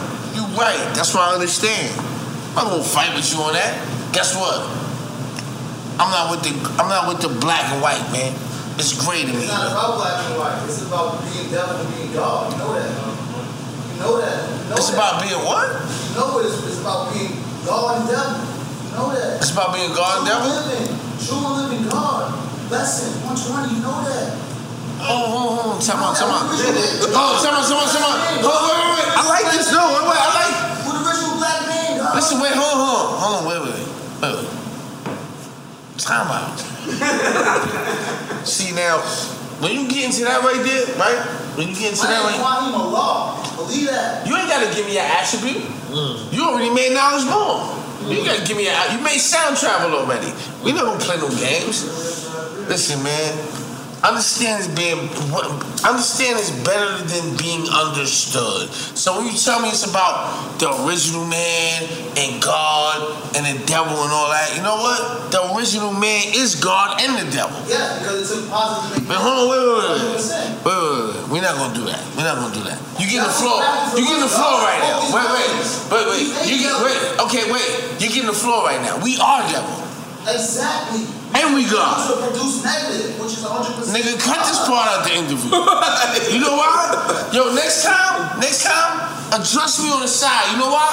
Right. 0.56 0.80
That's 0.94 1.14
what 1.14 1.28
I 1.28 1.34
understand. 1.34 1.88
I'm 2.56 2.68
gonna 2.68 2.82
fight 2.84 3.14
with 3.16 3.24
you 3.32 3.40
on 3.40 3.54
that. 3.54 3.72
Guess 4.12 4.36
what? 4.36 4.60
I'm 5.96 6.10
not 6.12 6.30
with 6.30 6.42
the. 6.44 6.52
I'm 6.76 6.88
not 6.88 7.08
with 7.08 7.20
the 7.24 7.32
black 7.40 7.64
and 7.72 7.80
white, 7.80 8.02
man. 8.12 8.36
It's 8.76 8.92
gray 8.96 9.22
to 9.24 9.32
me. 9.32 9.44
It's 9.44 9.52
not 9.52 9.72
about 9.72 9.96
black 10.00 10.16
and 10.28 10.36
white. 10.36 10.60
It's 10.68 10.84
about 10.84 11.20
being 11.28 11.48
devil 11.52 11.76
and 11.76 11.88
being 11.96 12.12
God. 12.12 12.52
You 12.52 12.58
know 12.60 12.72
that. 12.76 12.88
You 12.88 14.00
know 14.00 14.16
that. 14.20 14.36
You 14.48 14.68
know 14.72 14.76
It's 14.76 14.88
that. 14.92 14.96
about 14.96 15.20
being 15.24 15.40
what? 15.44 15.68
You 15.72 16.14
know 16.16 16.40
it's, 16.40 16.56
it's 16.68 16.80
about 16.80 17.12
being 17.12 17.32
God 17.64 18.00
and 18.00 18.06
devil. 18.08 18.36
You 18.40 18.90
know 18.96 19.08
that. 19.12 19.40
It's 19.40 19.52
about 19.52 19.72
being 19.76 19.92
God 19.92 20.20
and 20.20 20.28
True 20.28 20.36
devil? 20.36 20.48
Living, 20.52 20.88
true 21.20 21.44
living 21.56 21.84
God. 21.88 22.32
Lesson 22.72 23.12
120. 23.28 23.76
You 23.76 23.80
know 23.84 24.00
that. 24.08 24.32
Oh, 25.04 25.08
oh, 25.08 25.76
oh, 25.76 25.80
time 25.82 26.00
out, 26.00 26.16
time 26.16 26.30
out. 26.32 26.46
Oh, 26.48 27.36
time 27.44 27.56
out, 27.58 27.64
time 27.68 27.76
out, 27.76 27.90
time 27.92 28.04
out. 28.06 28.16
Hold 28.40 28.56
on, 28.56 28.64
wait, 28.72 28.80
wait, 28.80 29.04
wait. 29.04 29.08
I 29.12 29.22
like 29.28 29.46
this. 29.52 29.68
No, 29.68 29.82
wait, 29.92 30.04
wait, 30.08 30.16
I 30.16 30.28
like. 30.32 30.54
With 30.88 30.96
the 30.96 31.02
original 31.04 31.36
black 31.42 31.60
man, 32.30 32.30
God. 32.30 32.30
Listen, 32.30 32.38
wait, 32.40 32.54
hold 32.54 32.78
on, 32.78 33.18
hold 33.18 33.34
on, 33.34 33.46
wait, 33.50 33.60
wait, 33.66 33.82
wait, 34.22 34.34
wait. 34.38 34.50
Time 35.98 36.30
out. 36.30 36.58
See 38.46 38.72
now, 38.72 38.98
when 39.58 39.72
you 39.72 39.88
get 39.88 40.04
into 40.06 40.24
that 40.24 40.42
right 40.42 40.62
there, 40.62 40.86
right? 40.98 41.18
When 41.58 41.68
you 41.68 41.74
get 41.74 41.92
into 41.92 42.06
that 42.06 42.24
I 42.24 42.32
ain't 42.32 42.42
right, 42.42 42.62
him 42.66 42.74
Allah. 42.74 43.38
Believe 43.56 43.86
that. 43.90 44.26
you 44.26 44.34
ain't 44.36 44.48
gotta 44.48 44.74
give 44.74 44.86
me 44.86 44.98
an 44.98 45.06
attribute. 45.06 45.62
Mm. 45.92 46.32
You 46.32 46.42
already 46.48 46.70
made 46.70 46.94
knowledge 46.94 47.28
born. 47.28 47.78
You 48.10 48.24
gotta 48.24 48.42
give 48.46 48.56
me 48.56 48.66
a. 48.66 48.74
You 48.92 48.98
made 49.02 49.18
sound 49.18 49.56
travel 49.56 49.94
already. 49.94 50.32
We 50.64 50.72
not 50.72 50.86
gonna 50.86 50.98
play 50.98 51.18
no 51.18 51.28
games. 51.28 51.86
Listen, 52.66 53.02
man. 53.02 53.61
Understand 54.02 54.58
is 54.58 54.68
being 54.74 54.98
understand 55.86 56.34
is 56.34 56.50
better 56.66 56.98
than 57.06 57.36
being 57.38 57.62
understood. 57.70 58.66
So 58.98 59.14
when 59.14 59.30
you 59.30 59.38
tell 59.38 59.62
me 59.62 59.70
it's 59.70 59.86
about 59.86 60.58
the 60.58 60.74
original 60.82 61.22
man 61.22 61.86
and 62.18 62.42
God 62.42 62.98
and 63.38 63.46
the 63.46 63.62
devil 63.64 63.94
and 63.94 64.10
all 64.10 64.26
that, 64.34 64.58
you 64.58 64.62
know 64.62 64.74
what? 64.74 65.30
The 65.30 65.54
original 65.54 65.94
man 65.94 66.34
is 66.34 66.58
God 66.58 66.98
and 66.98 67.14
the 67.14 67.30
devil. 67.30 67.54
Yeah, 67.70 68.02
because 68.02 68.26
it's 68.26 68.42
impossible. 68.42 69.06
But 69.06 69.22
hold 69.22 69.38
on, 69.38 69.54
wait, 69.54 69.62
wait, 69.62 69.86
wait, 69.86 70.10
wait, 70.10 70.74
wait, 70.74 71.14
wait. 71.14 71.30
We're 71.30 71.46
not 71.46 71.54
gonna 71.54 71.74
do 71.78 71.86
that. 71.86 72.02
We're 72.18 72.26
not 72.26 72.42
gonna 72.42 72.58
do 72.58 72.64
that. 72.66 72.82
You 72.98 73.06
get 73.06 73.22
the 73.22 73.30
floor. 73.30 73.62
You 73.94 74.02
get 74.02 74.18
the 74.18 74.34
floor 74.34 74.66
right 74.66 74.82
now. 74.82 74.98
Wait, 75.14 75.30
wait, 75.30 75.46
wait, 75.94 76.06
wait. 76.10 76.26
You 76.50 76.58
get 76.58 76.74
wait. 76.82 76.98
Okay, 77.22 77.46
wait. 77.54 78.02
You 78.02 78.10
get 78.10 78.26
the 78.26 78.34
floor 78.34 78.66
right 78.66 78.82
now. 78.82 78.98
We 78.98 79.14
are 79.22 79.46
devil. 79.46 79.91
Exactly. 80.28 81.02
And 81.34 81.56
we 81.56 81.64
God. 81.66 81.96
To 82.12 82.20
produce 82.28 82.60
negative, 82.62 83.16
which 83.18 83.32
is 83.34 83.42
100%. 83.42 83.88
Nigga, 83.90 84.14
cut 84.20 84.44
this 84.46 84.60
part 84.68 84.86
out 84.86 85.02
the 85.08 85.14
interview. 85.16 85.48
you 86.30 86.40
know 86.44 86.54
why? 86.60 87.30
Yo, 87.32 87.50
next 87.56 87.82
time, 87.84 88.38
next 88.38 88.62
time, 88.64 89.00
address 89.32 89.80
me 89.82 89.88
on 89.90 90.02
the 90.04 90.08
side. 90.12 90.52
You 90.52 90.58
know 90.60 90.68
why? 90.70 90.84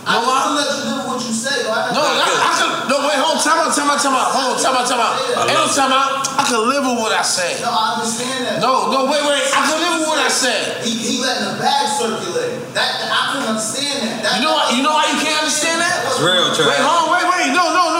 You 0.00 0.04
I 0.08 0.16
know 0.16 0.24
just 0.24 0.28
why? 0.28 0.40
want 0.40 0.48
to 0.48 0.54
let 0.60 0.68
you 0.76 0.84
know 0.84 1.00
what 1.12 1.20
you 1.24 1.32
say. 1.32 1.56
though. 1.64 1.72
I- 1.76 1.92
No, 1.96 2.00
I, 2.04 2.24
I 2.24 2.50
can. 2.60 2.70
No, 2.92 2.96
wait, 3.08 3.16
hold 3.20 3.36
on. 3.36 3.44
Time 3.44 3.60
out, 3.64 3.72
time 3.72 3.88
out, 3.88 4.00
time 4.00 4.16
out. 4.16 4.28
Hold 4.36 4.56
on, 4.56 4.58
time 4.60 4.76
out, 4.76 4.86
time 4.88 5.00
out. 5.00 5.12
Ain't 5.48 5.56
no 5.56 5.64
time 5.72 5.92
out. 5.92 6.24
I 6.40 6.42
can 6.48 6.60
live 6.68 6.84
with 6.88 6.98
what 7.00 7.12
I 7.16 7.20
say. 7.24 7.56
No, 7.64 7.68
I 7.72 8.00
understand 8.00 8.40
that. 8.48 8.56
No, 8.64 8.88
no, 8.92 9.08
wait, 9.08 9.20
wait. 9.24 9.44
I 9.52 9.60
can 9.64 9.76
live 9.80 9.94
with 10.00 10.08
what 10.12 10.20
I 10.20 10.28
said. 10.32 10.84
He, 10.84 10.92
he 10.96 11.14
letting 11.20 11.52
the 11.52 11.56
bag 11.60 11.84
circulate. 12.00 12.72
That, 12.76 12.90
that 13.00 13.10
I 13.12 13.20
couldn't 13.32 13.48
understand 13.56 13.96
that. 14.08 14.16
that 14.24 14.32
You 14.40 14.48
know 14.48 14.56
why? 14.56 14.72
You 14.76 14.80
know 14.84 14.92
why 14.96 15.04
you 15.12 15.16
can't 15.20 15.36
understand 15.40 15.80
that? 15.84 15.94
It's 16.08 16.20
real, 16.20 16.48
Trav. 16.56 16.64
Wait, 16.68 16.80
hold 16.80 16.96
on, 17.00 17.08
wait, 17.12 17.26
wait. 17.28 17.48
No, 17.52 17.64
no, 17.72 17.84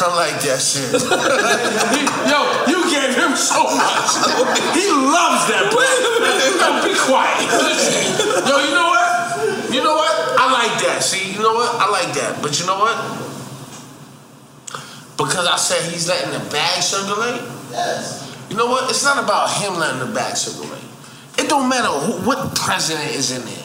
I 0.00 0.14
like 0.14 0.38
that 0.46 0.62
shit. 0.62 0.94
Yo, 2.30 2.38
you 2.70 2.80
gave 2.86 3.18
him 3.18 3.34
so 3.34 3.64
much. 3.66 4.10
He 4.74 4.86
loves 4.90 5.46
that 5.50 5.66
boy. 5.74 5.82
Yo, 5.82 6.68
be 6.86 6.94
quiet. 6.94 7.42
Yo, 8.46 8.54
you 8.62 8.74
know 8.74 8.88
what? 8.94 9.08
You 9.74 9.82
know 9.82 9.94
what? 9.94 10.14
I 10.38 10.46
like 10.52 10.74
that. 10.86 11.02
See, 11.02 11.32
you 11.32 11.40
know 11.42 11.54
what? 11.54 11.74
I 11.80 11.90
like 11.90 12.14
that. 12.14 12.40
But 12.42 12.60
you 12.60 12.66
know 12.66 12.78
what? 12.78 12.94
Because 15.16 15.46
I 15.46 15.56
said 15.56 15.90
he's 15.90 16.08
letting 16.08 16.30
the 16.30 16.50
bag 16.50 16.82
circulate. 16.82 17.42
Yes. 17.70 18.24
You 18.50 18.56
know 18.56 18.66
what? 18.66 18.88
It's 18.90 19.04
not 19.04 19.22
about 19.22 19.50
him 19.50 19.74
letting 19.78 19.98
the 20.00 20.14
bag 20.14 20.36
circulate. 20.36 20.82
It 21.38 21.48
don't 21.48 21.68
matter 21.68 21.88
who, 21.88 22.26
what 22.26 22.54
president 22.56 23.10
is 23.14 23.30
in 23.30 23.44
there. 23.44 23.64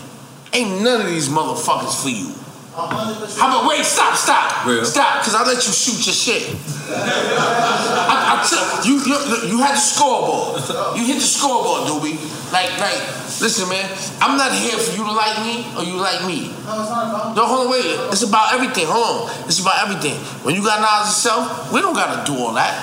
Ain't 0.54 0.82
none 0.84 1.02
of 1.02 1.08
these 1.08 1.30
motherfuckers 1.30 2.02
for 2.02 2.10
you. 2.10 2.34
100%. 2.74 3.38
How 3.38 3.48
about 3.54 3.70
wait? 3.70 3.86
Stop! 3.86 4.16
Stop! 4.18 4.66
Real. 4.66 4.84
Stop! 4.84 5.22
Because 5.22 5.36
I 5.36 5.46
let 5.46 5.62
you 5.62 5.74
shoot 5.74 6.02
your 6.10 6.18
shit. 6.18 6.58
I, 6.90 8.34
I 8.34 8.36
took 8.42 8.86
you, 8.86 8.98
you. 9.06 9.14
You 9.54 9.58
had 9.62 9.78
the 9.78 9.80
scoreboard. 9.80 10.58
You 10.98 11.06
hit 11.06 11.22
the 11.22 11.28
scoreboard, 11.28 11.86
Doobie. 11.86 12.18
Like, 12.52 12.74
like. 12.82 12.98
Listen, 13.42 13.70
man. 13.70 13.86
I'm 14.22 14.38
not 14.38 14.52
here 14.54 14.78
for 14.78 14.90
you 14.98 15.06
to 15.06 15.12
like 15.12 15.38
me 15.46 15.66
or 15.78 15.84
you 15.84 16.02
like 16.02 16.26
me. 16.26 16.50
No, 16.66 16.82
it's 16.82 16.90
not 16.90 17.14
about 17.14 17.36
No, 17.36 17.46
hold 17.46 17.68
on, 17.68 17.72
wait. 17.72 17.86
It's 18.10 18.24
about 18.24 18.54
everything. 18.54 18.86
Hold 18.88 19.30
on. 19.30 19.46
It's 19.46 19.60
about 19.62 19.78
everything. 19.86 20.18
When 20.42 20.56
you 20.56 20.64
got 20.64 20.82
knowledge 20.82 21.10
of 21.10 21.18
self, 21.18 21.72
we 21.72 21.82
don't 21.82 21.94
gotta 21.94 22.26
do 22.26 22.38
all 22.38 22.54
that. 22.54 22.74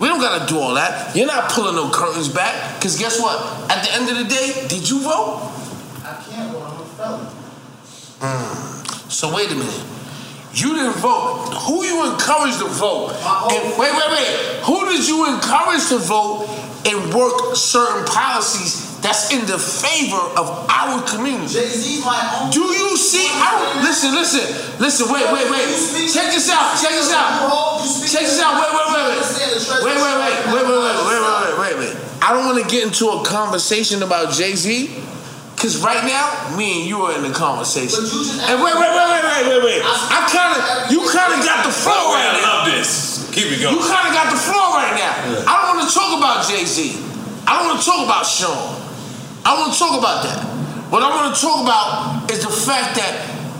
We 0.00 0.08
don't 0.08 0.20
gotta 0.20 0.46
do 0.46 0.58
all 0.58 0.74
that. 0.74 1.14
You're 1.14 1.26
not 1.26 1.50
pulling 1.50 1.76
no 1.76 1.90
curtains 1.90 2.28
back. 2.28 2.80
Cause 2.80 2.98
guess 2.98 3.20
what? 3.20 3.36
At 3.70 3.84
the 3.84 3.92
end 3.92 4.08
of 4.08 4.16
the 4.16 4.24
day, 4.24 4.66
did 4.68 4.88
you 4.88 5.00
vote? 5.00 5.52
I 6.04 6.22
can't 6.28 6.52
vote. 6.52 6.62
I'm 6.62 6.80
a 6.80 6.84
felon. 6.96 7.31
Mm. 8.22 9.10
So 9.10 9.34
wait 9.34 9.50
a 9.50 9.54
minute. 9.54 9.84
You 10.54 10.74
didn't 10.74 11.00
vote. 11.02 11.50
Who 11.66 11.82
you 11.82 12.06
encouraged 12.12 12.60
to 12.60 12.68
vote? 12.68 13.10
And 13.50 13.74
wait, 13.74 13.90
wait, 13.90 14.10
wait. 14.14 14.28
Who 14.62 14.86
did 14.86 15.08
you 15.08 15.26
encourage 15.26 15.88
to 15.88 15.98
vote 15.98 16.46
and 16.86 17.12
work 17.14 17.56
certain 17.56 18.04
policies 18.06 19.00
that's 19.00 19.32
in 19.32 19.42
the 19.46 19.58
favor 19.58 20.22
of 20.38 20.46
our 20.70 21.02
community? 21.02 21.50
Jay-Z's 21.50 22.04
my 22.04 22.20
own. 22.38 22.50
Do 22.50 22.60
you 22.60 22.96
see? 22.96 23.26
I 23.26 23.58
don't, 23.58 23.82
listen, 23.82 24.14
listen, 24.14 24.44
listen. 24.78 25.10
Wait, 25.10 25.26
wait, 25.32 25.50
wait. 25.50 25.66
Check 26.06 26.30
this 26.30 26.46
out. 26.52 26.78
Check 26.78 26.94
this 26.94 27.10
out. 27.10 27.48
Check 28.06 28.22
this 28.22 28.38
out. 28.38 28.60
Wait, 28.60 28.70
wait, 28.70 28.86
wait, 28.92 29.04
wait. 29.08 29.24
Wait, 29.82 29.98
wait, 29.98 29.98
wait, 29.98 30.14
wait, 30.20 30.52
wait, 30.52 30.68
wait, 30.68 30.78
wait, 30.78 31.20
wait, 31.42 31.58
wait, 31.58 31.74
wait. 31.80 31.96
I 32.22 32.30
don't 32.32 32.46
want 32.46 32.62
to 32.62 32.70
get 32.70 32.86
into 32.86 33.08
a 33.08 33.24
conversation 33.24 34.04
about 34.04 34.32
Jay 34.32 34.54
Z. 34.54 34.94
Cause 35.62 35.78
right 35.78 36.02
now, 36.02 36.26
me 36.58 36.82
and 36.82 36.88
you 36.90 37.06
are 37.06 37.14
in 37.14 37.22
the 37.22 37.30
conversation. 37.30 38.02
And 38.02 38.58
wait, 38.58 38.74
wait, 38.74 38.90
wait, 38.90 39.08
wait, 39.14 39.22
wait, 39.22 39.44
wait, 39.46 39.62
wait. 39.62 39.80
I 39.86 40.26
kind 40.26 40.58
of, 40.58 40.90
you 40.90 41.06
kind 41.06 41.38
of 41.38 41.38
got 41.46 41.62
the 41.62 41.70
floor 41.70 41.94
Oh, 41.94 42.18
right 42.18 42.34
I 42.34 42.42
love 42.42 42.66
this. 42.66 43.30
Keep 43.30 43.46
it 43.46 43.62
going. 43.62 43.78
You 43.78 43.80
kind 43.86 44.10
of 44.10 44.12
got 44.12 44.34
the 44.34 44.42
floor 44.42 44.74
right 44.74 44.98
now. 44.98 45.46
I 45.46 45.62
don't 45.62 45.78
want 45.78 45.86
to 45.86 45.94
talk 45.94 46.18
about 46.18 46.50
Jay 46.50 46.66
Z. 46.66 46.98
I 47.46 47.62
don't 47.62 47.70
want 47.70 47.78
to 47.78 47.86
talk 47.86 48.02
about 48.02 48.26
Sean. 48.26 48.74
I 49.46 49.54
want 49.54 49.72
to 49.72 49.78
talk 49.78 49.94
about 50.02 50.26
that. 50.26 50.42
What 50.90 51.06
I 51.06 51.14
want 51.14 51.30
to 51.30 51.38
talk 51.40 51.62
about 51.62 52.26
is 52.30 52.42
the 52.42 52.50
fact 52.50 52.98
that 52.98 53.14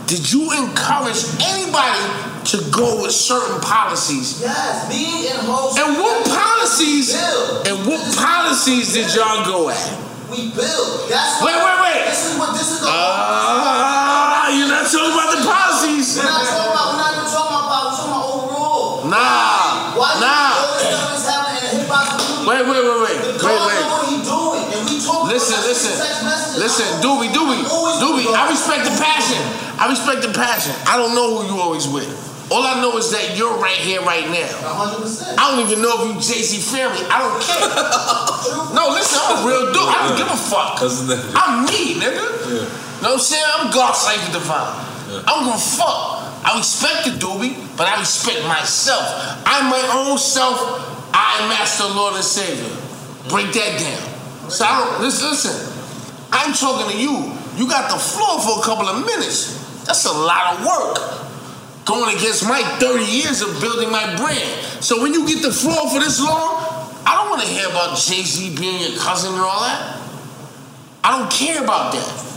did 0.05 0.27
you 0.27 0.51
encourage 0.59 1.23
anybody 1.39 2.03
to 2.51 2.59
go 2.69 2.99
with 3.01 3.15
certain 3.15 3.63
policies? 3.63 4.43
Yes, 4.43 4.91
me 4.91 5.31
and 5.31 5.39
Ho. 5.47 5.71
And 5.79 5.95
what 6.03 6.27
policies? 6.27 7.15
And 7.63 7.87
what 7.87 8.03
policies 8.19 8.91
did 8.91 9.07
y'all 9.15 9.47
go 9.47 9.69
at? 9.71 10.02
We 10.33 10.49
build. 10.49 11.05
That's 11.13 11.45
Wait, 11.45 11.53
wait, 11.53 11.77
wait. 11.77 12.09
This 12.09 12.33
is 12.33 12.41
what 12.41 12.57
this 12.57 12.65
is 12.73 12.81
the. 12.81 12.89
Ah, 12.89 14.49
you're 14.49 14.65
not 14.65 14.89
talking 14.89 15.13
about 15.13 15.29
the 15.29 15.45
policies. 15.45 16.17
We're 16.17 16.25
not 16.25 16.41
talking 16.41 16.73
about. 16.73 16.89
We're 16.89 17.01
not 17.05 17.13
even 17.13 17.29
talking 17.29 17.53
about. 17.53 17.81
We're 17.85 17.97
talking 18.01 18.17
about 18.17 18.33
overall. 18.33 19.05
Nah, 19.13 19.93
Why 19.93 20.09
nah. 20.17 20.57
all 20.57 20.73
this 20.73 21.21
stuff 21.21 21.21
happening 21.29 21.69
in 21.69 21.85
hip 21.85 21.89
hop 21.93 22.17
community? 22.17 22.49
Wait, 22.49 22.65
wait, 22.65 22.81
wait, 22.81 22.97
wait, 22.97 23.13
wait, 23.13 23.45
wait. 23.45 23.77
know 23.77 23.93
what 23.93 24.09
he 24.09 24.17
doing, 24.25 24.65
and 24.73 24.81
we 24.89 24.97
talk 25.05 25.29
Listen, 25.29 25.61
listen, 25.69 25.93
listen, 26.57 26.89
Doobie, 26.97 27.29
Doobie, 27.29 27.61
Doobie. 28.01 28.25
I 28.33 28.49
respect 28.49 28.89
the 28.89 28.95
passion. 28.97 29.37
I 29.77 29.85
respect 29.93 30.25
the 30.25 30.33
passion. 30.33 30.73
I 30.89 30.97
don't 30.97 31.13
know 31.13 31.45
who 31.45 31.53
you 31.53 31.61
always 31.61 31.85
with. 31.85 32.09
All 32.53 32.61
I 32.61 32.77
know 32.85 32.93
is 33.01 33.09
that 33.09 33.33
you're 33.33 33.57
right 33.57 33.81
here, 33.81 33.97
right 34.05 34.29
now. 34.29 34.45
100%. 34.45 35.41
I 35.41 35.49
don't 35.49 35.65
even 35.65 35.81
know 35.81 36.05
if 36.05 36.13
you 36.13 36.13
Jay 36.21 36.45
Z 36.45 36.61
family. 36.61 37.01
I 37.09 37.17
don't 37.17 37.41
care. 37.41 37.65
no, 38.77 38.93
listen, 38.93 39.17
I'm 39.25 39.41
a 39.41 39.47
real 39.49 39.73
dude. 39.73 39.89
I 39.89 39.97
don't 40.05 40.17
give 40.21 40.29
a 40.29 40.37
fuck. 40.37 40.77
I'm 41.41 41.65
me, 41.65 41.97
nigga. 41.97 42.21
You 42.21 42.61
know 43.01 43.17
what 43.17 43.17
I'm 43.17 43.25
saying? 43.25 43.41
I'm 43.57 43.73
God 43.73 43.97
Cypher 43.97 44.37
Divine. 44.37 44.69
I 45.25 45.33
don't 45.33 45.49
give 45.49 45.57
a 45.57 45.65
fuck. 45.65 46.29
I 46.45 46.53
respect 46.61 47.09
the 47.09 47.17
doobie, 47.17 47.57
but 47.75 47.87
I 47.89 47.97
respect 47.97 48.45
myself. 48.45 49.01
I'm 49.49 49.73
my 49.73 49.81
own 50.05 50.19
self. 50.21 50.61
I 51.09 51.41
am 51.41 51.49
Master 51.49 51.89
Lord 51.89 52.13
and 52.13 52.23
Savior. 52.23 52.69
Break 53.33 53.49
that 53.57 53.81
down. 53.81 54.49
So 54.53 54.61
I 54.61 54.77
don't 54.77 55.01
listen. 55.01 55.33
Listen. 55.33 55.57
I'm 56.29 56.53
talking 56.53 56.93
to 56.93 56.97
you. 57.01 57.33
You 57.57 57.65
got 57.65 57.89
the 57.89 57.97
floor 57.97 58.37
for 58.45 58.59
a 58.59 58.63
couple 58.63 58.85
of 58.89 59.03
minutes. 59.03 59.57
That's 59.85 60.05
a 60.05 60.13
lot 60.13 60.53
of 60.53 60.65
work. 60.65 61.22
Going 61.85 62.15
against 62.15 62.47
my 62.47 62.61
30 62.79 63.03
years 63.03 63.41
of 63.41 63.59
building 63.59 63.91
my 63.91 64.15
brand. 64.15 64.83
So 64.83 65.01
when 65.01 65.13
you 65.13 65.27
get 65.27 65.41
the 65.41 65.51
floor 65.51 65.89
for 65.89 65.99
this 65.99 66.19
long, 66.19 66.63
I 67.05 67.15
don't 67.15 67.29
want 67.29 67.41
to 67.41 67.47
hear 67.47 67.67
about 67.67 67.97
Jay 67.97 68.23
Z 68.23 68.55
being 68.57 68.79
your 68.79 68.99
cousin 68.99 69.33
and 69.33 69.41
all 69.41 69.61
that. 69.61 69.99
I 71.03 71.19
don't 71.19 71.31
care 71.31 71.61
about 71.63 71.93
that. 71.93 72.33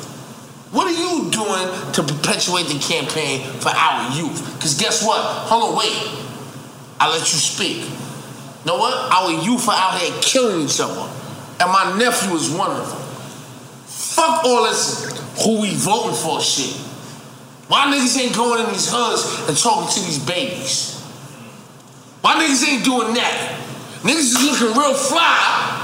What 0.72 0.88
are 0.88 0.98
you 0.98 1.30
doing 1.30 1.92
to 1.92 2.02
perpetuate 2.02 2.66
the 2.66 2.78
campaign 2.80 3.48
for 3.60 3.70
our 3.70 4.16
youth? 4.16 4.54
Because 4.56 4.74
guess 4.74 5.06
what? 5.06 5.20
Hold 5.20 5.70
on, 5.70 5.78
wait. 5.78 6.26
I'll 6.98 7.10
let 7.10 7.20
you 7.20 7.38
speak. 7.38 7.88
Know 8.66 8.76
what? 8.76 8.92
Our 9.12 9.44
youth 9.44 9.68
are 9.68 9.76
out 9.76 10.00
here 10.00 10.12
killing 10.22 10.66
each 10.66 10.80
other. 10.80 11.08
And 11.60 11.70
my 11.70 11.96
nephew 11.96 12.34
is 12.34 12.50
one 12.50 12.72
of 12.72 12.88
them. 12.88 12.98
Fuck 13.86 14.44
all 14.44 14.64
this 14.64 15.16
who 15.44 15.60
we 15.60 15.74
voting 15.74 16.16
for 16.16 16.40
shit. 16.40 16.85
Why 17.68 17.92
niggas 17.92 18.18
ain't 18.18 18.36
going 18.36 18.64
in 18.64 18.72
these 18.72 18.88
hoods 18.90 19.48
and 19.48 19.56
talking 19.58 19.88
to 19.92 20.00
these 20.06 20.18
babies? 20.18 21.00
Why 22.20 22.34
niggas 22.34 22.66
ain't 22.68 22.84
doing 22.84 23.14
that? 23.14 23.60
Niggas 24.02 24.34
is 24.34 24.42
looking 24.42 24.76
real 24.78 24.94
fly. 24.94 25.82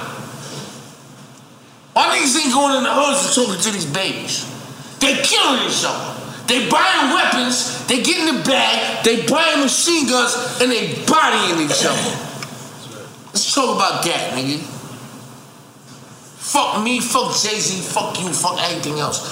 Why 1.92 2.16
niggas 2.16 2.44
ain't 2.44 2.54
going 2.54 2.76
in 2.78 2.84
the 2.84 2.92
hoods 2.92 3.26
and 3.26 3.34
talking 3.34 3.60
to 3.62 3.70
these 3.70 3.86
babies? 3.86 4.46
They 5.00 5.14
killing 5.22 5.68
each 5.68 5.84
other. 5.84 6.20
They 6.46 6.68
buying 6.68 7.14
weapons, 7.14 7.86
they 7.86 8.02
get 8.02 8.28
in 8.28 8.36
the 8.36 8.42
bag, 8.42 9.04
they 9.04 9.26
buying 9.26 9.60
machine 9.60 10.08
guns, 10.08 10.60
and 10.60 10.70
they 10.70 11.02
bodying 11.06 11.64
each 11.64 11.84
other. 11.84 12.18
Let's 13.26 13.54
talk 13.54 13.76
about 13.76 14.04
that, 14.04 14.34
nigga. 14.34 14.58
Fuck 16.38 16.82
me, 16.82 17.00
fuck 17.00 17.34
Jay-Z, 17.40 17.80
fuck 17.80 18.20
you, 18.20 18.28
fuck 18.32 18.60
everything 18.60 18.98
else. 18.98 19.24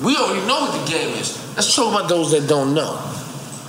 We 0.00 0.16
already 0.16 0.46
know 0.46 0.60
what 0.60 0.86
the 0.86 0.90
game 0.90 1.14
is. 1.18 1.37
Let's 1.58 1.74
talk 1.74 1.90
about 1.92 2.08
those 2.08 2.30
that 2.30 2.46
don't 2.48 2.70
know. 2.72 2.94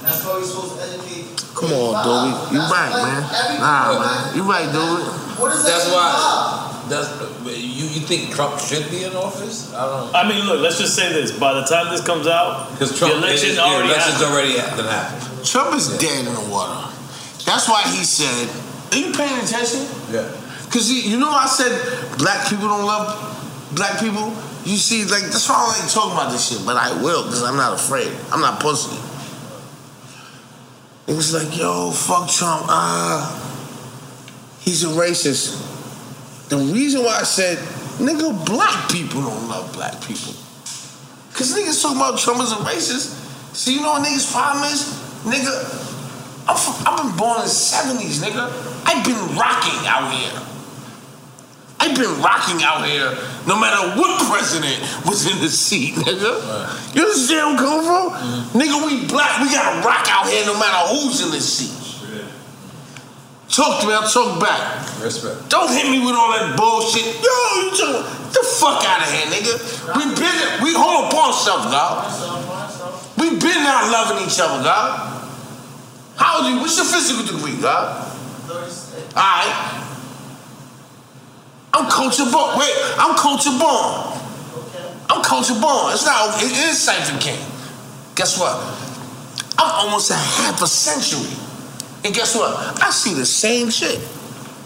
That's 0.05 0.21
why 0.21 0.37
we're 0.37 0.45
supposed 0.45 0.77
to 0.77 0.85
educate. 0.85 1.25
Come 1.57 1.73
on, 1.73 1.97
Doobie. 2.05 2.53
You 2.53 2.59
right, 2.69 2.93
man. 3.01 3.21
Nah, 3.57 3.97
man. 3.97 4.35
You 4.37 4.43
right, 4.45 4.69
Doobie. 4.69 5.09
What 5.41 5.57
is 5.57 5.65
That's 5.65 5.89
why. 5.89 6.85
That's 6.85 7.09
you. 7.49 7.89
You 7.89 8.01
think 8.05 8.29
Trump 8.35 8.59
should 8.59 8.85
be 8.91 9.05
in 9.05 9.15
office? 9.15 9.73
I 9.73 9.89
don't. 9.89 10.13
I 10.13 10.29
mean, 10.29 10.45
look. 10.45 10.61
Let's 10.61 10.77
just 10.77 10.95
say 10.95 11.11
this: 11.11 11.33
by 11.33 11.53
the 11.57 11.65
time 11.65 11.89
this 11.89 12.05
comes 12.05 12.27
out, 12.27 12.69
Because 12.73 12.93
Trump 12.95 13.13
the 13.15 13.25
election 13.25 13.49
is- 13.49 13.55
the 13.57 13.63
already 13.63 13.89
election's 13.89 14.21
happened. 14.21 14.33
already 14.37 14.57
happened. 14.59 14.87
happened. 14.87 15.45
Trump 15.45 15.73
is 15.75 15.97
dead 15.97 16.27
in 16.27 16.33
the 16.33 16.45
water. 16.45 16.93
That's 17.49 17.67
why 17.67 17.81
he 17.89 18.03
said, 18.05 18.49
Are 18.93 18.97
you 19.01 19.13
paying 19.17 19.33
attention? 19.41 19.81
Yeah. 20.13 20.29
Because 20.65 20.91
you 20.93 21.17
know, 21.17 21.31
I 21.33 21.47
said 21.47 21.73
black 22.19 22.45
people 22.49 22.67
don't 22.69 22.85
love 22.85 23.17
black 23.73 23.97
people. 23.99 24.29
You 24.69 24.77
see, 24.77 25.03
like, 25.05 25.23
that's 25.23 25.49
why 25.49 25.55
I 25.55 25.79
don't 25.79 25.89
talking 25.89 26.11
about 26.11 26.31
this 26.31 26.47
shit, 26.47 26.63
but 26.63 26.77
I 26.77 26.93
will 27.01 27.23
because 27.23 27.41
I'm 27.41 27.57
not 27.57 27.73
afraid. 27.73 28.13
I'm 28.31 28.39
not 28.39 28.59
pussy. 28.59 28.95
It 31.07 31.15
was 31.15 31.33
like, 31.33 31.57
yo, 31.57 31.89
fuck 31.89 32.29
Trump. 32.29 32.65
Ah, 32.69 33.25
he's 34.61 34.83
a 34.83 34.93
racist. 34.93 35.57
The 36.49 36.57
reason 36.57 37.01
why 37.01 37.17
I 37.17 37.23
said, 37.23 37.57
nigga, 37.97 38.45
black 38.45 38.91
people 38.91 39.23
don't 39.23 39.49
love 39.49 39.73
black 39.73 39.99
people. 40.05 40.37
Because 41.33 41.57
niggas 41.57 41.81
talking 41.81 41.97
about 41.97 42.19
Trump 42.19 42.39
as 42.39 42.51
a 42.51 42.61
racist. 42.61 43.17
See, 43.55 43.73
you 43.73 43.81
know 43.81 43.93
what 43.93 44.05
niggas' 44.05 44.31
problem 44.31 44.65
is? 44.65 44.85
Nigga, 45.25 45.49
I've 46.47 46.97
been 47.01 47.17
born 47.17 47.41
in 47.41 47.45
the 47.45 47.49
70s, 47.49 48.21
nigga. 48.21 48.53
I've 48.85 49.03
been 49.03 49.35
rocking 49.35 49.87
out 49.89 50.13
here. 50.13 50.48
I've 51.79 51.95
been 51.95 52.21
rocking 52.21 52.61
out 52.61 52.85
here 52.85 53.15
no 53.47 53.57
matter 53.59 53.99
what 53.99 54.19
president 54.29 54.79
was 55.05 55.25
in 55.31 55.39
the 55.39 55.47
seat, 55.47 55.95
nigga. 55.95 56.95
You 56.95 57.03
understand 57.03 57.39
where 57.39 57.47
I'm 57.47 57.57
coming 57.57 57.85
from? 57.87 58.59
Nigga, 58.59 58.85
we 58.85 59.07
black, 59.07 59.39
we 59.41 59.47
gotta 59.49 59.85
rock 59.87 60.05
out 60.09 60.27
here 60.27 60.45
no 60.45 60.59
matter 60.59 60.93
who's 60.93 61.23
in 61.23 61.31
the 61.31 61.39
seat. 61.39 61.79
Talk 63.49 63.81
to 63.81 63.87
me, 63.87 63.93
I'll 63.93 64.07
talk 64.07 64.39
back. 64.39 64.85
Respect. 65.01 65.49
Don't 65.49 65.71
hit 65.71 65.89
me 65.89 66.05
with 66.05 66.13
all 66.13 66.31
that 66.31 66.55
bullshit. 66.55 67.01
Yo, 67.01 67.33
you 67.63 67.71
talking, 67.73 68.05
the 68.29 68.43
fuck 68.59 68.85
out 68.85 69.01
of 69.01 69.09
here, 69.09 69.25
nigga. 69.25 69.57
We 69.97 70.03
been, 70.13 70.63
we 70.63 70.73
hold 70.77 71.09
up 71.09 71.13
on 71.15 71.33
something, 71.33 71.71
dog. 71.71 72.05
We 73.17 73.31
been 73.39 73.63
not 73.63 73.89
loving 73.91 74.27
each 74.27 74.39
other, 74.39 74.63
dog. 74.63 75.25
How 76.15 76.37
old 76.37 76.45
are 76.45 76.51
you? 76.51 76.59
What's 76.59 76.77
your 76.77 76.85
physical 76.85 77.25
degree, 77.25 77.59
dog? 77.59 78.05
Alright. 79.17 79.88
I'm 81.73 81.89
Culture 81.89 82.25
Born. 82.31 82.57
Wait, 82.57 82.73
I'm 82.97 83.15
Culture 83.15 83.51
Born. 83.51 84.19
I'm 85.09 85.23
Culture 85.23 85.59
Born. 85.59 85.93
It's 85.93 86.05
not, 86.05 86.41
it 86.41 86.51
is 86.51 86.81
Cypher 86.81 87.17
King. 87.19 87.39
Guess 88.15 88.39
what? 88.39 88.55
I'm 89.57 89.85
almost 89.87 90.11
a 90.11 90.15
half 90.15 90.61
a 90.61 90.67
century. 90.67 91.35
And 92.05 92.13
guess 92.13 92.35
what? 92.35 92.81
I 92.81 92.89
see 92.91 93.13
the 93.13 93.25
same 93.25 93.69
shit. 93.69 93.99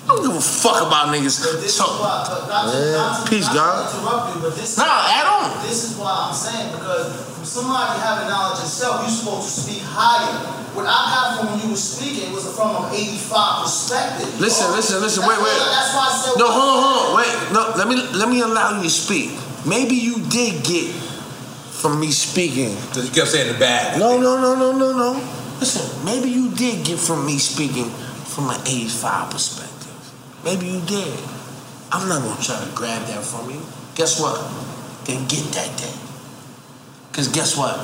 I 0.03 0.07
don't 0.07 0.23
give 0.27 0.35
a 0.35 0.41
fuck 0.41 0.83
about 0.85 1.15
niggas. 1.15 1.39
This 1.63 1.77
So, 1.79 1.85
is 1.87 1.99
why, 2.03 2.27
but 2.27 2.47
not 2.51 2.71
to, 2.71 2.91
not 2.91 3.23
to, 3.23 3.29
Peace, 3.31 3.47
not 3.47 3.55
God. 3.55 3.87
interrupt 3.87 4.35
you, 4.35 4.41
but 4.43 4.53
this 4.55 4.75
Nah, 4.77 4.83
add 5.07 5.27
on. 5.31 5.63
This 5.63 5.79
is 5.91 5.95
why 5.97 6.27
I'm 6.27 6.35
saying 6.35 6.75
because 6.75 7.07
from 7.39 7.45
somebody 7.45 7.99
having 8.03 8.27
knowledge 8.27 8.59
itself, 8.59 8.99
you're 9.07 9.15
supposed 9.15 9.47
to 9.47 9.61
speak 9.63 9.81
higher. 9.87 10.59
What 10.75 10.87
I 10.89 10.99
got 11.07 11.25
from 11.39 11.53
when 11.55 11.63
you 11.63 11.69
were 11.71 11.79
speaking 11.79 12.33
was 12.33 12.43
from 12.51 12.83
an 12.83 12.91
85 12.91 13.63
perspective. 13.63 14.27
Listen, 14.41 14.67
bro. 14.67 14.75
listen, 14.75 14.99
listen. 14.99 15.21
That's 15.23 15.29
Wait, 15.31 15.39
wait. 15.39 15.55
why- 15.55 15.71
That's 15.71 15.93
why 15.95 16.05
I 16.09 16.13
said. 16.19 16.33
No, 16.35 16.47
hold 16.51 16.67
on, 16.67 16.79
hold 16.83 16.99
on. 16.99 17.15
Wait, 17.23 17.33
no. 17.55 17.61
Let 17.79 17.87
me 17.87 17.95
let 18.17 18.27
me 18.27 18.41
allow 18.41 18.75
you 18.75 18.83
to 18.83 18.89
speak. 18.89 19.37
Maybe 19.65 19.95
you 19.95 20.19
did 20.27 20.65
get 20.65 20.91
from 21.79 21.99
me 22.01 22.11
speaking. 22.11 22.75
You 22.99 23.07
kept 23.11 23.29
saying 23.31 23.53
the 23.53 23.59
bad. 23.59 23.99
No, 23.99 24.17
no, 24.19 24.35
no, 24.41 24.55
no, 24.55 24.75
no, 24.75 24.91
no. 24.91 25.09
Listen, 25.63 25.85
maybe 26.03 26.27
you 26.29 26.49
did 26.51 26.83
get 26.83 26.99
from 26.99 27.23
me 27.25 27.37
speaking 27.37 27.87
from 28.33 28.49
an 28.49 28.59
85 28.67 29.29
perspective. 29.31 29.62
Maybe 30.43 30.67
you 30.67 30.81
did. 30.81 31.19
I'm 31.91 32.09
not 32.09 32.21
gonna 32.21 32.41
try 32.41 32.59
to 32.63 32.71
grab 32.75 33.07
that 33.07 33.23
from 33.23 33.49
you. 33.49 33.61
Guess 33.95 34.19
what? 34.19 34.63
didn't 35.05 35.29
get 35.29 35.43
that 35.53 35.77
day. 35.77 35.93
Because 37.11 37.27
guess 37.27 37.57
what? 37.57 37.77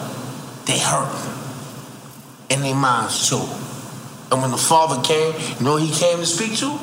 They 0.66 0.80
hurt. 0.80 1.12
In 2.50 2.62
their 2.62 2.76
minds 2.76 3.30
too. 3.30 3.44
And 4.32 4.42
when 4.42 4.52
the 4.52 4.58
father 4.58 5.02
came, 5.04 5.34
you 5.34 5.66
know 5.66 5.78
who 5.78 5.86
he 5.86 5.94
came 5.94 6.20
to 6.20 6.26
speak 6.26 6.58
to? 6.60 6.80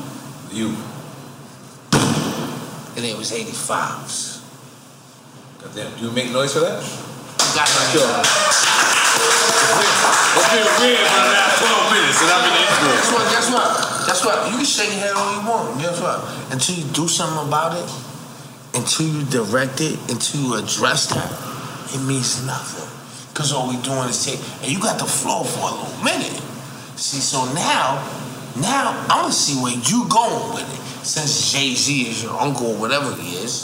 You. 0.53 0.77
And 2.97 3.05
it 3.05 3.17
was 3.17 3.33
85s. 3.33 4.43
Goddamn, 5.63 5.99
do 5.99 6.07
you 6.07 6.13
make 6.13 6.31
noise 6.33 6.53
for 6.53 6.61
that? 6.61 6.83
Got 7.55 7.69
It's 7.69 7.83
been 10.53 10.69
weird 10.81 10.99
for 11.09 11.23
the 11.25 11.33
last 11.33 11.59
12 11.59 11.93
minutes 11.93 12.21
and 12.23 12.31
I've 12.31 12.45
been 12.45 12.57
it. 12.57 12.69
Guess 12.93 13.13
what? 13.13 13.25
Guess 13.33 13.51
what? 13.53 13.96
What? 14.27 14.51
You 14.51 14.57
can 14.59 14.67
shake 14.67 14.91
your 14.91 15.07
head 15.07 15.15
all 15.15 15.39
you 15.39 15.49
want. 15.49 15.79
Guess 15.79 16.03
what? 16.03 16.19
Until 16.51 16.75
you 16.75 16.85
do 16.91 17.07
something 17.07 17.47
about 17.47 17.79
it, 17.79 17.87
until 18.75 19.07
you 19.07 19.23
direct 19.31 19.81
it, 19.81 19.95
until 20.11 20.41
you 20.43 20.55
address 20.59 21.07
that, 21.15 21.31
it 21.95 22.03
means 22.03 22.45
nothing. 22.45 22.91
Because 23.31 23.53
all 23.53 23.69
we 23.71 23.77
doing 23.87 24.11
is 24.11 24.19
take, 24.27 24.43
and 24.63 24.73
you 24.73 24.83
got 24.83 24.99
the 24.99 25.07
flow 25.07 25.45
for 25.45 25.71
a 25.71 25.79
little 25.79 26.03
minute. 26.03 26.43
See, 26.99 27.23
so 27.23 27.47
now, 27.55 28.03
now 28.59 28.99
I'm 29.07 29.31
gonna 29.31 29.33
see 29.33 29.63
where 29.63 29.79
you 29.79 30.09
going 30.11 30.55
with 30.59 30.67
it. 30.75 31.07
Since 31.07 31.53
Jay 31.53 31.75
Z 31.79 31.87
is 32.11 32.25
your 32.25 32.35
uncle 32.35 32.75
or 32.75 32.79
whatever 32.81 33.15
he 33.15 33.37
is, 33.37 33.63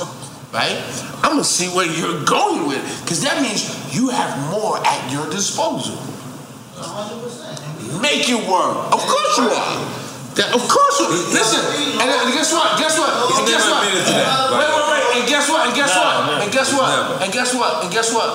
right? 0.54 0.78
I'm 1.26 1.34
gonna 1.34 1.42
see 1.42 1.74
where 1.74 1.90
you're 1.90 2.22
going 2.22 2.68
with 2.68 2.78
it. 2.78 3.02
Because 3.02 3.20
that 3.24 3.42
means 3.42 3.66
you 3.92 4.10
have 4.10 4.30
more 4.52 4.78
at 4.86 5.10
your 5.10 5.28
disposal. 5.28 5.98
Make 7.98 8.30
it 8.30 8.46
work. 8.46 8.94
Of 8.94 9.00
course 9.02 9.38
you 9.38 9.50
are. 9.50 10.01
That- 10.34 10.54
of 10.56 10.64
course 10.64 10.96
you 11.00 11.08
Listen, 11.32 11.60
and, 12.00 12.08
and 12.08 12.32
guess 12.32 12.52
what? 12.52 12.78
Guess 12.80 12.96
what? 12.98 13.12
And 13.36 13.44
guess 13.44 13.68
what? 13.68 13.84
admitted 13.84 14.06
to 14.08 14.14
that, 14.16 14.48
Wait, 14.52 14.68
wait, 14.72 14.86
wait. 14.88 15.04
And 15.20 15.24
guess 15.28 15.44
what? 15.48 15.62
And 15.68 15.74
guess 15.76 15.92
Nah, 15.92 16.00
what? 16.00 16.42
And 16.42 16.50
guess 16.52 16.68
what? 16.72 16.90
And 17.22 17.30
guess 17.32 17.50
what? 17.54 17.72
And 17.84 17.90
guess 17.92 18.08
what? 18.14 18.30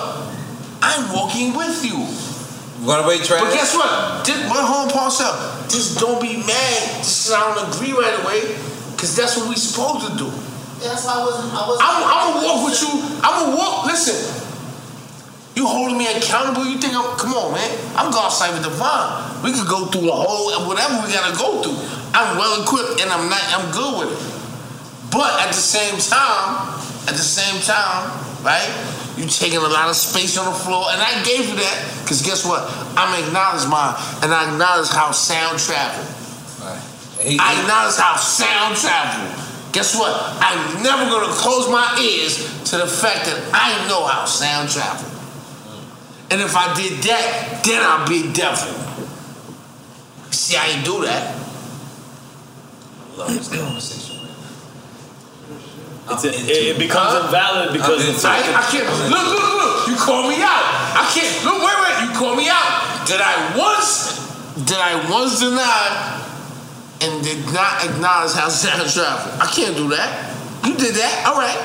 I'm 0.82 1.02
walking 1.12 1.56
with 1.58 1.82
you. 1.82 1.98
You 1.98 2.86
Wanna 2.86 3.02
wait, 3.08 3.24
Travis? 3.26 3.42
But 3.42 3.52
guess 3.52 3.74
what? 3.74 4.22
Just, 4.24 4.46
my 4.46 4.62
hold 4.62 4.86
on, 4.86 4.94
pause. 4.94 5.18
Just 5.66 5.98
don't 5.98 6.22
be 6.22 6.38
mad. 6.38 7.02
Just 7.02 7.32
I 7.34 7.42
don't 7.42 7.66
agree 7.74 7.90
right 7.92 8.14
away. 8.22 8.54
Cause 8.94 9.14
that's 9.14 9.36
what 9.36 9.48
we 9.48 9.54
supposed 9.54 10.06
to 10.06 10.12
do. 10.18 10.30
That's 10.82 11.02
why 11.06 11.18
I 11.18 11.22
wasn't. 11.26 11.50
I 11.54 11.62
wasn't. 11.66 11.82
I'm, 11.82 11.98
I'm 12.06 12.18
gonna 12.34 12.46
walk 12.46 12.60
with 12.70 12.78
you. 12.82 12.90
I'm 13.22 13.34
gonna 13.46 13.56
walk. 13.58 13.86
Listen, 13.86 14.14
you 15.58 15.66
holding 15.66 15.98
me 15.98 16.06
accountable. 16.06 16.62
You 16.62 16.78
think 16.78 16.94
I'm? 16.94 17.18
Come 17.18 17.34
on, 17.34 17.58
man. 17.58 17.66
I'm 17.98 18.14
God 18.14 18.30
Cypher 18.30 18.62
Divine. 18.62 19.42
We 19.42 19.50
could 19.50 19.66
go 19.66 19.90
through 19.90 20.06
the 20.06 20.14
whole 20.14 20.54
whatever 20.70 21.02
we 21.02 21.10
gotta 21.10 21.34
go 21.34 21.58
through. 21.58 21.74
I'm 22.14 22.38
well 22.38 22.62
equipped 22.62 23.02
and 23.02 23.10
I'm 23.10 23.26
not. 23.26 23.42
I'm 23.50 23.66
good 23.74 24.06
with 24.06 24.14
it. 24.14 24.22
But 25.10 25.42
at 25.42 25.50
the 25.50 25.58
same 25.58 25.98
time, 25.98 26.78
at 27.10 27.18
the 27.18 27.26
same 27.26 27.58
time, 27.66 28.06
right? 28.46 28.70
You 29.18 29.26
taking 29.26 29.58
a 29.58 29.66
lot 29.66 29.90
of 29.90 29.98
space 29.98 30.38
on 30.38 30.46
the 30.46 30.54
floor, 30.54 30.86
and 30.94 31.02
I 31.02 31.26
gave 31.26 31.50
you 31.50 31.58
that 31.58 31.76
because 32.06 32.22
guess 32.22 32.46
what? 32.46 32.62
I'm 32.94 33.10
acknowledge 33.18 33.66
mine, 33.66 33.98
and 34.22 34.30
I 34.30 34.54
acknowledge 34.54 34.94
how 34.94 35.10
sound 35.10 35.58
travel. 35.58 36.06
I 37.18 37.58
acknowledge 37.58 37.98
how 37.98 38.14
sound 38.14 38.78
travel. 38.78 39.26
Guess 39.72 39.98
what? 39.98 40.14
I'm 40.38 40.86
never 40.86 41.10
gonna 41.10 41.34
close 41.34 41.66
my 41.66 41.98
ears 41.98 42.46
to 42.70 42.78
the 42.78 42.86
fact 42.86 43.26
that 43.26 43.42
I 43.50 43.74
know 43.88 44.06
how 44.06 44.24
sound 44.24 44.70
travel. 44.70 45.17
And 46.30 46.40
if 46.42 46.54
I 46.54 46.74
did 46.74 47.02
that, 47.04 47.62
then 47.64 47.80
I'd 47.82 48.06
be 48.08 48.32
devil. 48.32 48.68
See, 50.30 50.56
I 50.56 50.66
ain't 50.66 50.84
do 50.84 51.02
that. 51.02 51.34
Love 53.16 53.32
this 53.32 53.48
conversation. 53.48 54.08
It's 56.10 56.24
a, 56.24 56.28
it, 56.32 56.76
it 56.76 56.78
becomes 56.78 57.24
invalid 57.24 57.72
because 57.72 58.08
it's 58.08 58.24
I, 58.24 58.40
I 58.40 58.64
can't. 58.72 58.88
Look, 59.12 59.28
look, 59.28 59.52
look. 59.60 59.88
You 59.88 59.96
call 59.96 60.28
me 60.28 60.40
out. 60.40 60.64
I 60.96 61.04
can't. 61.12 61.28
Look, 61.44 61.60
wait, 61.60 61.78
wait. 61.84 61.96
You 62.08 62.10
call 62.16 62.34
me 62.34 62.48
out. 62.48 63.04
Did 63.06 63.20
I 63.20 63.56
once? 63.56 64.16
Did 64.64 64.78
I 64.80 65.04
once 65.10 65.40
deny 65.40 66.16
and 67.02 67.22
did 67.22 67.44
not 67.52 67.84
acknowledge 67.84 68.32
how 68.32 68.48
sound 68.48 68.88
travel? 68.88 69.32
I 69.40 69.46
can't 69.52 69.76
do 69.76 69.88
that. 69.90 70.34
You 70.64 70.76
did 70.76 70.94
that. 70.96 71.28
All 71.28 71.36
right. 71.36 71.60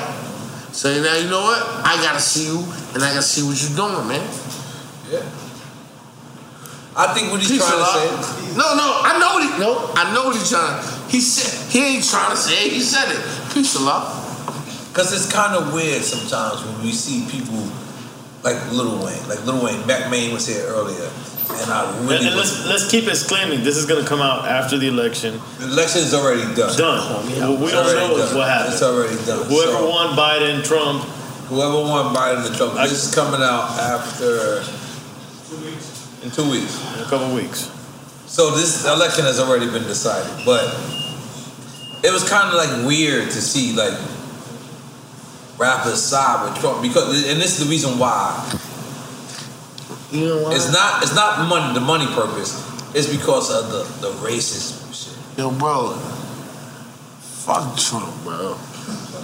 So 0.72 0.92
now 1.02 1.16
you 1.16 1.30
know 1.30 1.42
what? 1.42 1.62
I 1.86 1.96
gotta 2.02 2.20
see 2.20 2.46
you, 2.46 2.60
and 2.94 3.02
I 3.02 3.14
gotta 3.14 3.22
see 3.22 3.42
what 3.42 3.56
you're 3.56 3.76
doing, 3.76 4.08
man. 4.08 4.28
Yeah. 5.14 5.22
I 6.96 7.10
think 7.12 7.30
what 7.32 7.40
he's 7.40 7.50
Peace 7.50 7.66
trying 7.66 7.82
to 7.82 7.90
say. 7.90 8.06
lot. 8.06 8.56
No, 8.56 8.66
no. 8.78 8.86
I 9.02 9.18
know 9.18 9.34
what 9.34 9.42
he. 9.42 9.50
No, 9.58 9.90
I 9.98 10.14
know 10.14 10.24
what 10.30 10.36
he's 10.36 10.48
trying. 10.48 10.78
He 11.10 11.20
said 11.20 11.50
he 11.72 11.96
ain't 11.96 12.04
trying 12.04 12.30
to 12.30 12.36
say. 12.36 12.66
it. 12.66 12.72
He 12.72 12.80
said 12.80 13.10
it. 13.10 13.18
Peace 13.52 13.74
a 13.74 13.82
lot. 13.82 14.22
Because 14.90 15.10
it's 15.12 15.26
kind 15.32 15.56
of 15.56 15.74
weird 15.74 16.02
sometimes 16.02 16.62
when 16.64 16.82
we 16.86 16.92
see 16.92 17.26
people 17.28 17.58
like 18.44 18.54
Lil 18.70 19.02
Wayne. 19.04 19.26
Like 19.28 19.44
Lil 19.44 19.58
Wayne, 19.64 19.84
Mack 19.88 20.08
Maine 20.08 20.32
was 20.32 20.46
here 20.46 20.62
earlier. 20.68 21.10
And 21.50 21.66
I 21.70 21.82
And, 21.98 22.08
really 22.08 22.26
and 22.30 22.36
was. 22.36 22.54
let's 22.64 22.66
let's 22.86 22.90
keep 22.90 23.08
exclaiming. 23.08 23.64
This 23.64 23.76
is 23.76 23.86
going 23.86 24.00
to 24.02 24.08
come 24.08 24.22
out 24.22 24.46
after 24.46 24.78
the 24.78 24.86
election. 24.86 25.40
The 25.58 25.66
election 25.66 26.02
is 26.02 26.14
already 26.14 26.46
done. 26.54 26.78
Done. 26.78 27.02
What 27.10 27.58
we 27.58 27.64
It's 27.66 27.72
don't 27.74 27.86
already 27.86 28.06
know 28.06 28.16
done. 28.22 28.36
what 28.38 28.46
happened. 28.48 28.72
It's 28.74 28.82
already 28.84 29.16
done. 29.26 29.46
Whoever 29.50 29.72
So- 29.82 29.90
won 29.90 30.14
Biden, 30.16 30.62
Trump. 30.64 31.02
Whoever 31.50 31.74
won 31.82 32.14
Biden 32.14 32.46
and 32.46 32.54
Trump. 32.54 32.74
This 32.74 32.92
is 33.10 33.14
coming 33.14 33.42
out 33.42 33.76
after 33.78 34.62
in 36.24 36.30
two 36.30 36.50
weeks. 36.50 36.80
In 36.96 37.04
a 37.04 37.06
couple 37.06 37.34
weeks. 37.34 37.70
So 38.26 38.50
this 38.56 38.84
election 38.86 39.24
has 39.24 39.38
already 39.38 39.66
been 39.70 39.84
decided, 39.84 40.44
but 40.44 40.64
it 42.02 42.10
was 42.12 42.28
kind 42.28 42.48
of 42.48 42.54
like 42.54 42.86
weird 42.86 43.30
to 43.30 43.40
see 43.40 43.76
like 43.76 43.94
rappers 45.58 46.02
side 46.02 46.48
with 46.48 46.58
Trump 46.60 46.82
because, 46.82 47.28
and 47.28 47.40
this 47.40 47.60
is 47.60 47.66
the 47.66 47.70
reason 47.70 47.98
why. 47.98 48.34
You 50.10 50.26
know 50.26 50.42
why? 50.44 50.54
It's 50.54 50.72
not. 50.72 51.02
It's 51.02 51.14
not 51.14 51.48
money. 51.48 51.74
The 51.74 51.84
money 51.84 52.06
purpose. 52.06 52.58
It's 52.94 53.08
because 53.14 53.50
of 53.52 53.70
the 53.70 54.08
the 54.08 54.14
racism 54.18 54.92
shit. 54.94 55.38
Yo, 55.38 55.50
bro. 55.50 55.94
Fuck 57.44 57.76
Trump, 57.76 58.10
bro. 58.24 58.56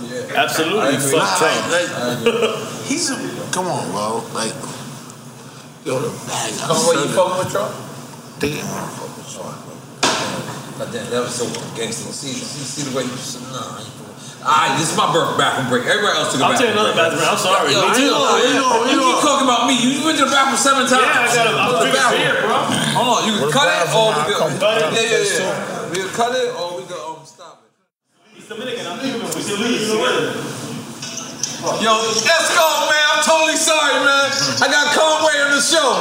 Yeah. 0.05 0.45
Absolutely, 0.45 0.81
I 0.81 0.99
fuck 0.99 1.39
Trump. 1.39 1.63
Like, 1.73 2.87
he's 2.87 3.11
a 3.11 3.17
come 3.51 3.67
on, 3.67 3.91
bro. 3.91 4.23
Like, 4.35 4.53
yo, 5.85 5.99
the 6.01 6.11
bag. 6.27 6.53
Come 6.61 6.77
on, 6.77 6.95
you 6.99 7.09
fucking 7.15 7.39
with 7.39 7.51
Trump? 7.53 7.73
Damn. 8.41 8.67
But 10.81 10.93
then 10.97 11.05
that 11.13 11.21
was 11.21 11.35
so 11.37 11.45
gangster. 11.77 12.09
See, 12.13 12.33
see, 12.33 12.65
see 12.65 12.89
the 12.89 12.97
way 12.97 13.05
you 13.05 13.13
said, 13.21 13.45
nah. 13.53 13.77
I 13.77 13.85
ain't 13.85 13.93
Alright, 14.41 14.73
this 14.81 14.89
is 14.89 14.97
my 14.97 15.13
birth 15.13 15.37
bathroom 15.37 15.69
break. 15.69 15.85
Everybody 15.85 16.17
else 16.17 16.33
took 16.33 16.41
a 16.41 16.49
I'll 16.49 16.57
bathroom 16.57 16.73
take 16.73 16.81
another 16.81 16.97
break. 16.97 17.13
bathroom. 17.13 17.29
I'm 17.29 17.37
sorry. 17.37 17.77
Yo, 17.77 17.85
Me 17.85 17.93
I 17.93 17.93
too. 17.93 18.09
know, 18.09 18.25
You 18.25 18.49
you 18.49 18.57
know, 18.57 18.73
know, 18.73 18.89
you 18.89 18.97
you 18.97 19.05
keep 19.13 19.21
talking 19.21 19.45
about 19.45 19.63
me. 19.69 19.75
You 19.77 20.01
went 20.01 20.17
to 20.17 20.25
the 20.25 20.33
bathroom 20.33 20.57
seven 20.57 20.89
times. 20.89 21.05
Yeah, 21.05 21.21
I 21.21 21.29
gotta- 21.29 21.61
I'm 21.61 21.69
Go 21.69 21.77
drinking 21.85 22.01
bathroom. 22.01 22.25
beer, 22.25 22.37
bro. 22.49 22.57
Hold 22.97 23.09
on, 23.13 23.21
you 23.29 23.33
can 23.37 23.49
cut 23.53 23.69
it 23.69 23.85
or 23.93 24.09
we 24.17 24.23
can 24.25 24.37
come 24.41 24.55
back. 24.57 24.81
Yeah, 24.97 25.05
yeah, 25.05 25.21
yeah. 25.21 25.93
We 25.93 25.97
can 26.01 26.13
cut 26.17 26.33
it 26.33 26.49
or 26.57 26.67
we 26.81 26.83
can 26.89 26.97
um 27.05 27.21
stop 27.29 27.61
it. 27.61 27.77
He's 28.33 28.49
Dominican. 28.49 28.89
I'm 28.89 28.97
Cuban. 29.05 29.29
We 29.29 29.43
can 29.45 29.57
leave 29.61 29.85
together. 29.85 30.33
Yo, 31.61 31.93
let's 31.93 32.49
go, 32.57 32.65
man. 32.89 33.05
I'm 33.13 33.21
totally 33.21 33.53
sorry, 33.53 33.93
man. 34.01 34.33
I 34.65 34.67
got 34.73 34.97
Conway 34.97 35.45
on 35.45 35.53
the 35.53 35.61
show. 35.61 35.93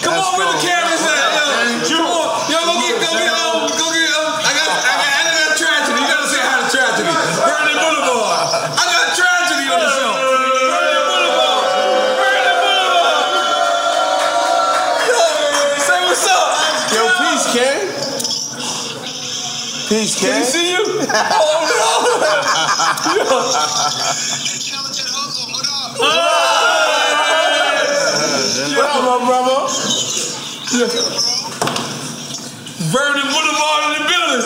Come 0.00 0.16
on, 0.16 0.40
where 0.40 0.48
the 0.48 0.56
cameras 0.56 1.04
at, 1.04 1.36
yo? 1.36 2.00
Come 2.00 2.08
on, 2.08 2.48
yo, 2.48 2.56
go 2.64 2.80
get, 2.80 2.96
go 3.04 3.12
get, 3.12 3.28
um, 3.28 3.68
go 3.76 3.92
get, 3.92 4.08
um, 4.16 4.40
I 4.40 4.56
got, 4.56 4.72
I 4.72 4.96
got, 4.96 5.12
I 5.20 5.36
got 5.36 5.52
tragedy. 5.52 6.00
You 6.00 6.08
gotta 6.08 6.32
say 6.32 6.40
hi 6.40 6.64
to 6.64 6.72
tragedy. 6.72 7.12
Vernon 7.12 7.76
Boulevard. 7.76 8.72
I 8.72 8.84
got 8.88 9.12
tragedy 9.12 9.68
on 9.68 9.84
the 9.84 9.90
show. 9.92 10.16
Vernon 10.16 11.04
Boulevard. 11.12 11.60
Vernon 12.16 12.56
Boulevard. 12.64 13.36
Yo, 15.12 15.20
say 15.76 16.00
what's 16.08 16.24
up. 16.24 16.56
Yo, 16.96 17.04
peace, 17.20 17.44
King. 17.52 17.92
Peace, 19.92 20.16
King. 20.16 20.32
Can 20.32 20.40
you 20.40 20.48
see 20.48 20.72
you? 20.72 21.04
Oh 21.04 21.68
no. 21.68 21.84
What 23.28 24.40
up, 28.96 29.02
my 29.04 29.18
brother? 29.24 29.68
Vernon 32.92 33.26
Boulevard 33.32 33.80
in 33.86 33.92
the 33.96 34.04
building. 34.08 34.44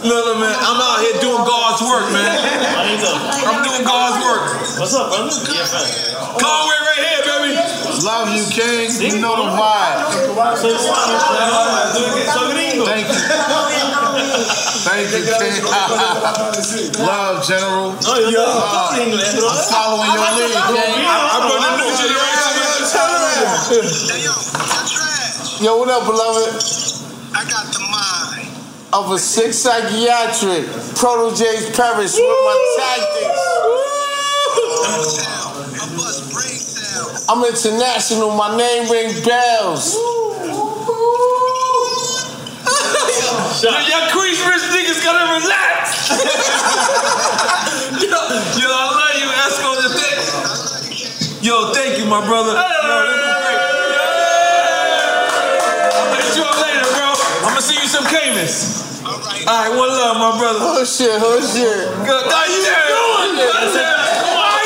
No, 0.00 0.16
no, 0.24 0.40
man. 0.40 0.56
I'm 0.56 0.80
out 0.80 1.04
here 1.04 1.20
doing 1.20 1.44
God's 1.44 1.82
work, 1.84 2.08
man. 2.12 2.40
I'm 3.44 3.60
doing 3.62 3.84
God's 3.84 4.16
work. 4.24 4.56
What's 4.80 4.94
up, 4.94 5.12
brother? 5.12 5.28
Yeah, 5.52 5.68
man. 5.68 6.40
Conway 6.40 6.78
right 6.80 7.04
here, 7.04 7.20
baby. 7.28 7.52
Love 8.00 8.32
you, 8.32 8.48
King. 8.48 8.88
You 8.88 9.20
know 9.20 9.36
the 9.36 9.52
vibe. 9.52 10.00
Thank 12.86 13.08
you. 13.08 13.69
Thank 14.90 15.06
you, 15.14 15.22
King. 15.22 15.62
Love, 17.06 17.46
General. 17.46 17.94
No, 18.02 18.14
yo, 18.18 18.28
yo, 18.30 18.42
Uh, 18.42 18.90
I'm 18.90 19.14
following 19.70 20.10
your 20.10 20.26
lead, 20.34 20.50
King. 20.50 21.06
I 21.06 21.38
brought 21.46 21.62
the 21.62 21.78
new 21.78 21.94
generation. 21.94 22.50
Yo, 25.64 25.76
what 25.78 25.88
up, 25.90 26.04
beloved? 26.06 26.58
I 27.34 27.44
got 27.46 27.66
the 27.72 27.78
mind. 27.86 28.48
of 28.92 29.12
a 29.12 29.18
sick 29.18 29.52
psychiatric. 29.52 30.66
Protojays 30.98 31.70
perish 31.76 32.14
with 32.14 32.24
my 32.26 32.56
tactics. 32.76 33.38
I'm 37.28 37.44
international, 37.44 38.30
my 38.34 38.56
name 38.56 38.90
ring 38.90 39.14
bells. 39.22 39.94
Yo, 43.62 43.70
y'all 43.70 44.08
crease 44.10 44.42
rich 44.42 44.64
niggas 44.74 45.04
gotta 45.04 45.30
relax. 45.38 46.10
yo, 48.02 48.10
yo, 48.58 48.68
I 48.68 48.84
love 48.90 49.14
you, 49.22 49.28
Esco. 49.46 49.70
the. 49.78 49.86
Yo, 51.42 51.72
thank 51.72 51.98
you, 51.98 52.06
my 52.06 52.20
brother. 52.26 52.52
Yo, 52.52 52.60
this 52.60 53.22
is 53.22 53.36
great. 53.40 53.60
I'll 55.94 56.10
hit 56.14 56.36
you 56.36 56.42
up 56.42 56.58
later, 56.58 56.90
bro. 56.90 57.14
I'm 57.46 57.54
gonna 57.54 57.62
see 57.62 57.78
you 57.80 57.86
some 57.88 58.04
Caymans. 58.06 59.00
All 59.06 59.14
right, 59.46 59.70
one 59.70 59.88
love, 59.88 60.16
my 60.18 60.38
brother. 60.38 60.58
Oh 60.60 60.84
shit, 60.84 61.10
oh 61.22 61.40
shit. 61.40 61.86
Good. 62.04 62.24
How 62.30 62.44
you 62.44 62.60
doing? 62.60 63.38
How 63.46 63.62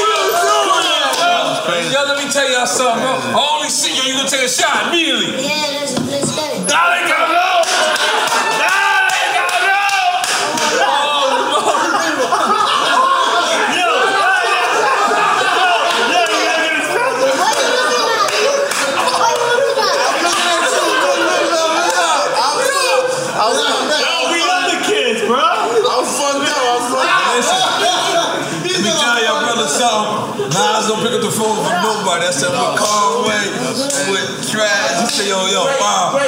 you 0.01 0.09
doing? 0.09 1.93
Yo, 1.93 2.01
let 2.09 2.17
me 2.25 2.31
tell 2.33 2.49
y'all 2.51 2.67
something, 2.67 3.03
bro. 3.03 3.13
I 3.13 3.49
only 3.57 3.69
see 3.69 3.95
you, 3.95 4.03
you 4.09 4.17
gonna 4.17 4.29
take 4.29 4.43
a 4.43 4.49
shot 4.49 4.89
immediately. 4.89 5.37
Yeah, 5.43 5.79
let's, 5.79 5.95
let's 6.11 6.35
get 6.35 6.59
it. 6.59 6.67
Dale, 6.67 7.07
cabrón! 7.07 7.63
Dale, 8.59 9.11
cabrón! 9.37 9.85
we 24.31 24.39
love 24.41 24.67
the 24.71 24.79
kids, 24.85 25.21
bro. 25.27 25.39
I 25.39 25.71
was 26.01 26.11
fucked 26.17 26.49
up. 26.49 26.55
I 26.55 26.75
was 26.77 26.87
fucked 26.91 27.09
up. 27.09 27.35
Listen, 27.35 27.61
let 28.65 28.81
me 28.83 28.91
tell 28.91 29.19
y'all 29.23 29.43
brother 29.45 29.69
something. 29.69 30.49
Nas 30.51 30.87
don't 30.89 31.03
pick 31.03 31.13
up 31.13 31.23
the 31.23 31.31
phone 31.31 31.59
for. 32.15 32.21
That's 32.23 32.39
that 32.43 32.53
with 32.55 32.79
Conway, 32.79 33.43
with 34.11 34.29
Trag. 34.47 35.03
He 35.03 35.07
say, 35.11 35.27
yo, 35.29 35.47
yo, 35.51 35.67
wow. 35.83 36.15
Yo, 36.15 36.23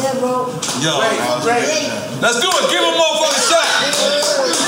Yeah, 0.00 0.84
yo. 0.84 1.00
Let's 2.20 2.36
do 2.40 2.48
it. 2.48 2.64
Give 2.70 2.80
him 2.84 2.92
a 2.92 2.94
motherfucking 3.00 3.44
shot. 3.48 3.64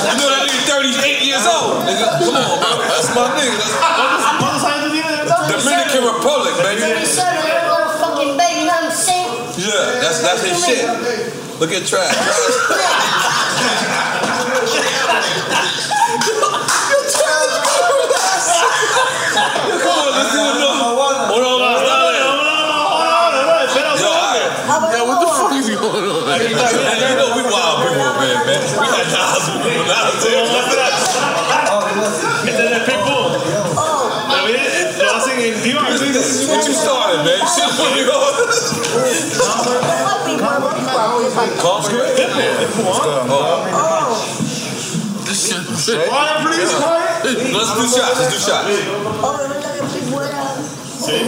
You 0.05 0.13
know 0.17 0.29
that 0.29 0.49
nigga 0.49 0.65
38 0.97 1.21
years 1.23 1.45
old. 1.45 1.85
Nigga, 1.85 2.07
come 2.25 2.35
on, 2.35 2.57
bro. 2.59 2.69
That's 2.89 3.09
my 3.15 3.29
nigga. 3.37 3.55
That's 3.55 3.73
Dominican 5.63 6.03
Republic, 6.03 6.53
baby. 6.63 6.81
fucking 8.01 8.33
baby, 8.37 8.59
you 8.59 8.65
know 8.67 8.75
what 8.75 8.85
I'm 8.85 8.91
saying? 8.91 9.31
Yeah, 9.57 10.01
that's 10.01 10.19
that's 10.21 10.41
his 10.43 10.65
shit. 10.65 10.85
Look 11.59 11.71
at 11.71 11.83
Trag. 11.87 12.11
Yeah, 24.95 25.03
what 25.03 25.19
the 25.19 25.27
fuck 25.27 25.51
is 25.59 25.67
going 25.69 26.07
on? 26.07 26.39
You 26.39 26.55
know 27.19 27.35
we 27.35 27.43
wild 27.51 27.83
people, 27.83 28.15
man. 28.15 28.39
We 28.79 28.87
got 28.87 29.05
Nas, 29.11 29.45
we 29.51 29.75
got 29.83 30.15
man. 30.15 30.95
Quiet. 46.75 47.25
Let's 47.53 47.71
do 47.75 47.83
shots. 47.87 48.19
Let's 48.19 48.31
do 48.33 48.39
shots. 48.39 49.74
Sí. 51.05 51.21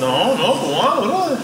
No, 0.00 0.32
no, 0.40 0.56
Juan, 0.64 1.04
bro. 1.04 1.36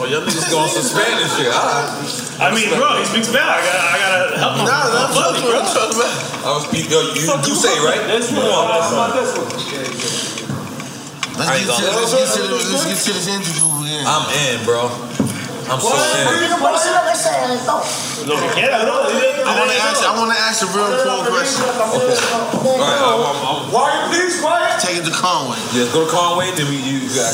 Oh, 0.00 0.06
y'all 0.08 0.24
niggas 0.24 0.48
going 0.48 0.70
some 0.72 0.86
Spanish 0.86 1.28
shit. 1.36 1.52
All 1.52 1.60
right. 1.60 1.92
I 2.40 2.48
mean, 2.56 2.72
bro, 2.72 2.96
he 2.96 3.04
speaks 3.04 3.28
bad. 3.28 3.44
I 3.44 3.60
gotta, 3.60 3.84
I 3.84 3.96
gotta 4.00 4.38
help 4.38 4.54
him. 4.56 4.64
Nah, 4.64 4.88
nah, 4.88 5.12
my 5.12 5.12
buddy, 5.12 5.42
fuck 5.44 5.52
bro. 5.52 5.60
with 5.60 5.92
him, 5.92 6.08
man. 6.08 6.46
I 6.46 6.50
was 6.56 6.64
speak, 6.70 6.88
yo, 6.88 7.04
you 7.12 7.28
do 7.44 7.52
say, 7.52 7.76
right? 7.84 8.00
This 8.08 8.32
Come 8.32 8.48
one. 8.48 8.48
on. 8.48 9.12
This 9.12 9.36
one. 9.36 9.50
Let's 11.36 11.50
I 11.50 11.60
get, 11.60 11.68
ain't 11.68 11.76
to, 11.76 11.84
let's, 12.00 12.16
get 12.16 12.32
to, 12.32 12.42
let's 12.48 12.86
get 12.88 12.96
to 12.96 13.12
this 13.12 13.28
interview 13.28 13.68
again. 13.84 14.08
I'm 14.08 14.24
in, 14.48 14.64
bro. 14.64 14.88
I'm 15.68 15.80
so 15.80 15.92
in. 15.92 16.24
Lo 18.26 18.34
que 18.40 18.48
quiera, 18.56 18.84
bro. 18.84 19.04
I 19.04 19.52
want 19.58 19.70
to 19.70 19.76
ask. 19.76 20.00
I 20.04 20.12
want 20.16 20.30
to 20.32 20.38
ask 20.38 20.64
a 20.64 20.68
real 20.72 20.88
important 20.88 21.28
question. 21.28 21.64
All 21.68 22.80
right, 22.80 23.00
I'm, 23.00 23.20
I'm, 23.20 23.38
I'm, 23.44 23.72
Why 23.72 24.08
please 24.08 24.40
quiet? 24.40 24.80
Take 24.80 24.98
it 25.00 25.04
to 25.04 25.12
Conway. 25.12 25.56
yeah, 25.76 25.88
go 25.92 26.04
to 26.04 26.10
Conway, 26.10 26.52
then 26.56 26.68
we, 26.68 26.76
you, 26.80 27.04
you 27.04 27.10
got 27.12 27.32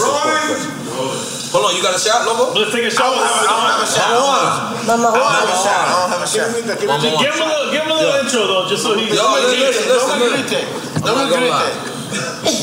Hold 1.54 1.70
on, 1.70 1.76
you 1.78 1.82
got 1.86 1.94
a 1.94 2.02
shot, 2.02 2.26
Lobo? 2.26 2.50
Let's 2.58 2.74
take 2.74 2.82
a 2.82 2.90
shot. 2.90 3.06
I 3.06 3.14
don't 3.14 3.70
have 3.70 3.78
a 3.78 3.86
shot. 3.86 4.10
I 4.10 4.98
don't 4.98 5.14
have 5.14 5.46
a 5.46 5.54
shot. 5.54 5.86
I 5.86 5.94
don't 5.94 6.10
have 6.10 6.22
a 6.22 6.26
shot. 6.26 6.50
Give 6.50 6.66
him 6.82 6.90
a 6.90 7.46
little, 7.46 7.70
give 7.70 7.82
him 7.86 7.90
a 7.90 7.94
little 7.94 8.18
intro 8.18 8.42
though, 8.50 8.66
just 8.66 8.82
so 8.82 8.98
he. 8.98 9.06
Yo, 9.14 9.22
listen, 9.38 9.86
listen, 9.86 10.10
No 10.10 10.18
me 10.18 10.34
listen. 10.34 10.50
grite. 10.50 11.06
No 11.06 11.14
me 11.14 11.30
grite. 11.30 11.78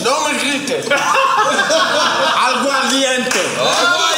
No 0.03 0.27
me 0.27 0.35
grite. 0.43 0.91
Aguardiente. 2.35 3.43
Aguardiente. 3.55 4.10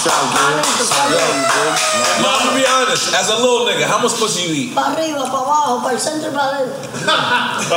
Sound 0.00 0.32
to 2.40 2.56
be 2.56 2.64
honest. 2.64 3.12
As 3.12 3.28
a 3.28 3.36
little 3.36 3.68
nigga, 3.68 3.84
how 3.84 4.00
much 4.00 4.16
pussy 4.16 4.48
you 4.48 4.54
eat? 4.56 4.74
Para 4.74 4.96
arriba, 4.96 5.28
para 5.28 5.44
abajo, 5.44 5.82
para 5.84 5.92
el 5.92 6.00
centro, 6.00 6.32
para 6.32 6.56
adentro. 6.56 6.72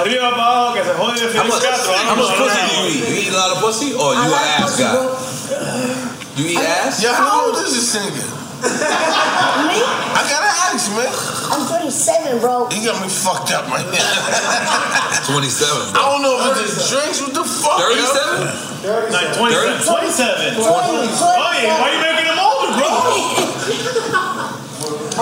How 2.07 2.15
much 2.15 2.31
pussy 2.39 2.61
do 2.63 2.75
you 2.79 2.87
eat? 2.87 3.03
You 3.09 3.15
eat 3.27 3.33
a 3.33 3.35
lot 3.35 3.51
of 3.51 3.59
pussy, 3.59 3.91
or 3.93 4.15
you 4.15 4.31
an 4.31 4.39
ass 4.55 4.79
guy? 4.79 4.95
You 6.39 6.47
eat 6.47 6.63
ass? 6.63 7.03
Yeah, 7.03 7.13
how 7.13 7.45
old 7.45 7.57
is 7.59 7.75
this 7.75 7.91
nigga? 7.91 8.23
Me? 9.67 9.75
I 10.15 10.23
got 10.31 10.52
man. 10.91 11.07
I'm 11.53 11.63
37, 11.67 12.39
bro. 12.39 12.67
You 12.71 12.83
got 12.83 12.99
me 12.99 13.07
fucked 13.07 13.51
up 13.55 13.67
right 13.71 13.83
27. 15.29 15.93
Bro. 15.93 16.01
I 16.01 16.03
don't 16.11 16.23
know 16.23 16.35
if 16.51 16.59
it's 16.63 16.75
the 16.75 16.83
drinks. 16.91 17.21
What 17.23 17.31
the 17.31 17.45
fuck? 17.47 17.79
37? 17.79 18.83
Like 19.15 19.31
27. 19.37 19.87
27. 19.87 20.59
20, 20.59 20.67
20, 20.67 20.67
20, 20.67 20.67
oh, 20.67 21.55
yeah. 21.63 21.79
Why 21.79 21.87
you 21.95 21.99
making 22.03 22.27
them 22.27 22.39
older, 22.39 22.75
bro? 22.75 22.91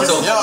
so, 0.09 0.25
yo, 0.25 0.38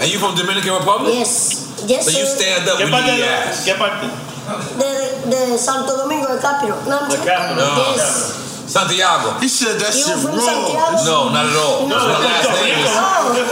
are 0.00 0.08
you 0.08 0.18
from 0.18 0.34
Dominican 0.34 0.72
Republic? 0.80 1.12
Yes. 1.12 1.64
Yes, 1.84 2.06
so 2.06 2.12
sir. 2.12 2.20
you 2.20 2.26
stand 2.26 2.68
up 2.68 2.78
get 2.78 2.88
when 2.88 3.04
ass. 3.04 3.66
Get 3.66 3.78
back 3.78 4.00
the, 4.44 5.24
the 5.28 5.58
Santo 5.58 5.96
Domingo, 5.96 6.36
the 6.36 6.40
capital. 6.40 6.76
No, 6.88 6.98
I'm 6.98 7.10
the 7.10 7.16
capital. 7.16 7.56
No. 7.56 7.94
Yes. 7.96 8.53
Santiago. 8.66 9.38
He 9.40 9.48
said 9.48 9.78
that 9.80 9.94
You 9.94 10.02
shit 10.02 10.16
wrong. 10.24 10.40
Santiago? 10.40 11.04
No, 11.04 11.28
not 11.32 11.46
at 11.46 11.56
all. 11.56 11.86
No. 11.88 11.96
My 11.96 12.18
last 12.24 12.48
name 12.60 12.78
is 12.80 12.90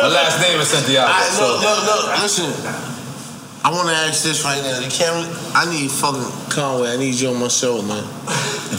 my 0.01 0.09
last 0.09 0.41
name 0.41 0.61
is 0.61 0.69
Santiago. 0.69 1.13
I, 1.13 1.21
no, 1.21 1.27
So 1.37 1.61
no, 1.61 1.73
no. 1.85 1.97
Listen, 2.23 2.51
I 3.65 3.71
want 3.71 3.89
to 3.89 3.95
ask 3.95 4.23
this 4.25 4.43
right 4.45 4.61
now. 4.65 4.81
The 4.81 4.89
camera. 4.91 5.25
I 5.55 5.67
need 5.71 5.89
fucking 5.91 6.27
Conway. 6.51 6.91
I 6.91 6.97
need 6.97 7.15
you 7.15 7.29
on 7.31 7.39
my 7.39 7.47
show, 7.49 7.81
man. 7.83 8.03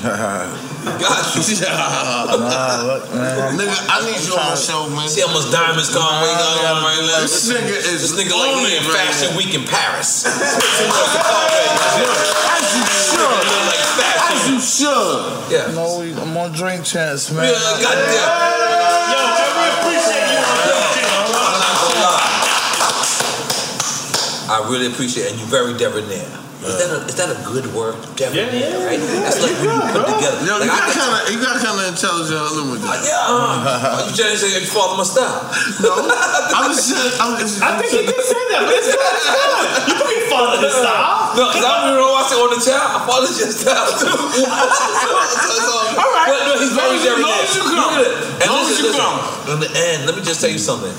got 0.03 1.35
you. 1.37 1.43
nah, 1.63 2.83
look, 2.83 3.07
man. 3.15 3.55
Nigga, 3.55 3.77
I 3.87 4.01
need 4.03 4.19
you 4.27 4.33
on 4.35 4.43
my 4.51 4.55
show, 4.59 4.89
man. 4.91 5.07
See 5.07 5.21
how 5.21 5.31
much 5.31 5.47
diamonds 5.53 5.87
Conway 5.93 6.33
got 6.35 6.65
on 6.65 6.83
right 6.83 6.99
now? 7.07 7.21
This 7.23 7.47
nigga 7.47 7.71
is 7.77 8.01
This 8.11 8.19
nigga 8.19 8.33
like 8.35 8.51
on 8.57 8.65
he 8.65 8.73
it 8.75 8.81
in 8.83 8.89
right 8.89 8.97
Fashion 9.07 9.29
now. 9.31 9.37
Week 9.37 9.53
in 9.55 9.63
Paris. 9.69 10.25
As 10.27 10.59
you 12.75 12.83
should. 12.83 13.52
Like. 14.43 14.49
As 14.49 14.49
you 14.49 14.59
should. 14.59 15.51
Yeah. 15.51 15.72
No, 15.73 16.01
I'm 16.01 16.38
on 16.38 16.51
Drink 16.51 16.83
Champs, 16.85 17.31
man. 17.31 17.45
Yeah, 17.45 17.53
goddamn. 17.81 19.13
Yo, 19.13 19.19
man, 19.23 19.51
we 19.59 19.65
appreciate 19.80 20.32
I 24.49 24.67
really 24.69 24.88
appreciate 24.88 25.25
it, 25.25 25.31
and 25.31 25.39
you're 25.39 25.49
very 25.49 25.73
debonair. 25.77 26.27
Is 26.63 26.80
that, 26.80 26.95
a, 26.95 26.99
is 27.11 27.15
that 27.19 27.27
a 27.27 27.35
good 27.43 27.67
word? 27.75 27.99
Debonair, 28.15 28.47
Yeah, 28.55 28.72
yeah, 28.80 28.88
right? 28.88 28.95
That's 29.19 29.35
like 29.43 29.51
when 29.59 29.67
you 29.67 29.83
put 29.91 30.07
together. 30.15 30.39
Yo, 30.47 30.55
like 30.63 30.72
you 30.72 30.80
got 30.80 30.95
kind 30.95 31.11
of, 31.11 31.22
you 31.27 31.38
got 31.43 31.55
kind 31.59 31.75
of 31.75 31.83
intelligent 31.91 32.39
a 32.39 32.51
little 32.55 32.72
bit. 32.80 32.88
Yeah, 33.03 33.19
uh, 33.35 34.07
you 34.07 34.15
trying 34.15 34.31
to 34.31 34.39
say 34.39 34.55
you 34.55 34.63
follow 34.63 34.95
my 34.95 35.03
style? 35.03 35.43
No, 35.83 35.91
I'm 36.55 36.72
just. 36.72 36.88
I'm 37.19 37.35
just, 37.35 37.59
I 37.59 37.75
think 37.83 37.91
he 37.91 38.07
did 38.07 38.15
say 38.15 38.39
that, 38.55 38.63
but 38.63 38.72
it's 38.80 38.88
good. 38.95 39.03
It's 39.11 39.27
good. 39.27 39.91
You 39.91 39.95
can 40.07 40.23
follow 40.31 40.55
his 40.63 40.72
style. 40.72 41.35
No, 41.35 41.51
because 41.51 41.67
I 41.67 41.72
don't 41.83 41.91
even 41.91 41.99
know 41.99 42.15
why 42.15 42.23
I 42.23 42.27
said 42.31 42.39
on 42.39 42.51
the 42.55 42.61
child. 42.63 42.88
I 42.95 42.99
follow 43.11 43.27
your 43.27 43.51
style 43.51 43.89
too. 43.99 44.15
All 45.99 46.11
right. 46.15 46.27
But 46.31 46.39
no, 46.47 46.53
he's 46.63 46.72
very 46.72 46.95
Long 46.95 46.95
as- 46.95 47.03
debonair. 47.03 47.27
long 47.27 47.43
as 47.43 47.51
you 47.59 47.63
come. 47.75 47.91
Look. 47.99 48.13
And 48.39 48.47
Long 48.47 48.63
as 48.72 48.80
you 48.80 48.88
listen. 48.88 49.03
come. 49.03 49.19
In 49.51 49.59
the 49.59 49.72
end, 49.91 50.07
let 50.07 50.15
me 50.15 50.23
just 50.23 50.39
tell 50.39 50.47
you 50.49 50.63
something. 50.63 50.95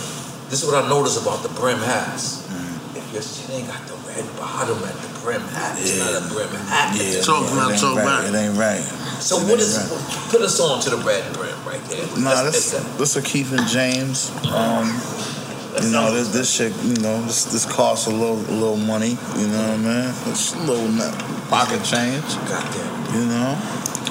This 0.52 0.60
is 0.60 0.68
what 0.68 0.76
I 0.76 0.84
noticed 0.92 1.16
about 1.24 1.40
the 1.40 1.48
Brim 1.56 1.80
House. 1.80 2.43
Your 3.14 3.22
shit 3.22 3.50
ain't 3.50 3.68
got 3.68 3.78
the 3.86 3.94
red 4.10 4.26
bottom 4.36 4.74
at 4.82 4.94
the 4.98 5.08
brim 5.22 5.40
hat. 5.54 5.78
It's 5.78 5.98
not 6.00 6.18
a 6.18 6.26
brim 6.34 6.48
hat. 6.66 6.96
Yeah, 6.96 7.02
It's 7.18 7.28
yeah, 7.28 7.34
a- 7.34 7.38
it 7.38 7.46
ain't 7.46 7.96
right. 8.02 8.24
It 8.26 8.34
ain't 8.34 8.58
right. 8.58 8.82
So 9.22 9.38
It 9.38 9.46
what 9.48 9.60
is 9.60 9.78
right. 9.78 10.30
put 10.30 10.42
us 10.42 10.58
on 10.58 10.80
to 10.80 10.90
the 10.90 10.96
red 10.98 11.22
brim 11.32 11.54
right 11.64 11.82
there? 11.86 12.04
Nah, 12.18 12.34
That's- 12.42 12.72
this 12.72 12.84
this 12.98 13.14
a 13.16 13.22
Keith 13.22 13.52
and 13.52 13.66
James. 13.68 14.32
Um, 14.52 14.90
you 15.80 15.90
know 15.90 16.12
this 16.12 16.28
this 16.28 16.50
shit. 16.50 16.72
You 16.82 16.96
know 16.96 17.22
this 17.22 17.44
this 17.44 17.64
costs 17.64 18.06
a 18.06 18.10
little 18.10 18.38
a 18.50 18.54
little 18.58 18.76
money. 18.76 19.16
You 19.38 19.46
know 19.46 19.62
what 19.62 19.70
I 19.70 19.76
mean? 19.76 20.14
It's 20.26 20.52
a 20.54 20.58
little 20.58 20.90
pocket 21.48 21.84
change. 21.84 22.24
You 23.14 23.26
know. 23.26 23.56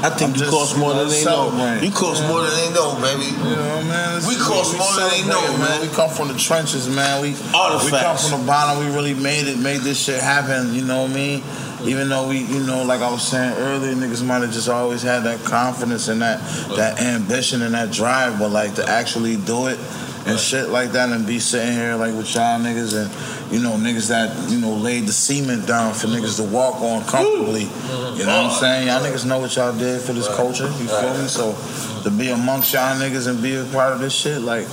I 0.04 0.10
think 0.10 0.38
you 0.38 0.46
cost 0.48 0.78
more 0.78 0.94
than 0.94 1.08
they 1.08 1.24
know. 1.24 1.50
Man. 1.52 1.82
You 1.82 1.90
cost 1.90 2.28
more 2.28 2.42
than 2.42 2.52
they 2.52 2.74
know, 2.74 3.00
baby. 3.00 3.32
You 3.32 3.56
know, 3.56 3.84
man. 3.88 4.22
We 4.28 4.36
cost 4.36 4.78
more 4.78 4.94
than 5.00 5.10
they 5.10 5.24
know, 5.24 5.58
man. 5.58 5.82
We 5.82 5.88
come 5.88 6.10
from 6.10 6.28
the 6.28 6.38
trenches, 6.38 6.90
man. 6.90 7.22
We 7.22 7.30
Artifacts. 7.56 7.86
we 7.86 8.00
come 8.00 8.18
from 8.18 8.42
the 8.42 8.48
bottom. 8.48 8.86
We 8.86 8.94
really 8.94 9.14
made 9.14 9.48
it, 9.48 9.58
made 9.58 9.80
this 9.80 10.04
shit 10.04 10.20
happen. 10.20 10.74
You 10.74 10.84
know 10.84 11.04
what 11.04 11.12
I 11.12 11.14
mean? 11.14 11.44
Even 11.84 12.10
though 12.10 12.28
we, 12.28 12.40
you 12.40 12.64
know, 12.64 12.84
like 12.84 13.00
I 13.00 13.10
was 13.10 13.26
saying 13.26 13.56
earlier, 13.58 13.94
niggas 13.94 14.26
might 14.26 14.42
have 14.42 14.52
just 14.52 14.68
always 14.68 15.02
had 15.02 15.24
that 15.24 15.44
confidence 15.46 16.10
and 16.10 16.22
that 16.22 16.40
that 16.76 17.02
ambition 17.02 17.62
and 17.62 17.74
that 17.74 17.92
drive, 17.92 18.40
but 18.40 18.50
like 18.50 18.76
to 18.76 18.86
actually 18.88 19.38
do 19.38 19.68
it 19.68 19.80
and 20.26 20.40
shit 20.40 20.69
like 20.69 20.92
that 20.93 21.10
and 21.10 21.27
be 21.27 21.40
sitting 21.40 21.74
here 21.74 21.95
like 21.95 22.14
with 22.16 22.34
y'all 22.34 22.60
niggas 22.60 22.95
and 22.95 23.53
you 23.53 23.60
know 23.61 23.72
niggas 23.72 24.08
that 24.08 24.50
you 24.50 24.60
know 24.60 24.74
laid 24.74 25.06
the 25.06 25.11
cement 25.14 25.68
down 25.68 25.93
for 25.93 26.08
niggas 26.08 26.38
to 26.38 26.43
walk 26.43 26.82
on 26.82 27.03
comfortably. 27.06 27.64
You 27.64 28.26
know 28.26 28.43
what 28.43 28.52
I'm 28.53 28.60
saying? 28.60 28.88
Y'all 28.88 29.02
niggas 29.02 29.26
know 29.26 29.40
what 29.40 29.56
y'all 29.56 29.77
did 29.77 30.02
for 30.02 30.14
this 30.14 30.27
culture. 30.35 30.66
You 30.66 30.88
feel 30.88 31.18
me? 31.18 31.27
So 31.27 31.56
to 32.03 32.11
be 32.11 32.30
amongst 32.30 32.74
y'all 32.74 32.95
niggas 33.00 33.27
and 33.27 33.42
be 33.42 33.56
a 33.56 33.66
part 33.66 33.93
of 33.93 34.00
this 34.00 34.14
shit, 34.14 34.42
like. 34.42 34.68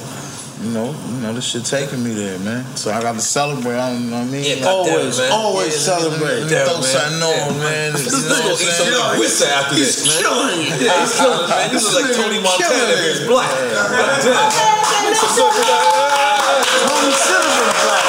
You 0.60 0.76
know, 0.76 0.92
you 0.92 1.20
know, 1.24 1.32
this 1.32 1.48
shit 1.48 1.64
taking 1.64 2.04
me 2.04 2.12
there, 2.12 2.38
man. 2.40 2.64
So 2.76 2.92
I 2.92 3.00
got 3.00 3.14
to 3.16 3.20
celebrate. 3.24 3.80
I 3.80 3.96
don't 3.96 4.10
know 4.10 4.18
what 4.20 4.28
I 4.28 4.30
mean. 4.30 4.44
Yeah, 4.44 4.68
always, 4.68 5.16
man. 5.18 5.32
always 5.32 5.72
Yeah, 5.72 5.96
celebrate. 5.96 6.52
yeah, 6.52 6.68
Throw 6.68 6.84
man. 6.84 6.84
something 6.84 7.22
on, 7.24 7.32
Yeah, 7.32 7.64
man. 7.64 7.92
This 7.96 8.04
You 8.12 8.28
know 8.28 8.36
nigga 8.36 8.44
what 8.44 8.60
eat 8.60 8.68
some 8.76 8.92
saying? 8.92 9.18
whips 9.24 9.40
after 9.40 9.74
He's 9.74 10.04
this, 10.04 10.04
man. 10.04 10.20
killing 10.20 10.60
it. 10.60 10.84
Yeah, 10.84 11.00
he's 11.00 11.16
killing 11.16 11.48
man. 11.48 11.72
This 11.72 11.80
is 11.88 11.94
like 11.96 12.12
Tony 12.12 12.38
Montana 12.44 12.76
killing 12.76 12.92
if 12.92 13.00
he's 13.08 13.24
black. 13.24 13.48
Goddamn. 13.48 14.84
Tony 14.84 15.16
should 17.16 17.40
black. 17.80 18.04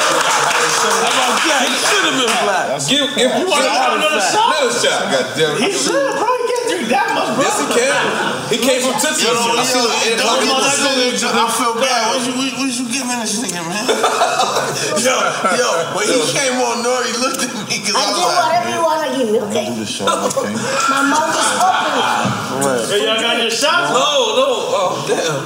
How 0.92 1.08
about 1.08 1.40
that? 1.48 1.64
He 1.64 1.76
should 1.88 2.04
have 2.04 2.16
been 2.20 2.36
black. 2.44 2.68
Give, 2.84 3.08
give, 3.16 3.32
You 3.32 3.48
wanna 3.48 3.72
have 3.72 3.96
another 3.96 4.20
shot? 4.20 4.60
Another 4.60 4.76
shot, 4.76 5.00
goddamn. 5.08 5.56
He 5.56 5.72
should, 5.72 5.96
bro. 6.20 6.28
He 6.72 6.88
can't 6.88 6.88
drink 6.88 6.88
that 6.88 7.12
much, 7.12 7.36
bro. 7.36 7.44
Yes, 7.44 7.60
he 7.60 7.66
can. 7.68 8.00
He 8.48 8.56
came 8.60 8.80
from 8.80 8.96
Tootsie. 8.96 9.24
Yo, 9.28 9.32
yo, 9.32 9.60
I 9.60 9.64
see 9.64 9.80
what 9.80 9.92
yo, 9.92 10.08
Ed 10.08 10.16
don't 10.16 10.28
Logan 10.28 10.48
come 10.48 10.56
on, 10.56 10.60
was 10.60 10.72
that 10.72 10.80
saying. 10.80 11.12
nigga, 11.12 11.28
I 11.32 11.44
feel 11.52 11.74
bad. 11.76 12.00
What 12.12 12.20
you, 12.24 12.32
what, 12.36 12.48
what 12.56 12.72
you 12.72 12.84
giving 12.88 13.20
this 13.20 13.34
nigga, 13.40 13.60
man? 13.64 13.84
yo, 15.04 15.14
yo, 15.56 15.68
when 15.96 16.04
he 16.08 16.16
came 16.32 16.56
on, 16.60 16.80
Nore 16.80 17.04
looked 17.20 17.44
at 17.44 17.52
me 17.52 17.62
because 17.68 17.92
I 17.96 18.00
I 18.00 18.08
was 18.08 18.16
do 18.16 18.24
like, 18.24 18.40
whatever 18.40 18.70
you 18.72 18.82
want 18.84 19.00
to 19.04 19.08
give 19.16 19.28
me, 19.32 19.38
okay? 19.52 19.66
Do 19.68 19.76
the 19.80 19.88
show, 19.88 20.08
okay? 20.08 20.52
My 20.92 21.00
mouth 21.08 21.32
is 21.36 21.48
open. 21.60 22.88
Hey, 22.88 23.04
y'all 23.04 23.20
got 23.20 23.36
your 23.40 23.52
shots? 23.52 23.92
No, 23.92 24.36
no. 24.36 24.48
Oh, 24.72 25.04
damn. 25.08 25.40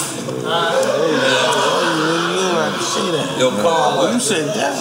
Yo, 3.38 3.50
Conway. 3.50 4.14
You 4.14 4.20
said 4.20 4.46
that. 4.54 4.74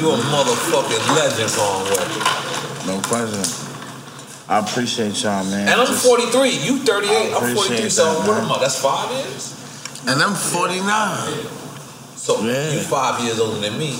You 0.00 0.10
a 0.10 0.16
motherfucking 0.32 1.04
legend, 1.14 1.52
Conway. 1.52 2.04
No 2.86 3.00
question. 3.08 3.73
I 4.48 4.58
appreciate 4.58 5.22
y'all, 5.22 5.44
man. 5.44 5.68
And 5.68 5.80
I'm 5.80 5.86
Just- 5.86 6.04
43. 6.04 6.50
You 6.50 6.78
38. 6.84 7.32
I'm 7.32 7.36
appreciate 7.36 7.56
43. 7.56 7.88
So 7.90 8.04
that, 8.04 8.28
what 8.28 8.36
am 8.42 8.52
I? 8.52 8.58
That's 8.60 8.78
five 8.78 9.10
years. 9.10 9.54
And 10.06 10.20
I'm 10.22 10.34
49. 10.34 11.46
So 12.16 12.40
you 12.44 12.80
five 12.80 13.20
years 13.24 13.38
older 13.40 13.60
than 13.60 13.78
me. 13.78 13.96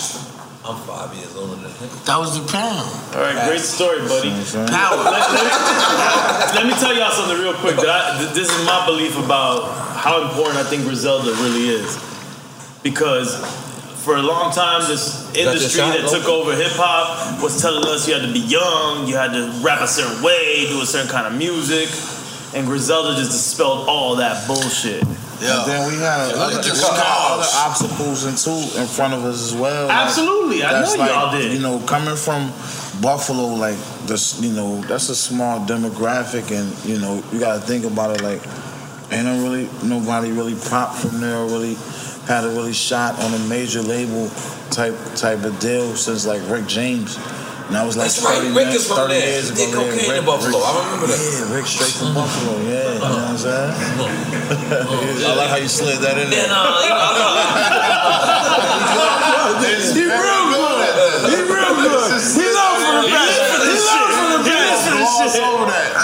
I'm 0.65 0.77
five 0.89 1.13
years 1.15 1.37
older 1.37 1.57
than 1.57 1.71
him. 1.73 1.89
That 2.05 2.17
was 2.19 2.41
the 2.41 2.45
pound. 2.51 2.89
All 3.15 3.21
right, 3.21 3.37
great 3.49 3.61
story, 3.61 4.01
buddy. 4.01 4.31
Power. 4.73 4.97
Let, 4.97 5.29
let 5.33 5.45
me, 5.45 6.57
let 6.57 6.67
me 6.67 6.73
tell 6.81 6.95
y'all 6.97 7.13
something 7.13 7.37
real 7.39 7.53
quick. 7.55 7.77
That 7.77 7.89
I, 7.89 8.25
this 8.33 8.49
is 8.51 8.65
my 8.65 8.85
belief 8.87 9.19
about 9.19 9.69
how 9.97 10.23
important 10.29 10.57
I 10.57 10.65
think 10.65 10.85
Griselda 10.85 11.33
really 11.45 11.69
is, 11.69 12.01
because 12.83 13.45
for 14.05 14.17
a 14.17 14.23
long 14.23 14.53
time 14.53 14.83
this 14.87 15.25
industry 15.35 15.81
shot, 15.81 15.97
that 15.97 16.09
took 16.11 16.29
over 16.29 16.55
hip 16.55 16.73
hop 16.77 17.43
was 17.43 17.61
telling 17.61 17.85
us 17.89 18.07
you 18.07 18.13
had 18.15 18.23
to 18.23 18.33
be 18.33 18.41
young, 18.41 19.07
you 19.09 19.17
had 19.17 19.33
to 19.33 19.51
rap 19.65 19.81
a 19.81 19.89
certain 19.89 20.23
way, 20.23 20.67
do 20.69 20.81
a 20.83 20.87
certain 20.87 21.11
kind 21.11 21.27
of 21.27 21.33
music, 21.39 21.89
and 22.55 22.67
Griselda 22.67 23.17
just 23.17 23.33
dispelled 23.33 23.89
all 23.89 24.17
that 24.17 24.47
bullshit. 24.47 25.03
And 25.03 25.67
then 25.69 25.89
we 25.89 25.97
had 25.99 26.31
Yeah, 26.31 26.37
look 26.37 26.53
other, 26.53 26.59
at 26.61 26.67
your 26.67 26.75
we 26.75 26.81
had 26.81 27.33
other 27.33 27.43
scars. 27.43 27.67
obstacles 27.67 28.25
and 28.25 28.37
too 28.39 28.81
in 28.81 28.87
front 28.87 29.15
of 29.15 29.25
us 29.25 29.53
as 29.53 29.59
well. 29.59 29.89
Like, 29.89 29.97
Absolutely, 30.07 30.63
I 30.63 30.81
know 30.83 30.95
like, 30.97 31.11
y'all 31.11 31.33
did. 31.33 31.53
You 31.53 31.61
know, 31.61 31.81
coming 31.81 32.17
from 32.17 32.53
Buffalo, 33.03 33.47
like 33.57 33.77
this, 34.07 34.41
you 34.41 34.53
know, 34.53 34.81
that's 34.83 35.09
a 35.09 35.15
small 35.17 35.61
demographic, 35.67 36.53
and 36.53 36.69
you 36.89 37.01
know, 37.01 37.23
you 37.33 37.41
got 37.41 37.55
to 37.61 37.61
think 37.67 37.85
about 37.85 38.15
it. 38.15 38.23
Like, 38.23 38.41
ain't 39.13 39.27
really 39.43 39.69
nobody 39.83 40.31
really 40.31 40.55
popped 40.69 40.99
from 40.99 41.21
there 41.21 41.45
really 41.45 41.77
had 42.27 42.45
a 42.45 42.49
really 42.51 42.73
shot 42.73 43.19
on 43.23 43.35
a 43.35 43.39
major 43.49 43.83
label 43.83 44.29
type 44.71 44.95
type 45.15 45.45
of 45.45 45.59
deal 45.61 45.95
since 45.95 46.25
like 46.27 46.41
Rick 46.49 46.67
James. 46.67 47.19
And 47.69 47.77
I 47.79 47.85
was 47.85 47.97
like 47.97 48.13
That's 48.13 48.21
right. 48.25 48.45
30 48.45 48.49
Rick 48.53 48.67
years- 48.69 48.75
is 48.77 48.87
from 48.89 48.97
30 48.97 49.15
there. 49.15 49.25
years 49.29 49.49
He 49.49 49.55
did 49.57 49.69
ago, 49.73 49.81
yeah. 49.81 49.89
cocaine 49.89 50.05
in 50.05 50.11
Rick- 50.13 50.27
Buffalo. 50.27 50.59
Rick- 50.59 50.69
I 50.69 50.85
remember 50.85 51.07
that. 51.09 51.21
Yeah, 51.25 51.55
Rick 51.57 51.67
straight 51.67 51.93
from 51.97 52.13
Buffalo. 52.13 52.53
Yeah, 52.61 52.93
you 52.93 52.99
know 53.01 53.09
what 53.09 53.25
I'm 53.25 53.39
saying? 53.41 53.73
I 55.25 55.33
like 55.35 55.49
how 55.49 55.57
you 55.57 55.69
slid 55.69 55.99
that 56.05 56.17
in 56.21 56.29
there. 56.29 56.45
Yeah, 56.45 56.53
no, 56.53 56.61
you 56.85 56.93
know, 56.93 57.01
I 57.01 58.45
He 59.97 60.05
real 60.05 60.45
good. 60.53 61.33
He 61.33 61.41
real 61.41 61.73
good. 61.73 62.21
He 62.37 62.45
learned 62.53 62.81
from 62.85 62.97
the 63.01 63.13
best. 63.17 63.65
He 63.65 63.73
learned 63.81 64.13
from 64.13 64.29
the 64.37 64.45
best. 64.45 64.85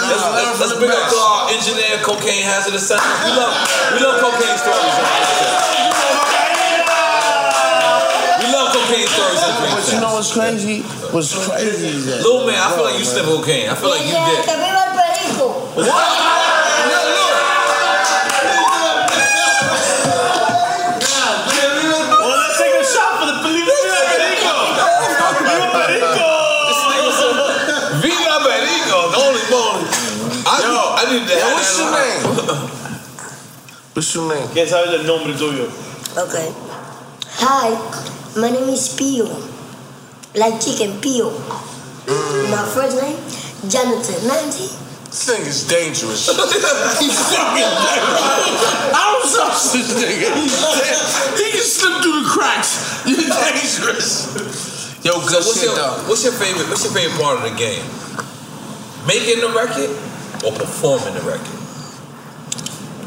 Let's, 0.01 0.25
let's, 0.33 0.59
let's 0.59 0.73
bring 0.81 0.89
up 0.91 0.97
to 1.09 1.17
our 1.17 1.45
uh, 1.45 1.53
engineer, 1.53 2.01
cocaine 2.01 2.43
hazardous 2.43 2.87
center. 2.89 3.05
We 3.23 3.29
love, 3.37 3.53
we 3.93 3.99
love 4.01 4.17
cocaine 4.19 4.57
stories. 4.57 4.97
You 9.93 9.99
know 9.99 10.13
what's 10.13 10.33
crazy? 10.33 10.81
What's 11.11 11.33
crazy 11.47 11.87
is 11.87 12.05
that. 12.07 12.21
Little 12.23 12.45
man, 12.47 12.55
I 12.59 12.73
feel 12.75 12.83
like 12.85 12.97
you 12.99 13.05
sniff 13.05 13.25
cocaine. 13.25 13.69
I 13.69 13.75
feel 13.75 13.89
like 13.89 14.01
you 14.05 14.13
did. 14.13 14.45
Que 14.45 14.55
viva 14.55 14.81
el 14.87 14.93
perico. 14.95 15.47
Well, 21.01 22.37
let's 22.37 22.57
take 22.59 22.75
a 22.77 22.83
shot 22.85 23.11
for 23.19 23.25
the 23.25 23.37
Felipe 23.41 23.65
Perico. 23.65 24.53
Viva 28.01 28.35
Perico, 28.45 28.97
the 29.09 29.17
only 29.17 29.43
bone. 29.49 29.81
I, 30.45 30.55
I 31.01 31.13
need 31.13 31.25
to 31.27 31.33
Yo, 31.33 31.39
have 31.41 31.53
what's 31.53 31.77
your 31.79 31.89
that. 31.91 31.97
name? 31.97 32.21
What's 33.93 34.13
your 34.15 34.25
name? 34.33 34.47
¿Quién 34.53 34.67
sabe 34.67 34.95
el 34.95 35.05
nombre 35.05 35.33
tuyo? 35.33 35.67
Okay. 36.17 36.51
Hi, 37.41 37.69
my 38.39 38.49
name 38.51 38.69
is 38.69 38.93
Pio. 38.95 39.25
Like 40.35 40.61
chicken, 40.63 40.99
Pio. 41.01 41.29
My 42.51 42.63
first 42.73 42.95
name, 43.01 43.19
Jonathan 43.69 44.27
Nancy. 44.27 44.71
This 45.11 45.27
nigga's 45.27 45.67
dangerous. 45.67 46.23
He's 46.99 47.19
fucking 47.19 47.67
dangerous. 47.67 48.95
I 48.95 49.01
don't 49.11 49.27
trust 49.27 49.73
this 49.73 49.91
nigga. 49.91 50.31
He 51.35 51.51
can 51.51 51.59
slip 51.67 52.01
through 52.01 52.23
the 52.23 52.29
cracks. 52.31 53.03
You're 53.05 53.27
dangerous. 53.27 55.03
Yo, 55.03 55.19
So 55.19 55.37
what's 55.39 55.59
shit 55.59 55.63
your 55.67 55.75
though. 55.75 56.03
what's 56.07 56.23
your 56.23 56.33
favorite 56.33 56.69
what's 56.69 56.83
your 56.85 56.93
favorite 56.93 57.19
part 57.19 57.37
of 57.37 57.43
the 57.51 57.55
game? 57.57 57.83
Making 59.07 59.41
the 59.41 59.51
record 59.51 59.89
or 60.47 60.53
performing 60.57 61.13
the 61.15 61.21
record? 61.27 61.59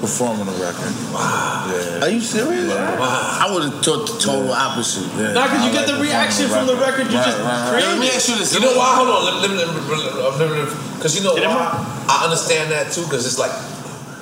Performing 0.05 0.45
the 0.45 0.53
record. 0.61 0.93
Wow. 1.17 1.65
Yeah. 1.73 2.05
Are 2.05 2.13
you 2.13 2.21
serious? 2.21 2.69
Wow. 2.69 3.41
I 3.41 3.49
would 3.49 3.65
have 3.65 3.81
thought 3.81 4.05
the 4.05 4.21
total 4.21 4.53
opposite. 4.53 5.09
Yeah. 5.17 5.33
Nah, 5.33 5.49
cause 5.49 5.65
you 5.65 5.73
I 5.73 5.81
get 5.81 5.89
like 5.89 5.97
the 5.97 6.03
reaction 6.05 6.45
from 6.53 6.67
the 6.69 6.77
record 6.77 7.09
you 7.09 7.17
just 7.17 7.41
Let 7.41 7.73
created. 7.73 7.97
me 8.05 8.13
ask 8.13 8.29
you 8.29 8.37
this. 8.37 8.53
You 8.53 8.61
know 8.61 8.77
why? 8.77 9.01
Hold 9.01 9.09
on. 9.09 9.25
Let, 9.25 9.49
let, 9.49 9.65
let, 9.65 9.73
let, 9.73 10.69
let, 10.69 11.01
Cause 11.01 11.17
you 11.17 11.25
know 11.25 11.33
why? 11.41 11.73
I 12.05 12.25
understand 12.29 12.69
that 12.71 12.93
too. 12.93 13.09
Cause 13.09 13.25
it's 13.25 13.41
like 13.41 13.57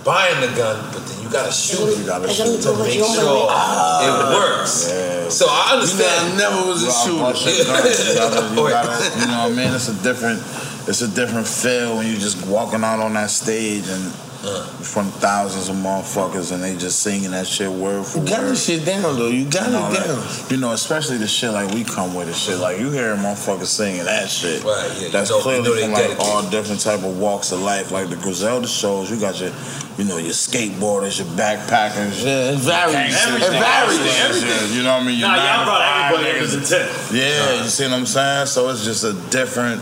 buying 0.07 0.39
the 0.39 0.55
gun, 0.55 0.79
but 0.95 1.03
then 1.03 1.19
you 1.19 1.27
gotta 1.27 1.51
shoot 1.51 1.83
it. 1.91 1.99
You 1.99 2.07
gotta 2.07 2.31
I 2.31 2.33
shoot 2.33 2.63
got 2.63 2.79
to 2.79 2.85
make 2.87 3.03
to 3.03 3.11
sure 3.19 3.43
it 3.43 3.51
ah, 3.51 4.31
works. 4.39 4.87
Yeah. 4.87 5.29
So 5.35 5.51
I 5.51 5.75
understand. 5.75 6.07
You 6.31 6.39
know, 6.39 6.47
I 6.47 6.55
never 6.55 6.61
was 6.71 6.87
a 6.87 6.95
shooter. 6.95 7.27
gun. 7.27 7.35
You 7.43 7.67
gotta- 7.67 7.91
you 7.91 8.15
gotta- 8.71 9.19
you 9.19 9.27
know 9.27 9.51
what 9.51 9.59
I 9.59 9.59
mean? 9.59 9.75
It's 9.75 9.91
a 9.91 9.99
different, 9.99 10.39
it's 10.87 11.03
a 11.03 11.11
different 11.11 11.51
feel 11.51 11.99
when 11.99 12.07
you're 12.07 12.23
just 12.23 12.39
walking 12.47 12.87
out 12.87 13.03
on 13.03 13.15
that 13.19 13.31
stage 13.35 13.91
and 13.91 14.15
in 14.45 14.85
front 14.85 15.09
of 15.09 15.15
thousands 15.21 15.69
of 15.69 15.77
motherfuckers, 15.77 16.51
and 16.53 16.63
they 16.63 16.77
just 16.77 17.01
singing 17.01 17.31
that 17.31 17.47
shit 17.47 17.71
word 17.71 18.05
for 18.05 18.19
You 18.19 18.25
word. 18.25 18.31
got 18.31 18.41
this 18.43 18.67
shit 18.67 18.85
down 18.85 19.03
though. 19.17 19.29
You 19.29 19.45
got 19.49 19.67
You 19.67 19.73
know, 19.73 19.87
it 19.87 19.91
like, 19.95 20.05
down. 20.05 20.27
you 20.51 20.57
know, 20.57 20.73
especially 20.73 21.19
the 21.19 21.29
shit 21.29 21.53
like 21.53 21.73
we 21.73 21.85
come 21.85 22.15
with 22.15 22.27
and 22.27 22.37
shit. 22.37 22.59
Like 22.59 22.79
you 22.81 22.91
hear 22.91 23.15
motherfuckers 23.17 23.67
singing 23.67 24.05
that 24.05 24.29
shit. 24.29 24.65
Right, 24.65 24.91
yeah, 24.97 25.03
you 25.07 25.09
That's 25.11 25.31
know- 25.31 25.37
you 25.37 25.43
clearly 25.43 25.63
know 25.63 25.81
from 25.83 25.93
like 25.93 26.03
dedicated. 26.03 26.27
all 26.27 26.43
different 26.51 26.81
type 26.81 26.99
of 27.05 27.19
walks 27.19 27.53
of 27.53 27.61
life. 27.61 27.93
Like 27.93 28.09
the 28.09 28.17
Griselda 28.17 28.67
shows, 28.67 29.11
you 29.11 29.21
got 29.21 29.39
your, 29.39 29.53
you 29.97 30.05
know, 30.05 30.17
your 30.19 30.33
skateboarders, 30.33 31.19
your 31.19 31.29
backpackers. 31.39 32.25
Yeah, 32.25 32.51
it 32.53 32.59
varies. 32.59 32.95
gangsters, 32.95 33.43
It 33.43 33.51
varies. 33.53 33.99
gangsters, 33.99 34.43
Everything. 34.43 34.77
You 34.77 34.83
know 34.83 34.95
what 34.95 35.03
I 35.03 35.07
mean? 35.07 35.19
Your 35.21 35.29
Nah, 35.29 35.37
y'all 35.37 35.65
brought 35.65 35.81
five 35.83 36.13
everybody 36.15 36.39
up 36.41 36.45
niggas. 36.49 36.51
to 36.53 36.57
the 36.59 36.67
10. 37.11 37.17
Yeah, 37.17 37.63
you 37.63 37.69
see 37.71 37.85
what 37.85 37.93
I'm 37.93 38.07
saying? 38.07 38.47
So 38.47 38.69
it's 38.71 38.85
just 38.85 39.05
a 39.05 39.13
different. 39.31 39.81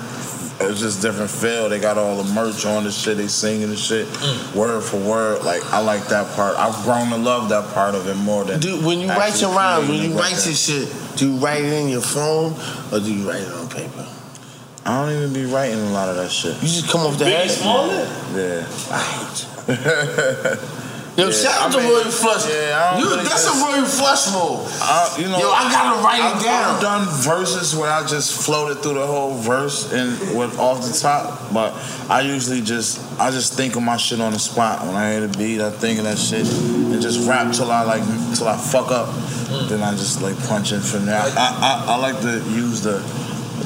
It's 0.63 0.81
just 0.81 1.01
different 1.01 1.31
feel. 1.31 1.69
They 1.71 1.79
got 1.81 1.97
all 1.97 2.23
the 2.23 2.33
merch 2.35 2.67
on 2.67 2.85
the 2.85 2.91
shit. 2.93 3.17
They 3.17 3.29
singing 3.29 3.71
the 3.71 3.77
shit, 3.77 4.07
Mm. 4.09 4.55
word 4.55 4.83
for 4.83 4.99
word. 4.99 5.43
Like 5.43 5.65
I 5.73 5.79
like 5.81 6.07
that 6.09 6.35
part. 6.37 6.57
I've 6.59 6.83
grown 6.85 7.09
to 7.11 7.17
love 7.17 7.49
that 7.49 7.73
part 7.73 7.95
of 7.95 8.07
it 8.07 8.15
more 8.17 8.45
than. 8.45 8.61
Do 8.61 8.77
when 8.85 9.01
you 9.01 9.09
write 9.09 9.41
your 9.41 9.51
rhymes, 9.55 9.89
when 9.89 10.03
you 10.03 10.13
write 10.19 10.45
your 10.45 10.55
shit, 10.55 10.89
do 11.17 11.31
you 11.33 11.37
write 11.39 11.63
it 11.65 11.73
in 11.73 11.89
your 11.89 12.03
phone 12.03 12.55
or 12.93 13.01
do 13.01 13.13
you 13.13 13.29
write 13.29 13.41
it 13.43 13.53
on 13.53 13.69
paper? 13.69 14.07
I 14.85 15.03
don't 15.05 15.13
even 15.17 15.33
be 15.33 15.45
writing 15.47 15.79
a 15.81 15.91
lot 15.93 16.09
of 16.09 16.17
that 16.17 16.31
shit. 16.31 16.55
You 16.57 16.69
just 16.69 16.89
come 16.89 17.03
off 17.03 17.17
the 17.19 17.25
Biggie 17.27 17.37
head. 17.37 17.51
Smalls? 17.51 17.93
Yeah. 18.35 18.67
Yo, 21.21 21.27
Yeah, 21.27 21.33
shout 21.33 21.61
out 21.61 21.69
I 21.69 21.73
to 21.73 21.79
mean, 21.85 21.93
Roy 21.93 22.11
Flush. 22.11 22.49
yeah, 22.49 22.99
you, 22.99 23.05
that's 23.23 23.47
a 23.47 23.53
Roy 23.63 23.85
Flush 23.85 24.33
move. 24.33 24.65
Uh, 24.81 25.17
you 25.19 25.29
know, 25.29 25.39
Yo, 25.39 25.51
I 25.53 25.71
gotta 25.71 26.03
write 26.03 26.19
it 26.21 26.37
I've, 26.37 26.43
down. 26.43 26.75
I've 26.77 26.81
done 26.81 27.07
verses 27.23 27.77
where 27.77 27.91
I 27.93 28.07
just 28.07 28.43
floated 28.47 28.83
through 28.83 28.95
the 28.95 29.07
whole 29.07 29.35
verse 29.35 29.93
and 29.93 30.17
went 30.37 30.59
off 30.59 30.81
the 30.81 30.97
top, 30.99 31.53
but 31.53 31.75
I 32.09 32.23
usually 32.23 32.63
just 32.63 33.01
I 33.21 33.31
just 33.31 33.53
think 33.53 33.77
of 33.77 33.83
my 33.83 33.99
shit 33.99 34.21
on 34.21 34.33
the 34.33 34.39
spot. 34.39 34.87
When 34.87 34.97
I 34.97 35.13
hear 35.13 35.27
the 35.27 35.37
beat, 35.39 35.61
I 35.61 35.71
think 35.71 35.99
of 35.99 36.05
that 36.05 36.17
shit 36.19 36.47
and 36.47 37.03
just 37.03 37.29
rap 37.29 37.53
till 37.53 37.71
I 37.71 37.83
like 37.83 38.03
till 38.35 38.49
I 38.49 38.57
fuck 38.57 38.91
up. 38.91 39.15
Then 39.69 39.83
I 39.83 39.91
just 39.93 40.23
like 40.23 40.39
punch 40.49 40.73
in 40.73 40.81
from 40.81 41.05
there. 41.07 41.21
I, 41.21 41.29
I, 41.29 41.59
I, 41.61 41.85
I 41.89 41.97
like 41.97 42.21
to 42.23 42.39
use 42.51 42.81
the 42.81 42.99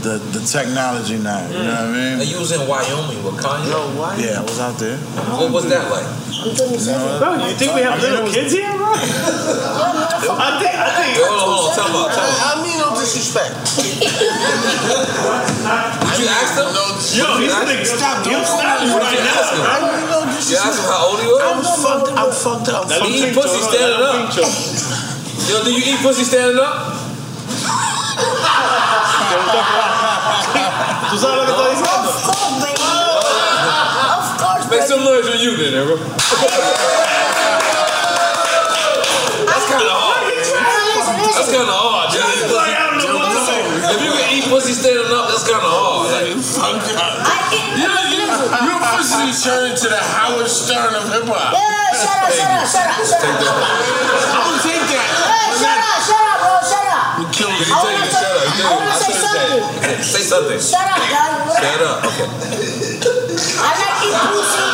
the, 0.04 0.20
the 0.36 0.44
technology 0.44 1.16
now. 1.16 1.40
You 1.48 1.64
know 1.64 1.80
what 1.80 1.88
I 1.88 1.96
mean? 1.96 2.20
And 2.20 2.28
you 2.28 2.36
was 2.36 2.52
in 2.52 2.60
Wyoming 2.68 3.24
with 3.24 3.40
Kanye. 3.40 3.72
Yeah, 4.20 4.36
I 4.38 4.42
was 4.44 4.60
out 4.60 4.76
there. 4.76 5.00
What 5.32 5.48
was 5.48 5.64
that 5.72 5.88
like? 5.88 6.04
Bro, 6.44 7.40
you 7.48 7.56
think 7.56 7.72
we 7.72 7.80
have 7.80 7.96
little 8.04 8.28
kids 8.28 8.52
here, 8.52 8.68
bro? 8.76 8.92
I 8.92 10.60
think, 10.60 10.76
I 10.76 10.92
think. 10.92 11.16
Hold 11.24 11.40
on, 11.40 11.48
hold 11.48 11.72
on, 11.72 11.72
tell 11.72 11.88
me, 11.88 12.04
tell 12.12 12.28
me. 12.28 12.36
I 12.36 12.52
mean 12.60 12.76
no 12.76 12.92
disrespect. 13.00 13.56
Did 13.80 14.12
you 16.20 16.28
ask 16.28 16.52
them? 16.52 16.68
Yo, 17.16 17.40
he's 17.40 17.56
big. 17.64 17.80
Stop. 17.88 18.28
He'll 18.28 18.44
Don't 18.44 18.60
snap 18.60 18.84
you 18.84 18.92
right 19.00 19.24
now. 19.24 19.40
I 19.72 19.88
mean 19.88 20.04
no 20.12 20.20
You 20.28 20.56
asked 20.60 20.84
him 20.84 20.88
how 20.92 21.08
old 21.08 21.20
he 21.24 21.32
was? 21.32 21.40
I'm 21.40 21.64
fucked. 21.64 22.12
I'm 22.12 22.28
fucked 22.28 22.68
up. 22.68 22.92
Let 22.92 23.00
You 23.08 23.24
him 23.24 23.32
eat 23.32 23.34
pussy 23.34 23.60
standing 23.64 24.04
up? 24.04 24.36
think 24.36 24.36
so. 24.36 24.44
Yo, 25.48 25.64
do 25.64 25.72
you 25.72 25.80
eat 25.80 26.00
pussy 26.04 26.24
standing 26.28 26.60
up? 26.60 26.93
Tú 31.24 31.30
sabes 31.30 31.40
lo 31.40 31.44
que 31.46 31.52
está 31.52 31.64
diciendo? 31.72 32.10
Of 32.10 32.20
course, 32.28 32.52
baby. 32.60 32.84
Of 34.12 34.28
course, 34.36 34.68
Make 34.68 34.82
some 34.84 35.00
noise 35.04 35.24
when 35.24 35.40
you 35.40 35.56
did, 35.56 35.72
bro. 35.72 35.96
That's 39.48 39.64
kind 39.72 39.88
of 39.88 39.96
hard. 40.04 40.20
That's 40.28 41.48
kind 41.48 41.64
of 41.64 41.72
hard. 41.80 42.12
dude. 42.12 42.20
Pussy- 42.20 43.64
If 43.88 44.00
you 44.04 44.12
can 44.12 44.28
eat 44.36 44.44
pussy 44.52 44.72
standing 44.76 45.08
up, 45.16 45.32
that's 45.32 45.48
kind 45.48 45.64
of 45.64 45.72
hard. 45.72 46.12
Like, 46.12 46.28
You, 47.72 47.88
you, 47.88 48.28
you 48.28 48.74
officially 48.84 49.32
turned 49.32 49.72
into 49.72 49.88
the 49.88 49.96
Howard 50.04 50.48
Stern 50.48 50.92
of 50.92 51.08
hip 51.08 51.24
hop. 51.24 51.56
Yeah, 51.56 51.88
shut 51.96 52.20
up, 52.20 52.28
shut 52.36 52.52
up, 52.52 52.68
shut 52.68 52.84
up, 52.84 53.00
shut 53.00 53.24
up. 53.24 53.32
I'm 53.32 54.44
gonna 54.44 54.60
take 54.60 54.84
that. 54.92 55.08
Hey, 55.08 55.56
shut 55.56 55.72
up, 55.72 56.04
shut 56.04 56.20
up, 56.20 56.36
bro, 56.44 56.52
shut 56.60 56.84
up. 56.84 57.16
You 57.16 57.26
killed 57.32 57.56
You 57.56 57.64
me. 57.64 57.72
I 57.72 57.80
take 57.80 57.96
wanna 57.96 58.04
it, 58.04 58.12
shut 58.12 58.28
up. 58.28 58.44
say- 58.44 58.60
I 58.60 58.76
wanna 58.76 58.92
say 59.00 59.12
something. 59.16 59.33
Say 59.84 60.24
something. 60.24 60.56
Shut 60.56 60.80
up, 60.80 60.96
guys. 61.12 61.44
Shut 61.60 61.80
up. 61.84 62.08
Okay. 62.08 62.24
I 62.24 63.68
like 63.76 64.00
eat 64.00 64.16
pussy 64.32 64.64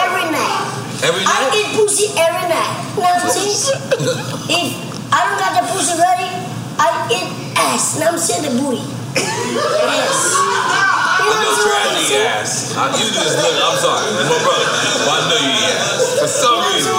every 0.00 0.24
night. 0.32 0.64
Every 1.04 1.20
night? 1.20 1.36
I 1.36 1.52
night? 1.52 1.60
eat 1.60 1.68
pussy 1.76 2.08
every 2.16 2.48
night. 2.48 2.72
Now, 2.96 3.28
see, 3.28 3.52
if 3.52 4.72
I 5.12 5.28
don't 5.28 5.36
got 5.36 5.52
the 5.52 5.68
pussy 5.68 6.00
ready, 6.00 6.32
I 6.80 6.88
eat 7.12 7.28
ass. 7.60 8.00
Now 8.00 8.16
I'm 8.16 8.18
saying 8.18 8.48
the 8.48 8.56
booty. 8.56 8.80
Yes. 9.20 10.16
I 10.32 11.28
know 11.28 11.52
Trav 11.60 12.00
eat 12.00 12.16
ass. 12.24 12.72
I, 12.72 12.88
you 12.96 13.04
just 13.12 13.36
look. 13.36 13.52
I'm 13.52 13.76
sorry, 13.76 14.08
my 14.16 14.32
brother. 14.32 14.64
But 15.04 15.12
I 15.12 15.28
know 15.28 15.44
you 15.44 15.52
eat 15.60 15.76
ass 15.76 16.24
for 16.24 16.30
some 16.32 16.64
reason. 16.72 16.96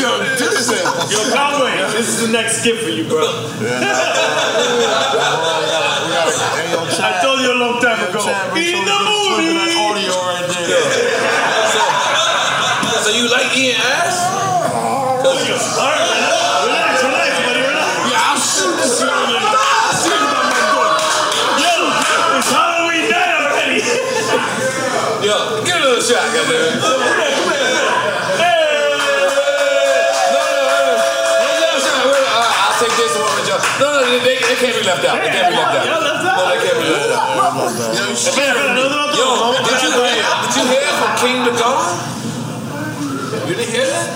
Yo, 0.00 0.16
this 0.32 0.64
is 0.64 0.72
Yo, 1.12 1.20
Conway, 1.36 1.76
this 1.92 2.08
is 2.08 2.24
the 2.24 2.32
next 2.32 2.64
skip 2.64 2.80
for 2.80 2.88
you, 2.88 3.04
bro. 3.04 3.28
I 6.30 7.20
told 7.24 7.40
you 7.40 7.52
a 7.52 7.58
long 7.58 7.80
time 7.80 7.96
ago. 8.04 8.20
Eat 8.52 8.76
the 8.84 8.96
booty. 9.00 9.48
audio 9.80 10.12
right 10.28 10.44
there. 10.44 10.84
So, 11.72 11.80
so 13.00 13.10
you 13.16 13.32
like 13.32 13.48
eating 13.56 13.80
ass? 13.80 14.28
Oh, 14.28 15.24
All 15.24 15.32
right. 15.32 16.04
Relax, 16.68 17.00
relax, 17.00 17.32
buddy. 17.48 17.64
Yeah, 18.12 18.28
I'll 18.28 18.36
shoot 18.36 18.76
this 18.76 19.00
young 19.00 19.08
man. 19.08 19.40
I'll 19.40 19.96
see 19.96 20.12
you 20.12 20.28
about. 20.28 21.00
Yo, 21.56 21.72
it's 22.36 22.52
Halloween 22.52 23.08
night 23.08 23.32
already. 23.48 23.80
Yo, 25.24 25.64
give 25.64 25.76
it 25.76 25.80
a 25.80 25.88
little 25.88 26.04
shot, 26.04 26.28
goddamn. 26.28 26.76
No, 26.76 26.92
no, 26.92 27.08
no, 27.08 27.24
no, 27.24 27.40
no, 32.04 32.20
uh, 32.20 32.52
I'll 32.68 32.76
take 32.76 32.92
this 33.00 33.16
one 33.16 33.32
with 33.32 33.48
y'all. 33.48 33.64
No, 33.80 33.86
no, 33.96 34.04
they, 34.04 34.36
they 34.36 34.56
can't 34.60 34.76
be 34.76 34.84
left 34.84 35.04
out. 35.08 35.16
They 35.24 35.30
can't 35.32 35.48
be 35.48 35.56
left 35.56 35.72
out. 35.72 35.77
Y'all 35.77 35.77
left 35.77 35.77
out? 35.77 35.77
No. 38.26 39.14
Yo, 39.14 39.54
did 39.62 39.78
you 39.82 39.90
hear? 39.94 40.18
Did 40.42 40.52
you 40.58 40.64
hear 40.66 40.88
from 40.98 41.12
King 41.22 41.38
to 41.46 41.52
God? 41.54 41.86
You 43.48 43.54
didn't 43.54 43.70
hear 43.70 43.86
that? 43.86 44.08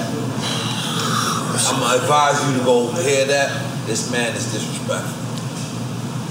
I'm 1.63 1.79
gonna 1.79 2.03
advise 2.03 2.43
you 2.47 2.59
to 2.59 2.65
go 2.65 2.91
hear 3.01 3.25
that. 3.27 3.51
This 3.87 4.11
man 4.11 4.35
is 4.35 4.53
disrespectful. 4.53 5.23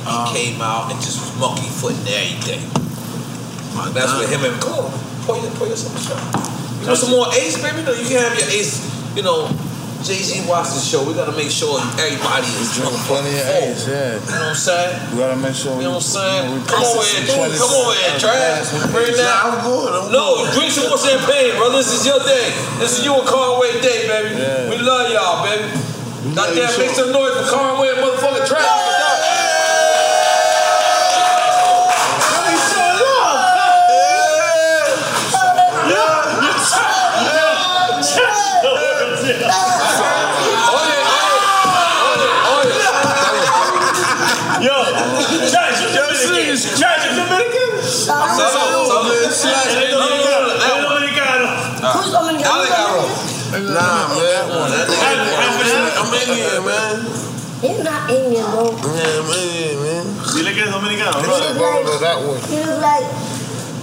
He 0.02 0.34
came 0.34 0.62
out 0.62 0.92
and 0.92 1.00
just 1.00 1.20
was 1.22 1.32
monkey 1.40 1.70
footing 1.70 2.04
everything. 2.08 2.62
That's 3.94 4.12
what 4.14 4.28
him 4.30 4.44
and 4.44 4.62
come 4.62 4.86
on, 4.86 4.92
pour 5.24 5.38
your 5.38 5.52
pour 5.56 5.68
yourself 5.68 5.96
a 5.96 6.02
shot. 6.02 6.82
You 6.82 6.88
want 6.88 7.00
some 7.00 7.12
more 7.12 7.28
ace, 7.34 7.62
baby? 7.62 7.84
No, 7.84 7.94
you 7.94 8.06
can 8.06 8.20
have 8.20 8.38
your 8.38 8.50
ace. 8.50 8.84
You 9.16 9.24
know, 9.24 9.48
Jay 10.02 10.18
Z 10.26 10.42
watched 10.50 10.74
the 10.74 10.82
show. 10.82 11.06
We 11.06 11.14
gotta 11.14 11.32
make 11.38 11.52
sure 11.54 11.78
everybody 12.02 12.50
is 12.58 12.74
drunk. 12.74 12.98
plenty 13.06 13.38
of 13.38 13.46
ace, 13.62 13.86
yeah. 13.88 14.18
You 14.18 14.34
know 14.34 14.50
what 14.50 14.54
I'm 14.54 14.56
saying? 14.58 14.94
We 15.14 15.18
gotta 15.22 15.38
make 15.38 15.54
sure. 15.54 15.78
You 15.78 15.94
know 15.94 16.02
what 16.02 16.10
I'm 16.10 16.18
saying? 16.18 16.42
we 16.54 16.58
Come 16.66 16.82
over 16.82 17.06
here, 17.06 17.22
Twenty- 17.30 17.58
come 17.62 17.70
here, 17.94 18.18
Trav. 18.18 18.92
Bring 18.92 19.14
that. 19.14 19.30
Nah, 19.30 19.46
I'm 19.46 19.58
good. 19.62 19.90
I'm 19.94 20.12
No, 20.12 20.50
drink 20.58 20.72
some 20.74 20.90
more 20.90 20.98
champagne, 20.98 21.54
brother. 21.56 21.78
This 21.78 21.94
is 21.94 22.02
your 22.06 22.20
day. 22.26 22.50
This 22.82 22.98
is 23.00 23.06
you 23.06 23.14
and 23.14 23.28
Conway 23.30 23.78
day, 23.82 24.10
baby. 24.10 24.42
Yeah. 24.42 24.70
We 24.74 24.78
love 24.82 25.12
y'all, 25.14 25.46
baby. 25.46 25.70
Goddamn, 26.34 26.70
make 26.78 26.92
some 26.98 27.12
noise 27.12 27.34
for 27.38 27.46
Conway 27.54 27.90
and 27.94 28.02
motherfucking 28.02 28.46
Trav. 28.50 28.91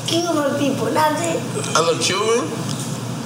Cuban 0.08 0.56
people. 0.58 0.86
That's 0.90 1.20
it. 1.20 1.38
I 1.76 1.80
look 1.84 2.00
Cuban. 2.00 2.48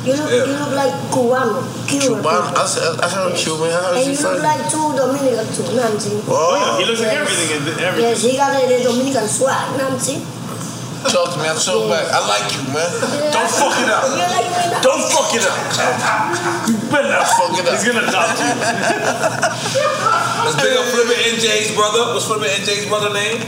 You 0.03 0.19
look, 0.19 0.31
you 0.35 0.51
look 0.59 0.75
like 0.75 0.91
Cubano. 1.15 1.63
Cuban. 1.87 2.19
Cuban. 2.19 2.27
people. 2.27 2.59
I 2.59 2.67
said, 2.67 2.99
I 2.99 3.07
said 3.07 3.23
I'm 3.23 3.35
Cuban. 3.39 3.71
How 3.71 3.95
And 3.95 4.03
you 4.03 4.11
he 4.11 4.19
look 4.19 4.35
from? 4.35 4.43
like 4.43 4.67
two 4.67 4.87
Dominican 4.99 5.47
too, 5.55 5.69
Nancy. 5.79 6.19
Oh, 6.27 6.75
He 6.83 6.85
looks 6.91 6.99
like 6.99 7.15
Yes. 7.15 7.23
everything 7.23 7.51
and 7.55 7.63
everything. 7.79 8.11
Yes, 8.11 8.19
he 8.27 8.35
got 8.35 8.51
the, 8.59 8.67
the 8.67 8.83
Dominican 8.83 9.29
swag, 9.31 9.79
Nancy. 9.79 10.19
talk 11.07 11.31
to 11.31 11.39
me. 11.39 11.47
I'm 11.47 11.55
so 11.59 11.87
back. 11.87 12.11
I 12.11 12.19
like 12.27 12.51
you, 12.51 12.67
man. 12.75 12.91
Don't 13.31 13.47
fuck 13.47 13.79
it 13.79 13.87
up. 13.95 14.03
You 14.11 14.27
like 14.27 14.51
me 14.51 14.63
now? 14.75 14.83
Don't 14.83 15.05
fuck 15.07 15.31
it 15.39 15.47
up. 15.47 15.55
You 16.67 16.75
better 16.91 17.11
not 17.15 17.27
fuck 17.39 17.55
it 17.59 17.67
up. 17.71 17.75
He's 17.79 17.87
gonna 17.87 18.03
adopt 18.03 18.43
you. 18.43 18.51
Let's 19.79 20.59
big 20.59 20.75
up 20.75 20.87
Flipper 20.91 21.15
NJ's 21.31 21.71
brother. 21.79 22.11
What's 22.11 22.27
Flipper 22.27 22.51
NJ's 22.51 22.87
brother 22.91 23.15
name? 23.15 23.39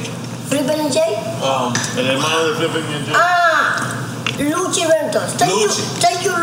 Flippin' 0.49 0.81
and 0.81 0.93
Jay? 0.93 1.17
Um, 1.43 1.73
el 1.99 2.05
hermano 2.07 2.49
de 2.49 2.55
Flipping 2.57 2.87
and 2.95 3.05
Jay. 3.07 3.13
Ah, 3.17 3.77
Lucci 4.39 4.85
Rentas. 4.87 5.35
Thank 5.39 5.53
Lucci. 5.53 5.79
you, 5.81 6.01
thank 6.01 6.25
you, 6.25 6.35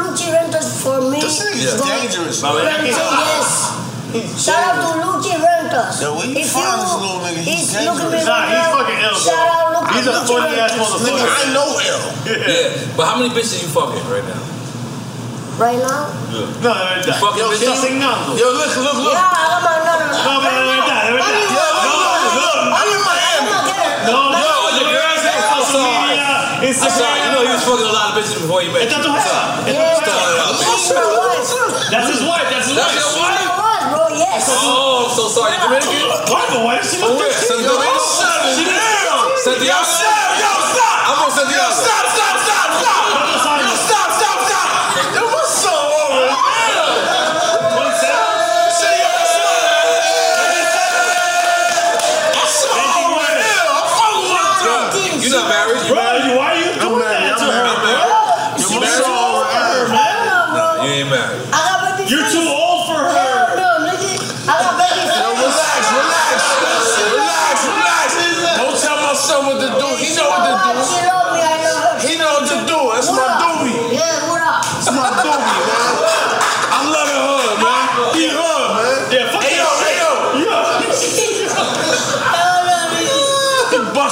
This 1.21 1.37
nigga's 1.43 1.75
go- 1.79 1.85
dangerous, 1.87 2.41
Rent 2.43 2.55
man. 2.65 2.85
yes. 2.85 3.77
Shout 4.43 4.59
out 4.59 4.75
to 4.83 4.89
Lucci 4.99 5.31
Rentas. 5.39 6.01
Yo, 6.01 6.15
where 6.15 6.27
you 6.27 6.35
If 6.43 6.51
find 6.51 6.81
this 6.81 6.93
little 6.99 7.19
nigga? 7.23 7.39
He's 7.43 7.71
He's 7.71 7.85
looking 7.87 8.11
dangerous. 8.11 8.27
at 8.27 8.49
me 8.49 8.55
right 8.59 8.99
now. 8.99 9.15
Shout 9.15 9.47
out 9.47 9.67
Lucci 9.75 9.95
He's 9.95 10.07
a 10.07 10.11
Lucci 10.11 10.27
funny 10.27 10.59
ass 10.59 10.71
Rentas. 10.71 10.79
motherfucker. 10.81 11.15
Nigga, 11.15 11.29
I 11.31 11.53
know 11.53 11.67
ill. 11.79 12.03
Yeah. 12.27 12.95
But 12.97 13.03
how 13.07 13.15
many 13.19 13.29
bitches 13.31 13.61
you 13.63 13.69
fucking 13.71 14.03
right 14.11 14.25
now? 14.27 14.41
Right 15.59 15.77
now? 15.79 16.09
No, 16.31 16.73
de 16.73 16.83
verdad. 17.05 17.19
Fucking 17.21 17.39
Yo, 17.39 17.47
bitches? 17.51 17.69
está 17.69 17.73
asignando. 17.75 18.33
Yo, 18.39 18.47
look, 18.51 18.71
look, 18.75 18.97
look. 19.03 19.13
Yeah, 19.13 19.29
I'm 19.31 19.61
a, 19.61 19.73
no, 19.83 19.93
no, 19.99 20.05
no. 20.09 20.19
No, 20.25 20.33
pero 20.41 20.59
de 20.59 20.65
verdad, 20.75 20.99
de 21.05 21.11
verdad. 21.15 21.31
Yo, 21.31 21.63
look, 21.71 21.85
look, 21.85 22.35
look. 22.35 22.57
I'm 22.71 22.87
in 22.91 23.01
Miami. 23.05 23.51
No, 24.11 24.31
no, 24.31 24.41
Yo, 24.41 24.51
the 24.75 24.85
girls 24.89 25.21
on 25.21 25.31
I'm 25.31 25.61
social 25.61 25.85
sorry. 25.85 26.17
media, 26.17 26.73
I'm 26.81 26.89
sorry. 26.89 27.19
You 27.21 27.29
know 27.31 27.41
he 27.45 27.51
was 27.53 27.63
fucking 27.63 27.85
a 27.85 27.93
lot 27.93 28.05
of 28.11 28.13
bitches 28.17 28.40
before 28.51 28.67
you 28.67 28.71
met 28.75 28.83
Esta 28.83 28.99
me. 28.99 29.03
tu 29.07 29.11
jefa. 29.15 29.63
Yeah. 29.63 29.95
Stop 29.95 30.11
it 30.11 30.39
out, 30.43 30.59
She's 30.59 30.91
bitch. 30.91 31.07
wife. 31.15 31.87
That's 31.87 32.09
his 32.11 32.19
wife. 32.27 32.47
That's 32.51 32.67
his 32.67 32.75
That's 32.75 32.91
wife. 32.91 33.39
your 33.39 33.55
wife? 33.55 33.95
bro. 33.95 34.03
Yes. 34.11 34.43
Oh, 34.51 35.07
I'm 35.07 35.15
so 35.15 35.31
sorry. 35.31 35.55
You 35.55 35.63
Dominican? 35.63 36.11
Why? 36.27 36.43
But 36.51 36.59
why 36.67 36.75
does 36.75 36.91
she 36.91 36.99
From 36.99 37.15
look 37.15 37.23
where? 37.23 37.31
like 37.31 37.39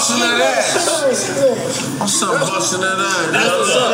busting 0.09 0.25
that 0.25 0.41
ass. 0.41 0.73
She 0.73 0.89
good, 0.89 1.13
she 1.13 1.31
good. 1.37 1.99
My 1.99 2.05
son 2.05 2.39
busting 2.41 2.81
that 2.81 2.97
ass. 2.97 3.29
That's 3.29 3.53
what's 3.53 3.75
up. 3.77 3.93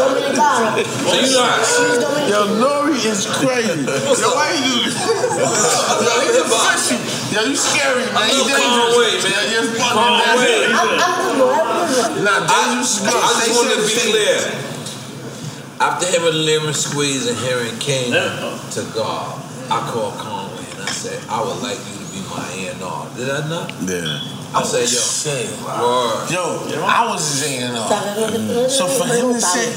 Dominicana. 0.00 0.80
So 0.80 1.14
you 1.20 1.28
not. 1.36 1.60
She's 1.60 1.98
Dominican. 2.00 2.32
Yo, 2.32 2.40
Nore 2.56 2.90
is 2.96 3.26
crazy. 3.28 3.84
Yo, 3.84 4.28
why 4.32 4.56
you 4.56 4.64
do 4.64 4.88
Yo, 4.88 6.12
he's 6.24 6.38
a 6.40 6.46
fishy. 6.48 6.96
Yo, 7.34 7.44
you 7.44 7.56
scary, 7.56 8.04
man. 8.16 8.28
You 8.32 8.44
dangerous. 8.48 8.96
Way, 8.96 9.12
man. 9.20 9.44
You're 9.52 9.68
fucking 9.76 9.92
Calm 9.92 10.20
dangerous. 10.24 10.72
I'm, 10.72 10.88
I'm 10.96 11.12
good, 11.20 11.36
bro. 11.36 11.52
I'm 11.52 11.84
good. 11.88 12.24
Nah, 12.24 12.40
dangerous 12.48 12.90
is 12.96 13.04
good. 13.04 13.20
I 13.20 13.30
just 13.44 13.52
want 13.52 13.68
to 13.68 13.80
be 13.84 13.94
clear. 14.08 14.40
After 15.80 16.06
hearing 16.12 16.44
Lemon 16.44 16.74
Squeeze 16.74 17.26
and 17.26 17.38
hearing 17.38 17.72
King 17.78 18.12
to 18.12 18.82
God, 18.94 19.40
I 19.72 19.80
called 19.88 20.14
Conway 20.20 20.64
and 20.72 20.82
I 20.82 20.92
said, 20.92 21.24
I 21.28 21.40
would 21.40 21.62
like 21.62 21.78
you 21.78 21.96
to 22.04 22.06
be 22.12 22.20
my 22.28 22.44
A&R. 22.68 23.16
Did 23.16 23.30
I 23.30 23.48
not? 23.48 23.72
Yeah. 23.88 24.39
I 24.52 24.62
said, 24.64 24.82
yo, 24.82 24.98
Shit. 24.98 25.46
word. 25.62 26.26
Yo, 26.26 26.82
I 26.82 27.06
was 27.06 27.22
his 27.22 27.62
A&R. 27.62 28.68
So 28.68 28.88
for 28.88 29.06
him 29.06 29.32
to 29.34 29.40
say, 29.40 29.70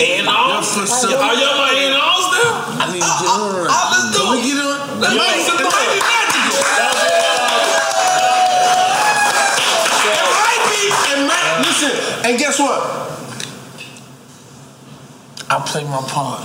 A&R? 0.00 0.24
Yo, 0.24 0.62
for 0.62 0.86
some- 0.86 1.12
Are 1.12 1.34
y'all 1.36 1.60
my 1.60 1.72
A&Rs 1.76 1.92
now? 1.92 2.80
I 2.80 2.88
need 2.92 3.04
to 3.04 3.12
get 3.20 3.28
on 3.28 3.52
it. 3.52 3.68
Ah, 3.68 3.92
let's 3.92 4.16
do 4.16 4.22
Can 4.24 4.30
we 4.32 4.38
it. 4.40 4.44
get 4.48 4.64
on? 4.64 5.00
Let's 5.00 5.12
Yo, 5.12 5.20
make 5.20 5.44
some 5.44 5.58
it 5.60 5.64
might 5.68 5.92
be 5.92 6.00
noise. 6.00 6.08
magical. 6.08 7.66
It 10.06 10.22
might 10.32 10.62
be. 10.72 10.80
It 11.12 11.20
listen, 11.68 11.92
and 12.24 12.38
guess 12.38 12.56
what? 12.58 12.80
I 15.50 15.60
play 15.66 15.84
my 15.84 16.00
part. 16.08 16.40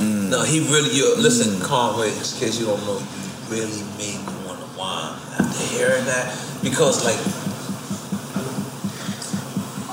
No, 0.00 0.42
he 0.42 0.60
really, 0.70 0.90
you, 0.94 1.16
listen, 1.18 1.60
Conway, 1.60 2.08
in 2.08 2.14
case 2.18 2.58
you 2.60 2.66
don't 2.66 2.80
know, 2.86 2.98
you 2.98 3.06
really 3.50 3.82
made 3.98 4.18
me 4.26 4.32
want 4.46 4.58
to 4.60 4.66
whine 4.78 5.14
hearing 5.62 6.04
that. 6.06 6.34
Because, 6.62 7.04
like, 7.04 7.18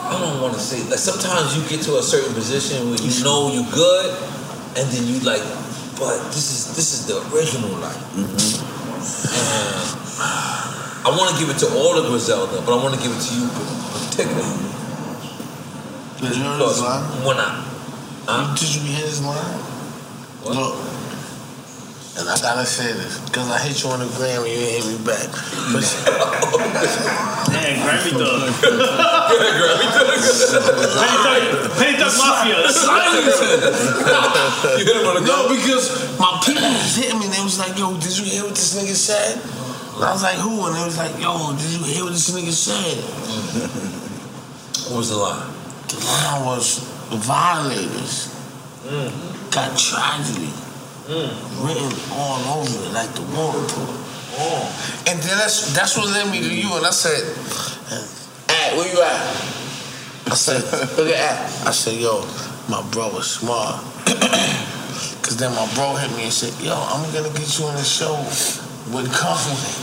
I 0.02 0.20
don't 0.20 0.42
want 0.42 0.54
to 0.54 0.60
say, 0.60 0.82
like, 0.90 1.00
sometimes 1.00 1.56
you 1.56 1.64
get 1.70 1.82
to 1.86 1.98
a 1.98 2.04
certain 2.04 2.34
position 2.34 2.90
where 2.90 3.00
you 3.00 3.12
know 3.24 3.52
you're 3.52 3.70
good, 3.72 4.12
and 4.78 4.88
then 4.90 5.08
you, 5.08 5.20
like, 5.22 5.44
but 6.00 6.18
this 6.34 6.50
is 6.52 6.76
this 6.76 6.94
is 6.94 7.06
the 7.08 7.22
original, 7.30 7.70
like. 7.80 7.96
And 9.32 9.78
I 11.04 11.10
want 11.18 11.34
to 11.34 11.38
give 11.40 11.50
it 11.50 11.58
to 11.60 11.68
all 11.76 11.98
of 11.98 12.06
Griselda, 12.10 12.62
but 12.66 12.72
I 12.74 12.84
want 12.84 12.94
to 12.96 13.02
give 13.02 13.12
it 13.12 13.22
to 13.22 13.34
you 13.36 13.48
particularly. 13.50 14.70
Did 16.22 16.38
you 16.38 16.44
hear 16.44 16.54
Because 16.58 16.78
this 16.78 16.86
line? 16.86 17.26
when 17.26 17.38
I, 17.38 17.50
huh? 18.28 18.54
Did 18.56 18.70
you 18.76 18.82
hear 18.82 19.06
this 19.06 19.22
line? 19.24 19.60
Look. 20.46 20.91
And 22.12 22.28
I 22.28 22.36
gotta 22.44 22.66
say 22.68 22.92
this, 22.92 23.24
because 23.24 23.48
I 23.48 23.58
hit 23.64 23.80
you 23.84 23.90
on 23.90 24.04
the 24.04 24.10
gram 24.20 24.44
and 24.44 24.52
you 24.52 24.60
ain't 24.60 24.84
hit 24.84 25.00
me 25.00 25.00
back. 25.08 25.32
But 25.72 25.80
Damn, 27.48 27.80
Grammy 27.88 28.12
dog. 28.20 28.52
Grammy 28.52 29.88
Thug- 29.96 31.72
Penny 31.80 31.96
Thug 31.96 32.12
Mafia. 32.20 32.68
You 34.76 34.84
hit 34.84 35.00
him 35.00 35.08
on 35.08 35.16
the 35.16 35.24
No, 35.24 35.48
because 35.56 35.88
my 36.20 36.36
people 36.44 36.68
was 36.68 37.00
hitting 37.00 37.16
me 37.18 37.32
and 37.32 37.34
they 37.34 37.44
was 37.44 37.56
like, 37.58 37.80
yo, 37.80 37.96
did 37.96 38.12
you 38.18 38.26
hear 38.26 38.44
what 38.44 38.60
this 38.60 38.76
nigga 38.76 38.92
said? 38.92 39.40
And 39.96 40.04
I 40.04 40.12
was 40.12 40.24
like, 40.24 40.36
who? 40.36 40.68
And 40.68 40.76
they 40.76 40.84
was 40.84 40.98
like, 40.98 41.16
yo, 41.16 41.56
did 41.56 41.72
you 41.72 41.84
hear 41.88 42.04
what 42.04 42.12
this 42.12 42.28
nigga 42.28 42.52
said? 42.52 43.00
What 44.92 44.98
was 45.00 45.10
the 45.10 45.16
line? 45.16 45.48
The 45.88 45.96
line 46.04 46.44
was, 46.46 46.84
the 47.10 47.16
violators 47.16 48.36
mm-hmm. 48.84 49.50
got 49.50 49.80
tragedy 49.80 50.52
Mm. 51.12 51.28
written 51.68 51.92
all 52.16 52.40
over 52.64 52.88
it, 52.88 52.94
like 52.94 53.12
the 53.20 53.22
war 53.36 53.52
report. 53.52 54.00
Oh. 54.40 54.64
And 55.12 55.20
then 55.20 55.38
that's 55.38 55.76
that's 55.76 55.98
what 55.98 56.08
led 56.08 56.32
me 56.32 56.40
to 56.40 56.56
you. 56.56 56.72
And 56.72 56.86
I 56.86 56.92
said, 56.92 57.20
"At 58.48 58.78
where 58.80 58.88
you 58.88 59.02
at?" 59.04 60.32
I 60.32 60.36
said, 60.40 60.64
"Look 60.96 61.12
at 61.12 61.20
at." 61.20 61.68
I 61.68 61.72
said, 61.72 62.00
"Yo, 62.00 62.24
my 62.72 62.80
bro 62.92 63.12
was 63.12 63.30
smart." 63.30 63.84
Cause 65.22 65.36
then 65.36 65.52
my 65.52 65.68
bro 65.76 66.00
hit 66.00 66.16
me 66.16 66.24
and 66.24 66.32
said, 66.32 66.56
"Yo, 66.64 66.72
I'm 66.80 67.04
gonna 67.12 67.28
get 67.36 67.60
you 67.60 67.66
on 67.66 67.76
the 67.76 67.84
show 67.84 68.16
with 68.96 69.12
Conway." 69.12 69.76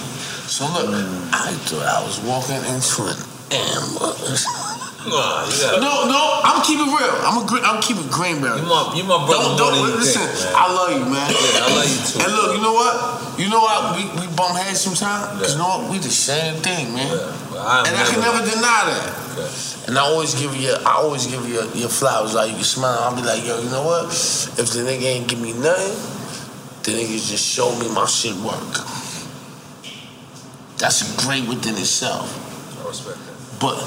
So 0.48 0.64
look, 0.72 0.88
mm. 0.88 1.28
I 1.28 1.52
thought 1.68 1.84
I 1.84 2.00
was 2.08 2.24
walking 2.24 2.64
into 2.72 3.04
an 3.04 3.20
ambush. 3.52 4.48
Gotta- 4.98 5.80
No, 5.80 6.06
no, 6.10 6.40
I'm 6.42 6.62
keeping 6.66 6.86
real. 6.90 7.14
I'm 7.22 7.38
a, 7.38 7.60
I'm 7.62 7.80
keeping 7.80 8.06
Greenberry. 8.10 8.58
You 8.60 8.66
my, 8.66 8.92
you 8.96 9.04
my 9.04 9.24
brother 9.26 9.54
Don't, 9.56 9.78
don't 9.78 9.96
listen. 9.96 10.22
think. 10.26 10.54
I 10.56 10.66
love 10.72 10.90
you, 10.92 11.04
man. 11.06 11.30
Yeah, 11.30 11.64
I 11.64 11.68
love 11.76 11.86
you 11.86 12.00
too. 12.02 12.18
And 12.26 12.32
look, 12.34 12.56
you 12.56 12.62
know 12.62 12.74
what? 12.74 13.38
You 13.38 13.48
know 13.48 13.60
what? 13.60 13.94
We 13.96 14.02
we 14.20 14.26
bump 14.34 14.58
heads 14.58 14.80
sometimes. 14.80 15.38
Cause 15.40 15.52
you 15.54 15.58
know 15.58 15.68
what? 15.68 15.90
We 15.90 15.98
the 15.98 16.10
same 16.10 16.60
thing, 16.62 16.92
man. 16.94 17.08
But 17.50 17.58
I 17.62 17.86
and 17.86 17.94
I 17.96 18.04
can 18.10 18.20
never- 18.20 18.38
never 18.42 18.50
deny 18.50 18.82
that. 18.90 19.84
And 19.86 19.96
I 19.96 20.02
always 20.02 20.34
give 20.34 20.54
you, 20.56 20.74
I 20.84 20.98
always 20.98 21.26
give 21.26 21.46
you 21.48 21.54
your, 21.62 21.64
your 21.74 21.88
flowers. 21.88 22.34
Like 22.34 22.50
you 22.50 22.56
can 22.56 22.64
smile. 22.64 22.98
I'll 23.00 23.14
be 23.14 23.22
like, 23.22 23.46
yo, 23.46 23.60
you 23.60 23.70
know 23.70 23.84
what? 23.86 24.06
If 24.10 24.74
the 24.74 24.80
nigga 24.82 25.04
ain't 25.04 25.28
give 25.28 25.40
me 25.40 25.52
nothing, 25.54 25.94
the 26.82 26.90
nigga 26.98 27.16
just 27.22 27.46
show 27.46 27.70
me 27.78 27.88
my 27.94 28.04
shit 28.04 28.34
work. 28.42 28.84
That's 30.78 31.02
great 31.24 31.46
within 31.48 31.74
itself. 31.76 32.34
I 32.84 32.88
respect 32.88 33.18
that. 33.18 33.60
But, 33.60 33.78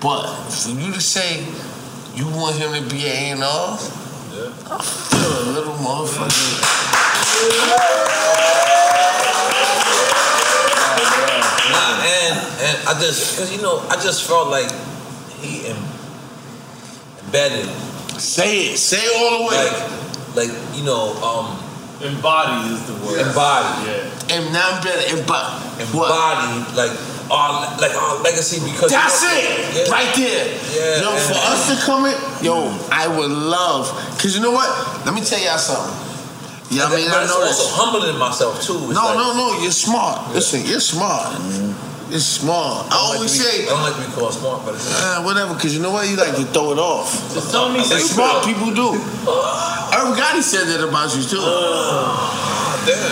but 0.00 0.26
for 0.50 0.70
you 0.70 0.92
to 0.92 1.00
say 1.00 1.44
you 2.14 2.26
want 2.28 2.56
him 2.56 2.72
to 2.72 2.94
be 2.94 3.06
an 3.06 3.38
A&R, 3.42 3.78
Yeah. 4.32 4.52
I 4.70 4.82
feel 4.82 5.50
a 5.50 5.52
little 5.52 5.74
motherfucker. 5.74 7.70
Nah, 11.70 12.02
and 12.02 12.34
and 12.66 12.76
I 12.88 12.94
just 13.00 13.38
cause 13.38 13.50
you 13.54 13.62
know 13.62 13.78
I 13.88 13.94
just 14.02 14.26
felt 14.28 14.48
like 14.50 14.70
he 15.40 15.66
em- 15.68 15.76
embedded. 17.24 17.66
Say 18.20 18.72
it. 18.74 18.78
Say 18.78 18.98
it 18.98 19.12
all 19.16 19.38
the 19.38 19.44
way. 19.48 19.56
Like, 20.36 20.50
like 20.50 20.52
you 20.76 20.84
know, 20.84 21.14
um, 21.22 21.56
Embodied 22.02 22.72
is 22.72 22.82
the 22.86 22.94
word. 23.06 23.20
embodied. 23.26 23.86
Yeah. 23.88 24.36
And 24.36 24.52
now 24.52 24.70
I'm 24.76 24.82
better. 24.82 25.16
Embody. 25.16 25.84
Embodied, 25.84 26.76
like 26.76 26.92
our 27.30 27.78
like 27.80 27.94
our 27.94 28.20
legacy 28.22 28.58
because 28.70 28.90
That's 28.90 29.22
you 29.22 29.28
know- 29.28 29.34
it. 29.38 29.88
Yeah. 29.88 29.92
Right 29.94 30.12
there. 30.16 30.46
Yeah, 30.74 31.02
yo, 31.02 31.10
and- 31.14 31.22
for 31.22 31.38
us 31.38 31.70
to 31.70 31.76
come 31.86 32.06
in, 32.06 32.16
yo, 32.44 32.68
I 32.90 33.06
would 33.08 33.30
love. 33.30 33.88
Cause 34.18 34.34
you 34.34 34.42
know 34.42 34.50
what? 34.52 34.68
Let 35.06 35.14
me 35.14 35.20
tell 35.22 35.38
y'all 35.40 35.58
something. 35.58 35.96
Yeah, 36.70 36.86
I 36.86 36.94
mean, 36.94 37.08
but 37.08 37.18
I 37.18 37.22
it's 37.24 37.30
know 37.34 37.42
also 37.42 37.64
this. 37.66 37.74
humbling 37.74 38.18
myself 38.18 38.62
too. 38.62 38.78
It's 38.90 38.94
No, 38.94 39.04
like, 39.10 39.16
no, 39.18 39.34
no. 39.34 39.62
You're 39.62 39.72
smart. 39.74 40.30
Listen, 40.34 40.62
you're 40.66 40.78
smart. 40.78 41.34
It's 42.12 42.24
smart. 42.26 42.86
I 42.86 42.90
don't 42.90 43.08
like 43.10 43.14
always 43.22 43.32
be- 43.38 43.42
say, 43.44 43.66
I 43.66 43.68
don't 43.70 43.82
like 43.82 43.94
to 43.94 44.02
be 44.06 44.12
called 44.14 44.34
smart, 44.34 44.64
but 44.64 44.74
it's 44.74 44.86
uh, 44.90 45.22
whatever, 45.22 45.54
because 45.54 45.74
you 45.74 45.80
know 45.82 45.90
what? 45.90 46.08
You 46.08 46.14
like 46.16 46.34
to 46.36 46.44
throw 46.54 46.70
it 46.72 46.78
off. 46.78 47.10
Just 47.34 47.50
tell 47.50 47.70
me 47.70 47.78
And 47.78 48.02
smart 48.02 48.44
people 48.44 48.70
do. 48.74 48.94
Irv 49.98 50.14
Gotti 50.18 50.42
said 50.42 50.66
that 50.70 50.82
about 50.86 51.10
you, 51.14 51.22
too. 51.22 51.38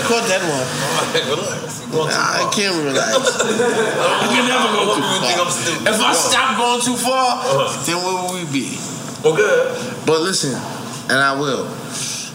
Caught 0.06 0.26
that 0.30 0.42
one. 0.42 0.66
relax. 1.30 1.67
You're 1.88 2.04
going 2.04 2.10
too 2.10 2.16
Nah, 2.16 2.36
I 2.36 2.50
can't 2.52 2.76
relax. 2.84 3.16
you 4.22 4.28
can 4.28 4.44
never 4.48 4.68
go 4.76 4.94
too 4.94 5.00
You 5.00 5.20
think 5.24 5.40
I'm 5.40 5.48
far. 5.48 5.92
If 5.94 6.00
I 6.00 6.12
stop 6.12 6.56
going 6.58 6.80
too 6.84 6.96
far, 6.96 7.40
Uh-huh. 7.40 7.84
then 7.86 7.96
where 8.04 8.14
will 8.22 8.34
we 8.36 8.44
be? 8.52 8.76
Well, 9.24 9.34
good. 9.36 10.06
But 10.06 10.20
listen, 10.20 10.52
and 11.10 11.18
I 11.18 11.32
will. 11.38 11.64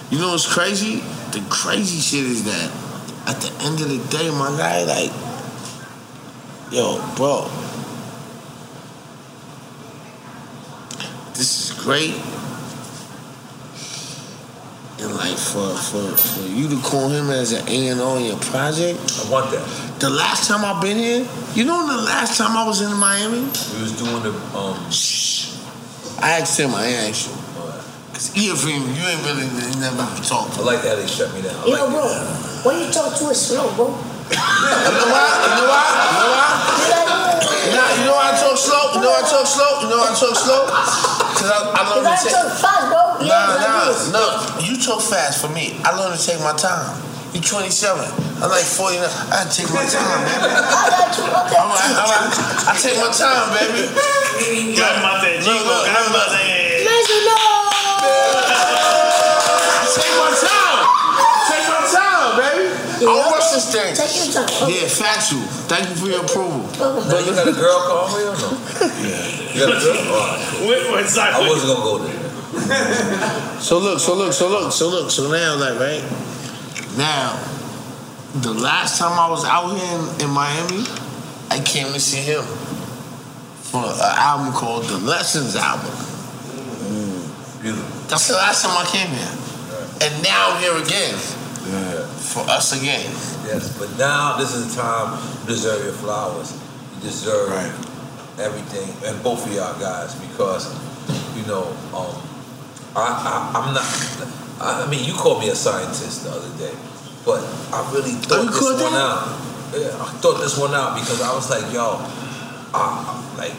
You 0.09 0.19
know 0.19 0.31
what's 0.31 0.51
crazy? 0.51 1.01
The 1.31 1.43
crazy 1.49 1.99
shit 1.99 2.25
is 2.25 2.43
that 2.45 2.69
at 3.27 3.41
the 3.41 3.51
end 3.63 3.79
of 3.81 3.89
the 3.89 3.97
day, 4.15 4.29
my 4.31 4.49
guy, 4.57 4.83
like, 4.83 5.11
yo, 6.71 6.97
bro, 7.15 7.49
this 11.33 11.71
is 11.71 11.83
great. 11.83 12.13
And 15.03 15.15
like 15.15 15.35
for 15.37 15.67
for 15.75 16.15
for 16.15 16.47
you 16.47 16.69
to 16.69 16.79
call 16.81 17.09
him 17.09 17.29
as 17.29 17.51
an 17.51 17.67
A 17.67 17.87
and 17.89 17.99
O 17.99 18.15
in 18.15 18.23
your 18.25 18.39
project, 18.39 18.95
I 19.19 19.29
want 19.29 19.51
that. 19.51 19.99
The 19.99 20.09
last 20.09 20.47
time 20.47 20.63
I've 20.63 20.81
been 20.81 20.97
here, 20.97 21.27
you 21.53 21.65
know, 21.65 21.85
the 21.85 22.03
last 22.03 22.37
time 22.37 22.55
I 22.55 22.65
was 22.65 22.79
in 22.79 22.95
Miami, 22.97 23.41
We 23.43 23.81
was 23.83 23.91
doing 23.99 24.23
the 24.23 24.31
um. 24.55 24.79
I 26.23 26.39
asked 26.39 26.57
him, 26.57 26.73
I 26.73 26.85
ain't 26.85 27.09
asked 27.09 27.27
you. 27.27 27.35
Cause 28.13 28.31
EFM, 28.31 28.95
you 28.95 29.03
ain't 29.03 29.25
really 29.27 29.43
you 29.43 29.79
never 29.81 30.07
talked. 30.23 30.57
I 30.57 30.61
like 30.61 30.79
how 30.79 30.95
they 30.95 31.07
shut 31.07 31.33
me 31.35 31.41
down. 31.41 31.55
I 31.55 31.65
Yo, 31.65 31.71
like 31.71 31.89
bro, 31.91 32.07
why 32.63 32.79
you 32.79 32.91
talk 32.93 33.17
to 33.19 33.25
us 33.25 33.47
slow, 33.47 33.75
bro? 33.75 33.87
You 34.31 34.39
know 34.39 35.11
why? 35.11 35.27
You 35.43 35.51
know 35.59 35.67
why? 35.67 35.83
You 36.13 36.19
know 36.23 36.31
why? 36.31 37.02
Nah, 37.73 37.89
you 37.97 38.05
know 38.05 38.17
I 38.17 38.31
talk 38.37 38.57
slow? 38.57 38.93
You 38.93 39.01
know 39.01 39.11
I 39.13 39.21
talk 39.25 39.45
slow? 39.49 39.81
You 39.81 39.89
know 39.89 39.99
I 40.01 40.13
talk 40.13 40.35
slow? 40.37 40.61
Cause 41.33 41.49
I, 41.49 41.57
I 41.73 41.81
learned 41.89 42.05
Cause 42.05 42.13
I 42.13 42.15
to 42.15 42.23
take. 42.23 42.35
talk 42.37 42.51
fast, 42.61 42.85
bro. 42.93 43.01
Yeah, 43.25 43.33
Nah, 43.33 43.57
like 43.57 43.67
nah, 43.67 43.85
this. 43.89 44.11
no. 44.13 44.23
You 44.61 44.77
talk 44.79 45.01
fast 45.01 45.41
for 45.41 45.49
me. 45.49 45.75
I 45.83 45.91
learned 45.97 46.13
to 46.17 46.21
take 46.21 46.39
my 46.45 46.53
time. 46.53 46.85
You 47.33 47.41
27. 47.41 47.97
I'm 48.45 48.49
like 48.53 48.61
49. 48.61 49.01
I 49.01 49.41
gotta 49.41 49.49
take 49.49 49.69
my 49.73 49.81
time, 49.89 50.21
baby. 50.21 50.53
I 50.53 50.85
got 50.93 51.09
you. 51.17 51.25
Okay. 51.25 51.57
All 51.57 51.73
right, 51.73 51.97
all 51.97 52.09
right. 52.13 52.29
I 52.69 52.73
take 52.77 52.97
my 53.01 53.09
time, 53.09 53.49
baby. 53.57 53.89
Cálmate, 54.77 55.41
chico, 55.41 55.75
cálmate. 55.89 56.85
Listen, 56.85 57.21
no. 57.25 57.33
I 58.53 59.89
take 59.97 60.13
my 60.21 60.29
time. 60.37 60.62
Take 63.03 63.15
my 63.15 63.19
time, 63.19 63.19
baby. 63.19 63.19
I 63.19 63.23
don't 63.23 63.33
rush 63.33 63.65
thing. 63.71 63.95
Take 63.95 64.15
your 64.15 64.33
time. 64.33 64.69
Yeah, 64.69 64.87
factual. 64.87 65.41
Thank 65.67 65.89
you 65.89 65.95
for 65.95 66.07
your 66.07 66.21
approval. 66.23 66.63
But 66.77 67.25
you 67.25 67.31
got 67.33 67.47
a 67.47 67.51
girl 67.51 67.79
call 67.87 68.07
me 68.15 68.23
or 68.23 68.35
no? 68.35 68.49
You 69.51 69.59
got 69.59 69.75
a 69.75 69.79
girl? 69.79 69.97
All 70.13 70.27
right, 70.27 70.47
cool. 70.49 70.67
Wait, 70.69 70.93
wait, 70.93 71.05
sorry. 71.07 71.33
I 71.33 71.39
wasn't 71.47 71.73
gonna 71.73 71.83
go 71.83 71.97
there. 71.99 73.49
So 73.63 73.79
look, 73.79 73.99
so 73.99 74.15
look, 74.15 74.33
so 74.33 74.49
look, 74.49 74.71
so 74.73 74.89
look, 74.89 75.09
so 75.09 75.31
now, 75.31 75.55
like, 75.55 75.79
right 75.79 76.03
now, 76.97 77.39
the 78.35 78.53
last 78.53 78.99
time 78.99 79.17
I 79.17 79.29
was 79.29 79.45
out 79.45 79.71
here 79.71 79.99
in, 79.99 80.27
in 80.27 80.29
Miami, 80.29 80.83
I 81.49 81.61
came 81.63 81.93
to 81.93 81.99
see 81.99 82.19
him 82.19 82.43
for 82.43 83.85
an 83.85 84.15
album 84.19 84.53
called 84.53 84.83
The 84.85 84.97
Lessons 84.97 85.55
album. 85.55 85.91
Mm, 85.91 87.61
beautiful. 87.61 88.07
That's 88.09 88.27
the 88.27 88.35
last 88.35 88.63
time 88.65 88.75
I 88.75 88.85
came 88.91 89.07
here, 89.07 89.31
and 90.03 90.23
now 90.23 90.51
I'm 90.51 90.61
here 90.61 90.75
again 90.83 91.15
for 91.63 92.43
us 92.49 92.77
again. 92.79 93.05
Yes, 93.47 93.77
but 93.77 93.89
now 93.97 94.37
this 94.37 94.53
is 94.53 94.75
the 94.75 94.81
time 94.81 95.19
you 95.41 95.47
deserve 95.47 95.83
your 95.83 95.93
flowers. 95.93 96.59
You 96.95 97.01
deserve 97.01 97.51
everything, 98.39 98.91
and 99.07 99.21
both 99.23 99.45
of 99.45 99.53
y'all 99.53 99.79
guys, 99.79 100.15
because 100.15 100.67
you 101.37 101.45
know, 101.47 101.67
um, 101.95 102.11
I, 102.95 103.07
I 103.07 103.51
I'm 103.55 103.73
not. 103.73 103.85
I, 104.61 104.89
mean, 104.89 105.03
you 105.03 105.13
called 105.13 105.39
me 105.39 105.49
a 105.49 105.55
scientist 105.55 106.23
the 106.23 106.31
other 106.31 106.57
day, 106.57 106.73
but 107.25 107.43
I 107.73 107.91
really 107.93 108.11
thought 108.11 108.43
you 108.43 108.51
this 108.51 108.81
one 108.81 108.93
that? 108.93 108.93
out. 108.93 109.39
Yeah, 109.73 110.03
I 110.03 110.09
thought 110.21 110.39
this 110.39 110.57
one 110.57 110.73
out 110.73 110.95
because 110.95 111.21
I 111.21 111.33
was 111.33 111.49
like, 111.49 111.73
yo, 111.73 111.97
uh, 112.73 113.35
like 113.37 113.53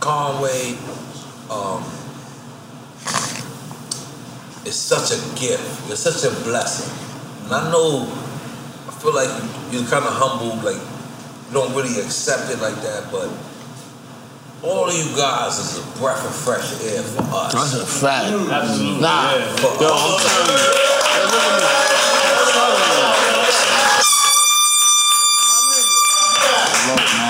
Conway, 0.00 0.76
um, 1.48 1.84
it's 4.64 4.76
such 4.76 5.12
a 5.12 5.20
gift. 5.38 5.90
It's 5.90 6.00
such 6.00 6.24
a 6.24 6.34
blessing. 6.44 7.01
And 7.52 7.68
I 7.68 7.70
know, 7.70 8.08
I 8.88 8.92
feel 8.96 9.12
like 9.12 9.28
you're 9.68 9.84
kind 9.84 10.08
of 10.08 10.16
humble, 10.16 10.56
like 10.64 10.80
you 10.80 11.52
don't 11.52 11.68
really 11.76 12.00
accept 12.00 12.48
it 12.48 12.64
like 12.64 12.80
that, 12.80 13.12
but 13.12 13.28
all 14.64 14.88
of 14.88 14.96
you 14.96 15.04
guys 15.12 15.60
is 15.60 15.76
a 15.76 15.84
breath 16.00 16.24
of 16.24 16.32
fresh 16.32 16.72
air 16.80 17.02
for 17.04 17.20
us. 17.28 17.52
That's 17.52 17.76
a 17.76 17.84
fact. 17.84 18.32
Absolutely. 18.32 19.04
Nah, 19.04 19.36
yeah. 19.36 19.52
For 19.60 19.68
yo, 19.84 19.92
us. 19.92 20.00
I'm 20.00 20.16
telling 20.24 20.48
you. 20.48 20.64
Hey, 21.12 21.28
look 21.28 21.44
at 21.44 21.60
me. 21.60 21.68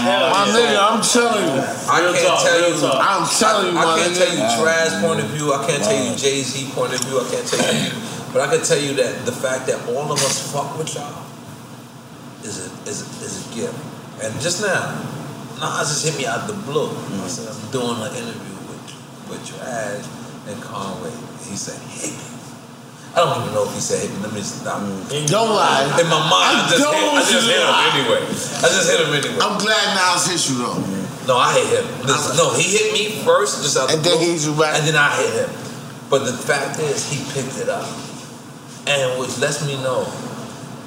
My 0.07 0.47
nigga, 0.55 0.79
I'm 0.79 1.03
telling 1.03 1.51
you. 1.51 1.67
I 1.91 1.99
real 1.99 2.15
can't 2.15 2.27
talk, 2.31 2.47
tell 2.47 2.63
you. 2.63 2.79
Talk. 2.79 2.95
I'm 3.03 3.27
telling 3.27 3.75
you, 3.75 3.79
I 3.79 3.83
my 3.83 3.99
can't 3.99 4.15
nigga. 4.15 4.23
tell 4.23 4.39
you 4.39 4.47
Trag 4.55 5.03
point 5.03 5.19
of 5.19 5.27
view. 5.35 5.51
I 5.51 5.67
can't 5.67 5.83
tell 5.83 5.99
you 5.99 6.15
Jay 6.15 6.47
Z 6.47 6.71
point 6.79 6.95
of 6.95 7.03
view. 7.03 7.19
I 7.19 7.27
can't 7.27 7.43
tell 7.43 7.59
you, 7.75 7.91
but 8.33 8.41
I 8.41 8.57
can 8.57 8.65
tell 8.65 8.81
you 8.81 8.95
that 8.95 9.25
the 9.25 9.33
fact 9.33 9.67
that 9.67 9.79
all 9.89 10.11
of 10.11 10.19
us 10.19 10.53
fuck 10.53 10.77
with 10.79 10.95
y'all 10.95 11.25
is 12.43 12.65
a 12.65 12.69
is 12.89 13.05
a, 13.05 13.07
is 13.25 13.47
a 13.47 13.55
gift. 13.55 13.77
And 14.23 14.33
just 14.41 14.63
now, 14.63 14.97
Nas 15.61 15.89
just 15.93 16.05
hit 16.07 16.17
me 16.17 16.27
out 16.27 16.47
the 16.47 16.57
blue. 16.65 16.89
I 16.89 16.93
mm-hmm. 16.93 17.27
said 17.29 17.51
I'm 17.51 17.63
doing 17.71 17.99
an 18.01 18.13
interview 18.17 18.57
with 18.71 18.83
with 19.29 19.43
Trag 19.45 20.01
and 20.49 20.57
Conway. 20.63 21.13
He 21.45 21.57
said, 21.57 21.79
"Hit 21.91 22.13
me." 22.13 22.33
I 23.13 23.21
don't 23.21 23.45
even 23.45 23.53
know 23.53 23.69
if 23.69 23.75
he 23.77 23.81
said 23.85 24.01
hit 24.01 24.11
me. 24.17 24.25
Let 24.25 24.33
me 24.33 24.41
stop. 24.41 24.81
Mm-hmm. 24.81 25.29
Don't 25.29 25.53
lie. 25.53 25.85
In 26.01 26.09
my 26.09 26.25
mind, 26.33 26.65
I 26.65 26.73
just, 26.73 26.81
hit, 26.81 26.89
I 26.89 27.13
Don't 27.13 27.29
just 27.29 27.45
hit 27.45 27.61
him 27.61 27.77
anyway. 27.93 28.23
I 28.25 28.67
just 28.73 28.89
hit 28.89 28.99
him 29.05 29.13
anyway. 29.13 29.37
I'm 29.45 29.61
glad 29.61 29.85
Nas 29.93 30.25
hit 30.33 30.41
you 30.49 30.65
though. 30.65 30.81
Mm-hmm. 30.81 31.29
No, 31.29 31.37
I 31.37 31.53
hit 31.53 31.69
him. 31.69 31.87
Listen, 32.09 32.41
no, 32.41 32.57
he 32.57 32.65
hit 32.65 32.89
me 32.97 33.23
first, 33.23 33.63
just 33.63 33.77
out 33.77 33.93
And 33.93 34.01
the 34.01 34.09
then 34.09 34.19
blue, 34.19 34.27
he 34.27 34.33
hit 34.33 34.43
you 34.49 34.57
back. 34.57 34.81
and 34.81 34.89
then 34.89 34.97
I 34.97 35.13
hit 35.21 35.45
him. 35.45 35.51
But 36.09 36.25
the 36.25 36.33
fact 36.33 36.81
is, 36.81 37.09
he 37.09 37.21
picked 37.33 37.61
it 37.61 37.69
up, 37.69 37.85
and 38.87 39.21
which 39.21 39.39
lets 39.39 39.65
me 39.67 39.75
know 39.83 40.03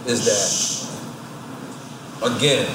is 0.06 0.26
that 0.26 0.86
again, 2.24 2.68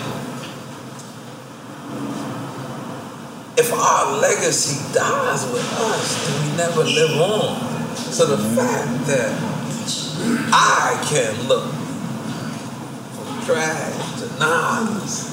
if 3.57 3.73
our 3.73 4.17
legacy 4.19 4.77
dies 4.95 5.45
with 5.53 5.67
us, 5.79 6.27
then 6.27 6.51
we 6.51 6.57
never 6.57 6.85
live 6.85 7.21
on. 7.21 7.95
So 7.97 8.27
the 8.27 8.39
fact 8.57 9.07
that 9.07 9.31
I 10.53 11.01
can 11.09 11.49
look 11.49 11.65
from 13.15 13.41
Trag 13.47 13.93
to 14.21 14.27
Nas 14.39 15.31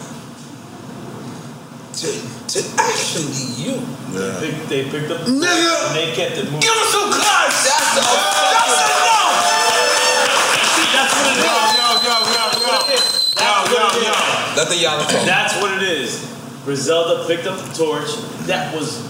to, 1.98 2.08
to 2.48 2.60
actually 2.78 3.58
you. 3.58 3.82
They, 4.14 4.52
picked, 4.52 4.70
they 4.70 4.84
picked 4.90 5.12
up 5.12 5.26
the 5.26 5.32
Nigga. 5.32 5.88
and 5.88 5.96
they 5.96 6.14
kept 6.14 6.38
it 6.38 6.46
moving. 6.46 6.60
Give 6.60 6.70
us 6.72 6.92
some 6.92 7.10
claps. 7.12 7.66
That's 7.66 7.96
the 7.96 8.02
That's 8.02 8.74
enough. 8.78 8.97
That's 14.04 14.06
Yo, 14.06 14.06
what 14.06 14.06
yo, 14.06 14.06
it 14.06 14.06
yo. 14.06 14.52
is. 14.52 14.58
Let 14.58 14.70
the 14.70 14.78
y'all 14.78 15.00
talk. 15.02 15.26
That's 15.26 15.62
what 15.62 15.72
it 15.82 15.84
is. 15.84 16.34
Griselda 16.66 17.26
picked 17.28 17.48
up 17.48 17.58
the 17.60 17.74
torch. 17.74 18.10
That 18.48 18.74
was 18.76 19.02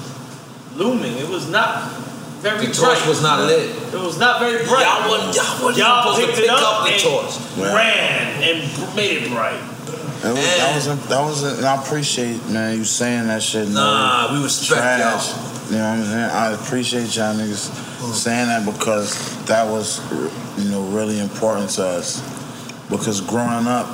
looming. 0.75 1.13
It 1.17 1.27
was 1.29 1.49
not 1.49 1.91
very 2.41 2.67
The 2.67 2.73
torch 2.73 2.99
bright. 2.99 3.07
was 3.07 3.21
not 3.23 3.39
lit. 3.47 3.69
It 3.93 3.99
was 3.99 4.19
not 4.19 4.39
very 4.39 4.65
bright. 4.65 4.85
Y'all 4.85 5.09
wasn't- 5.09 5.35
y'all 5.35 5.63
wasn't 5.63 5.77
Y'all 5.77 6.13
supposed 6.13 6.29
to 6.29 6.35
pick 6.35 6.43
it 6.45 6.49
up, 6.49 6.61
up 6.61 6.85
the 6.87 6.93
and 6.93 7.01
torch. 7.01 7.73
ran 7.73 8.43
and 8.43 8.95
made 8.95 9.23
it 9.23 9.31
bright. 9.31 9.59
That 10.21 10.33
was, 10.33 10.45
that 10.57 10.75
was, 10.75 11.07
that 11.09 11.21
was, 11.21 11.43
and 11.59 11.65
I 11.65 11.81
appreciate, 11.81 12.43
man, 12.49 12.75
you 12.77 12.83
saying 12.83 13.27
that 13.27 13.41
shit. 13.43 13.69
Nah, 13.69 14.33
we 14.33 14.43
respect 14.43 14.81
trash. 14.81 14.99
y'all. 15.29 15.71
You 15.71 15.77
know 15.77 15.83
what 15.89 15.99
I'm 15.99 16.05
saying? 16.05 16.29
I 16.31 16.51
appreciate 16.53 17.15
y'all 17.15 17.35
niggas 17.35 18.13
saying 18.15 18.47
that 18.47 18.65
because 18.65 19.15
that 19.45 19.67
was, 19.67 19.99
you 20.57 20.69
know, 20.71 20.81
really 20.89 21.19
important 21.19 21.69
to 21.71 21.85
us. 21.85 22.21
Because 22.89 23.21
growing 23.21 23.67
up 23.67 23.87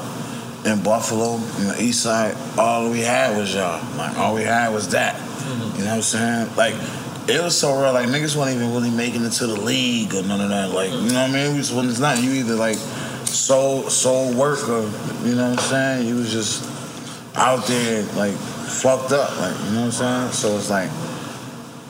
in 0.65 0.81
Buffalo, 0.81 1.35
in 1.59 1.67
the 1.67 1.77
East 1.81 2.03
Side, 2.03 2.35
all 2.57 2.89
we 2.89 3.01
had 3.01 3.37
was 3.37 3.53
y'all. 3.53 3.83
Like 3.97 4.17
all 4.17 4.35
we 4.35 4.43
had 4.43 4.69
was 4.69 4.89
that. 4.89 5.15
Mm-hmm. 5.15 5.77
You 5.77 5.83
know 5.83 5.89
what 5.89 5.95
I'm 5.95 6.01
saying? 6.01 6.55
Like 6.55 6.75
it 7.27 7.41
was 7.41 7.57
so 7.57 7.79
real. 7.81 7.93
Like 7.93 8.07
niggas 8.07 8.35
weren't 8.35 8.55
even 8.55 8.73
really 8.73 8.91
making 8.91 9.23
it 9.23 9.31
to 9.31 9.47
the 9.47 9.59
league 9.59 10.13
or 10.13 10.23
none 10.23 10.41
of 10.41 10.49
that. 10.49 10.71
Like 10.71 10.91
you 10.91 11.09
know 11.09 11.21
what 11.21 11.29
I 11.29 11.33
mean? 11.33 11.63
When 11.75 11.89
it's 11.89 11.99
not, 11.99 12.21
you 12.21 12.31
either 12.31 12.55
like 12.55 12.77
soul 12.77 13.89
soul 13.89 14.33
work 14.33 14.67
or 14.69 14.83
you 15.27 15.35
know 15.35 15.51
what 15.51 15.59
I'm 15.59 15.69
saying. 15.69 16.07
You 16.07 16.15
was 16.15 16.31
just 16.31 16.69
out 17.35 17.65
there 17.67 18.03
like 18.13 18.33
fucked 18.33 19.11
up. 19.11 19.37
Like 19.39 19.57
you 19.65 19.71
know 19.71 19.85
what 19.85 20.01
I'm 20.01 20.31
saying? 20.31 20.31
So 20.31 20.57
it's 20.57 20.69
like 20.69 20.89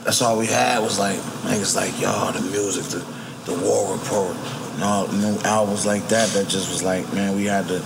that's 0.03 0.21
all 0.21 0.37
we 0.37 0.47
had 0.47 0.79
was 0.79 0.99
like 0.99 1.17
niggas 1.45 1.75
like 1.75 1.99
y'all 2.01 2.31
the 2.31 2.41
music, 2.41 2.85
the 2.85 3.05
the 3.45 3.59
War 3.59 3.93
Report, 3.93 4.35
and 4.73 4.83
all 4.83 5.07
you 5.13 5.21
know 5.21 5.39
albums 5.43 5.85
like 5.85 6.07
that. 6.07 6.29
That 6.29 6.47
just 6.47 6.69
was 6.69 6.83
like 6.83 7.11
man, 7.13 7.35
we 7.35 7.45
had 7.45 7.67
to 7.67 7.83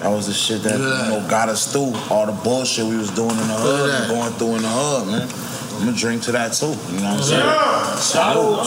That 0.00 0.08
was 0.08 0.26
the 0.26 0.32
shit 0.32 0.62
that, 0.62 0.80
Look 0.80 0.98
at 0.98 1.12
you 1.12 1.20
know 1.20 1.28
got 1.28 1.50
us 1.50 1.70
through 1.70 1.92
all 2.08 2.24
the 2.24 2.32
bullshit 2.32 2.86
we 2.86 2.96
was 2.96 3.10
doing 3.10 3.30
in 3.30 3.36
the 3.36 3.42
hood 3.54 3.90
and 3.90 4.08
going 4.08 4.32
through 4.32 4.56
in 4.56 4.62
the 4.62 4.68
hood, 4.68 5.06
man. 5.08 5.28
I'm 5.78 5.84
gonna 5.86 5.96
drink 5.96 6.22
to 6.24 6.32
that 6.32 6.52
too. 6.54 6.66
You 6.66 6.72
know 7.00 7.14
what 7.14 7.20
I'm 7.20 7.22
saying? 7.22 7.42
Salud. 8.00 8.64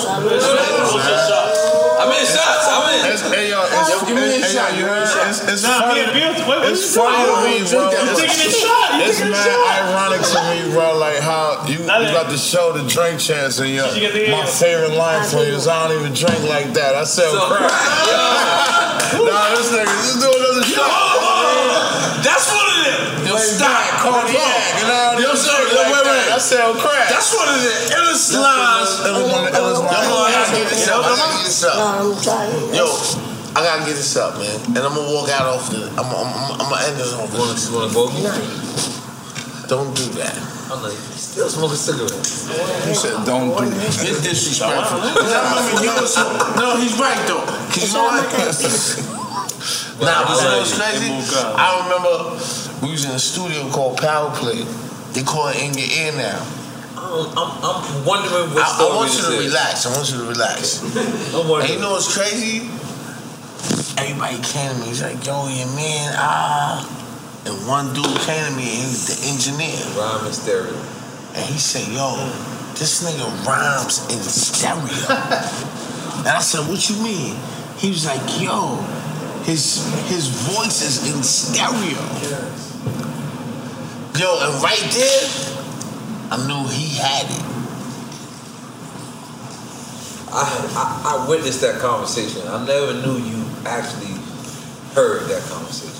I'm 2.03 2.11
in 2.11 2.25
shots. 2.27 2.67
I'm 2.67 2.83
in. 2.99 3.11
It's, 3.13 3.21
hey 3.23 3.49
yo, 3.49 3.63
it's, 3.63 3.89
Yo, 3.89 3.95
give 4.05 4.15
me 4.15 4.23
a 4.23 4.27
hey, 4.27 4.41
yo, 4.43 4.47
shot. 4.51 4.75
you 4.75 4.83
heard? 4.83 5.07
It's, 5.29 5.39
it's 5.47 5.63
Nah, 5.63 5.79
funny. 5.87 6.03
me 6.03 6.03
and 6.03 6.13
Bill, 6.13 6.47
what- 6.47 6.59
what 6.59 6.71
it's 6.71 6.83
you 6.83 6.99
funny 6.99 7.15
to 7.15 7.23
doing? 7.23 7.43
me, 7.47 7.57
You 7.63 7.65
bro. 7.71 8.15
taking 8.19 8.43
a 8.43 8.51
shot. 8.51 8.87
You 8.93 9.01
It's 9.07 9.17
taking 9.17 9.31
a 9.31 9.35
mad 9.35 9.47
shot. 9.47 9.71
ironic 9.87 10.21
to 10.27 10.39
me, 10.51 10.57
bro. 10.75 10.97
Like 10.99 11.19
how 11.23 11.63
you, 11.67 11.79
Nah, 11.87 11.99
you 12.03 12.11
got 12.11 12.29
to 12.29 12.37
show, 12.37 12.73
the 12.73 12.83
Drink 12.87 13.19
Champs, 13.19 13.59
and 13.59 13.69
your 13.71 13.87
Did 13.87 13.95
you 13.95 14.01
get 14.01 14.13
the- 14.13 14.31
my 14.31 14.45
favorite 14.45 14.91
line 14.99 15.23
from 15.29 15.39
you 15.47 15.55
is 15.55 15.67
I 15.67 15.87
don't 15.87 15.97
even 15.99 16.13
drink 16.13 16.43
like 16.49 16.73
that. 16.75 16.95
I 16.95 17.03
said 17.05 17.31
So 17.31 17.39
crack. 17.47 17.71
crack, 17.71 19.13
nah, 19.23 19.55
this 19.55 19.71
nigga, 19.71 19.87
just 20.03 20.19
do 20.19 20.27
another 20.27 20.63
shot. 20.67 22.19
That's 22.23 22.47
one 22.51 22.67
of 22.67 22.79
them. 22.83 23.22
Yo, 23.43 23.59
stop, 23.59 23.83
cognac, 23.99 24.63
and 24.79 24.87
all 24.87 25.19
Yo, 25.19 25.31
this 25.35 25.43
sir, 25.43 25.51
shit 25.51 25.75
wait, 25.75 25.91
that. 25.91 26.07
wait. 26.07 26.31
I 26.31 26.37
sell 26.39 26.71
crack. 26.79 27.09
That's 27.11 27.29
one 27.35 27.49
of 27.51 27.59
the 27.59 27.75
illest 27.91 28.31
lines. 28.39 28.91
That 29.03 29.11
was 29.19 29.27
one 29.27 29.43
of 29.43 29.51
the 29.51 29.59
illest 29.59 29.83
Yo, 29.83 29.91
I 29.91 30.07
lines. 30.07 30.31
gotta 30.31 30.55
get 30.55 30.67
this 30.71 30.87
up. 30.87 31.03
I 31.03 31.11
gotta 31.11 31.35
get 31.35 31.43
this 31.43 31.63
up. 31.67 31.75
I'm 31.75 32.11
trying. 32.23 32.51
Yo, 32.71 32.87
I 33.53 33.59
gotta 33.67 33.83
get 33.83 33.95
this 33.99 34.15
up, 34.15 34.39
man. 34.39 34.55
And 34.73 34.81
I'm 34.87 34.95
gonna 34.95 35.11
walk 35.11 35.27
out 35.29 35.45
off 35.51 35.67
the. 35.69 35.91
I'm, 35.99 36.07
I'm, 36.07 36.23
I'm, 36.23 36.61
I'm 36.63 36.67
gonna 36.71 36.87
end 36.87 36.95
this 36.97 37.11
off. 37.13 37.27
You 37.35 37.39
wanna, 37.43 37.59
you 37.59 37.71
wanna 37.75 37.91
go? 37.91 38.07
Don't 39.67 39.91
do 39.95 40.05
that. 40.23 40.35
I'm 40.71 40.81
like, 40.81 40.95
still 41.13 41.49
smoking 41.49 41.75
cigarettes. 41.77 42.47
You 42.87 42.95
said 42.95 43.25
don't 43.27 43.51
do 43.51 43.69
that. 43.69 44.07
It's 44.07 44.23
disrespectful. 44.23 44.99
'Cause 45.03 45.31
I 45.35 45.43
remember 45.51 45.83
you 45.83 45.91
was 46.01 46.13
so, 46.17 46.23
no, 46.57 46.77
he's 46.79 46.95
right 46.97 47.19
though. 47.27 47.43
Cause 47.69 47.91
you 47.91 47.93
know 47.93 48.07
what? 48.07 48.23
nah, 49.99 50.27
but 50.27 50.37
you 50.37 50.49
know 50.49 50.59
what's 50.59 50.77
crazy? 50.77 51.09
I 51.55 51.83
remember 51.83 52.35
we 52.85 52.91
was 52.91 53.05
in 53.05 53.11
a 53.11 53.19
studio 53.19 53.69
called 53.69 53.97
Power 53.97 54.29
Play. 54.35 54.63
They 55.13 55.23
call 55.23 55.49
it 55.49 55.61
In 55.61 55.73
Your 55.77 55.87
Ear 55.87 56.11
now. 56.17 56.41
I'm, 56.97 57.29
I'm, 57.37 57.51
I'm 57.61 58.05
wondering 58.05 58.49
what 58.55 58.65
I, 58.65 58.89
I 58.89 58.95
want 58.95 59.11
this 59.11 59.21
you 59.21 59.29
to 59.29 59.39
is. 59.39 59.53
relax. 59.53 59.85
I 59.85 59.89
want 59.93 60.09
you 60.09 60.17
to 60.17 60.27
relax. 60.33 60.81
And 61.33 61.69
you 61.69 61.79
know 61.79 61.91
what's 61.93 62.09
crazy? 62.09 62.65
Everybody 64.01 64.41
came 64.41 64.73
to 64.73 64.77
me. 64.81 64.87
He's 64.87 65.03
like, 65.03 65.21
yo, 65.25 65.47
your 65.47 65.69
man, 65.75 66.11
ah. 66.17 66.81
And 67.45 67.55
one 67.67 67.93
dude 67.93 68.07
came 68.25 68.41
to 68.41 68.53
me, 68.57 68.65
and 68.65 68.79
he 68.81 68.87
was 68.89 69.05
the 69.11 69.17
engineer. 69.29 69.77
Rhyme 69.93 70.25
and 70.25 70.33
stereo. 70.33 70.73
And 71.35 71.45
he 71.45 71.59
said, 71.59 71.87
yo, 71.93 72.17
this 72.79 73.03
nigga 73.05 73.27
rhymes 73.45 74.01
in 74.09 74.19
stereo. 74.19 74.81
and 76.25 76.33
I 76.33 76.41
said, 76.41 76.67
what 76.67 76.81
you 76.89 76.97
mean? 77.03 77.35
He 77.77 77.89
was 77.89 78.05
like, 78.05 78.23
yo, 78.41 78.79
his 79.45 79.83
his 80.09 80.27
voice 80.27 80.81
is 80.81 81.13
in 81.13 81.21
stereo. 81.23 81.99
Yo, 84.19 84.37
and 84.45 84.61
right 84.63 84.85
there, 84.93 85.27
I 86.31 86.37
knew 86.47 86.67
he 86.69 86.95
had 86.97 87.25
it. 87.25 87.43
I, 90.33 90.41
I, 90.73 90.83
I 91.25 91.29
witnessed 91.29 91.61
that 91.61 91.79
conversation. 91.79 92.41
I 92.47 92.65
never 92.65 92.93
knew 93.05 93.17
you 93.21 93.45
actually 93.65 94.17
heard 94.97 95.29
that 95.29 95.41
conversation. 95.49 95.93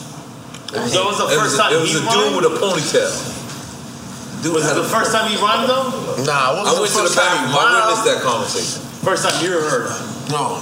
It 0.74 0.90
So 0.90 1.02
it 1.02 1.06
was 1.06 1.18
the 1.22 1.28
it 1.30 1.38
first 1.38 1.54
a- 1.56 1.58
time 1.62 1.74
It 1.74 1.82
was 1.82 1.92
he 1.94 1.98
a 1.98 2.02
dude 2.02 2.10
rhymed? 2.34 2.36
with 2.38 2.46
a 2.50 2.56
ponytail. 2.58 3.14
Dude 4.42 4.54
Was 4.56 4.66
it 4.70 4.76
the 4.76 4.84
first 4.90 5.12
time 5.14 5.30
he 5.30 5.38
rhymed 5.38 5.70
though? 5.70 6.24
Nah, 6.26 6.54
it 6.54 6.66
I 6.66 6.74
wasn't 6.74 6.82
went 6.82 6.94
the 6.94 6.98
to 6.98 7.04
the 7.04 7.10
first 7.14 7.18
time 7.18 7.30
bathroom. 7.50 7.62
I 7.62 7.86
witnessed 7.86 8.06
that 8.10 8.20
conversation. 8.26 8.82
First 9.06 9.22
time 9.30 9.38
you 9.46 9.52
heard. 9.54 9.86
No. 10.34 10.58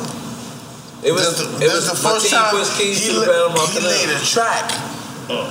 It 1.03 1.11
was, 1.11 1.37
the, 1.37 1.65
it 1.65 1.71
was 1.73 1.89
the 1.89 1.95
first 1.97 2.29
time 2.29 2.53
he, 2.77 2.93
to 2.93 3.13
the 3.13 3.19
la- 3.19 3.25
Panama 3.25 3.65
he 3.67 3.79
laid 3.79 4.09
a 4.09 4.19
track. 4.23 4.69
Oh. 5.29 5.49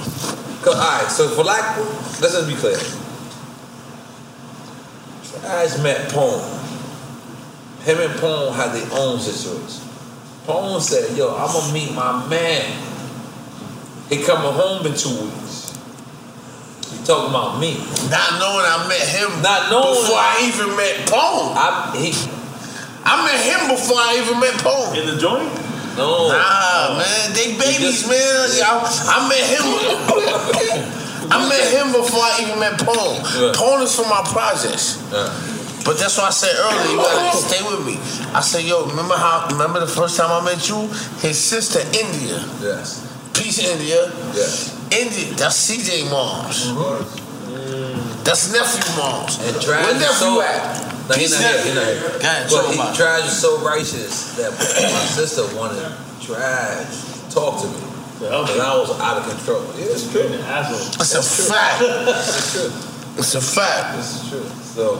Cause, 0.62 0.74
all 0.74 0.80
right, 0.80 1.10
so 1.10 1.28
for 1.28 1.42
like, 1.42 1.64
let's 2.20 2.34
just 2.34 2.46
be 2.48 2.54
clear. 2.54 2.76
Trag 5.24 5.82
met 5.82 6.08
Pone. 6.12 6.40
Him 7.82 7.98
and 7.98 8.20
Pone 8.20 8.52
had 8.54 8.72
their 8.74 8.86
own 8.98 9.18
situation. 9.18 9.88
Pone 10.46 10.80
said, 10.80 11.16
"Yo, 11.16 11.34
I'm 11.34 11.52
gonna 11.52 11.72
meet 11.72 11.92
my 11.94 12.26
man. 12.28 12.62
He 14.08 14.22
coming 14.22 14.52
home 14.52 14.86
in 14.86 14.94
two 14.94 15.08
weeks." 15.22 15.72
He 16.90 17.04
talking 17.04 17.30
about 17.30 17.58
me. 17.60 17.78
Not 18.10 18.38
knowing 18.38 18.66
I 18.66 18.84
met 18.88 19.00
him 19.00 19.42
Not 19.42 19.70
knowing- 19.70 20.00
before 20.02 20.18
I 20.18 20.44
even 20.46 20.76
met 20.76 21.08
Pone. 21.08 21.56
I 21.56 21.96
he 21.96 22.12
I 23.04 23.24
met 23.24 23.40
him 23.40 23.60
before 23.74 23.96
I 23.98 24.20
even 24.22 24.38
met 24.40 24.54
Pone. 24.62 24.96
In 24.96 25.06
the 25.06 25.16
joint? 25.20 25.48
no. 25.96 26.28
Nah, 26.28 26.96
man, 26.98 27.32
they 27.34 27.56
babies, 27.58 28.04
just- 28.04 28.08
man. 28.08 28.46
I, 28.64 28.72
I 28.80 29.18
met 29.28 29.44
him. 29.44 29.64
I 31.32 31.48
met 31.48 31.64
him 31.72 31.92
before 31.92 32.20
I 32.22 32.38
even 32.42 32.58
met 32.58 32.78
Pone. 32.78 33.16
Yeah. 33.40 33.52
Pone 33.54 33.82
is 33.82 33.94
from 33.94 34.08
my 34.08 34.22
projects. 34.32 34.98
Yeah. 35.12 35.30
But 35.84 35.96
that's 35.98 36.18
why 36.18 36.26
I 36.26 36.30
said 36.30 36.52
earlier, 36.56 36.90
you 36.92 36.96
gotta 36.98 37.36
stay 37.48 37.62
with 37.64 37.86
me. 37.86 37.96
I 38.34 38.40
said, 38.40 38.64
yo, 38.64 38.84
remember 38.86 39.16
how? 39.16 39.48
Remember 39.50 39.80
the 39.80 39.86
first 39.86 40.16
time 40.16 40.30
I 40.30 40.44
met 40.44 40.68
you? 40.68 40.88
His 41.24 41.38
sister, 41.38 41.80
India. 41.96 42.44
Yes. 42.60 43.06
Peace, 43.32 43.58
India. 43.58 44.12
Yes. 44.34 44.76
India. 44.92 45.34
That's 45.36 45.56
CJ 45.70 46.10
moms. 46.10 46.68
That's 48.24 48.52
nephew 48.52 48.84
moms. 48.96 49.38
And 49.40 49.56
Trash 49.60 49.84
Where 49.84 49.94
is 49.94 50.00
nephew 50.00 50.14
so. 50.16 50.42
at? 50.42 51.08
No, 51.08 51.14
he 51.16 51.20
Peace 51.22 51.32
not 51.32 51.40
here. 51.50 51.62
He 51.64 51.74
not 51.74 51.84
nephew. 51.86 52.00
here. 52.00 52.48
Go 52.50 52.56
But 52.62 52.74
he, 52.74 52.74
about. 52.80 52.94
Trash 52.96 53.24
is 53.26 53.38
so 53.40 53.58
righteous 53.64 54.36
that 54.36 54.52
my 54.52 55.04
sister 55.08 55.42
wanted 55.56 55.82
Trash 56.20 56.86
to 57.28 57.34
talk 57.34 57.60
to 57.62 57.68
me. 57.68 57.80
Because 58.20 58.60
I 58.60 58.76
was 58.76 58.90
out 59.00 59.16
of 59.18 59.24
control. 59.28 59.64
Yeah, 59.78 59.96
it's 59.96 60.10
true. 60.12 60.22
Asshole. 60.44 60.78
That's 61.00 61.14
a 61.16 61.22
fact. 61.22 61.80
It's 61.82 62.52
true. 62.52 62.70
It's 63.16 63.34
a 63.34 63.40
fact. 63.40 63.96
This 63.96 64.22
is 64.22 64.28
true. 64.28 64.44
So 64.62 64.96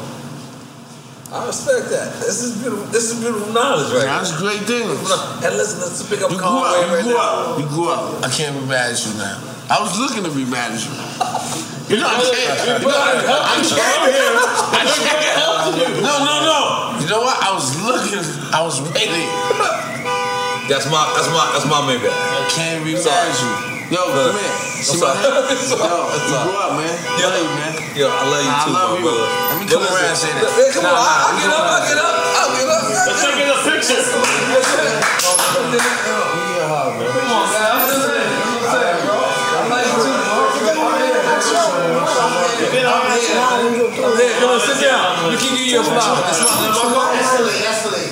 I 1.31 1.47
respect 1.47 1.91
that. 1.95 2.19
This 2.19 2.43
is 2.43 2.59
beautiful. 2.59 2.87
This 2.91 3.15
is 3.15 3.23
beautiful 3.23 3.55
knowledge, 3.55 3.95
right? 3.95 4.03
That's 4.11 4.35
great 4.35 4.67
things. 4.67 4.91
And 4.91 5.55
listen, 5.55 5.79
let's 5.79 6.03
pick 6.03 6.23
up 6.27 6.31
You 6.31 6.39
grew 6.43 6.47
up. 6.67 6.75
You 6.75 6.91
right 6.91 7.05
grew 7.07 7.15
now. 7.15 7.55
up. 7.55 7.59
You 7.63 7.67
grew 7.71 7.87
up. 7.87 8.19
I 8.27 8.29
can't 8.35 8.59
be 8.59 8.67
mad 8.67 8.91
at 8.91 8.99
you 8.99 9.15
now. 9.15 9.39
I 9.71 9.79
was 9.79 9.95
looking 9.95 10.27
to 10.27 10.33
be 10.35 10.43
mad 10.43 10.75
at 10.75 10.83
you. 10.83 10.91
You 11.87 12.03
know, 12.03 12.11
I 12.11 12.19
can't. 12.19 12.83
You 12.83 12.91
know, 12.91 12.99
I, 12.99 13.47
I 13.47 13.63
came 13.63 14.03
here. 14.11 14.35
I 14.75 14.83
came. 14.91 16.03
No, 16.03 16.15
no, 16.19 16.35
no. 16.43 16.59
You 16.99 17.07
know 17.07 17.23
what? 17.23 17.39
I 17.39 17.55
was 17.55 17.79
looking. 17.79 18.27
I 18.51 18.63
was 18.67 18.83
waiting. 18.91 19.31
That's 20.67 20.91
my 20.91 21.03
that's 21.15 21.31
my 21.31 21.47
that's 21.55 21.67
my 21.71 21.83
main 21.87 22.03
guy. 22.03 22.11
I 22.11 22.43
can't 22.51 22.83
be 22.83 22.95
mad 22.95 23.07
at 23.07 23.39
you. 23.39 23.80
Yo, 23.91 23.99
come 24.07 24.39
here. 24.39 24.55
See 24.87 25.01
my 25.03 25.11
hand? 25.19 25.27
Yo, 25.27 25.43
you 25.51 26.39
grew 26.47 26.55
up, 26.63 26.79
man. 26.79 26.95
I 26.95 27.27
love 27.27 27.43
you, 27.43 27.51
man. 27.59 27.75
Yo, 27.99 28.07
I 28.07 28.23
love 28.23 28.45
you 28.47 28.51
I 28.55 28.63
too, 28.63 28.71
love 28.71 28.91
my 28.95 28.99
you. 28.99 29.03
brother. 29.03 29.27
Let 29.27 29.59
me 29.59 29.67
Yo, 29.67 29.83
come 29.83 29.91
around 29.91 30.07
and 30.07 30.19
say 30.19 30.31
that. 30.31 30.47
Yeah, 30.47 30.71
come 30.71 30.87
Nah, 30.87 30.95
on, 30.95 31.03
nah, 31.03 31.11
I'll 31.11 31.35
we 31.35 31.43
get 31.43 31.51
up, 31.51 31.59
come 31.59 31.75
I'll 31.75 31.83
get 31.91 31.99
up, 31.99 32.15
I'll 32.39 32.55
get 32.55 32.69
up. 32.71 32.83
Let's 32.87 33.19
take 33.19 33.51
a 33.51 33.59
picture. 33.67 35.11
Here, 43.11 44.35
come 44.41 44.51
on, 44.51 44.61
sit 44.61 44.81
down. 44.85 45.33
You 45.33 45.39
can 45.39 45.57
give 45.57 45.67
you 45.67 45.81
a 45.81 45.85
flower. 45.85 46.23
It's 46.29 46.41
not- 46.41 47.70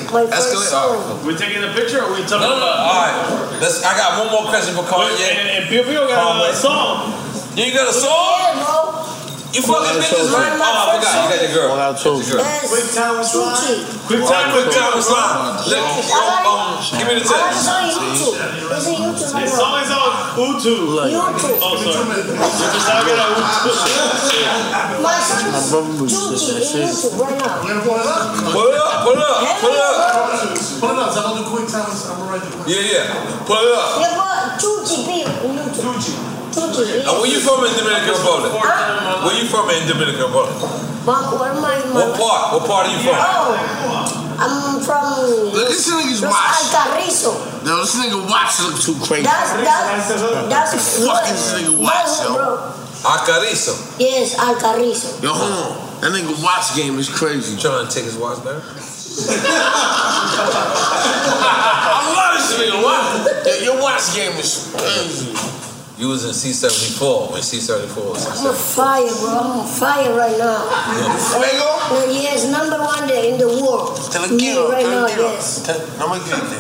it's 0.09 0.13
not- 0.13 0.13
My 0.13 0.25
Escalate. 0.25 0.55
first 0.57 0.73
All 0.75 0.89
song. 0.89 1.17
right. 1.19 1.27
We 1.27 1.37
taking 1.37 1.63
a 1.65 1.73
picture 1.75 2.03
or 2.05 2.13
we 2.13 2.23
talking 2.23 2.41
No, 2.41 2.57
no, 2.57 2.59
no. 2.59 2.65
about? 2.65 2.79
All 2.81 2.97
right. 3.05 3.61
Let's. 3.61 3.85
I 3.85 3.97
got 3.97 4.19
one 4.25 4.31
more 4.33 4.49
question 4.51 4.75
for 4.75 4.83
Wait, 4.83 4.91
Kanye. 4.91 5.29
and, 5.37 5.49
and 5.63 5.71
Bill 5.71 5.85
Bill 5.85 6.09
got 6.09 6.23
Conway. 6.33 6.51
a 6.51 6.55
song. 6.55 7.13
You 7.57 7.75
got 7.75 7.89
a 7.89 7.93
song? 7.93 8.88
You 9.49 9.65
fucking 9.65 9.97
bitches 9.97 10.29
right? 10.29 10.61
Oh, 10.61 10.61
I 10.61 11.01
forgot. 11.01 11.09
You 11.09 11.33
got 11.33 11.41
the 11.41 11.49
girl. 11.57 11.69
One 11.73 11.81
out 11.81 11.97
two. 11.97 12.21
Yes. 12.21 12.69
Quick 12.69 12.85
time 12.93 13.17
was 13.17 13.33
lying. 13.33 13.81
Quick 14.05 14.21
time, 14.29 14.53
quick 14.53 14.69
time 14.77 14.93
was 14.93 15.09
lying. 15.09 15.57
Look, 15.73 15.89
um, 16.13 16.85
give 16.93 17.09
me 17.09 17.17
the 17.17 17.25
text. 17.25 17.65
It's 17.65 17.73
on 17.73 17.89
YouTube. 17.89 18.37
It's 18.37 18.85
on 18.93 19.09
YouTube. 19.09 19.41
It's 19.41 19.57
always 19.57 19.89
on 19.89 20.37
YouTube. 20.37 21.01
YouTube. 21.09 21.65
Oh, 21.65 21.81
sorry. 21.81 22.29
Just 22.29 22.93
I 22.93 23.09
get 23.09 23.17
on 23.17 23.41
My 25.01 25.17
son 25.17 25.97
is 26.05 26.13
YouTube. 26.13 26.77
YouTube 26.85 27.17
right 27.17 27.41
now. 27.41 27.65
Pull 28.53 28.69
it 28.69 28.77
up. 28.77 29.01
Pull 29.01 29.17
it 29.17 29.25
up. 29.25 29.49
Pull 29.65 29.73
it 29.73 29.81
up. 29.81 30.29
Pull 30.77 30.93
it 30.93 31.01
up. 31.01 31.17
I'm 31.17 31.41
gonna 31.41 31.49
do 31.49 31.57
up. 31.57 31.73
time. 31.73 31.89
I'm 31.89 32.21
gonna 32.21 32.37
write. 32.37 32.45
Yeah, 32.69 32.85
yeah. 32.85 33.49
Pull 33.49 33.65
it 33.65 33.73
up. 33.73 33.97
Yeah, 33.97 34.13
but 34.13 34.61
2GB 34.61 35.25
on 35.41 35.57
YouTube. 35.57 35.97
2G. 35.97 36.38
Portuguese. 36.59 37.07
And 37.07 37.15
where 37.23 37.31
you 37.31 37.39
from 37.39 37.63
in 37.63 37.73
Dominican 37.79 38.19
Republic? 38.19 38.51
Huh? 38.59 39.23
Where 39.23 39.37
you 39.39 39.47
from 39.47 39.71
in 39.71 39.87
Dominican 39.87 40.27
Republic? 40.27 40.59
What, 41.07 41.41
where 41.41 41.55
am 41.55 41.65
I? 41.65 41.79
what 41.95 42.19
part? 42.19 42.43
What 42.53 42.63
part 42.67 42.83
are 42.85 42.93
you 42.93 43.01
from? 43.01 43.17
Oh. 43.17 44.29
I'm 44.39 44.79
from. 44.81 45.51
Look, 45.51 45.67
this 45.67 45.91
nigga's 45.91 46.23
watch. 46.23 46.71
No, 47.67 47.83
this 47.83 47.97
nigga 47.99 48.23
watch 48.31 48.61
look 48.63 48.79
too 48.79 48.95
crazy. 49.03 49.27
That's 49.27 49.51
that's 49.67 50.15
that's 50.47 51.05
fuck 51.05 51.27
this 51.27 51.59
nigga 51.59 51.75
watch, 51.75 52.23
yo. 52.23 52.35
Bro. 52.35 52.71
Alcarrizo. 53.03 53.75
Yes, 53.99 54.37
Alcarizo. 54.39 55.23
Yo, 55.23 55.33
hold 55.35 55.53
on. 55.53 56.01
That 56.01 56.13
nigga 56.15 56.43
watch 56.43 56.77
game 56.77 56.99
is 56.99 57.09
crazy. 57.09 57.59
Trying 57.59 57.89
to 57.89 57.93
take 57.93 58.05
his 58.05 58.17
watch 58.17 58.39
back. 58.45 58.63
I 61.43 61.99
love 62.15 62.39
this 62.39 62.55
nigga 62.55 62.79
watch. 62.85 63.27
Yo, 63.47 63.53
your 63.65 63.83
watch 63.83 64.15
game 64.15 64.39
is 64.39 64.71
crazy. 64.77 65.35
You 65.99 66.07
was 66.07 66.23
in 66.23 66.31
C74 66.31 67.33
when 67.35 67.43
C74 67.43 67.99
was 68.07 68.23
I'm 68.31 68.47
on 68.47 68.55
fire, 68.55 69.03
bro. 69.19 69.35
I'm 69.35 69.51
on 69.59 69.67
fire 69.67 70.15
right 70.15 70.39
now. 70.39 70.63
Fuego? 71.35 71.67
No, 71.91 72.07
yes, 72.07 72.47
number 72.47 72.79
one 72.79 73.03
there 73.11 73.27
in 73.27 73.35
the 73.35 73.49
world. 73.51 73.99
Te 74.07 74.19
lo 74.23 74.29
Me 74.31 74.39
quiero, 74.39 74.71
right 74.71 74.87
te 74.87 74.95
lo 74.95 75.01
now, 75.03 75.07
quiero. 75.11 75.35
yes. 75.35 75.67
Te- 75.67 75.75
No 75.99 76.07
me 76.15 76.23
grites. 76.23 76.55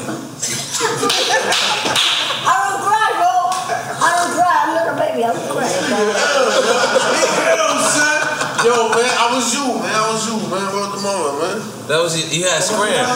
I 2.43 2.51
don't 2.67 2.83
cry, 2.83 3.09
bro. 3.15 3.31
I 4.03 4.11
don't 4.19 4.33
cry. 4.35 4.57
I'm 4.59 4.75
not 4.75 4.91
a 4.91 4.95
baby. 4.99 5.23
I 5.23 5.31
don't 5.31 5.47
cry. 5.55 5.71
Yo, 8.67 8.75
man, 8.91 9.07
I 9.23 9.27
was 9.39 9.55
you, 9.55 9.71
man. 9.79 9.95
I 9.95 10.03
was 10.11 10.27
you, 10.27 10.35
man. 10.51 10.67
Word 10.75 10.91
the 10.91 11.01
moment, 11.07 11.35
man. 11.39 11.57
That 11.87 12.03
was 12.03 12.19
you, 12.19 12.27
you 12.43 12.51
had 12.51 12.59
Scram. 12.59 13.07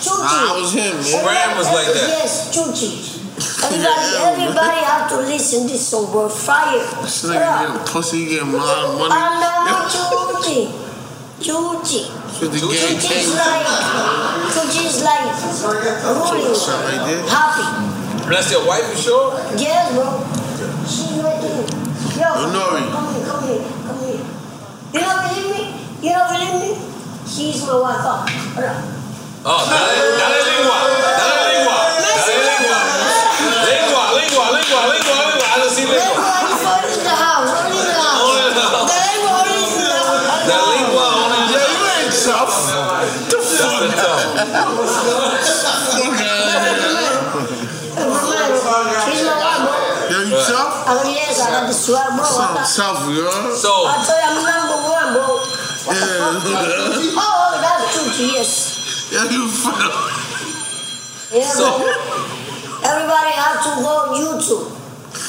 Chuchi. 0.00 0.32
I 0.32 0.56
was 0.56 0.72
him, 0.72 0.96
man. 0.96 1.04
Scram 1.04 1.50
was 1.60 1.68
like 1.68 1.92
that. 1.92 2.08
Yes, 2.08 2.48
Chuchi. 2.56 3.20
Everybody, 3.62 4.16
everybody 4.18 4.80
have 4.84 5.08
to 5.10 5.16
listen 5.22 5.66
this 5.66 5.86
song, 5.88 6.10
bro. 6.10 6.28
Fire. 6.28 6.78
This 7.02 7.24
nigga 7.24 7.38
getting 7.62 7.86
pussy, 7.86 8.26
getting 8.26 8.48
a 8.52 8.56
lot 8.56 8.84
of 8.90 8.98
money. 8.98 9.14
I'm 9.14 9.38
not 9.40 9.90
Chuchi. 9.90 10.66
Chuchi. 11.38 12.02
Shit, 12.34 12.50
the 12.50 12.58
game 12.58 12.68
Chuchi 12.68 12.96
is 12.98 13.06
changed. 13.06 13.38
like, 13.38 13.66
Chuchi 14.50 14.82
is 14.86 15.02
like 15.04 15.30
ruling, 16.02 16.54
Something 16.54 16.98
like 16.98 17.22
that. 17.22 17.28
happy. 17.30 17.64
That's 18.30 18.50
your 18.50 18.66
wife, 18.66 18.82
you 18.90 18.98
sure? 18.98 19.30
Yes, 19.56 19.94
bro. 19.94 20.10
She's 20.86 21.22
right 21.22 21.38
there. 21.38 21.62
Yo, 22.18 22.30
Nori. 22.50 22.82
come 22.90 23.14
here, 23.14 23.26
come 23.26 23.42
here, 23.46 23.62
come 23.86 23.98
here. 24.02 24.22
You 24.92 25.00
don't 25.00 25.22
believe 25.22 25.50
me? 25.54 25.62
You 26.02 26.10
don't 26.18 26.30
believe 26.34 26.56
me? 26.60 26.70
She's 27.30 27.62
my 27.66 27.78
wife. 27.78 28.02
Oh, 28.02 28.26
hold 28.26 28.66
on. 28.66 28.82
Oh, 29.44 29.62
dale, 29.70 30.18
dale 30.18 30.40
lengua. 30.50 30.78
Dale 31.18 31.42
lengua. 31.50 31.78
Dale 31.98 32.42
lengua. 32.46 32.78
Lengua, 32.78 33.11
Tough. 44.42 44.74
She's 47.92 49.22
my 49.22 49.36
wife, 49.38 49.62
bro. 49.62 49.74
Yo, 50.10 50.18
you 50.26 50.34
tough? 50.34 50.88
I 50.88 50.98
go, 51.02 51.08
yes, 51.10 51.38
I 51.40 51.50
got 51.50 51.66
the 51.68 51.74
swag, 51.74 52.16
bro. 52.16 52.24
The- 52.26 52.66
tough, 52.74 53.06
yo. 53.12 53.30
So, 53.54 53.70
I 53.86 54.02
tell 54.02 54.18
you, 54.18 54.26
I'm 54.26 54.42
number 54.42 54.78
one, 54.88 55.08
bro. 55.14 55.38
What 55.86 55.94
Yeah. 55.94 56.42
fuck? 56.42 57.22
Oh, 57.22 57.58
that's 57.60 57.84
Chuchi, 57.94 58.26
yes. 58.34 58.50
Yeah, 59.12 59.30
you 59.30 59.46
fell. 59.48 59.92
Yeah, 61.32 61.46
So- 61.52 61.78
Everybody 62.82 63.30
have 63.38 63.62
to 63.62 63.70
go 63.78 63.92
on 63.94 64.08
YouTube 64.18 64.66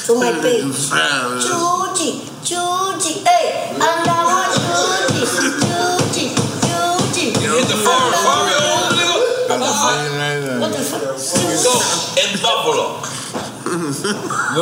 to 0.06 0.12
my 0.18 0.32
page. 0.42 0.90
Chuchi, 1.44 2.10
Chuchi, 2.42 3.22
hey, 3.26 3.70
I'm 3.80 4.02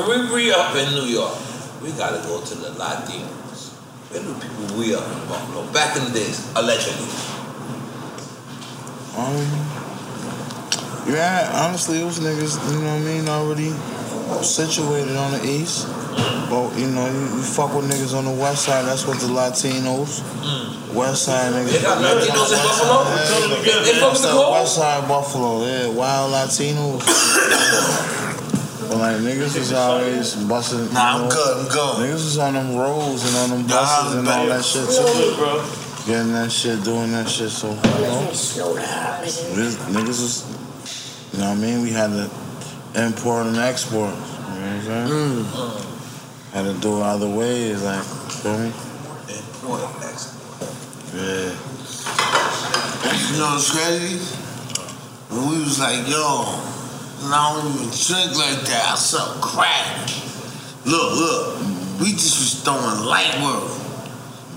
when 0.06 0.28
we 0.30 0.34
re 0.34 0.52
up 0.52 0.74
in 0.74 0.94
New 0.94 1.06
York, 1.06 1.38
we 1.82 1.92
gotta 1.92 2.18
go 2.26 2.40
to 2.40 2.54
the 2.54 2.70
Latinos. 2.70 3.74
Where 4.10 4.22
do 4.22 4.34
people 4.34 4.76
we 4.76 4.94
up 4.94 5.06
in 5.06 5.28
Buffalo? 5.28 5.70
Back 5.72 5.96
in 5.96 6.04
the 6.04 6.10
days, 6.10 6.50
allegedly. 6.56 7.06
Um, 9.16 9.46
yeah, 11.06 11.50
honestly, 11.54 12.02
was 12.02 12.18
niggas, 12.18 12.58
you 12.72 12.80
know 12.80 12.90
what 12.90 13.02
I 13.02 13.04
mean, 13.04 13.28
already 13.28 13.70
situated 14.42 15.16
on 15.16 15.32
the 15.32 15.44
east. 15.44 15.86
But, 16.50 16.76
you 16.78 16.88
know, 16.88 17.06
you, 17.08 17.20
you 17.36 17.42
fuck 17.42 17.74
with 17.74 17.90
niggas 17.90 18.14
on 18.16 18.24
the 18.24 18.30
west 18.30 18.64
side, 18.66 18.84
that's 18.84 19.06
what 19.06 19.18
the 19.20 19.26
Latinos. 19.26 20.20
West 20.94 21.22
side 21.24 21.52
niggas. 21.54 21.72
They 21.72 21.80
got 21.82 21.98
Latinos 22.02 22.52
in 22.52 22.60
Buffalo? 22.60 23.04
They 23.84 23.92
fuck 23.96 24.12
with 24.12 24.22
the 24.22 24.28
West 24.28 24.28
side, 24.28 24.32
cold? 24.32 24.52
west 24.52 24.74
side 24.76 25.08
Buffalo, 25.08 25.64
yeah, 25.64 25.88
wild 25.88 26.32
Latinos. 26.32 27.00
but 28.88 28.98
like 28.98 29.16
niggas 29.16 29.56
was 29.58 29.72
always 29.72 30.34
busting. 30.44 30.92
Nah, 30.92 31.16
you 31.16 31.22
I'm 31.24 31.28
know, 31.28 31.34
good, 31.34 31.56
I'm 31.56 31.68
good. 31.72 31.96
Niggas 32.10 32.26
is 32.26 32.38
on 32.38 32.52
them 32.54 32.76
roads 32.76 33.24
and 33.24 33.36
on 33.36 33.50
them 33.58 33.66
buses 33.66 34.12
I'm 34.12 34.18
and 34.18 34.28
all 34.28 34.46
that 34.46 34.64
shit 34.64 34.86
too. 34.88 36.06
Getting 36.06 36.32
that 36.32 36.50
shit, 36.52 36.82
doing 36.84 37.12
that 37.12 37.28
shit, 37.28 37.48
so 37.50 37.70
you 37.70 37.76
know. 37.76 38.30
Slow. 38.32 38.74
This 38.74 39.76
niggas 39.86 40.08
was, 40.20 40.44
you 41.32 41.38
know 41.38 41.48
what 41.50 41.56
I 41.58 41.60
mean? 41.60 41.80
We 41.82 41.90
had 41.90 42.08
to 42.10 42.28
import 43.02 43.46
and 43.46 43.56
export. 43.56 44.10
You 44.12 44.18
know 44.18 44.18
what 44.18 44.58
I'm 44.68 44.82
saying? 44.82 45.08
Mm. 45.08 45.91
Had 46.52 46.64
to 46.64 46.74
do 46.80 46.98
it 46.98 47.02
other 47.02 47.30
ways, 47.30 47.82
like, 47.82 48.04
feel 48.04 48.58
me? 48.58 48.72
Yeah. 51.14 51.56
You 53.32 53.38
know 53.38 53.56
what's 53.56 53.70
crazy? 53.72 54.20
When 55.30 55.48
we 55.48 55.58
was 55.64 55.80
like, 55.80 56.06
yo, 56.06 56.44
and 57.24 57.32
I 57.32 57.56
don't 57.56 57.72
even 57.72 57.88
drink 57.88 58.36
like 58.36 58.60
that. 58.68 58.84
I 58.92 58.96
sell 58.96 59.32
crack. 59.40 60.10
Look, 60.84 61.12
look. 61.16 61.56
We 62.00 62.12
just 62.12 62.36
was 62.36 62.60
throwing 62.62 63.06
light 63.06 63.32
work. 63.40 63.70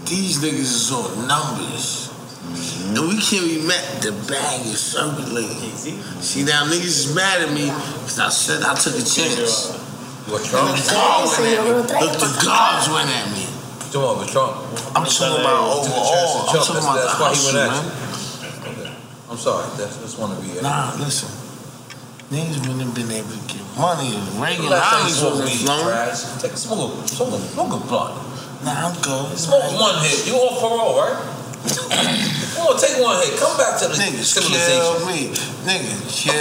These 0.03 0.43
niggas 0.43 0.59
is 0.59 0.91
on 0.91 1.27
numbers. 1.29 2.11
Mm-hmm. 2.11 2.97
And 2.97 3.07
we 3.07 3.21
can't 3.21 3.45
be 3.47 3.61
met. 3.65 4.01
The 4.01 4.11
bag 4.27 4.65
is 4.65 4.81
circulating. 4.81 5.71
See, 6.19 6.43
now 6.43 6.65
niggas 6.65 7.07
is 7.07 7.15
mad 7.15 7.41
at 7.41 7.53
me 7.53 7.71
because 8.01 8.19
I 8.19 8.29
said 8.29 8.63
I 8.63 8.75
took 8.75 8.95
a 8.95 9.05
chance. 9.05 9.84
What, 10.25 10.41
And 10.41 10.49
Trump? 10.49 10.73
the 10.73 10.89
guard 10.89 11.29
went 11.37 11.53
at 11.53 11.61
me. 11.61 12.01
Look, 12.01 12.17
the 12.17 12.31
guards 12.41 12.87
went 12.89 13.09
at 13.13 13.27
me. 13.29 13.45
You 13.45 13.91
talking 13.93 14.25
about 14.25 14.29
Trump? 14.33 14.53
I'm 14.97 15.05
talking 15.05 15.41
about 15.41 15.85
overall. 15.85 16.49
I'm 16.49 16.57
talking 16.65 16.81
about 16.81 16.97
the 16.97 17.05
That's 17.05 17.21
why 17.21 17.29
he 17.35 17.41
went 17.45 17.57
at 17.61 17.69
man. 17.69 17.85
you. 17.85 18.81
Okay. 18.81 18.95
I'm 19.29 19.37
sorry. 19.37 19.65
That's 19.77 19.97
just 20.01 20.17
want 20.17 20.33
to 20.33 20.41
be. 20.41 20.61
Nah, 20.61 20.95
listen. 20.97 21.29
Niggas 22.33 22.57
wouldn't 22.65 22.81
have 22.89 22.95
been 22.97 23.11
able 23.13 23.29
to 23.29 23.41
get 23.45 23.61
money 23.77 24.09
if 24.17 24.41
Reagan 24.41 24.65
Last 24.65 24.89
time 24.89 25.05
you 25.13 25.29
wasn't 25.29 25.45
weed, 25.45 26.41
Take 26.41 26.53
a 26.53 26.57
smoke, 26.57 27.05
smoke, 27.05 27.37
smoke 27.53 27.73
a 27.77 27.85
blunt. 27.85 28.17
Nah, 28.65 28.89
I'm 28.89 28.97
good. 29.05 29.37
Smoke 29.37 29.61
one 29.77 30.01
hit. 30.01 30.25
You 30.25 30.33
on 30.41 30.57
parole, 30.57 30.97
right? 31.05 31.21
Come 31.65 32.67
on, 32.69 32.77
take 32.77 32.97
one 33.01 33.17
hit. 33.25 33.33
Come 33.41 33.57
back 33.57 33.77
to 33.81 33.87
the 33.89 33.95
Niggas 33.97 34.37
civilization. 34.37 34.81
kill 34.81 35.05
me. 35.09 35.33
Niggas 35.65 36.05
kill 36.13 36.33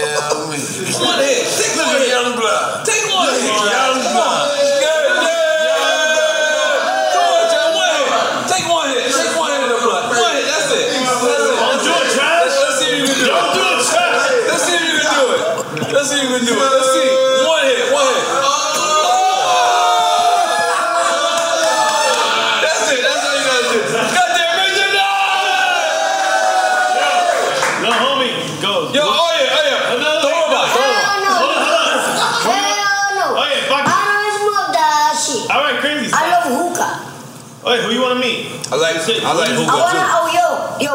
me. 0.52 0.60
One 1.00 1.20
hit. 1.24 1.48
Take 1.48 1.76
Look 1.76 1.86
one 1.88 1.96
hit. 2.00 2.12
Young 2.12 2.32
Blood. 2.36 2.84
Take 2.84 3.04
one 3.08 3.24
Look 3.24 3.40
hit. 3.40 3.48
at 3.48 3.72
Young 3.72 4.04
Come 4.04 4.20
on. 4.20 4.36
Blood. 4.44 4.52
Yeah, 4.84 5.00
yeah. 5.24 6.04
Come 7.12 7.24
on, 7.24 7.44
Jack. 7.48 7.72
One 7.72 7.88
hit. 7.88 8.52
Take 8.52 8.66
one 8.68 8.88
hit. 8.92 9.04
Take 9.16 9.32
one 9.36 9.48
hit 9.52 9.62
in 9.64 9.70
the 9.72 9.80
blood. 9.80 10.04
One 10.12 10.34
hit. 10.36 10.44
That's 10.44 10.68
it. 10.76 10.86
That's 10.92 11.24
it. 11.24 11.56
Don't 11.56 11.80
do 11.80 11.92
it, 12.04 12.12
Let's 12.52 12.76
see 12.76 12.88
if 12.92 13.00
you 13.00 13.08
can 16.36 16.44
do 16.44 16.54
it. 16.54 16.93
You 38.24 38.56
want? 38.56 38.72
I 38.72 38.76
like 38.76 38.96
I 38.96 39.32
like 39.36 39.50
I 39.50 39.54
hookah 39.54 39.76
wanna, 39.76 40.00
too. 40.00 40.16
oh 40.16 40.26
yo, 40.32 40.48
yo, 40.80 40.92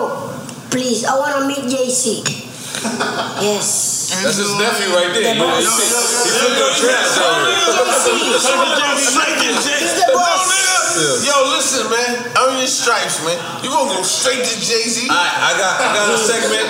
please, 0.70 1.06
I 1.06 1.14
wanna 1.18 1.46
meet 1.48 1.66
JC. 1.70 2.26
yes. 3.42 4.10
That's 4.10 4.38
his 4.42 4.56
nephew 4.58 4.90
right 4.96 5.14
there. 5.14 5.36
You 5.36 5.40
know, 5.40 5.54
he 5.54 5.62
took- 5.62 5.78
he 5.78 6.32
took 6.34 6.58
your 6.58 6.74
trash 6.74 7.14
He's 8.60 9.96
the 9.96 10.12
boss. 10.14 10.50
Yo, 11.24 11.36
listen, 11.56 11.90
man. 11.90 12.32
Earn 12.36 12.58
your 12.58 12.68
stripes, 12.68 13.24
man. 13.24 13.38
You 13.64 13.70
gonna 13.70 13.94
go 13.96 14.04
straight 14.04 14.44
to 14.44 14.56
Jay 14.60 14.84
Z? 14.90 15.08
Alright, 15.08 15.32
I 15.32 15.54
got 15.58 15.80
I 15.80 15.88
got 15.96 16.10
a 16.10 16.18
segment. 16.18 16.68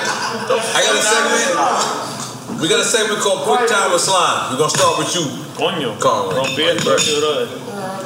I 0.76 0.80
got 0.84 0.96
a 0.96 1.02
segment. 1.02 2.62
We 2.62 2.68
got 2.68 2.80
a 2.82 2.84
segment 2.84 3.22
called 3.22 3.48
Quick 3.48 3.70
Time 3.70 3.92
with 3.92 4.02
Slime. 4.02 4.52
We're 4.52 4.58
gonna 4.60 4.70
start 4.70 4.98
with 5.00 5.16
you, 5.16 5.24
Coño. 5.56 5.98
Conway. 6.00 6.36
Rompiste, 6.36 6.84
brother. 6.84 7.48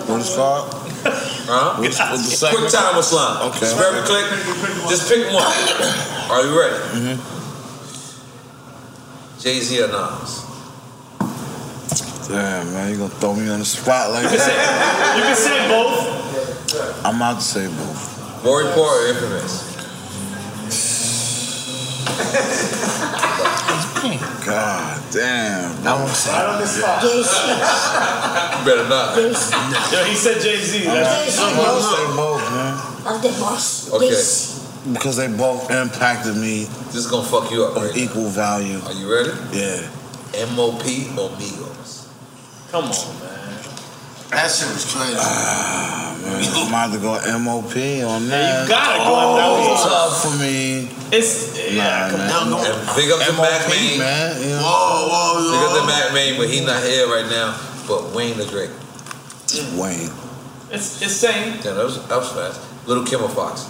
What 0.08 0.22
is 0.22 0.36
called? 0.36 0.83
Huh? 1.04 1.76
What's, 1.80 2.00
what's 2.00 2.40
the 2.40 2.48
Quick 2.50 2.70
segment? 2.70 2.74
Time 2.74 2.96
with 2.96 3.06
Slime. 3.06 3.50
Okay. 3.50 3.60
It's 3.68 3.74
very 3.74 4.02
quick. 4.08 4.26
Just 4.90 5.10
pick 5.12 5.28
one. 5.34 5.44
Are 6.32 6.44
you 6.46 6.58
ready? 6.60 6.80
Mm-hmm. 6.96 7.20
Jay 9.40 9.60
Z 9.60 9.84
or 9.84 9.88
Nas? 9.90 10.44
Damn, 12.30 12.72
man, 12.74 12.90
you 12.92 12.98
gonna 12.98 13.10
throw 13.10 13.36
me 13.36 13.50
on 13.50 13.60
the 13.60 13.66
spot 13.66 14.12
like 14.12 14.24
You 14.24 14.30
can 14.30 14.40
say, 14.40 14.56
that? 14.56 15.16
you 15.18 15.24
can 15.24 15.36
say 15.36 15.68
both. 15.68 17.06
I'm 17.06 17.22
out 17.22 17.36
to 17.36 17.42
say 17.44 17.68
both. 17.68 18.44
War 18.46 18.64
Report 18.64 19.10
or 19.10 19.14
Infamous? 24.04 24.46
God 24.46 25.02
damn. 25.12 25.84
That 25.84 25.96
was 26.00 26.28
Right 26.28 26.46
on 26.46 26.60
the 26.60 26.68
spot. 26.68 28.66
Better 28.66 28.88
not. 28.90 29.16
Yo, 29.16 30.04
he 30.04 30.16
said 30.16 30.42
Jay 30.42 30.58
Z. 30.58 30.88
I'm 30.88 30.94
gonna 30.94 31.82
say 31.82 32.06
both, 32.16 32.42
man. 32.52 32.74
I'm 33.06 33.22
the 33.22 33.30
boss. 33.40 33.92
Okay. 33.94 34.94
Because 34.94 35.16
they 35.16 35.28
both 35.28 35.72
impacted 35.72 36.36
me. 36.36 36.66
This 36.92 36.96
is 36.96 37.08
gonna 37.08 37.26
fuck 37.26 37.50
you 37.52 37.64
up. 37.64 37.78
Of 37.78 37.96
equal 37.96 38.28
value. 38.28 38.80
Are 38.84 38.94
you 38.94 39.10
ready? 39.14 39.32
Yeah. 39.54 39.88
MOP 40.56 40.84
or 41.18 41.30
Migos? 41.38 42.08
Come 42.72 42.86
on, 42.86 43.20
man. 43.22 43.33
That 44.36 44.50
shit 44.50 44.70
was 44.74 44.86
crazy. 44.90 45.16
Ah, 45.18 46.18
man. 46.22 46.42
I'm 46.42 46.68
about 46.68 46.94
to 46.94 47.00
go 47.00 47.14
MOP 47.40 47.76
on 48.10 48.28
that. 48.30 48.64
you 48.64 48.70
gotta 48.70 48.98
go 49.00 49.14
oh, 49.14 49.36
that 49.38 49.50
way. 49.54 49.72
It's 49.72 49.84
tough 49.86 50.22
for 50.22 50.34
me. 50.42 50.90
It's 51.14 51.54
nah, 51.78 52.10
man. 52.18 52.54
And 52.54 52.96
big 52.98 53.12
up 53.12 53.22
to 53.22 53.34
Mack 53.38 53.70
Maine. 53.70 54.00
man. 54.00 54.42
You 54.42 54.50
know? 54.50 54.66
Whoa, 54.66 55.08
whoa, 55.10 55.52
Big 55.54 55.62
up 55.70 55.74
to 55.80 55.86
Mack 55.86 56.14
Maine, 56.14 56.38
but 56.38 56.50
he 56.50 56.66
not 56.66 56.82
here 56.82 57.08
right 57.08 57.30
now. 57.30 57.54
But 57.88 58.16
Wayne 58.16 58.38
the 58.38 58.46
Drake. 58.46 58.72
Wayne. 59.78 60.10
It's 60.72 61.02
it's 61.02 61.14
same. 61.14 61.62
Damn, 61.62 61.76
that 61.76 61.86
was, 61.86 62.08
that 62.08 62.18
was 62.18 62.32
fast. 62.32 62.88
Little 62.88 63.06
Kim 63.06 63.22
Fox? 63.30 63.70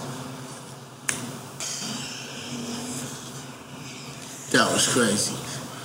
That 4.53 4.71
was 4.71 4.87
crazy. 4.87 5.42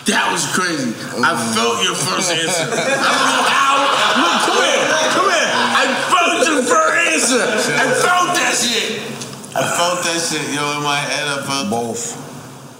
That 0.09 0.33
was 0.33 0.49
crazy. 0.57 0.97
I 1.20 1.37
felt 1.53 1.85
your 1.85 1.93
first 1.95 2.33
answer. 2.33 2.65
I 2.65 2.81
don't 2.81 3.28
know 3.28 3.45
how. 3.45 3.77
Look, 4.17 4.37
come 4.49 4.61
here. 4.65 4.81
Come 5.12 5.28
here. 5.28 5.53
I 5.53 5.85
felt 6.09 6.41
your 6.49 6.62
first 6.65 6.97
answer. 7.12 7.45
I 7.45 7.87
felt 7.93 8.33
that 8.41 8.57
shit. 8.57 9.05
I 9.53 9.62
felt 9.69 10.01
that 10.09 10.17
shit, 10.17 10.45
yo, 10.57 10.65
in 10.81 10.83
my 10.83 10.97
head. 10.97 11.28
I 11.28 11.45
felt 11.45 11.69
both. 11.69 12.17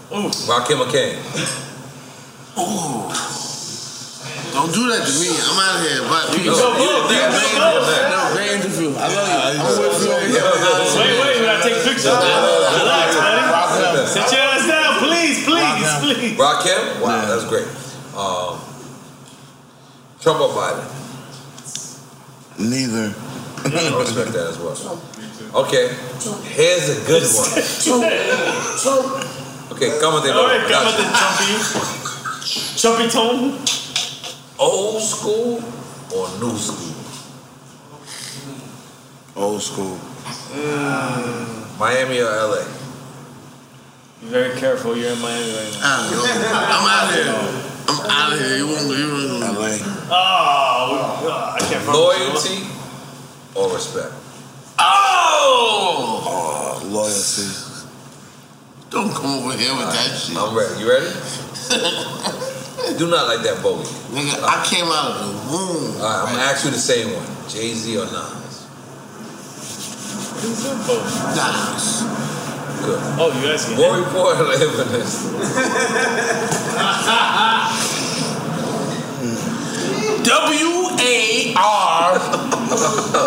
Ooh. 0.08 0.32
Rakim 0.48 0.81
or 0.81 0.89
Kane? 0.89 1.20
Ooh. 2.57 3.12
Don't 4.57 4.73
do 4.73 4.89
that 4.89 5.05
to 5.05 5.12
me. 5.20 5.28
I'm 5.28 5.60
out 5.60 5.76
of 5.76 5.84
here. 5.84 6.00
But 6.08 6.32
You 6.32 6.48
go, 6.48 6.73
you 6.81 6.89
go, 6.89 7.12
Yeah, 7.12 7.28
next, 7.28 7.52
great 7.52 7.52
you 7.52 7.60
go 7.60 7.68
interview. 7.76 7.92
next. 7.92 8.08
No, 8.08 8.20
great 8.32 8.52
interview. 8.57 8.90
I 8.97 9.07
love 9.12 9.28
you. 9.28 9.36
I'm 9.36 9.68
with 9.76 10.00
you 10.00 10.16
over 10.16 10.24
here. 10.24 10.40
Wait, 10.97 11.12
wait, 11.20 11.34
we 11.36 11.44
gotta 11.44 11.60
take 11.60 11.76
pictures. 11.84 12.08
Relax, 12.08 13.12
buddy. 13.20 13.44
Sit 14.08 14.24
your 14.32 14.40
ass 14.48 14.65
down, 14.66 14.98
please, 15.05 15.44
please, 15.44 15.89
please. 16.00 16.34
Rakim? 16.40 16.81
Wow, 17.48 17.48
that's 17.48 17.50
great. 17.50 17.66
Um, 18.16 18.60
Trump 20.20 20.40
or 20.40 20.48
Biden? 20.50 20.84
Neither. 22.58 23.14
I 23.64 23.66
respect 23.98 24.32
that 24.32 24.46
as 24.48 24.58
well. 24.58 24.76
Okay, 25.62 25.88
here's 26.44 26.88
a 26.90 26.94
good 27.06 27.22
one. 27.24 27.62
Okay, 29.70 29.98
come 30.00 30.14
on, 30.14 30.22
All 30.30 30.46
right, 30.46 30.66
come 30.66 30.86
on, 30.86 30.92
the 30.96 31.02
chumpy, 31.04 31.58
chumpy 32.74 33.06
tone. 33.12 33.58
Old 34.58 35.02
school 35.02 35.62
or 36.16 36.28
new 36.40 36.56
school? 36.56 36.94
Old 39.36 39.60
school. 39.62 39.98
Miami 41.78 42.18
or 42.18 42.24
LA? 42.24 42.64
Be 44.20 44.26
very 44.26 44.58
careful. 44.58 44.97
You're 44.97 45.12
in 45.12 45.20
Miami 45.20 45.52
right 45.52 45.72
now. 45.74 45.78
Ah, 45.82 46.74
I'm 46.74 46.86
out 46.90 47.08
of 47.08 47.14
here. 47.14 47.30
I'm 47.88 48.10
out 48.10 48.32
of 48.32 48.38
here. 48.40 48.56
You 48.58 48.66
won't. 48.66 48.88
You 48.98 49.08
won't. 49.08 49.56
LA. 49.56 49.78
Oh, 50.10 51.55
I 51.55 51.60
can't. 51.60 51.82
fuck 51.84 51.94
with. 51.94 51.94
Loyalty 51.94 52.66
or 53.55 53.74
respect? 53.74 54.12
Oh! 54.78 56.22
Oh, 56.26 56.86
loyalty. 56.86 57.47
Don't 58.90 59.12
come 59.14 59.44
over 59.44 59.56
here 59.56 59.74
with 59.76 59.92
that 59.92 60.16
shit. 60.18 60.36
I'm 60.36 60.56
ready. 60.56 60.80
You 60.80 60.88
ready? 60.90 61.10
Do 62.98 63.06
not 63.10 63.28
like 63.28 63.42
that 63.44 63.60
bogey. 63.62 63.84
Nigga, 64.10 64.42
I 64.42 64.64
came 64.64 64.86
out 64.86 65.10
of 65.12 65.26
the 65.26 65.32
womb. 65.52 66.00
All 66.00 66.02
right, 66.02 66.24
I'm 66.26 66.34
gonna 66.34 66.42
ask 66.42 66.64
you 66.64 66.70
the 66.70 66.78
same 66.78 67.12
one. 67.14 67.26
Jay 67.48 67.74
Z 67.74 67.97
or 67.98 68.06
Nas? 68.06 68.66
Nas. 71.36 72.02
Good. 72.89 73.00
Oh, 73.20 73.28
you 73.42 73.50
asking? 73.52 73.76
War 73.76 73.99
Report 73.99 74.41
or 74.41 74.50
evidence? 74.50 75.28
W 80.25 80.89
A 80.99 81.55
R 81.55 82.18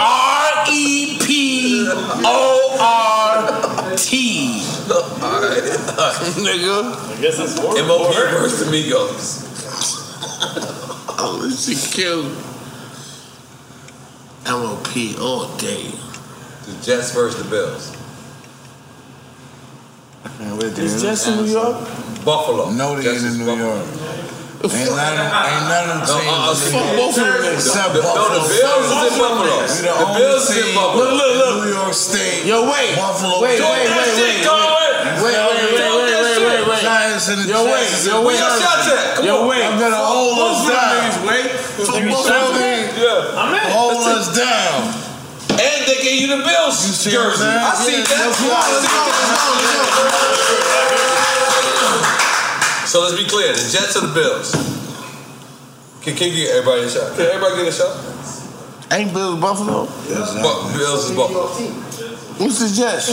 R 0.01 0.65
E 0.71 1.19
P 1.21 1.87
O 2.25 2.77
R 2.81 3.95
T. 3.97 4.61
Nigga. 6.41 6.95
I 6.95 7.21
guess 7.21 7.37
that's 7.37 7.61
more. 7.61 7.75
MOP 7.85 8.15
versus 8.15 8.67
Amigos. 8.67 9.45
Oh, 11.23 11.47
she 11.55 11.75
killed 11.75 12.31
MOP 14.47 15.19
all 15.21 15.55
day. 15.57 15.91
The 16.65 16.73
Jets 16.83 17.13
versus 17.13 17.43
the 17.43 17.49
Bills. 17.49 18.00
Is 20.25 21.01
Jets 21.01 21.27
in 21.27 21.37
New 21.37 21.49
York? 21.49 21.77
Buffalo. 22.23 22.69
No, 22.71 22.93
they 22.99 23.09
ain't 23.09 23.25
in 23.25 23.37
New 23.41 23.49
York. 23.57 23.85
Ain't 24.61 24.93
none 24.93 25.17
of 25.17 25.25
ain't 25.25 25.65
none 25.73 25.89
of 25.89 26.05
them 26.05 26.21
No, 26.21 26.21
uh, 26.21 26.53
teams. 26.53 26.69
Fuck 26.69 26.85
both 26.93 27.17
of 27.17 27.25
them 27.25 27.33
niggas. 27.41 27.65
Except 27.65 27.97
The- 27.97 28.05
no, 28.05 28.13
the 28.29 28.45
Buffalo. 28.45 28.45
Bills 28.45 28.85
is 28.85 29.01
in 29.01 29.17
Buffalo. 29.17 29.41
We 29.41 29.73
the, 29.73 29.81
The 29.81 29.89
only 29.89 30.21
Bills 30.21 30.45
is 30.45 30.53
in 30.53 30.61
team 30.61 30.75
Buffalo. 30.77 31.01
Look, 31.01 31.17
look, 31.17 31.33
look. 31.41 31.55
New 31.65 31.73
York 31.81 31.93
State. 31.97 32.45
Yo, 32.45 32.57
wait. 32.69 32.93
Buffalo. 32.93 33.41
Wait, 33.41 33.57
Talk 33.57 33.73
wait, 33.73 33.89
that 33.89 33.97
wait, 33.97 34.13
shit, 34.13 34.21
wait, 34.21 34.45
Cohen. 34.45 34.61
wait, 34.61 34.93
wait, 35.01 35.33
wait, 35.33 35.33
Talk 35.33 35.49
wait, 35.57 36.13
that 36.13 36.21
wait, 36.21 36.37
shit. 36.37 36.45
wait, 36.45 36.61
wait. 36.69 36.81
Giants 36.85 37.25
and 37.33 37.39
the 37.41 37.45
Yo, 37.49 37.57
wait, 37.65 37.89
Jets. 37.89 38.05
yo, 38.05 38.13
Where 38.21 38.25
wait. 38.29 38.37
your 38.37 38.53
shots 38.61 38.85
at? 38.93 39.01
Come 39.17 39.25
Yo, 39.25 39.33
on. 39.41 39.49
wait. 39.49 39.65
I'm 39.65 39.77
gonna 39.81 39.97
hold 39.97 40.37
Both 40.37 40.45
us 40.45 40.61
of 40.61 40.69
them 40.69 40.77
down. 40.77 40.93
niggas, 41.01 41.25
wait. 41.25 41.49
Fuck 41.81 41.97
both 42.05 42.25
Feel 42.29 42.37
of 42.37 42.53
them. 42.53 42.61
me? 42.61 42.77
Yeah. 43.01 43.41
I'm 43.41 43.49
in. 43.57 43.65
Hold 43.73 44.05
us 44.13 44.27
down. 44.37 44.77
And 46.01 46.09
gave 46.09 46.17
you 46.21 46.29
the 46.33 46.41
Bills 46.41 46.81
You 46.81 46.93
see 46.97 47.13
what 47.13 47.37
I'm 47.37 47.37
jersey. 47.37 47.45
I 47.45 47.77
see 47.77 47.93
Yeah, 47.93 48.09
that. 48.09 48.25
let's 48.25 48.41
go, 48.41 48.49
let's 48.49 48.89
go, 48.89 49.05
So 52.89 53.01
let's 53.05 53.15
be 53.21 53.29
clear: 53.29 53.53
the 53.53 53.61
Jets 53.69 53.95
or 53.95 54.01
the 54.07 54.13
Bills? 54.13 54.51
Can, 56.01 56.15
can 56.17 56.29
you 56.33 56.35
get 56.43 56.55
everybody 56.57 56.81
a 56.81 56.89
shot? 56.89 57.13
Can 57.15 57.25
everybody 57.29 57.55
get 57.63 57.67
a 57.69 57.71
shot? 57.71 57.93
Ain't 58.91 59.13
Bills 59.13 59.39
Buffalo? 59.39 59.85
Bu- 59.85 60.77
Bills 60.77 61.05
is 61.09 61.15
Buffalo. 61.15 61.47
What's 62.41 62.59
the 62.59 62.69
Jets? 62.73 63.05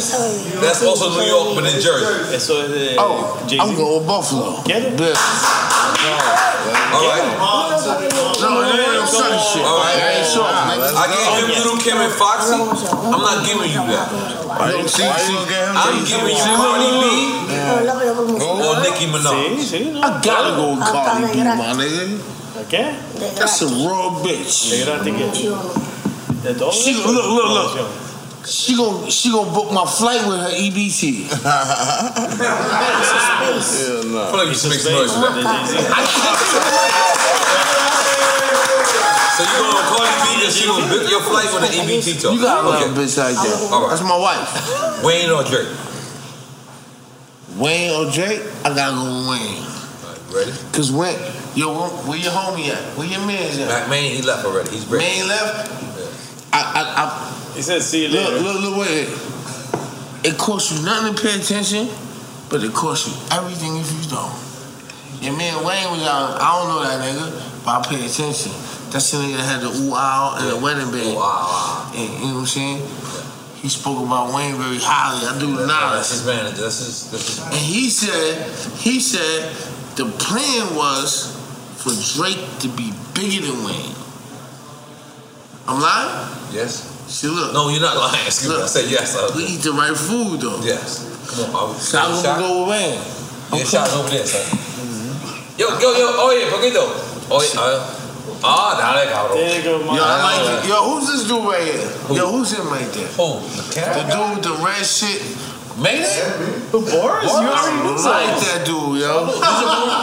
That's 0.60 0.82
also 0.82 1.10
New 1.20 1.26
York, 1.26 1.54
but 1.54 1.64
in 1.68 1.80
Jersey. 1.80 2.34
Eso 2.34 2.64
es 2.64 2.70
de 2.72 2.96
Oh, 2.98 3.36
Jay-Z. 3.46 3.60
I'm 3.62 3.76
going 3.76 3.98
with 3.98 4.06
Buffalo. 4.08 4.62
Get 4.64 4.82
it? 4.88 4.96
Bills. 4.96 5.18
All 6.88 7.04
right. 7.04 7.36
No, 8.40 8.62
that 8.64 8.80
ain't 8.80 9.08
some 9.08 9.36
shit. 9.36 9.64
All 9.64 9.78
right. 9.84 9.96
That 10.00 10.16
ain't 10.16 10.28
short, 10.32 10.48
nigga. 10.48 10.96
I 10.96 11.04
gave 11.12 11.28
him 11.44 11.48
Little 11.60 11.76
Kim 11.76 11.98
and 12.00 12.12
Foxy. 12.12 12.56
I'm 12.56 13.20
not 13.20 13.44
giving 13.44 13.68
you 13.68 13.84
that. 13.92 14.08
Why 14.48 14.72
you 14.72 14.88
see? 14.88 15.04
Why 15.04 15.20
you 15.28 15.36
gonna 15.36 15.52
get 15.52 15.68
him? 15.68 15.76
I'm 15.76 16.00
giving 16.08 16.32
you 16.32 16.48
Cardi 16.56 16.88
B 16.96 17.04
or 18.40 18.80
Nicki 18.80 19.04
Sí, 19.04 19.12
Minaj. 19.12 19.60
sí, 19.60 19.92
no. 19.92 20.00
I 20.00 20.20
gotta 20.24 20.56
go 20.56 20.72
with 20.72 20.84
Cardi 20.88 21.28
B, 21.32 21.44
my 21.44 21.76
nigga. 21.76 22.16
¿Qué? 22.68 22.84
That's 23.36 23.62
a 23.62 23.66
raw 23.84 24.22
bitch. 24.24 24.70
De 24.70 24.84
gratis 24.84 25.12
que. 25.14 25.52
De 26.42 26.54
todo. 26.54 26.72
She, 26.72 26.90
eso? 26.92 27.10
look, 27.12 27.26
look, 27.26 27.48
look. 27.76 28.07
She 28.46 28.76
gon' 28.76 29.10
she 29.10 29.30
gon' 29.30 29.52
book 29.52 29.72
my 29.72 29.84
flight 29.84 30.26
with 30.26 30.38
her 30.40 30.50
EBT. 30.50 31.28
I 31.44 32.22
feel 33.60 34.38
like 34.38 34.48
you 34.48 34.54
should 34.54 34.70
make 34.70 34.80
some 34.80 34.92
noise 34.94 35.12
for 35.12 35.20
that. 35.20 36.78
So 39.36 39.44
you 39.44 39.54
going 39.54 39.70
to 39.70 39.82
Cardi 39.86 40.14
B 40.18 40.26
because 40.40 40.56
she 40.56 40.66
gonna 40.66 40.88
book 40.90 41.06
your 41.10 41.22
flight 41.22 41.46
with 41.54 41.62
an 41.70 41.74
EBT 41.86 42.20
talk? 42.22 42.32
You 42.34 42.40
gotta 42.42 42.66
love 42.68 42.82
Okay. 42.82 42.90
a 42.90 42.94
bitch 42.94 43.16
like 43.18 43.34
that. 43.36 43.68
All 43.72 43.82
right. 43.82 43.90
That's 43.90 44.02
my 44.02 44.16
wife. 44.18 45.04
Wayne 45.04 45.30
or 45.30 45.44
Drake? 45.44 45.68
Wayne 47.56 47.90
or 47.94 48.10
Drake? 48.10 48.42
I 48.64 48.74
gotta 48.74 48.94
go 48.96 49.04
with 49.04 49.28
Wayne. 49.30 49.62
Ready? 50.34 50.52
Cause 50.72 50.90
when 50.92 51.14
yo, 51.54 51.70
where, 51.72 51.88
where 52.10 52.18
your 52.18 52.32
homie 52.32 52.68
at? 52.68 52.82
Where 52.98 53.06
your 53.06 53.24
man's 53.26 53.58
at? 53.58 53.68
Mack 53.68 53.88
Maine, 53.88 54.14
he 54.16 54.22
left 54.22 54.44
already. 54.44 54.70
He's 54.70 54.86
ready. 54.86 55.04
Man 55.04 55.28
left. 55.28 55.70
I, 56.52 56.60
I, 56.60 56.82
I, 57.04 57.06
He 57.58 57.62
said, 57.62 57.82
see 57.82 58.06
you 58.06 58.14
later. 58.14 58.38
look, 58.38 58.54
look, 58.54 58.70
look, 58.70 58.86
wait. 58.86 59.08
It 60.22 60.38
costs 60.38 60.70
you 60.70 60.84
nothing 60.86 61.12
to 61.12 61.20
pay 61.20 61.34
attention, 61.34 61.88
but 62.48 62.62
it 62.62 62.72
costs 62.72 63.10
you 63.10 63.14
everything 63.36 63.76
if 63.82 63.90
you 63.98 64.08
don't. 64.14 64.30
Your 65.18 65.34
man 65.36 65.66
Wayne 65.66 65.90
was 65.90 66.06
out. 66.06 66.38
I 66.38 66.54
don't 66.54 66.68
know 66.70 66.86
that 66.86 67.02
nigga, 67.02 67.64
but 67.64 67.82
I 67.82 67.82
pay 67.82 68.06
attention. 68.06 68.52
That's 68.94 69.10
the 69.10 69.18
nigga 69.18 69.42
that 69.42 69.58
had 69.58 69.60
the 69.62 69.74
ooh 69.74 69.92
ow 69.92 70.38
and 70.38 70.46
the 70.54 70.56
wedding 70.62 70.86
band. 70.94 71.18
And, 71.98 72.22
you 72.22 72.30
know 72.30 72.38
what 72.38 72.40
I'm 72.40 72.46
saying? 72.46 72.78
He 73.58 73.68
spoke 73.68 74.06
about 74.06 74.32
Wayne 74.32 74.54
very 74.54 74.78
highly. 74.78 75.26
I 75.26 75.36
do 75.40 75.56
That's 75.56 75.66
knowledge. 75.66 76.06
his 76.14 76.24
manager. 76.24 76.62
That's 76.62 76.78
his. 76.78 77.10
That's 77.10 77.26
his 77.26 77.42
And 77.42 77.54
he 77.58 77.90
said, 77.90 78.38
he 78.78 79.00
said 79.00 79.50
the 79.98 80.06
plan 80.22 80.76
was 80.78 81.34
for 81.82 81.90
Drake 82.22 82.38
to 82.60 82.68
be 82.68 82.94
bigger 83.18 83.50
than 83.50 83.64
Wayne. 83.66 83.96
I'm 85.66 85.82
lying? 85.82 86.54
Yes. 86.54 86.94
See, 87.08 87.26
look. 87.28 87.52
No, 87.52 87.68
you're 87.70 87.80
not 87.80 87.96
lying. 87.96 88.26
Excuse 88.26 88.52
me. 88.52 88.62
I 88.62 88.66
said 88.66 88.90
yes. 88.90 89.16
I- 89.16 89.34
We 89.36 89.44
eat 89.44 89.62
the 89.62 89.72
right 89.72 89.96
food, 89.96 90.40
though. 90.40 90.60
Yes. 90.62 91.04
Come 91.26 91.54
on. 91.56 91.56
I 91.56 91.72
was, 91.72 91.82
So 91.88 91.98
I'm 91.98 92.12
shot? 92.22 92.24
gonna 92.24 92.40
go 92.42 92.60
with 92.60 92.68
Wayne. 92.70 93.00
Yeah, 93.52 93.64
shot 93.64 93.88
over 93.96 94.08
there, 94.10 94.26
son. 94.26 94.44
Yo, 95.56 95.66
yo, 95.80 95.88
yo, 95.96 96.06
oye, 96.28 96.44
poquito. 96.52 96.84
Oye, 97.32 97.48
ah, 97.56 97.80
ah, 98.44 98.76
dale, 98.76 99.10
cabrón. 99.10 99.96
Yo, 99.96 100.04
I 100.04 100.16
like 100.22 100.64
it. 100.64 100.68
Yo, 100.68 100.76
who's 100.84 101.06
this 101.08 101.24
dude 101.26 101.44
right 101.44 101.64
here? 101.64 101.90
Yo, 102.16 102.30
who's 102.30 102.52
him 102.52 102.68
right 102.68 102.86
there? 102.92 103.08
Who? 103.16 103.40
The 103.72 104.04
dude 104.12 104.36
with 104.36 104.44
the 104.44 104.54
red 104.64 104.84
shit. 104.84 105.20
Made 105.78 106.02
it? 106.02 106.72
Boris? 106.74 106.90
You 106.90 107.38
already 107.38 107.78
knew 107.86 107.94
I 107.94 108.26
like 108.26 108.42
that 108.42 108.66
dude, 108.66 108.98
yo. 108.98 109.30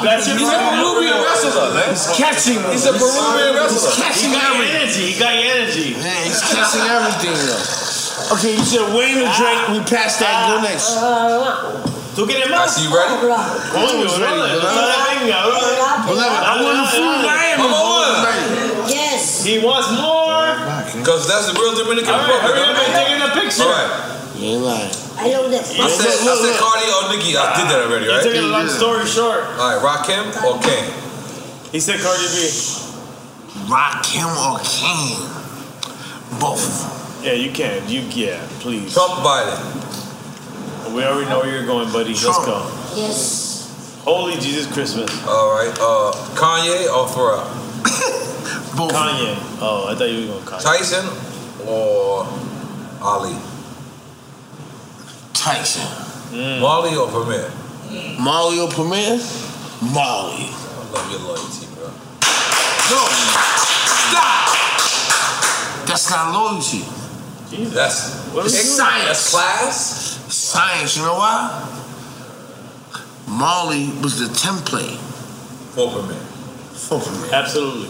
That's 0.08 0.24
your 0.24 0.40
He's 0.40 0.48
a 0.48 0.60
Peruvian 0.72 1.20
wrestler, 1.20 1.76
man. 1.76 1.92
He's 1.92 2.08
catching. 2.16 2.64
He's 2.72 2.88
a 2.88 2.96
Peruvian 2.96 3.60
wrestler. 3.60 3.92
He's 3.92 4.00
catching 4.00 4.32
He 4.32 4.40
got 4.40 4.56
everything. 4.56 4.72
energy. 4.72 5.04
He 5.12 5.20
got 5.20 5.36
energy. 5.36 5.88
Yeah, 6.00 6.24
he's 6.24 6.40
catching 6.48 6.86
everything, 6.88 7.36
yo. 7.36 7.60
Okay, 8.40 8.56
you 8.56 8.64
said 8.64 8.88
wait 8.96 9.20
a 9.20 9.28
drink. 9.36 9.60
We 9.76 9.84
passed 9.84 10.24
that. 10.24 10.48
Go 10.48 10.64
next. 10.64 10.96
Tú 12.16 12.24
quieres 12.24 12.48
I 12.48 12.56
más? 12.56 12.72
see 12.72 12.88
you 12.88 12.96
ready? 12.96 13.12
Coño, 13.20 14.00
was 14.00 14.16
brother, 14.16 14.48
ready, 14.48 14.56
no 14.56 14.72
venga, 14.72 15.36
brother. 16.08 16.24
I 16.24 16.64
want 16.64 16.80
to 16.80 16.88
fool 16.96 17.20
Miami. 17.20 17.60
Come 17.60 17.76
on. 17.76 18.88
Yes. 18.88 19.44
He 19.44 19.60
wants 19.60 19.92
more. 20.00 20.56
Because 20.96 21.28
that's 21.28 21.52
the 21.52 21.60
real 21.60 21.76
Dominican 21.76 22.16
All 22.16 22.24
right, 22.24 22.40
hurry 22.40 22.64
up 22.64 22.80
and 22.80 22.92
take 22.96 23.12
in 23.12 23.20
a 23.20 23.32
picture. 23.36 23.68
All 23.68 23.76
right. 23.76 24.16
You 24.38 24.56
ain't 24.56 24.64
lying. 24.64 24.92
I 25.18 25.32
know 25.32 25.48
that. 25.50 25.62
I 25.64 25.88
said, 25.88 26.12
I 26.12 26.36
said 26.36 26.60
Cardi 26.60 26.88
or 26.92 27.16
Nicki. 27.16 27.38
I 27.38 27.56
did 27.56 27.72
that 27.72 27.88
already, 27.88 28.06
You 28.06 28.12
right? 28.12 28.24
taking 28.24 28.44
a 28.44 28.48
long 28.52 28.68
story 28.68 29.06
short. 29.06 29.44
All 29.58 29.72
right, 29.72 29.80
Rakim 29.80 30.28
or 30.44 30.60
Kane? 30.62 30.92
He 31.72 31.80
said 31.80 32.00
Cardi 32.02 32.28
B. 32.36 32.52
Rakim 33.72 34.28
or 34.36 34.60
Kane. 34.60 36.40
Both 36.40 36.60
of 36.68 36.74
them. 36.84 37.26
Yeah, 37.26 37.34
you 37.34 37.52
can. 37.52 37.88
You 37.90 38.02
yeah, 38.12 38.46
please. 38.60 38.94
Trump 38.94 39.24
Biden. 39.24 40.94
We 40.94 41.04
already 41.04 41.30
know 41.30 41.40
where 41.40 41.52
you're 41.52 41.66
going, 41.66 41.92
buddy. 41.92 42.12
Let's 42.14 42.24
go. 42.46 42.70
Yes. 42.96 44.02
Holy 44.04 44.36
Jesus 44.36 44.72
Christmas. 44.72 45.10
All 45.26 45.50
right. 45.56 45.74
Uh, 45.80 46.12
Kanye 46.36 46.86
or 46.92 47.08
Pharrell? 47.08 47.48
Both. 48.78 48.92
Kanye. 48.94 49.36
Oh, 49.62 49.88
I 49.90 49.96
thought 49.96 50.10
you 50.12 50.28
were 50.28 50.34
going 50.34 50.46
to 50.46 50.52
Kanye. 50.52 50.62
Tyson 50.62 51.06
or 51.68 52.28
Ali? 53.02 53.36
Tyson. 55.36 55.86
Mm. 56.34 56.60
Marley 56.62 56.96
or 56.96 57.08
Premier? 57.08 57.52
Marley 58.20 58.60
or 58.60 58.70
Premier? 58.70 59.20
Marley. 59.94 60.48
I 60.50 60.90
love 60.92 61.12
your 61.12 61.20
loyalty, 61.22 61.68
bro. 61.76 61.88
No. 62.90 63.02
Stop. 64.10 64.48
That's 65.88 66.10
not 66.10 66.34
loyalty. 66.34 66.84
That's 67.74 68.26
What 68.34 68.46
It's 68.46 68.56
is 68.56 68.72
it? 68.72 68.76
science. 68.76 69.06
that's 69.08 69.30
class. 69.32 70.34
Science. 70.34 70.98
You 70.98 71.04
know 71.04 71.16
why? 71.16 71.62
Marley 73.28 73.90
was 74.02 74.20
the 74.20 74.28
template 74.34 74.98
For 75.76 75.92
Premier. 75.92 76.16
for 76.74 77.00
Premier. 77.00 77.34
Absolutely. 77.34 77.90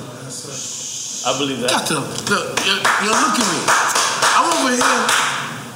I 1.26 1.38
believe 1.40 1.60
that. 1.62 1.70
Got 1.72 1.88
to 1.88 1.94
look. 1.96 2.60
Yo, 2.66 2.74
yo, 3.06 3.12
look 3.12 3.38
at 3.40 3.48
me. 3.50 3.62
I'm 4.38 4.46
over 4.54 4.70
here. 4.76 5.08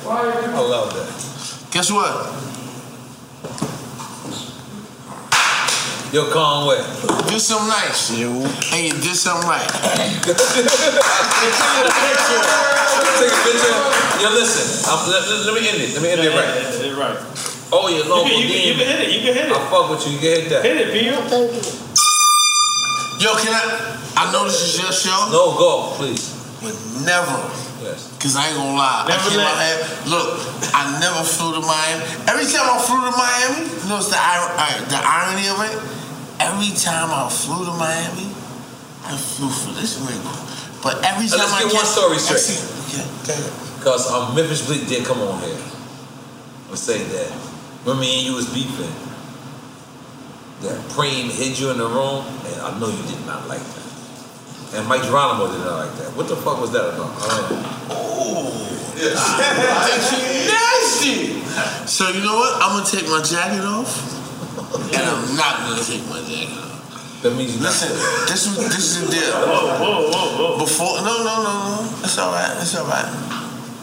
Why? 0.06 0.30
I 0.30 0.59
love 0.61 0.93
that. 0.93 1.09
Guess 1.80 1.95
what? 1.95 2.11
Yo, 6.11 6.27
Conway. 6.27 6.75
Do 7.32 7.40
something 7.40 7.69
nice. 7.72 8.11
And 8.11 8.83
you 8.83 8.91
did 8.99 9.16
something 9.16 9.48
right. 9.48 9.64
Take 9.64 10.27
a 13.32 13.40
picture. 13.48 13.72
Yo, 14.19 14.27
listen. 14.35 14.91
I'm, 14.91 15.08
let, 15.08 15.24
let- 15.24 15.45
let 15.48 15.53
me 15.56 15.69
end 15.72 15.80
it. 15.80 15.93
Let 15.95 16.03
me 16.03 16.09
end 16.11 16.19
it 16.19 16.35
right. 16.35 16.51
Yeah, 16.83 16.99
right. 16.99 17.16
Oh, 17.72 17.88
your 17.88 18.03
You 18.03 18.09
local 18.11 18.27
can, 18.27 18.41
you, 18.41 18.48
can, 18.51 18.59
you 18.67 18.74
can 18.75 18.83
hit 18.83 18.99
it. 18.99 19.11
You 19.16 19.22
can 19.24 19.33
hit 19.40 19.45
it. 19.48 19.56
I 19.56 19.69
fuck 19.72 19.90
with 19.90 20.03
you. 20.06 20.11
You 20.11 20.19
can 20.19 20.35
hit 20.35 20.49
that. 20.49 20.66
Hit 20.66 20.75
it, 20.83 20.91
Pio. 20.91 21.16
Thank 21.32 21.48
you. 21.56 21.64
Yo, 23.24 23.40
can 23.40 23.56
I? 23.56 23.95
I 24.17 24.32
know 24.33 24.43
this 24.43 24.59
is 24.67 24.75
your 24.83 24.91
show, 24.91 25.30
No, 25.32 25.56
go, 25.56 25.93
please. 25.95 26.27
but 26.59 26.75
never. 27.08 27.68
Yes. 27.82 28.11
Cause 28.19 28.35
I 28.35 28.48
ain't 28.51 28.58
gonna 28.59 28.75
lie. 28.75 29.08
Never 29.08 29.24
I 29.24 29.32
came 29.32 29.40
out 29.40 29.59
here. 29.64 29.80
Look, 30.11 30.27
I 30.75 30.99
never 30.99 31.24
flew 31.24 31.56
to 31.56 31.64
Miami. 31.64 32.03
Every 32.27 32.43
time 32.43 32.67
I 32.67 32.75
flew 32.83 32.99
to 33.08 33.14
Miami, 33.16 33.72
you 33.72 33.88
know 33.88 33.95
what's 34.03 34.11
the, 34.11 34.19
uh, 34.19 34.83
the 34.91 34.99
irony 34.99 35.48
of 35.48 35.59
it? 35.64 35.75
Every 36.43 36.75
time 36.75 37.08
I 37.11 37.32
flew 37.32 37.64
to 37.64 37.72
Miami, 37.80 38.35
I 39.08 39.16
flew 39.16 39.48
for 39.48 39.72
this 39.80 39.95
nigga. 40.03 40.83
But 40.83 41.03
every 41.08 41.27
Now, 41.32 41.48
time 41.48 41.51
let's 41.51 41.56
I 41.56 41.64
get 41.64 41.74
one 41.74 41.88
story 41.88 42.17
straight. 42.19 42.51
Okay. 43.24 43.40
Because 43.80 44.11
um, 44.11 44.35
Memphis 44.35 44.66
Bleek 44.67 44.88
did 44.88 45.06
come 45.06 45.19
on 45.24 45.40
here 45.41 45.56
and 45.56 46.77
say 46.77 46.99
that 47.03 47.32
when 47.88 47.99
me 47.99 48.19
and 48.19 48.27
you 48.27 48.33
was 48.35 48.51
beefing, 48.53 48.91
that 50.67 50.75
Preem 50.91 51.32
hid 51.32 51.58
you 51.58 51.72
in 51.72 51.77
the 51.77 51.88
room, 51.88 52.25
and 52.43 52.61
I 52.61 52.77
know 52.80 52.88
you 52.91 53.03
did 53.08 53.25
not 53.25 53.48
like 53.48 53.64
that. 53.64 53.78
And 54.73 54.88
Mic 54.88 55.01
Geronimo 55.01 55.49
did 55.49 55.65
not 55.65 55.88
like 55.88 55.95
that. 55.98 56.14
What 56.14 56.27
the 56.27 56.35
fuck 56.38 56.61
was 56.61 56.72
that 56.73 56.93
about? 56.93 57.09
I 57.17 57.49
don't. 57.49 57.65
Oh, 57.89 58.53
that's 58.93 60.14
nasty. 60.45 61.41
So 61.89 62.09
you 62.14 62.22
know 62.22 62.38
what? 62.38 62.53
I'm 62.61 62.77
gonna 62.77 62.85
take 62.85 63.09
my 63.09 63.22
jacket 63.25 63.65
off, 63.65 63.89
and 64.93 65.01
I'm 65.01 65.35
not 65.35 65.65
gonna 65.65 65.81
take 65.81 66.06
my 66.06 66.22
jacket 66.22 66.53
off. 66.53 66.69
That 67.25 67.33
means 67.35 67.57
you 67.57 67.64
Listen, 67.65 67.89
this 68.30 68.45
is 68.45 68.56
this 68.69 68.95
is 68.95 69.03
the 69.03 69.11
deal. 69.11 69.33
Whoa, 69.41 69.73
whoa, 69.81 70.07
whoa, 70.07 70.27
whoa. 70.38 70.57
Before, 70.61 71.01
no, 71.01 71.17
no, 71.25 71.35
no, 71.43 71.53
no. 71.83 71.89
It's 72.06 72.17
all 72.22 72.31
right. 72.31 72.53
It's 72.61 72.77
all 72.77 72.85
right. 72.85 73.09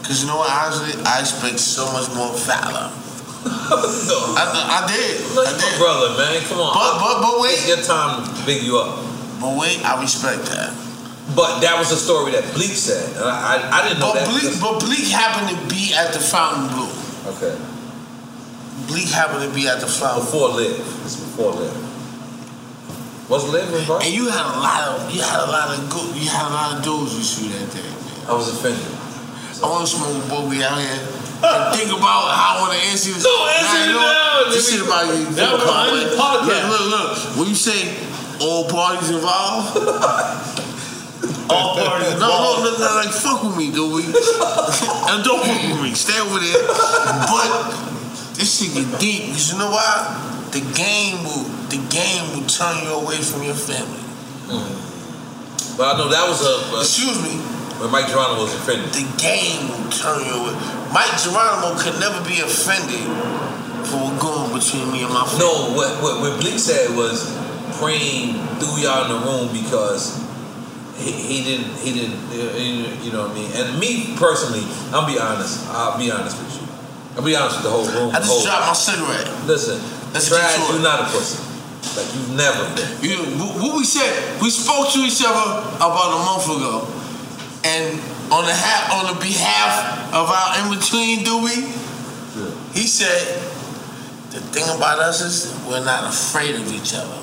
Cause 0.07 0.23
you 0.23 0.27
know 0.31 0.37
what? 0.39 0.49
Honestly, 0.49 0.95
I 1.03 1.19
expect 1.19 1.59
so 1.59 1.83
much 1.91 2.07
more 2.15 2.31
valor. 2.47 2.87
I, 3.45 4.47
I 4.47 4.87
did. 4.87 5.35
No, 5.35 5.43
I 5.43 5.51
you 5.51 5.59
my 5.59 5.69
did. 5.69 5.77
brother, 5.77 6.09
man. 6.15 6.41
Come 6.47 6.63
on. 6.63 6.71
But 6.73 6.91
but 6.97 7.15
but 7.21 7.35
wait. 7.43 7.59
It's 7.59 7.67
your 7.67 7.83
time 7.83 8.23
to 8.23 8.45
big 8.47 8.63
you 8.63 8.79
up. 8.79 9.03
But 9.39 9.57
wait, 9.59 9.83
I 9.85 10.01
respect 10.01 10.45
that. 10.53 10.73
But 11.35 11.59
that 11.59 11.75
was 11.77 11.91
a 11.91 11.97
story 11.99 12.31
that 12.31 12.43
Bleek 12.55 12.71
said. 12.71 13.03
And 13.17 13.25
I, 13.27 13.59
I, 13.59 13.81
I 13.83 13.87
didn't 13.87 13.99
know 13.99 14.13
But 14.13 14.25
that. 14.25 14.29
Bleek, 14.31 14.55
but 14.61 14.79
Bleek 14.79 15.11
happened 15.11 15.51
to 15.51 15.59
be 15.67 15.93
at 15.93 16.13
the 16.13 16.19
Fontainebleau. 16.19 16.87
Okay. 17.35 17.53
Bleek 18.87 19.11
happened 19.11 19.43
to 19.43 19.51
be 19.53 19.67
at 19.67 19.81
the 19.83 19.87
Fountain. 19.87 20.23
Before 20.23 20.49
Live. 20.55 20.79
It's 21.03 21.19
before 21.19 21.51
Live. 21.51 21.75
Was 23.27 23.43
Live 23.51 23.67
involved? 23.75 24.05
And 24.07 24.13
you 24.15 24.31
had 24.31 24.47
a 24.47 24.55
lot 24.63 24.87
of 24.87 25.11
you 25.11 25.19
had 25.19 25.43
a 25.43 25.51
lot 25.51 25.67
of 25.75 25.83
good 25.91 26.15
you 26.15 26.31
had 26.31 26.47
a 26.47 26.53
lot 26.55 26.79
of 26.79 26.83
dudes 26.83 27.11
with 27.11 27.43
you 27.43 27.59
that 27.59 27.67
day, 27.75 27.83
man. 27.83 28.31
I 28.31 28.33
was 28.33 28.47
offended. 28.47 28.87
I 29.59 29.67
want 29.67 29.83
to 29.83 29.91
smoke 29.91 30.15
boogie 30.31 30.63
out 30.63 30.79
here 30.79 30.95
and 30.95 31.75
think 31.75 31.91
about 31.91 32.31
how 32.31 32.55
I 32.55 32.63
want 32.63 32.71
to 32.79 32.81
answer 32.87 33.11
this. 33.11 33.27
Don't 33.27 33.51
answer 33.51 33.83
it 33.83 33.99
now, 33.99 34.47
This 34.47 34.71
shit 34.71 34.79
about 34.79 35.11
you. 35.11 35.27
That 35.35 35.59
was 35.59 35.59
the 35.59 36.15
podcast. 36.15 36.71
Look, 36.71 36.87
look, 36.87 36.87
look. 36.87 37.35
When 37.35 37.47
you 37.51 37.57
say 37.59 37.91
all 38.41 38.69
parties 38.69 39.09
involved, 39.09 39.77
All 41.49 41.75
parties 41.79 42.19
no, 42.19 42.27
no, 42.27 42.59
involved. 42.59 42.79
no, 42.79 42.85
no, 42.85 42.95
like 42.99 43.09
fuck 43.15 43.41
with 43.43 43.55
me, 43.57 43.71
do 43.71 43.87
we? 43.95 44.03
and 45.09 45.23
don't 45.23 45.39
fuck 45.43 45.61
with 45.63 45.81
me. 45.81 45.93
Stay 45.95 46.19
over 46.19 46.39
there. 46.39 46.59
But 47.25 47.49
this 48.35 48.51
shit 48.59 48.75
get 48.75 48.99
deep 48.99 49.31
because 49.31 49.51
you 49.53 49.57
know 49.59 49.71
why? 49.71 50.11
The 50.51 50.59
game 50.75 51.23
will, 51.23 51.47
the 51.71 51.79
game 51.89 52.23
will 52.35 52.47
turn 52.47 52.83
you 52.83 52.91
away 52.99 53.17
from 53.23 53.43
your 53.43 53.55
family. 53.55 54.03
Mm. 54.51 55.77
But 55.77 55.95
I 55.95 55.97
know 55.97 56.09
that 56.09 56.27
was 56.27 56.41
a. 56.43 56.75
a 56.75 56.79
Excuse 56.83 57.15
me. 57.23 57.39
when 57.79 57.91
Mic 57.95 58.07
Geronimo 58.11 58.43
was 58.43 58.53
offended. 58.53 58.91
The 58.91 59.07
game 59.15 59.71
will 59.71 59.91
turn 59.91 60.19
you 60.27 60.35
away. 60.35 60.55
Mic 60.91 61.09
Geronimo 61.19 61.79
could 61.79 61.95
never 62.03 62.19
be 62.27 62.43
offended 62.43 63.07
for 63.87 64.03
what 64.03 64.19
going 64.19 64.51
between 64.51 64.91
me 64.91 65.03
and 65.07 65.13
my 65.15 65.23
family. 65.23 65.47
No, 65.47 65.71
what, 65.79 65.91
what, 66.03 66.15
what 66.19 66.33
Bleek 66.43 66.59
said 66.59 66.91
was 66.95 67.23
Preem 67.77 68.41
through 68.59 68.81
y'all 68.81 69.05
in 69.05 69.11
the 69.13 69.21
room 69.25 69.53
because 69.53 70.17
he, 70.97 71.11
he 71.11 71.43
didn't 71.43 71.73
he 71.77 71.93
didn't 71.93 72.17
you 73.03 73.11
know 73.11 73.27
what 73.29 73.31
I 73.31 73.33
mean. 73.37 73.51
And 73.53 73.79
me 73.79 74.15
personally, 74.17 74.65
I'll 74.91 75.05
be 75.05 75.19
honest. 75.19 75.65
I'll 75.69 75.97
be 75.97 76.09
honest 76.09 76.37
with 76.41 76.61
you. 76.61 76.67
I'll 77.17 77.25
be 77.25 77.35
honest 77.35 77.57
with 77.61 77.65
the 77.65 77.73
whole 77.73 77.85
room. 77.85 78.15
I 78.15 78.19
just 78.19 78.31
whole, 78.31 78.43
dropped 78.43 78.67
my 78.67 78.73
cigarette. 78.73 79.29
Listen, 79.45 79.77
Let's 80.13 80.27
trash. 80.29 80.57
You're 80.69 80.81
not 80.81 81.01
a 81.01 81.11
pussy. 81.13 81.37
Like 81.97 82.09
you've 82.13 82.33
never 82.35 82.61
been. 82.75 82.89
You, 83.01 83.17
what 83.61 83.77
we 83.77 83.83
said, 83.85 84.41
we 84.41 84.49
spoke 84.49 84.89
to 84.93 84.99
each 85.05 85.21
other 85.25 85.61
about 85.77 86.17
a 86.17 86.21
month 86.25 86.45
ago, 86.49 86.85
and 87.63 87.93
on 88.33 88.45
the 88.45 88.53
ha- 88.53 88.89
on 88.97 89.13
the 89.13 89.19
behalf 89.21 90.13
of 90.13 90.29
our 90.29 90.61
in 90.61 90.77
between 90.77 91.23
Dewey, 91.23 91.69
he 92.73 92.85
said, 92.85 93.41
the 94.29 94.41
thing 94.53 94.63
about 94.75 94.99
us 94.99 95.21
is 95.21 95.53
we're 95.67 95.83
not 95.83 96.03
afraid 96.13 96.55
of 96.55 96.71
each 96.73 96.93
other. 96.93 97.17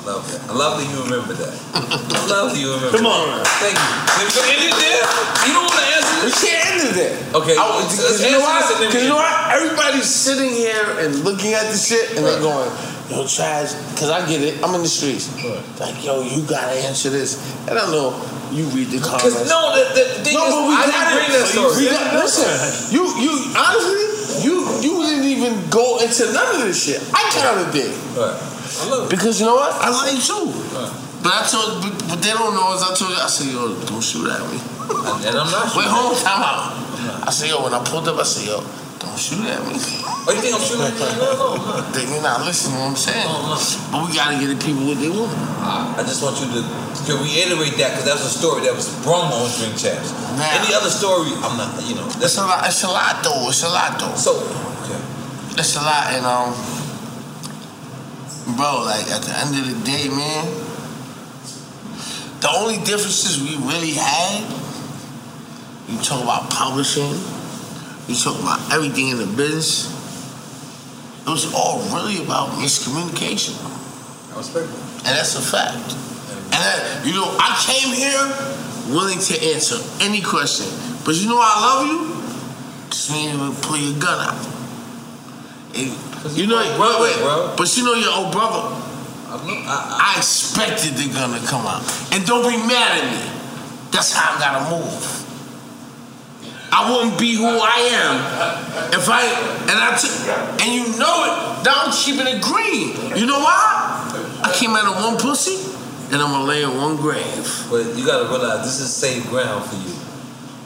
I 0.00 0.16
love 0.16 0.24
that. 0.32 0.40
I 0.48 0.54
love 0.56 0.80
that 0.80 0.88
you 0.88 0.98
remember 1.04 1.34
that. 1.36 1.52
I 1.76 2.20
love 2.24 2.56
that 2.56 2.58
you 2.60 2.72
remember. 2.72 2.96
Come 2.96 3.04
that. 3.04 3.20
on. 3.20 3.44
Thank 3.60 3.76
you. 3.76 3.88
Can 4.32 4.42
we 4.48 4.52
end 4.56 4.64
it 4.72 4.76
there? 4.80 5.04
You 5.44 5.52
don't 5.52 5.68
want 5.68 5.76
to 5.76 5.86
answer 5.92 6.14
We 6.24 6.32
can't 6.40 6.64
end 6.72 6.80
it 6.88 6.94
there. 6.96 7.14
Okay. 7.36 7.54
Because 7.60 8.16
you 8.24 8.32
know 8.32 8.40
answer 8.40 8.48
why? 8.48 8.60
this 8.64 8.70
and 8.72 8.78
then 8.80 8.88
we 8.88 8.96
Because 8.96 9.04
you 9.04 9.12
know 9.12 9.20
end 9.20 9.28
why? 9.28 9.54
Everybody's 9.60 10.08
sitting 10.08 10.50
here 10.56 10.82
and 11.04 11.20
looking 11.20 11.52
at 11.52 11.68
the 11.68 11.76
shit 11.76 12.16
and 12.16 12.24
they're 12.24 12.40
going, 12.40 12.68
yo, 13.12 13.28
trash. 13.28 13.76
Because 13.92 14.08
I 14.08 14.24
get 14.24 14.40
it. 14.40 14.56
I'm 14.64 14.72
in 14.72 14.80
the 14.80 14.88
streets. 14.90 15.28
Like, 15.76 16.00
yo, 16.00 16.24
you 16.24 16.48
gotta 16.48 16.80
answer 16.88 17.12
this. 17.12 17.36
And 17.68 17.76
I 17.76 17.84
know 17.92 18.16
you 18.56 18.64
read 18.72 18.88
the 18.88 18.98
Because 19.04 19.36
comments. 19.36 19.52
no, 19.52 19.76
the, 19.76 19.84
the, 19.94 20.04
the 20.16 20.20
thing 20.24 20.34
No, 20.34 20.48
is, 20.48 20.54
but 20.56 20.64
we 20.64 20.74
I 20.80 20.84
got 20.88 20.96
didn't 20.96 21.12
bring 21.12 21.28
it. 21.28 21.36
that 21.38 21.46
story. 21.52 21.72
We 21.76 21.84
got- 21.92 22.16
listen, 22.18 22.50
you, 22.90 23.04
you, 23.20 23.32
honestly, 23.52 24.02
you, 24.48 24.54
you 24.80 24.92
didn't 25.06 25.28
even 25.28 25.40
even 25.40 25.70
go 25.70 26.00
into 26.02 26.26
none 26.32 26.56
of 26.56 26.62
this 26.66 26.84
shit. 26.84 27.00
I 27.14 27.22
kind 27.36 27.60
of 27.64 27.72
did. 27.72 27.92
Because 29.10 29.40
you 29.40 29.46
know 29.46 29.56
what? 29.56 29.74
I 29.82 29.90
love 29.90 30.08
you 30.12 30.20
too. 30.22 30.46
But 31.20 31.32
I 31.36 31.44
told, 31.44 31.82
but, 31.84 31.92
but 32.08 32.18
they 32.24 32.32
don't 32.32 32.54
know. 32.56 32.72
As 32.72 32.80
I 32.80 32.94
told 32.96 33.12
you, 33.12 33.20
I 33.20 33.28
said, 33.28 33.52
yo, 33.52 33.76
don't 33.84 34.00
shoot 34.00 34.24
at 34.30 34.40
me. 34.48 34.56
And 35.26 35.36
I'm 35.36 35.50
not 35.52 35.68
Wait, 35.76 35.84
shooting 35.84 35.92
hold 35.92 36.16
on, 36.16 36.24
time 36.24 36.40
out. 36.40 37.28
I 37.28 37.30
said, 37.30 37.52
yo, 37.52 37.60
when 37.60 37.74
I 37.76 37.82
pulled 37.84 38.08
up, 38.08 38.16
I 38.16 38.24
said, 38.24 38.48
yo, 38.48 38.64
don't 38.96 39.20
shoot 39.20 39.44
at 39.44 39.60
me. 39.68 39.76
Oh, 39.76 40.32
you 40.32 40.40
think 40.40 40.56
I'm 40.56 40.64
shooting 40.64 40.88
at 40.88 40.96
you? 40.96 41.04
No, 41.20 41.36
no, 41.36 41.48
no. 41.60 41.84
Then 41.92 42.08
you're 42.08 42.24
not 42.24 42.40
listening 42.48 42.76
to 42.76 42.88
what 42.88 42.92
I'm 42.92 43.00
saying. 43.00 43.28
But 43.92 44.00
we 44.08 44.16
gotta 44.16 44.40
get 44.40 44.48
the 44.48 44.56
people 44.56 44.88
what 44.88 44.96
they 44.96 45.12
want. 45.12 45.32
I 45.60 46.00
just 46.08 46.24
want 46.24 46.40
you 46.40 46.48
to, 46.56 46.60
to 46.64 47.12
reiterate 47.20 47.76
that 47.80 47.92
because 47.96 48.08
that 48.08 48.16
was 48.16 48.24
a 48.28 48.32
story 48.32 48.64
that 48.64 48.72
was 48.72 48.88
brung 49.04 49.28
on 49.28 49.48
Drink 49.60 49.76
Champs. 49.76 50.16
Any 50.40 50.72
other 50.72 50.88
story, 50.88 51.36
I'm 51.44 51.60
not, 51.60 51.76
you 51.84 52.00
know. 52.00 52.08
It's 52.16 52.40
a 52.40 52.48
lot. 52.48 52.64
It's 52.64 52.80
a 52.84 52.88
lot 52.88 53.20
though. 53.20 53.48
It's 53.52 53.60
a 53.60 53.68
lot 53.68 54.00
though. 54.00 54.16
So, 54.16 54.40
okay. 54.88 55.00
It's 55.60 55.76
a 55.76 55.84
lot, 55.84 56.16
and 56.16 56.24
um, 56.24 56.56
bro, 58.56 58.82
like 58.84 59.06
at 59.10 59.22
the 59.22 59.34
end 59.38 59.56
of 59.58 59.66
the 59.66 59.78
day, 59.84 60.08
man, 60.08 60.46
the 62.40 62.48
only 62.56 62.78
differences 62.84 63.40
we 63.42 63.56
really 63.66 63.92
had, 63.92 64.42
you 65.88 65.98
talk 66.00 66.22
about 66.22 66.50
publishing, 66.50 67.12
you 68.08 68.14
talk 68.16 68.40
about 68.40 68.72
everything 68.72 69.08
in 69.08 69.18
the 69.18 69.26
business. 69.26 69.88
It 71.26 71.28
was 71.28 71.52
all 71.54 71.80
really 71.94 72.24
about 72.24 72.48
miscommunication. 72.58 73.54
I 74.32 74.38
respect 74.38 74.68
it. 74.68 74.74
And 75.06 75.16
that's 75.16 75.36
a 75.36 75.42
fact. 75.42 75.76
And 76.50 76.60
that, 76.60 77.02
you 77.04 77.12
know, 77.12 77.36
I 77.38 77.54
came 77.60 77.94
here 77.94 78.94
willing 78.94 79.18
to 79.18 79.34
answer 79.54 79.76
any 80.00 80.20
question. 80.20 80.66
But 81.04 81.14
you 81.16 81.28
know 81.28 81.38
I 81.40 81.54
love 81.60 81.86
you? 81.86 82.20
Just 82.90 83.12
mean 83.12 83.38
you 83.38 83.54
pull 83.62 83.76
your 83.76 83.98
gun 84.00 84.18
out. 84.18 84.46
And 85.76 86.09
you 86.28 86.46
know, 86.46 86.58
wait, 86.58 87.00
wait, 87.00 87.56
but 87.56 87.76
you 87.76 87.84
know 87.84 87.94
your 87.94 88.12
old 88.12 88.32
brother. 88.32 88.76
I, 89.32 90.14
expected 90.16 90.94
the 90.94 91.12
gun 91.12 91.38
to 91.38 91.46
come 91.46 91.64
out. 91.66 91.82
And 92.12 92.26
don't 92.26 92.42
be 92.42 92.56
mad 92.56 92.98
at 92.98 93.06
me. 93.08 93.22
That's 93.90 94.12
how 94.12 94.36
I 94.36 94.38
gotta 94.38 94.70
move. 94.74 95.20
I 96.72 96.90
wouldn't 96.90 97.18
be 97.18 97.34
who 97.34 97.46
I 97.46 97.78
am 97.98 98.14
if 98.94 99.08
I 99.08 99.26
and 99.66 99.74
I 99.74 99.96
took 99.98 100.14
and 100.62 100.70
you 100.70 100.98
know 100.98 101.26
it. 101.26 101.64
Now 101.64 101.86
I'm 101.86 101.92
keeping 101.92 102.26
it 102.26 102.42
green. 102.42 102.94
You 103.18 103.26
know 103.26 103.38
why? 103.38 104.42
I 104.44 104.52
came 104.54 104.70
out 104.70 104.86
of 104.86 105.02
one 105.02 105.18
pussy 105.18 105.58
and 106.12 106.22
I'm 106.22 106.30
gonna 106.30 106.44
lay 106.44 106.62
in 106.62 106.76
one 106.76 106.96
grave. 106.96 107.66
But 107.70 107.96
you 107.96 108.06
gotta 108.06 108.28
realize 108.28 108.64
this 108.64 108.80
is 108.80 108.94
safe 108.94 109.26
ground 109.28 109.64
for 109.64 109.76
you. 109.76 109.94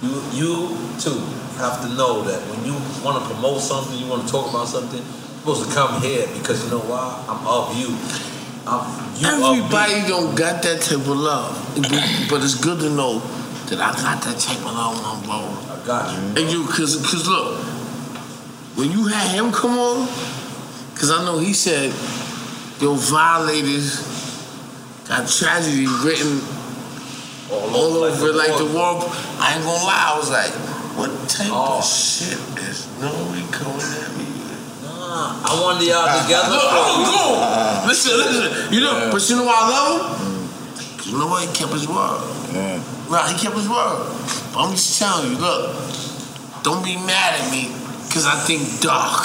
You 0.05 0.21
you 0.33 0.79
too 1.01 1.21
have 1.57 1.81
to 1.83 1.89
know 1.95 2.23
that 2.23 2.41
when 2.51 2.65
you 2.67 2.75
want 3.05 3.23
to 3.23 3.31
promote 3.31 3.61
something, 3.61 3.97
you 3.97 4.07
want 4.07 4.27
to 4.27 4.31
talk 4.31 4.51
about 4.51 4.67
something, 4.67 5.01
supposed 5.45 5.69
to 5.69 5.75
come 5.77 6.01
here 6.01 6.27
because 6.33 6.65
you 6.65 6.71
know 6.71 6.81
why? 6.89 7.05
I'm 7.29 7.45
of 7.47 7.77
you. 7.77 7.93
I'm 8.67 8.81
you. 9.21 9.29
Everybody 9.29 10.09
don't 10.09 10.35
got 10.35 10.63
that 10.63 10.81
type 10.81 11.05
of 11.05 11.09
love, 11.21 11.53
but, 12.31 12.41
it's 12.43 12.55
good 12.55 12.81
to 12.81 12.89
know 12.89 13.19
that 13.69 13.79
I 13.79 13.93
got 13.93 14.25
that 14.25 14.39
type 14.41 14.57
of 14.65 14.73
love, 14.73 14.97
on 15.05 15.21
my 15.21 15.27
bro. 15.27 15.45
I 15.69 15.87
got 15.87 16.17
you. 16.17 16.43
And 16.43 16.51
you, 16.51 16.65
cause, 16.67 16.97
cause 16.97 17.29
look, 17.29 17.61
when 18.77 18.91
you 18.91 19.05
had 19.05 19.35
him 19.37 19.53
come 19.53 19.77
on, 19.77 20.09
cause 20.97 21.11
I 21.11 21.23
know 21.27 21.37
he 21.37 21.53
said, 21.53 21.93
"Yo, 22.81 22.95
violators 22.95 24.01
got 25.07 25.29
tragedy 25.29 25.85
written 26.01 26.41
all, 27.53 28.01
over 28.01 28.33
like 28.33 28.57
the 28.57 28.65
world." 28.73 29.05
I 29.37 29.53
ain't 29.57 29.63
gonna 29.63 29.85
lie, 29.85 30.09
I 30.09 30.19
was 30.19 30.31
like, 30.31 30.53
"What 30.97 31.13
type 31.29 31.53
Oh. 31.53 31.81
of 31.81 31.85
shit 31.85 32.41
is 32.65 32.89
nobody 32.99 33.45
coming 33.53 33.77
me?" 33.77 34.04
I 35.15 35.55
wanted 35.63 35.87
y'all 35.87 36.11
together. 36.23 36.51
Look, 36.51 36.67
I'm 36.67 37.07
cool. 37.07 37.87
Listen, 37.87 38.19
listen. 38.19 38.73
You 38.75 38.81
know, 38.83 39.11
but 39.13 39.23
you 39.31 39.37
know 39.37 39.45
why 39.47 39.55
I 39.55 39.69
love 39.71 40.19
him? 40.19 40.49
'Cause 40.99 41.07
you 41.07 41.19
know 41.19 41.29
what? 41.31 41.43
He 41.47 41.53
kept 41.55 41.71
his 41.73 41.87
word. 41.87 42.21
Right, 43.07 43.31
he 43.31 43.39
kept 43.39 43.55
his 43.55 43.69
word. 43.69 44.11
But 44.53 44.59
I'm 44.65 44.73
just 44.75 44.99
telling 44.99 45.31
you, 45.33 45.39
look, 45.39 45.71
don't 46.65 46.83
be 46.83 46.97
mad 46.97 47.39
at 47.39 47.51
me 47.51 47.71
because 48.09 48.27
I 48.27 48.35
think 48.43 48.81
dark. 48.81 49.23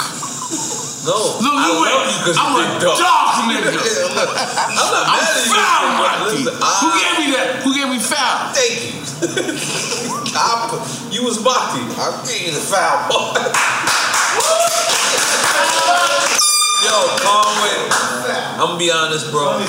No, 1.02 1.16
look, 1.16 1.56
I 1.58 1.66
look, 1.66 1.80
love 1.80 2.06
you 2.06 2.18
'cause 2.22 2.36
you 2.36 2.42
I'm 2.44 2.54
think 2.54 2.70
a 2.70 2.84
dark. 2.86 2.98
dark 3.00 3.34
nigga. 3.50 3.72
I'm 3.74 4.74
not 4.76 5.06
mad 5.10 5.26
at 5.26 5.42
you. 5.42 5.50
foul, 5.50 5.82
But 5.96 6.06
Rocky. 6.06 6.44
listen, 6.44 6.54
Who 6.54 6.86
I- 6.86 6.98
gave 7.00 7.14
me 7.18 7.26
that? 7.34 7.48
Who 7.64 7.70
gave 7.74 7.88
me 7.88 7.98
foul? 7.98 8.52
Thank 8.54 8.78
you. 8.78 9.00
I 10.38 10.68
put- 10.70 10.86
you 11.12 11.24
was 11.24 11.38
Baki. 11.38 11.82
I 11.98 12.22
gave 12.28 12.46
you 12.46 12.52
the 12.54 12.60
foul. 12.60 13.34
Yo, 16.80 16.96
Conway, 17.20 17.76
I'm 18.56 18.58
gonna 18.72 18.78
be 18.78 18.90
honest, 18.90 19.30
bro. 19.30 19.60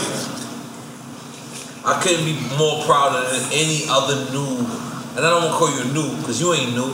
I 1.84 2.00
couldn't 2.02 2.24
be 2.26 2.38
more 2.58 2.86
proud 2.86 3.12
than 3.28 3.42
any 3.52 3.84
other 3.90 4.16
new, 4.32 4.64
and 5.18 5.20
I 5.26 5.30
don't 5.30 5.44
want 5.44 5.54
to 5.54 5.60
call 5.60 5.72
you 5.76 5.84
new 5.92 6.16
because 6.22 6.40
you 6.40 6.54
ain't 6.54 6.72
new, 6.74 6.94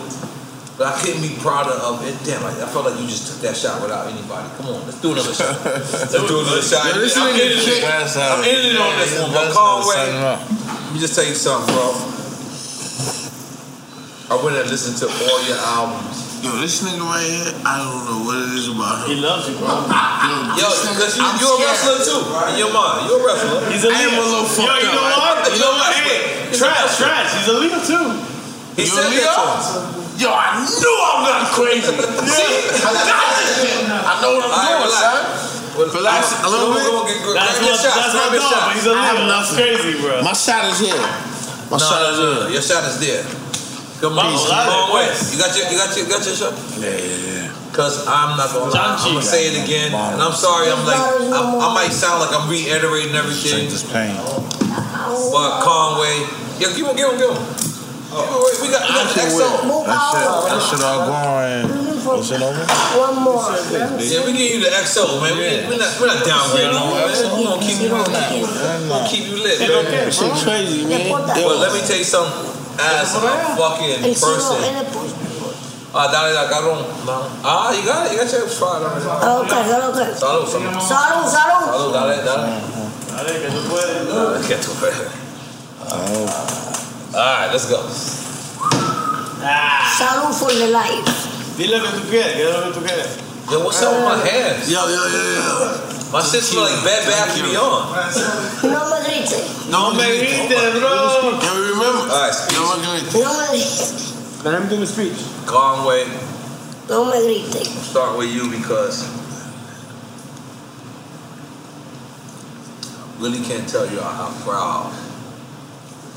but 0.77 0.87
I 0.89 0.97
couldn't 1.01 1.21
be 1.21 1.35
prouder 1.37 1.75
of 1.85 2.01
it. 2.07 2.15
Damn, 2.25 2.41
I, 2.43 2.49
I 2.49 2.65
felt 2.71 2.85
like 2.89 2.97
you 2.99 3.05
just 3.05 3.27
took 3.29 3.41
that 3.45 3.55
shot 3.55 3.81
without 3.81 4.07
anybody. 4.07 4.47
Come 4.57 4.73
on, 4.73 4.81
let's 4.87 4.99
do 5.01 5.11
another 5.13 5.33
shot. 5.33 5.53
let's 5.65 6.09
do 6.09 6.39
another 6.39 6.61
shot. 6.65 6.87
Yo, 6.95 7.01
this 7.01 7.17
I'm 7.17 7.29
ending 7.29 7.57
it. 7.59 7.65
kick- 7.65 7.83
I'm 7.85 8.43
ending 8.43 8.77
on 8.81 8.97
this 8.97 9.13
one, 9.21 9.31
but 9.33 9.53
Conway, 9.53 10.07
let 10.17 10.93
me 10.93 10.99
just 10.99 11.13
tell 11.13 11.25
you 11.27 11.35
something, 11.35 11.69
bro. 11.75 11.93
I 14.29 14.35
went 14.43 14.57
and 14.57 14.69
listened 14.69 14.97
to 15.03 15.07
all 15.29 15.39
your 15.45 15.57
albums. 15.61 16.26
Yo, 16.45 16.53
this 16.61 16.85
nigga 16.85 17.01
right 17.01 17.25
here, 17.25 17.49
I 17.65 17.81
don't 17.81 18.05
know 18.05 18.19
what 18.21 18.37
it 18.45 18.53
is 18.53 18.69
about 18.69 19.03
him. 19.03 19.09
He 19.09 19.15
loves 19.17 19.49
you, 19.49 19.57
bro. 19.57 19.73
Yo, 20.53 20.69
because 20.69 21.17
you, 21.17 21.25
you're 21.41 21.57
a 21.57 21.65
wrestler 21.65 21.97
too. 22.05 22.21
In 22.53 22.55
your 22.61 22.69
mind, 22.71 23.09
you're 23.09 23.17
a 23.17 23.25
wrestler. 23.25 23.65
He's 23.73 23.81
a 23.83 23.89
I 23.89 24.05
am 24.05 24.13
a 24.13 24.21
little 24.21 24.45
Yo, 24.45 24.69
you 24.77 24.91
know 24.93 25.01
up. 25.01 25.41
what? 25.41 25.49
You 25.49 25.57
know 25.57 25.73
what? 25.73 25.97
Hey, 25.97 26.53
trash, 26.53 27.01
trash. 27.01 27.33
He's 27.41 27.49
a 27.49 27.57
Leo 27.57 27.81
too. 27.81 28.05
He 28.77 28.85
You 28.85 28.93
said 28.93 29.09
Leo? 29.09 29.25
that 29.25 29.33
to 29.33 29.49
us. 29.49 29.65
Yo, 30.21 30.29
I 30.29 30.61
knew 30.61 30.95
I'm 31.09 31.21
not 31.25 31.41
crazy. 31.57 31.89
See, 31.97 32.49
I 32.85 32.89
got 32.93 33.27
this 33.41 33.51
shit. 33.57 33.89
I 33.89 34.13
know 34.21 34.37
what 34.37 34.45
I'm 34.45 34.53
All 34.53 34.61
right, 34.61 34.77
doing, 34.77 34.93
relax. 34.93 35.01
son. 35.01 35.57
Relax 35.77 36.21
a 36.45 36.49
little 36.53 36.69
bit. 36.73 36.85
Go 36.85 37.05
get, 37.05 37.17
go, 37.21 37.33
That's 37.33 37.57
grab 37.57 37.65
my, 37.65 37.69
your 37.69 37.77
that's 37.81 38.13
my 38.13 38.29
Grab 38.29 38.33
your 38.33 38.45
dog, 38.45 38.73
he's 38.77 38.85
a 38.85 38.93
I 38.93 39.05
have 39.09 39.17
Leo. 39.17 39.29
That's 39.29 39.49
nothing. 39.53 39.57
crazy, 39.57 39.93
bro. 40.01 40.21
My 40.25 40.33
shot 40.37 40.63
is 40.69 40.79
here. 40.85 41.01
My 41.69 41.77
No, 41.77 41.85
shot 41.85 42.01
is 42.13 42.17
no, 42.17 42.25
no. 42.25 42.41
here. 42.45 42.53
Your 42.57 42.65
shot 42.65 42.83
is 42.89 42.97
there. 43.01 43.25
Come 43.99 44.13
on, 44.19 44.29
Peace. 44.29 44.45
come 44.45 44.69
on. 44.69 44.93
West. 44.93 45.33
You 45.33 45.39
got 45.41 45.57
your, 45.57 45.65
you 45.73 45.77
got 45.77 45.89
your, 45.97 46.05
you 46.05 46.11
got 46.11 46.21
your 46.25 46.35
shot. 46.37 46.53
Yeah, 46.77 46.93
yeah, 46.93 47.49
yeah. 47.49 47.53
Cause 47.73 48.05
I'm 48.09 48.37
not 48.37 48.49
gonna 48.53 48.73
lie, 48.73 48.97
I'm 48.97 49.13
gonna 49.13 49.21
say 49.21 49.53
it 49.53 49.63
again, 49.63 49.93
and 49.93 50.21
I'm 50.21 50.33
sorry. 50.33 50.69
I'm 50.73 50.81
like, 50.85 50.97
I, 50.97 51.41
I 51.61 51.73
might 51.77 51.93
sound 51.93 52.21
like 52.25 52.33
I'm 52.33 52.49
reiterating 52.49 53.13
everything, 53.13 53.69
This 53.69 53.85
pain. 53.85 54.17
but 54.17 55.61
Conway, 55.61 56.25
yeah, 56.57 56.73
give 56.73 56.89
him, 56.89 56.95
give 56.97 57.05
him, 57.13 57.17
give 57.21 57.29
him. 57.29 57.37
Give 57.37 58.17
him 58.17 58.33
away. 58.33 58.53
We 58.65 58.67
got, 58.73 58.81
we 58.81 58.93
got 58.97 59.13
the 59.13 59.21
XO. 59.29 59.85
That 59.85 60.01
shit, 60.09 60.25
that 60.49 60.61
shit 60.65 60.81
all 60.81 61.05
going. 61.05 61.69
What's 62.07 62.31
it 62.33 62.41
over? 62.41 62.65
One 62.97 63.17
more. 63.21 63.45
Yeah, 64.01 64.25
we 64.25 64.33
give 64.33 64.57
you 64.57 64.61
the 64.65 64.73
XO, 64.81 65.21
man. 65.21 65.37
We, 65.37 65.69
we're 65.69 65.77
not, 65.77 65.91
we're 66.01 66.07
not 66.09 66.25
downgrading 66.25 66.73
you, 66.73 66.81
man. 66.97 67.13
We're 67.13 67.45
gonna 67.45 67.61
keep 67.61 67.77
you, 67.77 67.93
We're 67.93 68.89
gonna 68.89 69.05
keep 69.05 69.25
you 69.29 69.37
lit, 69.37 69.59
man. 69.61 70.09
Shit 70.09 70.33
crazy, 70.41 70.81
man. 70.87 71.13
But 71.13 71.57
let 71.61 71.73
me 71.77 71.81
tell 71.85 71.97
you 71.97 72.05
something. 72.07 72.56
As 72.79 73.15
a 73.15 73.19
fucking 73.57 74.13
person, 74.13 74.61
ah, 75.93 76.07
dale 76.11 76.33
la 76.33 76.45
cabrón. 76.47 76.85
Ah, 77.43 77.73
you 77.73 77.83
got 77.85 78.05
it. 78.05 78.13
You 78.13 78.19
got 78.21 78.31
your 78.31 78.47
spot. 78.47 78.81
Okay, 78.85 79.65
okay. 79.65 80.13
Salud, 80.13 80.45
salud. 80.45 80.77
Salud, 80.77 81.25
salud. 81.25 81.65
Salud, 81.73 81.91
dale, 81.93 82.21
dale. 82.21 82.61
Dale, 83.09 83.33
que 83.41 83.49
tú 83.49 83.61
puedes. 83.65 84.05
Dale, 84.05 84.39
que 84.45 84.55
tú 84.61 84.71
puedes. 84.77 85.09
All 85.89 87.23
right, 87.23 87.49
let's 87.51 87.65
go. 87.65 87.81
Salud 89.97 90.33
for 90.37 90.51
the 90.53 90.67
life. 90.67 91.07
Dile 91.57 91.79
lo 91.79 91.85
que 91.85 91.91
tú 91.97 92.09
quieres, 92.09 92.37
dile 92.37 92.51
lo 92.53 92.61
que 92.61 92.73
tú 92.79 92.85
quieres. 92.85 93.17
Yo, 93.49 93.59
what's 93.63 93.81
up 93.81 93.93
with 93.93 94.05
my 94.05 94.17
hands? 94.29 94.69
Yo, 94.69 94.85
yo, 94.87 95.07
yo, 95.07 95.21
yo. 95.33 95.96
My 96.11 96.21
shit 96.23 96.41
smell 96.43 96.63
like 96.63 96.83
Bad 96.85 97.03
Bath 97.05 97.35
and 97.37 97.51
Beyond. 97.51 97.91
No 98.63 98.79
me 98.87 98.97
grites. 99.03 99.69
No 99.69 99.91
me 99.91 100.03
grites, 100.47 100.79
bro. 100.79 101.37
Can 101.41 101.51
we 101.59 101.67
remember? 101.67 102.07
All 102.07 102.21
right, 102.23 102.33
speech. 102.33 102.55
No 102.55 102.63
me 102.77 102.83
grites. 102.83 103.13
No 103.13 103.27
me 103.51 103.59
grites. 103.59 104.43
Let 104.45 104.61
him 104.61 104.69
do 104.69 104.77
the 104.77 104.87
speech. 104.87 105.19
Conway, 105.45 106.05
No 106.87 107.05
me 107.11 107.43
grites. 107.51 107.67
start 107.91 108.17
with 108.17 108.31
you 108.31 108.49
because 108.49 109.03
I 112.95 113.21
really 113.21 113.43
can't 113.43 113.67
tell 113.67 113.85
y'all 113.91 114.03
how 114.03 114.31
proud 114.45 114.93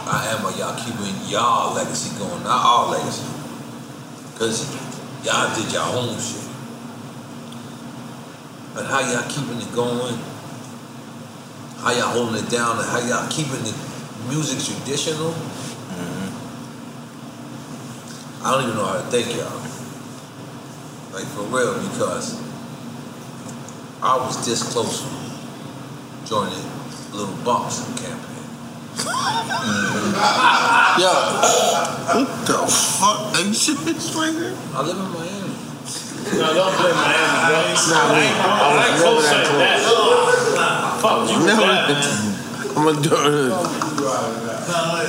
I 0.06 0.28
am 0.38 0.46
of 0.46 0.56
y'all 0.56 0.76
keeping 0.78 1.14
y'all 1.28 1.74
legacy 1.74 2.16
going, 2.18 2.42
not 2.44 2.64
our 2.64 2.90
legacy. 2.92 3.26
Because 4.32 4.70
y'all 5.24 5.52
did 5.54 5.72
y'all 5.72 5.98
own 5.98 6.14
shit. 6.20 6.46
But 8.74 8.86
how 8.86 9.00
y'all 9.00 9.28
keeping 9.28 9.60
it 9.60 9.72
going, 9.74 10.14
how 11.78 11.90
y'all 11.90 12.10
holding 12.14 12.44
it 12.44 12.50
down, 12.50 12.78
and 12.78 12.86
how 12.86 13.00
y'all 13.00 13.28
keeping 13.28 13.62
the 13.64 13.74
music 14.28 14.58
traditional, 14.62 15.32
mm-hmm. 15.32 16.30
I 18.44 18.52
don't 18.52 18.64
even 18.64 18.76
know 18.76 18.86
how 18.86 18.94
to 18.94 19.06
thank 19.10 19.34
y'all. 19.36 19.60
Like 21.12 21.26
for 21.34 21.42
real, 21.50 21.74
because 21.90 22.38
I 24.02 24.16
was 24.16 24.46
this 24.46 24.62
close 24.72 25.02
to 25.02 25.08
joining 26.26 26.64
little 27.12 27.34
bumps 27.44 27.82
campaign. 28.00 28.30
Yo, 31.00 31.12
what 32.14 32.28
the 32.46 32.58
fuck? 32.70 33.34
Are 33.34 33.42
you 33.42 33.52
serious 33.52 34.14
right 34.14 34.32
now? 34.32 34.54
I 34.74 34.82
live 34.86 34.96
in 34.96 35.10
Miami. 35.12 35.29
No, 36.38 36.54
don't 36.54 36.74
play 36.78 36.92
Miami, 36.92 37.38
bro. 37.46 37.58
Nah, 37.58 38.06
I 38.06 38.20
ain't, 38.20 38.36
I 38.38 38.70
ain't 38.70 38.78
never 38.78 39.02
close 39.02 39.24
that 39.30 39.42
to 39.46 39.52
that. 39.58 39.78
Fuck 41.00 41.30
you 41.30 41.36
with 41.38 41.46
Never 41.46 41.66
that, 41.66 41.88
that. 41.88 41.98
man. 42.00 42.76
I'm 42.76 42.84
gonna 42.86 43.02
do 43.02 43.10
it. 43.10 43.50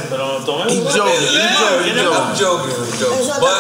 Pero 0.10 0.42
He 0.68 0.82
joking, 0.82 1.22
he 1.22 1.46
joking, 1.62 1.86
he 1.86 1.94
joking. 1.94 2.10
I'm 2.10 2.34
joking, 2.36 2.74
I'm 2.74 2.92
joking. 2.98 3.28
But 3.40 3.60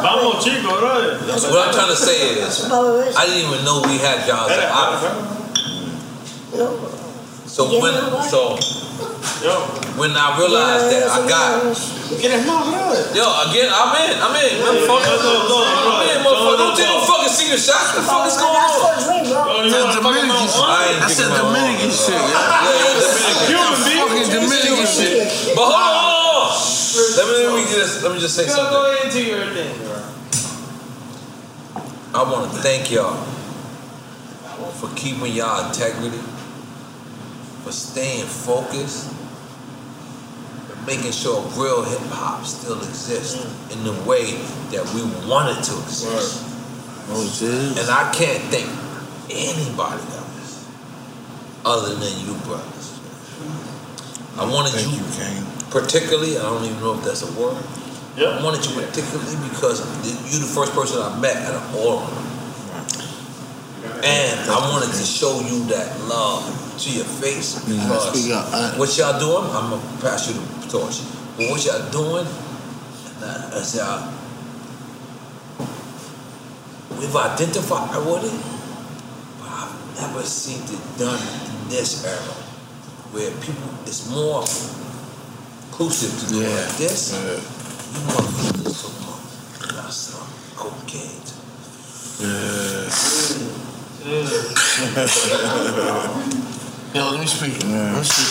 Vamos, 0.00 0.44
chico, 0.44 0.80
bro. 0.80 1.16
what 1.52 1.68
I'm 1.68 1.74
trying 1.74 1.88
to 1.92 1.96
say 1.96 2.40
is, 2.40 2.64
I 2.70 3.26
didn't 3.26 3.52
even 3.52 3.64
know 3.64 3.82
we 3.86 3.98
had 3.98 4.26
jobs 4.26 4.52
at 4.52 4.70
Opera. 4.72 5.12
So 7.46 7.80
when, 7.80 7.94
so 8.28 8.56
when 10.00 10.10
I 10.16 10.36
realized 10.38 10.90
that 10.90 11.08
I 11.10 11.28
got, 11.28 11.76
yo, 12.04 13.24
again, 13.48 13.68
I'm 13.72 13.92
in, 13.96 14.12
I'm 14.20 14.34
in, 14.36 14.52
motherfucker. 14.60 15.16
I'm 15.16 16.04
in, 16.04 16.20
motherfucker. 16.20 16.58
Don't 16.60 16.76
take 16.76 16.88
no 16.88 17.00
fucking 17.08 17.32
secret 17.32 17.60
shots. 17.60 17.96
What 17.96 18.04
the 18.04 18.08
fuck 18.08 18.26
is 18.28 18.36
going 18.36 18.52
on? 18.52 18.68
That's 19.72 19.96
Dominican 19.96 20.44
shit. 20.44 20.60
I 20.60 20.92
ain't 20.92 21.00
That's 21.00 21.16
thinking 21.16 21.32
that 21.32 21.40
about 21.40 21.56
Dominican 21.56 21.88
all- 21.88 22.04
shit. 22.04 22.20
Yeah, 22.20 22.28
yeah, 22.28 22.92
Dominican. 23.00 23.48
Human 23.48 23.76
being. 23.88 24.04
Fucking 24.04 24.28
Dominican 24.36 24.88
shit. 24.88 25.56
But 25.56 25.64
hold 25.64 25.80
on, 25.80 25.96
hold 25.96 26.44
on. 26.44 26.60
Let 27.16 27.24
me, 27.26 27.34
let 27.46 27.52
me 27.56 27.64
just 27.72 28.02
let 28.04 28.12
me 28.12 28.18
just 28.20 28.36
say 28.36 28.46
Go, 28.46 28.52
something. 28.54 28.72
go 28.74 28.84
into 29.02 29.20
your 29.24 29.46
thing, 29.54 29.72
bro. 29.82 29.98
I 32.14 32.22
want 32.30 32.52
to 32.52 32.58
thank 32.62 32.90
y'all 32.92 33.16
for 34.78 34.88
keeping 34.94 35.32
y'all 35.32 35.66
integrity, 35.66 36.18
for 37.64 37.72
staying 37.72 38.26
focused, 38.26 39.10
and 39.10 39.13
making 40.86 41.12
sure 41.12 41.40
real 41.56 41.82
hip 41.84 42.00
hop 42.10 42.44
still 42.44 42.78
exists 42.78 43.36
in 43.72 43.84
the 43.84 43.92
way 44.08 44.32
that 44.70 44.84
we 44.94 45.02
want 45.28 45.50
it 45.56 45.62
to 45.64 45.72
exist. 45.82 46.44
And 47.78 47.90
I 47.90 48.12
can't 48.14 48.42
thank 48.52 48.68
anybody 49.30 50.02
else 50.16 50.68
other 51.64 51.94
than 51.94 52.12
you 52.26 52.34
brothers. 52.44 53.00
I 54.36 54.44
wanted 54.50 54.74
you, 54.82 54.98
particularly, 55.70 56.38
I 56.38 56.42
don't 56.42 56.64
even 56.64 56.80
know 56.80 56.94
if 56.94 57.04
that's 57.04 57.22
a 57.22 57.32
word. 57.40 57.56
I 58.16 58.42
wanted 58.44 58.64
you 58.66 58.74
particularly 58.80 59.36
because 59.48 59.80
you're 60.30 60.40
the 60.40 60.46
first 60.54 60.72
person 60.72 61.00
I 61.02 61.18
met 61.20 61.36
at 61.36 61.54
an 61.54 61.74
oral. 61.74 62.06
And 64.04 64.50
I 64.50 64.58
wanted 64.70 64.92
to 64.94 65.04
show 65.04 65.40
you 65.40 65.64
that 65.66 65.98
love 66.08 66.44
to 66.78 66.90
your 66.90 67.04
face 67.04 67.58
because 67.64 68.08
speak 68.18 68.32
up. 68.34 68.52
I- 68.52 68.78
what 68.78 68.96
y'all 68.98 69.18
doing, 69.18 69.44
I'm 69.54 69.70
gonna 69.70 69.82
pass 70.00 70.28
you 70.28 70.34
the 70.34 70.68
torch. 70.68 71.00
But 71.36 71.50
what 71.50 71.64
y'all 71.64 71.90
doing, 71.90 72.26
and 72.26 73.24
I, 73.24 73.58
I 73.58 73.62
said, 73.62 73.82
uh, 73.82 74.10
we've 76.98 77.14
identified 77.16 77.96
with 78.04 78.24
it, 78.24 78.40
but 79.40 79.48
I've 79.50 79.74
never 80.00 80.22
seen 80.22 80.62
it 80.64 80.98
done 80.98 81.20
in 81.20 81.68
this 81.68 82.04
era 82.04 82.34
where 83.12 83.30
people, 83.40 83.70
it's 83.86 84.08
more 84.10 84.44
inclusive 85.68 86.18
to 86.20 86.34
do 86.34 86.40
it 86.42 86.50
like 86.50 86.76
this. 86.76 87.12
You 87.14 88.00
motherfuckers 88.10 88.74
so 88.74 88.88
much. 89.06 89.72
Got 89.72 89.92
some 89.92 90.28
cocaine. 90.56 91.22
Yo, 96.94 97.10
let 97.10 97.18
me 97.18 97.26
speak. 97.26 97.58
Let 97.66 97.98
me 97.98 98.04
speak. 98.06 98.30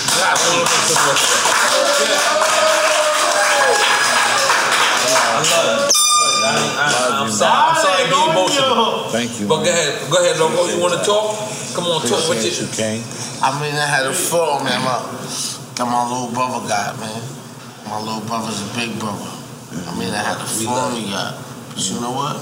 I'm 7.20 7.28
sorry, 7.28 7.60
I'm 7.60 7.76
sorry 7.76 8.04
to 8.04 8.10
be 8.10 8.16
emotional. 8.32 9.12
Thank 9.12 9.42
you. 9.42 9.48
But 9.50 9.64
go 9.64 9.70
ahead, 9.70 10.10
go 10.10 10.24
ahead, 10.24 10.40
Logo. 10.40 10.72
You 10.72 10.80
want 10.80 10.96
to 10.98 11.04
talk? 11.04 11.36
Come 11.76 11.92
on, 11.92 12.08
talk 12.08 12.24
with 12.30 12.40
you. 12.40 12.56
you 12.56 13.04
I 13.44 13.52
mean, 13.60 13.76
I 13.76 13.86
had 13.86 14.06
a 14.06 14.14
fall, 14.14 14.64
man. 14.64 14.80
My, 14.80 14.96
that 15.76 15.84
my 15.84 16.08
little 16.08 16.32
brother 16.32 16.66
got, 16.66 16.98
man. 17.02 17.22
My 17.84 18.00
little 18.00 18.24
brother's 18.24 18.64
a 18.64 18.74
big 18.80 18.98
brother. 18.98 19.28
I 19.92 20.00
mean, 20.00 20.16
I 20.16 20.24
had 20.24 20.40
a 20.40 20.48
fall 20.48 20.96
he 20.96 21.12
got. 21.12 21.36
But 21.68 21.84
you 21.84 22.00
know 22.00 22.16
what? 22.16 22.40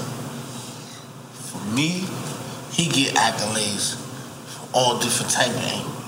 For 1.34 1.66
me, 1.74 2.06
he 2.70 2.86
get 2.86 3.16
accolades 3.16 3.98
for 4.46 4.68
all 4.72 5.00
different 5.00 5.32
type 5.32 5.50
of 5.50 5.66
angles. 5.66 6.01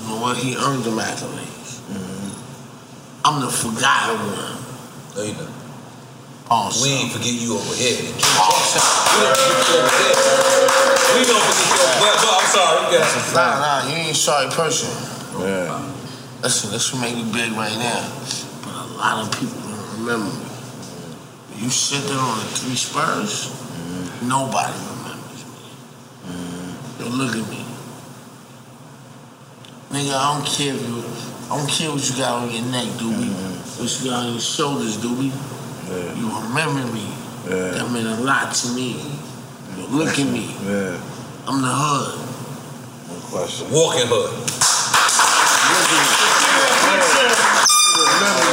You 0.00 0.08
know 0.08 0.20
what? 0.20 0.36
He 0.38 0.56
earned 0.56 0.84
them 0.84 0.96
mm-hmm. 0.96 1.06
accolades. 1.06 1.60
I'm 3.24 3.40
the 3.44 3.50
forgotten 3.52 4.16
one. 4.16 4.56
No, 5.14 5.22
you 5.22 5.34
don't. 5.34 5.60
Awesome. 6.50 6.82
We 6.82 6.88
ain't 6.96 7.12
forget 7.12 7.30
you 7.36 7.54
over 7.54 7.74
here. 7.76 8.00
We 8.00 8.10
don't 8.10 8.58
forget 8.66 9.38
you 9.38 9.76
over 9.76 9.92
there. 9.92 10.16
We 11.14 11.22
don't 11.28 11.44
forget 11.46 11.68
you 11.68 11.78
over 11.78 11.94
there. 11.94 12.16
But 12.16 12.26
I'm 12.26 12.48
sorry. 12.48 12.90
Nah, 13.36 13.60
nah, 13.60 13.86
you 13.86 13.94
ain't 13.94 14.10
a 14.10 14.18
sorry 14.18 14.50
person. 14.50 14.90
Yeah. 15.38 15.78
Listen, 16.42 16.72
this 16.72 16.90
will 16.92 17.00
make 17.00 17.14
you 17.14 17.24
big 17.30 17.52
right 17.52 17.76
now. 17.76 18.02
But 18.64 18.72
a 18.72 18.88
lot 18.96 19.22
of 19.22 19.30
people 19.38 19.60
don't 19.60 20.00
remember 20.00 20.32
me. 20.32 20.50
You 21.60 21.68
sit 21.68 22.02
there 22.08 22.18
on 22.18 22.38
the 22.38 22.44
three 22.56 22.74
Spurs, 22.74 23.52
mm-hmm. 23.52 24.28
nobody 24.28 24.72
remembers 24.72 25.44
me. 25.44 25.70
Mm-hmm. 26.24 27.04
Yo, 27.04 27.08
look 27.14 27.36
at 27.36 27.46
me. 27.52 27.69
Nigga, 29.90 30.14
I 30.14 30.38
don't 30.38 30.46
care 30.46 30.72
if 30.72 30.86
you, 30.86 31.02
I 31.50 31.58
don't 31.58 31.68
care 31.68 31.90
what 31.90 31.98
you 31.98 32.14
got 32.14 32.46
on 32.46 32.50
your 32.54 32.62
neck, 32.70 32.86
doobie. 32.94 33.26
Mm-hmm. 33.26 33.82
What 33.82 33.90
you 33.90 34.10
got 34.10 34.22
on 34.22 34.30
your 34.30 34.40
shoulders, 34.40 34.96
doobie. 35.02 35.34
You 36.14 36.30
remember 36.46 36.86
me. 36.94 37.10
That 37.50 37.90
meant 37.90 38.06
a 38.06 38.22
lot 38.22 38.54
to 38.54 38.68
me. 38.70 39.02
Yo, 39.74 39.90
look 39.90 40.14
at 40.14 40.30
me. 40.30 40.54
I'm 41.50 41.58
the 41.58 41.74
hood. 41.74 42.22
No 43.10 43.18
question. 43.34 43.66
Walking 43.74 44.06
hood. 44.06 44.30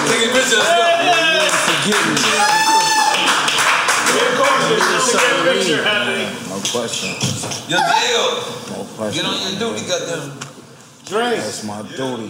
Nigga, 0.10 0.34
bitch, 0.34 0.58
let's 0.58 0.74
No 6.50 6.58
question. 6.66 7.14
Yo, 7.70 7.78
Diego. 7.78 8.26
No 8.74 8.90
question. 8.98 9.22
Get 9.22 9.30
on 9.30 9.38
your 9.38 9.54
duty, 9.60 9.86
goddamn. 9.88 10.47
That's 11.10 11.64
my 11.64 11.82
duty. 11.96 12.30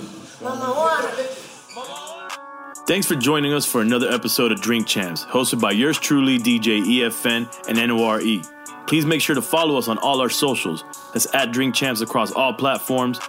Thanks 2.86 3.08
for 3.08 3.16
joining 3.16 3.54
us 3.54 3.66
for 3.66 3.82
another 3.82 4.10
episode 4.10 4.52
of 4.52 4.62
Drink 4.62 4.86
Champs, 4.88 5.26
hosted 5.26 5.60
by 5.60 5.72
yours 5.72 5.98
truly, 6.00 6.38
DJ 6.38 6.82
EFN 6.84 7.50
and 7.68 7.78
NORE. 7.88 8.42
Please 8.86 9.06
make 9.06 9.20
sure 9.20 9.36
to 9.36 9.42
follow 9.42 9.78
us 9.78 9.88
on 9.88 9.98
all 9.98 10.22
our 10.22 10.30
socials. 10.30 10.84
That's 11.14 11.34
at 11.34 11.52
Drink 11.52 11.76
Champs 11.76 12.02
across 12.02 12.32
all 12.32 12.54
platforms, 12.54 13.20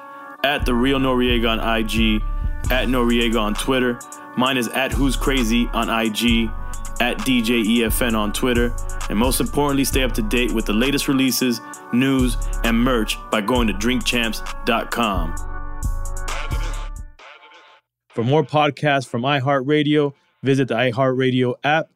at 0.44 0.65
The 0.67 0.75
Real 0.75 0.99
Noriega 1.01 1.51
on 1.51 1.59
IG, 1.59 2.23
at 2.70 2.89
Noriega 2.89 3.41
on 3.41 3.55
Twitter. 3.55 3.99
Mine 4.36 4.59
is 4.59 4.68
at 4.68 4.93
Who's 4.93 5.17
Crazy 5.17 5.67
on 5.73 5.89
IG, 5.89 6.51
at 7.01 7.18
DJ 7.18 7.65
EFN 7.65 8.17
on 8.17 8.33
Twitter. 8.33 8.75
And 9.10 9.18
most 9.18 9.41
importantly, 9.41 9.85
stay 9.85 10.02
up 10.02 10.12
to 10.12 10.23
date 10.23 10.52
with 10.52 10.67
the 10.67 10.73
latest 10.73 11.09
releases, 11.09 11.60
news, 11.93 12.36
and 12.65 12.78
merch 12.78 13.17
by 13.31 13.41
going 13.41 13.67
to 13.68 13.75
drinkchamps.com. 13.75 15.35
For 18.10 18.25
more 18.25 18.43
podcasts 18.43 19.07
from 19.07 19.23
iHeartRadio, 19.23 20.12
visit 20.43 20.68
the 20.68 20.75
iHeartRadio 20.75 21.55
app, 21.62 21.89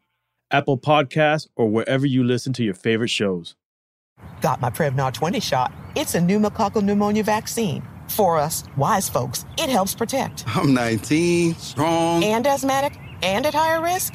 Apple 0.51 0.79
Podcasts, 0.79 1.49
or 1.57 1.69
wherever 1.69 2.07
you 2.07 2.23
listen 2.23 2.53
to 2.55 2.63
your 2.63 2.75
favorite 2.75 3.11
shows. 3.11 3.57
Got 4.41 4.61
my 4.61 4.71
Prevnar 4.71 5.13
20 5.13 5.41
shot. 5.41 5.73
It's 5.97 6.15
a 6.15 6.21
pneumococcal 6.21 6.83
pneumonia 6.83 7.25
vaccine. 7.25 7.83
For 8.09 8.39
us, 8.39 8.63
wise 8.77 9.09
folks, 9.09 9.47
it 9.59 9.69
helps 9.69 9.95
protect. 9.95 10.45
I'm 10.47 10.75
19, 10.75 11.55
strong. 11.55 12.23
And 12.23 12.47
asthmatic 12.47 12.99
and 13.23 13.47
at 13.47 13.55
higher 13.55 13.83
risk? 13.83 14.15